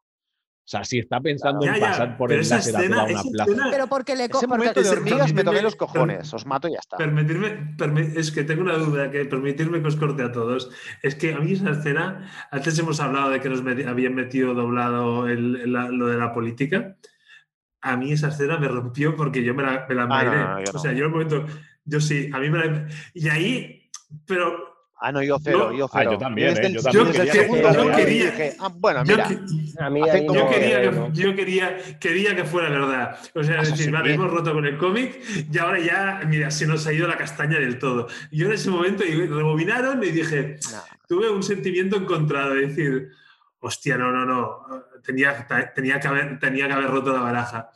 O 0.66 0.66
sea, 0.66 0.82
si 0.82 0.98
está 0.98 1.20
pensando 1.20 1.62
Ya, 1.66 1.74
en 1.74 1.80
ya, 1.80 1.86
pasar 1.88 2.16
por 2.16 2.32
el 2.32 2.40
esa 2.40 2.56
láser 2.56 2.74
a 2.74 2.78
escena, 2.78 2.96
toda 2.96 3.05
una 3.10 3.22
plaza. 3.30 3.44
escena- 3.51 3.68
Pero 3.70 3.86
porque 3.86 4.16
le... 4.16 4.22
Ese 4.24 4.32
porque- 4.32 4.46
momento 4.46 4.82
de 4.82 4.88
hormigas 4.88 5.34
me 5.34 5.44
toqué 5.44 5.60
los 5.60 5.76
cojones. 5.76 6.32
Os 6.32 6.46
mato 6.46 6.68
y 6.68 6.72
ya 6.72 6.78
está. 6.78 6.96
Permitirme, 6.96 7.76
permi- 7.76 8.16
es 8.16 8.32
que 8.32 8.44
tengo 8.44 8.62
una 8.62 8.78
duda, 8.78 9.10
que 9.10 9.26
permitirme 9.26 9.82
que 9.82 9.88
os 9.88 9.96
corte 9.96 10.22
a 10.22 10.32
todos. 10.32 10.70
Es 11.02 11.16
que 11.16 11.34
a 11.34 11.38
mí 11.40 11.52
esa 11.52 11.72
escena, 11.72 12.30
antes 12.51 12.78
hemos 12.78 12.98
hablado 13.01 13.28
de 13.28 13.40
que 13.42 13.51
nos 13.51 13.62
meti- 13.62 13.86
habían 13.86 14.14
metido 14.14 14.55
doblado 14.55 15.28
el- 15.28 15.56
el- 15.56 15.72
la- 15.74 15.90
lo 15.90 16.06
de 16.06 16.16
la 16.16 16.32
política. 16.32 16.96
A 17.82 17.98
mí 17.98 18.12
esa 18.12 18.28
escena 18.28 18.59
me 18.59 18.68
rompió 18.68 19.14
porque 19.16 19.44
yo 19.44 19.52
me 19.55 19.64
la, 19.64 19.84
me 19.86 19.94
la 19.94 20.05
Ah, 20.10 20.24
no, 20.24 20.32
no, 20.32 20.64
yo 20.64 20.70
O 20.70 20.72
no. 20.72 20.78
sea, 20.78 20.92
yo 20.92 21.01
en 21.01 21.05
el 21.05 21.10
momento, 21.10 21.44
yo 21.84 22.01
sí, 22.01 22.30
a 22.32 22.38
mí 22.38 22.48
me 22.48 22.59
la. 22.64 22.88
Y 23.12 23.28
ahí, 23.28 23.84
pero 24.26 24.72
Ah, 25.01 25.10
no, 25.12 25.22
yo 25.22 25.36
cero, 25.43 25.70
Yo- 25.72 25.78
yo 25.78 25.85
Ah, 25.86 25.98
cero. 25.98 26.12
yo 26.12 26.18
también, 26.18 26.48
Desde 26.55 26.62
¿eh? 26.62 26.66
el- 26.68 26.74
Yo 26.76 26.82
también 26.82 27.06
desde 27.09 27.22
el 27.22 27.28
quería- 27.28 27.43
segundo 27.43 27.72
yo 27.74 27.97
quería- 27.97 28.31
dije, 28.31 28.56
ah, 28.60 28.70
bueno, 28.74 29.05
yo 29.05 29.12
mira, 29.16 29.28
que- 29.28 29.35
A 29.85 29.90
mí 29.90 30.01
como 30.01 30.35
Yo 30.39 30.44
no- 30.44 30.51
quería, 30.51 30.81
que, 30.82 30.90
no. 30.93 31.12
yo 31.12 31.35
quería, 31.35 31.76
quería 32.01 32.36
que 32.36 32.44
fuera 32.44 32.70
verdad. 32.70 33.18
O 33.35 33.43
sea, 33.43 33.56
es 33.56 33.62
Eso 33.62 33.70
decir, 33.72 33.86
sí. 33.86 33.90
vale, 33.90 34.14
hemos 34.14 34.31
roto 34.31 34.55
con 34.55 34.64
el 34.64 34.78
cómic 34.78 35.20
y 35.52 35.59
ahora 35.59 35.81
ya, 35.81 36.22
mira, 36.26 36.51
se 36.52 36.66
nos 36.66 36.86
ha 36.86 36.93
ido 36.93 37.09
la 37.09 37.18
castaña 37.18 37.59
del 37.59 37.78
todo. 37.81 38.06
Yo 38.31 38.47
en 38.47 38.52
ese 38.52 38.70
momento 38.70 39.05
y 39.05 39.26
rebobinaron 39.26 40.02
y 40.05 40.10
dije, 40.10 40.56
nah, 40.72 40.78
tuve 41.09 41.28
un 41.28 41.43
sentimiento 41.43 41.97
encontrado 41.97 42.55
de 42.55 42.68
decir, 42.68 43.10
hostia, 43.59 43.98
no, 43.98 44.12
no, 44.12 44.24
no, 44.24 44.85
tenía, 45.02 45.47
tenía, 45.74 45.98
que, 45.98 46.06
haber, 46.09 46.39
tenía 46.39 46.66
que 46.68 46.72
haber 46.72 46.90
roto 46.90 47.12
la 47.12 47.20
baraja. 47.20 47.70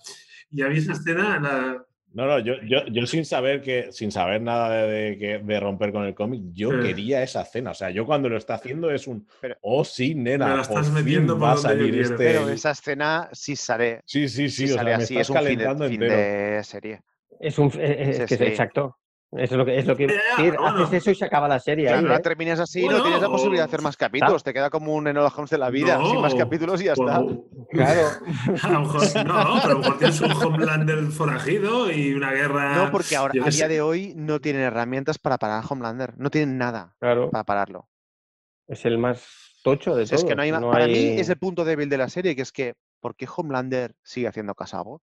Y 0.53 0.63
había 0.63 0.79
esa 0.79 0.93
escena, 0.93 1.41
la- 1.41 1.85
No, 2.15 2.27
no, 2.27 2.39
yo, 2.39 2.55
yo, 2.67 2.87
yo 2.87 3.07
sin 3.07 3.25
saber 3.27 3.61
que, 3.61 3.93
sin 3.93 4.11
saber 4.11 4.41
nada 4.41 4.83
de, 4.87 4.89
de 5.11 5.19
que- 5.19 5.39
de 5.39 5.61
romper 5.61 5.93
con 5.93 6.05
el 6.05 6.15
cómic, 6.15 6.43
yo 6.53 6.71
Sí. 6.71 6.77
quería 6.89 7.23
esa 7.23 7.43
escena. 7.43 7.73
O 7.73 7.75
sea, 7.75 7.91
yo 7.91 8.07
cuando 8.07 8.29
lo 8.31 8.37
está 8.39 8.55
haciendo 8.55 8.91
es 8.91 9.07
un 9.07 9.27
Pero- 9.41 9.57
oh 9.61 9.85
sí, 9.85 10.15
nena, 10.15 10.49
Me 10.49 10.57
la 10.57 10.63
estás 10.63 10.91
metiendo 10.91 11.35
por 11.35 11.43
va 11.45 11.53
a 11.53 11.55
donde 11.57 11.69
yo 11.69 11.75
salir 11.79 11.91
quiero". 11.93 12.09
este. 12.15 12.17
pero 12.25 12.49
esa 12.49 12.71
escena 12.71 13.29
sí 13.33 13.57
sale, 13.57 14.01
Sí, 14.07 14.29
sí, 14.29 14.49
sí, 14.49 14.67
sí 14.69 14.73
o 14.73 14.77
sale 14.77 14.91
sea, 14.91 14.99
me 14.99 15.05
así, 15.05 15.15
estás 15.19 15.27
es 15.27 15.31
un 15.31 15.37
fin 15.37 15.45
de, 15.59 15.65
calentando 15.65 15.85
fin 15.89 16.03
entero. 16.03 16.17
de 16.57 16.65
serie. 16.65 17.01
Es 17.41 17.59
un. 17.59 17.67
es- 17.69 17.75
es 17.79 18.17
Sí, 18.17 18.25
que 18.27 18.35
es 18.35 18.41
sí. 18.41 18.47
exacto. 18.47 18.97
Eso 19.33 19.55
es 19.55 19.59
lo 19.59 19.67
que 19.67 19.79
es 19.79 19.87
lo 19.87 19.95
que. 19.95 20.07
Bueno. 20.39 20.67
haces 20.85 21.03
eso 21.03 21.11
y 21.11 21.15
se 21.15 21.27
acaba 21.27 21.47
la 21.49 21.59
serie 21.61 21.85
Claro, 21.87 21.99
ahí. 22.01 22.05
no 22.07 22.15
¿eh? 22.15 22.21
terminas 22.21 22.59
así, 22.61 22.81
Bueno, 22.83 22.99
no 22.99 23.05
tienes 23.05 23.21
la 23.21 23.29
posibilidad 23.29 23.65
de 23.65 23.67
hacer 23.69 23.83
más 23.83 23.97
capítulos, 23.97 24.43
te 24.43 24.55
queda 24.55 24.71
como 24.71 24.95
un 24.95 25.07
Enola 25.07 25.29
Holmes 25.37 25.51
de 25.51 25.59
la 25.59 25.69
vida, 25.69 26.01
sin 26.03 26.21
más 26.23 26.35
capítulos 26.35 26.81
y 26.81 26.85
ya 26.87 26.93
está. 26.95 27.23
Claro. 27.71 28.09
A 28.63 28.69
lo 28.71 28.81
mejor, 28.81 29.03
no, 29.27 29.35
pero 29.35 29.35
a 29.35 29.69
lo 29.69 29.79
mejor 29.81 29.99
tienes 29.99 30.21
un 30.23 30.33
Homelander 30.33 31.05
forajido 31.09 31.91
y 31.93 32.15
una 32.15 32.33
guerra. 32.33 32.77
No, 32.77 32.91
porque 32.91 33.17
ahora, 33.17 33.33
a 33.33 33.51
día 33.51 33.53
sé. 33.53 33.69
de 33.69 33.83
hoy 33.83 34.15
no 34.17 34.41
tienen 34.41 34.63
herramientas 34.63 35.19
para 35.19 35.37
parar 35.37 35.63
a 35.63 35.67
Homelander, 35.67 36.15
no 36.17 36.31
tienen 36.31 36.57
nada 36.57 36.97
Claro. 36.99 37.31
para 37.31 37.45
pararlo. 37.45 37.87
Es 38.67 38.87
el 38.87 38.97
más 38.97 39.27
tocho 39.63 39.95
de 39.95 40.07
sea, 40.07 40.17
es 40.17 40.23
todos. 40.23 40.31
que 40.31 40.37
no 40.37 40.43
hay, 40.43 40.53
no 40.53 40.71
para 40.71 40.87
mí 40.87 40.95
es 41.21 41.29
el 41.29 41.39
punto 41.39 41.67
débil 41.67 41.91
de 41.91 41.99
la 41.99 42.09
serie, 42.09 42.35
que 42.35 42.43
es 42.43 42.53
que, 42.53 42.75
¿por 43.01 43.15
qué 43.15 43.27
Homelander 43.37 43.95
sigue 44.03 44.29
haciendo 44.29 44.55
casa 44.55 44.79
a 44.79 44.83
Bot? 44.83 45.03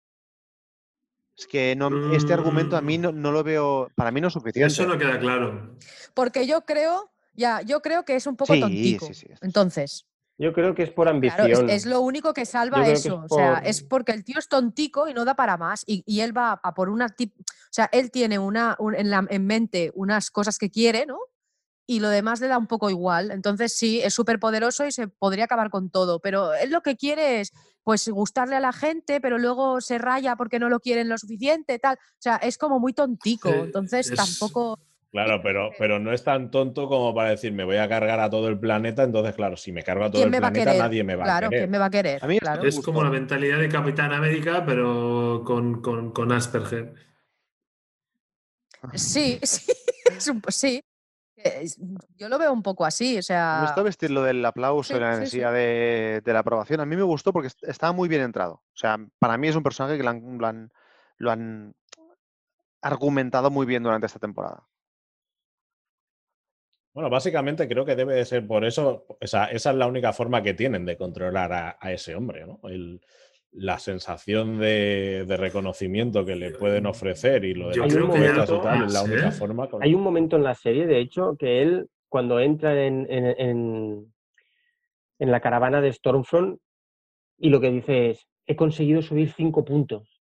Es 1.42 1.48
que 1.48 1.76
no, 1.76 1.90
este 2.14 2.34
argumento 2.34 2.78
a 2.78 2.82
mí 2.82 3.00
no, 3.00 3.12
no 3.12 3.32
lo 3.32 3.44
veo, 3.44 3.90
para 3.96 4.12
mí 4.12 4.22
no 4.22 4.28
es 4.28 4.34
suficiente. 4.34 4.68
Eso 4.72 4.86
no 4.86 4.96
queda 4.96 5.20
claro. 5.20 5.76
Porque 6.14 6.46
yo 6.46 6.66
creo, 6.66 7.12
ya, 7.34 7.62
yo 7.62 7.82
creo 7.82 8.06
que 8.06 8.16
es 8.16 8.28
un 8.28 8.36
poco 8.36 8.54
Sí, 8.54 8.60
tontico. 8.60 9.08
sí, 9.08 9.16
sí. 9.16 9.28
Entonces, 9.42 10.06
Yo 10.38 10.54
creo 10.54 10.76
que 10.76 10.84
es 10.84 10.92
por 10.92 11.06
claro, 11.08 11.16
ambición. 11.16 11.68
es, 11.68 11.78
es 11.78 11.86
lo 11.88 12.02
único 12.02 12.32
que 12.36 12.46
salva 12.46 12.84
que 12.84 12.92
es 12.92 13.06
eso. 13.06 13.24
O 13.28 13.28
sea, 13.28 13.58
es 13.58 13.82
porque 13.82 14.12
el 14.12 14.24
tío 14.24 14.38
es 14.38 14.48
tontico 14.50 15.08
y 15.08 15.16
no 15.16 15.26
da 15.26 15.34
para 15.36 15.58
más. 15.58 15.84
Y, 15.88 16.04
y 16.06 16.20
él 16.20 16.38
va 16.38 16.60
a 16.62 16.74
por 16.76 16.90
una 16.90 17.10
tip. 17.10 17.34
O 17.40 17.44
sea, 17.72 17.90
él 17.92 18.12
tiene 18.12 18.38
una, 18.38 18.76
un- 18.78 18.94
en, 18.94 19.10
la, 19.10 19.26
en 19.28 19.48
mente 19.48 19.92
unas 19.96 20.30
cosas 20.30 20.60
que 20.60 20.70
quiere, 20.70 21.08
¿no? 21.08 21.18
Y 21.88 22.02
lo 22.02 22.10
demás 22.10 22.40
le 22.40 22.50
da 22.50 22.60
un 22.60 22.68
poco 22.68 22.92
igual. 22.92 23.32
Entonces, 23.32 23.76
sí, 23.76 24.00
es 24.00 24.14
súper 24.14 24.40
poderoso 24.40 24.86
y 24.86 24.92
se 24.92 25.08
podría 25.08 25.46
acabar 25.46 25.72
con 25.72 25.90
todo. 25.90 26.20
Pero 26.20 26.54
él 26.54 26.70
lo 26.70 26.82
que 26.82 26.96
quiere 26.98 27.42
es, 27.42 27.52
pues, 27.84 28.08
gustarle 28.10 28.56
a 28.56 28.60
la 28.60 28.74
gente, 28.74 29.20
pero 29.22 29.38
luego 29.38 29.82
se 29.82 29.98
raya 29.98 30.36
porque 30.36 30.60
no 30.60 30.70
lo 30.70 30.80
quieren 30.80 31.10
lo 31.10 31.18
suficiente, 31.18 31.80
tal. 31.80 31.96
O 31.96 32.22
sea, 32.22 32.36
es 32.38 32.58
como 32.58 32.80
muy 32.80 32.94
tontico. 32.94 33.50
Entonces, 33.66 34.10
es- 34.12 34.18
tampoco. 34.18 34.80
Claro, 35.12 35.42
pero, 35.44 35.72
pero 35.78 36.00
no 36.00 36.14
es 36.14 36.24
tan 36.24 36.52
tonto 36.52 36.88
como 36.88 37.14
para 37.14 37.32
decir 37.32 37.52
me 37.52 37.66
voy 37.66 37.76
a 37.76 37.90
cargar 37.90 38.22
a 38.22 38.30
todo 38.30 38.48
el 38.48 38.58
planeta. 38.58 39.04
Entonces, 39.04 39.36
claro, 39.36 39.58
si 39.58 39.74
me 39.74 39.84
cargo 39.84 40.06
a 40.06 40.10
todo 40.12 40.22
¿Quién 40.22 40.34
el 40.34 40.40
planeta, 40.40 40.64
querer? 40.72 40.82
nadie 40.82 41.04
me 41.04 41.16
va 41.18 41.26
claro, 41.26 41.48
a 41.48 41.50
querer. 41.50 41.62
¿quién 41.64 41.72
me 41.72 41.78
va 41.80 41.86
a 41.86 41.90
querer? 41.90 42.24
A 42.24 42.28
mí 42.28 42.40
Claro. 42.40 42.64
Es 42.64 42.80
como 42.80 43.04
la 43.04 43.10
mentalidad 43.10 43.60
de 43.60 43.68
Capitán 43.68 44.14
América, 44.14 44.64
pero 44.66 45.44
con, 45.46 45.82
con, 45.82 46.12
con 46.14 46.32
Asperger. 46.32 46.94
Sí, 48.94 49.38
sí, 49.44 49.72
es 50.18 50.28
un 50.30 50.42
sí. 50.48 50.82
Es- 51.36 51.80
Yo 52.18 52.30
lo 52.30 52.38
veo 52.38 52.52
un 52.54 52.62
poco 52.62 52.86
así, 52.86 53.14
o 53.14 53.18
Me 53.18 53.22
sea, 53.24 53.60
gustó 53.62 53.84
vestir 53.84 54.12
lo 54.12 54.22
del 54.22 54.46
aplauso 54.46 54.94
Sí, 54.94 54.98
y 54.98 55.00
la 55.00 55.12
sí, 55.12 55.16
sí. 55.18 55.20
necesidad 55.22 55.54
de, 55.54 56.22
de 56.24 56.34
la 56.34 56.40
aprobación. 56.40 56.80
A 56.82 56.86
mí 56.86 56.96
me 56.96 57.04
gustó 57.04 57.34
porque 57.34 57.48
est- 57.48 57.64
estaba 57.64 57.94
muy 57.94 58.08
bien 58.10 58.22
entrado. 58.22 58.54
O 58.56 58.76
sea, 58.76 58.98
para 59.20 59.38
mí 59.38 59.48
es 59.48 59.56
un 59.56 59.64
personaje 59.64 59.98
que 59.98 60.04
lo 60.04 60.10
han, 60.10 60.38
lo 60.38 60.48
han- 60.48 60.72
lo 61.18 61.32
han 61.32 61.74
argumentado 62.82 63.50
muy 63.52 63.66
bien 63.66 63.84
durante 63.84 64.08
esta 64.08 64.20
temporada. 64.20 64.68
Bueno, 66.94 67.10
básicamente 67.10 67.68
creo 67.70 67.86
que 67.86 67.96
debe 67.96 68.16
de 68.16 68.26
ser 68.26 68.46
por 68.46 68.66
eso, 68.66 69.06
esa, 69.22 69.46
esa 69.46 69.70
es 69.72 69.76
la 69.78 69.88
única 69.88 70.12
forma 70.12 70.44
que 70.44 70.54
tienen 70.54 70.86
de 70.86 70.98
controlar 70.98 71.54
a, 71.54 71.78
a 71.80 71.92
ese 71.94 72.16
hombre, 72.16 72.46
¿no? 72.46 72.60
El, 72.64 73.02
la 73.54 73.80
sensación 73.80 74.60
de, 74.60 75.26
de, 75.28 75.38
reconocimiento 75.38 76.26
que 76.26 76.36
le 76.36 76.52
pueden 76.52 76.86
ofrecer 76.86 77.44
y 77.44 77.54
lo 77.54 77.70
de 77.70 77.76
Yo 77.76 77.86
y 77.86 77.90
tal, 78.62 78.84
es 78.86 78.94
la 78.94 79.04
única 79.04 79.28
¿eh? 79.28 79.32
forma. 79.32 79.68
Con... 79.70 79.84
Hay 79.84 79.94
un 79.94 80.02
momento 80.02 80.38
en 80.38 80.44
la 80.44 80.56
serie, 80.56 80.88
de 80.88 81.00
hecho, 81.00 81.36
que 81.38 81.62
él, 81.62 81.90
cuando 82.08 82.40
entra 82.40 82.82
en, 82.86 83.06
en, 83.10 83.26
en, 83.38 84.14
en 85.20 85.32
la 85.32 85.42
caravana 85.42 85.82
de 85.82 85.92
Stormfront, 85.92 86.60
y 87.38 87.50
lo 87.50 87.60
que 87.60 87.72
dice 87.72 88.12
es, 88.12 88.28
he 88.46 88.56
conseguido 88.56 89.02
subir 89.02 89.34
cinco 89.34 89.66
puntos. 89.66 90.22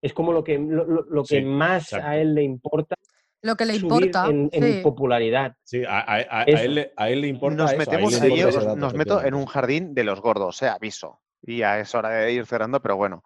Es 0.00 0.12
como 0.12 0.32
lo 0.32 0.42
que, 0.42 0.58
lo, 0.58 0.84
lo 0.84 1.22
que 1.22 1.40
Sí, 1.40 1.44
más 1.44 1.84
exacto. 1.84 2.08
a 2.08 2.16
él 2.18 2.34
le 2.34 2.42
importa 2.42 2.96
Lo 3.42 3.54
que 3.54 3.66
le 3.66 3.74
subir 3.74 4.06
importa. 4.06 4.28
en, 4.28 4.48
en 4.50 4.62
sí. 4.62 4.80
popularidad. 4.82 5.54
Sí, 5.62 5.82
a, 5.86 6.44
él, 6.46 6.74
le- 6.74 6.92
a 6.96 7.08
él 7.08 7.20
le 7.20 7.28
importa 7.28 7.56
Nos 7.58 7.72
eso, 7.72 7.80
a 7.80 7.82
él 7.84 7.88
metemos 7.88 8.20
le 8.20 8.28
importa 8.28 8.64
dato, 8.64 8.76
nos 8.76 8.94
meto 8.94 9.22
en 9.22 9.34
un 9.34 9.46
jardín 9.46 9.94
de 9.94 10.02
los 10.04 10.20
gordos, 10.20 10.60
eh, 10.62 10.68
aviso. 10.68 11.20
Y 11.42 11.58
ya 11.58 11.80
es 11.80 11.94
hora 11.94 12.10
de 12.10 12.32
ir 12.32 12.46
cerrando, 12.46 12.80
pero 12.80 12.96
bueno. 12.96 13.24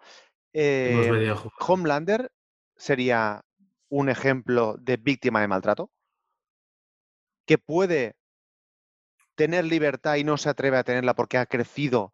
Eh, 0.52 1.30
a. 1.30 1.64
Homelander 1.66 2.32
sería 2.76 3.44
un 3.88 4.09
ejemplo 4.09 4.76
de 4.80 4.97
víctima 4.97 5.40
de 5.40 5.48
maltrato 5.48 5.90
que 7.47 7.59
puede 7.59 8.16
tener 9.36 9.64
libertad 9.64 10.16
y 10.16 10.24
no 10.24 10.36
se 10.38 10.48
atreve 10.48 10.78
a 10.78 10.84
tenerla 10.84 11.14
porque 11.14 11.38
ha 11.38 11.47
crecido 11.47 12.12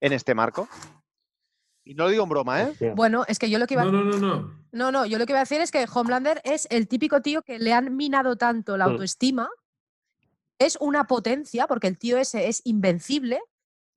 en 0.00 0.12
este 0.12 0.34
marco. 0.34 0.68
Y 1.84 1.94
no 1.94 2.04
lo 2.04 2.10
digo 2.10 2.22
en 2.22 2.28
broma, 2.28 2.62
¿eh? 2.62 2.92
Bueno, 2.94 3.24
es 3.26 3.38
que 3.38 3.50
yo 3.50 3.58
lo 3.58 3.66
que 3.66 3.74
iba 3.74 3.84
No, 3.84 3.90
no, 3.92 4.04
no, 4.04 4.18
no. 4.18 4.60
No, 4.72 4.92
no, 4.92 5.04
yo 5.06 5.18
lo 5.18 5.26
que 5.26 5.32
iba 5.32 5.40
a 5.40 5.42
decir 5.42 5.60
es 5.60 5.72
que 5.72 5.84
Homelander 5.92 6.40
es 6.44 6.68
el 6.70 6.86
típico 6.86 7.20
tío 7.22 7.42
que 7.42 7.58
le 7.58 7.72
han 7.72 7.96
minado 7.96 8.36
tanto 8.36 8.76
la 8.76 8.86
Mm. 8.86 8.90
autoestima. 8.90 9.50
Es 10.58 10.78
una 10.80 11.06
potencia, 11.06 11.66
porque 11.66 11.88
el 11.88 11.98
tío 11.98 12.18
ese 12.18 12.48
es 12.48 12.60
invencible. 12.64 13.40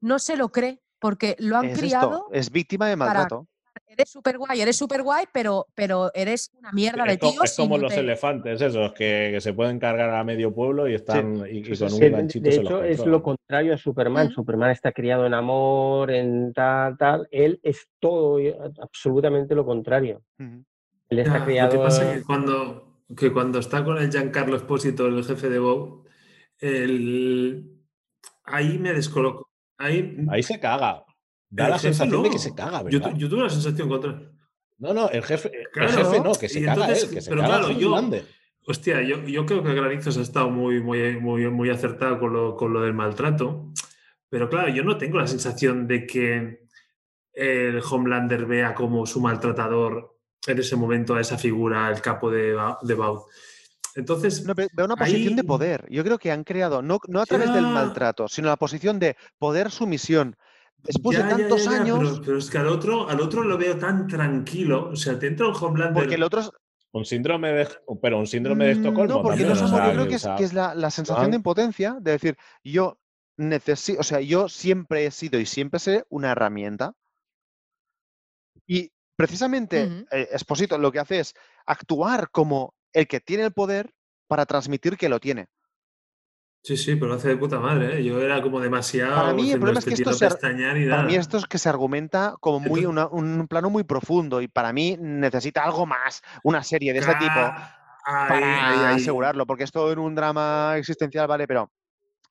No 0.02 0.18
se 0.18 0.36
lo 0.36 0.50
cree, 0.52 0.82
porque 1.04 1.36
lo 1.40 1.58
han 1.58 1.66
Es 1.66 1.72
esto, 1.74 1.82
criado. 1.82 2.28
es 2.32 2.50
víctima 2.50 2.88
de 2.88 2.98
para- 2.98 3.14
maltrato. 3.14 3.48
Eres 3.88 4.10
súper 4.10 4.38
guay, 4.40 4.60
eres 4.62 4.76
súper 4.76 5.04
guay, 5.04 5.26
pero, 5.32 5.68
pero 5.76 6.10
eres 6.16 6.50
una 6.58 6.72
mierda 6.72 7.04
de 7.04 7.18
tío. 7.18 7.44
es 7.44 7.56
como 7.56 7.78
los 7.78 7.94
te- 7.94 8.00
elefantes, 8.00 8.60
esos 8.62 8.92
que, 8.94 9.30
que 9.34 9.40
se 9.42 9.54
pueden 9.54 9.78
cargar 9.80 10.10
a 10.12 10.24
medio 10.24 10.52
pueblo 10.52 10.88
y 10.88 10.96
están 10.96 11.44
y, 11.48 11.60
y 11.60 11.76
sí, 11.76 11.78
con 11.84 11.90
sí, 11.92 12.04
un 12.06 12.12
ganchito 12.12 12.46
de 12.46 12.52
se 12.54 12.64
los 12.64 12.72
hecho, 12.72 12.84
es 12.84 13.06
lo 13.06 13.22
contrario 13.22 13.74
a 13.76 13.78
Superman. 13.78 14.28
Mm. 14.28 14.32
Superman 14.32 14.72
está 14.72 14.92
criado 14.94 15.28
en 15.28 15.34
amor, 15.36 16.10
en 16.10 16.54
tal, 16.54 16.98
tal. 16.98 17.28
Él 17.30 17.60
es 17.62 17.88
todo 18.00 18.40
absolutamente 18.82 19.54
lo 19.54 19.64
contrario. 19.66 20.24
Él 20.40 21.20
está 21.20 21.34
Ya, 21.34 21.40
lo 21.40 21.46
criado. 21.46 21.70
que 21.72 21.78
pasa 21.78 22.12
es 22.12 22.18
que 22.20 22.24
cuando, 22.24 22.98
que 23.16 23.32
cuando 23.32 23.60
está 23.60 23.84
con 23.84 23.98
el 24.00 24.10
Giancarlo 24.10 24.56
Espósito, 24.56 25.06
el 25.06 25.24
jefe 25.24 25.50
de 25.50 25.60
Bow, 25.60 26.04
el- 26.60 27.78
ahí 28.46 28.80
me 28.80 28.94
descoloco. 28.94 29.50
Ahí, 29.84 30.18
Ahí 30.30 30.44
se 30.44 30.60
caga. 30.60 31.04
Da 31.50 31.66
el 31.66 31.72
la 31.72 31.80
sensación 31.80 32.24
de 32.24 32.30
que 32.30 32.36
no. 32.36 32.42
se 32.42 32.56
caga, 32.56 32.80
yo, 32.82 33.00
¿verdad? 33.00 33.12
tu- 33.12 33.18
yo 33.18 33.30
tuve 33.30 33.44
la 33.44 33.50
sensación 33.50 33.90
contraria. 33.90 34.32
No, 34.80 34.94
no, 34.94 35.10
el 35.10 35.24
jefe, 35.24 35.52
el 35.54 35.68
Claro. 35.72 35.92
jefe 35.92 36.20
no, 36.22 36.34
que 36.34 36.50
se 36.50 36.60
Y 36.60 36.64
caga 36.66 36.82
entonces, 36.82 37.04
él, 37.10 37.14
que 37.16 37.22
se 37.22 37.30
pero 37.30 37.42
caga 37.42 37.60
claro, 37.60 37.72
yo-. 37.80 38.22
Hostia, 38.66 39.02
yo, 39.02 39.24
yo 39.26 39.46
creo 39.46 39.62
que 39.64 39.74
Granizos 39.74 40.18
ha 40.18 40.22
estado 40.22 40.50
muy, 40.50 40.82
muy, 40.82 41.20
muy, 41.20 41.50
muy 41.52 41.70
acertado 41.70 42.18
con 42.20 42.32
lo, 42.34 42.56
con 42.56 42.72
lo 42.74 42.82
del 42.82 42.94
maltrato. 42.94 43.72
Pero 44.30 44.50
claro, 44.50 44.70
yo 44.70 44.84
no 44.84 44.98
tengo 44.98 45.20
la 45.20 45.28
sensación 45.28 45.86
de 45.88 46.08
que 46.08 46.60
el 47.34 47.82
Homelander 47.90 48.46
vea 48.46 48.74
como 48.74 49.06
su 49.06 49.20
maltratador 49.22 50.18
en 50.48 50.60
ese 50.60 50.76
momento 50.76 51.14
a 51.16 51.22
esa 51.22 51.38
figura, 51.38 51.90
el 51.90 52.02
capo 52.02 52.32
de, 52.32 52.58
de 52.84 52.94
Baut. 52.96 53.24
Entonces, 53.96 54.46
No, 54.46 54.54
veo 54.56 54.86
una 54.86 54.96
posición 54.96 55.36
de 55.36 55.44
poder. 55.44 55.86
Yo 55.90 56.04
creo 56.04 56.18
que 56.18 56.32
han 56.32 56.44
creado, 56.44 56.82
no, 56.82 57.00
no 57.08 57.22
a 57.22 57.26
través 57.26 57.54
del 57.54 57.68
maltrato, 57.68 58.28
sino 58.28 58.48
la 58.48 58.58
posición 58.58 59.00
de 59.00 59.16
poder 59.38 59.72
sumisión. 59.72 60.36
Después 60.78 61.18
ya, 61.18 61.24
de 61.24 61.30
ya, 61.30 61.38
ya, 61.38 61.42
tantos 61.48 61.64
ya, 61.66 61.72
años, 61.82 62.00
Pero, 62.00 62.22
pero 62.26 62.38
es 62.38 62.50
que 62.50 62.58
al 62.58 62.68
otro, 62.68 63.08
al 63.10 63.22
otro 63.22 63.44
lo 63.44 63.58
veo 63.58 63.78
tan 63.78 64.08
tranquilo. 64.08 64.90
O 64.90 64.96
sea, 64.96 65.18
te 65.18 65.28
entra 65.28 65.48
un 65.48 65.56
Homelander. 65.56 65.94
porque 66.04 66.16
el 66.16 66.24
otro 66.24 66.42
es, 66.42 66.52
Un 66.92 67.06
síndrome 67.06 67.54
de, 67.54 67.68
pero 68.02 68.20
un 68.20 68.28
síndrome 68.28 68.66
de 68.66 68.76
Mm, 68.76 68.78
Estocolmo 68.78 69.14
No, 69.16 69.22
porque 69.22 69.44
también. 69.44 69.62
no 69.62 69.68
somos, 69.68 69.86
yo 69.88 69.94
creo 69.94 70.08
que, 70.08 70.16
es, 70.16 70.22
sea, 70.22 70.36
que 70.36 70.44
es 70.44 70.54
la, 70.54 70.76
la 70.76 70.92
sensación 70.92 71.32
de 71.32 71.38
impotencia 71.38 71.96
de 72.02 72.12
decir, 72.12 72.38
yo 72.64 73.00
necesito, 73.38 74.02
o 74.02 74.04
sea, 74.04 74.20
yo 74.20 74.50
siempre 74.50 75.06
he 75.06 75.12
sido 75.12 75.40
y 75.40 75.46
siempre 75.46 75.80
seré 75.80 76.04
una 76.10 76.32
herramienta. 76.32 76.94
Y 78.68 78.92
precisamente 79.16 80.06
eh, 80.12 80.30
Esposito 80.32 80.78
lo 80.78 80.92
que 80.92 81.00
hace 81.00 81.20
es 81.20 81.34
actuar 81.66 82.30
como 82.30 82.74
el 82.94 83.08
que 83.08 83.20
tiene 83.20 83.44
el 83.44 83.54
poder 83.54 83.94
para 84.28 84.46
transmitir 84.46 84.98
que 84.98 85.10
lo 85.10 85.20
tiene. 85.20 85.48
Sí, 86.64 86.78
sí, 86.78 86.96
pero 86.96 87.08
lo 87.08 87.14
hace 87.16 87.28
de 87.28 87.38
puta 87.38 87.60
madre. 87.60 88.00
¿eh? 88.00 88.04
Yo 88.06 88.22
era 88.22 88.42
como 88.42 88.60
demasiado. 88.62 89.16
Para 89.16 89.34
mí, 89.34 89.52
el 89.52 89.60
problema 89.60 89.80
es 89.80 89.86
"Este 89.88 90.04
que 90.04 90.10
esto 90.12 90.14
se 90.14 90.30
Para 90.90 91.04
mí 91.04 91.14
nada". 91.14 91.22
esto 91.22 91.38
es 91.38 91.46
que 91.46 91.58
se 91.58 91.68
argumenta 91.70 92.36
como 92.40 92.60
muy 92.62 92.86
una- 92.86 93.08
un 93.08 93.48
plano 93.50 93.70
muy 93.70 93.84
profundo 93.84 94.42
y 94.42 94.48
para 94.48 94.72
mí 94.72 94.96
necesita 95.00 95.64
algo 95.64 95.86
más, 95.86 96.22
una 96.44 96.64
serie 96.64 96.94
de 96.94 97.00
este 97.00 97.16
tipo 97.16 97.40
ahí, 98.06 98.30
para 98.30 98.68
ahí, 98.70 98.84
ahí. 98.86 98.96
asegurarlo, 98.96 99.46
porque 99.46 99.66
esto 99.66 99.92
en 99.92 100.00
un 100.00 100.16
drama 100.16 100.76
existencial 100.78 101.28
vale, 101.28 101.48
pero 101.48 101.70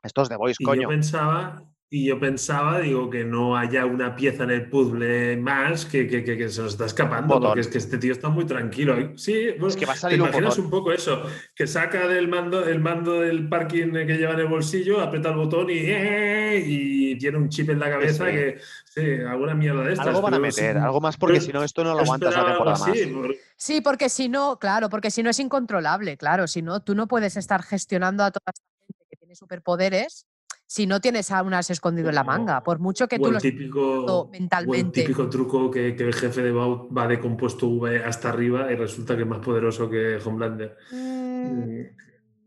esto 0.03 0.23
es 0.23 0.29
The 0.31 0.37
Voice, 0.37 0.59
coño. 0.65 0.83
yo 0.83 0.89
pensaba, 0.89 1.63
y 1.95 2.07
yo 2.07 2.19
pensaba, 2.19 2.81
digo, 2.81 3.11
que 3.11 3.23
no 3.23 3.55
haya 3.55 3.85
una 3.85 4.17
pieza 4.17 4.45
en 4.45 4.51
el 4.51 4.71
puzzle 4.71 5.37
más 5.37 5.85
que, 5.85 6.09
que, 6.09 6.25
que- 6.25 6.39
que 6.39 6.49
se 6.49 6.63
nos 6.63 6.73
está 6.73 6.87
escapando, 6.87 7.35
Botón. 7.35 7.49
porque 7.51 7.61
es 7.61 7.69
que 7.69 7.77
este 7.77 7.99
tío 7.99 8.13
está 8.13 8.31
muy 8.31 8.47
tranquilo. 8.47 9.13
Sí, 9.19 9.49
bueno, 9.51 9.67
Es 9.69 9.77
que 9.77 9.85
va 9.85 9.93
a 9.93 9.97
te 9.97 10.01
salir 10.01 10.19
imaginas 10.19 10.57
botón. 10.57 10.65
un 10.65 10.71
poco 10.71 10.91
eso, 10.93 11.23
que 11.55 11.67
saca 11.67 12.09
del 12.09 12.29
mando, 12.29 12.65
el 12.67 12.81
mando 12.81 13.21
del 13.21 13.47
parking 13.47 13.93
que 13.93 14.17
lleva 14.17 14.33
en 14.33 14.41
el 14.41 14.47
bolsillo, 14.47 15.03
aprieta 15.03 15.29
el 15.29 15.37
botón 15.37 15.69
y, 15.69 15.75
¡eh! 15.81 16.65
y 16.67 17.19
tiene 17.19 17.37
un 17.37 17.51
chip 17.51 17.69
en 17.69 17.79
la 17.79 17.91
cabeza 17.91 18.25
sí. 18.25 18.33
que, 18.33 18.59
sí, 18.87 19.01
alguna 19.29 19.55
mierda 19.55 19.83
de 19.83 19.93
estas. 19.93 20.07
Algo 20.07 20.23
van 20.23 20.33
a 20.33 20.39
meter, 20.39 20.77
sí, 20.77 20.83
algo 20.83 21.01
más, 21.03 21.19
porque 21.19 21.43
si 21.43 21.53
no, 21.53 21.63
esto 21.63 21.85
no 21.85 21.93
lo 21.93 22.01
aguantas 22.01 22.35
la 22.35 22.47
temporada 22.47 22.79
más. 22.79 22.89
por- 22.89 23.37
Sí, 23.57 23.83
porque 23.83 24.09
si 24.09 24.31
no, 24.31 24.59
claro, 24.59 24.89
porque 24.89 25.11
si 25.11 25.23
no 25.23 25.29
es 25.29 25.39
incontrolable, 25.39 26.17
claro. 26.17 26.47
Si 26.49 26.63
no, 26.63 26.81
tú 26.83 26.95
no 26.95 27.07
puedes 27.07 27.37
estar 27.37 27.63
gestionando 27.63 28.25
a 28.25 28.31
toda 28.31 28.51
esta 28.51 28.63
gente 28.87 29.05
que 29.11 29.17
tiene 29.17 29.35
superpoderes 29.37 30.27
si 30.73 30.87
no 30.87 31.01
tienes 31.03 31.31
a 31.31 31.43
unas 31.43 31.69
escondido 31.69 32.09
en 32.09 32.15
la 32.15 32.25
manga. 32.25 32.63
Por 32.63 32.79
mucho 32.79 33.07
que 33.07 33.17
o 33.17 33.19
tú 33.19 33.27
el 33.29 33.35
lo 33.35 33.41
típico, 33.41 34.05
o 34.07 34.25
el 34.25 34.31
mentalmente. 34.41 35.03
típico 35.03 35.29
truco 35.29 35.71
que, 35.71 35.95
que 35.95 36.05
el 36.05 36.15
jefe 36.15 36.43
de 36.43 36.51
Baut 36.51 36.89
va 36.97 37.07
de 37.07 37.21
compuesto 37.21 37.67
V 37.69 38.03
hasta 38.03 38.31
arriba 38.31 38.73
y 38.73 38.77
resulta 38.77 39.15
que 39.15 39.23
es 39.23 39.29
más 39.29 39.41
poderoso 39.41 39.91
que 39.91 40.19
Homelander. 40.25 40.77
Mm, 40.91 41.43
Mm, 41.45 41.87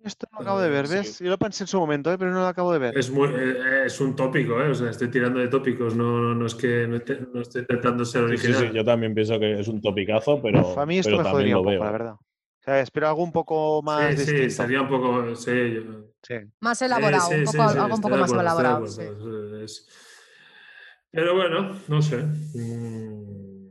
Esto 0.03 0.27
no 0.31 0.37
lo 0.39 0.41
acabo 0.43 0.59
de 0.61 0.69
ver, 0.69 0.87
Sí. 0.87 0.95
¿ves? 0.95 1.19
Yo 1.19 1.29
lo 1.29 1.37
pensé 1.37 1.65
en 1.65 1.67
su 1.67 1.77
momento, 1.79 2.11
¿eh? 2.11 2.17
pero 2.17 2.31
no 2.31 2.39
lo 2.39 2.47
acabo 2.47 2.71
de 2.73 2.79
ver. 2.79 2.97
Es, 2.97 3.11
muy, 3.11 3.27
eh, 3.29 3.83
es 3.85 3.99
un 4.01 4.15
tópico, 4.15 4.59
¿eh? 4.61 4.69
o 4.69 4.73
sea, 4.75 4.89
estoy 4.89 5.09
tirando 5.09 5.39
de 5.39 5.47
tópicos, 5.47 5.95
no, 5.95 6.19
no, 6.19 6.33
no 6.33 6.45
es 6.47 6.55
que 6.55 6.87
no, 6.87 6.99
te- 7.01 7.19
no 7.31 7.41
estoy 7.41 7.61
intentando 7.61 8.05
ser 8.05 8.21
Sí, 8.29 8.37
sí, 8.37 8.47
original. 8.47 8.69
sí, 8.71 8.75
yo 8.77 8.83
también 8.85 9.13
pienso 9.13 9.39
que 9.39 9.59
es 9.59 9.67
un 9.67 9.81
topicazo, 9.81 10.41
pero, 10.41 10.61
Uf, 10.61 10.77
a 10.79 10.85
mí 10.87 10.97
esto 10.97 11.11
pero 11.11 11.17
me 11.35 11.43
lo 11.51 11.59
un 11.59 11.63
poco, 11.65 11.69
veo. 11.71 11.83
la 11.83 11.89
¿eh? 11.89 11.91
verdad. 11.91 12.15
Sea, 12.65 12.79
espero 12.81 13.07
algo 13.07 13.23
un 13.23 13.31
poco 13.31 13.81
más 13.83 14.15
sí, 14.15 14.25
sí, 14.25 14.31
distinto. 14.31 14.63
sería 14.63 14.81
un 14.81 14.89
poco. 14.89 15.35
Sí, 15.35 15.51
yo- 15.75 16.05
Sí. 16.23 16.33
Más 16.61 16.81
elaborado, 16.81 17.27
sí, 17.29 17.35
un 17.35 17.45
sí, 17.47 17.57
poco, 17.57 17.69
sí, 17.69 17.77
algo 17.77 17.95
un 17.95 18.01
poco 18.01 18.17
más 18.17 18.31
acuerdo, 18.31 18.41
elaborado. 18.41 18.87
sí. 18.87 19.01
es- 19.63 19.87
Pero 21.11 21.35
bueno, 21.35 21.79
no 21.87 22.01
sé. 22.01 22.17
Mm. 22.17 23.69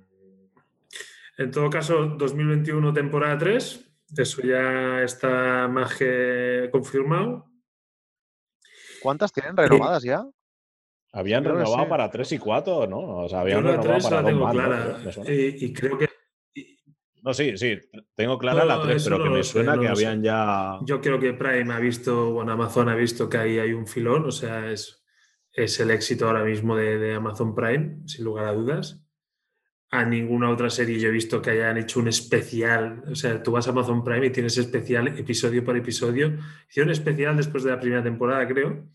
En 1.39 1.51
todo 1.51 1.69
caso, 1.69 2.07
2021 2.17 2.93
temporada 2.93 3.37
3, 3.37 3.85
eso 4.17 4.43
ya 4.43 5.03
está 5.03 5.67
más 5.69 5.97
que 5.97 6.69
confirmado. 6.71 7.51
¿Cuántas 9.03 9.33
tienen 9.33 9.57
renovadas 9.57 10.05
ya? 10.05 10.25
Habían 11.13 11.43
Creo 11.43 11.57
renovado 11.57 11.85
sí. 11.85 11.91
para 11.91 12.11
3 12.11 12.33
y 12.33 12.39
4, 12.39 12.87
¿no? 12.87 12.99
O 13.25 13.29
sea, 13.29 13.39
Yo 13.39 13.43
habían 13.43 13.65
la 13.65 13.71
renovado 13.73 13.93
3 13.95 14.05
para 14.05 14.17
la 14.17 14.23
dos 14.23 14.31
tengo 14.31 14.51
clara 14.51 14.99
y 15.35 15.73
creo 15.73 15.99
que 15.99 16.09
No, 17.25 17.33
sí, 17.33 17.57
sí, 17.57 17.79
tengo 18.15 18.39
clara 18.39 18.67
la 18.67 18.77
No, 18.77 18.83
3, 18.83 18.97
eso 18.97 19.11
pero 19.11 19.25
que 19.25 19.31
me 19.31 19.43
sé, 19.43 19.53
suena 19.53 19.77
no 19.77 19.81
que 19.81 19.87
sé. 19.87 19.93
habían 19.93 20.23
ya... 20.23 20.79
Yo 20.85 21.01
creo 21.01 21.19
que 21.19 21.33
Prime 21.33 21.73
ha 21.73 21.79
visto, 21.79 22.33
bueno, 22.33 22.53
Amazon 22.53 22.91
ha 22.91 22.95
visto 22.95 23.31
que 23.31 23.39
ahí 23.39 23.59
hay 23.59 23.73
un 23.73 23.87
filón, 23.87 24.27
o 24.27 24.31
sea, 24.31 24.71
es, 24.71 25.03
es 25.51 25.81
el 25.81 25.91
éxito 25.91 26.27
ahora 26.27 26.45
mismo 26.45 26.77
de, 26.77 26.99
de 26.99 27.15
Amazon 27.15 27.55
Prime, 27.55 28.01
sin 28.07 28.27
lugar 28.27 28.45
a 28.45 28.53
dudas. 28.53 29.01
A 29.91 30.05
ninguna 30.05 30.51
otra 30.51 30.69
serie 30.69 30.99
yo 30.99 31.09
he 31.09 31.13
visto 31.13 31.41
que 31.41 31.51
hayan 31.51 31.79
hecho 31.79 31.99
un 32.01 32.09
especial, 32.09 33.05
o 33.11 33.15
sea, 33.15 33.43
tú 33.43 33.53
vas 33.53 33.69
a 33.69 33.71
Amazon 33.71 34.05
Prime 34.05 34.27
y 34.27 34.31
tienes 34.31 34.59
especial 34.59 35.09
episodio 35.19 35.65
por 35.65 35.79
episodio. 35.79 36.37
Hicieron 36.69 36.91
especial 36.93 37.39
después 37.39 37.65
de 37.65 37.71
la 37.71 37.81
primera 37.81 38.03
temporada, 38.03 38.47
creo, 38.47 38.87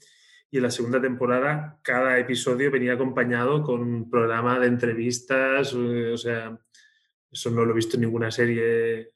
y 0.51 0.57
en 0.57 0.63
la 0.63 0.71
segunda 0.71 1.01
temporada 1.01 1.79
cada 1.81 2.19
episodio 2.19 2.69
venía 2.69 2.93
acompañado 2.93 3.63
con 3.63 3.81
un 3.81 4.09
programa 4.09 4.59
de 4.59 4.67
entrevistas, 4.67 5.73
eh, 5.73 6.11
o 6.13 6.17
sea, 6.17 6.59
eso 7.31 7.51
no 7.51 7.65
lo 7.65 7.71
he 7.71 7.75
visto 7.75 7.97
en 7.97 8.01
ninguna 8.01 8.31
serie, 8.31 9.11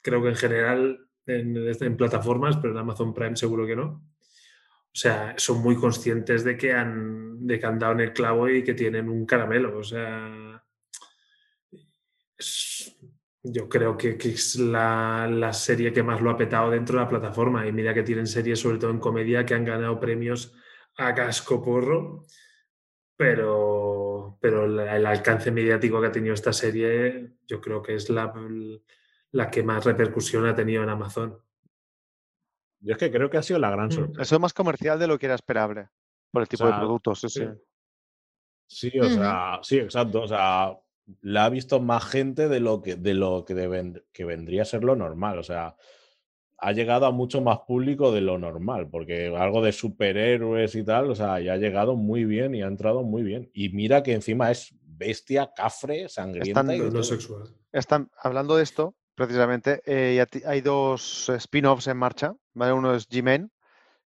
creo 0.00 0.22
que 0.22 0.28
en 0.28 0.36
general 0.36 1.08
en, 1.28 1.96
plataformas, 1.96 2.56
pero 2.56 2.72
en 2.72 2.78
Amazon 2.78 3.14
Prime 3.14 3.36
seguro 3.36 3.66
que 3.66 3.76
no. 3.76 3.84
O 3.84 5.00
sea, 5.00 5.34
son 5.36 5.62
muy 5.62 5.76
conscientes 5.76 6.44
de 6.44 6.56
que 6.56 6.72
han, 6.72 7.46
de 7.46 7.60
que 7.60 7.66
dado 7.66 7.92
en 7.92 8.00
el 8.00 8.12
clavo 8.12 8.48
y 8.48 8.64
que 8.64 8.74
tienen 8.74 9.08
un 9.08 9.26
caramelo. 9.26 9.78
O 9.78 9.84
sea, 9.84 10.64
yo 13.42 13.68
creo 13.68 13.96
que, 13.96 14.16
que 14.16 14.30
es 14.30 14.56
la, 14.56 15.28
la, 15.30 15.52
serie 15.52 15.92
que 15.92 16.02
más 16.02 16.20
lo 16.20 16.30
ha 16.30 16.36
petado 16.36 16.70
dentro 16.70 16.98
de 16.98 17.04
la 17.04 17.10
plataforma. 17.10 17.66
Y 17.66 17.72
mira 17.72 17.94
que 17.94 18.02
tienen 18.02 18.26
series, 18.26 18.58
sobre 18.58 18.78
todo 18.78 18.90
en 18.90 18.98
comedia, 18.98 19.44
que 19.44 19.54
han 19.54 19.64
ganado 19.64 20.00
premios 20.00 20.54
a 20.96 21.14
casco 21.14 21.62
porro. 21.62 22.24
Pero, 23.16 23.97
pero 24.40 24.64
el 24.64 25.06
alcance 25.06 25.50
mediático 25.50 26.00
que 26.00 26.08
ha 26.08 26.12
tenido 26.12 26.34
esta 26.34 26.52
serie, 26.52 27.32
yo 27.46 27.60
creo 27.60 27.82
que 27.82 27.94
es 27.94 28.10
la, 28.10 28.32
la 29.32 29.50
que 29.50 29.62
más 29.62 29.84
repercusión 29.84 30.46
ha 30.46 30.54
tenido 30.54 30.82
en 30.82 30.88
Amazon. 30.90 31.38
Yo 32.80 32.92
es 32.92 32.98
que 32.98 33.10
creo 33.10 33.28
que 33.30 33.38
ha 33.38 33.42
sido 33.42 33.58
la 33.58 33.70
gran 33.70 33.88
Mm, 33.88 33.92
sorpresa. 33.92 34.22
Eso 34.22 34.34
es 34.36 34.40
más 34.40 34.52
comercial 34.54 34.98
de 34.98 35.06
lo 35.06 35.18
que 35.18 35.26
era 35.26 35.34
esperable 35.34 35.88
por 36.30 36.42
el 36.42 36.48
tipo 36.48 36.64
sea, 36.64 36.72
de 36.74 36.78
productos. 36.80 37.20
Sí, 37.20 37.28
sí. 37.28 37.44
Sí, 38.70 38.98
o 39.00 39.08
sea, 39.08 39.58
sí, 39.62 39.78
exacto. 39.78 40.22
O 40.22 40.28
sea, 40.28 40.78
la 41.22 41.46
ha 41.46 41.48
visto 41.48 41.80
más 41.80 42.04
gente 42.04 42.48
de 42.48 42.60
lo 42.60 42.82
que, 42.82 42.96
de 42.96 43.14
lo 43.14 43.44
que, 43.46 43.54
deben- 43.54 44.04
que 44.12 44.24
vendría 44.24 44.62
a 44.62 44.66
ser 44.66 44.84
lo 44.84 44.94
normal. 44.94 45.38
O 45.38 45.42
sea, 45.42 45.74
ha 46.58 46.72
llegado 46.72 47.06
a 47.06 47.12
mucho 47.12 47.40
más 47.40 47.60
público 47.60 48.10
de 48.10 48.20
lo 48.20 48.36
normal, 48.38 48.88
porque 48.90 49.28
algo 49.36 49.62
de 49.62 49.72
superhéroes 49.72 50.74
y 50.74 50.84
tal, 50.84 51.10
o 51.10 51.14
sea, 51.14 51.40
ya 51.40 51.52
ha 51.52 51.56
llegado 51.56 51.94
muy 51.94 52.24
bien 52.24 52.54
y 52.54 52.62
ha 52.62 52.66
entrado 52.66 53.02
muy 53.02 53.22
bien. 53.22 53.48
Y 53.54 53.68
mira 53.70 54.02
que 54.02 54.12
encima 54.12 54.50
es 54.50 54.74
bestia, 54.82 55.52
cafre, 55.54 56.08
sangrienta 56.08 56.60
Están- 56.60 56.74
y 56.74 56.90
no 56.90 57.02
sexual. 57.04 57.44
Están 57.70 58.10
hablando 58.20 58.56
de 58.56 58.64
esto, 58.64 58.96
precisamente, 59.14 59.82
eh, 59.86 60.24
hay 60.44 60.60
dos 60.60 61.28
spin-offs 61.28 61.86
en 61.86 61.96
marcha. 61.96 62.34
¿vale? 62.54 62.72
Uno 62.72 62.94
es 62.94 63.08
G-Men, 63.08 63.52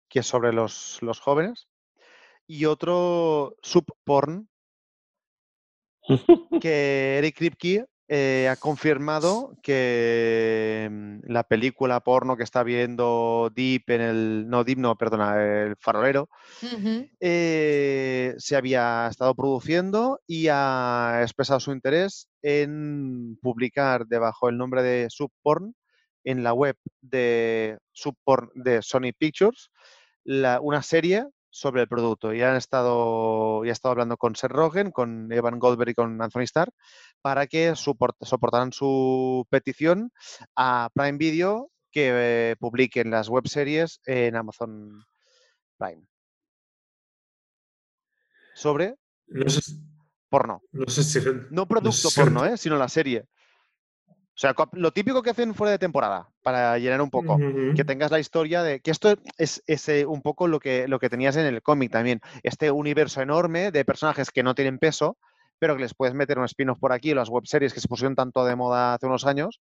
que 0.08 0.20
es 0.20 0.26
sobre 0.26 0.52
los, 0.52 0.98
los 1.02 1.20
jóvenes, 1.20 1.68
y 2.48 2.64
otro 2.64 3.54
Subporn, 3.62 4.48
que 6.60 7.18
Eric 7.18 7.36
Kripke 7.36 7.86
eh, 8.12 8.48
ha 8.50 8.56
confirmado 8.56 9.54
que 9.62 10.88
mm, 10.90 11.18
la 11.32 11.44
película 11.44 12.00
porno 12.00 12.36
que 12.36 12.42
está 12.42 12.64
viendo 12.64 13.52
Deep 13.54 13.84
en 13.88 14.00
el. 14.00 14.48
No, 14.48 14.64
Deep 14.64 14.78
no, 14.78 14.96
perdona, 14.96 15.40
el 15.40 15.76
farolero, 15.78 16.28
eh, 17.20 18.34
se 18.36 18.56
había 18.56 19.06
estado 19.08 19.34
produciendo 19.36 20.20
y 20.26 20.48
ha 20.50 21.20
expresado 21.22 21.60
su 21.60 21.70
interés 21.70 22.28
en 22.42 23.38
publicar 23.40 24.06
debajo 24.06 24.48
el 24.48 24.58
nombre 24.58 24.82
de 24.82 25.06
Subporn 25.08 25.74
en 26.24 26.42
la 26.42 26.52
web 26.52 26.76
de 27.00 27.78
Subporn 27.92 28.50
de 28.56 28.82
Sony 28.82 29.12
Pictures 29.16 29.70
la- 30.24 30.60
una 30.60 30.82
serie 30.82 31.26
sobre 31.50 31.82
el 31.82 31.88
producto. 31.88 32.32
Y 32.32 32.42
han 32.42 32.56
estado, 32.56 33.64
ya 33.64 33.70
he 33.70 33.72
estado 33.72 33.92
hablando 33.92 34.16
con 34.16 34.36
Seth 34.36 34.50
Rogen, 34.52 34.90
con 34.92 35.30
Evan 35.32 35.58
Goldberg 35.58 35.90
y 35.90 35.94
con 35.94 36.22
Anthony 36.22 36.42
Starr 36.42 36.70
para 37.20 37.46
que 37.46 37.74
soportaran 37.76 38.72
su 38.72 39.46
petición 39.50 40.12
a 40.56 40.88
Prime 40.94 41.18
Video 41.18 41.70
que 41.90 42.50
eh, 42.52 42.56
publiquen 42.58 43.10
las 43.10 43.28
webseries 43.28 44.00
en 44.06 44.36
Amazon 44.36 45.04
Prime 45.76 46.04
sobre 48.54 48.94
No 49.26 49.48
sé, 49.48 49.60
porno. 50.28 50.62
no 50.72 50.86
sé 50.88 51.02
si. 51.02 51.20
No 51.50 51.66
producto 51.68 52.10
sé- 52.10 52.20
porno, 52.20 52.44
¿eh? 52.44 52.56
sino 52.56 52.76
la 52.76 52.88
serie. 52.88 53.26
O 54.34 54.38
sea, 54.40 54.54
lo 54.72 54.90
típico 54.92 55.22
que 55.22 55.30
hacen 55.30 55.54
fuera 55.54 55.72
de 55.72 55.78
temporada, 55.78 56.30
para 56.42 56.78
llenar 56.78 57.02
un 57.02 57.10
poco. 57.10 57.36
Que 57.76 57.84
tengas 57.84 58.10
la 58.10 58.18
historia 58.20 58.62
de. 58.62 58.80
Que 58.80 58.90
esto 58.90 59.14
es, 59.36 59.62
es, 59.66 59.88
eh, 59.90 60.06
un 60.06 60.22
poco 60.22 60.48
lo 60.48 60.60
que, 60.60 60.88
lo 60.88 60.98
que 60.98 61.10
tenías 61.10 61.36
en 61.36 61.44
el 61.46 61.60
cómic 61.62 61.90
también. 61.92 62.20
Este 62.42 62.70
universo 62.70 63.20
enorme 63.20 63.70
de 63.70 63.84
personajes 63.84 64.30
que 64.30 64.42
no 64.42 64.54
tienen 64.54 64.78
peso, 64.78 65.18
pero 65.58 65.76
que 65.76 65.82
les 65.82 65.94
puedes 65.94 66.14
meter 66.14 66.38
un 66.38 66.46
spin-off 66.46 66.78
por 66.78 66.92
aquí, 66.92 67.12
las 67.12 67.28
webseries 67.28 67.74
que 67.74 67.80
se 67.80 67.88
pusieron 67.88 68.14
tanto 68.16 68.44
de 68.46 68.56
moda 68.56 68.94
hace 68.94 69.06
unos 69.06 69.26
años. 69.26 69.60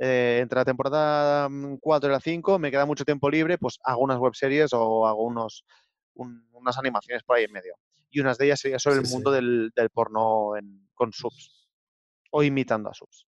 eh, 0.00 0.38
entre 0.42 0.60
la 0.60 0.64
temporada 0.64 1.48
4 1.80 2.08
y 2.08 2.12
la 2.12 2.20
5 2.20 2.58
me 2.60 2.70
queda 2.70 2.86
mucho 2.86 3.04
tiempo 3.04 3.28
libre, 3.30 3.58
pues 3.58 3.78
hago 3.82 4.00
unas 4.02 4.18
webseries 4.20 4.72
o 4.72 5.08
hago 5.08 5.24
unos, 5.24 5.64
un- 6.14 6.46
unas 6.52 6.78
animaciones 6.78 7.24
por 7.24 7.36
ahí 7.36 7.44
en 7.44 7.52
medio. 7.52 7.74
Y 8.10 8.20
unas 8.20 8.38
de 8.38 8.44
ellas 8.46 8.60
sería 8.60 8.78
sobre 8.78 8.96
Sí, 8.96 9.00
el 9.00 9.06
sí. 9.06 9.14
mundo 9.14 9.32
del, 9.32 9.72
del 9.74 9.90
porno 9.90 10.54
en- 10.56 10.88
con 10.94 11.12
subs. 11.12 11.66
O 12.30 12.44
imitando 12.44 12.90
a 12.90 12.94
subs. 12.94 13.26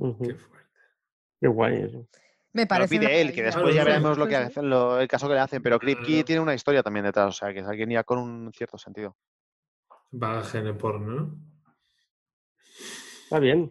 Qué 0.00 0.34
fuerte. 0.34 0.44
Qué 1.40 1.48
guay 1.48 1.82
eso. 1.82 2.06
Me 2.52 2.62
lo 2.62 2.68
parece. 2.68 2.98
pide 2.98 3.20
él, 3.20 3.32
que 3.32 3.42
después 3.44 3.74
ya 3.74 3.84
veremos 3.84 4.18
lo 4.18 4.26
que 4.26 4.50
lo- 4.62 4.98
el 5.00 5.06
caso 5.06 5.28
que 5.28 5.34
le 5.34 5.40
hacen. 5.40 5.62
Pero 5.62 5.78
Kripke 5.78 6.04
Claro. 6.06 6.24
tiene 6.24 6.40
una 6.42 6.54
historia 6.54 6.82
también 6.82 7.04
detrás, 7.04 7.28
o 7.28 7.32
sea, 7.32 7.52
que 7.52 7.60
es 7.60 7.66
alguien 7.66 7.90
ya 7.90 8.02
con 8.02 8.18
un 8.18 8.52
cierto 8.52 8.76
sentido. 8.76 9.16
Bagaje 10.10 10.58
en 10.58 10.66
el 10.66 10.76
porno, 10.76 11.14
¿no? 11.14 11.38
Está 13.24 13.38
bien. 13.38 13.70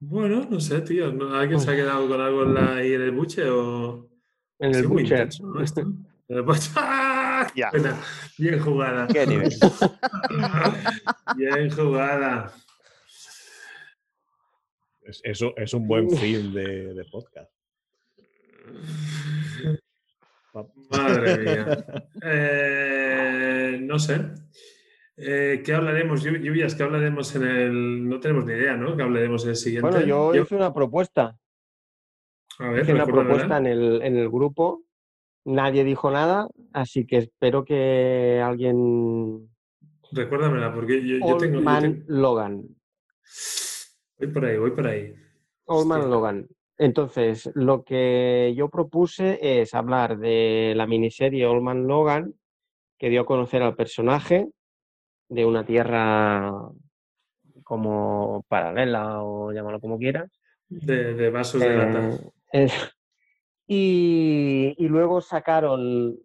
Bueno, 0.00 0.46
no 0.50 0.60
sé, 0.60 0.80
tío. 0.80 1.12
¿no? 1.12 1.34
¿Alguien 1.34 1.60
se 1.60 1.70
ha 1.70 1.76
quedado 1.76 2.08
con 2.08 2.20
algo 2.20 2.42
en 2.42 2.54
la, 2.54 2.74
ahí 2.76 2.92
en 2.94 3.02
el 3.02 3.10
buche 3.12 3.48
o.? 3.48 4.08
En 4.58 4.74
el 4.74 4.84
intenso, 4.84 5.46
¿no? 5.46 5.60
Esto. 5.62 5.80
En 5.82 5.96
el 6.28 6.42
buche. 6.42 6.70
¡Ah! 6.76 7.46
Ya. 7.54 7.70
Buena. 7.70 7.96
Bien 8.36 8.58
jugada. 8.60 9.06
¿Qué 9.06 9.26
nivel? 9.26 9.50
Bien 11.36 11.70
jugada. 11.70 12.52
Es, 15.08 15.20
es 15.24 15.40
un- 15.40 15.54
es 15.56 15.72
un 15.74 15.86
buen 15.88 16.10
film 16.10 16.52
de, 16.52 16.92
de 16.94 17.04
podcast. 17.06 17.50
Madre 20.90 21.38
mía. 21.38 21.84
Eh, 22.22 23.78
no 23.82 23.98
sé. 23.98 24.20
Eh, 25.16 25.62
¿Qué 25.64 25.72
hablaremos, 25.72 26.24
Llu- 26.24 26.40
lluvias? 26.42 26.74
¿Qué 26.74 26.82
hablaremos 26.82 27.34
en 27.36 27.42
el.? 27.44 28.08
No 28.08 28.18
tenemos 28.20 28.44
ni 28.44 28.52
idea, 28.54 28.76
¿no? 28.76 28.96
¿Qué 28.96 29.02
hablaremos 29.02 29.44
en 29.44 29.50
el 29.50 29.56
siguiente? 29.56 29.88
Bueno, 29.88 30.04
yo 30.06 30.34
hice 30.34 30.56
una 30.56 30.72
propuesta. 30.74 31.38
A 32.58 32.68
ver, 32.70 32.82
Hice 32.82 32.92
una 32.94 33.06
propuesta 33.06 33.58
en 33.58 33.66
el, 33.66 34.02
en 34.02 34.16
el 34.16 34.28
grupo. 34.28 34.82
Nadie 35.44 35.84
dijo 35.84 36.10
nada, 36.10 36.48
así 36.72 37.06
que 37.06 37.18
espero 37.18 37.64
que 37.64 38.40
alguien. 38.44 39.48
Recuérdamela, 40.12 40.74
porque 40.74 41.00
yo, 41.06 41.18
yo 41.18 41.24
Old 41.24 41.40
tengo. 41.40 41.60
yo 41.60 41.80
tengo- 41.80 42.04
Logan. 42.08 42.64
Voy 44.18 44.28
por 44.28 44.44
ahí, 44.44 44.56
voy 44.58 44.70
por 44.72 44.86
ahí. 44.86 45.14
Old 45.66 45.86
Man 45.86 46.00
Hostia. 46.00 46.14
Logan. 46.14 46.48
Entonces, 46.78 47.50
lo 47.54 47.82
que 47.84 48.54
yo 48.56 48.68
propuse 48.68 49.60
es 49.60 49.74
hablar 49.74 50.18
de 50.18 50.72
la 50.76 50.86
miniserie 50.86 51.46
Old 51.46 51.62
Man 51.62 51.86
Logan, 51.86 52.34
que 52.98 53.10
dio 53.10 53.22
a 53.22 53.26
conocer 53.26 53.62
al 53.62 53.74
personaje 53.74 54.48
de 55.28 55.44
una 55.44 55.64
tierra 55.64 56.52
como 57.64 58.44
paralela 58.48 59.22
o 59.22 59.52
llámalo 59.52 59.80
como 59.80 59.98
quieras. 59.98 60.30
De, 60.68 61.14
de 61.14 61.30
vasos 61.30 61.60
de 61.60 61.76
lata. 61.76 62.10
Eh, 62.52 62.64
eh, 62.64 62.70
y, 63.66 64.74
y 64.78 64.88
luego 64.88 65.20
sacaron, 65.20 66.16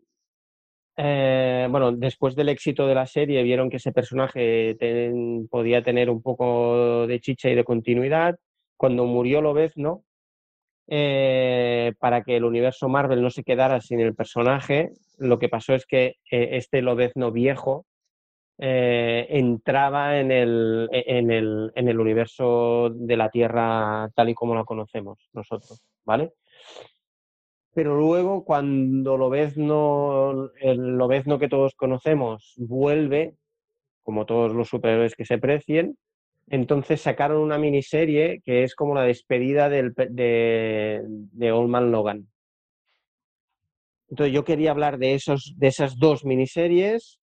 eh, 0.97 1.67
bueno, 1.69 1.91
después 1.91 2.35
del 2.35 2.49
éxito 2.49 2.87
de 2.87 2.95
la 2.95 3.05
serie, 3.07 3.43
vieron 3.43 3.69
que 3.69 3.77
ese 3.77 3.91
personaje 3.91 4.75
ten- 4.79 5.47
podía 5.49 5.83
tener 5.83 6.09
un 6.09 6.21
poco 6.21 7.07
de 7.07 7.19
chicha 7.19 7.49
y 7.49 7.55
de 7.55 7.63
continuidad. 7.63 8.37
Cuando 8.77 9.05
murió 9.05 9.41
Lobezno, 9.41 10.03
eh, 10.87 11.93
para 11.99 12.23
que 12.23 12.35
el 12.37 12.43
universo 12.43 12.89
Marvel 12.89 13.21
no 13.21 13.29
se 13.29 13.43
quedara 13.43 13.79
sin 13.81 13.99
el 14.01 14.15
personaje, 14.15 14.91
lo 15.17 15.39
que 15.39 15.49
pasó 15.49 15.73
es 15.73 15.85
que 15.85 16.15
eh, 16.29 16.49
este 16.53 16.81
Lobezno 16.81 17.31
viejo 17.31 17.85
eh, 18.59 19.25
entraba 19.29 20.19
en 20.19 20.31
el, 20.31 20.89
en 20.91 21.31
el 21.87 21.99
universo 21.99 22.89
de 22.93 23.17
la 23.17 23.29
Tierra 23.29 24.09
tal 24.15 24.29
y 24.29 24.33
como 24.35 24.53
la 24.55 24.63
conocemos 24.65 25.29
nosotros, 25.33 25.81
¿vale? 26.05 26.33
Pero 27.73 27.95
luego 27.97 28.43
cuando 28.45 29.17
Lobezno, 29.17 30.51
el 30.59 30.97
Lobezno 30.97 31.39
que 31.39 31.49
todos 31.49 31.73
conocemos 31.75 32.53
vuelve, 32.57 33.35
como 34.03 34.25
todos 34.25 34.53
los 34.53 34.69
superhéroes 34.69 35.15
que 35.15 35.25
se 35.25 35.39
precien, 35.39 35.97
entonces 36.47 37.01
sacaron 37.01 37.41
una 37.41 37.57
miniserie 37.57 38.41
que 38.43 38.63
es 38.63 38.75
como 38.75 38.95
la 38.95 39.03
despedida 39.03 39.69
del, 39.69 39.93
de, 39.93 41.01
de 41.05 41.51
Old 41.51 41.69
Man 41.69 41.91
Logan. 41.91 42.27
Entonces 44.09 44.33
yo 44.33 44.43
quería 44.43 44.71
hablar 44.71 44.99
de, 44.99 45.15
esos, 45.15 45.55
de 45.57 45.67
esas 45.67 45.97
dos 45.97 46.25
miniseries 46.25 47.19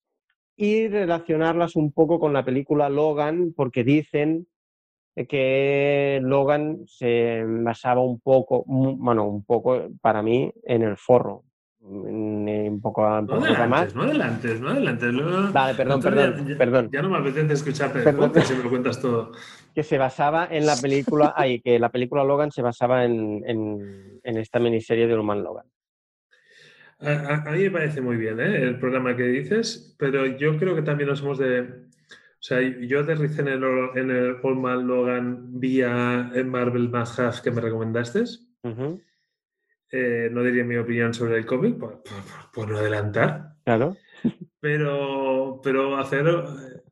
y 0.56 0.88
relacionarlas 0.88 1.76
un 1.76 1.92
poco 1.92 2.18
con 2.18 2.32
la 2.32 2.44
película 2.44 2.88
Logan, 2.88 3.52
porque 3.54 3.84
dicen 3.84 4.48
que 5.28 6.20
Logan 6.22 6.78
se 6.86 7.44
basaba 7.47 8.00
un 8.02 8.20
poco, 8.20 8.64
bueno, 8.66 9.24
un 9.26 9.44
poco 9.44 9.89
para 10.00 10.22
mí 10.22 10.50
en 10.64 10.82
el 10.82 10.97
forro. 10.97 11.44
Mm, 11.82 12.40
Un 12.68 12.80
poco, 12.82 13.02
un 13.06 13.26
No 13.26 13.39
poco 13.40 13.66
más. 13.68 13.94
no 13.94 14.02
adelantes, 14.02 14.60
no 14.60 14.68
adelantes. 14.68 15.12
luego- 15.14 15.50
Vale, 15.52 15.74
perdón, 15.74 16.00
perdón, 16.02 16.47
ya, 16.48 16.56
perdón. 16.58 16.90
Ya 16.92 17.00
no 17.02 17.08
me 17.08 17.18
apetece 17.18 17.55
escucharte 17.55 18.12
podcast 18.12 18.48
si 18.48 18.55
me 18.55 18.62
lo 18.64 18.70
cuentas 18.70 19.00
todo. 19.00 19.32
que 19.74 19.82
se 19.82 19.97
basaba 19.98 20.47
en 20.50 20.66
la 20.66 20.76
película, 20.76 21.32
ay, 21.36 21.60
que 21.60 21.78
la 21.78 21.89
película 21.89 22.22
Logan 22.24 22.50
se 22.52 22.60
basaba 22.62 23.05
en, 23.06 23.42
en, 23.47 24.20
en 24.22 24.36
esta 24.36 24.58
miniserie 24.60 25.06
de 25.06 25.16
Human 25.18 25.42
Logan. 25.42 25.66
A, 27.00 27.08
a- 27.10 27.44
a 27.48 27.52
mí 27.52 27.62
me 27.62 27.70
parece 27.70 28.00
muy 28.02 28.16
bien 28.16 28.39
¿eh? 28.40 28.56
el 28.62 28.78
programa 28.78 29.16
que 29.16 29.22
dices, 29.24 29.94
pero 29.98 30.26
yo 30.26 30.58
creo 30.58 30.74
que 30.74 30.82
también 30.82 31.08
nos 31.08 31.22
hemos 31.22 31.39
de 31.39 31.66
O 32.40 32.42
sea, 32.42 32.58
yo 32.62 33.00
aterricé 33.00 33.42
en 33.42 33.48
el, 33.48 33.62
en 33.96 34.10
el 34.10 34.36
Old 34.42 34.58
Man 34.58 34.86
Logan 34.86 35.60
vía 35.60 36.32
el 36.34 36.46
Marvel 36.46 36.88
Must 36.88 37.18
Have 37.18 37.36
que 37.44 37.50
me 37.50 37.60
recomendaste. 37.60 38.24
Eh, 39.92 40.30
no 40.32 40.42
diría 40.42 40.64
mi 40.64 40.76
opinión 40.76 41.12
sobre 41.12 41.36
el 41.36 41.44
cómic, 41.44 41.76
por, 41.76 42.02
por, 42.50 42.70
no 42.70 42.78
adelantar. 42.78 43.56
Claro. 43.62 43.96
Pero, 44.58 45.60
pero 45.62 45.98
hacer 45.98 46.26
eh, 46.28 46.82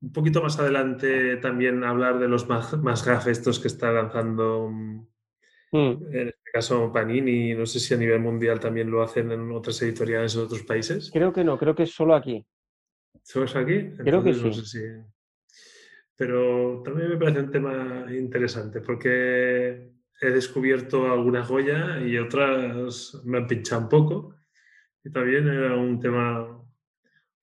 un 0.00 0.12
poquito 0.12 0.42
más 0.42 0.60
adelante 0.60 1.38
también 1.38 1.82
hablar 1.82 2.20
de 2.20 2.28
los 2.28 2.48
más, 2.48 2.76
más 2.78 3.26
estos 3.26 3.58
que 3.58 3.68
está 3.68 3.90
lanzando, 3.90 4.68
mm, 4.70 5.06
en 5.72 6.28
este 6.28 6.50
caso 6.52 6.92
Panini, 6.92 7.54
no 7.54 7.66
sé 7.66 7.80
si 7.80 7.94
a 7.94 7.96
nivel 7.96 8.20
mundial 8.20 8.60
también 8.60 8.90
lo 8.90 9.02
hacen 9.02 9.32
en 9.32 9.50
otras 9.50 9.80
editoriales 9.82 10.36
en 10.36 10.42
otros 10.42 10.62
países. 10.62 11.10
Creo 11.12 11.32
que 11.32 11.42
no, 11.42 11.58
creo 11.58 11.74
que 11.74 11.82
es 11.82 11.92
solo 11.92 12.14
aquí. 12.14 12.46
¿Solo 13.24 13.46
es 13.46 13.56
aquí? 13.56 13.90
Creo 13.96 14.22
que 14.22 14.34
sí. 14.34 14.80
Pero 16.16 16.82
también 16.84 17.08
me 17.08 17.16
parece 17.16 17.40
un 17.40 17.50
tema 17.50 18.06
interesante 18.10 18.80
porque 18.80 19.90
he 20.20 20.30
descubierto 20.30 21.10
alguna 21.10 21.42
joya 21.42 22.00
y 22.00 22.18
otras 22.18 23.20
me 23.24 23.38
han 23.38 23.46
pinchado 23.48 23.82
un 23.82 23.88
poco. 23.88 24.36
Y 25.02 25.10
también 25.10 25.48
era 25.48 25.74
un 25.74 25.98
tema 25.98 26.60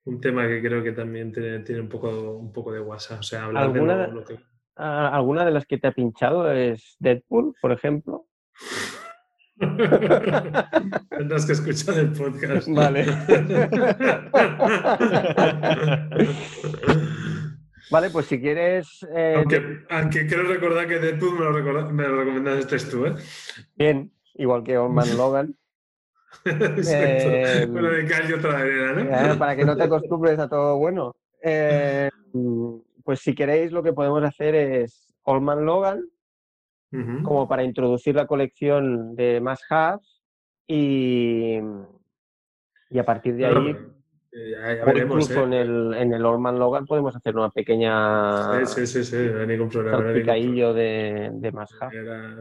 un 0.05 0.21
tema 0.21 0.47
que 0.47 0.61
creo 0.61 0.83
que 0.83 0.93
también 0.93 1.31
tiene, 1.31 1.79
un, 1.79 1.89
poco, 1.89 2.37
un 2.37 2.51
poco 2.51 2.71
de 2.71 2.79
WhatsApp. 2.79 3.19
O 3.19 3.23
sea, 3.23 3.45
hablar 3.45 3.63
¿Alguna, 3.63 4.07
de 4.07 4.13
lo, 4.13 4.23
que... 4.23 4.39
¿Alguna 4.75 5.45
de 5.45 5.51
las 5.51 5.65
que 5.65 5.77
te 5.77 5.87
ha 5.87 5.91
pinchado 5.91 6.51
es 6.51 6.95
Deadpool, 6.99 7.55
por 7.61 7.71
ejemplo? 7.71 8.27
Tendrás 11.09 11.45
que 11.45 11.51
escuchar 11.53 11.99
el 11.99 12.11
podcast. 12.11 12.67
Vale. 12.69 13.05
vale, 17.91 18.09
pues 18.09 18.25
si 18.25 18.39
quieres. 18.39 19.05
Eh, 19.15 19.35
aunque, 19.37 19.85
aunque, 19.89 20.25
quiero 20.25 20.43
recordar 20.43 20.87
que 20.87 20.99
Deadpool 20.99 21.37
me 21.37 21.45
lo, 21.45 21.91
me 21.91 22.07
lo 22.07 22.23
recomendaste 22.23 22.79
tú, 22.89 23.05
¿eh? 23.05 23.13
Bien, 23.75 24.11
igual 24.35 24.63
que 24.63 24.77
Old 24.77 24.93
Man 24.93 25.07
Logan. 25.17 25.55
Eh, 26.45 27.67
bueno, 27.69 27.89
de 27.89 28.05
calle 28.05 28.33
otra 28.33 28.63
vez, 28.63 29.29
¿no? 29.29 29.37
para 29.37 29.55
que 29.55 29.65
no 29.65 29.77
te 29.77 29.83
acostumbres 29.83 30.39
a 30.39 30.49
todo 30.49 30.77
bueno. 30.77 31.15
Eh, 31.43 32.09
pues 33.03 33.19
si 33.19 33.35
queréis, 33.35 33.71
lo 33.71 33.83
que 33.83 33.93
podemos 33.93 34.23
hacer 34.23 34.55
es 34.55 35.13
Old 35.23 35.43
Man 35.43 35.65
Logan, 35.65 36.03
como 37.23 37.47
para 37.47 37.63
introducir 37.63 38.15
la 38.15 38.27
colección 38.27 39.15
de 39.15 39.39
más 39.39 39.61
Hubs 39.69 40.21
y, 40.67 41.57
y 42.89 42.99
a 42.99 43.05
partir 43.05 43.35
de 43.35 43.45
ahí, 43.45 43.77
o 44.85 44.97
incluso 44.97 45.43
en, 45.43 45.53
el, 45.53 45.93
en 45.93 46.13
el 46.13 46.25
Old 46.25 46.39
Man 46.39 46.59
Logan, 46.59 46.85
podemos 46.85 47.15
hacer 47.15 47.35
una 47.35 47.49
pequeña. 47.49 48.65
Sí, 48.65 48.87
sí, 48.87 49.03
sí, 49.03 49.17
no 49.33 49.41
hay 49.41 49.47
ningún 49.47 49.69
problema. 49.69 49.97
de, 50.73 51.31
de 51.33 51.51
más 51.51 51.69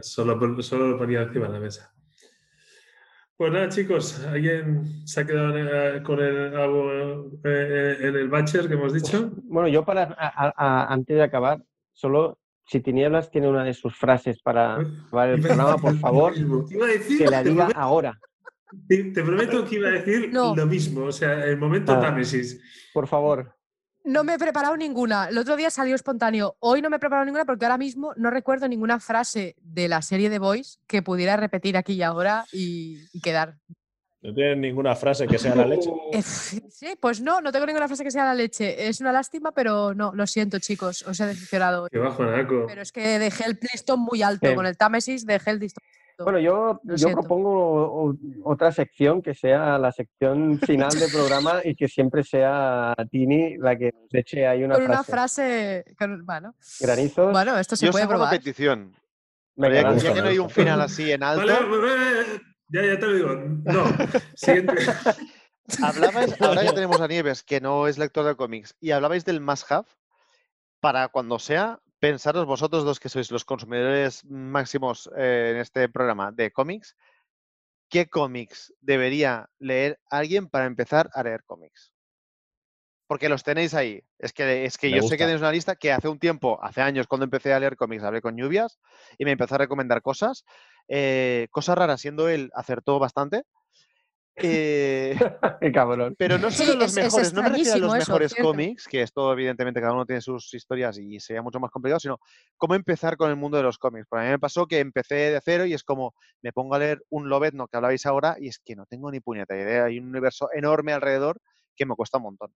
Solo, 0.01 0.61
solo 0.61 0.87
lo 0.87 0.97
ponía 0.97 1.21
encima 1.21 1.47
de 1.47 1.53
la 1.53 1.59
mesa. 1.59 1.93
Pues 3.41 3.51
nada, 3.51 3.69
chicos, 3.69 4.23
¿alguien 4.27 5.07
se 5.07 5.21
ha 5.21 5.25
quedado 5.25 6.03
con 6.03 6.19
el, 6.19 6.55
algo 6.55 7.31
eh, 7.43 7.97
en 7.99 8.15
el 8.15 8.29
batcher 8.29 8.67
que 8.67 8.75
hemos 8.75 8.93
dicho? 8.93 9.31
Bueno, 9.45 9.67
yo 9.67 9.83
para 9.83 10.15
antes 10.55 11.17
de 11.17 11.23
acabar, 11.23 11.59
solo 11.91 12.37
si 12.71 12.79
Tinieblas 12.79 13.29
tiene 13.29 13.49
una 13.49 13.65
de 13.65 13.73
sus 13.73 13.93
frases 13.97 14.41
para 14.41 14.75
acabar 14.75 15.29
el 15.29 15.41
programa, 15.41 15.77
por 15.77 15.97
favor, 15.97 16.33
que 16.33 17.27
la 17.29 17.43
diga 17.43 17.67
ahora. 17.75 18.17
Te, 18.87 19.03
prometo 19.11 19.65
que 19.65 19.75
iba 19.75 19.89
a 19.89 19.91
decir 19.91 20.31
lo 20.31 20.65
mismo, 20.65 21.03
o 21.03 21.11
sea, 21.11 21.43
el 21.43 21.57
momento 21.57 21.91
ah, 21.91 21.99
Támesis. 21.99 22.61
Por 22.93 23.07
favor. 23.07 23.53
No 24.05 24.23
me 24.23 24.35
he 24.35 24.39
preparado 24.39 24.77
ninguna. 24.77 25.27
El 25.27 25.37
otro 25.37 25.57
día 25.57 25.69
salió 25.69 25.95
espontáneo. 25.95 26.55
Hoy 26.59 26.81
no 26.81 26.89
me 26.89 26.95
he 26.95 26.99
preparado 26.99 27.25
ninguna 27.25 27.43
porque 27.43 27.65
ahora 27.65 27.77
mismo 27.77 28.13
no 28.15 28.31
recuerdo 28.31 28.69
ninguna 28.69 29.01
frase 29.01 29.57
de 29.61 29.89
la 29.89 30.01
serie 30.01 30.29
de 30.29 30.39
Boys 30.39 30.79
que 30.87 31.01
pudiera 31.01 31.35
repetir 31.35 31.75
aquí 31.75 31.93
y 31.95 32.03
ahora 32.03 32.45
y, 32.53 33.05
quedar. 33.19 33.57
¿No 34.23 34.33
tienes 34.33 34.57
ninguna 34.57 34.95
frase 34.95 35.27
que 35.27 35.39
sea 35.39 35.55
la 35.55 35.65
leche? 35.65 35.89
sí, 36.21 36.95
pues 36.99 37.21
no, 37.21 37.41
no 37.41 37.51
tengo 37.51 37.65
ninguna 37.65 37.87
frase 37.87 38.03
que 38.03 38.11
sea 38.11 38.25
la 38.25 38.35
leche. 38.35 38.87
Es 38.87 39.01
una 39.01 39.11
lástima, 39.11 39.51
pero 39.51 39.93
no, 39.95 40.13
lo 40.13 40.27
siento, 40.27 40.59
chicos. 40.59 41.01
Os 41.03 41.19
he 41.19 41.25
decepcionado. 41.25 41.87
Qué 41.89 41.97
bajo, 41.97 42.23
Naco. 42.23 42.65
Pero 42.67 42.81
es 42.81 42.91
que 42.91 43.17
dejé 43.17 43.45
el 43.45 43.59
listón 43.73 43.99
muy 44.01 44.21
alto. 44.21 44.53
Con 44.53 44.65
el 44.65 44.77
Támesis 44.77 45.25
dejé 45.25 45.51
el 45.51 45.59
listón 45.59 45.83
bueno, 46.23 46.39
yo, 46.39 46.81
yo 46.83 47.11
propongo 47.11 48.15
otra 48.43 48.71
sección 48.71 49.21
que 49.21 49.33
sea 49.33 49.77
la 49.77 49.91
sección 49.91 50.59
final 50.59 50.91
del 50.91 51.11
programa 51.11 51.61
y 51.63 51.75
que 51.75 51.87
siempre 51.87 52.23
sea 52.23 52.93
Tini 53.09 53.57
la 53.57 53.77
que 53.77 53.91
nos 53.93 54.13
eche 54.13 54.47
ahí 54.47 54.63
una 54.63 54.75
con 54.75 54.85
frase. 54.85 54.93
una 54.93 55.03
frase, 55.03 55.85
bueno. 56.23 56.55
Granizos. 56.79 57.31
Bueno, 57.31 57.57
esto 57.57 57.75
se 57.75 57.91
puede 57.91 58.07
probar. 58.07 58.29
una 58.29 58.37
petición. 58.37 58.95
ya, 59.55 60.13
que 60.13 60.21
no 60.21 60.27
hay 60.27 60.39
un 60.39 60.49
final 60.49 60.81
así 60.81 61.11
en 61.11 61.23
alto. 61.23 61.53
Ya, 62.71 62.85
ya 62.85 62.99
te 62.99 63.05
lo 63.07 63.13
digo. 63.13 63.35
No. 63.65 63.85
Siguiente. 64.35 64.73
Hablabais, 65.81 66.35
ahora 66.41 66.63
ya 66.63 66.73
tenemos 66.73 66.99
a 66.99 67.07
Nieves, 67.07 67.43
que 67.43 67.61
no 67.61 67.87
es 67.87 67.97
lector 67.97 68.25
de 68.25 68.35
cómics, 68.35 68.75
y 68.79 68.91
hablabais 68.91 69.25
del 69.25 69.41
must 69.41 69.71
have 69.71 69.87
para 70.79 71.07
cuando 71.09 71.39
sea 71.39 71.79
pensaros 71.99 72.45
vosotros 72.45 72.83
dos 72.83 72.99
que 72.99 73.09
sois 73.09 73.29
los 73.29 73.45
consumidores 73.45 74.25
máximos 74.25 75.09
eh, 75.15 75.51
en 75.53 75.57
este 75.57 75.87
programa 75.87 76.31
de 76.31 76.51
cómics, 76.51 76.97
¿qué 77.89 78.09
cómics 78.09 78.73
debería 78.81 79.47
leer 79.59 79.99
alguien 80.09 80.49
para 80.49 80.65
empezar 80.65 81.11
a 81.13 81.21
leer 81.21 81.43
cómics? 81.45 81.93
Porque 83.05 83.29
los 83.29 83.43
tenéis 83.43 83.73
ahí. 83.73 84.01
Es 84.17 84.33
que, 84.33 84.65
es 84.65 84.77
que 84.77 84.89
yo 84.89 85.03
sé 85.03 85.17
que 85.17 85.25
tenéis 85.25 85.41
una 85.41 85.51
lista 85.51 85.75
que 85.75 85.91
hace 85.91 86.07
un 86.07 86.17
tiempo, 86.17 86.57
hace 86.63 86.81
años, 86.81 87.07
cuando 87.07 87.25
empecé 87.25 87.53
a 87.53 87.59
leer 87.59 87.75
cómics, 87.75 88.03
hablé 88.03 88.21
con 88.21 88.37
Lluvias 88.37 88.79
y 89.17 89.25
me 89.25 89.31
empezó 89.31 89.55
a 89.55 89.59
recomendar 89.59 90.01
cosas. 90.01 90.45
Eh, 90.87 91.47
cosas 91.51 91.77
raras, 91.77 92.01
siendo 92.01 92.29
él 92.29 92.49
acertó 92.53 92.99
bastante. 92.99 93.43
Eh, 94.35 95.15
pero 96.17 96.37
no 96.37 96.51
son 96.51 96.79
los 96.79 96.93
mejores, 96.93 97.33
no 97.33 97.43
me 97.43 97.49
refiero 97.49 97.73
a 97.73 97.77
los 97.77 97.93
mejores 97.93 98.35
cómics, 98.35 98.87
que 98.87 99.01
esto 99.01 99.31
evidentemente 99.33 99.81
cada 99.81 99.93
uno 99.93 100.05
tiene 100.05 100.21
sus 100.21 100.53
historias 100.53 100.97
y 100.97 101.19
sería 101.19 101.41
mucho 101.41 101.59
más 101.59 101.71
complicado, 101.71 101.99
sino 101.99 102.19
cómo 102.57 102.75
empezar 102.75 103.17
con 103.17 103.29
el 103.29 103.35
mundo 103.35 103.57
de 103.57 103.63
los 103.63 103.77
cómics. 103.77 104.07
Porque 104.09 104.23
a 104.23 104.25
mí 104.25 104.31
me 104.31 104.39
pasó 104.39 104.67
que 104.67 104.79
empecé 104.79 105.15
de 105.15 105.41
cero 105.43 105.65
y 105.65 105.73
es 105.73 105.83
como, 105.83 106.13
me 106.41 106.53
pongo 106.53 106.75
a 106.75 106.79
leer 106.79 107.03
un 107.09 107.29
Lobezno 107.29 107.67
que 107.67 107.77
hablabais 107.77 108.05
ahora 108.05 108.35
y 108.39 108.47
es 108.47 108.59
que 108.59 108.75
no 108.75 108.85
tengo 108.85 109.11
ni 109.11 109.19
puñeta 109.19 109.55
idea, 109.55 109.85
hay 109.85 109.99
un 109.99 110.07
universo 110.07 110.49
enorme 110.53 110.93
alrededor 110.93 111.39
que 111.75 111.85
me 111.85 111.95
cuesta 111.95 112.17
un 112.17 112.23
montón. 112.23 112.53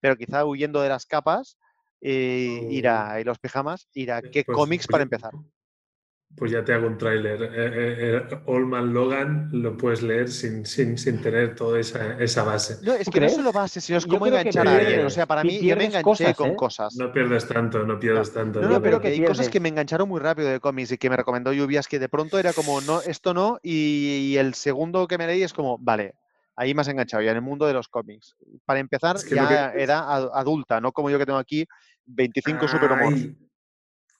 Pero 0.00 0.16
quizá 0.16 0.44
huyendo 0.44 0.82
de 0.82 0.90
las 0.90 1.06
capas, 1.06 1.56
eh, 2.00 2.68
ir 2.70 2.88
a, 2.88 3.18
y 3.20 3.24
los 3.24 3.38
pijamas, 3.38 3.88
ir 3.94 4.12
a 4.12 4.20
qué 4.20 4.44
pues, 4.44 4.56
cómics 4.56 4.86
para 4.86 5.04
empezar. 5.04 5.32
Pues 6.36 6.50
ya 6.50 6.64
te 6.64 6.72
hago 6.72 6.88
un 6.88 6.98
tráiler. 6.98 7.42
Eh, 7.42 7.48
eh, 7.54 8.28
eh 8.28 8.60
Man 8.60 8.92
Logan 8.92 9.50
lo 9.52 9.76
puedes 9.76 10.02
leer 10.02 10.28
sin, 10.28 10.66
sin, 10.66 10.98
sin 10.98 11.22
tener 11.22 11.54
toda 11.54 11.78
esa, 11.78 12.18
esa, 12.18 12.42
base. 12.42 12.78
No, 12.82 12.92
es 12.92 13.08
que 13.08 13.20
no 13.20 13.28
solo 13.28 13.52
base, 13.52 13.80
sino 13.80 13.98
es 13.98 14.06
como 14.06 14.26
enganchar 14.26 14.66
a 14.66 14.76
alguien. 14.76 15.06
O 15.06 15.10
sea, 15.10 15.26
para 15.26 15.44
mí 15.44 15.60
yo 15.60 15.76
me 15.76 15.84
enganché 15.84 16.34
con 16.34 16.50
¿eh? 16.50 16.56
cosas. 16.56 16.96
No 16.96 17.12
pierdes 17.12 17.46
tanto, 17.46 17.84
no 17.84 18.00
pierdes 18.00 18.32
tanto. 18.32 18.60
No, 18.60 18.82
pero 18.82 19.00
que 19.00 19.08
hay 19.08 19.24
cosas 19.24 19.48
que 19.48 19.60
me 19.60 19.68
engancharon 19.68 20.08
muy 20.08 20.20
rápido 20.20 20.48
de 20.48 20.58
cómics 20.58 20.92
y 20.92 20.98
que 20.98 21.08
me 21.08 21.16
recomendó 21.16 21.52
Lluvias 21.52 21.86
que 21.86 22.00
de 22.00 22.08
pronto 22.08 22.38
era 22.38 22.52
como, 22.52 22.80
no, 22.80 23.00
esto 23.00 23.32
no, 23.32 23.58
y, 23.62 24.36
el 24.36 24.54
segundo 24.54 25.06
que 25.06 25.18
me 25.18 25.28
leí 25.28 25.44
es 25.44 25.52
como, 25.52 25.78
vale, 25.78 26.14
ahí 26.56 26.74
me 26.74 26.80
has 26.80 26.88
enganchado 26.88 27.22
ya 27.22 27.30
en 27.30 27.36
el 27.36 27.42
mundo 27.42 27.66
de 27.66 27.74
los 27.74 27.88
cómics. 27.88 28.34
Para 28.64 28.80
empezar, 28.80 29.16
ya 29.30 29.70
era 29.70 30.00
adulta, 30.00 30.80
no 30.80 30.90
como 30.90 31.10
yo 31.10 31.18
que 31.18 31.26
tengo 31.26 31.38
aquí 31.38 31.64
25 32.06 32.66
super 32.66 32.90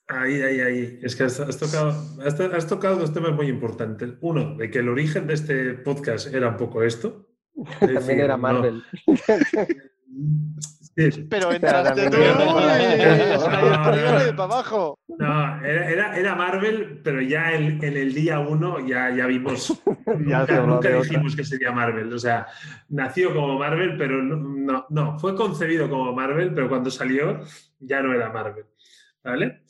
Ahí, 0.09 0.43
ahí, 0.43 0.61
ahí. 0.61 0.99
Es 1.03 1.17
que 1.17 1.25
has, 1.25 1.37
tocado, 1.59 1.95
has, 2.25 2.67
tocado 2.67 2.97
dos 2.97 3.13
temas 3.13 3.33
muy 3.33 3.49
importantes. 3.49 4.15
Uno, 4.21 4.55
de 4.57 4.71
que 4.71 4.81
el 4.81 4.89
origen 4.89 5.27
de 5.27 5.35
este 5.35 5.75
podcast 5.75 6.33
era 6.33 6.49
un 6.49 6.57
poco 6.57 6.83
esto. 6.83 7.27
También 7.81 8.21
era 8.21 8.37
Marvel. 8.37 8.83
Pero 10.95 11.53
entraste 11.53 12.11
tú 12.11 12.17
para 14.37 14.45
abajo. 14.45 14.99
No, 15.09 15.65
era, 15.65 16.17
era, 16.17 16.35
Marvel, 16.37 17.01
pero 17.03 17.21
ya 17.21 17.53
en, 17.53 17.83
el 17.83 18.15
día 18.15 18.39
uno 18.39 18.87
ya, 18.87 19.11
ya 19.11 19.27
vimos. 19.27 19.83
nunca, 20.07 20.89
dijimos 20.91 21.35
que 21.35 21.45
sería 21.45 21.73
Marvel. 21.73 22.13
O 22.13 22.19
sea, 22.19 22.47
nació 22.91 23.35
como 23.35 23.59
Marvel, 23.59 23.97
pero 23.97 24.23
no, 24.23 24.87
no, 24.89 25.19
fue 25.19 25.35
concebido 25.35 25.89
como 25.89 26.13
Marvel, 26.13 26.53
pero 26.55 26.69
cuando 26.69 26.91
salió 26.91 27.41
ya 27.81 28.03
no 28.03 28.15
era 28.15 28.31
Marvel. 28.31 28.67
¿Vale? 29.25 29.63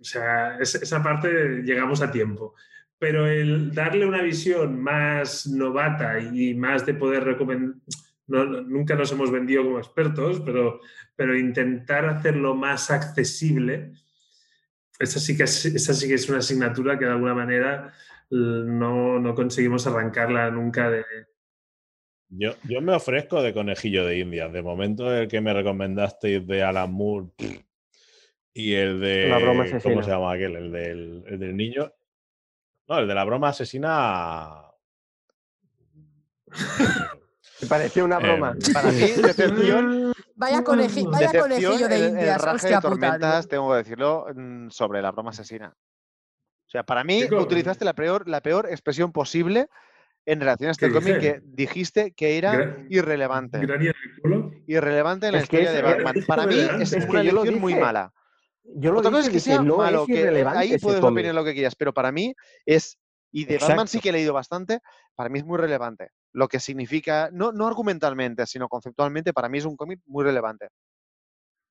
O 0.00 0.04
sea, 0.04 0.58
esa 0.58 1.02
parte 1.02 1.62
llegamos 1.62 2.02
a 2.02 2.10
tiempo. 2.10 2.54
Pero 2.98 3.26
el 3.26 3.74
darle 3.74 4.06
una 4.06 4.22
visión 4.22 4.80
más 4.80 5.46
novata 5.46 6.18
y 6.18 6.54
más 6.54 6.86
de 6.86 6.94
poder 6.94 7.24
recomendar, 7.24 7.76
nunca 8.26 8.94
nos 8.94 9.12
hemos 9.12 9.30
vendido 9.30 9.62
como 9.64 9.78
expertos, 9.78 10.40
pero, 10.40 10.80
pero 11.14 11.36
intentar 11.36 12.06
hacerlo 12.06 12.54
más 12.54 12.90
accesible, 12.90 13.92
esa 14.98 15.20
sí, 15.20 15.36
que 15.36 15.44
es, 15.44 15.66
esa 15.66 16.06
que 16.06 16.14
es 16.14 16.28
una 16.28 16.38
asignatura 16.38 16.98
que 16.98 17.04
de 17.04 17.12
alguna 17.12 17.34
manera 17.34 17.92
no, 18.30 19.20
no 19.20 19.34
conseguimos 19.34 19.86
arrancarla 19.86 20.50
nunca 20.50 20.90
de, 20.90 21.04
Yo, 22.28 22.54
yo 22.64 22.80
me 22.80 22.94
ofrezco 22.94 23.42
de 23.42 23.52
conejillo 23.52 24.04
de 24.04 24.18
Indias. 24.18 24.52
De 24.52 24.62
momento, 24.62 25.14
el 25.14 25.28
que 25.28 25.40
me 25.40 25.52
recomendasteis 25.52 26.46
de 26.46 26.62
Alan 26.62 26.92
y 28.56 28.74
el 28.74 29.00
de. 29.00 29.28
La 29.28 29.38
broma 29.38 29.64
¿Cómo 29.82 30.02
se 30.02 30.10
llama 30.10 30.32
aquel? 30.32 30.56
El 30.56 30.72
del, 30.72 31.24
el 31.26 31.38
del 31.38 31.56
niño. 31.56 31.92
No, 32.88 32.98
el 32.98 33.06
de 33.08 33.14
la 33.14 33.24
broma 33.24 33.48
asesina. 33.50 34.62
Me 37.62 37.68
pareció 37.68 38.04
una 38.04 38.16
Eh, 38.18 38.22
broma. 38.22 38.56
Para 38.72 38.90
mí, 38.92 38.98
decepción, 39.22 40.12
Vaya, 40.34 40.58
coneji- 40.62 41.10
vaya 41.10 41.28
decepción 41.32 41.42
conejillo 41.42 41.88
de 41.88 41.96
el- 41.96 42.02
el 42.02 42.08
indias. 42.10 42.40
raje 42.42 42.56
Hostia 42.56 42.70
de 42.70 42.76
puta. 42.76 42.88
tormentas, 42.88 43.48
tengo 43.48 43.70
que 43.70 43.76
decirlo, 43.78 44.26
mm, 44.34 44.70
sobre 44.70 45.00
la 45.02 45.10
broma 45.12 45.30
asesina. 45.30 45.68
O 45.68 46.68
sea, 46.70 46.82
para 46.82 47.04
mí 47.04 47.24
utilizaste 47.24 47.84
la 47.84 47.94
peor, 47.94 48.28
la 48.28 48.40
peor 48.40 48.66
expresión 48.70 49.12
posible 49.12 49.68
en 50.26 50.40
relación 50.40 50.68
a 50.68 50.72
este 50.72 50.88
¿Qué 50.88 50.92
cómic 50.92 51.20
que 51.20 51.40
dijiste 51.44 52.12
que 52.12 52.36
era 52.36 52.76
irrelevante. 52.90 53.60
Irrelevante 54.66 55.26
en 55.26 55.32
la 55.32 55.38
Es 55.38 55.44
historia 55.44 55.70
es- 55.70 55.76
de 55.76 55.82
Batman. 55.82 56.16
es 56.18 56.26
Para 56.26 56.46
mí 56.46 56.58
es 56.80 56.92
Es 56.92 57.04
que 57.06 57.10
una 57.10 57.22
yo 57.22 57.32
lo 57.32 57.40
elección 57.42 57.60
muy 57.60 57.74
mala. 57.76 58.12
Yo 58.74 58.92
lo 58.92 58.98
Otra 58.98 59.10
cosa 59.10 59.26
es 59.26 59.32
que 59.32 59.40
sea 59.40 59.62
no 59.62 59.76
malo, 59.78 60.02
es 60.02 60.06
que 60.06 60.20
irrelevante 60.20 60.58
ahí 60.58 60.78
puedes 60.78 61.02
opinar 61.02 61.34
lo 61.34 61.44
que 61.44 61.54
quieras, 61.54 61.74
pero 61.76 61.92
para 61.94 62.12
mí 62.12 62.34
es, 62.64 62.98
y 63.32 63.44
de 63.44 63.58
Batman 63.58 63.86
sí 63.88 63.98
Exacto. 63.98 64.02
que 64.02 64.08
he 64.08 64.12
leído 64.12 64.32
bastante, 64.32 64.80
para 65.14 65.28
mí 65.28 65.38
es 65.38 65.44
muy 65.44 65.58
relevante. 65.58 66.10
Lo 66.32 66.48
que 66.48 66.60
significa, 66.60 67.30
no, 67.32 67.52
no 67.52 67.66
argumentalmente, 67.66 68.46
sino 68.46 68.68
conceptualmente, 68.68 69.32
para 69.32 69.48
mí 69.48 69.58
es 69.58 69.64
un 69.64 69.76
cómic 69.76 70.00
muy 70.06 70.24
relevante. 70.24 70.68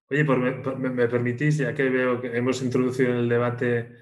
Oye, 0.09 0.23
por 0.23 0.37
me, 0.39 0.51
por- 0.53 0.77
me- 0.77 0.89
me 0.89 1.07
permitís, 1.07 1.57
ya 1.57 1.73
que 1.73 1.89
veo 1.89 2.21
que 2.21 2.35
hemos 2.37 2.61
introducido 2.61 3.09
en 3.11 3.17
el 3.17 3.29
debate, 3.29 3.95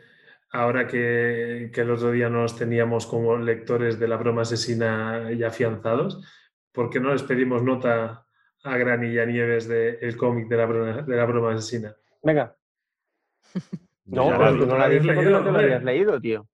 ahora 0.52 0.86
que, 0.88 1.72
que 1.74 1.82
el 1.82 1.92
otro 1.92 2.12
día 2.12 2.30
nos 2.30 2.56
teníamos 2.58 3.08
como 3.08 3.38
lectores 3.38 4.00
de 4.00 4.08
la 4.08 4.18
broma 4.18 4.42
asesina 4.44 5.32
ya 5.32 5.48
afianzados, 5.48 6.22
¿por 6.72 6.90
qué 6.90 7.00
no 7.00 7.12
les 7.14 7.24
pedimos 7.24 7.64
nota 7.64 8.26
a 8.64 8.78
Granny 8.78 9.14
y 9.14 9.20
a 9.20 9.26
Nieves 9.26 9.68
del 9.68 10.16
cómic 10.18 10.48
de 10.48 10.58
la, 10.58 10.66
broma, 10.66 11.02
de 11.02 11.16
la 11.16 11.26
broma 11.26 11.54
asesina? 11.54 11.96
Venga. 12.22 12.56
No, 14.06 14.26
Claro, 14.28 14.38
pero 14.40 14.52
tú 14.52 14.66
no 14.66 14.74
lo 14.74 14.78
la 14.78 14.84
porque 14.86 15.00
leído, 15.00 15.30
no 15.40 15.44
te 15.46 15.52
lo 15.52 15.60
habías 15.60 15.84
leído, 15.84 16.20
tío. 16.22 16.48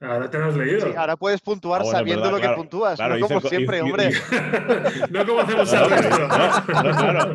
Ahora 0.00 0.28
te 0.28 0.36
lo 0.38 0.46
has 0.46 0.56
leído. 0.56 0.80
Sí, 0.80 0.92
ahora 0.96 1.16
puedes 1.16 1.40
puntuar 1.40 1.80
Ah, 1.80 1.84
bueno, 1.84 1.98
sabiendo 1.98 2.24
verdad, 2.24 2.38
lo 2.42 2.48
que 2.50 2.54
puntúas, 2.56 2.96
Claro, 2.96 3.16
no 3.18 3.28
como 3.28 3.40
co- 3.40 3.48
siempre, 3.48 3.80
hombre. 3.82 4.10
no 5.10 5.26
como 5.26 5.40
hacemos 5.40 5.72
No, 5.72 5.88
no, 5.88 6.82
no, 6.82 6.96
claro. 6.98 7.34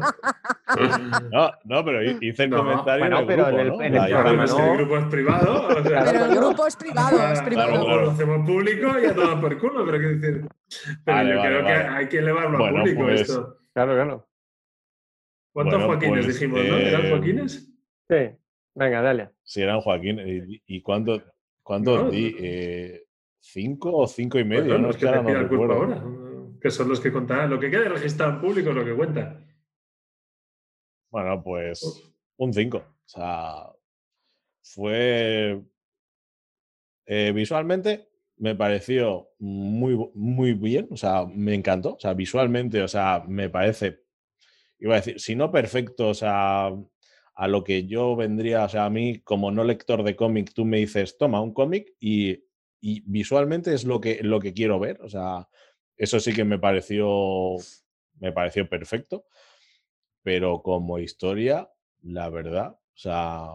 No, 1.32 1.52
no, 1.64 1.86
pero 1.86 2.04
hi- 2.04 2.18
hice 2.22 2.44
el 2.44 2.50
No, 2.50 2.58
comentario 2.58 3.00
bueno, 3.06 3.16
en 3.16 3.22
el 3.22 3.28
pero 3.28 3.46
grupo, 3.46 3.58
en 3.58 3.62
el- 3.62 3.68
¿no? 3.70 3.82
en 3.82 3.94
programa 4.12 4.46
no. 4.46 4.66
el 4.72 4.78
grupo 4.78 4.98
es 4.98 5.06
privado. 5.06 5.68
O 5.68 5.84
sea, 5.84 6.04
Pero 6.04 6.26
el 6.26 6.36
grupo 6.36 6.68
es 6.68 6.76
privado, 6.76 7.28
es 7.32 7.42
privado. 7.42 7.70
Claro, 7.86 8.02
lo 8.02 8.12
hacemos 8.12 8.46
público 8.46 9.00
y 9.00 9.06
a 9.06 9.16
tomar 9.16 9.40
por 9.42 9.58
culo, 9.60 9.86
pero 9.86 10.00
qué 10.00 10.06
decir. 10.08 10.48
Pero 11.06 11.18
Vale, 11.18 11.30
yo 11.34 11.38
vale, 11.38 11.50
creo 11.50 11.64
vale. 11.64 11.76
que 11.76 11.88
hay 11.88 12.10
que 12.10 12.18
elevarlo 12.20 12.58
Bueno, 12.58 12.78
al 12.80 12.84
público 12.84 13.02
pues, 13.04 13.22
esto. 13.22 13.58
Claro, 13.74 13.94
claro. 13.94 14.27
¿Cuántos 15.58 15.80
bueno, 15.80 15.88
Joaquines 15.88 16.26
pues, 16.26 16.40
dijimos, 16.40 16.60
no? 16.60 16.76
¿Eran 16.78 17.06
eh, 17.06 17.10
Joaquines? 17.10 17.74
Sí. 18.08 18.16
Venga, 18.76 19.02
dale. 19.02 19.30
Si 19.42 19.62
eran 19.64 19.82
Joaquín. 19.82 20.20
¿Y, 20.20 20.62
y 20.68 20.82
cuánto- 20.84 21.24
cuántos 21.64 22.04
No, 22.04 22.12
di? 22.12 22.36
Eh, 22.40 23.04
¿Cinco 23.40 23.92
o 23.96 24.08
cinco 24.08 24.38
y 24.38 24.44
medio? 24.44 24.66
Bueno, 24.66 24.80
no 24.80 24.90
es 24.92 24.96
es 24.98 25.02
que 25.02 25.08
ahora 25.08 25.22
no 25.24 25.34
recuerdo. 25.34 25.74
ahora. 25.74 26.04
Que 26.62 26.70
son 26.70 26.90
los 26.90 27.00
que 27.00 27.12
contarán. 27.12 27.50
Lo 27.50 27.60
que 27.60 27.72
quede 27.72 27.90
registrado 27.90 28.34
en 28.34 28.42
público 28.42 28.70
es 28.70 28.76
lo 28.76 28.86
que 28.86 28.94
cuenta. 28.96 29.44
Bueno, 31.10 31.42
pues 31.44 32.04
un 32.38 32.54
5. 32.54 32.78
O 32.78 32.84
sea, 33.10 33.64
fue. 34.62 35.62
eh, 37.08 37.32
visualmente 37.34 38.10
me 38.38 38.54
pareció 38.54 39.30
muy, 39.40 39.96
muy 40.14 40.54
bien. 40.54 40.88
O 40.92 40.98
sea, 40.98 41.26
me 41.26 41.56
encantó. 41.56 41.96
O 41.96 42.00
sea, 42.00 42.14
visualmente, 42.14 42.82
o 42.84 42.88
sea, 42.88 43.24
me 43.28 43.50
parece. 43.50 44.04
Iba 44.80 44.96
a 44.96 44.98
decir, 44.98 45.20
si 45.20 45.36
no 45.36 45.52
perfecto, 45.52 46.10
o 46.10 46.14
sea, 46.14 46.68
a 47.36 47.48
lo 47.48 47.64
que 47.64 47.86
yo 47.88 48.16
vendría, 48.16 48.66
o 48.66 48.70
sea, 48.70 48.86
a 48.86 48.90
mí 48.90 49.20
como 49.22 49.52
no 49.52 49.64
lector 49.64 50.04
de 50.04 50.16
cómic, 50.16 50.54
tú 50.54 50.66
me 50.66 50.78
dices, 50.78 51.18
toma 51.18 51.42
un 51.42 51.54
cómic 51.54 51.94
y, 52.00 52.44
y 52.82 53.02
visualmente 53.06 53.74
es 53.74 53.86
lo 53.86 54.00
que, 54.02 54.20
lo 54.24 54.40
que 54.40 54.54
quiero 54.54 54.80
ver. 54.80 55.02
O 55.02 55.10
sea, 55.10 55.48
eso 55.98 56.20
sí 56.20 56.34
que 56.34 56.44
me 56.46 56.60
pareció, 56.60 57.56
me 58.20 58.32
pareció 58.32 58.68
perfecto 58.70 59.26
pero 60.28 60.62
como 60.62 61.00
historia, 61.00 61.72
la 62.04 62.30
verdad, 62.30 62.72
o 62.72 62.98
sea, 62.98 63.48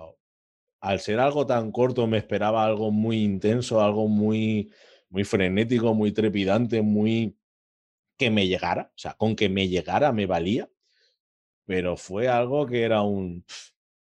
al 0.81 1.01
ser 1.01 1.21
algo 1.21 1.47
tan 1.47 1.71
corto 1.71 2.07
me 2.07 2.19
esperaba 2.19 2.65
algo 2.65 2.91
muy 2.91 3.23
intenso, 3.23 3.83
algo 3.83 4.09
muy, 4.09 4.73
muy 5.11 5.25
frenético, 5.25 5.93
muy 5.95 6.13
trepidante, 6.13 6.81
muy 6.81 7.39
que 8.19 8.31
me 8.31 8.49
llegara, 8.49 8.91
o 8.95 8.99
sea, 8.99 9.15
con 9.15 9.37
que 9.37 9.51
me 9.51 9.69
llegara 9.69 10.13
me 10.13 10.27
valía, 10.27 10.71
pero 11.65 11.97
fue 11.97 12.29
algo 12.29 12.67
que 12.67 12.83
era 12.83 13.03
un, 13.03 13.45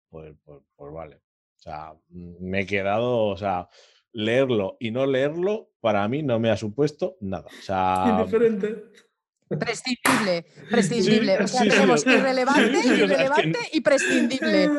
pues, 0.08 0.34
pues, 0.44 0.60
pues 0.76 0.92
vale, 0.92 1.16
o 1.16 1.60
sea, 1.60 1.92
me 2.10 2.60
he 2.60 2.66
quedado, 2.66 3.26
o 3.26 3.36
sea, 3.36 3.68
leerlo 4.12 4.76
y 4.80 4.90
no 4.90 5.06
leerlo 5.06 5.70
para 5.80 6.06
mí 6.08 6.22
no 6.22 6.38
me 6.38 6.50
ha 6.50 6.56
supuesto 6.56 7.16
nada, 7.20 7.46
o 7.46 7.50
sea, 7.62 8.16
Indiferente. 8.18 8.84
Prescindible, 9.48 10.44
prescindible. 10.70 11.36
Sí, 11.38 11.44
o 11.44 11.46
sea, 11.48 11.62
sí, 11.62 11.68
tenemos 11.70 12.06
irrelevante, 12.06 12.82
sí, 12.82 12.88
que- 12.90 12.96
irrelevante 12.96 13.58
y 13.72 13.80
prescindible. 13.80 14.70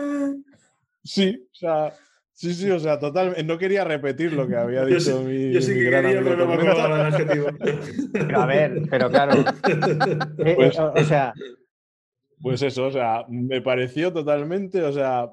Sí, 1.04 1.48
o 1.52 1.56
sea, 1.56 1.94
sí, 2.34 2.54
sí, 2.54 2.70
o 2.70 2.80
sea, 2.80 3.00
totalmente. 3.00 3.44
No 3.44 3.58
quería 3.58 3.84
repetir 3.84 4.34
lo 4.34 4.48
que 4.48 4.56
había 4.56 4.82
Yo 4.82 4.88
dicho 4.88 5.20
sí, 5.20 5.26
mi, 5.26 5.54
yo 5.54 5.62
sí 5.62 5.74
que 5.74 5.84
gran 5.86 6.04
quería, 6.04 6.20
amigo 6.20 6.36
pero 6.36 6.46
no 6.46 6.56
me 6.56 6.94
del 6.94 7.14
adjetivo. 7.14 7.48
Pero 8.14 8.42
a 8.42 8.46
ver, 8.46 8.82
pero 8.90 9.10
claro. 9.10 9.34
eh, 9.40 10.54
Pues- 10.56 10.78
eh, 10.78 10.82
o, 10.82 10.94
o 10.94 11.04
sea, 11.04 11.34
Pues 12.42 12.62
eso, 12.62 12.88
o 12.88 12.92
sea, 12.92 13.26
me 13.28 13.62
pareció 13.62 14.14
totalmente, 14.14 14.82
o 14.82 14.92
sea, 14.94 15.30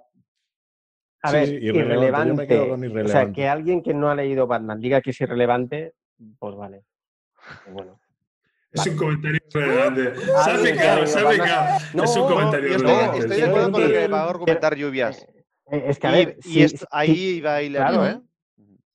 a 1.23 1.31
Sí, 1.31 1.37
ver, 1.37 1.47
sí, 1.49 1.55
irrelevante, 1.63 2.29
yo 2.29 2.35
me 2.37 2.47
quedo 2.47 2.69
con 2.69 2.79
O 2.79 2.79
sea, 2.83 2.89
irrelevante. 2.91 3.33
que 3.33 3.49
alguien 3.49 3.83
que 3.83 3.95
no 3.95 4.11
ha 4.11 4.15
leído 4.15 4.47
Batman 4.47 4.81
diga 4.81 5.01
que 5.01 5.11
es 5.11 5.21
irrelevante, 5.21 5.95
pues 6.39 6.55
vale. 6.57 6.85
Bueno. 7.73 8.01
Es 8.73 8.87
un 8.89 8.97
comentario 8.97 9.41
relevante. 9.53 10.15
Se 10.17 10.33
ha 10.33 10.45
haya 10.55 11.07
se 11.07 11.21
ha. 11.21 11.79
No, 11.95 12.05
Es 12.05 12.17
un 12.17 12.27
comentario 12.27 12.69
Yo 12.71 12.77
estoy, 12.77 13.21
estoy 13.21 13.37
de 13.37 13.45
acuerdo 13.47 13.73
con 13.73 13.83
lo 13.83 13.89
que 13.89 14.09
va 14.09 14.21
a 14.23 14.29
argumentar 14.31 14.77
Lluvias. 14.77 15.27
Eh, 15.71 15.85
Es 15.87 15.99
que 15.99 16.07
a 16.09 16.11
Y, 16.21 16.25
ver, 16.27 16.37
y 16.41 16.69
si, 16.69 16.69
si- 16.69 16.85
ahí 16.91 17.13
iba 17.37 17.55
a 17.55 17.63
hilarlo, 17.63 18.01
claro. 18.01 18.19
¿eh? 18.19 18.23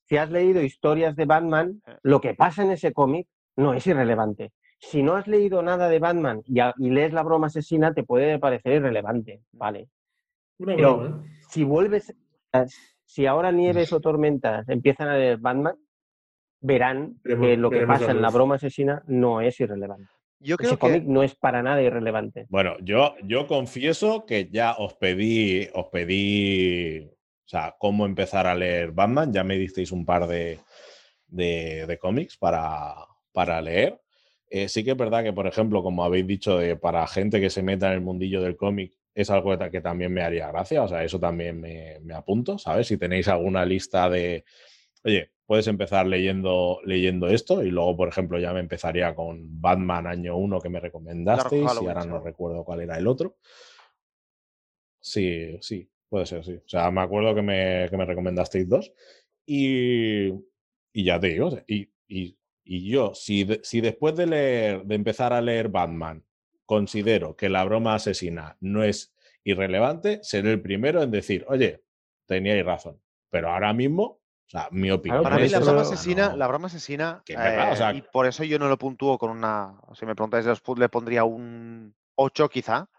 si 0.08 0.18
has 0.18 0.30
leído 0.30 0.62
historias 0.62 1.16
de 1.16 1.26
Batman, 1.26 1.82
Eh. 1.88 1.96
lo 2.04 2.20
que 2.22 2.34
pasa 2.36 2.64
en 2.64 2.72
ese 2.72 2.92
cómic 2.94 3.28
no 3.56 3.74
es 3.74 3.88
irrelevante. 3.88 4.52
Si 4.84 5.04
no 5.04 5.16
has 5.16 5.28
leído 5.28 5.62
nada 5.62 5.88
de 5.90 6.00
Batman 6.00 6.42
y, 6.46 6.60
a- 6.60 6.74
y 6.80 6.90
lees 6.90 7.14
la 7.14 7.22
broma 7.22 7.48
asesina, 7.48 7.94
te 7.94 8.04
puede 8.04 8.40
parecer 8.40 8.74
irrelevante, 8.74 9.42
¿vale? 9.52 9.88
Una 10.58 10.76
Pero- 10.76 10.98
broma. 10.98 11.24
Si 11.50 11.64
vuelves, 11.64 12.14
a- 12.52 12.66
si 13.06 13.26
ahora 13.28 13.52
Nieves 13.52 13.94
o 13.94 14.00
Tormentas 14.00 14.68
empiezan 14.70 15.08
a 15.10 15.18
leer 15.18 15.38
Batman, 15.38 15.76
verán 16.62 17.20
Veremos- 17.24 17.46
que 17.48 17.58
lo 17.58 17.70
que 17.70 17.86
pasa 17.86 18.12
en 18.12 18.22
la 18.22 18.30
broma 18.32 18.56
asesina 18.56 19.04
no 19.06 19.40
es 19.42 19.60
irrelevante. 19.60 20.10
Yo 20.40 20.58
creo 20.58 20.72
Ese 20.72 20.78
que 20.78 20.80
cómic 20.80 21.04
no 21.04 21.22
es 21.22 21.36
para 21.36 21.62
nada 21.62 21.82
irrelevante. 21.84 22.48
bueno, 22.50 22.76
yo, 22.82 23.14
yo 23.24 23.46
confieso 23.46 24.26
que 24.26 24.50
ya 24.50 24.74
os 24.80 24.96
pedí, 24.96 25.68
os 25.76 25.88
pedí, 25.90 27.06
o 27.08 27.48
sea, 27.48 27.76
cómo 27.78 28.08
empezar 28.08 28.48
a 28.48 28.56
leer 28.56 28.92
Batman, 28.92 29.32
ya 29.32 29.44
me 29.44 29.58
disteis 29.58 29.92
un 29.92 30.04
par 30.06 30.26
de, 30.28 30.60
de, 31.28 31.86
de 31.86 31.98
cómics 32.00 32.36
para, 32.38 32.96
para 33.32 33.62
leer. 33.62 34.00
Eh, 34.54 34.68
sí 34.68 34.84
que 34.84 34.92
es 34.92 34.98
verdad 34.98 35.24
que, 35.24 35.32
por 35.34 35.48
ejemplo, 35.48 35.82
como 35.82 36.04
habéis 36.04 36.28
dicho, 36.28 36.58
de, 36.58 36.76
para 36.76 37.08
gente 37.08 37.40
que 37.40 37.50
se 37.50 37.64
meta 37.64 37.88
en 37.88 37.94
el 37.94 38.02
mundillo 38.02 38.42
del 38.42 38.58
cómic, 38.58 38.94
es 39.16 39.30
algo 39.30 39.52
que, 39.52 39.58
ta- 39.58 39.72
que 39.72 39.80
también 39.82 40.14
me 40.14 40.22
haría 40.24 40.50
gracia, 40.50 40.84
o 40.84 40.88
sea, 40.90 41.04
eso 41.06 41.20
también 41.20 41.60
me, 41.62 42.00
me 42.02 42.14
apunto, 42.14 42.58
¿sabes? 42.58 42.88
Si 42.88 42.98
tenéis 42.98 43.30
alguna 43.30 43.66
lista 43.66 44.10
de, 44.10 44.44
oye, 45.06 45.32
puedes 45.46 45.68
empezar 45.68 46.06
leyendo, 46.06 46.80
leyendo 46.86 47.28
esto 47.28 47.64
y 47.64 47.72
luego, 47.72 47.96
por 47.96 48.10
ejemplo, 48.10 48.40
ya 48.40 48.54
me 48.54 48.60
empezaría 48.60 49.16
con 49.16 49.62
Batman 49.62 50.08
año 50.08 50.36
1 50.38 50.60
que 50.60 50.70
me 50.70 50.82
recomendasteis 50.82 51.62
y 51.82 51.88
ahora 51.88 52.06
no 52.06 52.20
recuerdo 52.26 52.64
cuál 52.66 52.82
era 52.82 52.98
el 52.98 53.08
otro. 53.08 53.38
Sí, 55.00 55.58
sí, 55.62 55.90
puede 56.10 56.26
ser, 56.26 56.44
sí. 56.46 56.54
O 56.54 56.68
sea, 56.70 56.92
me 56.92 57.02
acuerdo 57.02 57.34
que 57.34 57.42
me, 57.42 57.88
que 57.90 57.98
me 57.98 58.06
recomendasteis 58.06 58.68
dos 58.70 58.94
y, 59.46 60.28
y 60.94 61.04
ya 61.06 61.20
te 61.20 61.28
digo, 61.30 61.50
y- 61.68 61.90
y 62.64 62.90
yo, 62.90 63.14
si, 63.14 63.44
de- 63.44 63.62
si 63.64 63.82
después 63.82 64.16
de 64.16 64.28
leer, 64.28 64.84
de 64.86 64.96
empezar 64.96 65.34
a 65.34 65.42
leer 65.42 65.70
Batman, 65.70 66.24
considero 66.66 67.36
que 67.36 67.50
la 67.50 67.64
broma 67.66 67.96
asesina 67.96 68.56
no 68.60 68.84
es 68.84 69.14
irrelevante, 69.44 70.20
seré 70.24 70.52
el 70.52 70.62
primero 70.62 71.02
en 71.02 71.12
decir, 71.12 71.46
oye, 71.48 71.84
teníais 72.26 72.66
razón. 72.66 73.02
Pero 73.30 73.50
ahora 73.52 73.74
mismo, 73.74 74.04
o 74.04 74.20
sea, 74.50 74.68
mi 74.72 74.92
opinión 74.92 75.24
para 75.24 75.38
mí 75.38 75.44
es 75.46 75.52
la 75.52 75.60
broma 75.60 75.82
asesina, 75.82 76.30
no- 76.30 76.38
la 76.38 76.48
broma 76.48 76.68
asesina, 76.68 77.22
Que 77.26 77.34
es 77.34 77.40
verdad, 77.40 77.72
o 77.72 77.76
sea- 77.76 77.94
y 77.94 78.02
por 78.02 78.26
eso 78.28 78.44
yo 78.44 78.60
no 78.60 78.70
lo 78.70 78.78
puntúo 78.78 79.18
con 79.18 79.32
una, 79.32 79.76
si 79.94 80.06
me 80.06 80.16
preguntáis, 80.16 80.46
los 80.46 80.64
pu- 80.64 80.78
le 80.78 80.90
pondría 80.90 81.24
un 81.24 81.96
8 82.16 82.48
quizá, 82.50 82.90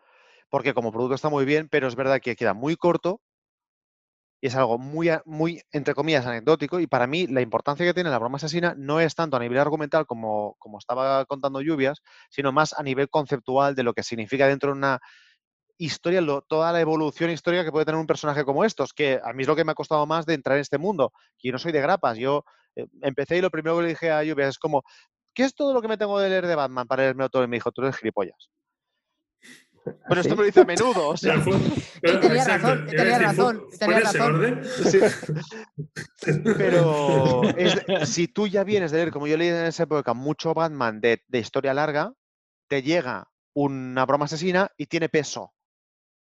porque 0.50 0.74
como 0.74 0.92
producto 0.92 1.14
está 1.14 1.28
muy 1.30 1.44
bien, 1.44 1.68
pero 1.68 1.88
es 1.88 1.94
verdad 1.96 2.20
que 2.20 2.36
queda 2.36 2.52
muy 2.54 2.76
corto 2.76 3.20
y 4.42 4.48
es 4.48 4.56
algo 4.56 4.76
muy, 4.76 5.08
muy, 5.24 5.62
entre 5.70 5.94
comillas, 5.94 6.26
anecdótico. 6.26 6.80
Y 6.80 6.88
para 6.88 7.06
mí, 7.06 7.28
la 7.28 7.40
importancia 7.40 7.86
que 7.86 7.94
tiene 7.94 8.10
la 8.10 8.18
broma 8.18 8.36
asesina 8.36 8.74
no 8.76 8.98
es 8.98 9.14
tanto 9.14 9.36
a 9.36 9.40
nivel 9.40 9.58
argumental 9.58 10.04
como, 10.04 10.56
como 10.58 10.78
estaba 10.78 11.24
contando 11.26 11.60
Lluvias, 11.60 12.02
sino 12.28 12.50
más 12.50 12.74
a 12.76 12.82
nivel 12.82 13.08
conceptual 13.08 13.76
de 13.76 13.84
lo 13.84 13.94
que 13.94 14.02
significa 14.02 14.48
dentro 14.48 14.70
de 14.72 14.78
una 14.78 15.00
historia, 15.78 16.20
toda 16.48 16.72
la 16.72 16.80
evolución 16.80 17.30
histórica 17.30 17.64
que 17.64 17.70
puede 17.70 17.84
tener 17.84 18.00
un 18.00 18.06
personaje 18.08 18.44
como 18.44 18.64
estos, 18.64 18.92
que 18.92 19.20
a 19.22 19.32
mí 19.32 19.42
es 19.42 19.48
lo 19.48 19.54
que 19.54 19.64
me 19.64 19.72
ha 19.72 19.76
costado 19.76 20.06
más 20.06 20.26
de 20.26 20.34
entrar 20.34 20.56
en 20.56 20.62
este 20.62 20.76
mundo. 20.76 21.12
Y 21.40 21.52
no 21.52 21.58
soy 21.60 21.70
de 21.70 21.80
grapas. 21.80 22.18
Yo 22.18 22.44
eh, 22.74 22.88
empecé 23.02 23.38
y 23.38 23.42
lo 23.42 23.50
primero 23.50 23.76
que 23.76 23.82
le 23.82 23.88
dije 23.90 24.10
a 24.10 24.24
Lluvias 24.24 24.48
es 24.48 24.58
como, 24.58 24.82
¿qué 25.34 25.44
es 25.44 25.54
todo 25.54 25.72
lo 25.72 25.80
que 25.80 25.88
me 25.88 25.98
tengo 25.98 26.18
de 26.18 26.28
leer 26.28 26.48
de 26.48 26.56
Batman 26.56 26.88
para 26.88 27.04
leerme 27.04 27.28
todo? 27.28 27.44
Y 27.44 27.46
me 27.46 27.58
dijo, 27.58 27.70
tú 27.70 27.82
eres 27.82 27.96
gilipollas. 27.96 28.50
Pero 29.84 30.20
esto 30.20 30.36
me 30.36 30.42
lo 30.42 30.46
dice 30.46 30.60
a 30.60 30.64
menudo. 30.64 31.08
O 31.08 31.16
sea, 31.16 31.42
Pero 32.00 32.20
tenía 32.20 32.36
exacto, 32.36 32.68
razón, 32.68 32.86
tenía 32.86 33.18
razón, 33.18 33.62
tenía 33.78 34.00
razón. 34.00 34.34
orden. 34.34 34.64
Sí. 34.64 34.98
Pero 36.44 37.42
es 37.56 38.08
si 38.08 38.28
tú 38.28 38.46
ya 38.46 38.64
vienes 38.64 38.90
de 38.90 38.98
leer, 38.98 39.10
como 39.10 39.26
yo 39.26 39.36
leí 39.36 39.48
en 39.48 39.66
esa 39.66 39.84
época, 39.84 40.14
mucho 40.14 40.54
Batman 40.54 41.00
de, 41.00 41.22
de 41.26 41.38
historia 41.38 41.74
larga, 41.74 42.12
te 42.68 42.82
llega 42.82 43.28
una 43.54 44.06
broma 44.06 44.26
asesina 44.26 44.70
y 44.76 44.86
tiene 44.86 45.08
peso 45.08 45.52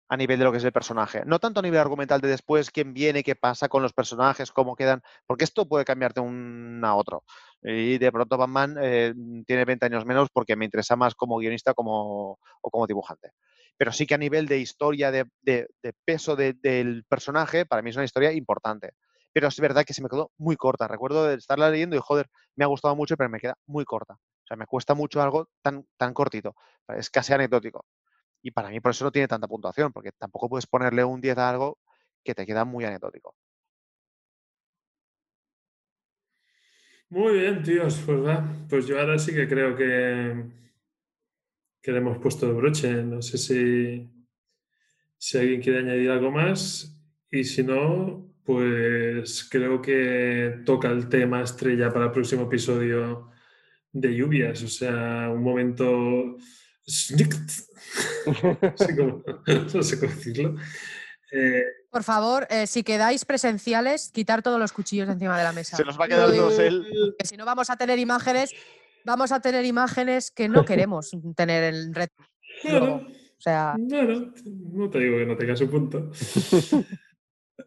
a 0.08 0.16
nivel 0.16 0.38
de 0.38 0.44
lo 0.44 0.52
que 0.52 0.58
es 0.58 0.64
el 0.64 0.72
personaje. 0.72 1.22
No 1.26 1.38
tanto 1.38 1.60
a 1.60 1.62
nivel 1.62 1.80
argumental 1.80 2.20
de 2.20 2.28
después 2.28 2.70
quién 2.70 2.94
viene, 2.94 3.22
qué 3.22 3.36
pasa 3.36 3.68
con 3.68 3.82
los 3.82 3.92
personajes, 3.92 4.52
cómo 4.52 4.74
quedan, 4.76 5.02
porque 5.26 5.44
esto 5.44 5.68
puede 5.68 5.84
cambiar 5.84 6.14
de 6.14 6.20
un 6.22 6.80
a 6.84 6.94
otro. 6.94 7.24
Y 7.62 7.98
de 7.98 8.12
pronto 8.12 8.36
Batman 8.38 8.76
eh, 8.80 9.14
tiene 9.46 9.64
20 9.64 9.86
años 9.86 10.06
menos 10.06 10.28
porque 10.32 10.56
me 10.56 10.64
interesa 10.64 10.96
más 10.96 11.14
como 11.14 11.36
guionista 11.38 11.74
como, 11.74 12.38
o 12.62 12.70
como 12.70 12.86
dibujante. 12.86 13.32
Pero 13.76 13.92
sí 13.92 14.06
que 14.06 14.14
a 14.14 14.18
nivel 14.18 14.46
de 14.46 14.58
historia, 14.58 15.10
de, 15.10 15.26
de- 15.42 15.66
peso 16.04 16.36
de- 16.36 16.54
del 16.54 17.04
personaje, 17.08 17.66
para 17.66 17.82
mí 17.82 17.90
es 17.90 17.96
una 17.96 18.04
historia 18.04 18.32
importante. 18.32 18.92
Pero 19.32 19.48
es 19.48 19.60
verdad 19.60 19.84
que 19.84 19.94
se 19.94 20.02
me 20.02 20.08
quedó 20.08 20.32
muy 20.38 20.56
corta. 20.56 20.88
Recuerdo 20.88 21.24
de 21.26 21.34
estarla 21.36 21.70
leyendo 21.70 21.96
y, 21.96 22.00
joder, 22.02 22.28
me 22.56 22.64
ha 22.64 22.68
gustado 22.68 22.96
mucho, 22.96 23.16
pero 23.16 23.28
me 23.30 23.38
queda 23.40 23.56
muy 23.66 23.84
corta. 23.84 24.14
O 24.14 24.46
sea, 24.48 24.56
me 24.56 24.66
cuesta 24.66 24.94
mucho 24.94 25.22
algo 25.22 25.48
tan, 25.62 25.86
tan 25.96 26.14
cortito. 26.14 26.54
Es 26.88 27.10
casi 27.10 27.32
anecdótico. 27.34 27.84
Y 28.42 28.50
para 28.50 28.70
mí 28.70 28.80
por 28.80 28.90
eso 28.92 29.04
no 29.04 29.12
tiene 29.12 29.28
tanta 29.28 29.48
puntuación, 29.48 29.92
porque 29.92 30.12
tampoco 30.12 30.48
puedes 30.48 30.66
ponerle 30.66 31.04
un 31.04 31.20
10 31.20 31.38
a 31.38 31.50
algo 31.50 31.78
que 32.24 32.34
te 32.34 32.46
queda 32.46 32.64
muy 32.64 32.84
anecdótico. 32.84 33.34
Muy 37.10 37.38
bien, 37.38 37.62
tíos, 37.62 38.02
pues 38.04 38.18
va. 38.22 38.66
Pues 38.68 38.86
yo 38.86 39.00
ahora 39.00 39.18
sí 39.18 39.32
que 39.34 39.48
creo 39.48 39.74
que, 39.74 40.44
que 41.80 41.92
le 41.92 41.98
hemos 41.98 42.18
puesto 42.18 42.46
de 42.46 42.52
broche. 42.52 43.02
No 43.02 43.22
sé 43.22 43.38
si, 43.38 44.10
si 45.16 45.38
alguien 45.38 45.62
quiere 45.62 45.78
añadir 45.78 46.10
algo 46.10 46.30
más. 46.30 46.94
Y 47.30 47.44
si 47.44 47.62
no, 47.62 48.34
pues 48.44 49.48
creo 49.50 49.80
que 49.80 50.60
toca 50.66 50.90
el 50.90 51.08
tema 51.08 51.42
estrella 51.42 51.90
para 51.90 52.06
el 52.06 52.12
próximo 52.12 52.42
episodio 52.42 53.30
de 53.90 54.14
lluvias. 54.14 54.62
O 54.62 54.68
sea, 54.68 55.30
un 55.30 55.42
momento. 55.42 56.36
Como- 58.96 59.22
no 59.74 59.82
sé 59.82 59.98
cómo 60.00 60.12
decirlo. 60.12 60.56
Eh, 61.32 61.62
Por 61.90 62.02
favor, 62.02 62.46
eh, 62.50 62.66
si 62.66 62.82
quedáis 62.82 63.24
presenciales, 63.24 64.10
quitar 64.12 64.42
todos 64.42 64.58
los 64.58 64.72
cuchillos 64.72 65.06
de 65.06 65.12
encima 65.14 65.36
de 65.38 65.44
la 65.44 65.52
mesa. 65.52 65.76
Se 65.76 65.84
nos 65.84 65.98
va 65.98 66.06
a 66.06 66.08
quedar 66.08 66.30
todos 66.30 66.58
él. 66.58 66.86
porque 66.90 67.26
si 67.26 67.36
no 67.36 67.44
vamos 67.44 67.70
a 67.70 67.76
tener 67.76 67.98
imágenes, 67.98 68.54
vamos 69.04 69.32
a 69.32 69.40
tener 69.40 69.64
imágenes 69.64 70.30
que 70.30 70.48
no 70.48 70.64
queremos 70.64 71.10
tener 71.36 71.74
en 71.74 71.94
red. 71.94 72.08
Claro. 72.62 73.06
O 73.06 73.40
sea, 73.40 73.74
Bueno, 73.78 74.32
no 74.72 74.90
te 74.90 74.98
digo 74.98 75.18
que 75.18 75.26
no 75.26 75.36
tenga 75.36 75.56
su 75.56 75.68
punto. 75.70 76.10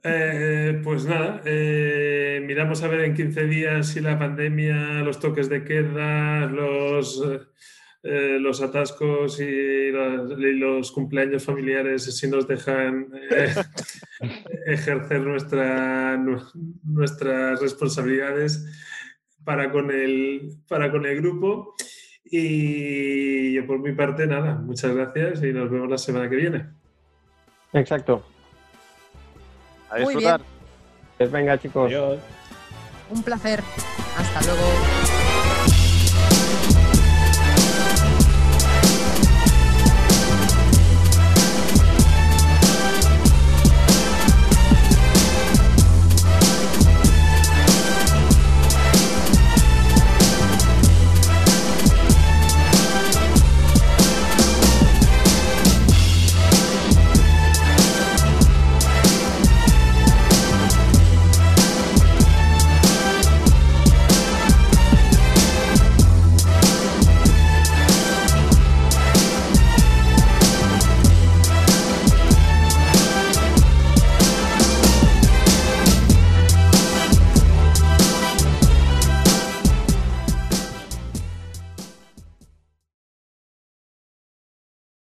Eh, 0.03 0.79
pues 0.85 1.05
nada, 1.05 1.41
eh, 1.45 2.41
miramos 2.45 2.81
a 2.81 2.87
ver 2.87 3.01
en 3.01 3.13
15 3.13 3.45
días 3.45 3.87
si 3.89 3.99
la 3.99 4.17
pandemia, 4.17 5.01
los 5.03 5.19
toques 5.19 5.49
de 5.49 5.65
queda, 5.65 6.45
los, 6.45 7.21
eh, 8.03 8.37
los 8.39 8.61
atascos 8.61 9.39
y 9.39 9.91
los, 9.91 10.31
y 10.39 10.53
los 10.53 10.91
cumpleaños 10.91 11.43
familiares, 11.43 12.03
si 12.17 12.27
nos 12.27 12.47
dejan 12.47 13.07
eh, 13.31 13.53
ejercer 14.65 15.21
nuestra, 15.21 16.17
nu- 16.17 16.41
nuestras 16.83 17.59
responsabilidades 17.61 18.65
para 19.43 19.71
con, 19.71 19.91
el, 19.91 20.57
para 20.67 20.91
con 20.91 21.05
el 21.05 21.17
grupo. 21.21 21.75
Y 22.23 23.53
yo 23.53 23.67
por 23.67 23.79
mi 23.79 23.91
parte, 23.93 24.25
nada, 24.25 24.55
muchas 24.55 24.95
gracias 24.95 25.43
y 25.43 25.51
nos 25.51 25.69
vemos 25.69 25.89
la 25.89 25.97
semana 25.97 26.29
que 26.29 26.35
viene. 26.37 26.65
Exacto. 27.73 28.25
A 29.89 29.95
Muy 29.99 30.13
disfrutar. 30.15 30.41
Pues 31.17 31.31
venga, 31.31 31.57
chicos. 31.59 31.87
Adiós. 31.87 32.19
un 33.09 33.21
placer. 33.21 33.61
Hasta 34.17 34.41
luego. 34.43 35.00